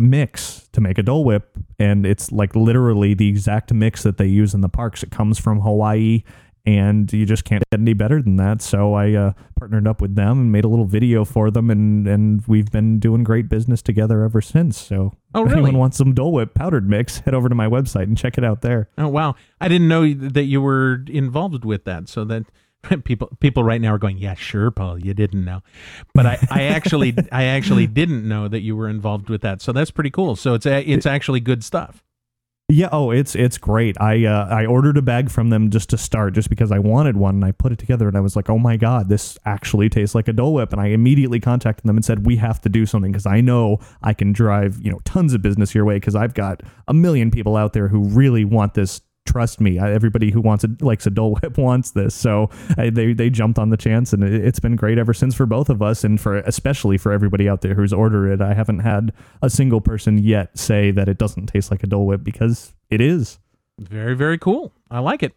mix 0.00 0.68
to 0.72 0.80
make 0.80 0.98
a 0.98 1.02
Dole 1.02 1.24
Whip, 1.24 1.56
and 1.78 2.04
it's 2.04 2.30
like 2.30 2.54
literally 2.54 3.14
the 3.14 3.28
exact 3.28 3.72
mix 3.72 4.02
that 4.02 4.18
they 4.18 4.26
use 4.26 4.54
in 4.54 4.60
the 4.60 4.68
parks. 4.68 5.02
It 5.02 5.10
comes 5.10 5.38
from 5.38 5.60
Hawaii 5.60 6.22
and 6.68 7.10
you 7.14 7.24
just 7.24 7.44
can't 7.44 7.62
get 7.70 7.80
any 7.80 7.94
better 7.94 8.20
than 8.20 8.36
that. 8.36 8.60
So 8.60 8.92
I 8.92 9.14
uh, 9.14 9.32
partnered 9.58 9.88
up 9.88 10.02
with 10.02 10.16
them 10.16 10.38
and 10.38 10.52
made 10.52 10.64
a 10.64 10.68
little 10.68 10.84
video 10.84 11.24
for 11.24 11.50
them, 11.50 11.70
and 11.70 12.06
and 12.06 12.46
we've 12.46 12.70
been 12.70 12.98
doing 12.98 13.24
great 13.24 13.48
business 13.48 13.80
together 13.80 14.22
ever 14.22 14.42
since. 14.42 14.76
So 14.78 15.14
oh, 15.34 15.46
if 15.46 15.52
anyone 15.52 15.78
wants 15.78 15.96
some 15.96 16.12
Dole 16.12 16.32
Whip 16.32 16.52
powdered 16.52 16.86
mix, 16.86 17.20
head 17.20 17.32
over 17.32 17.48
to 17.48 17.54
my 17.54 17.66
website 17.66 18.04
and 18.04 18.18
check 18.18 18.36
it 18.36 18.44
out 18.44 18.60
there. 18.60 18.90
Oh 18.98 19.08
wow, 19.08 19.34
I 19.62 19.68
didn't 19.68 19.88
know 19.88 20.12
that 20.12 20.44
you 20.44 20.60
were 20.60 21.04
involved 21.08 21.64
with 21.64 21.84
that. 21.86 22.08
So 22.10 22.24
that 22.24 22.44
people 23.04 23.30
people 23.40 23.64
right 23.64 23.80
now 23.80 23.94
are 23.94 23.98
going, 23.98 24.18
yeah, 24.18 24.34
sure, 24.34 24.70
Paul, 24.70 24.98
you 24.98 25.14
didn't 25.14 25.46
know, 25.46 25.62
but 26.14 26.26
I, 26.26 26.38
I 26.50 26.62
actually 26.64 27.16
I 27.32 27.44
actually 27.44 27.86
didn't 27.86 28.28
know 28.28 28.46
that 28.46 28.60
you 28.60 28.76
were 28.76 28.90
involved 28.90 29.30
with 29.30 29.40
that. 29.40 29.62
So 29.62 29.72
that's 29.72 29.90
pretty 29.90 30.10
cool. 30.10 30.36
So 30.36 30.52
it's 30.52 30.66
a, 30.66 30.82
it's 30.82 31.06
actually 31.06 31.40
good 31.40 31.64
stuff. 31.64 32.04
Yeah, 32.70 32.90
oh, 32.92 33.10
it's 33.10 33.34
it's 33.34 33.56
great. 33.56 33.98
I 33.98 34.26
uh, 34.26 34.46
I 34.50 34.66
ordered 34.66 34.98
a 34.98 35.02
bag 35.02 35.30
from 35.30 35.48
them 35.48 35.70
just 35.70 35.88
to 35.88 35.96
start, 35.96 36.34
just 36.34 36.50
because 36.50 36.70
I 36.70 36.78
wanted 36.78 37.16
one, 37.16 37.36
and 37.36 37.44
I 37.46 37.50
put 37.52 37.72
it 37.72 37.78
together, 37.78 38.08
and 38.08 38.16
I 38.16 38.20
was 38.20 38.36
like, 38.36 38.50
oh 38.50 38.58
my 38.58 38.76
god, 38.76 39.08
this 39.08 39.38
actually 39.46 39.88
tastes 39.88 40.14
like 40.14 40.28
a 40.28 40.34
Dole 40.34 40.52
Whip, 40.52 40.72
and 40.72 40.80
I 40.80 40.88
immediately 40.88 41.40
contacted 41.40 41.86
them 41.86 41.96
and 41.96 42.04
said, 42.04 42.26
we 42.26 42.36
have 42.36 42.60
to 42.60 42.68
do 42.68 42.84
something 42.84 43.10
because 43.10 43.24
I 43.24 43.40
know 43.40 43.78
I 44.02 44.12
can 44.12 44.34
drive 44.34 44.78
you 44.82 44.90
know 44.92 45.00
tons 45.06 45.32
of 45.32 45.40
business 45.40 45.74
your 45.74 45.86
way 45.86 45.96
because 45.96 46.14
I've 46.14 46.34
got 46.34 46.60
a 46.86 46.92
million 46.92 47.30
people 47.30 47.56
out 47.56 47.72
there 47.72 47.88
who 47.88 48.04
really 48.04 48.44
want 48.44 48.74
this 48.74 49.00
trust 49.28 49.60
me, 49.60 49.78
everybody 49.78 50.30
who 50.30 50.40
wants 50.40 50.64
it 50.64 50.80
likes 50.80 51.06
a 51.06 51.10
Dole 51.10 51.36
Whip 51.36 51.58
wants 51.58 51.90
this. 51.90 52.14
So 52.14 52.50
they 52.76 53.12
they 53.12 53.30
jumped 53.30 53.58
on 53.58 53.70
the 53.70 53.76
chance, 53.76 54.12
and 54.12 54.24
it, 54.24 54.42
has 54.42 54.60
been 54.60 54.76
great 54.76 54.98
ever 54.98 55.12
since 55.12 55.34
for 55.34 55.46
both 55.46 55.68
of 55.68 55.82
us, 55.82 56.02
and 56.04 56.20
for 56.20 56.38
especially 56.38 56.98
for 56.98 57.12
everybody 57.12 57.48
out 57.48 57.60
there 57.60 57.74
who's 57.74 57.92
ordered 57.92 58.32
it. 58.32 58.40
I 58.40 58.54
haven't 58.54 58.80
had 58.80 59.12
a 59.42 59.50
single 59.50 59.80
person 59.80 60.18
yet 60.18 60.56
say 60.56 60.90
that 60.92 61.08
it 61.08 61.18
doesn't 61.18 61.46
taste 61.46 61.70
like 61.70 61.82
a 61.82 61.86
Dole 61.86 62.06
Whip 62.06 62.24
because 62.24 62.74
it 62.90 63.00
is. 63.00 63.38
Very 63.78 64.16
very 64.16 64.38
cool. 64.38 64.72
I 64.90 65.00
like 65.00 65.22
it. 65.22 65.34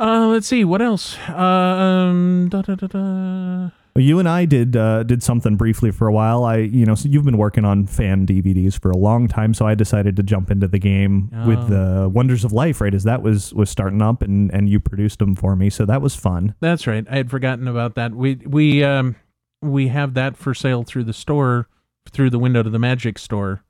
Uh, 0.00 0.28
let's 0.28 0.46
see 0.46 0.64
what 0.64 0.80
else. 0.80 1.18
Um, 1.28 2.48
da, 2.50 2.62
da, 2.62 2.74
da, 2.76 3.70
you 4.02 4.18
and 4.18 4.28
I 4.28 4.44
did 4.44 4.76
uh, 4.76 5.02
did 5.02 5.22
something 5.22 5.56
briefly 5.56 5.90
for 5.90 6.06
a 6.06 6.12
while. 6.12 6.44
I, 6.44 6.56
you 6.58 6.84
know, 6.84 6.94
so 6.94 7.08
you've 7.08 7.24
been 7.24 7.38
working 7.38 7.64
on 7.64 7.86
fan 7.86 8.26
DVDs 8.26 8.80
for 8.80 8.90
a 8.90 8.96
long 8.96 9.28
time, 9.28 9.54
so 9.54 9.66
I 9.66 9.74
decided 9.74 10.16
to 10.16 10.22
jump 10.22 10.50
into 10.50 10.68
the 10.68 10.78
game 10.78 11.30
oh. 11.34 11.48
with 11.48 11.68
the 11.68 12.08
Wonders 12.12 12.44
of 12.44 12.52
Life, 12.52 12.80
right? 12.80 12.94
As 12.94 13.04
that 13.04 13.22
was 13.22 13.54
was 13.54 13.70
starting 13.70 14.02
up, 14.02 14.22
and 14.22 14.52
and 14.52 14.68
you 14.68 14.80
produced 14.80 15.18
them 15.18 15.34
for 15.34 15.56
me, 15.56 15.70
so 15.70 15.84
that 15.86 16.02
was 16.02 16.14
fun. 16.14 16.54
That's 16.60 16.86
right. 16.86 17.06
I 17.10 17.16
had 17.16 17.30
forgotten 17.30 17.66
about 17.66 17.94
that. 17.94 18.14
We 18.14 18.36
we 18.46 18.84
um 18.84 19.16
we 19.62 19.88
have 19.88 20.14
that 20.14 20.36
for 20.36 20.54
sale 20.54 20.84
through 20.84 21.04
the 21.04 21.12
store, 21.12 21.68
through 22.10 22.30
the 22.30 22.38
window 22.38 22.62
to 22.62 22.70
the 22.70 22.78
Magic 22.78 23.18
store. 23.18 23.64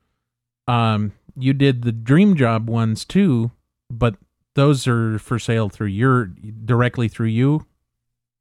Um, 0.67 1.13
you 1.35 1.53
did 1.53 1.83
the 1.83 1.91
Dream 1.91 2.35
Job 2.35 2.69
ones 2.69 3.05
too, 3.05 3.51
but 3.89 4.15
those 4.55 4.87
are 4.87 5.17
for 5.19 5.39
sale 5.39 5.69
through 5.69 5.87
your 5.87 6.25
directly 6.25 7.07
through 7.07 7.27
you 7.27 7.65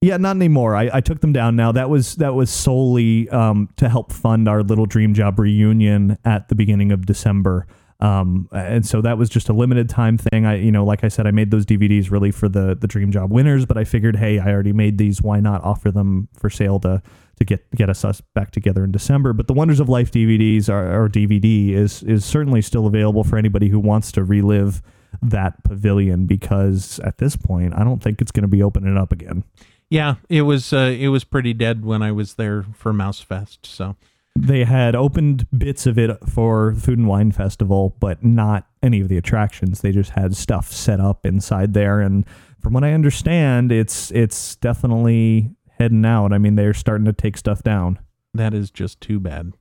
yeah, 0.01 0.17
not 0.17 0.37
anymore. 0.37 0.77
I, 0.77 0.91
I 0.93 1.01
took 1.01 1.21
them 1.21 1.33
down 1.33 1.57
now. 1.57 1.73
That 1.73 1.91
was 1.91 2.15
that 2.17 2.35
was 2.35 2.51
solely 2.51 3.29
um, 3.31 3.69
to 3.77 3.89
help 3.89 4.13
fund 4.13 4.49
our 4.49 4.63
little 4.63 4.87
dream 4.87 5.13
job 5.13 5.39
reunion 5.39 6.19
at 6.25 6.49
the 6.49 6.55
beginning 6.55 6.93
of 6.93 7.05
December. 7.05 7.67
Um, 8.01 8.49
and 8.53 8.87
so 8.87 9.01
that 9.01 9.19
was 9.19 9.29
just 9.29 9.49
a 9.49 9.53
limited 9.53 9.89
time 9.89 10.17
thing. 10.17 10.47
I, 10.47 10.55
you 10.59 10.71
know, 10.71 10.85
like 10.85 11.03
I 11.03 11.09
said, 11.09 11.27
I 11.27 11.33
made 11.33 11.51
those 11.51 11.67
DVDs 11.67 12.13
really 12.13 12.31
for 12.31 12.49
the 12.49 12.77
the 12.81 12.87
Dream 12.87 13.11
Job 13.11 13.33
winners, 13.33 13.67
but 13.67 13.77
I 13.77 13.83
figured, 13.83 14.15
hey, 14.15 14.39
I 14.39 14.53
already 14.53 14.73
made 14.73 14.99
these. 14.99 15.21
Why 15.21 15.41
not 15.41 15.65
offer 15.65 15.91
them 15.91 16.29
for 16.33 16.49
sale 16.49 16.79
to 16.81 17.03
to 17.41 17.45
get 17.45 17.69
get 17.75 17.91
us 17.91 18.21
back 18.35 18.53
together 18.53 18.85
in 18.85 18.93
December? 18.93 19.33
But 19.33 19.49
the 19.49 19.53
Wonders 19.55 19.81
of 19.81 19.89
Life 19.89 20.13
DVDs 20.13 20.69
are, 20.69 21.03
or 21.03 21.09
DVD 21.09 21.71
is 21.71 22.05
is 22.05 22.25
certainly 22.25 22.63
still 22.63 22.87
available 22.87 23.25
for 23.25 23.37
anybody 23.37 23.69
who 23.69 23.81
wants 23.81 24.13
to 24.13 24.23
relive 24.23 24.81
that 25.23 25.65
pavilion 25.65 26.27
because 26.27 27.01
at 27.01 27.19
this 27.19 27.35
point, 27.35 27.75
I 27.75 27.83
don't 27.83 28.01
think 28.01 28.21
it's 28.21 28.31
going 28.31 28.43
to 28.43 28.49
be 28.49 28.63
opening 28.63 28.97
up 28.97 29.11
again. 29.11 29.43
Yeah, 29.91 30.17
it 30.29 30.43
was 30.43 30.73
uh, 30.73 30.95
it 30.99 31.09
was 31.09 31.25
pretty 31.25 31.55
dead 31.55 31.85
when 31.85 32.03
I 32.03 32.13
was 32.13 32.35
there 32.35 32.65
for 32.75 32.93
Mouse 32.93 33.21
Fest. 33.21 33.65
So 33.65 33.97
they 34.37 34.65
had 34.65 34.95
opened 34.95 35.47
bits 35.57 35.87
of 35.87 35.99
it 35.99 36.11
for 36.29 36.75
Food 36.75 36.99
and 36.99 37.09
Wine 37.09 37.33
Festival, 37.33 37.97
but 37.99 38.23
not 38.23 38.67
any 38.83 39.01
of 39.01 39.09
the 39.09 39.17
attractions. 39.17 39.81
They 39.81 39.93
just 39.93 40.11
had 40.11 40.37
stuff 40.37 40.71
set 40.71 41.01
up 41.01 41.25
inside 41.25 41.75
there, 41.75 42.01
and 42.01 42.25
from 42.61 42.75
what 42.75 42.85
I 42.85 42.93
understand, 42.93 43.73
it's 43.73 44.11
it's 44.11 44.57
definitely 44.57 45.51
heading 45.79 46.05
out. 46.05 46.33
I 46.33 46.39
mean, 46.39 46.57
they're 46.57 46.75
starting 46.75 47.07
to 47.07 47.13
take 47.13 47.37
stuff 47.37 47.63
down. 47.63 47.99
That 48.35 48.53
is 48.53 48.71
just 48.71 49.01
too 49.01 49.19
bad. 49.19 49.55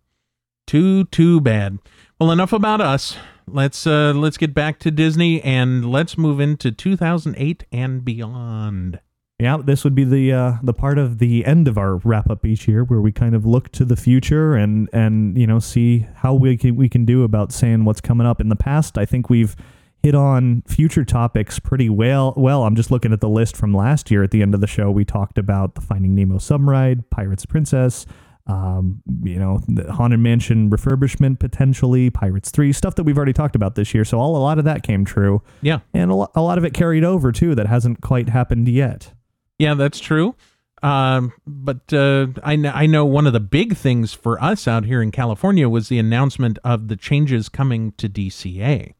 Too 0.65 1.05
too 1.05 1.39
bad. 1.39 1.79
Well, 2.19 2.31
enough 2.31 2.51
about 2.51 2.81
us. 2.81 3.15
Let's 3.47 3.87
uh 3.87 4.11
let's 4.13 4.37
get 4.37 4.53
back 4.53 4.79
to 4.79 4.91
Disney 4.91 5.41
and 5.41 5.89
let's 5.89 6.17
move 6.17 6.41
into 6.41 6.71
2008 6.71 7.63
and 7.71 8.03
beyond. 8.03 8.99
Yeah, 9.39 9.57
this 9.63 9.83
would 9.83 9.93
be 9.93 10.03
the 10.03 10.33
uh, 10.33 10.53
the 10.63 10.73
part 10.73 10.97
of 10.97 11.19
the 11.19 11.45
end 11.45 11.67
of 11.67 11.77
our 11.77 11.97
wrap 11.97 12.27
up 12.29 12.43
each 12.43 12.67
year 12.67 12.83
where 12.83 12.99
we 12.99 13.11
kind 13.11 13.35
of 13.35 13.45
look 13.45 13.71
to 13.73 13.85
the 13.85 13.95
future 13.95 14.55
and 14.55 14.89
and 14.91 15.37
you 15.37 15.45
know 15.45 15.59
see 15.59 16.07
how 16.15 16.33
we 16.33 16.57
can 16.57 16.75
we 16.75 16.89
can 16.89 17.05
do 17.05 17.23
about 17.23 17.51
saying 17.51 17.85
what's 17.85 18.01
coming 18.01 18.25
up. 18.25 18.41
In 18.41 18.49
the 18.49 18.55
past, 18.55 18.97
I 18.97 19.05
think 19.05 19.29
we've 19.29 19.55
hit 20.01 20.15
on 20.15 20.63
future 20.67 21.05
topics 21.05 21.59
pretty 21.59 21.87
well. 21.87 22.33
Well, 22.35 22.63
I'm 22.63 22.75
just 22.75 22.89
looking 22.89 23.13
at 23.13 23.21
the 23.21 23.29
list 23.29 23.55
from 23.55 23.75
last 23.75 24.09
year. 24.09 24.23
At 24.23 24.31
the 24.31 24.41
end 24.41 24.55
of 24.55 24.61
the 24.61 24.67
show, 24.67 24.89
we 24.89 25.05
talked 25.05 25.37
about 25.37 25.75
the 25.75 25.81
Finding 25.81 26.15
Nemo 26.15 26.39
submarine, 26.39 27.03
Pirates 27.11 27.45
Princess, 27.45 28.07
um, 28.47 29.03
you 29.23 29.37
know, 29.37 29.59
the 29.67 29.91
Haunted 29.91 30.19
Mansion 30.19 30.69
refurbishment 30.69 31.39
potentially, 31.39 32.09
Pirates 32.09 32.49
3, 32.49 32.71
stuff 32.71 32.95
that 32.95 33.03
we've 33.03 33.17
already 33.17 33.33
talked 33.33 33.55
about 33.55 33.75
this 33.75 33.93
year. 33.93 34.05
So 34.05 34.19
all 34.19 34.35
a 34.35 34.39
lot 34.39 34.57
of 34.57 34.65
that 34.65 34.83
came 34.83 35.03
true. 35.05 35.41
Yeah. 35.61 35.79
And 35.93 36.09
a, 36.09 36.15
lo- 36.15 36.31
a 36.33 36.41
lot 36.41 36.57
of 36.57 36.63
it 36.63 36.73
carried 36.73 37.03
over 37.03 37.31
too 37.31 37.55
that 37.55 37.67
hasn't 37.67 38.01
quite 38.01 38.29
happened 38.29 38.67
yet. 38.67 39.13
Yeah, 39.59 39.73
that's 39.73 39.99
true. 39.99 40.35
Um, 40.83 41.33
but 41.45 41.91
uh, 41.91 42.27
I, 42.43 42.55
kn- 42.55 42.73
I 42.73 42.85
know 42.85 43.05
one 43.05 43.25
of 43.25 43.33
the 43.33 43.39
big 43.39 43.75
things 43.75 44.13
for 44.13 44.41
us 44.43 44.67
out 44.67 44.85
here 44.85 45.01
in 45.01 45.11
California 45.11 45.67
was 45.67 45.89
the 45.89 45.97
announcement 45.97 46.59
of 46.63 46.87
the 46.87 46.95
changes 46.95 47.49
coming 47.49 47.93
to 47.93 48.07
DCA. 48.07 48.93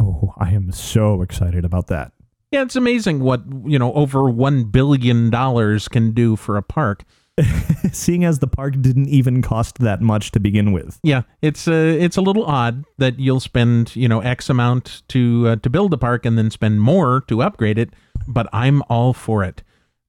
Oh, 0.00 0.32
I 0.38 0.50
am 0.50 0.70
so 0.70 1.22
excited 1.22 1.64
about 1.64 1.88
that. 1.88 2.12
Yeah, 2.52 2.62
it's 2.62 2.76
amazing 2.76 3.18
what, 3.20 3.42
you 3.64 3.80
know, 3.80 3.92
over 3.94 4.30
1 4.30 4.64
billion 4.64 5.28
dollars 5.30 5.88
can 5.88 6.12
do 6.12 6.36
for 6.36 6.56
a 6.56 6.62
park. 6.62 7.02
Seeing 7.92 8.24
as 8.24 8.38
the 8.38 8.46
park 8.46 8.80
didn't 8.80 9.08
even 9.08 9.42
cost 9.42 9.80
that 9.80 10.00
much 10.00 10.30
to 10.32 10.40
begin 10.40 10.70
with. 10.70 11.00
Yeah, 11.02 11.22
it's 11.42 11.66
uh, 11.66 11.72
it's 11.72 12.16
a 12.16 12.20
little 12.20 12.44
odd 12.44 12.84
that 12.98 13.18
you'll 13.18 13.40
spend, 13.40 13.96
you 13.96 14.06
know, 14.08 14.20
X 14.20 14.48
amount 14.48 15.02
to 15.08 15.48
uh, 15.48 15.56
to 15.56 15.68
build 15.68 15.92
a 15.92 15.98
park 15.98 16.24
and 16.24 16.38
then 16.38 16.48
spend 16.48 16.80
more 16.80 17.22
to 17.26 17.42
upgrade 17.42 17.76
it, 17.76 17.90
but 18.28 18.46
I'm 18.52 18.84
all 18.88 19.12
for 19.12 19.42
it. 19.42 19.64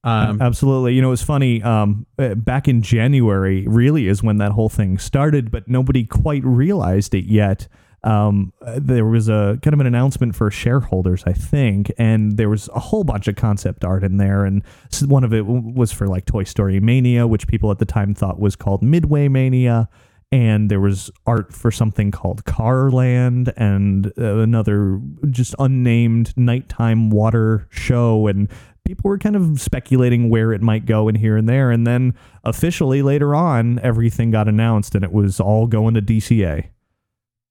Um, 0.06 0.40
Absolutely. 0.40 0.94
You 0.94 1.02
know, 1.02 1.10
it's 1.10 1.22
funny. 1.22 1.60
Um, 1.64 2.06
uh, 2.16 2.36
back 2.36 2.68
in 2.68 2.80
January, 2.80 3.66
really 3.66 4.06
is 4.06 4.22
when 4.22 4.38
that 4.38 4.52
whole 4.52 4.68
thing 4.68 4.98
started, 4.98 5.50
but 5.50 5.66
nobody 5.66 6.04
quite 6.04 6.44
realized 6.44 7.12
it 7.12 7.24
yet. 7.24 7.66
Um, 8.04 8.52
uh, 8.64 8.78
there 8.80 9.04
was 9.04 9.28
a 9.28 9.58
kind 9.62 9.74
of 9.74 9.80
an 9.80 9.86
announcement 9.86 10.36
for 10.36 10.48
shareholders, 10.48 11.24
I 11.26 11.32
think, 11.32 11.90
and 11.98 12.36
there 12.36 12.48
was 12.48 12.68
a 12.68 12.78
whole 12.78 13.02
bunch 13.02 13.26
of 13.26 13.34
concept 13.34 13.84
art 13.84 14.04
in 14.04 14.18
there. 14.18 14.44
And 14.44 14.62
one 15.06 15.24
of 15.24 15.34
it 15.34 15.44
was 15.44 15.90
for 15.90 16.06
like 16.06 16.24
Toy 16.24 16.44
Story 16.44 16.78
Mania, 16.78 17.26
which 17.26 17.48
people 17.48 17.72
at 17.72 17.80
the 17.80 17.84
time 17.84 18.14
thought 18.14 18.38
was 18.38 18.54
called 18.54 18.84
Midway 18.84 19.26
Mania. 19.26 19.88
And 20.30 20.70
there 20.70 20.80
was 20.80 21.10
art 21.26 21.52
for 21.52 21.70
something 21.70 22.10
called 22.10 22.44
Carland 22.44 23.52
and 23.56 24.12
uh, 24.18 24.38
another 24.38 25.00
just 25.30 25.54
unnamed 25.58 26.36
nighttime 26.36 27.10
water 27.10 27.66
show. 27.70 28.26
And 28.26 28.48
people 28.86 29.08
were 29.10 29.18
kind 29.18 29.36
of 29.36 29.60
speculating 29.60 30.28
where 30.30 30.52
it 30.52 30.62
might 30.62 30.86
go 30.86 31.08
and 31.08 31.16
here 31.18 31.36
and 31.36 31.48
there. 31.48 31.70
And 31.70 31.86
then 31.86 32.14
officially 32.44 33.02
later 33.02 33.34
on, 33.34 33.78
everything 33.80 34.30
got 34.30 34.48
announced 34.48 34.94
and 34.94 35.04
it 35.04 35.12
was 35.12 35.40
all 35.40 35.66
going 35.66 35.94
to 35.94 36.02
DCA. 36.02 36.66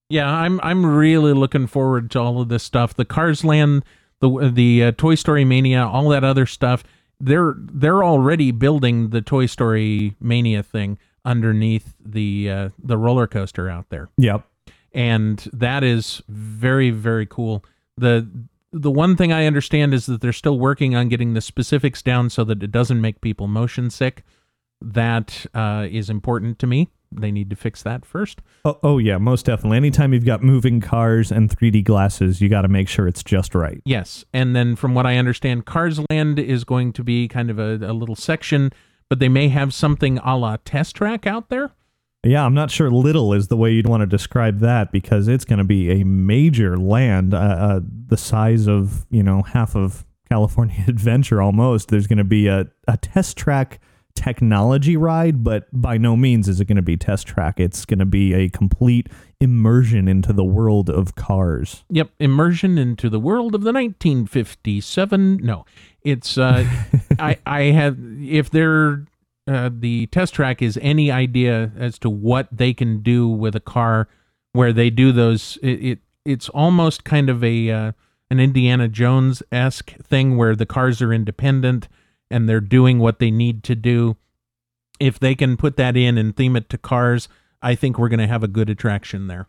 Yeah, 0.10 0.30
I'm 0.32 0.60
I'm 0.62 0.86
really 0.86 1.34
looking 1.34 1.66
forward 1.68 2.12
to 2.12 2.20
all 2.20 2.40
of 2.42 2.48
this 2.50 2.64
stuff. 2.64 2.94
The 2.96 3.06
Cars 3.06 3.44
Land, 3.44 3.84
the 4.20 4.52
the 4.54 4.84
uh, 4.86 4.92
Toy 4.96 5.16
Story 5.16 5.44
Mania, 5.46 5.84
all 5.86 6.10
that 6.10 6.24
other 6.24 6.46
stuff. 6.46 6.84
They're 7.20 7.56
they're 7.58 8.04
already 8.04 8.52
building 8.52 9.10
the 9.10 9.22
Toy 9.22 9.48
Story 9.48 10.16
Mania 10.20 10.62
thing 10.62 11.00
underneath 11.24 11.96
the 12.06 12.50
uh, 12.52 12.70
the 12.78 12.98
roller 13.00 13.26
coaster 13.26 13.68
out 13.68 13.90
there, 13.90 14.10
Yep. 14.18 14.44
and 14.94 15.40
that 15.54 15.84
is 15.84 16.22
very 16.28 16.92
very 16.92 17.26
cool. 17.26 17.66
the 17.98 18.28
The 18.78 18.92
one 18.92 19.16
thing 19.16 19.32
I 19.32 19.46
understand 19.46 19.94
is 19.94 20.06
that 20.08 20.20
they're 20.20 20.34
still 20.34 20.60
working 20.60 20.96
on 20.96 21.08
getting 21.08 21.34
the 21.34 21.40
specifics 21.40 22.02
down 22.02 22.30
so 22.30 22.44
that 22.44 22.62
it 22.62 22.74
doesn't 22.74 23.00
make 23.00 23.22
people 23.22 23.48
motion 23.48 23.90
sick. 23.90 24.26
That 24.82 25.46
uh, 25.54 25.88
is 25.90 26.10
important 26.10 26.60
to 26.60 26.68
me. 26.68 26.90
They 27.10 27.32
need 27.32 27.50
to 27.52 27.56
fix 27.56 27.82
that 27.84 28.04
first. 28.04 28.42
Oh, 28.66 28.78
oh 28.84 28.98
yeah, 28.98 29.18
most 29.18 29.46
definitely. 29.46 29.78
Anytime 29.78 30.14
you've 30.14 30.26
got 30.26 30.44
moving 30.44 30.82
cars 30.82 31.32
and 31.32 31.50
3D 31.50 31.86
glasses, 31.86 32.42
you 32.42 32.50
got 32.50 32.64
to 32.64 32.68
make 32.68 32.90
sure 32.90 33.08
it's 33.08 33.24
just 33.24 33.56
right. 33.56 33.82
Yes, 33.86 34.26
and 34.34 34.54
then 34.54 34.76
from 34.76 34.94
what 34.94 35.06
I 35.06 35.16
understand, 35.16 35.66
Cars 35.66 36.02
Land 36.10 36.38
is 36.38 36.66
going 36.66 36.92
to 36.94 37.04
be 37.06 37.30
kind 37.30 37.50
of 37.50 37.58
a, 37.58 37.76
a 37.76 37.94
little 37.94 38.18
section, 38.18 38.74
but 39.08 39.20
they 39.20 39.30
may 39.30 39.48
have 39.48 39.74
something 39.74 40.18
a 40.18 40.36
la 40.36 40.58
test 40.66 40.98
track 40.98 41.26
out 41.26 41.48
there. 41.48 41.72
Yeah, 42.26 42.44
I'm 42.44 42.56
not 42.56 42.72
sure 42.72 42.90
little 42.90 43.34
is 43.34 43.48
the 43.50 43.58
way 43.58 43.72
you'd 43.72 43.88
want 43.88 44.02
to 44.02 44.08
describe 44.08 44.60
that 44.60 44.92
because 44.92 45.28
it's 45.28 45.46
going 45.46 45.60
to 45.60 45.66
be 45.66 46.02
a 46.02 46.04
major 46.04 46.76
land, 46.76 47.34
uh, 47.34 47.38
uh, 47.38 47.80
the 48.08 48.18
size 48.18 48.68
of, 48.68 49.06
you 49.12 49.22
know, 49.22 49.44
half 49.44 49.76
of 49.76 50.06
California 50.30 50.84
Adventure 50.88 51.42
almost. 51.42 51.90
There's 51.90 52.08
going 52.08 52.18
to 52.18 52.24
be 52.24 52.48
a, 52.48 52.68
a 52.88 52.98
test 52.98 53.38
track 53.38 53.80
technology 54.16 54.98
ride, 54.98 55.44
but 55.44 55.68
by 55.72 55.98
no 55.98 56.16
means 56.16 56.48
is 56.48 56.60
it 56.60 56.66
going 56.66 56.78
to 56.78 56.82
be 56.82 56.98
test 56.98 57.28
track. 57.28 57.60
It's 57.60 57.86
going 57.86 58.00
to 58.00 58.06
be 58.06 58.34
a 58.34 58.50
complete 58.50 59.08
immersion 59.40 60.08
into 60.08 60.34
the 60.34 60.44
world 60.44 60.90
of 60.90 61.16
cars. 61.16 61.84
Yep, 61.90 62.12
immersion 62.20 62.78
into 62.78 63.10
the 63.10 63.20
world 63.20 63.54
of 63.54 63.62
the 63.62 63.74
1957. 63.74 65.38
No, 65.44 65.66
it's 66.02 66.38
uh, 66.38 66.66
I 67.20 67.38
I 67.46 67.62
have 67.64 67.98
if 68.00 68.50
they're 68.50 69.06
uh, 69.48 69.70
the 69.72 70.08
test 70.08 70.34
track 70.34 70.62
is 70.62 70.80
any 70.82 71.12
idea 71.12 71.72
as 71.78 72.00
to 72.00 72.10
what 72.10 72.48
they 72.52 72.74
can 72.74 73.02
do 73.02 73.28
with 73.28 73.56
a 73.56 73.60
car 73.60 74.08
where 74.54 74.74
they 74.74 74.90
do 74.90 75.12
those 75.12 75.58
it, 75.62 75.86
it 75.86 76.00
it's 76.26 76.50
almost 76.50 77.04
kind 77.04 77.30
of 77.30 77.44
a 77.44 77.70
uh, 77.70 77.92
an 78.32 78.40
Indiana 78.40 78.88
Jones 78.88 79.44
esque 79.52 79.92
thing 80.04 80.38
where 80.38 80.56
the 80.56 80.66
cars 80.66 81.02
are 81.02 81.14
independent 81.14 81.88
and 82.32 82.50
they're 82.50 82.60
doing 82.60 83.00
what 83.00 83.20
they 83.20 83.30
need 83.30 83.64
to 83.64 83.76
do. 83.76 84.18
If 85.00 85.20
they 85.20 85.36
can 85.36 85.58
put 85.58 85.78
that 85.78 85.96
in 85.96 86.18
and 86.18 86.36
theme 86.36 86.56
it 86.56 86.70
to 86.70 86.78
cars, 86.78 87.28
I 87.62 87.76
think 87.76 88.00
we're 88.00 88.10
going 88.10 88.20
to 88.20 88.28
have 88.28 88.44
a 88.44 88.48
good 88.48 88.70
attraction 88.70 89.28
there. 89.28 89.48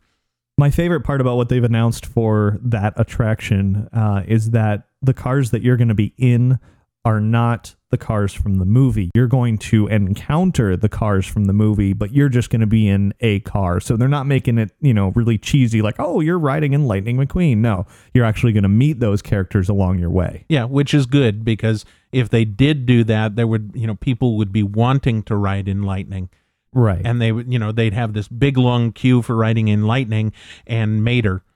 My 0.59 0.71
favorite 0.71 1.03
part 1.03 1.21
about 1.21 1.37
what 1.37 1.49
they've 1.49 1.63
announced 1.63 2.05
for 2.05 2.59
that 2.63 2.95
attraction 2.97 3.89
uh, 3.93 4.23
is 4.27 4.51
that 4.51 4.89
the 5.03 5.15
cars 5.15 5.51
that 5.51 5.63
you're 5.63 5.77
going 5.77 5.89
to 5.89 5.95
be 5.95 6.15
in 6.19 6.59
are 7.05 7.21
not 7.21 7.76
the 7.91 7.99
cars 7.99 8.33
from 8.33 8.59
the 8.59 8.65
movie. 8.65 9.11
You're 9.15 9.29
going 9.29 9.59
to 9.59 9.87
encounter 9.87 10.77
the 10.77 10.89
cars 10.89 11.27
from 11.27 11.45
the 11.45 11.53
movie, 11.53 11.93
but 11.93 12.13
you're 12.13 12.29
just 12.29 12.51
going 12.51 12.61
to 12.61 12.67
be 12.67 12.89
in 12.89 13.15
a 13.21 13.41
car. 13.41 13.81
So 13.81 13.97
they're 13.97 14.09
not 14.09 14.27
making 14.27 14.59
it, 14.59 14.73
you 14.81 14.93
know, 14.93 15.13
really 15.15 15.39
cheesy 15.39 15.83
like, 15.83 15.97
oh, 15.99 16.21
you're 16.21 16.39
riding 16.39 16.73
in 16.73 16.87
Lightning 16.87 17.17
McQueen. 17.17 17.59
No, 17.59 17.87
you're 18.13 18.25
actually 18.25 18.53
going 18.53 18.65
to 18.65 18.69
meet 18.69 18.99
those 18.99 19.23
characters 19.23 19.69
along 19.69 19.99
your 19.99 20.11
way. 20.11 20.45
Yeah, 20.49 20.65
which 20.65 20.95
is 20.95 21.07
good 21.07 21.45
because 21.45 21.85
if 22.11 22.29
they 22.29 22.45
did 22.45 22.87
do 22.87 23.05
that, 23.05 23.37
there 23.37 23.47
would, 23.47 23.73
you 23.75 23.87
know, 23.87 23.95
people 23.95 24.37
would 24.37 24.53
be 24.53 24.65
wanting 24.65 25.23
to 25.25 25.37
ride 25.37 25.69
in 25.69 25.83
Lightning. 25.83 26.29
Right. 26.73 27.03
And 27.05 27.23
they 27.23 27.31
would, 27.33 27.53
you 27.53 27.59
know, 27.59 27.73
they'd 27.73 27.95
have 27.95 28.13
this 28.13 28.29
big 28.29 28.59
long 28.59 28.93
queue 28.93 29.23
for 29.23 29.37
riding 29.37 29.69
in 29.69 29.87
Lightning 29.87 30.33
and 30.67 31.03
Mater. 31.05 31.43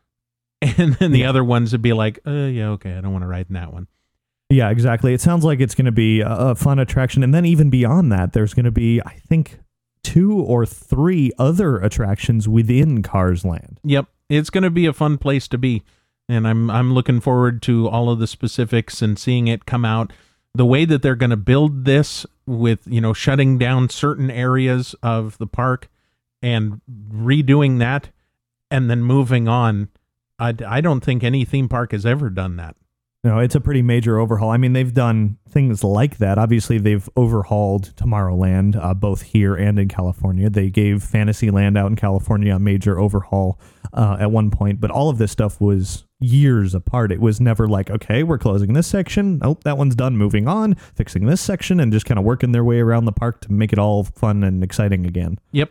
And 0.76 0.92
then 0.96 1.12
the 1.12 1.24
other 1.24 1.42
ones 1.42 1.72
would 1.72 1.80
be 1.80 1.94
like, 1.94 2.18
uh, 2.26 2.30
yeah, 2.30 2.68
okay, 2.72 2.92
I 2.92 3.00
don't 3.00 3.12
want 3.12 3.22
to 3.22 3.28
ride 3.28 3.46
in 3.48 3.54
that 3.54 3.72
one. 3.72 3.86
Yeah, 4.50 4.70
exactly. 4.70 5.14
It 5.14 5.20
sounds 5.20 5.44
like 5.44 5.60
it's 5.60 5.76
going 5.76 5.86
to 5.86 5.92
be 5.92 6.22
a, 6.26 6.56
fun 6.56 6.80
attraction. 6.80 7.22
And 7.22 7.32
then 7.32 7.46
even 7.46 7.70
beyond 7.70 8.10
that, 8.10 8.32
there's 8.32 8.52
going 8.52 8.64
to 8.64 8.72
be, 8.72 9.00
I 9.06 9.14
think, 9.14 9.60
two 10.02 10.40
or 10.40 10.66
three 10.66 11.30
other 11.38 11.76
attractions 11.78 12.48
within 12.48 13.02
Cars 13.02 13.44
Land. 13.44 13.78
Yep, 13.84 14.06
it's 14.28 14.50
going 14.50 14.64
to 14.64 14.70
be 14.70 14.86
a 14.86 14.92
fun 14.92 15.18
place 15.18 15.46
to 15.48 15.58
be, 15.58 15.82
and 16.28 16.48
I'm 16.48 16.70
I'm 16.70 16.92
looking 16.92 17.20
forward 17.20 17.62
to 17.62 17.88
all 17.88 18.10
of 18.10 18.18
the 18.18 18.26
specifics 18.26 19.02
and 19.02 19.18
seeing 19.18 19.46
it 19.46 19.66
come 19.66 19.84
out. 19.84 20.12
The 20.54 20.66
way 20.66 20.84
that 20.84 21.02
they're 21.02 21.14
going 21.14 21.30
to 21.30 21.36
build 21.36 21.84
this 21.84 22.26
with 22.46 22.80
you 22.86 23.00
know 23.00 23.12
shutting 23.12 23.56
down 23.56 23.88
certain 23.88 24.30
areas 24.30 24.94
of 25.02 25.38
the 25.38 25.46
park 25.46 25.88
and 26.42 26.80
redoing 27.12 27.78
that, 27.78 28.10
and 28.70 28.90
then 28.90 29.02
moving 29.02 29.46
on. 29.46 29.88
I, 30.38 30.54
I 30.66 30.80
don't 30.80 31.04
think 31.04 31.22
any 31.22 31.44
theme 31.44 31.68
park 31.68 31.92
has 31.92 32.06
ever 32.06 32.30
done 32.30 32.56
that. 32.56 32.74
No, 33.22 33.38
it's 33.38 33.54
a 33.54 33.60
pretty 33.60 33.82
major 33.82 34.18
overhaul. 34.18 34.50
I 34.50 34.56
mean, 34.56 34.72
they've 34.72 34.94
done 34.94 35.36
things 35.46 35.84
like 35.84 36.16
that. 36.18 36.38
Obviously, 36.38 36.78
they've 36.78 37.06
overhauled 37.18 37.94
Tomorrowland, 37.96 38.82
uh, 38.82 38.94
both 38.94 39.20
here 39.22 39.54
and 39.54 39.78
in 39.78 39.88
California. 39.88 40.48
They 40.48 40.70
gave 40.70 41.02
Fantasyland 41.02 41.76
out 41.76 41.90
in 41.90 41.96
California 41.96 42.54
a 42.54 42.58
major 42.58 42.98
overhaul 42.98 43.60
uh, 43.92 44.16
at 44.18 44.30
one 44.30 44.50
point, 44.50 44.80
but 44.80 44.90
all 44.90 45.10
of 45.10 45.18
this 45.18 45.32
stuff 45.32 45.60
was 45.60 46.04
years 46.18 46.74
apart. 46.74 47.12
It 47.12 47.20
was 47.20 47.42
never 47.42 47.68
like, 47.68 47.90
okay, 47.90 48.22
we're 48.22 48.38
closing 48.38 48.72
this 48.72 48.86
section. 48.86 49.40
Oh, 49.42 49.58
that 49.64 49.76
one's 49.76 49.94
done. 49.94 50.16
Moving 50.16 50.48
on, 50.48 50.74
fixing 50.94 51.26
this 51.26 51.42
section, 51.42 51.78
and 51.78 51.92
just 51.92 52.06
kind 52.06 52.18
of 52.18 52.24
working 52.24 52.52
their 52.52 52.64
way 52.64 52.80
around 52.80 53.04
the 53.04 53.12
park 53.12 53.42
to 53.42 53.52
make 53.52 53.72
it 53.72 53.78
all 53.78 54.04
fun 54.04 54.42
and 54.42 54.64
exciting 54.64 55.04
again. 55.04 55.38
Yep, 55.52 55.70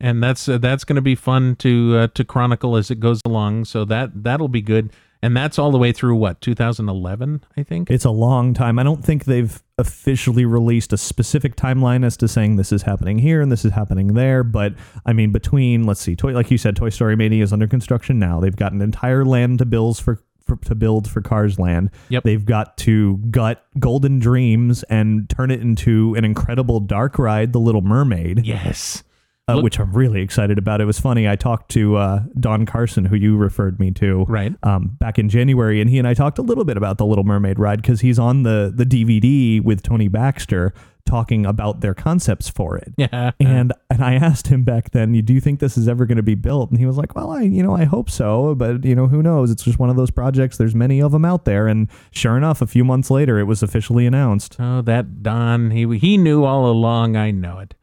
and 0.00 0.22
that's 0.22 0.48
uh, 0.48 0.56
that's 0.56 0.84
going 0.84 0.96
to 0.96 1.02
be 1.02 1.14
fun 1.14 1.56
to 1.56 1.96
uh, 1.98 2.06
to 2.14 2.24
chronicle 2.24 2.76
as 2.76 2.90
it 2.90 2.98
goes 2.98 3.20
along. 3.26 3.66
So 3.66 3.84
that 3.84 4.24
that'll 4.24 4.48
be 4.48 4.62
good. 4.62 4.90
And 5.22 5.36
that's 5.36 5.58
all 5.58 5.72
the 5.72 5.78
way 5.78 5.92
through 5.92 6.16
what 6.16 6.40
2011, 6.40 7.44
I 7.56 7.62
think. 7.62 7.90
It's 7.90 8.04
a 8.04 8.10
long 8.10 8.54
time. 8.54 8.78
I 8.78 8.82
don't 8.82 9.04
think 9.04 9.24
they've 9.24 9.60
officially 9.76 10.44
released 10.44 10.92
a 10.92 10.96
specific 10.96 11.56
timeline 11.56 12.04
as 12.04 12.16
to 12.18 12.28
saying 12.28 12.56
this 12.56 12.72
is 12.72 12.82
happening 12.82 13.18
here 13.18 13.40
and 13.40 13.50
this 13.50 13.64
is 13.64 13.72
happening 13.72 14.14
there. 14.14 14.44
But 14.44 14.74
I 15.04 15.12
mean, 15.12 15.32
between 15.32 15.84
let's 15.84 16.00
see, 16.00 16.14
toy 16.14 16.32
like 16.32 16.50
you 16.50 16.58
said, 16.58 16.76
Toy 16.76 16.90
Story 16.90 17.16
Mania 17.16 17.42
is 17.42 17.52
under 17.52 17.66
construction 17.66 18.18
now. 18.18 18.40
They've 18.40 18.54
got 18.54 18.72
an 18.72 18.80
entire 18.80 19.24
land 19.24 19.58
to 19.58 19.66
build 19.66 19.98
for 19.98 20.22
for, 20.48 20.56
to 20.56 20.74
build 20.74 21.08
for 21.08 21.20
Cars 21.20 21.58
Land. 21.58 21.90
Yep. 22.08 22.24
They've 22.24 22.44
got 22.44 22.76
to 22.78 23.18
gut 23.30 23.64
Golden 23.78 24.18
Dreams 24.18 24.82
and 24.84 25.28
turn 25.28 25.50
it 25.50 25.60
into 25.60 26.14
an 26.14 26.24
incredible 26.24 26.80
dark 26.80 27.18
ride, 27.18 27.52
The 27.52 27.60
Little 27.60 27.82
Mermaid. 27.82 28.46
Yes. 28.46 29.04
Uh, 29.48 29.54
Look- 29.54 29.64
which 29.64 29.80
I'm 29.80 29.92
really 29.92 30.20
excited 30.20 30.58
about. 30.58 30.80
It 30.80 30.84
was 30.84 31.00
funny. 31.00 31.28
I 31.28 31.36
talked 31.36 31.70
to 31.72 31.96
uh, 31.96 32.22
Don 32.38 32.66
Carson, 32.66 33.04
who 33.06 33.16
you 33.16 33.36
referred 33.36 33.80
me 33.80 33.90
to, 33.92 34.24
Right. 34.28 34.54
um, 34.62 34.88
back 34.98 35.18
in 35.18 35.28
January, 35.28 35.80
and 35.80 35.88
he 35.88 35.98
and 35.98 36.06
I 36.06 36.14
talked 36.14 36.38
a 36.38 36.42
little 36.42 36.64
bit 36.64 36.76
about 36.76 36.98
the 36.98 37.06
Little 37.06 37.24
Mermaid 37.24 37.58
ride 37.58 37.80
because 37.82 38.00
he's 38.02 38.18
on 38.18 38.42
the 38.42 38.72
the 38.74 38.84
DVD 38.84 39.62
with 39.62 39.82
Tony 39.82 40.08
Baxter 40.08 40.72
talking 41.06 41.46
about 41.46 41.80
their 41.80 41.94
concepts 41.94 42.50
for 42.50 42.76
it. 42.76 42.92
Yeah. 42.98 43.30
And 43.40 43.72
and 43.88 44.04
I 44.04 44.14
asked 44.16 44.48
him 44.48 44.62
back 44.64 44.90
then, 44.90 45.14
you 45.14 45.22
do 45.22 45.32
you 45.32 45.40
think 45.40 45.58
this 45.60 45.78
is 45.78 45.88
ever 45.88 46.04
going 46.04 46.16
to 46.16 46.22
be 46.22 46.34
built? 46.34 46.68
And 46.70 46.78
he 46.78 46.84
was 46.84 46.98
like, 46.98 47.14
well, 47.14 47.30
I 47.30 47.40
you 47.42 47.62
know 47.62 47.74
I 47.74 47.84
hope 47.84 48.10
so, 48.10 48.54
but 48.54 48.84
you 48.84 48.94
know 48.94 49.06
who 49.08 49.22
knows? 49.22 49.50
It's 49.50 49.62
just 49.64 49.78
one 49.78 49.88
of 49.88 49.96
those 49.96 50.10
projects. 50.10 50.58
There's 50.58 50.74
many 50.74 51.00
of 51.00 51.12
them 51.12 51.24
out 51.24 51.46
there, 51.46 51.66
and 51.66 51.88
sure 52.10 52.36
enough, 52.36 52.60
a 52.60 52.66
few 52.66 52.84
months 52.84 53.10
later, 53.10 53.38
it 53.38 53.44
was 53.44 53.62
officially 53.62 54.04
announced. 54.04 54.56
Oh, 54.60 54.82
that 54.82 55.22
Don, 55.22 55.70
he 55.70 55.96
he 55.96 56.18
knew 56.18 56.44
all 56.44 56.70
along. 56.70 57.16
I 57.16 57.30
know 57.30 57.58
it. 57.60 57.74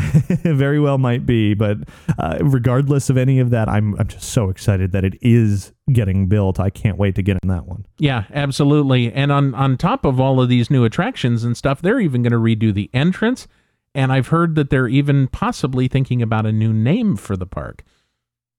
very 0.42 0.80
well 0.80 0.98
might 0.98 1.26
be, 1.26 1.54
but 1.54 1.78
uh, 2.18 2.38
regardless 2.40 3.10
of 3.10 3.16
any 3.16 3.38
of 3.38 3.50
that, 3.50 3.68
I'm 3.68 3.94
I'm 3.98 4.08
just 4.08 4.30
so 4.30 4.48
excited 4.48 4.92
that 4.92 5.04
it 5.04 5.14
is 5.20 5.72
getting 5.92 6.26
built. 6.26 6.60
I 6.60 6.70
can't 6.70 6.98
wait 6.98 7.14
to 7.16 7.22
get 7.22 7.38
in 7.42 7.48
that 7.48 7.66
one. 7.66 7.86
Yeah, 7.98 8.24
absolutely. 8.32 9.12
And 9.12 9.32
on 9.32 9.54
on 9.54 9.76
top 9.76 10.04
of 10.04 10.20
all 10.20 10.40
of 10.40 10.48
these 10.48 10.70
new 10.70 10.84
attractions 10.84 11.44
and 11.44 11.56
stuff, 11.56 11.82
they're 11.82 12.00
even 12.00 12.22
going 12.22 12.32
to 12.32 12.38
redo 12.38 12.72
the 12.72 12.90
entrance. 12.92 13.46
And 13.94 14.12
I've 14.12 14.28
heard 14.28 14.54
that 14.54 14.70
they're 14.70 14.88
even 14.88 15.28
possibly 15.28 15.86
thinking 15.86 16.22
about 16.22 16.46
a 16.46 16.52
new 16.52 16.72
name 16.72 17.16
for 17.16 17.36
the 17.36 17.46
park. 17.46 17.82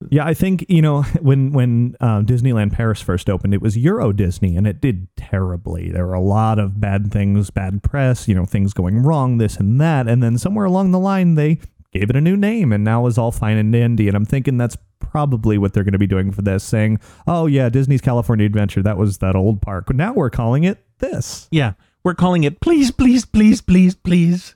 Yeah, 0.10 0.26
I 0.26 0.34
think 0.34 0.66
you 0.70 0.82
know 0.82 1.02
when 1.22 1.52
when 1.52 1.96
uh, 2.00 2.22
Disneyland 2.22 2.74
Paris 2.74 3.02
first 3.02 3.30
opened, 3.30 3.54
it 3.54 3.62
was 3.62 3.78
Euro 3.78 4.12
Disney, 4.12 4.56
and 4.56 4.68
it 4.68 4.82
did 4.82 5.08
terribly. 5.16 5.92
There 5.92 6.06
were 6.06 6.14
a 6.14 6.22
lot 6.22 6.60
of 6.60 6.80
bad 6.80 7.12
things, 7.12 7.50
bad 7.50 7.84
press, 7.84 8.28
you 8.28 8.36
know, 8.36 8.46
things 8.46 8.74
going 8.74 9.04
wrong, 9.04 9.38
this 9.38 9.58
and 9.58 9.80
that, 9.82 10.08
and 10.08 10.22
then 10.22 10.38
somewhere 10.38 10.66
along 10.66 10.92
the 10.92 11.00
line 11.00 11.36
they 11.36 11.60
gave 11.92 12.10
it 12.10 12.16
a 12.16 12.22
new 12.22 12.36
name, 12.36 12.74
and 12.74 12.84
now 12.84 13.06
is 13.06 13.18
all 13.18 13.32
fine 13.32 13.58
and 13.58 13.72
dandy. 13.72 14.08
And 14.08 14.18
I'm 14.18 14.26
thinking 14.26 14.58
that's 14.58 14.78
probably 15.00 15.58
what 15.58 15.74
they're 15.74 15.84
going 15.84 15.94
to 15.94 16.00
be 16.00 16.08
doing 16.08 16.32
for 16.32 16.42
this, 16.42 16.64
saying, 16.64 17.00
"Oh 17.28 17.46
yeah, 17.46 17.70
Disney's 17.70 18.02
California 18.02 18.46
Adventure, 18.46 18.82
that 18.84 18.98
was 18.98 19.20
that 19.20 19.36
old 19.36 19.62
park. 19.62 19.94
Now 19.94 20.14
we're 20.14 20.30
calling 20.30 20.64
it 20.64 20.84
this." 21.00 21.48
Yeah, 21.52 21.74
we're 22.04 22.16
calling 22.16 22.44
it 22.44 22.60
please, 22.60 22.92
please, 22.92 23.26
please, 23.26 23.62
please, 23.62 23.96
please. 23.96 24.56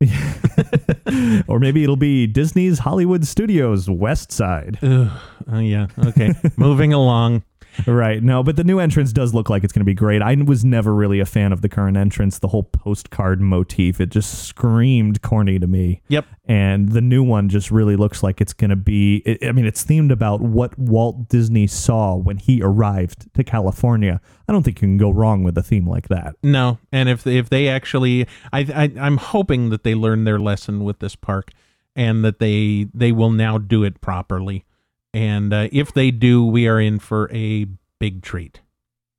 or 1.48 1.58
maybe 1.58 1.82
it'll 1.82 1.96
be 1.96 2.26
Disney's 2.26 2.80
Hollywood 2.80 3.26
Studios 3.26 3.88
West 3.88 4.30
Side. 4.30 4.78
Ugh. 4.82 5.10
Oh 5.50 5.58
yeah. 5.58 5.86
Okay. 6.06 6.34
Moving 6.56 6.92
along. 6.92 7.44
Right. 7.86 8.22
No, 8.22 8.42
but 8.42 8.56
the 8.56 8.64
new 8.64 8.78
entrance 8.78 9.12
does 9.12 9.34
look 9.34 9.50
like 9.50 9.64
it's 9.64 9.72
going 9.72 9.80
to 9.80 9.86
be 9.86 9.94
great. 9.94 10.22
I 10.22 10.34
was 10.34 10.64
never 10.64 10.94
really 10.94 11.20
a 11.20 11.26
fan 11.26 11.52
of 11.52 11.62
the 11.62 11.68
current 11.68 11.96
entrance, 11.96 12.38
the 12.38 12.48
whole 12.48 12.62
postcard 12.62 13.40
motif. 13.40 14.00
It 14.00 14.10
just 14.10 14.44
screamed 14.46 15.22
corny 15.22 15.58
to 15.58 15.66
me. 15.66 16.02
Yep. 16.08 16.26
And 16.46 16.90
the 16.90 17.00
new 17.00 17.22
one 17.22 17.48
just 17.48 17.70
really 17.70 17.96
looks 17.96 18.22
like 18.22 18.40
it's 18.40 18.52
going 18.52 18.70
to 18.70 18.76
be 18.76 19.16
it, 19.26 19.46
I 19.46 19.52
mean, 19.52 19.66
it's 19.66 19.84
themed 19.84 20.12
about 20.12 20.40
what 20.40 20.78
Walt 20.78 21.28
Disney 21.28 21.66
saw 21.66 22.14
when 22.14 22.36
he 22.36 22.62
arrived 22.62 23.32
to 23.34 23.44
California. 23.44 24.20
I 24.48 24.52
don't 24.52 24.62
think 24.62 24.78
you 24.78 24.86
can 24.86 24.96
go 24.96 25.10
wrong 25.10 25.42
with 25.42 25.58
a 25.58 25.62
theme 25.62 25.88
like 25.88 26.08
that. 26.08 26.36
No, 26.42 26.78
and 26.92 27.08
if 27.08 27.26
if 27.26 27.48
they 27.48 27.68
actually, 27.68 28.26
I, 28.52 28.60
I 28.60 28.92
I'm 29.00 29.16
hoping 29.16 29.70
that 29.70 29.82
they 29.82 29.94
learn 29.94 30.24
their 30.24 30.38
lesson 30.38 30.84
with 30.84 31.00
this 31.00 31.16
park, 31.16 31.50
and 31.96 32.24
that 32.24 32.38
they 32.38 32.86
they 32.94 33.10
will 33.10 33.30
now 33.30 33.58
do 33.58 33.82
it 33.82 34.00
properly. 34.00 34.64
And 35.16 35.50
uh, 35.54 35.68
if 35.72 35.94
they 35.94 36.10
do, 36.10 36.44
we 36.44 36.68
are 36.68 36.78
in 36.78 36.98
for 36.98 37.30
a 37.32 37.66
big 37.98 38.22
treat. 38.22 38.60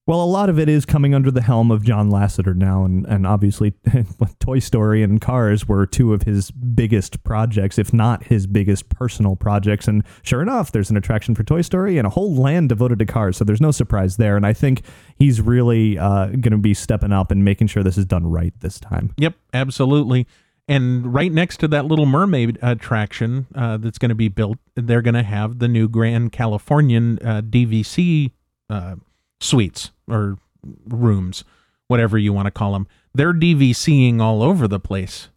Well, 0.05 0.23
a 0.23 0.25
lot 0.25 0.47
of 0.47 0.59
it 0.59 0.69
is 0.69 0.85
coming 0.85 1.15
under 1.15 1.31
the 1.31 1.41
helm 1.41 1.71
of 1.71 1.83
John 1.83 2.11
Lasseter 2.11 2.55
now, 2.55 2.85
and, 2.85 3.03
and 3.07 3.25
obviously 3.25 3.73
Toy 4.39 4.59
Story 4.59 5.01
and 5.01 5.19
Cars 5.19 5.67
were 5.67 5.87
two 5.87 6.13
of 6.13 6.21
his 6.21 6.51
biggest 6.51 7.23
projects, 7.23 7.79
if 7.79 7.93
not 7.93 8.25
his 8.25 8.45
biggest 8.45 8.89
personal 8.89 9.35
projects. 9.35 9.87
And 9.87 10.03
sure 10.21 10.43
enough, 10.43 10.71
there's 10.71 10.91
an 10.91 10.97
attraction 10.97 11.33
for 11.33 11.43
Toy 11.43 11.63
Story 11.63 11.97
and 11.97 12.05
a 12.05 12.11
whole 12.11 12.35
land 12.35 12.69
devoted 12.69 12.99
to 12.99 13.05
cars, 13.07 13.35
so 13.35 13.43
there's 13.43 13.59
no 13.59 13.71
surprise 13.71 14.17
there. 14.17 14.37
And 14.37 14.45
I 14.45 14.53
think 14.53 14.83
he's 15.17 15.41
really 15.41 15.97
uh, 15.97 16.27
going 16.27 16.51
to 16.51 16.57
be 16.59 16.75
stepping 16.75 17.11
up 17.11 17.31
and 17.31 17.43
making 17.43 17.67
sure 17.67 17.81
this 17.81 17.97
is 17.97 18.05
done 18.05 18.27
right 18.27 18.53
this 18.59 18.79
time. 18.79 19.15
Yep, 19.17 19.33
absolutely. 19.51 20.27
And 20.67 21.13
right 21.13 21.31
next 21.31 21.57
to 21.61 21.67
that 21.69 21.85
Little 21.85 22.05
Mermaid 22.05 22.59
attraction 22.61 23.47
uh, 23.55 23.77
that's 23.77 23.97
going 23.97 24.09
to 24.09 24.15
be 24.15 24.27
built, 24.27 24.57
they're 24.75 25.01
going 25.01 25.13
to 25.13 25.23
have 25.23 25.59
the 25.59 25.67
new 25.67 25.87
Grand 25.87 26.33
Californian 26.33 27.19
uh, 27.19 27.41
DVC 27.41 28.31
uh, 28.69 28.95
suites 29.39 29.91
or 30.09 30.37
rooms, 30.87 31.45
whatever 31.87 32.17
you 32.17 32.33
want 32.33 32.47
to 32.47 32.51
call 32.51 32.73
them. 32.73 32.87
They're 33.13 33.33
DVCing 33.33 34.19
all 34.19 34.43
over 34.43 34.67
the 34.67 34.79
place. 34.79 35.29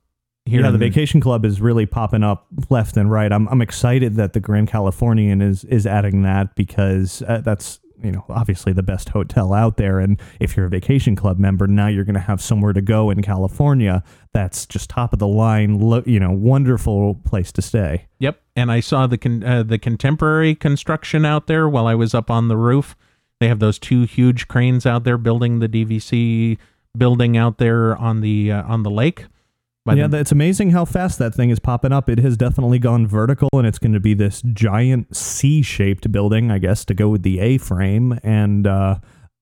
Here 0.47 0.63
yeah, 0.63 0.71
the 0.71 0.79
Vacation 0.79 1.21
Club 1.21 1.45
is 1.45 1.61
really 1.61 1.87
popping 1.87 2.25
up 2.25 2.47
left 2.71 2.97
and 2.97 3.11
right. 3.11 3.31
I'm 3.31 3.47
I'm 3.49 3.63
excited 3.63 4.17
that 4.17 4.33
the 4.33 4.41
Grand 4.41 4.69
Californian 4.69 5.41
is 5.41 5.65
is 5.65 5.87
adding 5.87 6.23
that 6.23 6.57
because 6.57 7.23
uh, 7.29 7.41
that's 7.45 7.79
you 8.03 8.13
know 8.13 8.25
obviously 8.29 8.73
the 8.73 8.83
best 8.83 9.11
hotel 9.11 9.53
out 9.53 9.77
there. 9.77 9.99
And 9.99 10.21
if 10.39 10.57
you're 10.57 10.67
a 10.67 10.71
Vacation 10.71 11.17
Club 11.17 11.39
member, 11.39 11.67
now 11.67 11.89
you're 11.89 12.05
going 12.05 12.15
to 12.15 12.21
have 12.21 12.41
somewhere 12.41 12.73
to 12.73 12.81
go 12.81 13.11
in 13.11 13.23
California 13.23 14.03
that's 14.33 14.67
just 14.67 14.91
top 14.91 15.13
of 15.13 15.19
the 15.19 15.27
line. 15.27 15.79
Lo- 15.79 16.03
you 16.07 16.21
know, 16.21 16.31
wonderful 16.31 17.17
place 17.25 17.53
to 17.53 17.63
stay. 17.63 18.07
Yep, 18.19 18.41
and 18.57 18.71
I 18.71 18.81
saw 18.81 19.07
the 19.07 19.19
con- 19.19 19.45
uh, 19.45 19.63
the 19.63 19.79
contemporary 19.79 20.55
construction 20.55 21.25
out 21.25 21.47
there 21.47 21.69
while 21.69 21.87
I 21.87 21.95
was 21.95 22.15
up 22.15 22.31
on 22.31 22.49
the 22.49 22.57
roof. 22.57 22.97
They 23.41 23.49
have 23.49 23.59
those 23.59 23.79
two 23.79 24.05
huge 24.05 24.49
cranes 24.49 24.85
out 24.85 25.05
there 25.05 25.17
building 25.17 25.61
the 25.61 25.69
DVC 25.69 26.59
building 26.97 27.37
out 27.37 27.59
there 27.59 27.97
on 27.97 28.21
the 28.21 28.53
uh, 28.53 28.63
on 28.65 28.83
the 28.83 28.91
lake. 28.91 29.27
Yeah, 29.87 30.07
the- 30.07 30.19
it's 30.19 30.33
amazing 30.33 30.71
how 30.71 30.85
fast 30.85 31.19
that 31.19 31.35
thing 31.35 31.51
is 31.51 31.59
popping 31.59 31.93
up. 31.93 32.09
It 32.09 32.19
has 32.19 32.37
definitely 32.37 32.79
gone 32.79 33.07
vertical, 33.07 33.49
and 33.55 33.67
it's 33.67 33.79
going 33.79 33.93
to 33.93 34.01
be 34.01 34.15
this 34.15 34.43
giant 34.53 35.17
C-shaped 35.17 36.11
building, 36.13 36.51
I 36.51 36.59
guess, 36.59 36.85
to 36.87 36.95
go 36.95 37.09
with 37.09 37.23
the 37.23 37.41
A-frame. 37.41 38.19
And 38.23 38.67
uh, 38.67 38.97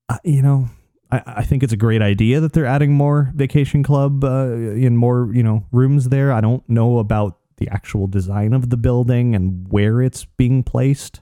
uh, 0.09 0.19
you 0.25 0.41
know, 0.43 0.69
I, 1.11 1.23
I 1.27 1.43
think 1.45 1.63
it's 1.63 1.73
a 1.73 1.77
great 1.77 2.03
idea 2.03 2.41
that 2.41 2.53
they're 2.53 2.67
adding 2.67 2.93
more 2.95 3.33
vacation 3.35 3.83
club 3.83 4.25
uh, 4.25 4.47
in 4.53 4.97
more 4.97 5.31
you 5.35 5.43
know 5.43 5.67
rooms 5.73 6.09
there. 6.09 6.33
I 6.33 6.41
don't 6.41 6.67
know 6.69 6.99
about 6.99 7.39
the 7.57 7.69
actual 7.69 8.07
design 8.07 8.53
of 8.53 8.71
the 8.71 8.77
building 8.77 9.35
and 9.35 9.67
where 9.69 10.01
it's 10.01 10.25
being 10.25 10.63
placed. 10.63 11.21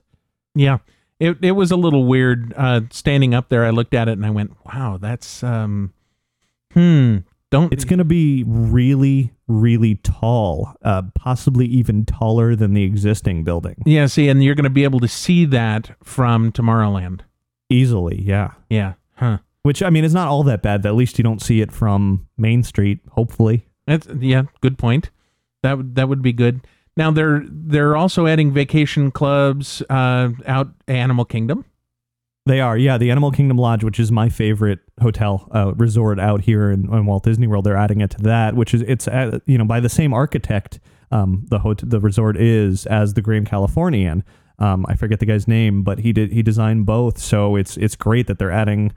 Yeah. 0.55 0.79
It 1.19 1.39
it 1.41 1.53
was 1.53 1.71
a 1.71 1.77
little 1.77 2.05
weird 2.05 2.53
uh 2.59 2.83
standing 2.91 3.33
up 3.33 3.49
there. 3.49 3.65
I 3.65 3.71
looked 3.71 3.95
at 3.95 4.07
it 4.07 4.13
and 4.13 4.27
I 4.27 4.29
went, 4.31 4.55
"Wow, 4.67 4.99
that's 5.01 5.43
um 5.43 5.95
hmm, 6.75 7.19
don't 7.57 7.73
It's 7.73 7.85
going 7.85 7.99
to 7.99 8.05
be 8.05 8.45
really, 8.47 9.33
really 9.49 9.97
tall, 9.97 10.75
uh, 10.83 11.03
possibly 11.15 11.67
even 11.67 12.05
taller 12.05 12.55
than 12.55 12.75
the 12.75 12.85
existing 12.85 13.45
building. 13.45 13.77
Yeah, 13.87 14.07
see, 14.07 14.29
and 14.29 14.45
you're 14.45 14.55
going 14.55 14.65
to 14.65 14.71
be 14.71 14.85
able 14.85 15.01
to 15.01 15.09
see 15.09 15.45
that 15.47 15.91
from 16.03 16.53
Tomorrowland. 16.53 17.21
Easily, 17.71 18.21
yeah. 18.23 18.53
Yeah. 18.69 18.95
Huh. 19.15 19.39
Which 19.63 19.83
I 19.83 19.91
mean, 19.91 20.05
it's 20.05 20.15
not 20.15 20.29
all 20.29 20.43
that 20.45 20.63
bad. 20.63 20.85
At 20.87 20.95
least 20.95 21.19
you 21.19 21.25
don't 21.25 21.43
see 21.43 21.61
it 21.61 21.73
from 21.73 22.29
Main 22.37 22.63
Street. 22.63 23.01
Hopefully, 23.13 23.67
That's 23.87 24.07
yeah, 24.21 24.43
good 24.61 24.79
point. 24.79 25.11
That 25.63 25.79
would 25.79 25.97
that 25.97 26.09
would 26.09 26.23
be 26.23 26.33
good. 26.33 26.61
Now 26.97 27.11
they're 27.11 27.43
they're 27.49 27.97
also 27.97 28.27
adding 28.27 28.53
vacation 28.53 29.11
clubs 29.11 29.83
uh 29.91 30.31
out 30.47 30.69
Animal 30.87 31.25
Kingdom. 31.25 31.65
They 32.47 32.61
are. 32.61 32.79
Yeah, 32.79 32.97
the 32.97 33.11
Animal 33.11 33.31
Kingdom 33.33 33.59
Lodge, 33.59 33.85
which 33.85 34.01
is 34.01 34.11
my 34.13 34.29
favorite 34.29 34.79
hotel 35.01 35.49
uh, 35.55 35.75
resort 35.75 36.19
out 36.19 36.43
here 36.43 36.71
in, 36.71 36.93
in 36.93 37.05
Walt 37.07 37.25
Disney 37.25 37.47
World, 37.47 37.65
they're 37.67 37.77
adding 37.77 38.01
it 38.01 38.11
to 38.13 38.23
that. 38.23 38.55
Which 38.55 38.73
is 38.73 38.83
it's 38.83 39.09
uh, 39.09 39.41
you 39.47 39.59
know 39.59 39.65
by 39.65 39.81
the 39.81 39.89
same 39.89 40.15
architect. 40.15 40.81
Um, 41.11 41.47
the 41.51 41.61
hot- 41.61 41.89
the 41.89 42.01
resort 42.01 42.37
is 42.37 42.87
as 42.87 43.15
the 43.15 43.23
Grand 43.23 43.47
Californian. 43.47 44.25
Um, 44.59 44.87
I 44.89 44.97
forget 44.97 45.21
the 45.21 45.27
guy's 45.27 45.47
name, 45.47 45.83
but 45.83 45.99
he 46.01 46.13
did 46.13 46.33
he 46.33 46.43
designed 46.43 46.87
both. 46.87 47.19
So 47.19 47.57
it's 47.57 47.77
it's 47.77 47.97
great 47.97 48.27
that 48.29 48.39
they're 48.39 48.51
adding. 48.53 48.93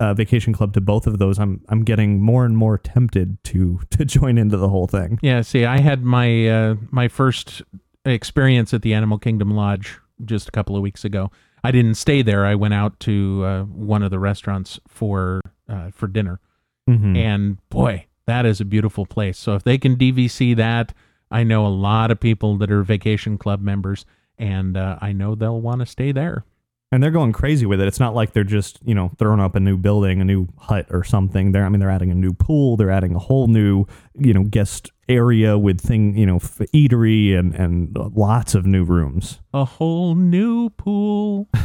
Uh, 0.00 0.12
vacation 0.12 0.52
club 0.52 0.74
to 0.74 0.80
both 0.80 1.06
of 1.06 1.20
those. 1.20 1.38
I'm 1.38 1.62
I'm 1.68 1.84
getting 1.84 2.20
more 2.20 2.44
and 2.44 2.56
more 2.56 2.78
tempted 2.78 3.38
to 3.44 3.78
to 3.90 4.04
join 4.04 4.38
into 4.38 4.56
the 4.56 4.68
whole 4.68 4.88
thing. 4.88 5.20
Yeah, 5.22 5.42
see, 5.42 5.64
I 5.64 5.78
had 5.78 6.02
my 6.02 6.48
uh 6.48 6.74
my 6.90 7.06
first 7.06 7.62
experience 8.04 8.74
at 8.74 8.82
the 8.82 8.92
Animal 8.92 9.18
Kingdom 9.18 9.52
Lodge 9.52 10.00
just 10.24 10.48
a 10.48 10.50
couple 10.50 10.74
of 10.74 10.82
weeks 10.82 11.04
ago. 11.04 11.30
I 11.64 11.70
didn't 11.72 11.94
stay 11.94 12.22
there. 12.22 12.44
I 12.44 12.54
went 12.54 12.74
out 12.74 13.00
to 13.00 13.42
uh, 13.44 13.62
one 13.64 14.02
of 14.02 14.10
the 14.10 14.18
restaurants 14.18 14.78
for 14.86 15.40
uh, 15.68 15.90
for 15.90 16.06
dinner. 16.06 16.40
Mhm. 16.88 17.16
And 17.16 17.68
boy, 17.70 18.06
that 18.26 18.44
is 18.44 18.60
a 18.60 18.64
beautiful 18.64 19.06
place. 19.06 19.38
So 19.38 19.54
if 19.54 19.64
they 19.64 19.78
can 19.78 19.96
DVC 19.96 20.54
that, 20.56 20.92
I 21.30 21.42
know 21.42 21.66
a 21.66 21.68
lot 21.68 22.10
of 22.10 22.20
people 22.20 22.58
that 22.58 22.70
are 22.70 22.82
vacation 22.82 23.38
club 23.38 23.60
members, 23.62 24.04
and 24.38 24.76
uh, 24.76 24.98
I 25.00 25.12
know 25.12 25.34
they'll 25.34 25.60
want 25.60 25.80
to 25.80 25.86
stay 25.86 26.12
there. 26.12 26.44
And 26.94 27.02
they're 27.02 27.10
going 27.10 27.32
crazy 27.32 27.66
with 27.66 27.80
it. 27.80 27.88
It's 27.88 27.98
not 27.98 28.14
like 28.14 28.32
they're 28.32 28.44
just 28.44 28.78
you 28.84 28.94
know 28.94 29.10
throwing 29.18 29.40
up 29.40 29.56
a 29.56 29.60
new 29.60 29.76
building, 29.76 30.20
a 30.20 30.24
new 30.24 30.46
hut 30.58 30.86
or 30.90 31.02
something. 31.02 31.52
They're 31.52 31.64
I 31.64 31.68
mean 31.68 31.80
they're 31.80 31.90
adding 31.90 32.10
a 32.10 32.14
new 32.14 32.32
pool. 32.32 32.76
They're 32.76 32.90
adding 32.90 33.14
a 33.14 33.18
whole 33.18 33.48
new 33.48 33.86
you 34.14 34.32
know 34.32 34.44
guest 34.44 34.92
area 35.08 35.58
with 35.58 35.80
thing 35.80 36.16
you 36.16 36.24
know 36.24 36.36
f- 36.36 36.60
eatery 36.72 37.36
and 37.36 37.54
and 37.54 37.96
lots 38.14 38.54
of 38.54 38.64
new 38.64 38.84
rooms. 38.84 39.40
A 39.52 39.64
whole 39.64 40.14
new 40.14 40.70
pool. 40.70 41.48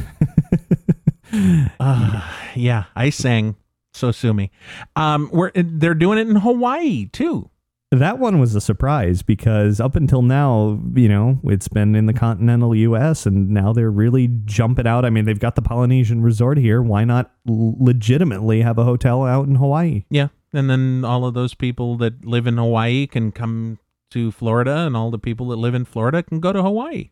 Uh, 1.79 2.27
yeah, 2.55 2.85
I 2.95 3.11
sang. 3.11 3.55
So 3.93 4.11
sue 4.11 4.33
me. 4.33 4.49
Um, 4.95 5.29
we're 5.31 5.51
they're 5.53 5.93
doing 5.93 6.17
it 6.17 6.27
in 6.27 6.37
Hawaii 6.37 7.05
too. 7.05 7.51
That 7.91 8.19
one 8.19 8.39
was 8.39 8.53
a 8.53 8.61
surprise 8.61 9.23
because 9.23 9.79
up 9.79 9.95
until 9.95 10.21
now, 10.21 10.79
you 10.93 11.09
know, 11.09 11.39
it's 11.45 11.67
been 11.67 11.95
in 11.95 12.05
the 12.05 12.13
continental 12.13 12.75
U.S. 12.75 13.25
and 13.25 13.49
now 13.49 13.73
they're 13.73 13.89
really 13.89 14.29
jumping 14.45 14.85
out. 14.85 15.05
I 15.05 15.09
mean, 15.09 15.25
they've 15.25 15.39
got 15.39 15.55
the 15.55 15.63
Polynesian 15.63 16.21
resort 16.21 16.59
here. 16.59 16.83
Why 16.83 17.03
not 17.03 17.31
legitimately 17.45 18.61
have 18.61 18.77
a 18.77 18.83
hotel 18.83 19.25
out 19.25 19.47
in 19.47 19.55
Hawaii? 19.55 20.05
Yeah, 20.11 20.27
and 20.53 20.69
then 20.69 21.03
all 21.03 21.25
of 21.25 21.33
those 21.33 21.55
people 21.55 21.97
that 21.97 22.23
live 22.23 22.45
in 22.45 22.57
Hawaii 22.57 23.07
can 23.07 23.31
come 23.31 23.79
to 24.11 24.31
Florida, 24.31 24.85
and 24.85 24.95
all 24.95 25.09
the 25.09 25.17
people 25.17 25.47
that 25.47 25.55
live 25.55 25.73
in 25.73 25.85
Florida 25.85 26.21
can 26.21 26.39
go 26.39 26.53
to 26.53 26.61
Hawaii. 26.61 27.09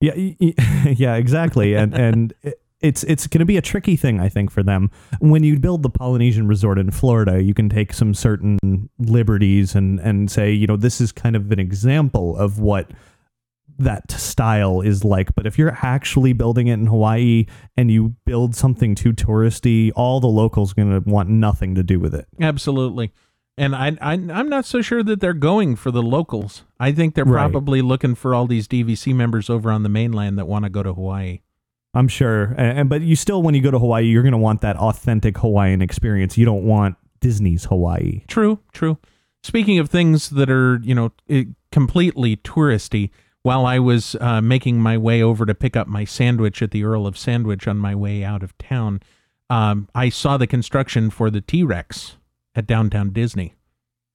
Yeah, 0.00 0.14
yeah, 0.84 1.14
exactly. 1.14 1.74
And 1.74 1.94
and 1.94 2.34
it's 2.80 3.02
it's 3.04 3.26
going 3.26 3.40
to 3.40 3.44
be 3.44 3.56
a 3.56 3.62
tricky 3.62 3.96
thing, 3.96 4.20
I 4.20 4.28
think, 4.28 4.50
for 4.50 4.62
them. 4.62 4.90
When 5.20 5.42
you 5.42 5.58
build 5.58 5.82
the 5.82 5.90
Polynesian 5.90 6.46
resort 6.46 6.78
in 6.78 6.90
Florida, 6.90 7.42
you 7.42 7.54
can 7.54 7.68
take 7.68 7.92
some 7.92 8.14
certain 8.14 8.88
liberties 8.98 9.74
and 9.74 9.98
and 10.00 10.30
say, 10.30 10.52
you 10.52 10.66
know, 10.66 10.76
this 10.76 11.00
is 11.00 11.10
kind 11.12 11.34
of 11.36 11.50
an 11.50 11.58
example 11.58 12.36
of 12.36 12.58
what 12.60 12.90
that 13.80 14.10
style 14.10 14.80
is 14.80 15.04
like. 15.04 15.34
But 15.34 15.46
if 15.46 15.56
you're 15.58 15.76
actually 15.82 16.32
building 16.32 16.66
it 16.66 16.74
in 16.74 16.86
Hawaii 16.86 17.46
and 17.76 17.90
you 17.90 18.16
build 18.26 18.54
something 18.56 18.94
too 18.94 19.12
touristy, 19.12 19.92
all 19.94 20.18
the 20.20 20.26
locals 20.26 20.72
going 20.72 20.90
to 20.90 21.08
want 21.08 21.28
nothing 21.28 21.74
to 21.76 21.82
do 21.84 22.00
with 22.00 22.14
it. 22.14 22.26
Absolutely. 22.40 23.12
And 23.56 23.74
I, 23.76 23.96
I, 24.00 24.12
I'm 24.12 24.48
not 24.48 24.64
so 24.64 24.82
sure 24.82 25.02
that 25.04 25.20
they're 25.20 25.32
going 25.32 25.76
for 25.76 25.90
the 25.90 26.02
locals. 26.02 26.64
I 26.80 26.92
think 26.92 27.14
they're 27.14 27.24
Right. 27.24 27.40
probably 27.50 27.82
looking 27.82 28.14
for 28.14 28.34
all 28.34 28.46
these 28.46 28.66
DVC 28.68 29.14
members 29.14 29.48
over 29.50 29.70
on 29.70 29.82
the 29.84 29.88
mainland 29.88 30.38
that 30.38 30.46
want 30.48 30.64
to 30.64 30.70
go 30.70 30.82
to 30.82 30.92
Hawaii. 30.94 31.40
I'm 31.98 32.06
sure. 32.06 32.54
And, 32.56 32.88
but 32.88 33.02
you 33.02 33.16
still, 33.16 33.42
when 33.42 33.54
you 33.54 33.60
go 33.60 33.72
to 33.72 33.78
Hawaii, 33.78 34.04
you're 34.04 34.22
going 34.22 34.32
to 34.32 34.38
want 34.38 34.60
that 34.60 34.76
authentic 34.76 35.38
Hawaiian 35.38 35.82
experience. 35.82 36.38
You 36.38 36.44
don't 36.44 36.64
want 36.64 36.94
Disney's 37.18 37.64
Hawaii. 37.64 38.22
True, 38.28 38.60
true. 38.72 38.98
Speaking 39.42 39.80
of 39.80 39.90
things 39.90 40.30
that 40.30 40.48
are, 40.48 40.78
you 40.82 40.94
know, 40.94 41.12
completely 41.72 42.36
touristy, 42.36 43.10
while 43.42 43.66
I 43.66 43.80
was 43.80 44.14
uh, 44.20 44.40
making 44.40 44.80
my 44.80 44.96
way 44.96 45.22
over 45.22 45.44
to 45.44 45.54
pick 45.54 45.74
up 45.74 45.88
my 45.88 46.04
sandwich 46.04 46.62
at 46.62 46.70
the 46.70 46.84
Earl 46.84 47.04
of 47.06 47.18
Sandwich 47.18 47.66
on 47.66 47.78
my 47.78 47.94
way 47.96 48.22
out 48.22 48.44
of 48.44 48.56
town, 48.58 49.00
um, 49.50 49.88
I 49.92 50.08
saw 50.08 50.36
the 50.36 50.46
construction 50.46 51.10
for 51.10 51.30
the 51.30 51.40
T 51.40 51.64
Rex 51.64 52.16
at 52.54 52.66
downtown 52.66 53.10
Disney. 53.10 53.54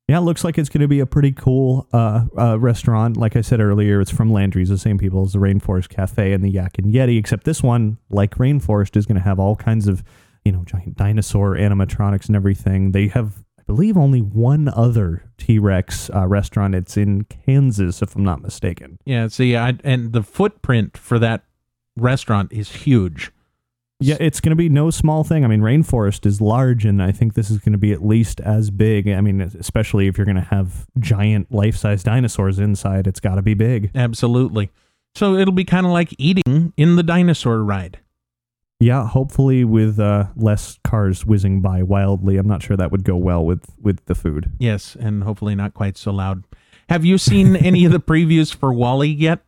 Yeah, 0.10 0.18
it 0.18 0.22
looks 0.22 0.44
like 0.44 0.58
it's 0.58 0.68
going 0.68 0.82
to 0.82 0.88
be 0.90 1.00
a 1.00 1.06
pretty 1.06 1.32
cool 1.32 1.88
uh, 1.94 2.26
uh, 2.38 2.60
restaurant. 2.60 3.16
Like 3.16 3.38
I 3.38 3.42
said 3.42 3.62
earlier, 3.62 4.02
it's 4.02 4.12
from 4.12 4.34
Landry's, 4.34 4.68
the 4.68 4.78
same 4.78 4.98
people 4.98 5.24
as 5.24 5.32
the 5.32 5.40
Rainforest 5.40 5.88
Cafe 5.88 6.34
and 6.34 6.44
the 6.44 6.50
Yak 6.50 6.78
and 6.78 6.94
Yeti, 6.94 7.18
except 7.18 7.46
this 7.46 7.64
one, 7.64 7.98
like 8.10 8.36
Rainforest, 8.36 8.98
is 8.98 9.06
going 9.06 9.16
to 9.16 9.24
have 9.24 9.40
all 9.40 9.56
kinds 9.56 9.88
of, 9.88 10.04
you 10.44 10.52
know, 10.52 10.66
giant 10.66 10.98
dinosaur 10.98 11.56
animatronics 11.56 12.28
and 12.28 12.36
everything. 12.36 12.92
They 12.92 13.08
have, 13.08 13.46
I 13.58 13.64
believe, 13.64 13.96
only 13.96 14.20
one 14.20 14.68
other 14.68 15.24
T 15.38 15.58
Rex 15.58 16.10
uh, 16.14 16.28
restaurant. 16.28 16.76
It's 16.76 16.98
in 16.98 17.24
Kansas, 17.24 18.02
if 18.02 18.14
I'm 18.14 18.26
not 18.26 18.42
mistaken. 18.42 19.00
Yeah, 19.06 19.30
see, 19.30 19.56
I, 19.56 19.76
and 19.86 20.12
the 20.12 20.22
footprint 20.22 20.98
for 20.98 21.18
that 21.20 21.46
restaurant 21.96 22.52
is 22.52 22.72
huge. 22.72 23.32
Yeah, 24.04 24.18
it's 24.20 24.40
going 24.40 24.52
to 24.52 24.56
be 24.56 24.70
no 24.70 24.90
small 24.90 25.24
thing. 25.24 25.44
I 25.44 25.48
mean, 25.48 25.62
Rainforest 25.62 26.26
is 26.26 26.42
large, 26.42 26.86
and 26.86 27.02
I 27.02 27.12
think 27.12 27.34
this 27.34 27.50
is 27.50 27.60
going 27.60 27.72
to 27.74 27.78
be 27.78 27.92
at 27.94 28.06
least 28.06 28.40
as 28.42 28.70
big. 28.70 29.08
I 29.08 29.22
mean, 29.22 29.42
especially 29.42 30.08
if 30.08 30.18
you're 30.18 30.26
going 30.26 30.36
to 30.36 30.42
have 30.42 30.86
giant 31.00 31.52
life 31.52 31.76
size 31.76 32.04
dinosaurs 32.04 32.60
inside, 32.60 33.08
it's 33.08 33.20
got 33.20 33.36
to 33.36 33.42
be 33.42 33.54
big. 33.54 33.92
Absolutely. 33.96 34.72
So 35.16 35.36
it'll 35.36 35.54
be 35.54 35.66
kind 35.66 35.86
of 35.86 35.92
like 35.92 36.14
eating 36.18 36.74
in 36.76 36.96
the 36.96 37.04
dinosaur 37.04 37.64
ride. 37.64 38.00
Yeah, 38.80 39.08
hopefully 39.08 39.64
with 39.64 40.00
uh, 40.00 40.26
less 40.36 40.78
cars 40.84 41.26
whizzing 41.26 41.62
by 41.62 41.84
wildly. 41.84 42.38
I'm 42.38 42.48
not 42.48 42.62
sure 42.62 42.76
that 42.76 42.92
would 42.92 43.06
go 43.06 43.16
well 43.16 43.46
with 43.46 43.66
with 43.82 44.04
the 44.06 44.16
food. 44.16 44.52
Yes, 44.60 44.98
and 45.00 45.24
hopefully 45.24 45.56
not 45.56 45.74
quite 45.74 45.98
so 45.98 46.12
loud. 46.12 46.44
Have 46.90 47.06
you 47.06 47.18
seen 47.18 47.56
any 47.56 47.86
of 47.86 47.94
the 47.94 48.00
previews 48.02 48.54
for 48.54 48.74
WALL-E 48.74 49.08
yet? 49.08 49.40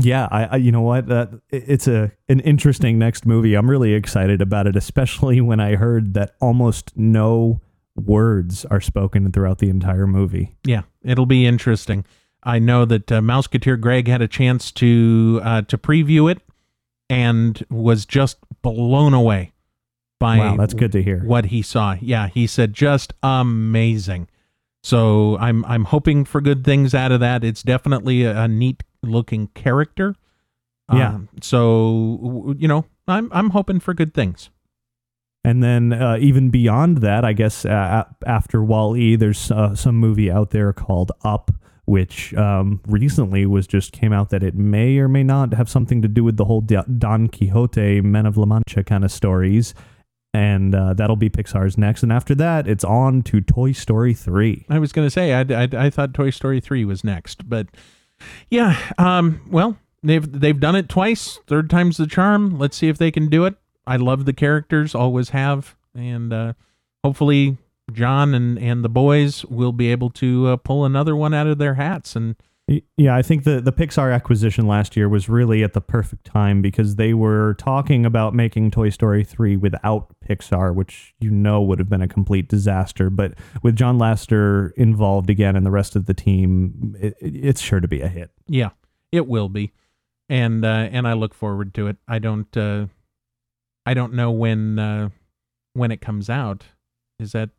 Yeah, 0.00 0.28
I, 0.30 0.44
I 0.44 0.56
you 0.56 0.72
know 0.72 0.80
what? 0.80 1.06
That 1.06 1.30
it's 1.50 1.86
a 1.86 2.12
an 2.28 2.40
interesting 2.40 2.98
next 2.98 3.26
movie. 3.26 3.54
I'm 3.54 3.68
really 3.70 3.94
excited 3.94 4.40
about 4.42 4.66
it, 4.66 4.76
especially 4.76 5.40
when 5.40 5.60
I 5.60 5.76
heard 5.76 6.14
that 6.14 6.34
almost 6.40 6.96
no 6.96 7.60
words 7.96 8.64
are 8.66 8.80
spoken 8.80 9.30
throughout 9.32 9.58
the 9.58 9.68
entire 9.68 10.06
movie. 10.06 10.56
Yeah, 10.64 10.82
it'll 11.02 11.26
be 11.26 11.46
interesting. 11.46 12.04
I 12.42 12.58
know 12.58 12.84
that 12.86 13.12
uh, 13.12 13.20
Mouseketeer 13.20 13.78
Greg 13.78 14.08
had 14.08 14.22
a 14.22 14.28
chance 14.28 14.72
to 14.72 15.40
uh, 15.42 15.62
to 15.62 15.76
preview 15.76 16.30
it 16.30 16.38
and 17.08 17.62
was 17.70 18.06
just 18.06 18.38
blown 18.62 19.12
away 19.14 19.52
by 20.18 20.38
Wow, 20.38 20.56
that's 20.56 20.74
good 20.74 20.92
to 20.92 21.02
hear. 21.02 21.20
what 21.24 21.46
he 21.46 21.60
saw. 21.62 21.96
Yeah, 22.00 22.28
he 22.28 22.46
said 22.46 22.72
just 22.72 23.12
amazing. 23.22 24.28
So 24.82 25.36
I'm 25.38 25.64
I'm 25.66 25.84
hoping 25.84 26.24
for 26.24 26.40
good 26.40 26.64
things 26.64 26.94
out 26.94 27.12
of 27.12 27.20
that. 27.20 27.44
It's 27.44 27.62
definitely 27.62 28.24
a, 28.24 28.42
a 28.42 28.48
neat 28.48 28.82
looking 29.02 29.48
character. 29.48 30.14
Yeah. 30.92 31.10
Um, 31.10 31.28
so 31.40 32.54
you 32.58 32.68
know, 32.68 32.84
I'm 33.06 33.30
I'm 33.32 33.50
hoping 33.50 33.80
for 33.80 33.94
good 33.94 34.14
things. 34.14 34.50
And 35.42 35.62
then 35.62 35.92
uh, 35.92 36.18
even 36.20 36.50
beyond 36.50 36.98
that, 36.98 37.24
I 37.24 37.32
guess 37.32 37.64
uh, 37.64 38.04
after 38.26 38.62
Wall 38.62 38.96
E, 38.96 39.16
there's 39.16 39.50
uh, 39.50 39.74
some 39.74 39.96
movie 39.96 40.30
out 40.30 40.50
there 40.50 40.72
called 40.72 41.12
Up, 41.24 41.50
which 41.86 42.34
um, 42.34 42.80
recently 42.86 43.46
was 43.46 43.66
just 43.66 43.92
came 43.92 44.12
out 44.12 44.28
that 44.30 44.42
it 44.42 44.54
may 44.54 44.98
or 44.98 45.08
may 45.08 45.22
not 45.22 45.54
have 45.54 45.70
something 45.70 46.02
to 46.02 46.08
do 46.08 46.22
with 46.24 46.36
the 46.36 46.44
whole 46.44 46.60
Don 46.60 47.28
Quixote, 47.28 48.02
Man 48.02 48.26
of 48.26 48.36
La 48.36 48.44
Mancha 48.44 48.84
kind 48.84 49.02
of 49.02 49.10
stories. 49.10 49.74
And 50.32 50.74
uh, 50.74 50.94
that'll 50.94 51.16
be 51.16 51.30
Pixar's 51.30 51.76
next. 51.76 52.02
And 52.02 52.12
after 52.12 52.34
that, 52.36 52.68
it's 52.68 52.84
on 52.84 53.22
to 53.22 53.40
Toy 53.40 53.72
Story 53.72 54.14
3. 54.14 54.66
I 54.68 54.78
was 54.78 54.92
going 54.92 55.06
to 55.06 55.10
say 55.10 55.32
I, 55.32 55.40
I, 55.40 55.86
I 55.86 55.90
thought 55.90 56.14
Toy 56.14 56.30
Story 56.30 56.60
three 56.60 56.84
was 56.84 57.02
next, 57.02 57.48
but 57.48 57.66
yeah. 58.50 58.78
Um. 58.98 59.40
Well, 59.50 59.76
they've 60.02 60.40
they've 60.40 60.58
done 60.58 60.76
it 60.76 60.88
twice. 60.88 61.38
Third 61.46 61.70
time's 61.70 61.96
the 61.96 62.06
charm. 62.06 62.58
Let's 62.58 62.76
see 62.76 62.88
if 62.88 62.98
they 62.98 63.10
can 63.10 63.28
do 63.28 63.44
it. 63.44 63.54
I 63.86 63.96
love 63.96 64.24
the 64.24 64.32
characters, 64.32 64.94
always 64.94 65.30
have, 65.30 65.76
and 65.94 66.32
uh, 66.32 66.52
hopefully 67.04 67.56
John 67.92 68.34
and 68.34 68.58
and 68.58 68.84
the 68.84 68.88
boys 68.88 69.44
will 69.46 69.72
be 69.72 69.90
able 69.90 70.10
to 70.10 70.48
uh, 70.48 70.56
pull 70.56 70.84
another 70.84 71.16
one 71.16 71.34
out 71.34 71.46
of 71.46 71.58
their 71.58 71.74
hats. 71.74 72.14
And 72.16 72.36
Yeah, 72.96 73.16
I 73.16 73.22
think 73.22 73.42
the, 73.42 73.60
the 73.60 73.72
Pixar 73.72 74.14
acquisition 74.14 74.68
last 74.68 74.96
year 74.96 75.08
was 75.08 75.28
really 75.28 75.64
at 75.64 75.72
the 75.72 75.80
perfect 75.80 76.24
time 76.24 76.62
because 76.62 76.94
they 76.94 77.14
were 77.14 77.54
talking 77.54 78.06
about 78.06 78.32
making 78.32 78.70
Toy 78.70 78.90
Story 78.90 79.24
3 79.24 79.56
without 79.56 80.14
Pixar, 80.24 80.72
which 80.72 81.12
you 81.18 81.30
know 81.32 81.60
would 81.62 81.80
have 81.80 81.88
been 81.88 82.02
a 82.02 82.06
complete 82.06 82.48
disaster. 82.48 83.10
But 83.10 83.34
with 83.64 83.74
John 83.74 83.98
Lasseter 83.98 84.70
involved 84.76 85.30
again 85.30 85.56
and 85.56 85.66
the 85.66 85.70
rest 85.72 85.96
of 85.96 86.06
the 86.06 86.14
team, 86.14 86.94
it, 87.00 87.14
it- 87.20 87.34
it's 87.44 87.60
sure 87.60 87.80
to 87.80 87.88
be 87.88 88.02
a 88.02 88.08
hit. 88.08 88.30
yeah, 88.46 88.70
it 89.10 89.26
will 89.26 89.48
be, 89.48 89.72
and 90.28 90.64
uh, 90.64 90.68
and 90.92 91.08
I 91.08 91.14
look 91.14 91.34
forward 91.34 91.74
to 91.74 91.88
it. 91.88 91.96
I 92.06 92.20
don't 92.20 92.56
uh, 92.56 92.86
I 93.84 93.94
don't 93.94 94.12
know 94.14 94.30
when 94.30 94.78
uh, 94.78 95.08
when 95.72 95.90
it 95.90 96.00
comes 96.00 96.30
out. 96.30 96.66
Is 97.18 97.32
that 97.32 97.50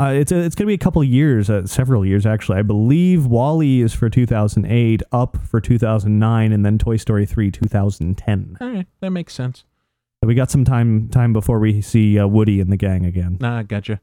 Uh, 0.00 0.06
it's 0.06 0.32
a, 0.32 0.36
it's 0.40 0.54
going 0.56 0.64
to 0.66 0.70
be 0.70 0.74
a 0.74 0.78
couple 0.78 1.00
of 1.02 1.06
years, 1.08 1.48
uh, 1.48 1.64
several 1.66 2.04
years 2.04 2.26
actually. 2.26 2.58
I 2.58 2.62
believe 2.62 3.26
WALL-E 3.26 3.82
is 3.82 3.94
for 3.94 4.08
2008, 4.10 5.02
Up 5.12 5.36
for 5.48 5.60
2009, 5.60 6.52
and 6.52 6.66
then 6.66 6.78
Toy 6.78 6.96
Story 6.96 7.24
3 7.24 7.50
2010. 7.52 8.56
all 8.60 8.68
right? 8.68 8.86
That 9.00 9.10
makes 9.10 9.32
sense. 9.32 9.64
So 10.22 10.26
we 10.28 10.34
got 10.34 10.50
some 10.50 10.64
time 10.64 11.08
time 11.08 11.32
before 11.32 11.58
we 11.58 11.80
see 11.82 12.18
uh, 12.18 12.26
Woody 12.26 12.60
and 12.60 12.70
the 12.70 12.76
gang 12.76 13.04
again. 13.04 13.38
Ah, 13.42 13.62
gotcha. 13.62 14.00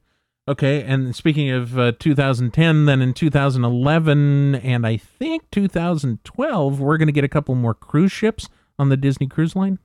Okay, 0.47 0.81
and 0.83 1.15
speaking 1.15 1.49
of 1.51 1.77
uh, 1.77 1.91
2010, 1.99 2.85
then 2.85 3.01
in 3.01 3.13
2011 3.13 4.55
and 4.55 4.87
I 4.87 4.97
think 4.97 5.43
2012, 5.51 6.79
we're 6.79 6.97
going 6.97 7.07
to 7.07 7.11
get 7.13 7.23
a 7.23 7.29
couple 7.29 7.55
more 7.55 7.73
cruise 7.73 8.11
ships 8.11 8.49
on 8.77 8.89
the 8.89 8.97
Disney 8.97 9.27
Cruise 9.27 9.55
Line. 9.55 9.79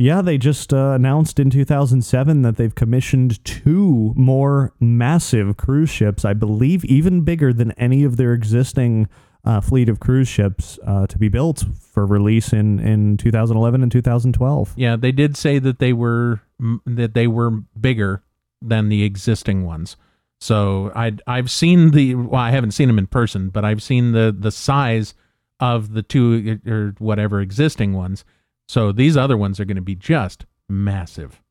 Yeah, 0.00 0.22
they 0.22 0.38
just 0.38 0.72
uh, 0.72 0.92
announced 0.92 1.38
in 1.38 1.50
2007 1.50 2.40
that 2.40 2.56
they've 2.56 2.74
commissioned 2.74 3.44
two 3.44 4.14
more 4.16 4.72
massive 4.80 5.58
cruise 5.58 5.90
ships, 5.90 6.24
I 6.24 6.32
believe 6.32 6.86
even 6.86 7.20
bigger 7.20 7.52
than 7.52 7.72
any 7.72 8.02
of 8.04 8.16
their 8.16 8.32
existing 8.32 9.10
uh, 9.44 9.60
fleet 9.60 9.90
of 9.90 10.00
cruise 10.00 10.26
ships 10.26 10.78
uh, 10.86 11.06
to 11.06 11.18
be 11.18 11.28
built 11.28 11.64
for 11.92 12.06
release 12.06 12.54
in, 12.54 12.78
in 12.78 13.18
2011 13.18 13.82
and 13.82 13.92
2012. 13.92 14.72
Yeah, 14.74 14.96
they 14.96 15.12
did 15.12 15.36
say 15.36 15.58
that 15.58 15.80
they 15.80 15.92
were 15.92 16.40
that 16.86 17.12
they 17.12 17.26
were 17.26 17.50
bigger 17.78 18.22
than 18.62 18.88
the 18.88 19.02
existing 19.02 19.66
ones. 19.66 19.98
So 20.40 20.92
I 20.96 21.12
I've 21.26 21.50
seen 21.50 21.90
the 21.90 22.14
well, 22.14 22.40
I 22.40 22.52
haven't 22.52 22.70
seen 22.72 22.88
them 22.88 22.98
in 22.98 23.06
person, 23.06 23.50
but 23.50 23.66
I've 23.66 23.82
seen 23.82 24.12
the 24.12 24.34
the 24.36 24.50
size 24.50 25.12
of 25.58 25.92
the 25.92 26.02
two 26.02 26.58
or 26.66 26.94
whatever 26.98 27.42
existing 27.42 27.92
ones. 27.92 28.24
So 28.70 28.92
these 28.92 29.16
other 29.16 29.36
ones 29.36 29.58
are 29.58 29.64
going 29.64 29.78
to 29.78 29.82
be 29.82 29.96
just 29.96 30.46
massive. 30.68 31.42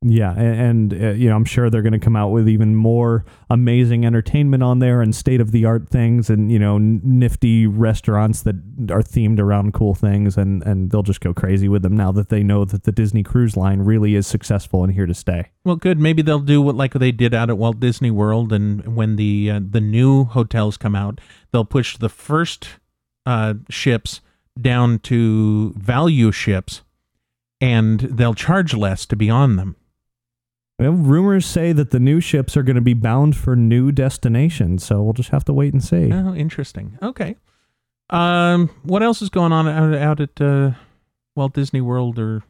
Yeah, 0.00 0.32
a- 0.36 0.38
and, 0.38 0.94
uh, 0.94 1.10
you 1.10 1.28
know, 1.28 1.34
I'm 1.34 1.44
sure 1.44 1.68
they're 1.70 1.82
going 1.82 1.92
to 1.92 1.98
come 1.98 2.14
out 2.14 2.28
with 2.28 2.48
even 2.48 2.76
more 2.76 3.24
amazing 3.50 4.06
entertainment 4.06 4.62
on 4.62 4.78
there 4.78 5.02
and 5.02 5.12
state 5.12 5.40
of 5.40 5.50
the 5.50 5.64
art 5.64 5.88
things, 5.88 6.30
and 6.30 6.52
you 6.52 6.60
know, 6.60 6.78
nifty 6.78 7.66
restaurants 7.66 8.42
that 8.42 8.54
are 8.92 9.02
themed 9.02 9.40
around 9.40 9.74
cool 9.74 9.96
things, 9.96 10.36
and 10.36 10.62
and 10.62 10.92
they'll 10.92 11.02
just 11.02 11.20
go 11.20 11.34
crazy 11.34 11.66
with 11.68 11.82
them 11.82 11.96
now 11.96 12.12
that 12.12 12.28
they 12.28 12.44
know 12.44 12.64
that 12.64 12.84
the 12.84 12.92
Disney 12.92 13.24
Cruise 13.24 13.56
Line 13.56 13.80
really 13.80 14.14
is 14.14 14.28
successful 14.28 14.84
and 14.84 14.92
here 14.92 15.06
to 15.06 15.14
stay. 15.14 15.50
Well, 15.64 15.74
good. 15.74 15.98
Maybe 15.98 16.22
they'll 16.22 16.38
do 16.38 16.62
what 16.62 16.76
like 16.76 16.92
they 16.92 17.10
did 17.10 17.34
out 17.34 17.50
at 17.50 17.58
Walt 17.58 17.80
Disney 17.80 18.12
World, 18.12 18.52
and 18.52 18.94
when 18.94 19.16
the 19.16 19.50
uh, 19.50 19.60
the 19.68 19.80
new 19.80 20.26
hotels 20.26 20.76
come 20.76 20.94
out, 20.94 21.20
they'll 21.50 21.64
push 21.64 21.96
the 21.96 22.08
first 22.08 22.68
uh, 23.26 23.54
ships 23.68 24.20
down 24.60 24.98
to 25.00 25.72
value 25.72 26.30
ships, 26.32 26.82
and 27.60 28.00
they'll 28.00 28.34
charge 28.34 28.74
less 28.74 29.06
to 29.06 29.16
be 29.16 29.30
on 29.30 29.56
them. 29.56 29.76
Well, 30.78 30.92
rumors 30.92 31.46
say 31.46 31.72
that 31.72 31.90
the 31.90 32.00
new 32.00 32.20
ships 32.20 32.56
are 32.56 32.62
going 32.62 32.76
to 32.76 32.82
be 32.82 32.94
bound 32.94 33.36
for 33.36 33.54
new 33.54 33.92
destinations, 33.92 34.84
so 34.84 35.02
we'll 35.02 35.12
just 35.12 35.30
have 35.30 35.44
to 35.44 35.52
wait 35.52 35.72
and 35.72 35.82
see. 35.82 36.12
Oh, 36.12 36.34
interesting. 36.34 36.98
Okay. 37.02 37.36
Um, 38.10 38.68
what 38.82 39.02
else 39.02 39.22
is 39.22 39.30
going 39.30 39.52
on 39.52 39.68
out, 39.68 39.94
out 39.94 40.20
at 40.20 40.40
uh, 40.40 40.72
Walt 41.36 41.54
Disney 41.54 41.80
World? 41.80 42.18
Or 42.18 42.42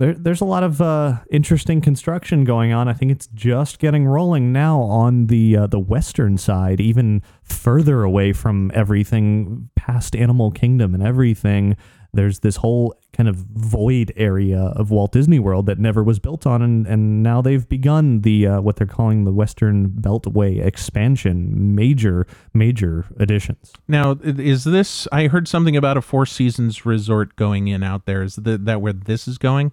There, 0.00 0.14
there's 0.14 0.40
a 0.40 0.46
lot 0.46 0.62
of 0.62 0.80
uh, 0.80 1.18
interesting 1.30 1.82
construction 1.82 2.44
going 2.44 2.72
on. 2.72 2.88
I 2.88 2.94
think 2.94 3.12
it's 3.12 3.26
just 3.34 3.78
getting 3.78 4.06
rolling 4.06 4.50
now 4.50 4.80
on 4.80 5.26
the 5.26 5.58
uh, 5.58 5.66
the 5.66 5.78
western 5.78 6.38
side, 6.38 6.80
even 6.80 7.20
further 7.42 8.02
away 8.02 8.32
from 8.32 8.72
everything 8.74 9.68
past 9.76 10.16
Animal 10.16 10.52
Kingdom 10.52 10.94
and 10.94 11.02
everything. 11.02 11.76
There's 12.14 12.38
this 12.38 12.56
whole 12.56 12.94
kind 13.12 13.28
of 13.28 13.36
void 13.36 14.10
area 14.16 14.72
of 14.74 14.90
Walt 14.90 15.12
Disney 15.12 15.38
World 15.38 15.66
that 15.66 15.78
never 15.78 16.02
was 16.02 16.18
built 16.18 16.46
on, 16.46 16.62
and, 16.62 16.86
and 16.86 17.22
now 17.22 17.42
they've 17.42 17.68
begun 17.68 18.22
the 18.22 18.46
uh, 18.46 18.60
what 18.62 18.76
they're 18.76 18.86
calling 18.86 19.24
the 19.24 19.32
Western 19.32 19.90
Beltway 19.90 20.64
expansion, 20.64 21.74
major 21.74 22.26
major 22.54 23.04
additions. 23.18 23.74
now, 23.86 24.16
is 24.24 24.64
this? 24.64 25.06
I 25.12 25.26
heard 25.26 25.46
something 25.46 25.76
about 25.76 25.98
a 25.98 26.00
Four 26.00 26.24
Seasons 26.24 26.86
resort 26.86 27.36
going 27.36 27.68
in 27.68 27.82
out 27.82 28.06
there. 28.06 28.22
Is 28.22 28.36
the, 28.36 28.56
that 28.56 28.80
where 28.80 28.94
this 28.94 29.28
is 29.28 29.36
going? 29.36 29.72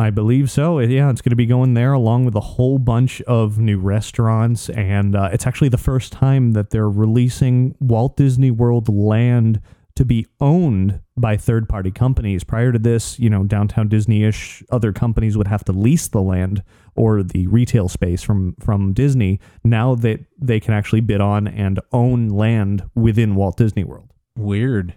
I 0.00 0.10
believe 0.10 0.50
so. 0.50 0.80
Yeah, 0.80 1.10
it's 1.10 1.20
going 1.20 1.30
to 1.30 1.36
be 1.36 1.46
going 1.46 1.74
there 1.74 1.92
along 1.92 2.24
with 2.24 2.34
a 2.34 2.40
whole 2.40 2.78
bunch 2.78 3.22
of 3.22 3.58
new 3.58 3.78
restaurants. 3.78 4.68
And 4.70 5.14
uh, 5.14 5.30
it's 5.32 5.46
actually 5.46 5.68
the 5.68 5.78
first 5.78 6.12
time 6.12 6.52
that 6.52 6.70
they're 6.70 6.90
releasing 6.90 7.76
Walt 7.80 8.16
Disney 8.16 8.50
World 8.50 8.88
land 8.88 9.60
to 9.96 10.04
be 10.04 10.26
owned 10.40 11.00
by 11.16 11.36
third 11.36 11.68
party 11.68 11.92
companies. 11.92 12.42
Prior 12.42 12.72
to 12.72 12.78
this, 12.80 13.20
you 13.20 13.30
know, 13.30 13.44
downtown 13.44 13.88
Disney 13.88 14.24
ish, 14.24 14.64
other 14.70 14.92
companies 14.92 15.36
would 15.36 15.46
have 15.46 15.64
to 15.66 15.72
lease 15.72 16.08
the 16.08 16.20
land 16.20 16.64
or 16.96 17.22
the 17.22 17.46
retail 17.46 17.88
space 17.88 18.20
from, 18.20 18.56
from 18.58 18.92
Disney. 18.92 19.38
Now 19.62 19.94
that 19.94 20.24
they 20.36 20.58
can 20.58 20.74
actually 20.74 21.02
bid 21.02 21.20
on 21.20 21.46
and 21.46 21.78
own 21.92 22.28
land 22.28 22.82
within 22.96 23.36
Walt 23.36 23.56
Disney 23.56 23.84
World. 23.84 24.10
Weird. 24.36 24.94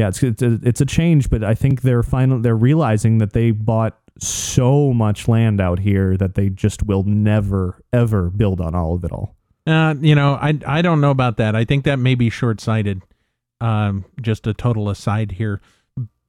Yeah, 0.00 0.08
it's 0.08 0.22
it's 0.22 0.42
a, 0.42 0.58
it's 0.62 0.80
a 0.80 0.86
change, 0.86 1.28
but 1.28 1.44
I 1.44 1.54
think 1.54 1.82
they're 1.82 2.02
final. 2.02 2.38
They're 2.38 2.56
realizing 2.56 3.18
that 3.18 3.34
they 3.34 3.50
bought 3.50 3.98
so 4.18 4.94
much 4.94 5.28
land 5.28 5.60
out 5.60 5.78
here 5.78 6.16
that 6.16 6.36
they 6.36 6.48
just 6.48 6.84
will 6.84 7.02
never 7.02 7.84
ever 7.92 8.30
build 8.30 8.62
on 8.62 8.74
all 8.74 8.94
of 8.94 9.04
it 9.04 9.12
all. 9.12 9.36
Uh, 9.66 9.94
you 10.00 10.14
know, 10.14 10.38
I 10.40 10.58
I 10.66 10.80
don't 10.80 11.02
know 11.02 11.10
about 11.10 11.36
that. 11.36 11.54
I 11.54 11.66
think 11.66 11.84
that 11.84 11.98
may 11.98 12.14
be 12.14 12.30
short 12.30 12.62
sighted. 12.62 13.02
Um, 13.60 14.06
just 14.22 14.46
a 14.46 14.54
total 14.54 14.88
aside 14.88 15.32
here. 15.32 15.60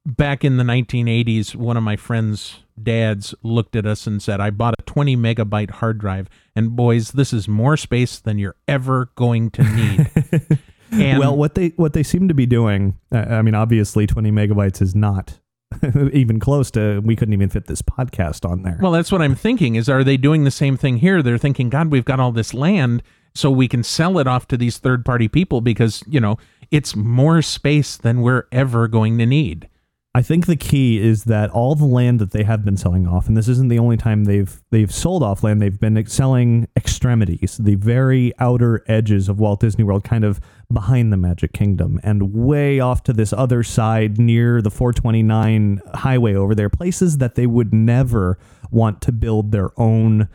Back 0.04 0.44
in 0.44 0.58
the 0.58 0.64
1980s, 0.64 1.54
one 1.54 1.78
of 1.78 1.82
my 1.82 1.96
friends' 1.96 2.58
dads 2.82 3.34
looked 3.42 3.74
at 3.74 3.86
us 3.86 4.06
and 4.06 4.22
said, 4.22 4.38
"I 4.38 4.50
bought 4.50 4.74
a 4.78 4.82
20 4.82 5.16
megabyte 5.16 5.70
hard 5.70 5.96
drive, 5.96 6.28
and 6.54 6.76
boys, 6.76 7.12
this 7.12 7.32
is 7.32 7.48
more 7.48 7.78
space 7.78 8.20
than 8.20 8.38
you're 8.38 8.56
ever 8.68 9.12
going 9.14 9.50
to 9.52 9.62
need." 9.62 10.58
and 10.92 11.18
well, 11.18 11.36
what 11.36 11.54
they 11.54 11.68
what 11.76 11.92
they 11.92 12.02
seem 12.02 12.28
to 12.28 12.34
be 12.34 12.46
doing, 12.46 12.98
uh, 13.12 13.18
I 13.18 13.42
mean, 13.42 13.54
obviously, 13.54 14.06
twenty 14.06 14.30
megabytes 14.30 14.82
is 14.82 14.94
not 14.94 15.38
even 16.12 16.38
close 16.38 16.70
to. 16.72 17.00
We 17.00 17.16
couldn't 17.16 17.34
even 17.34 17.48
fit 17.48 17.66
this 17.66 17.82
podcast 17.82 18.48
on 18.48 18.62
there. 18.62 18.78
Well, 18.80 18.92
that's 18.92 19.10
what 19.12 19.22
I'm 19.22 19.34
thinking. 19.34 19.74
Is 19.74 19.88
are 19.88 20.04
they 20.04 20.16
doing 20.16 20.44
the 20.44 20.50
same 20.50 20.76
thing 20.76 20.98
here? 20.98 21.22
They're 21.22 21.38
thinking, 21.38 21.70
God, 21.70 21.90
we've 21.90 22.04
got 22.04 22.20
all 22.20 22.32
this 22.32 22.54
land, 22.54 23.02
so 23.34 23.50
we 23.50 23.68
can 23.68 23.82
sell 23.82 24.18
it 24.18 24.26
off 24.26 24.46
to 24.48 24.56
these 24.56 24.78
third 24.78 25.04
party 25.04 25.28
people 25.28 25.60
because 25.60 26.02
you 26.06 26.20
know 26.20 26.36
it's 26.70 26.96
more 26.96 27.42
space 27.42 27.96
than 27.96 28.22
we're 28.22 28.46
ever 28.52 28.88
going 28.88 29.18
to 29.18 29.26
need. 29.26 29.68
I 30.14 30.20
think 30.20 30.44
the 30.44 30.56
key 30.56 31.00
is 31.00 31.24
that 31.24 31.48
all 31.50 31.74
the 31.74 31.86
land 31.86 32.18
that 32.18 32.32
they 32.32 32.42
have 32.42 32.66
been 32.66 32.76
selling 32.76 33.06
off, 33.06 33.28
and 33.28 33.36
this 33.36 33.48
isn't 33.48 33.68
the 33.68 33.78
only 33.78 33.96
time 33.96 34.24
they've 34.24 34.60
they've 34.70 34.92
sold 34.92 35.22
off 35.22 35.42
land. 35.42 35.62
They've 35.62 35.80
been 35.80 36.04
selling 36.06 36.68
extremities, 36.76 37.56
the 37.56 37.76
very 37.76 38.34
outer 38.38 38.84
edges 38.86 39.30
of 39.30 39.40
Walt 39.40 39.60
Disney 39.60 39.84
World, 39.84 40.04
kind 40.04 40.22
of 40.22 40.38
behind 40.70 41.14
the 41.14 41.16
Magic 41.16 41.54
Kingdom, 41.54 41.98
and 42.02 42.34
way 42.34 42.78
off 42.78 43.02
to 43.04 43.14
this 43.14 43.32
other 43.32 43.62
side 43.62 44.18
near 44.18 44.60
the 44.60 44.70
429 44.70 45.80
highway 45.94 46.34
over 46.34 46.54
there, 46.54 46.68
places 46.68 47.16
that 47.16 47.34
they 47.34 47.46
would 47.46 47.72
never 47.72 48.38
want 48.70 49.00
to 49.02 49.12
build 49.12 49.50
their 49.50 49.70
own, 49.80 50.28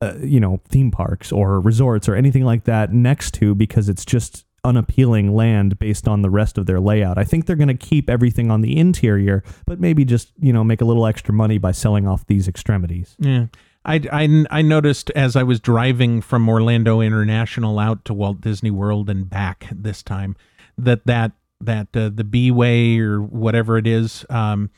uh, 0.00 0.14
you 0.20 0.38
know, 0.38 0.60
theme 0.68 0.92
parks 0.92 1.32
or 1.32 1.60
resorts 1.60 2.08
or 2.08 2.14
anything 2.14 2.44
like 2.44 2.64
that 2.64 2.92
next 2.92 3.34
to 3.34 3.56
because 3.56 3.88
it's 3.88 4.04
just 4.04 4.44
unappealing 4.64 5.34
land 5.34 5.78
based 5.78 6.08
on 6.08 6.22
the 6.22 6.30
rest 6.30 6.58
of 6.58 6.66
their 6.66 6.80
layout. 6.80 7.18
I 7.18 7.24
think 7.24 7.46
they're 7.46 7.56
going 7.56 7.68
to 7.68 7.74
keep 7.74 8.08
everything 8.08 8.50
on 8.50 8.60
the 8.60 8.76
interior, 8.76 9.44
but 9.66 9.78
maybe 9.78 10.04
just, 10.04 10.32
you 10.38 10.52
know, 10.52 10.64
make 10.64 10.80
a 10.80 10.84
little 10.84 11.06
extra 11.06 11.34
money 11.34 11.58
by 11.58 11.72
selling 11.72 12.08
off 12.08 12.26
these 12.26 12.48
extremities. 12.48 13.16
Yeah. 13.18 13.46
I, 13.84 14.00
I, 14.10 14.44
I 14.50 14.62
noticed 14.62 15.10
as 15.10 15.36
I 15.36 15.42
was 15.42 15.60
driving 15.60 16.22
from 16.22 16.48
Orlando 16.48 17.00
International 17.00 17.78
out 17.78 18.04
to 18.06 18.14
Walt 18.14 18.40
Disney 18.40 18.70
World 18.70 19.10
and 19.10 19.28
back 19.28 19.68
this 19.70 20.02
time 20.02 20.36
that 20.78 21.06
that 21.06 21.32
that 21.60 21.88
uh, 21.94 22.10
the 22.12 22.24
B 22.24 22.50
way 22.50 22.98
or 22.98 23.20
whatever 23.20 23.78
it 23.78 23.86
is 23.86 24.26
um 24.28 24.70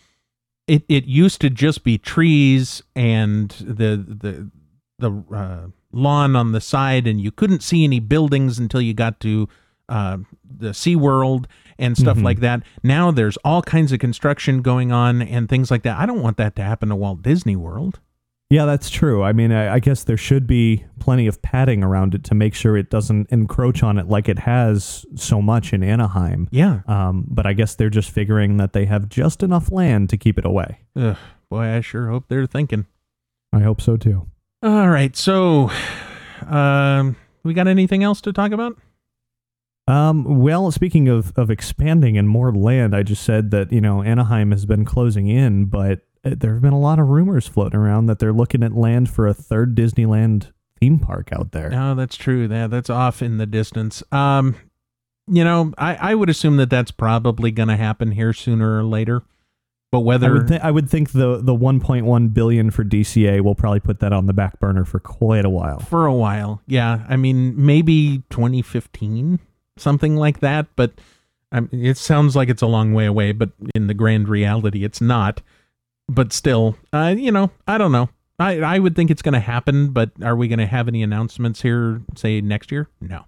it 0.67 0.85
it 0.89 1.05
used 1.05 1.41
to 1.41 1.51
just 1.51 1.85
be 1.85 1.99
trees 1.99 2.83
and 2.95 3.51
the 3.61 3.97
the 4.07 4.51
the 4.99 5.25
uh, 5.35 5.69
lawn 5.93 6.37
on 6.37 6.53
the 6.53 6.61
side 6.61 7.07
and 7.07 7.21
you 7.21 7.31
couldn't 7.31 7.63
see 7.63 7.85
any 7.85 8.01
buildings 8.01 8.59
until 8.59 8.81
you 8.81 8.93
got 8.93 9.21
to 9.21 9.49
uh, 9.89 10.19
the 10.45 10.71
SeaWorld 10.71 11.47
and 11.79 11.97
stuff 11.97 12.17
Mhm. 12.19 12.23
like 12.25 12.41
that. 12.41 12.63
Now 12.83 13.11
there's 13.11 13.37
all 13.39 13.63
kinds 13.63 13.93
of 13.93 13.99
construction 13.99 14.63
going 14.63 14.93
on 14.93 15.21
and 15.23 15.49
things 15.49 15.71
like 15.71 15.83
that. 15.83 15.99
I 15.99 16.07
don't 16.07 16.23
want 16.23 16.37
that 16.39 16.57
to 16.57 16.63
happen 16.63 16.89
to 16.89 16.97
Walt 16.97 17.23
Disney 17.23 17.57
World. 17.57 18.01
Yeah, 18.49 18.65
that's 18.65 18.89
true. 18.91 19.25
I 19.25 19.33
mean, 19.33 19.51
I, 19.51 19.75
I 19.75 19.79
guess 19.81 20.05
there 20.05 20.17
should 20.17 20.47
be 20.47 20.85
plenty 21.01 21.27
of 21.27 21.43
padding 21.43 21.83
around 21.83 22.15
it 22.15 22.23
to 22.25 22.35
make 22.35 22.55
sure 22.55 22.77
it 22.77 22.91
doesn't 22.91 23.29
encroach 23.31 23.83
on 23.83 23.99
it 23.99 24.09
like 24.09 24.29
it 24.29 24.39
has 24.39 25.05
so 25.17 25.43
much 25.43 25.73
in 25.73 25.83
Anaheim. 25.83 26.47
Yeah. 26.53 26.83
Um, 26.87 27.25
but 27.29 27.45
I 27.45 27.55
guess 27.55 27.75
they're 27.75 27.91
just 27.91 28.09
figuring 28.09 28.57
that 28.59 28.73
they 28.73 28.85
have 28.87 29.09
just 29.09 29.43
enough 29.43 29.73
land 29.73 30.11
to 30.11 30.17
keep 30.17 30.39
it 30.39 30.45
away. 30.47 30.79
Ugh, 30.95 31.17
boy, 31.51 31.65
I 31.77 31.81
sure 31.81 32.09
hope 32.09 32.27
they're 32.29 32.47
thinking. 32.47 32.87
I 33.53 33.61
hope 33.61 33.81
so 33.81 33.97
too. 33.97 34.29
All 34.63 34.89
right, 34.89 35.15
so 35.17 35.71
um 36.47 37.17
we 37.43 37.53
got 37.53 37.67
anything 37.69 38.03
else 38.05 38.21
to 38.23 38.33
talk 38.33 38.53
about? 38.53 38.77
Um, 39.89 40.41
well, 40.41 40.71
speaking 40.73 41.09
of, 41.09 41.33
of 41.37 41.51
expanding 41.51 42.19
and 42.19 42.29
more 42.29 42.53
land, 42.53 42.95
I 42.95 43.03
just 43.03 43.23
said 43.23 43.51
that, 43.53 43.73
you 43.73 43.81
know, 43.81 44.03
Anaheim 44.03 44.51
has 44.51 44.67
been 44.67 44.85
closing 44.85 45.29
in, 45.29 45.67
but 45.67 46.01
uh, 46.25 46.35
there 46.37 46.55
have 46.55 46.63
been 46.63 46.73
a 46.73 46.81
lot 46.81 46.99
of 46.99 47.09
rumors 47.09 47.47
floating 47.47 47.79
around 47.79 48.07
that 48.07 48.19
they're 48.19 48.33
looking 48.33 48.63
at 48.65 48.73
land 48.73 49.09
for 49.09 49.27
a 49.29 49.35
third 49.35 49.77
Disneyland 49.77 50.53
theme 50.81 50.99
park 50.99 51.29
out 51.33 51.53
there. 51.53 51.71
Oh, 51.73 51.95
that's 51.95 52.17
true. 52.17 52.49
That 52.49 52.71
that's 52.71 52.91
off 52.91 53.23
in 53.23 53.39
the 53.39 53.47
distance. 53.47 54.03
Um 54.13 54.57
you 55.29 55.43
know, 55.43 55.73
I 55.79 55.95
I 55.97 56.15
would 56.15 56.31
assume 56.31 56.57
that 56.59 56.71
that's 56.71 56.91
probably 56.91 57.51
going 57.51 57.69
to 57.69 57.77
happen 57.77 58.13
here 58.13 58.33
sooner 58.33 58.79
or 58.79 58.85
later. 58.85 59.23
But 59.91 59.99
I 59.99 60.03
whether 60.03 60.33
would, 60.35 60.49
th- 60.49 60.61
I 60.61 60.71
would 60.71 60.89
think 60.91 61.13
the 61.13 61.41
the 61.43 61.55
1.1 61.55 62.35
billion 62.35 62.71
for 62.71 62.85
DCA 62.85 63.41
will 63.41 63.55
probably 63.55 63.81
put 63.81 64.01
that 64.01 64.13
on 64.13 64.27
the 64.27 64.33
back 64.33 64.61
burner 64.61 64.85
for 64.85 65.01
quite 65.01 65.45
a 65.45 65.51
while. 65.51 65.79
for 65.81 66.07
a 66.07 66.15
while. 66.15 66.63
Yeah, 66.67 67.05
I 67.09 67.17
mean 67.17 67.55
maybe 67.57 68.23
2015, 68.31 69.39
something 69.77 70.17
like 70.17 70.41
that, 70.41 70.67
but 70.77 70.93
I 71.53 71.61
mean, 71.61 71.85
it 71.85 71.97
sounds 71.97 72.35
like 72.35 72.49
it's 72.49 72.63
a 72.63 72.67
long 72.67 72.93
way 72.93 73.07
away, 73.07 73.33
but 73.33 73.51
in 73.75 73.87
the 73.87 73.95
grand 73.95 74.29
reality 74.29 74.85
it's 74.85 75.01
not. 75.01 75.43
But 76.09 76.33
still, 76.33 76.77
uh, 76.93 77.15
you 77.17 77.33
know, 77.33 77.51
I 77.67 77.79
don't 77.79 77.93
know. 77.93 78.09
I 78.39 78.61
I 78.61 78.79
would 78.79 78.95
think 78.95 79.11
it's 79.11 79.23
going 79.23 79.35
to 79.35 79.41
happen, 79.41 79.91
but 79.91 80.11
are 80.23 80.37
we 80.37 80.49
going 80.49 80.59
to 80.59 80.67
have 80.67 80.89
any 80.89 81.03
announcements 81.03 81.63
here 81.63 82.03
say 82.17 82.41
next 82.41 82.71
year? 82.71 82.89
No. 83.01 83.25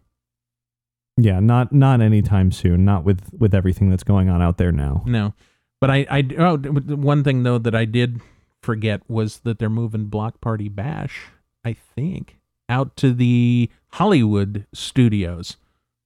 Yeah, 1.17 1.41
not 1.41 1.73
not 1.73 2.01
anytime 2.01 2.53
soon. 2.53 2.85
Not 2.85 3.05
with 3.05 3.31
with 3.37 3.55
everything 3.55 3.91
that's 3.91 4.05
going 4.05 4.29
on 4.29 4.41
out 4.41 4.59
there 4.59 4.71
now. 4.73 5.03
No. 5.07 5.35
But 5.81 5.91
I 5.91 6.07
I 6.11 6.29
oh, 6.39 6.57
one 6.59 7.25
thing 7.25 7.43
though 7.43 7.59
that 7.59 7.75
I 7.75 7.85
did 7.85 8.21
forget 8.63 9.03
was 9.09 9.41
that 9.41 9.59
they're 9.59 9.71
moving 9.71 10.07
Block 10.07 10.41
Party 10.41 10.69
Bash, 10.69 11.27
I 11.65 11.73
think, 11.73 12.39
out 12.69 12.97
to 12.99 13.13
the 13.13 13.71
Hollywood 13.93 14.67
studios. 14.73 15.57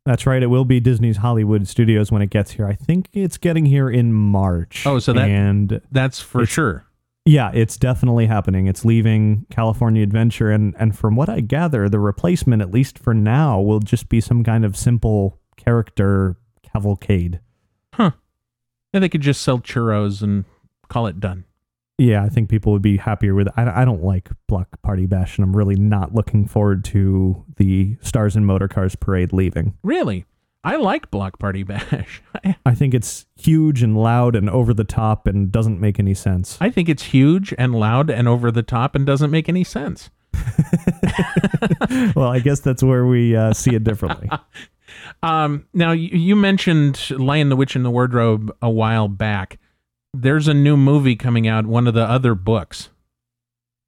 That's 0.05 0.27
right. 0.27 0.43
It 0.43 0.47
will 0.49 0.65
be 0.65 0.81
Disney's 0.81 1.19
Hollywood 1.19 1.69
Studios 1.69 2.11
when 2.11 2.23
it 2.23 2.31
gets 2.31 2.53
here. 2.53 2.67
I 2.67 2.75
think 2.75 3.09
it's 3.13 3.39
getting 3.39 3.67
here 3.67 3.89
in 3.89 4.13
March. 4.13 4.85
Oh, 4.87 4.99
so 4.99 5.13
that- 5.13 5.29
and 5.29 5.81
That's 5.93 6.21
for 6.21 6.45
sure. 6.47 6.85
Yeah, 7.25 7.53
it's 7.55 7.77
definitely 7.77 8.27
happening. 8.27 8.67
It's 8.67 8.85
leaving 8.85 9.47
California 9.49 10.03
Adventure, 10.03 10.51
and 10.51 10.75
and 10.77 10.99
from 10.99 11.15
what 11.15 11.29
I 11.29 11.39
gather, 11.41 11.89
the 11.89 12.01
replacement, 12.01 12.63
at 12.63 12.73
least 12.73 12.99
for 12.99 13.15
now, 13.15 13.61
will 13.61 13.79
just 13.79 14.09
be 14.09 14.21
some 14.21 14.43
kind 14.43 14.65
of 14.65 14.77
simple 14.77 15.39
character 15.57 16.37
cavalcade. 16.65 17.39
Huh. 17.95 18.11
And 18.93 19.05
they 19.05 19.09
could 19.09 19.21
just 19.21 19.41
sell 19.43 19.61
churros 19.61 20.21
and 20.21 20.47
call 20.89 21.07
it 21.07 21.21
done. 21.21 21.45
Yeah, 21.99 22.25
I 22.25 22.29
think 22.29 22.49
people 22.49 22.73
would 22.73 22.83
be 22.83 22.97
happier 22.97 23.35
with. 23.35 23.49
I, 23.57 23.83
I 23.83 23.85
don't 23.85 24.03
like 24.03 24.31
Block 24.49 24.81
Party 24.83 25.07
Bash, 25.07 25.37
and 25.37 25.45
I'm 25.45 25.57
really 25.57 25.77
not 25.77 26.15
looking 26.15 26.47
forward 26.47 26.85
to 26.87 27.45
the 27.57 27.97
Stars 28.01 28.35
and 28.35 28.47
Motorcars 28.47 28.99
parade 28.99 29.33
leaving. 29.33 29.77
Really? 29.83 30.25
I 30.65 30.77
like 30.77 31.11
Block 31.11 31.39
Party 31.39 31.63
Bash. 31.65 32.23
I, 32.65 32.75
think 32.75 32.95
it's 32.95 33.27
huge 33.37 33.83
and 33.83 33.97
loud 33.97 34.37
and 34.37 34.49
over 34.49 34.73
the 34.73 34.85
top 34.85 35.27
and 35.27 35.51
doesn't 35.51 35.81
make 35.81 35.99
any 35.99 36.15
sense. 36.15 36.57
I 36.61 36.71
think 36.71 36.89
it's 36.89 37.03
huge 37.03 37.55
and 37.59 37.75
loud 37.75 38.11
and 38.11 38.29
over 38.29 38.51
the 38.51 38.63
top 38.63 38.95
and 38.95 39.05
doesn't 39.05 39.31
make 39.31 39.49
any 39.49 39.65
sense. 39.65 40.11
well, 42.17 42.29
I 42.29 42.41
guess 42.43 42.61
that's 42.61 42.83
where 42.83 43.07
we 43.07 43.37
uh, 43.37 43.53
see 43.53 43.75
it 43.75 43.85
differently. 43.85 44.31
Um, 45.23 45.67
now, 45.73 45.93
you, 45.93 46.09
you 46.17 46.37
mentioned 46.37 47.11
Lion 47.11 47.49
the 47.49 47.57
Witch 47.57 47.77
in 47.77 47.83
the 47.83 47.91
Wardrobe 47.91 48.55
a 48.63 48.71
while 48.71 49.09
back. 49.09 49.59
There's 50.15 50.49
a 50.49 50.55
new 50.55 50.77
movie 50.77 51.17
coming 51.17 51.49
out, 51.49 51.67
one 51.67 51.87
of 51.87 51.95
the 51.95 52.05
other 52.05 52.35
books. 52.35 52.91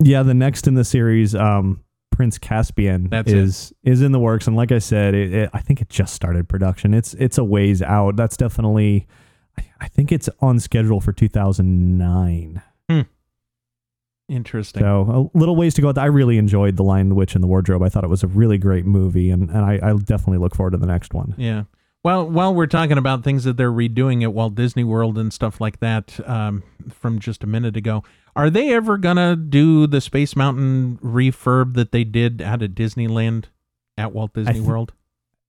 Yeah, 0.02 0.22
the 0.22 0.34
next 0.34 0.66
in 0.66 0.74
the 0.74 0.84
series, 0.84 1.34
um, 1.34 1.84
Prince 2.10 2.38
Caspian, 2.38 3.08
That's 3.10 3.30
it. 3.30 3.36
is 3.36 3.72
is 3.82 4.02
in 4.02 4.12
the 4.12 4.20
works, 4.20 4.46
and 4.46 4.56
like 4.56 4.72
I 4.72 4.78
said, 4.78 5.14
it, 5.14 5.32
it, 5.32 5.50
I 5.52 5.60
think 5.60 5.80
it 5.80 5.88
just 5.88 6.14
started 6.14 6.48
production. 6.48 6.94
It's 6.94 7.14
it's 7.14 7.38
a 7.38 7.44
ways 7.44 7.82
out. 7.82 8.16
That's 8.16 8.36
definitely, 8.36 9.06
I, 9.58 9.64
I 9.82 9.88
think 9.88 10.12
it's 10.12 10.28
on 10.40 10.60
schedule 10.60 11.00
for 11.00 11.12
2009. 11.12 12.62
Interesting. 14.28 14.80
So 14.80 15.30
a 15.34 15.38
little 15.38 15.54
ways 15.54 15.74
to 15.74 15.82
go. 15.82 15.92
I 15.94 16.06
really 16.06 16.38
enjoyed 16.38 16.76
The 16.76 16.82
Lion, 16.82 17.10
the 17.10 17.14
Witch, 17.14 17.34
and 17.34 17.44
the 17.44 17.48
Wardrobe. 17.48 17.82
I 17.82 17.90
thought 17.90 18.04
it 18.04 18.10
was 18.10 18.22
a 18.22 18.26
really 18.26 18.56
great 18.56 18.86
movie, 18.86 19.30
and, 19.30 19.50
and 19.50 19.58
I, 19.58 19.78
I 19.82 19.92
definitely 19.96 20.38
look 20.38 20.54
forward 20.54 20.70
to 20.70 20.78
the 20.78 20.86
next 20.86 21.12
one. 21.12 21.34
Yeah. 21.36 21.64
Well, 22.04 22.28
while 22.28 22.54
we're 22.54 22.66
talking 22.66 22.98
about 22.98 23.24
things 23.24 23.44
that 23.44 23.56
they're 23.56 23.72
redoing 23.72 24.22
at 24.22 24.34
Walt 24.34 24.54
Disney 24.54 24.84
World 24.84 25.16
and 25.16 25.32
stuff 25.32 25.58
like 25.58 25.80
that 25.80 26.20
um, 26.28 26.62
from 26.90 27.18
just 27.18 27.42
a 27.42 27.46
minute 27.46 27.78
ago, 27.78 28.04
are 28.36 28.50
they 28.50 28.74
ever 28.74 28.98
going 28.98 29.16
to 29.16 29.34
do 29.34 29.86
the 29.86 30.02
Space 30.02 30.36
Mountain 30.36 30.98
refurb 31.02 31.72
that 31.74 31.92
they 31.92 32.04
did 32.04 32.42
out 32.42 32.60
at 32.60 32.74
Disneyland 32.74 33.46
at 33.96 34.12
Walt 34.12 34.34
Disney 34.34 34.52
th- 34.52 34.64
World? 34.66 34.92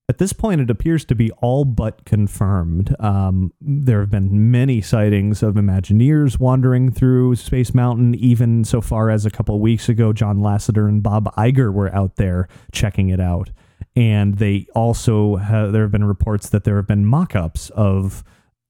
At 0.08 0.16
this 0.16 0.32
point, 0.32 0.62
it 0.62 0.70
appears 0.70 1.04
to 1.06 1.14
be 1.14 1.30
all 1.42 1.66
but 1.66 2.06
confirmed. 2.06 2.96
Um, 3.00 3.52
there 3.60 4.00
have 4.00 4.10
been 4.10 4.50
many 4.50 4.80
sightings 4.80 5.42
of 5.42 5.56
Imagineers 5.56 6.38
wandering 6.40 6.90
through 6.90 7.34
Space 7.36 7.74
Mountain, 7.74 8.14
even 8.14 8.64
so 8.64 8.80
far 8.80 9.10
as 9.10 9.26
a 9.26 9.30
couple 9.30 9.60
weeks 9.60 9.90
ago, 9.90 10.14
John 10.14 10.38
Lasseter 10.38 10.88
and 10.88 11.02
Bob 11.02 11.34
Iger 11.34 11.70
were 11.70 11.94
out 11.94 12.16
there 12.16 12.48
checking 12.72 13.10
it 13.10 13.20
out. 13.20 13.50
And 13.96 14.34
they 14.36 14.66
also 14.74 15.36
have, 15.36 15.72
there 15.72 15.82
have 15.82 15.90
been 15.90 16.04
reports 16.04 16.50
that 16.50 16.64
there 16.64 16.76
have 16.76 16.86
been 16.86 17.06
mock 17.06 17.34
ups 17.34 17.70
of 17.70 18.22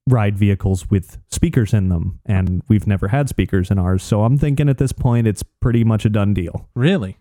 ride 0.08 0.38
vehicles 0.38 0.88
with 0.88 1.18
speakers 1.30 1.74
in 1.74 1.88
them. 1.88 2.20
And 2.24 2.62
we've 2.68 2.86
never 2.86 3.08
had 3.08 3.28
speakers 3.28 3.70
in 3.70 3.78
ours. 3.78 4.04
So 4.04 4.22
I'm 4.22 4.38
thinking 4.38 4.68
at 4.68 4.78
this 4.78 4.92
point, 4.92 5.26
it's 5.26 5.42
pretty 5.42 5.82
much 5.82 6.04
a 6.04 6.08
done 6.08 6.32
deal 6.32 6.68
Really? 6.74 7.18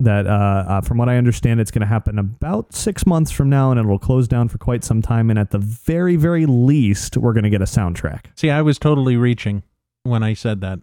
that 0.00 0.26
uh, 0.26 0.64
uh, 0.66 0.80
from 0.80 0.96
what 0.98 1.08
I 1.08 1.18
understand, 1.18 1.60
it's 1.60 1.70
going 1.70 1.82
to 1.82 1.86
happen 1.86 2.18
about 2.18 2.74
six 2.74 3.06
months 3.06 3.30
from 3.30 3.50
now, 3.50 3.70
and 3.70 3.78
it'll 3.78 3.98
close 3.98 4.26
down 4.26 4.48
for 4.48 4.56
quite 4.58 4.82
some 4.82 5.02
time. 5.02 5.28
And 5.28 5.38
at 5.38 5.50
the 5.50 5.58
very, 5.58 6.16
very 6.16 6.46
least, 6.46 7.16
we're 7.18 7.34
going 7.34 7.44
to 7.44 7.50
get 7.50 7.60
a 7.60 7.66
soundtrack. 7.66 8.24
See, 8.34 8.50
I 8.50 8.62
was 8.62 8.78
totally 8.78 9.16
reaching 9.16 9.62
when 10.02 10.22
I 10.22 10.32
said 10.34 10.62
that. 10.62 10.80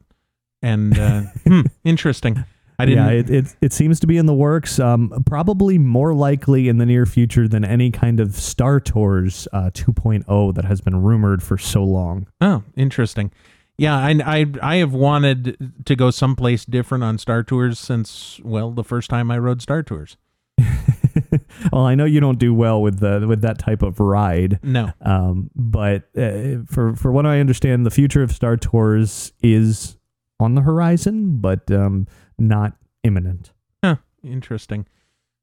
And 0.62 0.98
uh, 0.98 1.22
hmm, 1.46 1.62
interesting. 1.84 2.46
I 2.80 2.86
didn't. 2.86 3.06
Yeah, 3.06 3.12
it, 3.12 3.30
it 3.30 3.56
it 3.62 3.74
seems 3.74 4.00
to 4.02 4.08
be 4.08 4.18
in 4.18 4.28
the 4.28 4.34
works. 4.34 4.80
Um, 4.80 5.24
probably 5.26 5.78
more 5.78 6.14
likely 6.14 6.68
in 6.70 6.78
the 6.78 6.86
near 6.86 7.06
future 7.06 7.48
than 7.48 7.66
any 7.66 7.90
kind 7.90 8.20
of 8.20 8.36
Star 8.36 8.80
Tours 8.80 9.48
uh, 9.52 9.72
2.0 9.74 10.54
that 10.54 10.66
has 10.66 10.82
been 10.82 11.02
rumored 11.02 11.42
for 11.42 11.58
so 11.58 11.84
long. 11.84 12.28
Oh, 12.40 12.64
interesting. 12.76 13.32
Yeah, 13.80 13.98
I, 13.98 14.20
I 14.26 14.46
I 14.62 14.76
have 14.78 14.94
wanted 14.94 15.74
to 15.86 15.96
go 15.96 16.12
someplace 16.12 16.66
different 16.66 17.04
on 17.04 17.18
Star 17.18 17.44
Tours 17.44 17.80
since 17.80 18.40
well 18.44 18.72
the 18.72 18.84
first 18.84 19.10
time 19.10 19.32
I 19.32 19.38
rode 19.40 19.62
Star 19.62 19.82
Tours. 19.84 20.18
well, 21.72 21.86
I 21.86 21.96
know 21.96 22.06
you 22.06 22.20
don't 22.20 22.40
do 22.40 22.54
well 22.54 22.82
with 22.82 23.00
the 23.00 23.26
with 23.28 23.42
that 23.42 23.60
type 23.60 23.82
of 23.82 24.00
ride. 24.00 24.60
No, 24.64 24.92
Um, 25.02 25.50
but 25.56 26.10
uh, 26.18 26.64
for 26.68 26.96
for 26.96 27.12
what 27.12 27.26
I 27.26 27.40
understand, 27.40 27.86
the 27.86 27.92
future 27.92 28.24
of 28.24 28.32
Star 28.32 28.58
Tours 28.58 29.32
is 29.42 29.98
on 30.40 30.56
the 30.56 30.62
horizon, 30.62 31.38
but 31.38 31.70
um, 31.72 32.08
not 32.38 32.74
imminent. 33.04 33.52
huh, 33.84 33.98
interesting. 34.24 34.86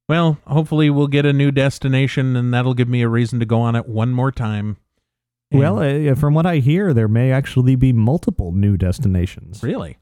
Well, 0.08 0.39
hopefully 0.47 0.90
we'll 0.90 1.06
get 1.06 1.24
a 1.24 1.32
new 1.32 1.50
destination, 1.50 2.36
and 2.36 2.52
that'll 2.52 2.74
give 2.74 2.89
me 2.89 3.00
a 3.02 3.08
reason 3.08 3.40
to 3.40 3.47
go 3.47 3.60
on 3.60 3.74
it 3.74 3.89
one 3.89 4.10
more 4.10 4.31
time. 4.31 4.76
And- 5.50 5.60
Well, 5.60 5.78
uh, 5.78 6.14
from 6.14 6.34
what 6.34 6.44
I 6.47 6.56
hear, 6.58 6.92
there 6.92 7.08
may 7.08 7.32
actually 7.32 7.74
be 7.76 7.92
multiple 7.92 8.52
new 8.52 8.76
destinations 8.76 9.62
really, 9.62 9.97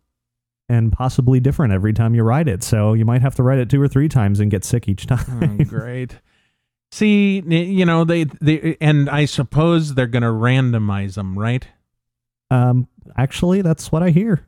and 0.69 0.91
possibly 0.91 1.39
different 1.39 1.73
every 1.73 1.93
time 1.93 2.15
you 2.15 2.23
ride 2.25 2.49
it. 2.49 2.63
So 2.65 2.95
you 2.95 3.05
might 3.05 3.23
have 3.23 3.35
to 3.37 3.43
ride 3.45 3.59
it 3.59 3.71
two 3.71 3.81
or 3.81 3.87
three 3.89 4.09
times 4.09 4.41
and 4.41 4.51
get 4.51 4.65
sick 4.65 4.89
each 4.89 5.07
oh, 5.11 5.17
time. 5.17 5.59
great. 5.59 6.17
See, 6.91 7.41
you 7.47 7.85
know 7.87 8.05
they 8.05 8.25
they 8.25 8.77
and 8.81 9.09
I 9.09 9.25
suppose 9.27 9.95
they're 9.95 10.07
going 10.07 10.23
to 10.25 10.29
randomize 10.29 11.15
them, 11.15 11.39
right? 11.39 11.67
um, 12.51 12.89
actually, 13.17 13.63
that's 13.63 13.91
what 13.93 14.03
I 14.03 14.11
hear. 14.11 14.47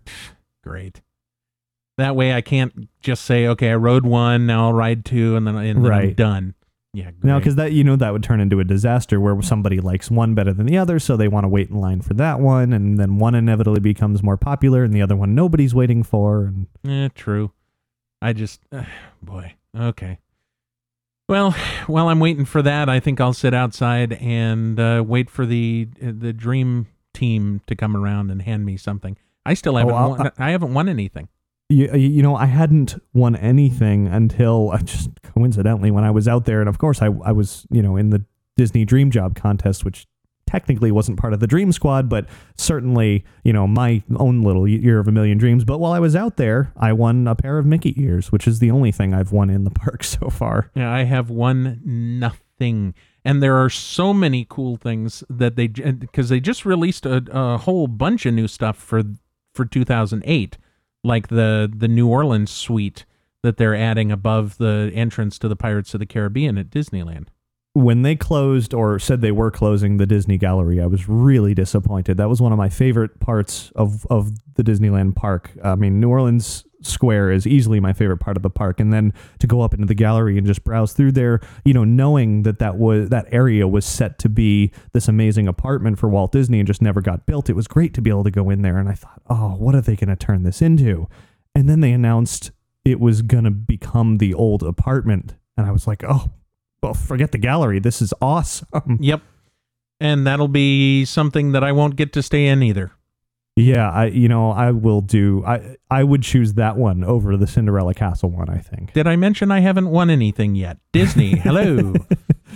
Great. 0.62 1.00
That 1.96 2.16
way 2.16 2.32
I 2.34 2.40
can't 2.40 2.88
just 3.00 3.24
say, 3.24 3.46
okay, 3.48 3.70
I 3.70 3.76
rode 3.76 4.04
one, 4.04 4.46
now 4.46 4.66
I'll 4.66 4.72
ride 4.72 5.04
two, 5.04 5.36
and 5.36 5.46
then, 5.46 5.54
and 5.56 5.84
then 5.84 5.92
I'm 5.92 5.98
Right. 5.98 6.16
done. 6.16 6.54
Yeah, 6.92 7.10
great. 7.10 7.24
No, 7.24 7.38
because 7.38 7.56
that 7.56 7.72
you 7.72 7.82
know 7.84 7.96
that 7.96 8.12
would 8.12 8.22
turn 8.22 8.40
into 8.40 8.60
a 8.60 8.64
disaster 8.64 9.20
where 9.20 9.40
somebody 9.42 9.80
likes 9.80 10.10
one 10.12 10.34
better 10.34 10.52
than 10.52 10.66
the 10.66 10.78
other, 10.78 10.98
so 11.00 11.16
they 11.16 11.26
want 11.28 11.44
to 11.44 11.48
wait 11.48 11.68
in 11.70 11.76
line 11.76 12.00
for 12.00 12.14
that 12.14 12.38
one, 12.40 12.72
and 12.72 12.98
then 12.98 13.18
one 13.18 13.34
inevitably 13.34 13.80
becomes 13.80 14.22
more 14.22 14.36
popular, 14.36 14.84
and 14.84 14.92
the 14.92 15.02
other 15.02 15.16
one 15.16 15.34
nobody's 15.34 15.74
waiting 15.74 16.02
for. 16.02 16.44
And 16.44 16.66
Eh, 16.88 17.08
true. 17.14 17.50
I 18.22 18.32
just, 18.32 18.60
boy, 19.22 19.54
okay. 19.76 20.18
Well, 21.28 21.52
while 21.86 22.08
I'm 22.08 22.20
waiting 22.20 22.44
for 22.44 22.62
that, 22.62 22.88
I 22.88 23.00
think 23.00 23.20
I'll 23.20 23.32
sit 23.32 23.54
outside 23.54 24.12
and 24.14 24.78
uh, 24.78 25.02
wait 25.06 25.30
for 25.30 25.46
the 25.46 25.88
uh, 26.02 26.12
the 26.16 26.32
dream 26.32 26.86
team 27.12 27.60
to 27.66 27.74
come 27.76 27.96
around 27.96 28.30
and 28.30 28.42
hand 28.42 28.64
me 28.64 28.76
something. 28.76 29.16
I 29.46 29.54
still 29.54 29.76
haven't 29.76 29.94
I'll- 29.94 30.10
won, 30.16 30.30
I 30.38 30.50
haven't 30.50 30.74
won 30.74 30.88
anything. 30.88 31.28
You, 31.68 31.92
you 31.94 32.22
know, 32.22 32.36
I 32.36 32.46
hadn't 32.46 32.94
won 33.12 33.36
anything 33.36 34.06
until 34.06 34.70
uh, 34.72 34.78
just 34.78 35.10
coincidentally 35.22 35.90
when 35.90 36.04
I 36.04 36.10
was 36.10 36.28
out 36.28 36.44
there, 36.44 36.60
and 36.60 36.68
of 36.68 36.78
course 36.78 37.00
I 37.00 37.06
I 37.06 37.32
was 37.32 37.66
you 37.70 37.82
know 37.82 37.96
in 37.96 38.10
the 38.10 38.24
Disney 38.56 38.84
Dream 38.84 39.10
Job 39.10 39.34
contest, 39.34 39.84
which 39.84 40.06
technically 40.46 40.92
wasn't 40.92 41.18
part 41.18 41.32
of 41.32 41.40
the 41.40 41.46
Dream 41.46 41.72
Squad, 41.72 42.08
but 42.08 42.26
certainly 42.56 43.24
you 43.44 43.52
know 43.52 43.66
my 43.66 44.02
own 44.16 44.42
little 44.42 44.68
year 44.68 44.98
of 44.98 45.08
a 45.08 45.12
million 45.12 45.38
dreams. 45.38 45.64
But 45.64 45.78
while 45.78 45.92
I 45.92 45.98
was 45.98 46.14
out 46.14 46.36
there, 46.36 46.72
I 46.76 46.92
won 46.92 47.26
a 47.26 47.34
pair 47.34 47.58
of 47.58 47.66
Mickey 47.66 47.94
ears, 48.00 48.30
which 48.30 48.46
is 48.46 48.58
the 48.58 48.70
only 48.70 48.92
thing 48.92 49.14
I've 49.14 49.32
won 49.32 49.50
in 49.50 49.64
the 49.64 49.70
park 49.82 50.04
so 50.04 50.28
far. 50.28 50.70
Yeah, 50.74 50.92
I 50.92 51.04
have 51.04 51.30
won 51.30 51.80
nothing. 51.84 52.94
And 53.24 53.42
there 53.42 53.56
are 53.56 53.70
so 53.70 54.12
many 54.12 54.46
cool 54.48 54.76
things 54.76 55.24
that 55.30 55.56
they 55.56 55.66
because 55.66 56.28
they 56.28 56.40
just 56.40 56.66
released 56.66 57.06
a, 57.06 57.24
a 57.30 57.56
whole 57.56 57.86
bunch 57.86 58.26
of 58.26 58.34
new 58.34 58.46
stuff 58.46 58.76
for 58.76 59.02
for 59.54 59.64
2008, 59.64 60.58
like 61.04 61.28
the 61.28 61.70
the 61.72 61.88
New 61.88 62.08
Orleans 62.08 62.50
suite 62.50 63.04
that 63.42 63.58
they're 63.58 63.76
adding 63.76 64.10
above 64.10 64.56
the 64.58 64.90
entrance 64.94 65.38
to 65.38 65.48
the 65.48 65.54
Pirates 65.56 65.92
of 65.94 66.00
the 66.00 66.06
Caribbean 66.06 66.56
at 66.58 66.70
Disneyland. 66.70 67.26
when 67.74 68.02
they 68.02 68.14
closed 68.14 68.72
or 68.72 68.98
said 69.00 69.20
they 69.20 69.32
were 69.32 69.50
closing 69.50 69.96
the 69.96 70.06
Disney 70.06 70.38
Gallery, 70.38 70.80
I 70.80 70.86
was 70.86 71.08
really 71.08 71.54
disappointed. 71.54 72.16
That 72.16 72.28
was 72.28 72.40
one 72.40 72.52
of 72.52 72.58
my 72.58 72.68
favorite 72.68 73.18
parts 73.18 73.72
of, 73.74 74.06
of 74.06 74.30
the 74.54 74.62
Disneyland 74.62 75.16
park. 75.16 75.50
I 75.62 75.74
mean, 75.74 76.00
New 76.00 76.08
Orleans 76.08 76.64
Square 76.86 77.32
is 77.32 77.46
easily 77.46 77.80
my 77.80 77.92
favorite 77.92 78.18
part 78.18 78.36
of 78.36 78.42
the 78.42 78.50
park, 78.50 78.80
and 78.80 78.92
then 78.92 79.12
to 79.38 79.46
go 79.46 79.60
up 79.60 79.74
into 79.74 79.86
the 79.86 79.94
gallery 79.94 80.38
and 80.38 80.46
just 80.46 80.64
browse 80.64 80.92
through 80.92 81.12
there, 81.12 81.40
you 81.64 81.74
know, 81.74 81.84
knowing 81.84 82.42
that 82.42 82.58
that 82.58 82.76
was 82.76 83.08
that 83.10 83.26
area 83.30 83.66
was 83.66 83.84
set 83.84 84.18
to 84.20 84.28
be 84.28 84.72
this 84.92 85.08
amazing 85.08 85.48
apartment 85.48 85.98
for 85.98 86.08
Walt 86.08 86.32
Disney 86.32 86.60
and 86.60 86.66
just 86.66 86.82
never 86.82 87.00
got 87.00 87.26
built. 87.26 87.48
It 87.50 87.56
was 87.56 87.66
great 87.66 87.94
to 87.94 88.02
be 88.02 88.10
able 88.10 88.24
to 88.24 88.30
go 88.30 88.50
in 88.50 88.62
there, 88.62 88.78
and 88.78 88.88
I 88.88 88.94
thought, 88.94 89.22
oh, 89.28 89.56
what 89.58 89.74
are 89.74 89.80
they 89.80 89.96
going 89.96 90.08
to 90.08 90.16
turn 90.16 90.42
this 90.42 90.62
into? 90.62 91.08
And 91.54 91.68
then 91.68 91.80
they 91.80 91.92
announced 91.92 92.50
it 92.84 93.00
was 93.00 93.22
going 93.22 93.44
to 93.44 93.50
become 93.50 94.18
the 94.18 94.34
old 94.34 94.62
apartment, 94.62 95.34
and 95.56 95.66
I 95.66 95.70
was 95.70 95.86
like, 95.86 96.02
oh 96.04 96.30
well, 96.82 96.94
forget 96.94 97.32
the 97.32 97.38
gallery. 97.38 97.78
This 97.78 98.02
is 98.02 98.12
awesome. 98.20 98.98
Yep. 99.00 99.22
And 100.00 100.26
that'll 100.26 100.48
be 100.48 101.06
something 101.06 101.52
that 101.52 101.64
I 101.64 101.72
won't 101.72 101.96
get 101.96 102.12
to 102.12 102.22
stay 102.22 102.46
in 102.46 102.62
either. 102.62 102.92
Yeah, 103.56 103.88
I 103.90 104.06
you 104.06 104.28
know 104.28 104.50
I 104.50 104.72
will 104.72 105.00
do. 105.00 105.44
I 105.46 105.76
I 105.90 106.02
would 106.02 106.22
choose 106.22 106.54
that 106.54 106.76
one 106.76 107.04
over 107.04 107.36
the 107.36 107.46
Cinderella 107.46 107.94
Castle 107.94 108.30
one. 108.30 108.48
I 108.50 108.58
think. 108.58 108.92
Did 108.94 109.06
I 109.06 109.14
mention 109.16 109.50
I 109.52 109.60
haven't 109.60 109.88
won 109.90 110.10
anything 110.10 110.56
yet? 110.56 110.78
Disney, 110.92 111.36
hello. 111.38 111.94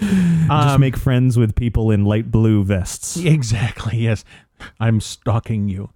Just 0.01 0.51
Um, 0.51 0.81
make 0.81 0.97
friends 0.97 1.37
with 1.37 1.55
people 1.55 1.91
in 1.93 2.05
light 2.05 2.31
blue 2.31 2.65
vests. 2.65 3.17
Exactly. 3.25 3.99
Yes, 3.99 4.25
I'm 4.81 5.01
stalking 5.01 5.69
you. 5.69 5.91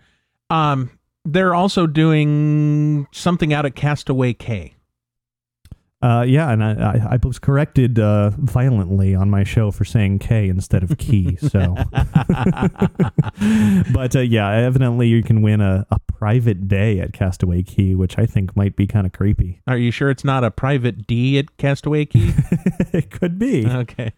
Um, 0.51 0.91
they're 1.25 1.55
also 1.55 1.87
doing 1.87 3.07
something 3.13 3.53
out 3.53 3.65
at 3.67 3.75
Castaway 3.75 4.35
K. 4.35 4.75
Uh, 6.03 6.23
yeah, 6.23 6.51
and 6.51 6.65
I, 6.65 6.73
I, 6.73 7.09
I 7.13 7.19
was 7.23 7.39
corrected 7.39 7.99
uh, 7.99 8.31
violently 8.31 9.15
on 9.15 9.31
my 9.31 9.45
show 9.45 9.71
for 9.71 9.85
saying 9.85 10.19
K 10.19 10.49
instead 10.49 10.83
of 10.83 10.99
key. 10.99 11.37
So, 11.37 11.77
but 13.93 14.17
uh, 14.17 14.21
yeah, 14.21 14.51
evidently 14.51 15.07
you 15.07 15.23
can 15.23 15.43
win 15.43 15.61
a, 15.61 15.87
a 15.93 16.01
private 16.01 16.67
day 16.67 16.99
at 16.99 17.13
Castaway 17.13 17.63
Cay, 17.63 17.95
which 17.95 18.19
I 18.19 18.27
think 18.27 18.57
might 18.57 18.75
be 18.75 18.89
kind 18.89 19.07
of 19.07 19.13
creepy. 19.13 19.61
Are 19.69 19.79
you 19.79 19.93
sure 19.93 20.11
it's 20.11 20.25
not 20.25 20.43
a 20.43 20.51
private 20.51 21.07
D 21.07 21.39
at 21.39 21.57
Castaway 21.57 22.07
Cay? 22.07 22.33
it 22.93 23.11
could 23.11 23.39
be. 23.39 23.67
okay. 23.67 24.13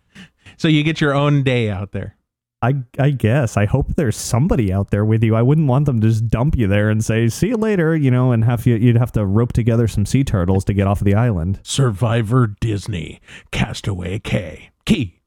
So 0.57 0.69
you 0.69 0.85
get 0.85 1.03
your 1.03 1.15
own 1.15 1.43
day 1.43 1.69
out 1.69 1.93
there. 1.93 2.17
I 2.65 2.75
I 2.99 3.11
guess. 3.11 3.57
I 3.57 3.67
hope 3.67 3.95
there's 3.95 4.17
somebody 4.17 4.73
out 4.73 4.91
there 4.91 5.05
with 5.05 5.23
you. 5.23 5.37
I 5.37 5.43
wouldn't 5.43 5.69
want 5.69 5.85
them 5.85 6.01
to 6.01 6.09
just 6.09 6.29
dump 6.29 6.57
you 6.57 6.67
there 6.67 6.89
and 6.89 7.05
say 7.05 7.29
"see 7.29 7.49
you 7.49 7.57
later," 7.57 7.95
you 7.95 8.11
know, 8.11 8.33
and 8.33 8.45
have 8.45 8.67
you 8.67 8.77
you'd 8.77 8.97
have 8.97 9.13
to 9.13 9.27
rope 9.27 9.53
together 9.53 9.87
some 9.87 10.07
sea 10.07 10.25
turtles 10.25 10.65
to 10.65 10.75
get 10.75 10.87
off 10.87 11.01
of 11.01 11.05
the 11.05 11.15
island. 11.15 11.61
Survivor 11.63 12.55
Disney 12.61 13.21
Castaway 13.51 14.19
K 14.19 14.71
Key. 14.87 15.21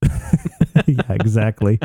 yeah, 0.86 1.02
exactly. 1.10 1.80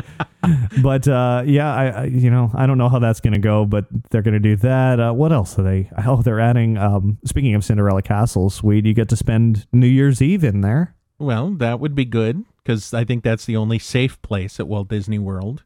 but 0.80 1.08
uh, 1.08 1.42
yeah, 1.44 1.74
I, 1.74 1.86
I 1.86 2.04
you 2.04 2.30
know 2.30 2.52
I 2.54 2.66
don't 2.66 2.78
know 2.78 2.88
how 2.88 3.00
that's 3.00 3.20
gonna 3.20 3.40
go, 3.40 3.64
but 3.64 3.86
they're 4.10 4.22
gonna 4.22 4.38
do 4.38 4.54
that. 4.56 5.00
Uh, 5.00 5.12
what 5.12 5.32
else 5.32 5.58
are 5.58 5.64
they? 5.64 5.90
Oh, 6.06 6.22
they're 6.22 6.40
adding. 6.40 6.78
Um, 6.78 7.18
speaking 7.24 7.54
of 7.56 7.64
Cinderella 7.64 8.02
Castle, 8.02 8.48
sweet, 8.48 8.86
you 8.86 8.94
get 8.94 9.08
to 9.08 9.16
spend 9.16 9.66
New 9.72 9.88
Year's 9.88 10.22
Eve 10.22 10.44
in 10.44 10.60
there. 10.60 10.94
Well, 11.24 11.50
that 11.52 11.80
would 11.80 11.94
be 11.94 12.04
good 12.04 12.44
because 12.62 12.92
I 12.92 13.04
think 13.04 13.24
that's 13.24 13.46
the 13.46 13.56
only 13.56 13.78
safe 13.78 14.20
place 14.22 14.60
at 14.60 14.68
Walt 14.68 14.88
Disney 14.88 15.18
World. 15.18 15.64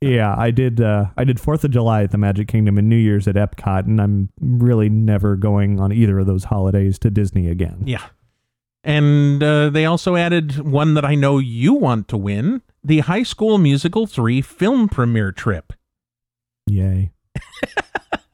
Yeah, 0.00 0.34
I 0.36 0.50
did. 0.50 0.80
Uh, 0.80 1.06
I 1.16 1.24
did 1.24 1.40
Fourth 1.40 1.64
of 1.64 1.70
July 1.70 2.02
at 2.02 2.10
the 2.10 2.18
Magic 2.18 2.48
Kingdom 2.48 2.76
and 2.76 2.88
New 2.88 2.96
Year's 2.96 3.26
at 3.26 3.36
Epcot, 3.36 3.86
and 3.86 4.00
I'm 4.00 4.28
really 4.40 4.88
never 4.88 5.36
going 5.36 5.80
on 5.80 5.92
either 5.92 6.18
of 6.18 6.26
those 6.26 6.44
holidays 6.44 6.98
to 7.00 7.10
Disney 7.10 7.48
again. 7.48 7.82
Yeah. 7.84 8.04
And 8.84 9.42
uh, 9.42 9.70
they 9.70 9.84
also 9.84 10.16
added 10.16 10.58
one 10.58 10.94
that 10.94 11.04
I 11.04 11.14
know 11.14 11.38
you 11.38 11.72
want 11.74 12.08
to 12.08 12.16
win 12.16 12.62
the 12.84 13.00
High 13.00 13.22
School 13.22 13.58
Musical 13.58 14.06
3 14.06 14.42
film 14.42 14.88
premiere 14.88 15.32
trip. 15.32 15.72
Yay. 16.66 17.12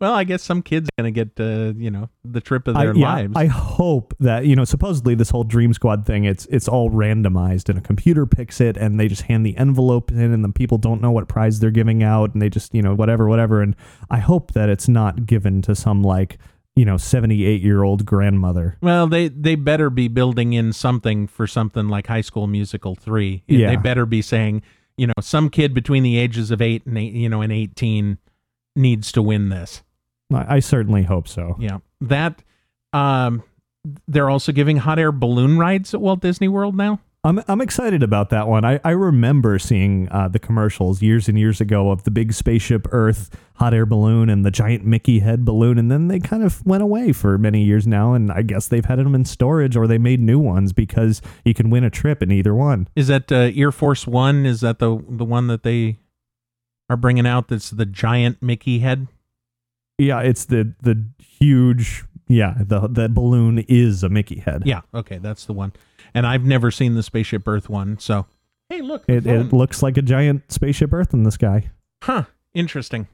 well, 0.00 0.14
I 0.14 0.24
guess 0.24 0.42
some 0.42 0.62
kids 0.62 0.88
going 0.98 1.12
to 1.12 1.24
get, 1.24 1.40
uh, 1.40 1.72
you 1.76 1.90
know, 1.90 2.08
the 2.24 2.40
trip 2.40 2.68
of 2.68 2.74
their 2.74 2.92
I, 2.94 2.96
yeah, 2.96 3.14
lives. 3.14 3.32
I 3.36 3.46
hope 3.46 4.14
that 4.20 4.46
you 4.46 4.56
know. 4.56 4.64
Supposedly, 4.64 5.14
this 5.14 5.30
whole 5.30 5.44
Dream 5.44 5.72
Squad 5.72 6.06
thing 6.06 6.24
it's 6.24 6.46
it's 6.46 6.68
all 6.68 6.90
randomized, 6.90 7.68
and 7.68 7.78
a 7.78 7.82
computer 7.82 8.26
picks 8.26 8.60
it, 8.60 8.76
and 8.76 8.98
they 8.98 9.08
just 9.08 9.22
hand 9.22 9.44
the 9.44 9.56
envelope 9.56 10.10
in, 10.10 10.32
and 10.32 10.44
the 10.44 10.50
people 10.50 10.78
don't 10.78 11.00
know 11.00 11.10
what 11.10 11.28
prize 11.28 11.60
they're 11.60 11.70
giving 11.70 12.02
out, 12.02 12.32
and 12.32 12.42
they 12.42 12.48
just 12.48 12.74
you 12.74 12.82
know 12.82 12.94
whatever, 12.94 13.28
whatever. 13.28 13.62
And 13.62 13.76
I 14.10 14.18
hope 14.18 14.52
that 14.52 14.68
it's 14.68 14.88
not 14.88 15.26
given 15.26 15.62
to 15.62 15.74
some 15.74 16.02
like 16.02 16.38
you 16.74 16.84
know 16.84 16.96
78 16.96 17.60
year 17.62 17.82
old 17.82 18.06
grandmother. 18.06 18.76
well, 18.80 19.06
they, 19.06 19.28
they 19.28 19.54
better 19.54 19.90
be 19.90 20.08
building 20.08 20.52
in 20.52 20.72
something 20.72 21.26
for 21.26 21.46
something 21.46 21.88
like 21.88 22.06
High 22.06 22.20
School 22.22 22.46
Musical 22.46 22.94
3. 22.94 23.42
Yeah. 23.46 23.68
They 23.68 23.76
better 23.76 24.06
be 24.06 24.22
saying, 24.22 24.62
you 24.96 25.06
know, 25.06 25.14
some 25.20 25.50
kid 25.50 25.74
between 25.74 26.02
the 26.02 26.18
ages 26.18 26.50
of 26.50 26.62
8 26.62 26.86
and, 26.86 26.98
eight, 26.98 27.12
you 27.12 27.28
know, 27.28 27.42
and 27.42 27.52
18 27.52 28.18
needs 28.74 29.12
to 29.12 29.22
win 29.22 29.48
this. 29.48 29.82
I, 30.32 30.56
I 30.56 30.58
certainly 30.60 31.02
hope 31.04 31.28
so. 31.28 31.56
Yeah. 31.58 31.78
That 32.00 32.42
um 32.92 33.42
they're 34.06 34.30
also 34.30 34.52
giving 34.52 34.78
hot 34.78 34.98
air 34.98 35.12
balloon 35.12 35.58
rides 35.58 35.92
at 35.92 36.00
Walt 36.00 36.20
Disney 36.20 36.48
World 36.48 36.76
now. 36.76 37.00
I'm 37.24 37.40
I'm 37.46 37.60
excited 37.60 38.02
about 38.02 38.30
that 38.30 38.48
one. 38.48 38.64
I, 38.64 38.80
I 38.84 38.90
remember 38.90 39.56
seeing 39.60 40.08
uh, 40.10 40.26
the 40.26 40.40
commercials 40.40 41.02
years 41.02 41.28
and 41.28 41.38
years 41.38 41.60
ago 41.60 41.92
of 41.92 42.02
the 42.02 42.10
big 42.10 42.32
spaceship 42.32 42.88
Earth 42.90 43.30
hot 43.54 43.72
air 43.72 43.86
balloon 43.86 44.28
and 44.28 44.44
the 44.44 44.50
giant 44.50 44.84
Mickey 44.84 45.20
head 45.20 45.44
balloon, 45.44 45.78
and 45.78 45.88
then 45.88 46.08
they 46.08 46.18
kind 46.18 46.42
of 46.42 46.66
went 46.66 46.82
away 46.82 47.12
for 47.12 47.38
many 47.38 47.62
years 47.62 47.86
now. 47.86 48.12
And 48.12 48.32
I 48.32 48.42
guess 48.42 48.66
they've 48.66 48.84
had 48.84 48.98
them 48.98 49.14
in 49.14 49.24
storage 49.24 49.76
or 49.76 49.86
they 49.86 49.98
made 49.98 50.18
new 50.18 50.40
ones 50.40 50.72
because 50.72 51.22
you 51.44 51.54
can 51.54 51.70
win 51.70 51.84
a 51.84 51.90
trip 51.90 52.24
in 52.24 52.32
either 52.32 52.56
one. 52.56 52.88
Is 52.96 53.06
that 53.06 53.30
uh, 53.30 53.52
Air 53.54 53.70
Force 53.70 54.04
1 54.04 54.44
is 54.44 54.60
that 54.62 54.80
the 54.80 55.00
the 55.08 55.24
one 55.24 55.46
that 55.46 55.62
they 55.62 55.98
are 56.92 56.96
bringing 56.96 57.26
out 57.26 57.48
that's 57.48 57.70
the 57.70 57.86
giant 57.86 58.42
Mickey 58.42 58.80
head? 58.80 59.08
Yeah, 59.98 60.20
it's 60.20 60.44
the 60.44 60.74
the 60.82 61.04
huge. 61.18 62.04
Yeah, 62.28 62.54
the 62.58 62.88
the 62.88 63.08
balloon 63.08 63.64
is 63.68 64.02
a 64.02 64.08
Mickey 64.08 64.38
head. 64.38 64.62
Yeah, 64.64 64.82
okay, 64.94 65.18
that's 65.18 65.44
the 65.46 65.52
one. 65.52 65.72
And 66.14 66.26
I've 66.26 66.44
never 66.44 66.70
seen 66.70 66.94
the 66.94 67.02
Spaceship 67.02 67.46
Earth 67.46 67.68
one, 67.68 67.98
so 67.98 68.26
hey, 68.68 68.80
look. 68.80 69.04
It, 69.08 69.26
it 69.26 69.52
looks 69.52 69.82
like 69.82 69.96
a 69.96 70.02
giant 70.02 70.50
spaceship 70.50 70.92
Earth 70.92 71.12
in 71.12 71.24
the 71.24 71.32
sky. 71.32 71.70
Huh, 72.02 72.24
interesting. 72.54 73.08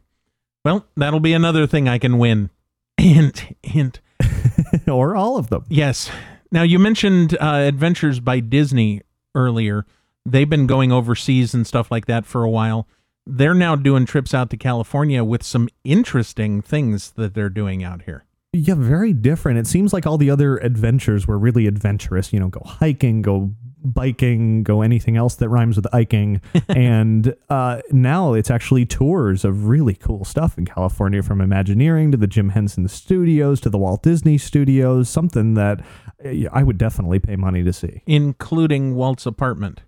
Well, 0.64 0.86
that'll 0.96 1.20
be 1.20 1.32
another 1.32 1.66
thing 1.66 1.88
I 1.88 1.98
can 1.98 2.18
win. 2.18 2.50
Hint, 2.98 3.56
hint. 3.62 4.00
or 4.88 5.14
all 5.14 5.36
of 5.36 5.50
them. 5.50 5.64
Yes. 5.68 6.10
Now 6.50 6.62
you 6.62 6.78
mentioned 6.80 7.36
uh, 7.40 7.62
Adventures 7.66 8.18
by 8.18 8.40
Disney 8.40 9.02
earlier. 9.34 9.86
They've 10.26 10.48
been 10.48 10.66
going 10.66 10.90
overseas 10.90 11.54
and 11.54 11.66
stuff 11.66 11.90
like 11.90 12.06
that 12.06 12.26
for 12.26 12.42
a 12.42 12.50
while. 12.50 12.88
They're 13.30 13.54
now 13.54 13.76
doing 13.76 14.06
trips 14.06 14.32
out 14.32 14.48
to 14.50 14.56
California 14.56 15.22
with 15.22 15.42
some 15.42 15.68
interesting 15.84 16.62
things 16.62 17.10
that 17.12 17.34
they're 17.34 17.50
doing 17.50 17.84
out 17.84 18.02
here. 18.02 18.24
Yeah, 18.54 18.74
very 18.74 19.12
different. 19.12 19.58
It 19.58 19.66
seems 19.66 19.92
like 19.92 20.06
all 20.06 20.16
the 20.16 20.30
other 20.30 20.56
adventures 20.56 21.28
were 21.28 21.38
really 21.38 21.66
adventurous. 21.66 22.32
You 22.32 22.40
know, 22.40 22.48
go 22.48 22.62
hiking, 22.64 23.20
go 23.20 23.54
biking, 23.84 24.62
go 24.62 24.80
anything 24.80 25.16
else 25.16 25.34
that 25.36 25.50
rhymes 25.50 25.76
with 25.76 25.86
hiking. 25.92 26.40
and 26.68 27.34
uh, 27.50 27.82
now 27.90 28.32
it's 28.32 28.50
actually 28.50 28.86
tours 28.86 29.44
of 29.44 29.68
really 29.68 29.94
cool 29.94 30.24
stuff 30.24 30.56
in 30.56 30.64
California, 30.64 31.22
from 31.22 31.42
Imagineering 31.42 32.10
to 32.12 32.16
the 32.16 32.26
Jim 32.26 32.48
Henson 32.48 32.88
Studios 32.88 33.60
to 33.60 33.68
the 33.70 33.78
Walt 33.78 34.02
Disney 34.02 34.38
Studios. 34.38 35.10
Something 35.10 35.52
that 35.54 35.84
uh, 36.24 36.48
I 36.50 36.62
would 36.62 36.78
definitely 36.78 37.18
pay 37.18 37.36
money 37.36 37.62
to 37.62 37.72
see. 37.72 38.02
including 38.06 38.94
Walt's 38.94 39.26
apartment. 39.26 39.82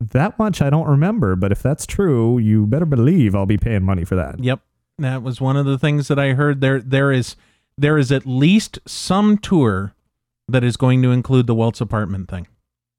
That 0.00 0.38
much 0.38 0.62
I 0.62 0.70
don't 0.70 0.86
remember, 0.86 1.34
but 1.36 1.50
if 1.50 1.60
that's 1.62 1.84
true, 1.86 2.38
you 2.38 2.66
better 2.66 2.86
believe 2.86 3.34
I'll 3.34 3.46
be 3.46 3.58
paying 3.58 3.82
money 3.82 4.04
for 4.04 4.14
that. 4.14 4.42
Yep, 4.42 4.60
that 4.98 5.22
was 5.22 5.40
one 5.40 5.56
of 5.56 5.66
the 5.66 5.78
things 5.78 6.06
that 6.08 6.18
I 6.18 6.34
heard. 6.34 6.60
There, 6.60 6.80
there 6.80 7.10
is, 7.10 7.34
there 7.76 7.98
is 7.98 8.12
at 8.12 8.24
least 8.24 8.78
some 8.86 9.38
tour 9.38 9.94
that 10.48 10.62
is 10.62 10.76
going 10.76 11.02
to 11.02 11.10
include 11.10 11.46
the 11.48 11.54
Walt's 11.54 11.80
apartment 11.80 12.28
thing. 12.30 12.46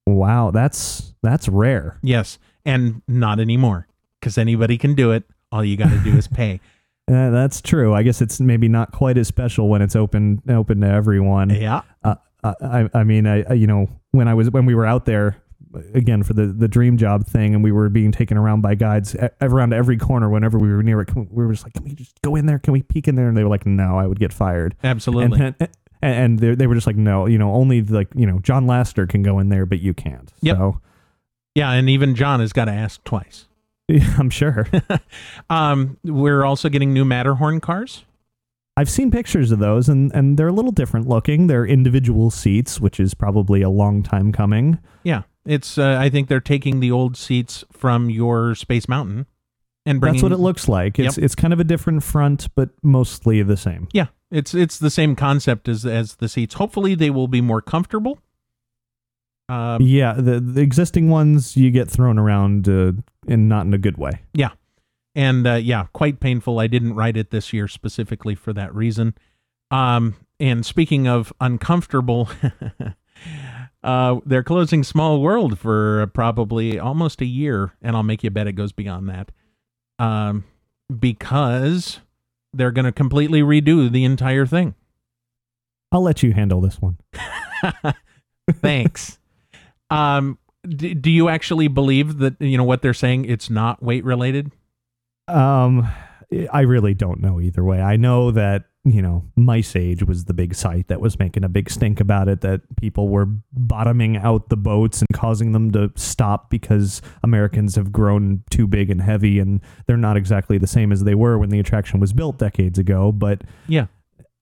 Wow, 0.05 0.51
that's 0.51 1.13
that's 1.23 1.47
rare. 1.47 1.97
Yes, 2.01 2.37
and 2.65 3.01
not 3.07 3.39
anymore 3.39 3.87
because 4.19 4.37
anybody 4.37 4.77
can 4.77 4.93
do 4.93 5.11
it. 5.11 5.23
All 5.51 5.63
you 5.63 5.77
got 5.77 5.89
to 5.91 5.99
do 5.99 6.17
is 6.17 6.27
pay. 6.41 6.59
Uh, 7.09 7.29
that's 7.29 7.61
true. 7.61 7.93
I 7.93 8.03
guess 8.03 8.21
it's 8.21 8.39
maybe 8.41 8.67
not 8.67 8.91
quite 8.91 9.17
as 9.17 9.27
special 9.27 9.69
when 9.69 9.81
it's 9.81 9.95
open 9.95 10.41
open 10.49 10.81
to 10.81 10.87
everyone. 10.87 11.49
yeah, 11.51 11.81
Uh, 12.03 12.15
uh, 12.43 12.53
I 12.61 12.89
I 12.93 13.03
mean 13.03 13.25
I 13.25 13.43
I- 13.43 13.53
you 13.53 13.67
know 13.67 13.87
when 14.11 14.27
I 14.27 14.33
was 14.33 14.49
when 14.51 14.65
we 14.65 14.75
were 14.75 14.85
out 14.85 15.05
there 15.05 15.37
again 15.93 16.23
for 16.23 16.33
the 16.33 16.47
the 16.47 16.67
dream 16.67 16.97
job 16.97 17.25
thing 17.27 17.53
and 17.53 17.63
we 17.63 17.71
were 17.71 17.89
being 17.89 18.11
taken 18.11 18.37
around 18.37 18.61
by 18.61 18.73
guides 18.75 19.15
e- 19.15 19.19
around 19.41 19.73
every 19.73 19.97
corner 19.97 20.29
whenever 20.29 20.57
we 20.57 20.69
were 20.69 20.81
near 20.81 20.99
it 21.01 21.15
we 21.15 21.21
we 21.29 21.45
were 21.45 21.53
just 21.53 21.63
like 21.63 21.73
can 21.73 21.83
we 21.83 21.93
just 21.93 22.19
go 22.21 22.35
in 22.35 22.45
there 22.47 22.57
can 22.59 22.73
we 22.73 22.81
peek 22.81 23.07
in 23.07 23.15
there 23.15 23.27
and 23.27 23.37
they 23.37 23.43
were 23.43 23.49
like 23.49 23.65
no 23.65 23.97
I 23.97 24.07
would 24.07 24.19
get 24.19 24.33
fired 24.33 24.75
absolutely. 24.83 25.39
and 25.39 25.55
and, 25.59 25.69
and 26.01 26.39
they 26.39 26.55
they 26.55 26.65
were 26.67 26.75
just 26.75 26.87
like 26.87 26.95
no 26.95 27.27
you 27.27 27.37
know 27.37 27.53
only 27.53 27.81
like 27.83 28.07
you 28.15 28.25
know 28.25 28.39
John 28.39 28.65
Lasseter 28.65 29.07
can 29.07 29.21
go 29.21 29.37
in 29.39 29.49
there 29.49 29.65
but 29.65 29.79
you 29.79 29.93
can't 29.93 30.33
Yep. 30.41 30.57
so 30.57 30.81
yeah, 31.55 31.71
and 31.71 31.89
even 31.89 32.15
John 32.15 32.39
has 32.39 32.53
got 32.53 32.65
to 32.65 32.71
ask 32.71 33.03
twice. 33.03 33.47
yeah, 33.87 34.15
I'm 34.19 34.29
sure 34.29 34.67
Um, 35.49 35.97
we're 36.03 36.45
also 36.45 36.69
getting 36.69 36.93
new 36.93 37.03
Matterhorn 37.03 37.59
cars. 37.59 38.05
I've 38.77 38.89
seen 38.89 39.11
pictures 39.11 39.51
of 39.51 39.59
those, 39.59 39.89
and, 39.89 40.09
and 40.13 40.37
they're 40.37 40.47
a 40.47 40.53
little 40.53 40.71
different 40.71 41.09
looking. 41.09 41.47
They're 41.47 41.65
individual 41.65 42.31
seats, 42.31 42.79
which 42.79 42.99
is 42.99 43.13
probably 43.13 43.61
a 43.61 43.69
long 43.69 44.03
time 44.03 44.31
coming. 44.31 44.77
Yeah, 45.03 45.23
it's. 45.45 45.77
Uh, 45.77 45.97
I 45.99 46.09
think 46.09 46.27
they're 46.27 46.39
taking 46.39 46.79
the 46.79 46.91
old 46.91 47.17
seats 47.17 47.63
from 47.71 48.09
your 48.09 48.55
Space 48.55 48.87
Mountain 48.87 49.25
and 49.85 49.99
bringing. 49.99 50.17
That's 50.17 50.23
what 50.23 50.31
it 50.31 50.39
looks 50.41 50.67
like. 50.67 50.99
It's 50.99 51.17
Yep. 51.17 51.23
it's 51.25 51.35
kind 51.35 51.53
of 51.53 51.59
a 51.59 51.63
different 51.63 52.03
front, 52.03 52.47
but 52.55 52.69
mostly 52.83 53.41
the 53.43 53.57
same. 53.57 53.87
Yeah, 53.93 54.07
it's 54.31 54.53
it's 54.53 54.77
the 54.77 54.89
same 54.89 55.15
concept 55.15 55.67
as 55.67 55.85
as 55.85 56.15
the 56.15 56.29
seats. 56.29 56.55
Hopefully, 56.55 56.95
they 56.95 57.09
will 57.09 57.27
be 57.27 57.41
more 57.41 57.61
comfortable. 57.61 58.19
Um, 59.47 59.81
yeah, 59.81 60.13
the, 60.13 60.39
the 60.39 60.61
existing 60.61 61.09
ones 61.09 61.57
you 61.57 61.71
get 61.71 61.89
thrown 61.89 62.19
around 62.19 62.69
uh, 62.69 62.91
and 63.27 63.49
not 63.49 63.65
in 63.65 63.73
a 63.73 63.79
good 63.79 63.97
way. 63.97 64.21
Yeah. 64.33 64.51
And 65.15 65.47
uh, 65.47 65.55
yeah, 65.55 65.87
quite 65.91 66.19
painful. 66.19 66.59
I 66.59 66.67
didn't 66.67 66.93
write 66.93 67.17
it 67.17 67.31
this 67.31 67.51
year 67.51 67.67
specifically 67.67 68.35
for 68.35 68.53
that 68.53 68.73
reason. 68.75 69.15
Um, 69.71 70.15
and 70.39 70.63
speaking 70.63 71.07
of 71.07 71.33
uncomfortable, 71.41 72.29
uh, 73.83 74.19
they're 74.25 74.43
closing 74.43 74.83
Small 74.83 75.21
World 75.21 75.57
for 75.57 76.07
probably 76.07 76.77
almost 76.79 77.21
a 77.21 77.25
year, 77.25 77.73
and 77.81 77.95
I'll 77.95 78.03
make 78.03 78.23
you 78.23 78.29
bet 78.29 78.47
it 78.47 78.53
goes 78.53 78.71
beyond 78.71 79.09
that. 79.09 79.31
Um, 79.97 80.45
because 80.97 81.99
they're 82.53 82.71
going 82.71 82.85
to 82.85 82.91
completely 82.91 83.41
redo 83.41 83.91
the 83.91 84.03
entire 84.03 84.45
thing. 84.45 84.75
I'll 85.91 86.03
let 86.03 86.23
you 86.23 86.33
handle 86.33 86.61
this 86.61 86.79
one. 86.81 86.97
Thanks. 88.51 89.19
um, 89.89 90.37
d- 90.67 90.93
do 90.93 91.09
you 91.09 91.29
actually 91.29 91.67
believe 91.67 92.19
that 92.19 92.35
you 92.39 92.57
know 92.57 92.63
what 92.63 92.81
they're 92.81 92.93
saying? 92.93 93.25
It's 93.25 93.49
not 93.49 93.81
weight 93.81 94.03
related. 94.03 94.51
Um, 95.27 95.87
I 96.51 96.61
really 96.61 96.93
don't 96.93 97.21
know 97.21 97.39
either 97.39 97.63
way. 97.63 97.81
I 97.81 97.97
know 97.97 98.31
that 98.31 98.65
you 98.91 99.01
know 99.01 99.23
MiceAge 99.37 100.07
was 100.07 100.25
the 100.25 100.33
big 100.33 100.55
site 100.55 100.87
that 100.87 100.99
was 101.01 101.17
making 101.19 101.43
a 101.43 101.49
big 101.49 101.69
stink 101.69 101.99
about 101.99 102.27
it. 102.27 102.41
That 102.41 102.61
people 102.77 103.09
were 103.09 103.27
bottoming 103.53 104.17
out 104.17 104.49
the 104.49 104.57
boats 104.57 105.01
and 105.01 105.07
causing 105.13 105.51
them 105.51 105.71
to 105.71 105.91
stop 105.95 106.49
because 106.49 107.01
Americans 107.23 107.75
have 107.75 107.91
grown 107.91 108.43
too 108.49 108.67
big 108.67 108.89
and 108.89 109.01
heavy, 109.01 109.39
and 109.39 109.61
they're 109.87 109.97
not 109.97 110.17
exactly 110.17 110.57
the 110.57 110.67
same 110.67 110.91
as 110.91 111.03
they 111.03 111.15
were 111.15 111.37
when 111.37 111.49
the 111.49 111.59
attraction 111.59 111.99
was 111.99 112.13
built 112.13 112.37
decades 112.37 112.79
ago. 112.79 113.11
But 113.11 113.43
Yeah. 113.67 113.87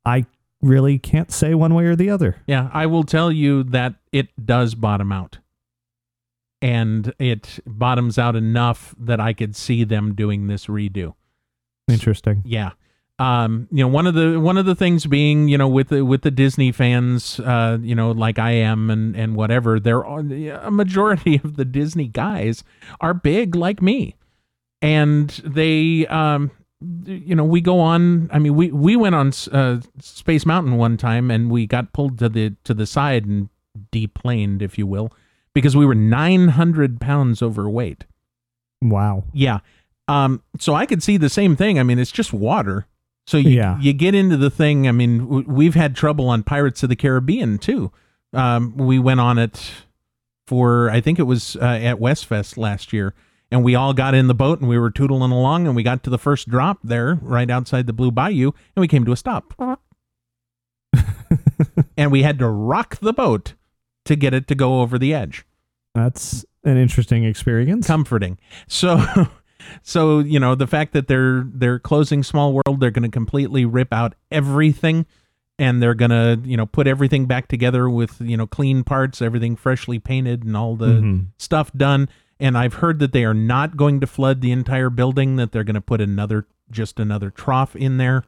I 0.05 0.25
really 0.61 0.97
can't 0.97 1.31
say 1.31 1.53
one 1.53 1.73
way 1.73 1.85
or 1.85 1.95
the 1.95 2.09
other. 2.09 2.37
Yeah, 2.47 2.69
I 2.73 2.85
will 2.85 3.03
tell 3.03 3.31
you 3.31 3.63
that 3.63 3.95
it 4.11 4.29
does 4.45 4.73
bottom 4.73 5.11
out. 5.11 5.39
And 6.61 7.13
it 7.19 7.59
bottoms 7.67 8.17
out 8.17 8.35
enough 8.35 8.95
that 8.99 9.19
I 9.19 9.33
could 9.33 9.55
see 9.55 9.83
them 9.83 10.15
doing 10.15 10.47
this 10.47 10.65
redo. 10.65 11.13
Interesting. 11.87 12.41
Yeah. 12.45 12.71
Um, 13.19 13.67
you 13.71 13.83
know, 13.83 13.87
one 13.87 14.05
of 14.05 14.13
the 14.13 14.39
one 14.39 14.57
of 14.57 14.65
the 14.65 14.75
things 14.75 15.07
being, 15.07 15.47
you 15.47 15.57
know, 15.57 15.67
with 15.67 15.89
the 15.89 16.05
with 16.05 16.21
the 16.21 16.29
Disney 16.29 16.71
fans, 16.71 17.39
uh, 17.39 17.79
you 17.81 17.95
know, 17.95 18.11
like 18.11 18.37
I 18.37 18.51
am 18.51 18.91
and 18.91 19.15
and 19.15 19.35
whatever, 19.35 19.79
there 19.79 20.05
are 20.05 20.19
a 20.19 20.71
majority 20.71 21.35
of 21.43 21.55
the 21.57 21.65
Disney 21.65 22.07
guys 22.07 22.63
are 23.01 23.13
big 23.13 23.55
like 23.55 23.81
me. 23.81 24.15
And 24.81 25.29
they 25.43 26.05
um 26.07 26.51
you 27.05 27.33
know, 27.33 27.43
we 27.43 27.59
go 27.59 27.79
on, 27.79 28.29
I 28.31 28.37
mean, 28.37 28.55
we 28.55 28.71
we 28.71 28.95
went 28.95 29.15
on 29.15 29.31
uh, 29.51 29.81
Space 29.99 30.45
Mountain 30.45 30.77
one 30.77 30.95
time 30.95 31.31
and 31.31 31.49
we 31.49 31.65
got 31.65 31.93
pulled 31.93 32.19
to 32.19 32.29
the 32.29 32.55
to 32.65 32.73
the 32.73 32.85
side 32.85 33.25
and 33.25 33.49
deplaned, 33.91 34.61
if 34.61 34.77
you 34.77 34.85
will, 34.85 35.11
because 35.53 35.75
we 35.75 35.85
were 35.85 35.95
900 35.95 37.01
pounds 37.01 37.41
overweight. 37.41 38.05
Wow. 38.81 39.23
Yeah. 39.33 39.59
Um, 40.07 40.43
so 40.59 40.75
I 40.75 40.85
could 40.85 41.01
see 41.01 41.17
the 41.17 41.29
same 41.29 41.55
thing. 41.55 41.79
I 41.79 41.83
mean, 41.83 41.97
it's 41.99 42.11
just 42.11 42.31
water. 42.31 42.85
So 43.27 43.37
you, 43.37 43.49
Yeah. 43.51 43.77
you 43.79 43.93
get 43.93 44.15
into 44.15 44.37
the 44.37 44.49
thing. 44.49 44.87
I 44.87 44.91
mean, 44.91 45.19
w- 45.19 45.45
we've 45.47 45.75
had 45.75 45.95
trouble 45.95 46.29
on 46.29 46.41
Pirates 46.43 46.81
of 46.81 46.89
the 46.89 46.95
Caribbean 46.95 47.57
too. 47.59 47.91
Um, 48.33 48.75
we 48.77 48.97
went 48.99 49.19
on 49.19 49.37
it 49.37 49.71
for, 50.47 50.89
I 50.89 51.01
think 51.01 51.19
it 51.19 51.23
was 51.23 51.55
uh, 51.57 51.65
at 51.65 51.97
Westfest 51.99 52.57
last 52.57 52.93
year, 52.93 53.13
and 53.51 53.63
we 53.65 53.75
all 53.75 53.93
got 53.93 54.15
in 54.15 54.27
the 54.27 54.33
boat 54.33 54.59
and 54.61 54.69
we 54.69 54.79
were 54.79 54.89
tootling 54.91 55.31
along, 55.31 55.67
and 55.67 55.75
we 55.75 55.83
got 55.83 56.03
to 56.03 56.09
the 56.09 56.17
first 56.17 56.47
drop 56.49 56.79
there, 56.83 57.15
right 57.21 57.49
outside 57.49 57.85
the 57.85 57.93
Blue 57.93 58.11
Bayou, 58.11 58.51
and 58.75 58.81
we 58.81 58.87
came 58.87 59.03
to 59.05 59.11
a 59.11 59.17
stop, 59.17 59.53
and 61.97 62.11
we 62.11 62.23
had 62.23 62.39
to 62.39 62.47
rock 62.47 62.97
the 63.01 63.13
boat 63.13 63.53
to 64.05 64.15
get 64.15 64.33
it 64.33 64.47
to 64.47 64.55
go 64.55 64.81
over 64.81 64.97
the 64.97 65.13
edge 65.13 65.45
That's 65.93 66.45
an 66.63 66.77
interesting 66.77 67.25
experience. 67.25 67.87
comforting. 67.87 68.37
So 68.67 68.97
so 69.83 70.19
you 70.19 70.39
know 70.39 70.55
the 70.55 70.67
fact 70.67 70.93
that 70.93 71.07
they're 71.07 71.43
they're 71.45 71.79
closing 71.79 72.23
Small 72.23 72.53
World, 72.53 72.79
they're 72.79 72.91
going 72.91 73.03
to 73.09 73.13
completely 73.13 73.65
rip 73.65 73.91
out 73.93 74.15
everything 74.31 75.05
and 75.59 75.81
they're 75.81 75.95
going 75.95 76.11
to, 76.11 76.39
you 76.47 76.55
know, 76.55 76.67
put 76.67 76.85
everything 76.85 77.25
back 77.25 77.47
together 77.47 77.89
with, 77.89 78.21
you 78.21 78.37
know, 78.37 78.45
clean 78.45 78.83
parts, 78.83 79.23
everything 79.23 79.55
freshly 79.55 79.97
painted 79.97 80.43
and 80.43 80.55
all 80.55 80.75
the 80.75 81.01
Mhm. 81.01 81.25
stuff 81.39 81.73
done. 81.73 82.07
And 82.39 82.55
I've 82.55 82.75
heard 82.75 82.99
that 82.99 83.11
they 83.11 83.25
are 83.25 83.33
not 83.33 83.75
going 83.75 83.99
to 84.01 84.05
flood 84.05 84.41
the 84.41 84.51
entire 84.51 84.91
building, 84.91 85.37
that 85.37 85.51
they're 85.51 85.63
going 85.63 85.73
to 85.73 85.81
put 85.81 85.99
another 85.99 86.45
just 86.69 86.99
another 86.99 87.31
trough 87.31 87.75
in 87.75 87.97
there. 87.97 88.23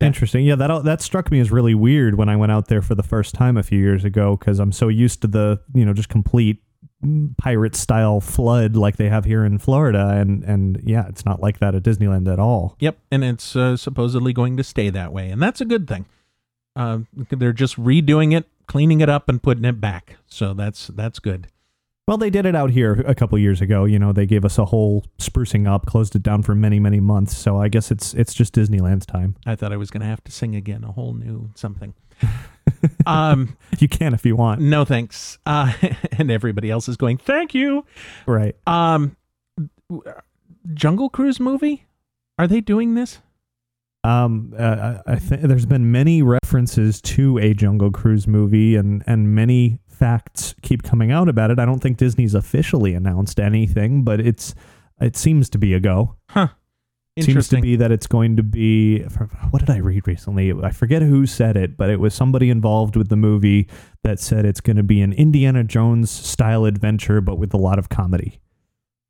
Interesting. 0.00 0.46
Yeah, 0.46 0.54
that 0.54 0.84
that 0.84 1.02
struck 1.02 1.30
me 1.30 1.40
as 1.40 1.50
really 1.50 1.74
weird 1.74 2.14
when 2.14 2.30
I 2.30 2.36
went 2.36 2.50
out 2.52 2.68
there 2.68 2.80
for 2.80 2.94
the 2.94 3.02
first 3.02 3.34
time 3.34 3.58
a 3.58 3.62
few 3.62 3.78
years 3.78 4.02
ago 4.02 4.36
because 4.38 4.58
I'm 4.58 4.72
so 4.72 4.88
used 4.88 5.20
to 5.20 5.26
the 5.26 5.60
you 5.74 5.84
know 5.84 5.92
just 5.92 6.08
complete 6.08 6.62
pirate 7.38 7.74
style 7.74 8.20
flood 8.20 8.76
like 8.76 8.96
they 8.96 9.08
have 9.08 9.24
here 9.24 9.44
in 9.44 9.58
Florida, 9.58 10.08
and 10.10 10.44
and 10.44 10.80
yeah, 10.84 11.06
it's 11.08 11.24
not 11.24 11.40
like 11.40 11.58
that 11.58 11.74
at 11.74 11.82
Disneyland 11.82 12.30
at 12.30 12.38
all. 12.38 12.76
Yep, 12.80 12.98
and 13.10 13.24
it's 13.24 13.56
uh, 13.56 13.76
supposedly 13.76 14.32
going 14.32 14.56
to 14.56 14.64
stay 14.64 14.90
that 14.90 15.12
way, 15.12 15.30
and 15.30 15.42
that's 15.42 15.60
a 15.60 15.64
good 15.64 15.88
thing. 15.88 16.06
Uh, 16.76 17.00
they're 17.30 17.52
just 17.52 17.76
redoing 17.76 18.36
it, 18.36 18.46
cleaning 18.66 19.00
it 19.00 19.08
up, 19.08 19.28
and 19.28 19.42
putting 19.42 19.64
it 19.64 19.80
back. 19.80 20.16
So 20.26 20.54
that's 20.54 20.88
that's 20.88 21.18
good. 21.18 21.48
Well, 22.06 22.18
they 22.18 22.30
did 22.30 22.44
it 22.44 22.56
out 22.56 22.70
here 22.70 23.04
a 23.06 23.14
couple 23.14 23.38
years 23.38 23.60
ago. 23.60 23.84
You 23.84 23.98
know, 23.98 24.12
they 24.12 24.26
gave 24.26 24.44
us 24.44 24.58
a 24.58 24.64
whole 24.64 25.04
sprucing 25.18 25.68
up, 25.68 25.86
closed 25.86 26.16
it 26.16 26.22
down 26.22 26.42
for 26.42 26.54
many 26.54 26.80
many 26.80 27.00
months. 27.00 27.36
So 27.36 27.58
I 27.60 27.68
guess 27.68 27.90
it's 27.90 28.14
it's 28.14 28.34
just 28.34 28.54
Disneyland's 28.54 29.06
time. 29.06 29.36
I 29.46 29.54
thought 29.56 29.72
I 29.72 29.76
was 29.76 29.90
going 29.90 30.00
to 30.02 30.06
have 30.06 30.22
to 30.24 30.32
sing 30.32 30.54
again, 30.54 30.84
a 30.84 30.92
whole 30.92 31.14
new 31.14 31.50
something. 31.54 31.94
um, 33.06 33.56
You 33.78 33.88
can 33.88 34.14
if 34.14 34.24
you 34.24 34.36
want. 34.36 34.60
no 34.60 34.84
thanks. 34.84 35.38
Uh, 35.46 35.72
and 36.18 36.30
everybody 36.30 36.70
else 36.70 36.88
is 36.88 36.96
going, 36.96 37.18
thank 37.18 37.54
you. 37.54 37.84
Right. 38.26 38.56
Um, 38.66 39.16
Jungle 40.74 41.08
Cruise 41.10 41.40
movie? 41.40 41.86
Are 42.38 42.46
they 42.46 42.60
doing 42.60 42.94
this? 42.94 43.20
Um, 44.02 44.54
uh, 44.58 44.98
I 45.06 45.16
think 45.16 45.42
there's 45.42 45.66
been 45.66 45.92
many 45.92 46.22
references 46.22 47.02
to 47.02 47.36
a 47.38 47.52
Jungle 47.52 47.90
Cruise 47.90 48.26
movie, 48.26 48.76
and 48.76 49.02
and 49.06 49.34
many 49.34 49.78
facts 49.86 50.54
keep 50.62 50.82
coming 50.82 51.12
out 51.12 51.28
about 51.28 51.50
it. 51.50 51.58
I 51.58 51.66
don't 51.66 51.80
think 51.80 51.98
Disney's 51.98 52.34
officially 52.34 52.94
announced 52.94 53.38
anything, 53.38 54.02
but 54.02 54.18
it's 54.20 54.54
it 55.00 55.16
seems 55.16 55.50
to 55.50 55.58
be 55.58 55.74
a 55.74 55.80
go. 55.80 56.16
Huh. 56.30 56.48
Seems 57.22 57.48
to 57.48 57.60
be 57.60 57.76
that 57.76 57.90
it's 57.90 58.06
going 58.06 58.36
to 58.36 58.42
be. 58.42 59.02
What 59.50 59.60
did 59.60 59.70
I 59.70 59.78
read 59.78 60.06
recently? 60.06 60.52
I 60.52 60.70
forget 60.70 61.02
who 61.02 61.26
said 61.26 61.56
it, 61.56 61.76
but 61.76 61.90
it 61.90 62.00
was 62.00 62.14
somebody 62.14 62.50
involved 62.50 62.96
with 62.96 63.08
the 63.08 63.16
movie 63.16 63.68
that 64.04 64.20
said 64.20 64.44
it's 64.44 64.60
going 64.60 64.76
to 64.76 64.82
be 64.82 65.00
an 65.00 65.12
Indiana 65.12 65.64
Jones 65.64 66.10
style 66.10 66.64
adventure, 66.64 67.20
but 67.20 67.36
with 67.36 67.52
a 67.54 67.58
lot 67.58 67.78
of 67.78 67.88
comedy. 67.88 68.40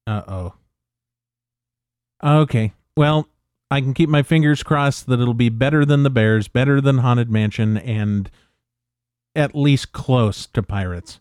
Uh 0.07 0.23
oh. 0.27 0.55
Okay. 2.23 2.73
Well, 2.97 3.29
I 3.71 3.81
can 3.81 3.95
keep 3.95 4.09
my 4.09 4.23
fingers 4.23 4.63
crossed 4.63 5.07
that 5.07 5.21
it'll 5.21 5.35
be 5.35 5.49
better 5.49 5.85
than 5.85 6.03
the 6.03 6.11
Bears, 6.11 6.49
better 6.49 6.81
than 6.81 6.99
Haunted 6.99 7.31
Mansion, 7.31 7.77
and 7.77 8.31
at 9.35 9.55
least 9.55 9.93
close 9.93 10.47
to 10.47 10.63
Pirates. 10.63 11.21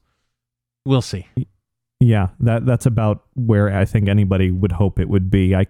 We'll 0.86 1.02
see. 1.02 1.28
Yeah, 2.00 2.30
that 2.40 2.66
that's 2.66 2.86
about 2.86 3.26
where 3.36 3.76
I 3.76 3.86
think 3.86 4.08
anybody 4.08 4.52
would 4.52 4.72
hope 4.72 5.00
it 5.00 5.10
would 5.10 5.30
be. 5.30 5.56
I 5.56 5.68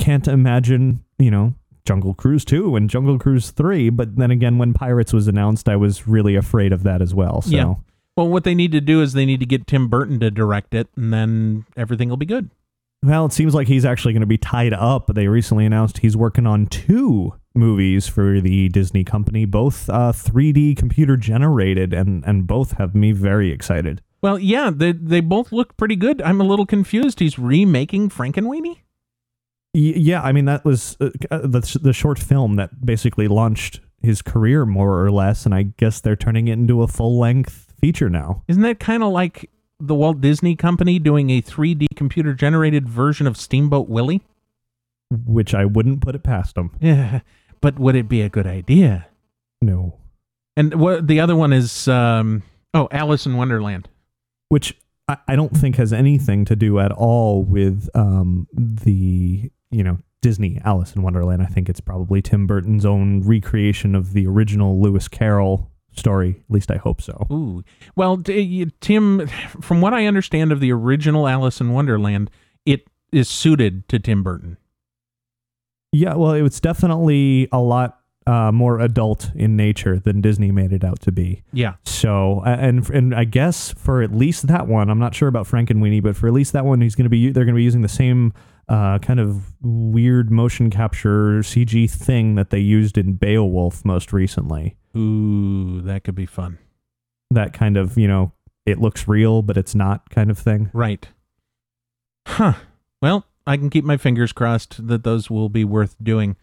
can't 0.00 0.26
imagine, 0.26 1.04
you 1.18 1.30
know, 1.30 1.54
Jungle 1.84 2.14
Cruise 2.14 2.44
2 2.44 2.74
and 2.76 2.88
Jungle 2.90 3.18
Cruise 3.18 3.50
3, 3.50 3.90
but 3.90 4.16
then 4.16 4.30
again 4.30 4.58
when 4.58 4.72
Pirates 4.72 5.12
was 5.12 5.28
announced, 5.28 5.68
I 5.68 5.76
was 5.76 6.08
really 6.08 6.34
afraid 6.36 6.72
of 6.72 6.82
that 6.84 7.02
as 7.02 7.14
well. 7.14 7.42
So, 7.42 7.50
Yeah. 7.56 7.74
Well, 8.16 8.28
what 8.28 8.44
they 8.44 8.54
need 8.54 8.72
to 8.72 8.80
do 8.80 9.00
is 9.02 9.12
they 9.12 9.24
need 9.24 9.40
to 9.40 9.46
get 9.46 9.66
Tim 9.66 9.88
Burton 9.88 10.18
to 10.20 10.30
direct 10.30 10.74
it, 10.74 10.88
and 10.96 11.12
then 11.12 11.64
everything 11.76 12.08
will 12.08 12.16
be 12.16 12.26
good. 12.26 12.50
well, 13.02 13.24
it 13.26 13.32
seems 13.32 13.54
like 13.54 13.66
he's 13.68 13.84
actually 13.84 14.12
going 14.12 14.20
to 14.20 14.26
be 14.26 14.36
tied 14.36 14.74
up. 14.74 15.06
They 15.14 15.26
recently 15.28 15.64
announced 15.64 15.98
he's 15.98 16.16
working 16.16 16.46
on 16.46 16.66
two 16.66 17.32
movies 17.54 18.06
for 18.08 18.40
the 18.40 18.68
Disney 18.68 19.04
company, 19.04 19.44
both 19.46 19.88
uh, 19.88 20.12
3D 20.12 20.76
computer 20.76 21.16
generated 21.16 21.94
and 21.94 22.22
and 22.26 22.46
both 22.46 22.72
have 22.72 22.94
me 22.94 23.12
very 23.12 23.50
excited. 23.52 24.02
Well, 24.22 24.38
yeah, 24.38 24.70
they 24.74 24.92
they 24.92 25.20
both 25.20 25.50
look 25.50 25.76
pretty 25.78 25.96
good. 25.96 26.20
I'm 26.22 26.40
a 26.40 26.44
little 26.44 26.66
confused. 26.66 27.20
He's 27.20 27.38
remaking 27.38 28.10
Frankenweenie. 28.10 28.78
Yeah, 29.72 30.20
I 30.22 30.32
mean 30.32 30.46
that 30.46 30.64
was 30.64 30.96
uh, 31.00 31.10
the 31.30 31.78
the 31.80 31.92
short 31.92 32.18
film 32.18 32.56
that 32.56 32.84
basically 32.84 33.28
launched 33.28 33.80
his 34.02 34.20
career 34.22 34.66
more 34.66 35.04
or 35.04 35.10
less, 35.12 35.44
and 35.44 35.54
I 35.54 35.62
guess 35.76 36.00
they're 36.00 36.16
turning 36.16 36.48
it 36.48 36.54
into 36.54 36.82
a 36.82 36.88
full 36.88 37.18
length 37.18 37.72
feature 37.80 38.10
now. 38.10 38.42
Isn't 38.48 38.62
that 38.62 38.80
kind 38.80 39.02
of 39.02 39.12
like 39.12 39.48
the 39.78 39.94
Walt 39.94 40.20
Disney 40.20 40.56
Company 40.56 40.98
doing 40.98 41.30
a 41.30 41.40
3D 41.40 41.86
computer 41.94 42.34
generated 42.34 42.88
version 42.88 43.26
of 43.26 43.36
Steamboat 43.36 43.88
Willie? 43.88 44.22
Which 45.26 45.54
I 45.54 45.64
wouldn't 45.64 46.00
put 46.02 46.14
it 46.14 46.22
past 46.22 46.54
them. 46.56 46.72
Yeah, 46.80 47.20
but 47.60 47.78
would 47.78 47.94
it 47.94 48.08
be 48.08 48.22
a 48.22 48.28
good 48.28 48.46
idea? 48.46 49.06
No, 49.62 49.98
And 50.56 50.74
what 50.80 51.06
the 51.06 51.20
other 51.20 51.36
one 51.36 51.52
is? 51.52 51.86
Um, 51.86 52.42
oh, 52.74 52.88
Alice 52.90 53.26
in 53.26 53.36
Wonderland. 53.36 53.88
which 54.48 54.74
I, 55.06 55.18
I 55.28 55.36
don't 55.36 55.54
think 55.56 55.76
has 55.76 55.92
anything 55.92 56.44
to 56.46 56.56
do 56.56 56.78
at 56.80 56.90
all 56.92 57.44
with 57.44 57.88
um 57.94 58.48
the 58.54 59.50
you 59.70 59.84
know 59.84 59.98
Disney 60.22 60.60
Alice 60.64 60.94
in 60.94 61.02
Wonderland. 61.02 61.42
I 61.42 61.46
think 61.46 61.68
it's 61.68 61.80
probably 61.80 62.22
Tim 62.22 62.46
Burton's 62.46 62.84
own 62.84 63.22
recreation 63.22 63.94
of 63.94 64.12
the 64.12 64.26
original 64.26 64.80
Lewis 64.80 65.08
Carroll 65.08 65.70
story. 65.92 66.42
At 66.48 66.50
least 66.52 66.70
I 66.70 66.76
hope 66.76 67.00
so. 67.00 67.26
Ooh, 67.32 67.64
well, 67.96 68.18
t- 68.18 68.70
Tim, 68.80 69.26
from 69.60 69.80
what 69.80 69.94
I 69.94 70.06
understand 70.06 70.52
of 70.52 70.60
the 70.60 70.72
original 70.72 71.26
Alice 71.26 71.60
in 71.60 71.72
Wonderland, 71.72 72.30
it 72.64 72.86
is 73.12 73.28
suited 73.28 73.88
to 73.88 73.98
Tim 73.98 74.22
Burton. 74.22 74.56
Yeah, 75.92 76.14
well, 76.14 76.32
it 76.32 76.42
was 76.42 76.60
definitely 76.60 77.48
a 77.50 77.58
lot 77.58 77.98
uh, 78.26 78.52
more 78.52 78.78
adult 78.78 79.30
in 79.34 79.56
nature 79.56 79.98
than 79.98 80.20
Disney 80.20 80.52
made 80.52 80.72
it 80.72 80.84
out 80.84 81.00
to 81.00 81.10
be. 81.10 81.42
Yeah, 81.52 81.74
So, 81.84 82.42
and 82.44 82.88
and 82.90 83.14
I 83.14 83.24
guess 83.24 83.72
for 83.72 84.02
at 84.02 84.14
least 84.14 84.46
that 84.46 84.68
one, 84.68 84.88
I'm 84.88 84.98
not 84.98 85.14
sure 85.14 85.28
about 85.28 85.46
Frank 85.46 85.70
and 85.70 85.82
Frankenweenie, 85.82 86.02
but 86.02 86.16
for 86.16 86.28
at 86.28 86.32
least 86.32 86.52
that 86.52 86.64
one, 86.64 86.80
he's 86.80 86.94
going 86.94 87.06
to 87.06 87.10
be 87.10 87.30
they're 87.30 87.44
going 87.44 87.54
to 87.54 87.58
be 87.58 87.64
using 87.64 87.82
the 87.82 87.88
same 87.88 88.32
uh, 88.70 88.98
kind 89.00 89.20
of 89.20 89.52
weird 89.60 90.30
motion 90.30 90.70
capture 90.70 91.40
CG 91.40 91.90
thing 91.90 92.36
that 92.36 92.50
they 92.50 92.60
used 92.60 92.96
in 92.96 93.14
Beowulf 93.14 93.84
most 93.84 94.12
recently. 94.12 94.76
ooh, 94.96 95.82
that 95.82 96.04
could 96.04 96.14
be 96.14 96.26
fun. 96.26 96.58
That 97.30 97.52
kind 97.52 97.76
of 97.76 97.98
you 97.98 98.08
know 98.08 98.32
it 98.64 98.80
looks 98.80 99.06
real, 99.08 99.42
but 99.42 99.56
it's 99.56 99.74
not 99.74 100.08
kind 100.10 100.30
of 100.30 100.38
thing. 100.38 100.70
Right. 100.72 101.06
Huh. 102.26 102.54
Well, 103.02 103.26
I 103.46 103.56
can 103.56 103.70
keep 103.70 103.84
my 103.84 103.96
fingers 103.96 104.32
crossed 104.32 104.86
that 104.86 105.02
those 105.04 105.30
will 105.30 105.48
be 105.48 105.64
worth 105.64 105.96
doing. 106.02 106.36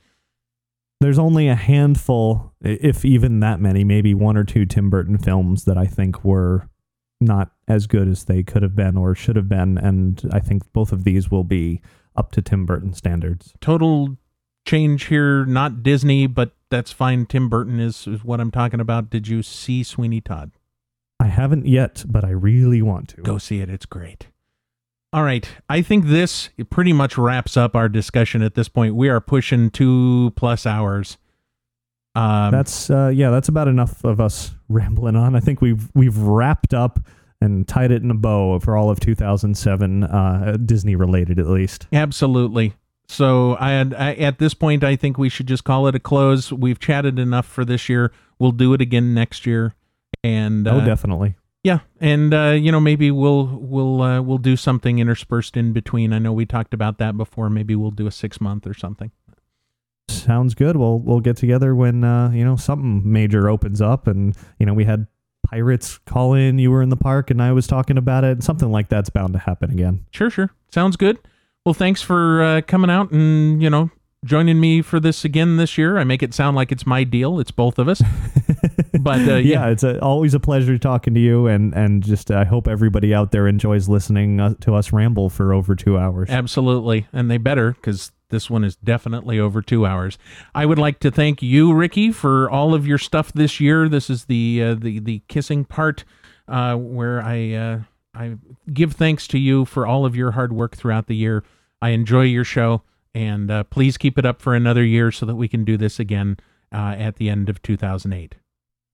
there's 0.99 1.19
only 1.19 1.47
a 1.47 1.56
handful, 1.56 2.53
if 2.61 3.06
even 3.06 3.39
that 3.41 3.59
many, 3.61 3.83
maybe 3.83 4.14
one 4.14 4.35
or 4.35 4.43
two 4.43 4.65
Tim 4.65 4.89
Burton 4.89 5.17
films 5.17 5.65
that 5.65 5.77
I 5.77 5.85
think 5.85 6.23
were 6.25 6.67
not 7.22 7.51
as 7.67 7.88
good 7.88 8.07
as 8.07 8.25
they 8.25 8.43
could 8.43 8.64
have 8.64 8.75
been 8.75 8.97
or 8.97 9.14
should 9.15 9.35
have 9.35 9.47
been, 9.47 9.77
and 9.77 10.22
I 10.31 10.39
think 10.39 10.64
both 10.73 10.91
of 10.91 11.03
these 11.03 11.30
will 11.31 11.43
be 11.43 11.81
up 12.17 12.31
to 12.31 12.41
Tim 12.41 12.65
Burton 12.65 12.93
standards. 12.93 13.53
Total 13.61 14.17
change 14.65 15.05
here, 15.05 15.45
not 15.45 15.83
Disney, 15.83 16.27
but 16.27 16.51
that's 16.69 16.91
fine. 16.91 17.25
Tim 17.25 17.47
Burton 17.47 17.79
is, 17.79 18.07
is 18.07 18.23
what 18.23 18.41
I'm 18.41 18.51
talking 18.51 18.79
about. 18.79 19.09
Did 19.09 19.27
you 19.27 19.43
see 19.43 19.83
Sweeney 19.83 20.21
Todd? 20.21 20.51
I 21.19 21.27
haven't 21.27 21.65
yet, 21.65 22.03
but 22.07 22.23
I 22.23 22.29
really 22.29 22.81
want 22.81 23.09
to. 23.09 23.21
Go 23.21 23.37
see 23.37 23.59
it. 23.59 23.69
It's 23.69 23.85
great. 23.85 24.27
All 25.13 25.23
right. 25.23 25.47
I 25.69 25.81
think 25.81 26.05
this 26.05 26.49
pretty 26.69 26.93
much 26.93 27.17
wraps 27.17 27.55
up 27.55 27.75
our 27.75 27.89
discussion 27.89 28.41
at 28.41 28.55
this 28.55 28.67
point. 28.67 28.95
We 28.95 29.09
are 29.09 29.21
pushing 29.21 29.69
two 29.69 30.33
plus 30.35 30.65
hours. 30.65 31.17
Um, 32.13 32.51
That's 32.51 32.89
uh, 32.89 33.11
yeah, 33.13 33.29
that's 33.29 33.47
about 33.47 33.67
enough 33.67 34.03
of 34.03 34.19
us 34.19 34.55
rambling 34.69 35.15
on. 35.15 35.35
I 35.35 35.39
think 35.39 35.61
we've 35.61 35.87
we've 35.93 36.17
wrapped 36.17 36.73
up 36.73 36.99
and 37.41 37.67
tied 37.67 37.91
it 37.91 38.01
in 38.03 38.11
a 38.11 38.16
bow 38.16 38.59
for 38.59 38.75
all 38.75 38.90
of 38.90 38.99
2007, 38.99 40.03
uh, 40.03 40.57
Disney 40.66 40.95
related 40.95 41.40
at 41.40 41.48
least. 41.48 41.88
Absolutely. 41.93 42.74
So 43.07 43.53
I, 43.56 43.80
I 43.80 44.16
at 44.16 44.40
this 44.40 44.53
point 44.53 44.83
I 44.83 44.95
think 44.95 45.17
we 45.17 45.30
should 45.30 45.48
just 45.48 45.64
call 45.64 45.88
it 45.88 45.95
a 45.95 45.99
close. 45.99 46.51
We've 46.51 46.80
chatted 46.80 47.19
enough 47.19 47.45
for 47.45 47.64
this 47.64 47.88
year. 47.88 48.11
We'll 48.40 48.51
do 48.51 48.74
it 48.74 48.82
again 48.82 49.14
next 49.14 49.45
year. 49.45 49.75
And 50.24 50.67
oh, 50.67 50.80
uh, 50.80 50.85
definitely. 50.85 51.35
yeah, 51.64 51.80
and 52.01 52.33
uh, 52.33 52.51
you 52.51 52.72
know 52.72 52.80
maybe 52.80 53.11
we'll 53.11 53.45
we'll 53.45 54.01
uh, 54.01 54.22
we'll 54.22 54.40
do 54.40 54.57
something 54.57 54.99
interspersed 54.99 55.56
in 55.56 55.74
between. 55.74 56.11
I 56.11 56.19
know 56.19 56.33
we 56.33 56.45
talked 56.45 56.74
about 56.74 56.98
that 56.98 57.16
before. 57.16 57.49
Maybe 57.49 57.75
we'll 57.75 57.91
do 57.91 58.07
a 58.07 58.11
six 58.11 58.41
month 58.41 58.67
or 58.67 58.74
something. 58.74 59.11
Sounds 60.09 60.56
good. 60.56 60.75
We'll 60.75 60.99
we'll 60.99 61.19
get 61.19 61.38
together 61.38 61.75
when 61.75 62.03
uh, 62.03 62.32
you 62.32 62.43
know 62.43 62.56
something 62.56 63.09
major 63.09 63.49
opens 63.49 63.82
up, 63.82 64.07
and 64.07 64.35
you 64.59 64.66
know 64.66 64.74
we 64.74 64.85
had 64.85 65.07
pirates 65.50 65.98
call 66.00 66.34
in. 66.34 66.59
You 66.59 66.72
were 66.72 66.82
in 66.82 66.90
the 66.90 66.98
park, 66.98 67.32
and 67.32 67.42
I 67.42 67.51
was 67.51 67.67
talking 67.67 67.98
about 67.98 68.24
it. 68.24 68.32
And 68.32 68.43
something 68.43 68.72
like 68.72 68.90
that's 68.90 69.09
bound 69.09 69.34
to 69.34 69.40
happen 69.40 69.72
again. 69.72 70.06
Sure, 70.11 70.30
sure. 70.30 70.51
Sounds 70.72 70.95
good. 70.95 71.17
Well, 71.66 71.74
thanks 71.74 72.01
for 72.01 72.42
uh, 72.43 72.61
coming 72.61 72.90
out 72.90 73.11
and 73.11 73.61
you 73.61 73.69
know 73.69 73.92
joining 74.24 74.59
me 74.59 74.82
for 74.82 75.00
this 75.00 75.26
again 75.26 75.58
this 75.58 75.77
year. 75.77 75.98
I 75.98 76.03
make 76.03 76.24
it 76.24 76.34
sound 76.34 76.56
like 76.56 76.72
it's 76.72 76.85
my 76.85 77.03
deal. 77.03 77.40
It's 77.40 77.51
both 77.51 77.80
of 77.80 77.88
us. 77.88 78.01
but 79.00 79.19
uh, 79.27 79.35
yeah, 79.35 79.66
yeah, 79.66 79.67
it's 79.67 79.84
a, 79.84 80.00
always 80.01 80.34
a 80.34 80.40
pleasure 80.40 80.77
talking 80.77 81.14
to 81.14 81.19
you, 81.19 81.48
and 81.48 81.74
and 81.74 82.03
just 82.03 82.32
I 82.32 82.45
hope 82.45 82.67
everybody 82.67 83.14
out 83.14 83.32
there 83.32 83.48
enjoys 83.48 83.90
listening 83.90 84.40
uh, 84.40 84.56
to 84.61 84.76
us 84.76 84.92
ramble 84.92 85.30
for 85.30 85.53
over 85.53 85.76
two 85.76 85.98
hours. 85.98 86.30
Absolutely. 86.30 87.08
And 87.14 87.30
they 87.30 87.38
better 87.38 87.72
because 87.72 88.11
this 88.30 88.49
one 88.49 88.64
is 88.64 88.75
definitely 88.75 89.39
over 89.39 89.61
two 89.61 89.85
hours. 89.85 90.17
I 90.53 90.65
would 90.65 90.80
like 90.80 90.99
to 90.99 91.11
thank 91.11 91.41
you, 91.41 91.73
Ricky, 91.73 92.11
for 92.11 92.49
all 92.49 92.73
of 92.73 92.85
your 92.85 92.97
stuff 92.97 93.31
this 93.33 93.59
year. 93.59 93.88
This 93.88 94.09
is 94.09 94.25
the 94.25 94.61
uh, 94.64 94.75
the 94.75 94.99
the 94.99 95.22
kissing 95.27 95.65
part 95.65 96.03
uh, 96.47 96.75
where 96.75 97.22
I 97.22 97.53
uh, 97.53 97.80
I 98.14 98.35
give 98.73 98.93
thanks 98.93 99.27
to 99.30 99.38
you 99.38 99.65
for 99.65 99.85
all 99.85 100.06
of 100.06 100.15
your 100.15 100.31
hard 100.31 100.53
work 100.53 100.75
throughout 100.75 101.07
the 101.07 101.15
year. 101.15 101.43
I 101.81 101.89
enjoy 101.89 102.23
your 102.23 102.43
show, 102.43 102.81
and 103.14 103.49
uh, 103.51 103.64
please 103.65 103.97
keep 103.97 104.17
it 104.17 104.25
up 104.25 104.41
for 104.41 104.56
another 104.56 104.83
year 104.83 105.11
so 105.11 105.25
that 105.25 105.35
we 105.35 105.47
can 105.47 105.64
do 105.64 105.77
this 105.77 105.99
again 105.99 106.38
uh, 106.73 106.95
at 106.97 107.17
the 107.17 107.30
end 107.30 107.49
of 107.49 107.61
2008. 107.61 108.35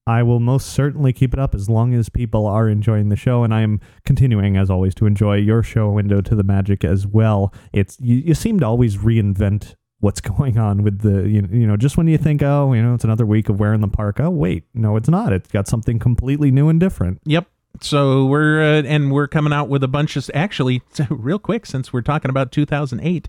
I 0.06 0.24
will 0.24 0.40
most 0.40 0.68
certainly 0.68 1.14
keep 1.14 1.34
it 1.34 1.40
up 1.40 1.56
as 1.56 1.70
long 1.70 1.94
as 1.94 2.10
people 2.10 2.46
are 2.46 2.68
enjoying 2.68 3.10
the 3.10 3.16
show, 3.16 3.44
and 3.44 3.54
I 3.54 3.62
am 3.62 3.80
continuing, 4.06 4.58
as 4.58 4.70
always, 4.70 4.94
to 4.96 5.06
enjoy 5.06 5.38
your 5.38 5.64
show, 5.64 5.90
Window 5.92 6.22
to 6.22 6.36
the 6.36 6.44
Magic, 6.44 6.84
as 6.84 7.08
well. 7.08 7.54
It's 7.72 7.98
you, 8.02 8.18
you 8.18 8.34
seem 8.34 8.60
to 8.60 8.66
always 8.66 8.98
reinvent 8.98 9.76
what's 10.00 10.20
going 10.22 10.58
on 10.58 10.84
with 10.84 11.00
the 11.00 11.30
you, 11.30 11.48
you 11.50 11.66
know 11.66 11.78
just 11.78 11.96
when 11.96 12.08
you 12.08 12.18
think 12.18 12.44
oh 12.44 12.74
you 12.74 12.84
know 12.84 12.94
it's 12.94 13.06
another 13.06 13.26
week 13.26 13.48
of 13.48 13.58
wearing 13.58 13.80
the 13.80 13.88
park 13.88 14.20
oh 14.20 14.30
wait 14.30 14.66
no 14.74 14.98
it's 14.98 15.08
not 15.08 15.32
it's 15.32 15.50
got 15.50 15.66
something 15.66 15.98
completely 15.98 16.52
new 16.52 16.68
and 16.68 16.82
different 16.82 17.22
Yep. 17.24 17.48
So 17.82 18.26
we're 18.26 18.62
uh, 18.62 18.84
and 18.84 19.12
we're 19.12 19.28
coming 19.28 19.52
out 19.52 19.68
with 19.68 19.84
a 19.84 19.88
bunch 19.88 20.16
of 20.16 20.30
actually 20.34 20.82
real 21.10 21.40
quick 21.40 21.66
since 21.66 21.92
we're 21.92 22.02
talking 22.02 22.30
about 22.30 22.52
2008. 22.52 23.28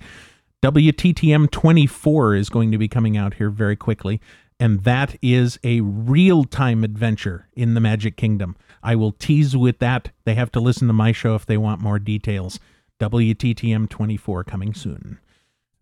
WTTM 0.63 1.51
24 1.51 2.35
is 2.37 2.49
going 2.49 2.73
to 2.73 2.79
be 2.79 2.89
coming 2.89 3.19
out 3.19 3.35
here 3.35 3.51
very 3.51 3.77
quickly, 3.77 4.21
and 4.61 4.85
that 4.85 5.17
is 5.21 5.59
a 5.65 5.81
real 5.81 6.45
time 6.45 6.85
adventure 6.85 7.49
in 7.55 7.75
the 7.75 7.81
Magic 7.81 8.17
Kingdom. 8.17 8.57
I 8.83 8.95
will 8.95 9.13
tease 9.13 9.57
with 9.57 9.79
that. 9.79 10.11
They 10.25 10.35
have 10.35 10.53
to 10.53 10.61
listen 10.61 10.87
to 10.89 10.93
my 10.93 11.13
show 11.13 11.35
if 11.35 11.47
they 11.47 11.57
want 11.57 11.81
more 11.81 11.99
details. 11.99 12.61
WTTM 13.01 13.89
24 13.89 14.45
coming 14.45 14.73
soon. 14.73 15.19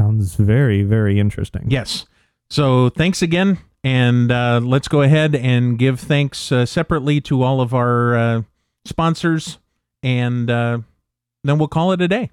sounds 0.01 0.34
very 0.34 0.83
very 0.83 1.20
interesting 1.20 1.67
Yes. 1.68 2.07
So 2.49 2.91
thanks 2.91 3.23
again, 3.23 3.59
and 3.83 4.31
uh, 4.31 4.60
let's 4.62 4.86
go 4.86 5.01
ahead 5.01 5.34
and 5.34 5.78
give 5.78 5.99
thanks 5.99 6.52
uh, 6.52 6.67
separately 6.67 7.18
to 7.23 7.42
all 7.42 7.62
of 7.62 7.73
our 7.73 8.15
uh, 8.15 8.42
sponsors, 8.84 9.59
and 10.02 10.51
uh, 10.51 10.81
then 11.44 11.57
we'll 11.57 11.68
call 11.68 11.92
it 11.92 12.02
a 12.02 12.09
day. 12.09 12.31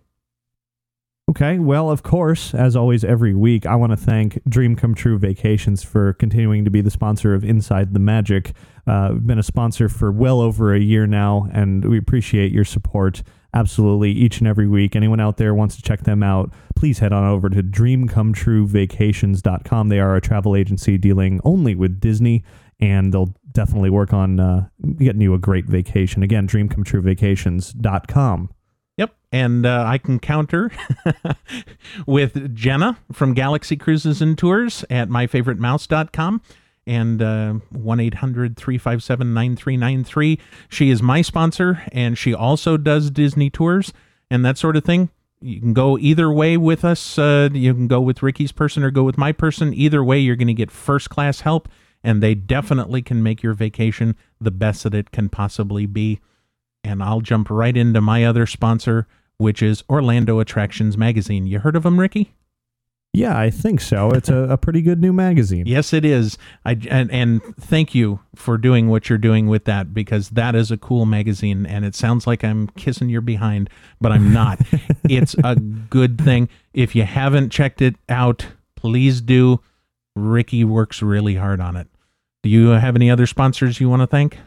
Okay, 1.29 1.59
well, 1.59 1.91
of 1.91 2.01
course, 2.01 2.55
as 2.55 2.75
always, 2.75 3.03
every 3.03 3.35
week, 3.35 3.67
I 3.67 3.75
want 3.75 3.91
to 3.91 3.97
thank 3.97 4.41
Dream 4.49 4.75
Come 4.75 4.95
True 4.95 5.19
Vacations 5.19 5.83
for 5.83 6.13
continuing 6.13 6.65
to 6.65 6.71
be 6.71 6.81
the 6.81 6.89
sponsor 6.89 7.35
of 7.35 7.43
Inside 7.43 7.93
the 7.93 7.99
Magic. 7.99 8.53
Uh, 8.87 9.13
been 9.13 9.37
a 9.37 9.43
sponsor 9.43 9.89
for 9.89 10.11
well 10.11 10.41
over 10.41 10.73
a 10.73 10.79
year 10.79 11.05
now, 11.05 11.47
and 11.53 11.85
we 11.85 11.99
appreciate 11.99 12.51
your 12.51 12.65
support 12.65 13.21
absolutely 13.53 14.09
each 14.09 14.39
and 14.39 14.47
every 14.47 14.67
week. 14.67 14.95
Anyone 14.95 15.19
out 15.19 15.37
there 15.37 15.53
wants 15.53 15.75
to 15.75 15.83
check 15.83 16.01
them 16.01 16.23
out, 16.23 16.51
please 16.75 16.97
head 16.97 17.13
on 17.13 17.23
over 17.23 17.47
to 17.47 17.61
dreamcometruevacations.com. 17.61 19.89
They 19.89 19.99
are 19.99 20.15
a 20.15 20.21
travel 20.21 20.55
agency 20.55 20.97
dealing 20.97 21.39
only 21.43 21.75
with 21.75 21.99
Disney, 21.99 22.43
and 22.79 23.13
they'll 23.13 23.35
definitely 23.51 23.91
work 23.91 24.13
on 24.13 24.39
uh, 24.39 24.67
getting 24.97 25.21
you 25.21 25.35
a 25.35 25.39
great 25.39 25.65
vacation. 25.65 26.23
Again, 26.23 26.47
dreamcometruevacations.com. 26.47 28.49
And 29.31 29.65
uh, 29.65 29.83
I 29.85 29.99
can 29.99 30.19
counter 30.19 30.71
with 32.07 32.55
Jana 32.55 32.97
from 33.11 33.33
Galaxy 33.33 33.77
Cruises 33.77 34.21
and 34.21 34.37
Tours 34.37 34.83
at 34.89 35.09
myfavoritemouse.com 35.09 36.41
and 36.87 37.21
uh, 37.21 37.53
1 37.69 37.99
800 37.99 38.57
357 38.57 39.33
9393. 39.33 40.39
She 40.67 40.89
is 40.89 41.03
my 41.03 41.21
sponsor, 41.21 41.83
and 41.91 42.17
she 42.17 42.33
also 42.33 42.75
does 42.77 43.11
Disney 43.11 43.51
tours 43.51 43.93
and 44.31 44.43
that 44.43 44.57
sort 44.57 44.75
of 44.75 44.83
thing. 44.83 45.09
You 45.41 45.61
can 45.61 45.73
go 45.73 45.97
either 45.99 46.31
way 46.31 46.57
with 46.57 46.83
us. 46.83 47.17
Uh, 47.19 47.49
you 47.53 47.73
can 47.73 47.87
go 47.87 48.01
with 48.01 48.23
Ricky's 48.23 48.51
person 48.51 48.83
or 48.83 48.91
go 48.91 49.03
with 49.03 49.17
my 49.17 49.31
person. 49.31 49.73
Either 49.73 50.03
way, 50.03 50.19
you're 50.19 50.35
going 50.35 50.47
to 50.47 50.53
get 50.53 50.71
first 50.71 51.09
class 51.09 51.41
help, 51.41 51.69
and 52.03 52.21
they 52.21 52.33
definitely 52.33 53.03
can 53.03 53.21
make 53.21 53.43
your 53.43 53.53
vacation 53.53 54.15
the 54.41 54.51
best 54.51 54.83
that 54.83 54.95
it 54.95 55.11
can 55.11 55.29
possibly 55.29 55.85
be 55.85 56.19
and 56.83 57.03
I'll 57.03 57.21
jump 57.21 57.49
right 57.49 57.75
into 57.75 58.01
my 58.01 58.25
other 58.25 58.45
sponsor, 58.45 59.07
which 59.39 59.63
is 59.63 59.83
Orlando 59.89 60.39
Attractions 60.39 60.97
Magazine. 60.97 61.47
You 61.47 61.59
heard 61.59 61.75
of 61.75 61.83
them, 61.83 61.99
Ricky? 61.99 62.33
Yeah, 63.13 63.35
I 63.39 63.49
think 63.49 63.81
so. 63.81 64.11
It's 64.11 64.29
a, 64.29 64.37
a 64.49 64.57
pretty 64.57 64.83
good 64.83 65.01
new 65.01 65.11
magazine. 65.11 65.65
Yes, 65.69 65.93
it 65.93 66.05
is. 66.05 66.37
I 66.65 66.77
and, 66.89 67.09
and 67.11 67.41
thank 67.59 67.95
you 67.95 68.19
for 68.35 68.57
doing 68.57 68.89
what 68.89 69.09
you're 69.09 69.17
doing 69.17 69.47
with 69.47 69.65
that 69.65 69.93
because 69.93 70.29
that 70.31 70.55
is 70.55 70.71
a 70.71 70.77
cool 70.77 71.05
magazine, 71.05 71.65
and 71.65 71.85
it 71.85 71.95
sounds 71.95 72.27
like 72.27 72.43
I'm 72.43 72.67
kissing 72.69 73.09
your 73.09 73.21
behind, 73.21 73.69
but 73.99 74.11
I'm 74.11 74.31
not. 74.31 74.59
it's 75.05 75.35
a 75.43 75.55
good 75.55 76.19
thing. 76.21 76.49
If 76.73 76.95
you 76.95 77.03
haven't 77.03 77.49
checked 77.49 77.81
it 77.81 77.95
out, 78.09 78.45
please 78.75 79.21
do. 79.21 79.61
Ricky 80.15 80.63
works 80.63 81.01
really 81.01 81.35
hard 81.35 81.61
on 81.61 81.75
it. 81.75 81.87
Do 82.43 82.49
you 82.49 82.69
have 82.69 82.95
any 82.95 83.09
other 83.09 83.25
sponsors 83.25 83.79
you 83.79 83.89
want 83.89 84.01
to 84.01 84.07
thank? 84.07 84.37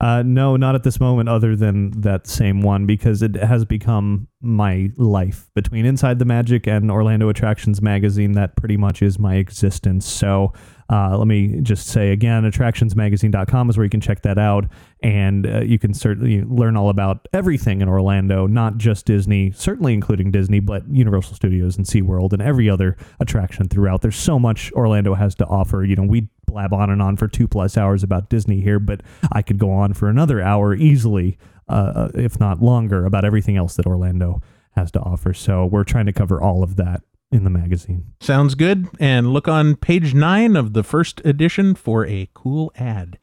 Uh, 0.00 0.22
no, 0.24 0.56
not 0.56 0.74
at 0.74 0.82
this 0.82 0.98
moment, 0.98 1.28
other 1.28 1.54
than 1.54 1.90
that 2.00 2.26
same 2.26 2.62
one, 2.62 2.86
because 2.86 3.20
it 3.20 3.36
has 3.36 3.66
become 3.66 4.26
my 4.40 4.90
life. 4.96 5.50
Between 5.54 5.84
Inside 5.84 6.18
the 6.18 6.24
Magic 6.24 6.66
and 6.66 6.90
Orlando 6.90 7.28
Attractions 7.28 7.82
Magazine, 7.82 8.32
that 8.32 8.56
pretty 8.56 8.78
much 8.78 9.02
is 9.02 9.18
my 9.18 9.34
existence. 9.34 10.06
So 10.06 10.54
uh, 10.90 11.16
let 11.16 11.26
me 11.26 11.60
just 11.60 11.86
say 11.86 12.10
again 12.10 12.42
attractionsmagazine.com 12.42 13.70
is 13.70 13.76
where 13.76 13.84
you 13.84 13.90
can 13.90 14.00
check 14.00 14.22
that 14.22 14.38
out. 14.38 14.64
And 15.02 15.46
uh, 15.46 15.60
you 15.60 15.78
can 15.78 15.92
certainly 15.92 16.42
learn 16.42 16.76
all 16.76 16.88
about 16.88 17.28
everything 17.32 17.82
in 17.82 17.88
Orlando, 17.88 18.46
not 18.46 18.78
just 18.78 19.04
Disney, 19.06 19.52
certainly 19.52 19.92
including 19.92 20.30
Disney, 20.30 20.60
but 20.60 20.82
Universal 20.90 21.36
Studios 21.36 21.76
and 21.76 21.86
SeaWorld 21.86 22.32
and 22.32 22.40
every 22.40 22.68
other 22.68 22.96
attraction 23.20 23.68
throughout. 23.68 24.00
There's 24.00 24.16
so 24.16 24.38
much 24.38 24.72
Orlando 24.72 25.14
has 25.14 25.34
to 25.36 25.46
offer. 25.46 25.84
You 25.84 25.96
know, 25.96 26.02
we 26.02 26.28
blab 26.50 26.72
on 26.72 26.90
and 26.90 27.00
on 27.00 27.16
for 27.16 27.28
two 27.28 27.46
plus 27.48 27.76
hours 27.76 28.02
about 28.02 28.28
Disney 28.28 28.60
here, 28.60 28.78
but 28.78 29.02
I 29.32 29.42
could 29.42 29.58
go 29.58 29.70
on 29.70 29.94
for 29.94 30.08
another 30.08 30.40
hour 30.40 30.74
easily, 30.74 31.38
uh, 31.68 32.08
if 32.14 32.38
not 32.40 32.60
longer, 32.60 33.04
about 33.06 33.24
everything 33.24 33.56
else 33.56 33.76
that 33.76 33.86
Orlando 33.86 34.40
has 34.72 34.90
to 34.92 35.00
offer. 35.00 35.32
So 35.34 35.66
we're 35.66 35.84
trying 35.84 36.06
to 36.06 36.12
cover 36.12 36.40
all 36.40 36.62
of 36.62 36.76
that 36.76 37.02
in 37.32 37.44
the 37.44 37.50
magazine. 37.50 38.12
Sounds 38.20 38.54
good. 38.54 38.88
And 38.98 39.32
look 39.32 39.46
on 39.48 39.76
page 39.76 40.14
nine 40.14 40.56
of 40.56 40.72
the 40.72 40.82
first 40.82 41.20
edition 41.24 41.74
for 41.74 42.04
a 42.06 42.28
cool 42.34 42.72
ad. 42.76 43.18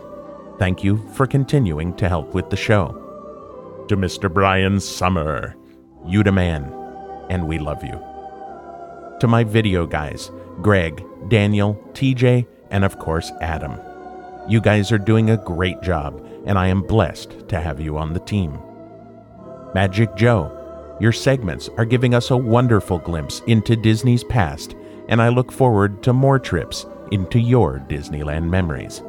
Thank 0.59 0.83
you 0.83 1.07
for 1.15 1.27
continuing 1.27 1.95
to 1.97 2.09
help 2.09 2.35
with 2.35 2.51
the 2.51 2.57
show. 2.57 3.85
To 3.89 3.97
Mr. 3.97 4.33
Brian 4.33 4.81
Summer, 4.81 5.55
you 6.07 6.23
the 6.23 6.33
man, 6.33 6.73
and 7.29 7.47
we 7.47 7.59
love 7.59 7.83
you. 7.83 8.01
To 9.21 9.27
my 9.27 9.45
video 9.45 9.87
guys, 9.87 10.31
Greg, 10.63 11.05
Daniel, 11.29 11.75
TJ, 11.93 12.47
and 12.71 12.85
of 12.85 12.99
course 12.99 13.31
Adam. 13.41 13.79
You 14.49 14.61
guys 14.61 14.93
are 14.93 14.99
doing 14.99 15.31
a 15.31 15.37
great 15.37 15.83
job, 15.83 16.25
and 16.47 16.59
I 16.59 16.69
am 16.69 16.83
blessed 16.83 17.49
to 17.49 17.61
have 17.61 17.81
you 17.81 17.99
on 17.99 18.13
the 18.13 18.21
team. 18.21 18.59
Magic 19.75 20.15
Joe, 20.15 20.97
your 21.01 21.13
segments 21.13 21.69
are 21.77 21.85
giving 21.85 22.15
us 22.15 22.31
a 22.31 22.37
wonderful 22.37 22.99
glimpse 22.99 23.43
into 23.47 23.77
Disney's 23.77 24.25
past, 24.25 24.77
and 25.09 25.21
I 25.21 25.29
look 25.29 25.53
forward 25.53 26.03
to 26.05 26.13
more 26.13 26.39
trips 26.39 26.87
into 27.13 27.39
your 27.39 27.81
Disneyland 27.89 28.49
memories. 28.49 29.03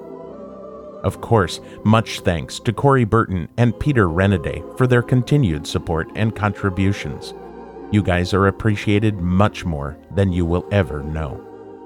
Of 1.03 1.21
course, 1.21 1.59
much 1.83 2.21
thanks 2.21 2.59
to 2.59 2.73
Corey 2.73 3.05
Burton 3.05 3.47
and 3.57 3.79
Peter 3.79 4.07
Renaday 4.07 4.77
for 4.77 4.87
their 4.87 5.03
continued 5.03 5.67
support 5.67 6.09
and 6.15 6.35
contributions. 6.35 7.33
You 7.91 8.03
guys 8.03 8.33
are 8.33 8.47
appreciated 8.47 9.21
much 9.21 9.63
more 9.63 9.97
than 10.11 10.33
you 10.33 10.45
will 10.45 10.67
ever 10.71 11.03
know. 11.03 11.43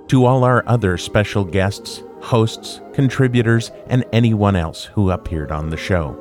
To 0.08 0.26
all 0.26 0.44
our 0.44 0.64
other 0.68 0.98
special 0.98 1.44
guests, 1.44 2.04
hosts, 2.22 2.82
contributors, 2.94 3.72
and 3.88 4.06
anyone 4.12 4.56
else 4.56 4.86
who 4.86 5.12
appeared 5.12 5.52
on 5.52 5.70
the 5.70 5.78
show, 5.78 6.18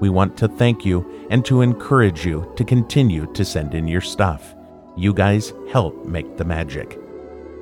we 0.00 0.08
want 0.08 0.36
to 0.38 0.48
thank 0.48 0.84
you 0.84 1.26
and 1.30 1.44
to 1.44 1.60
encourage 1.60 2.24
you 2.24 2.52
to 2.56 2.64
continue 2.64 3.30
to 3.34 3.44
send 3.44 3.74
in 3.74 3.86
your 3.86 4.00
stuff. 4.00 4.54
You 4.96 5.12
guys 5.12 5.52
help 5.70 6.04
make 6.06 6.36
the 6.36 6.44
magic. 6.44 6.98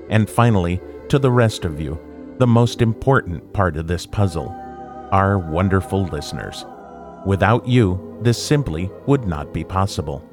And 0.08 0.30
finally, 0.30 0.80
to 1.08 1.18
the 1.18 1.30
rest 1.30 1.64
of 1.64 1.80
you, 1.80 2.00
the 2.38 2.46
most 2.46 2.80
important 2.80 3.52
part 3.52 3.76
of 3.76 3.88
this 3.88 4.06
puzzle 4.06 4.56
our 5.12 5.38
wonderful 5.38 6.04
listeners. 6.06 6.64
Without 7.26 7.66
you, 7.66 8.18
this 8.22 8.42
simply 8.42 8.90
would 9.06 9.26
not 9.26 9.52
be 9.52 9.64
possible. 9.64 10.24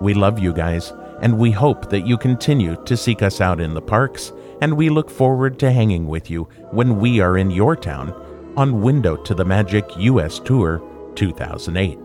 We 0.00 0.14
love 0.14 0.38
you 0.38 0.52
guys, 0.52 0.92
and 1.20 1.38
we 1.38 1.50
hope 1.50 1.90
that 1.90 2.06
you 2.06 2.16
continue 2.16 2.76
to 2.84 2.96
seek 2.96 3.22
us 3.22 3.40
out 3.40 3.60
in 3.60 3.74
the 3.74 3.82
parks, 3.82 4.32
and 4.60 4.76
we 4.76 4.88
look 4.88 5.10
forward 5.10 5.58
to 5.58 5.72
hanging 5.72 6.06
with 6.06 6.30
you 6.30 6.44
when 6.70 6.98
we 6.98 7.20
are 7.20 7.36
in 7.36 7.50
your 7.50 7.76
town 7.76 8.12
on 8.56 8.82
Window 8.82 9.16
to 9.16 9.34
the 9.34 9.44
Magic 9.44 9.84
US 9.96 10.38
Tour 10.38 10.82
2008. 11.14 11.98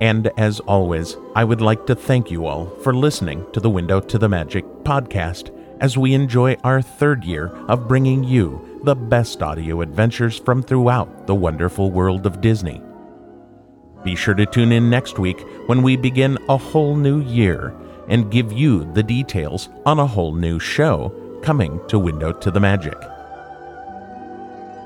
And 0.00 0.30
as 0.36 0.60
always, 0.60 1.16
I 1.34 1.44
would 1.44 1.60
like 1.60 1.86
to 1.86 1.94
thank 1.94 2.30
you 2.30 2.46
all 2.46 2.66
for 2.82 2.94
listening 2.94 3.46
to 3.52 3.60
the 3.60 3.70
Window 3.70 4.00
to 4.00 4.18
the 4.18 4.28
Magic 4.28 4.64
podcast 4.84 5.56
as 5.80 5.96
we 5.96 6.14
enjoy 6.14 6.56
our 6.64 6.82
third 6.82 7.24
year 7.24 7.48
of 7.68 7.88
bringing 7.88 8.24
you 8.24 8.71
the 8.84 8.94
best 8.96 9.42
audio 9.42 9.80
adventures 9.80 10.38
from 10.38 10.62
throughout 10.62 11.26
the 11.26 11.34
wonderful 11.34 11.90
world 11.90 12.26
of 12.26 12.40
Disney. 12.40 12.82
Be 14.02 14.16
sure 14.16 14.34
to 14.34 14.44
tune 14.44 14.72
in 14.72 14.90
next 14.90 15.20
week 15.20 15.40
when 15.66 15.82
we 15.82 15.96
begin 15.96 16.36
a 16.48 16.56
whole 16.56 16.96
new 16.96 17.20
year 17.20 17.72
and 18.08 18.30
give 18.30 18.52
you 18.52 18.92
the 18.94 19.02
details 19.02 19.68
on 19.86 20.00
a 20.00 20.06
whole 20.06 20.34
new 20.34 20.58
show 20.58 21.14
coming 21.42 21.80
to 21.86 21.98
Window 21.98 22.32
to 22.32 22.50
the 22.50 22.58
Magic. 22.58 22.98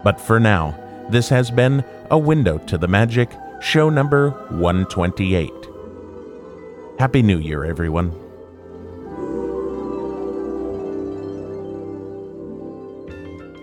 But 0.05 0.21
for 0.21 0.39
now, 0.39 0.79
this 1.09 1.31
has 1.31 1.51
been 1.51 1.83
a 2.11 2.19
Window 2.19 2.59
to 2.59 2.77
the 2.77 2.89
Magic, 2.89 3.31
show 3.63 3.89
number 3.89 4.31
128. 4.51 5.51
Happy 6.99 7.23
New 7.23 7.39
Year, 7.39 7.65
everyone. 7.65 8.26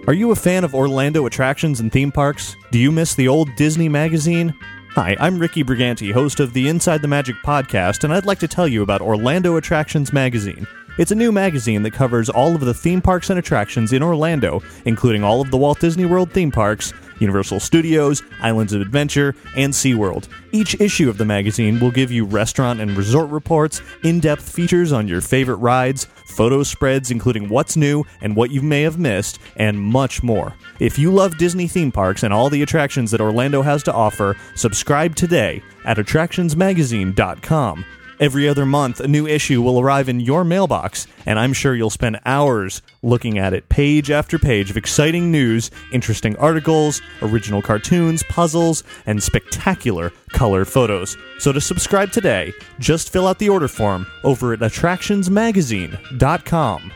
Are 0.06 0.14
you 0.14 0.32
a 0.32 0.36
fan 0.36 0.66
of 0.66 0.76
Orlando 0.76 1.26
attractions 1.28 1.80
and 1.80 1.90
theme 1.90 2.12
parks? 2.12 2.58
Do 2.72 2.78
you 2.78 2.92
miss 2.92 3.16
the 3.16 3.30
old 3.30 3.56
Disney 3.56 3.88
magazine? 3.88 4.54
Hi, 4.90 5.16
I'm 5.18 5.40
Ricky 5.40 5.64
Brigante, 5.64 6.12
host 6.12 6.42
of 6.42 6.52
the 6.52 6.68
Inside 6.68 7.02
the 7.02 7.08
Magic 7.08 7.38
podcast, 7.38 8.04
and 8.04 8.14
I'd 8.14 8.26
like 8.26 8.40
to 8.40 8.48
tell 8.50 8.68
you 8.68 8.84
about 8.84 9.00
Orlando 9.02 9.56
Attractions 9.56 10.12
Magazine. 10.12 10.68
It's 10.96 11.12
a 11.12 11.16
new 11.16 11.32
magazine 11.32 11.82
that 11.84 11.94
covers 11.94 12.30
all 12.30 12.54
of 12.54 12.62
the 12.62 12.74
theme 12.74 13.02
parks 13.02 13.32
and 13.32 13.40
attractions 13.40 13.94
in 13.94 14.04
Orlando, 14.04 14.62
including 14.86 15.24
all 15.24 15.42
of 15.42 15.50
the 15.50 15.58
Walt 15.58 15.80
Disney 15.80 16.06
World 16.06 16.32
theme 16.32 16.52
parks, 16.52 16.94
Universal 17.18 17.62
Studios, 17.62 18.22
Islands 18.42 18.74
of 18.74 18.82
Adventure, 18.82 19.34
and 19.56 19.74
SeaWorld. 19.74 20.28
Each 20.52 20.80
issue 20.80 21.10
of 21.10 21.18
the 21.18 21.26
magazine 21.26 21.80
will 21.80 21.90
give 21.90 22.12
you 22.12 22.26
restaurant 22.26 22.80
and 22.80 22.96
resort 22.96 23.32
reports, 23.32 23.82
in 24.04 24.20
depth 24.20 24.48
features 24.48 24.92
on 24.92 25.08
your 25.08 25.22
favorite 25.22 25.56
rides, 25.56 26.06
photo 26.28 26.62
spreads 26.62 27.10
including 27.10 27.50
what's 27.50 27.76
new 27.76 28.04
and 28.22 28.36
what 28.36 28.52
you 28.52 28.62
may 28.62 28.84
have 28.84 29.00
missed, 29.00 29.40
and 29.56 29.82
much 29.82 30.22
more. 30.22 30.54
If 30.80 31.00
you 31.00 31.12
love 31.12 31.40
Disney 31.40 31.68
theme 31.68 31.92
parks 31.92 32.22
and 32.22 32.32
all 32.32 32.52
the 32.52 32.62
attractions 32.62 33.10
that 33.12 33.22
Orlando 33.22 33.64
has 33.64 33.82
to 33.84 33.94
offer, 33.94 34.38
subscribe 34.54 35.16
today 35.16 35.64
at 35.86 35.98
attractionsmagazine.com. 35.98 37.86
Every 38.24 38.48
other 38.48 38.66
month, 38.66 39.02
a 39.02 39.08
new 39.10 39.28
issue 39.28 39.62
will 39.62 39.82
arrive 39.82 40.08
in 40.08 40.22
your 40.22 40.46
mailbox, 40.46 41.08
and 41.26 41.38
I'm 41.38 41.52
sure 41.52 41.76
you'll 41.76 41.90
spend 41.90 42.22
hours 42.26 42.82
looking 43.02 43.38
at 43.38 43.52
it 43.52 43.68
page 43.68 44.10
after 44.10 44.40
page 44.40 44.70
of 44.70 44.78
exciting 44.78 45.30
news, 45.30 45.70
interesting 45.92 46.38
articles, 46.38 47.02
original 47.22 47.62
cartoons, 47.62 48.24
puzzles, 48.30 48.86
and 49.06 49.22
spectacular 49.22 50.14
color 50.32 50.64
photos. 50.64 51.18
So 51.38 51.52
to 51.52 51.60
subscribe 51.60 52.14
today, 52.14 52.54
just 52.80 53.12
fill 53.12 53.28
out 53.28 53.40
the 53.40 53.50
order 53.50 53.68
form 53.68 54.08
over 54.24 54.54
at 54.54 54.62
attractionsmagazine.com. 54.62 56.94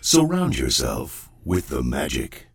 Surround 0.00 0.56
yourself 0.56 1.28
with 1.44 1.68
the 1.68 1.82
magic. 1.82 2.47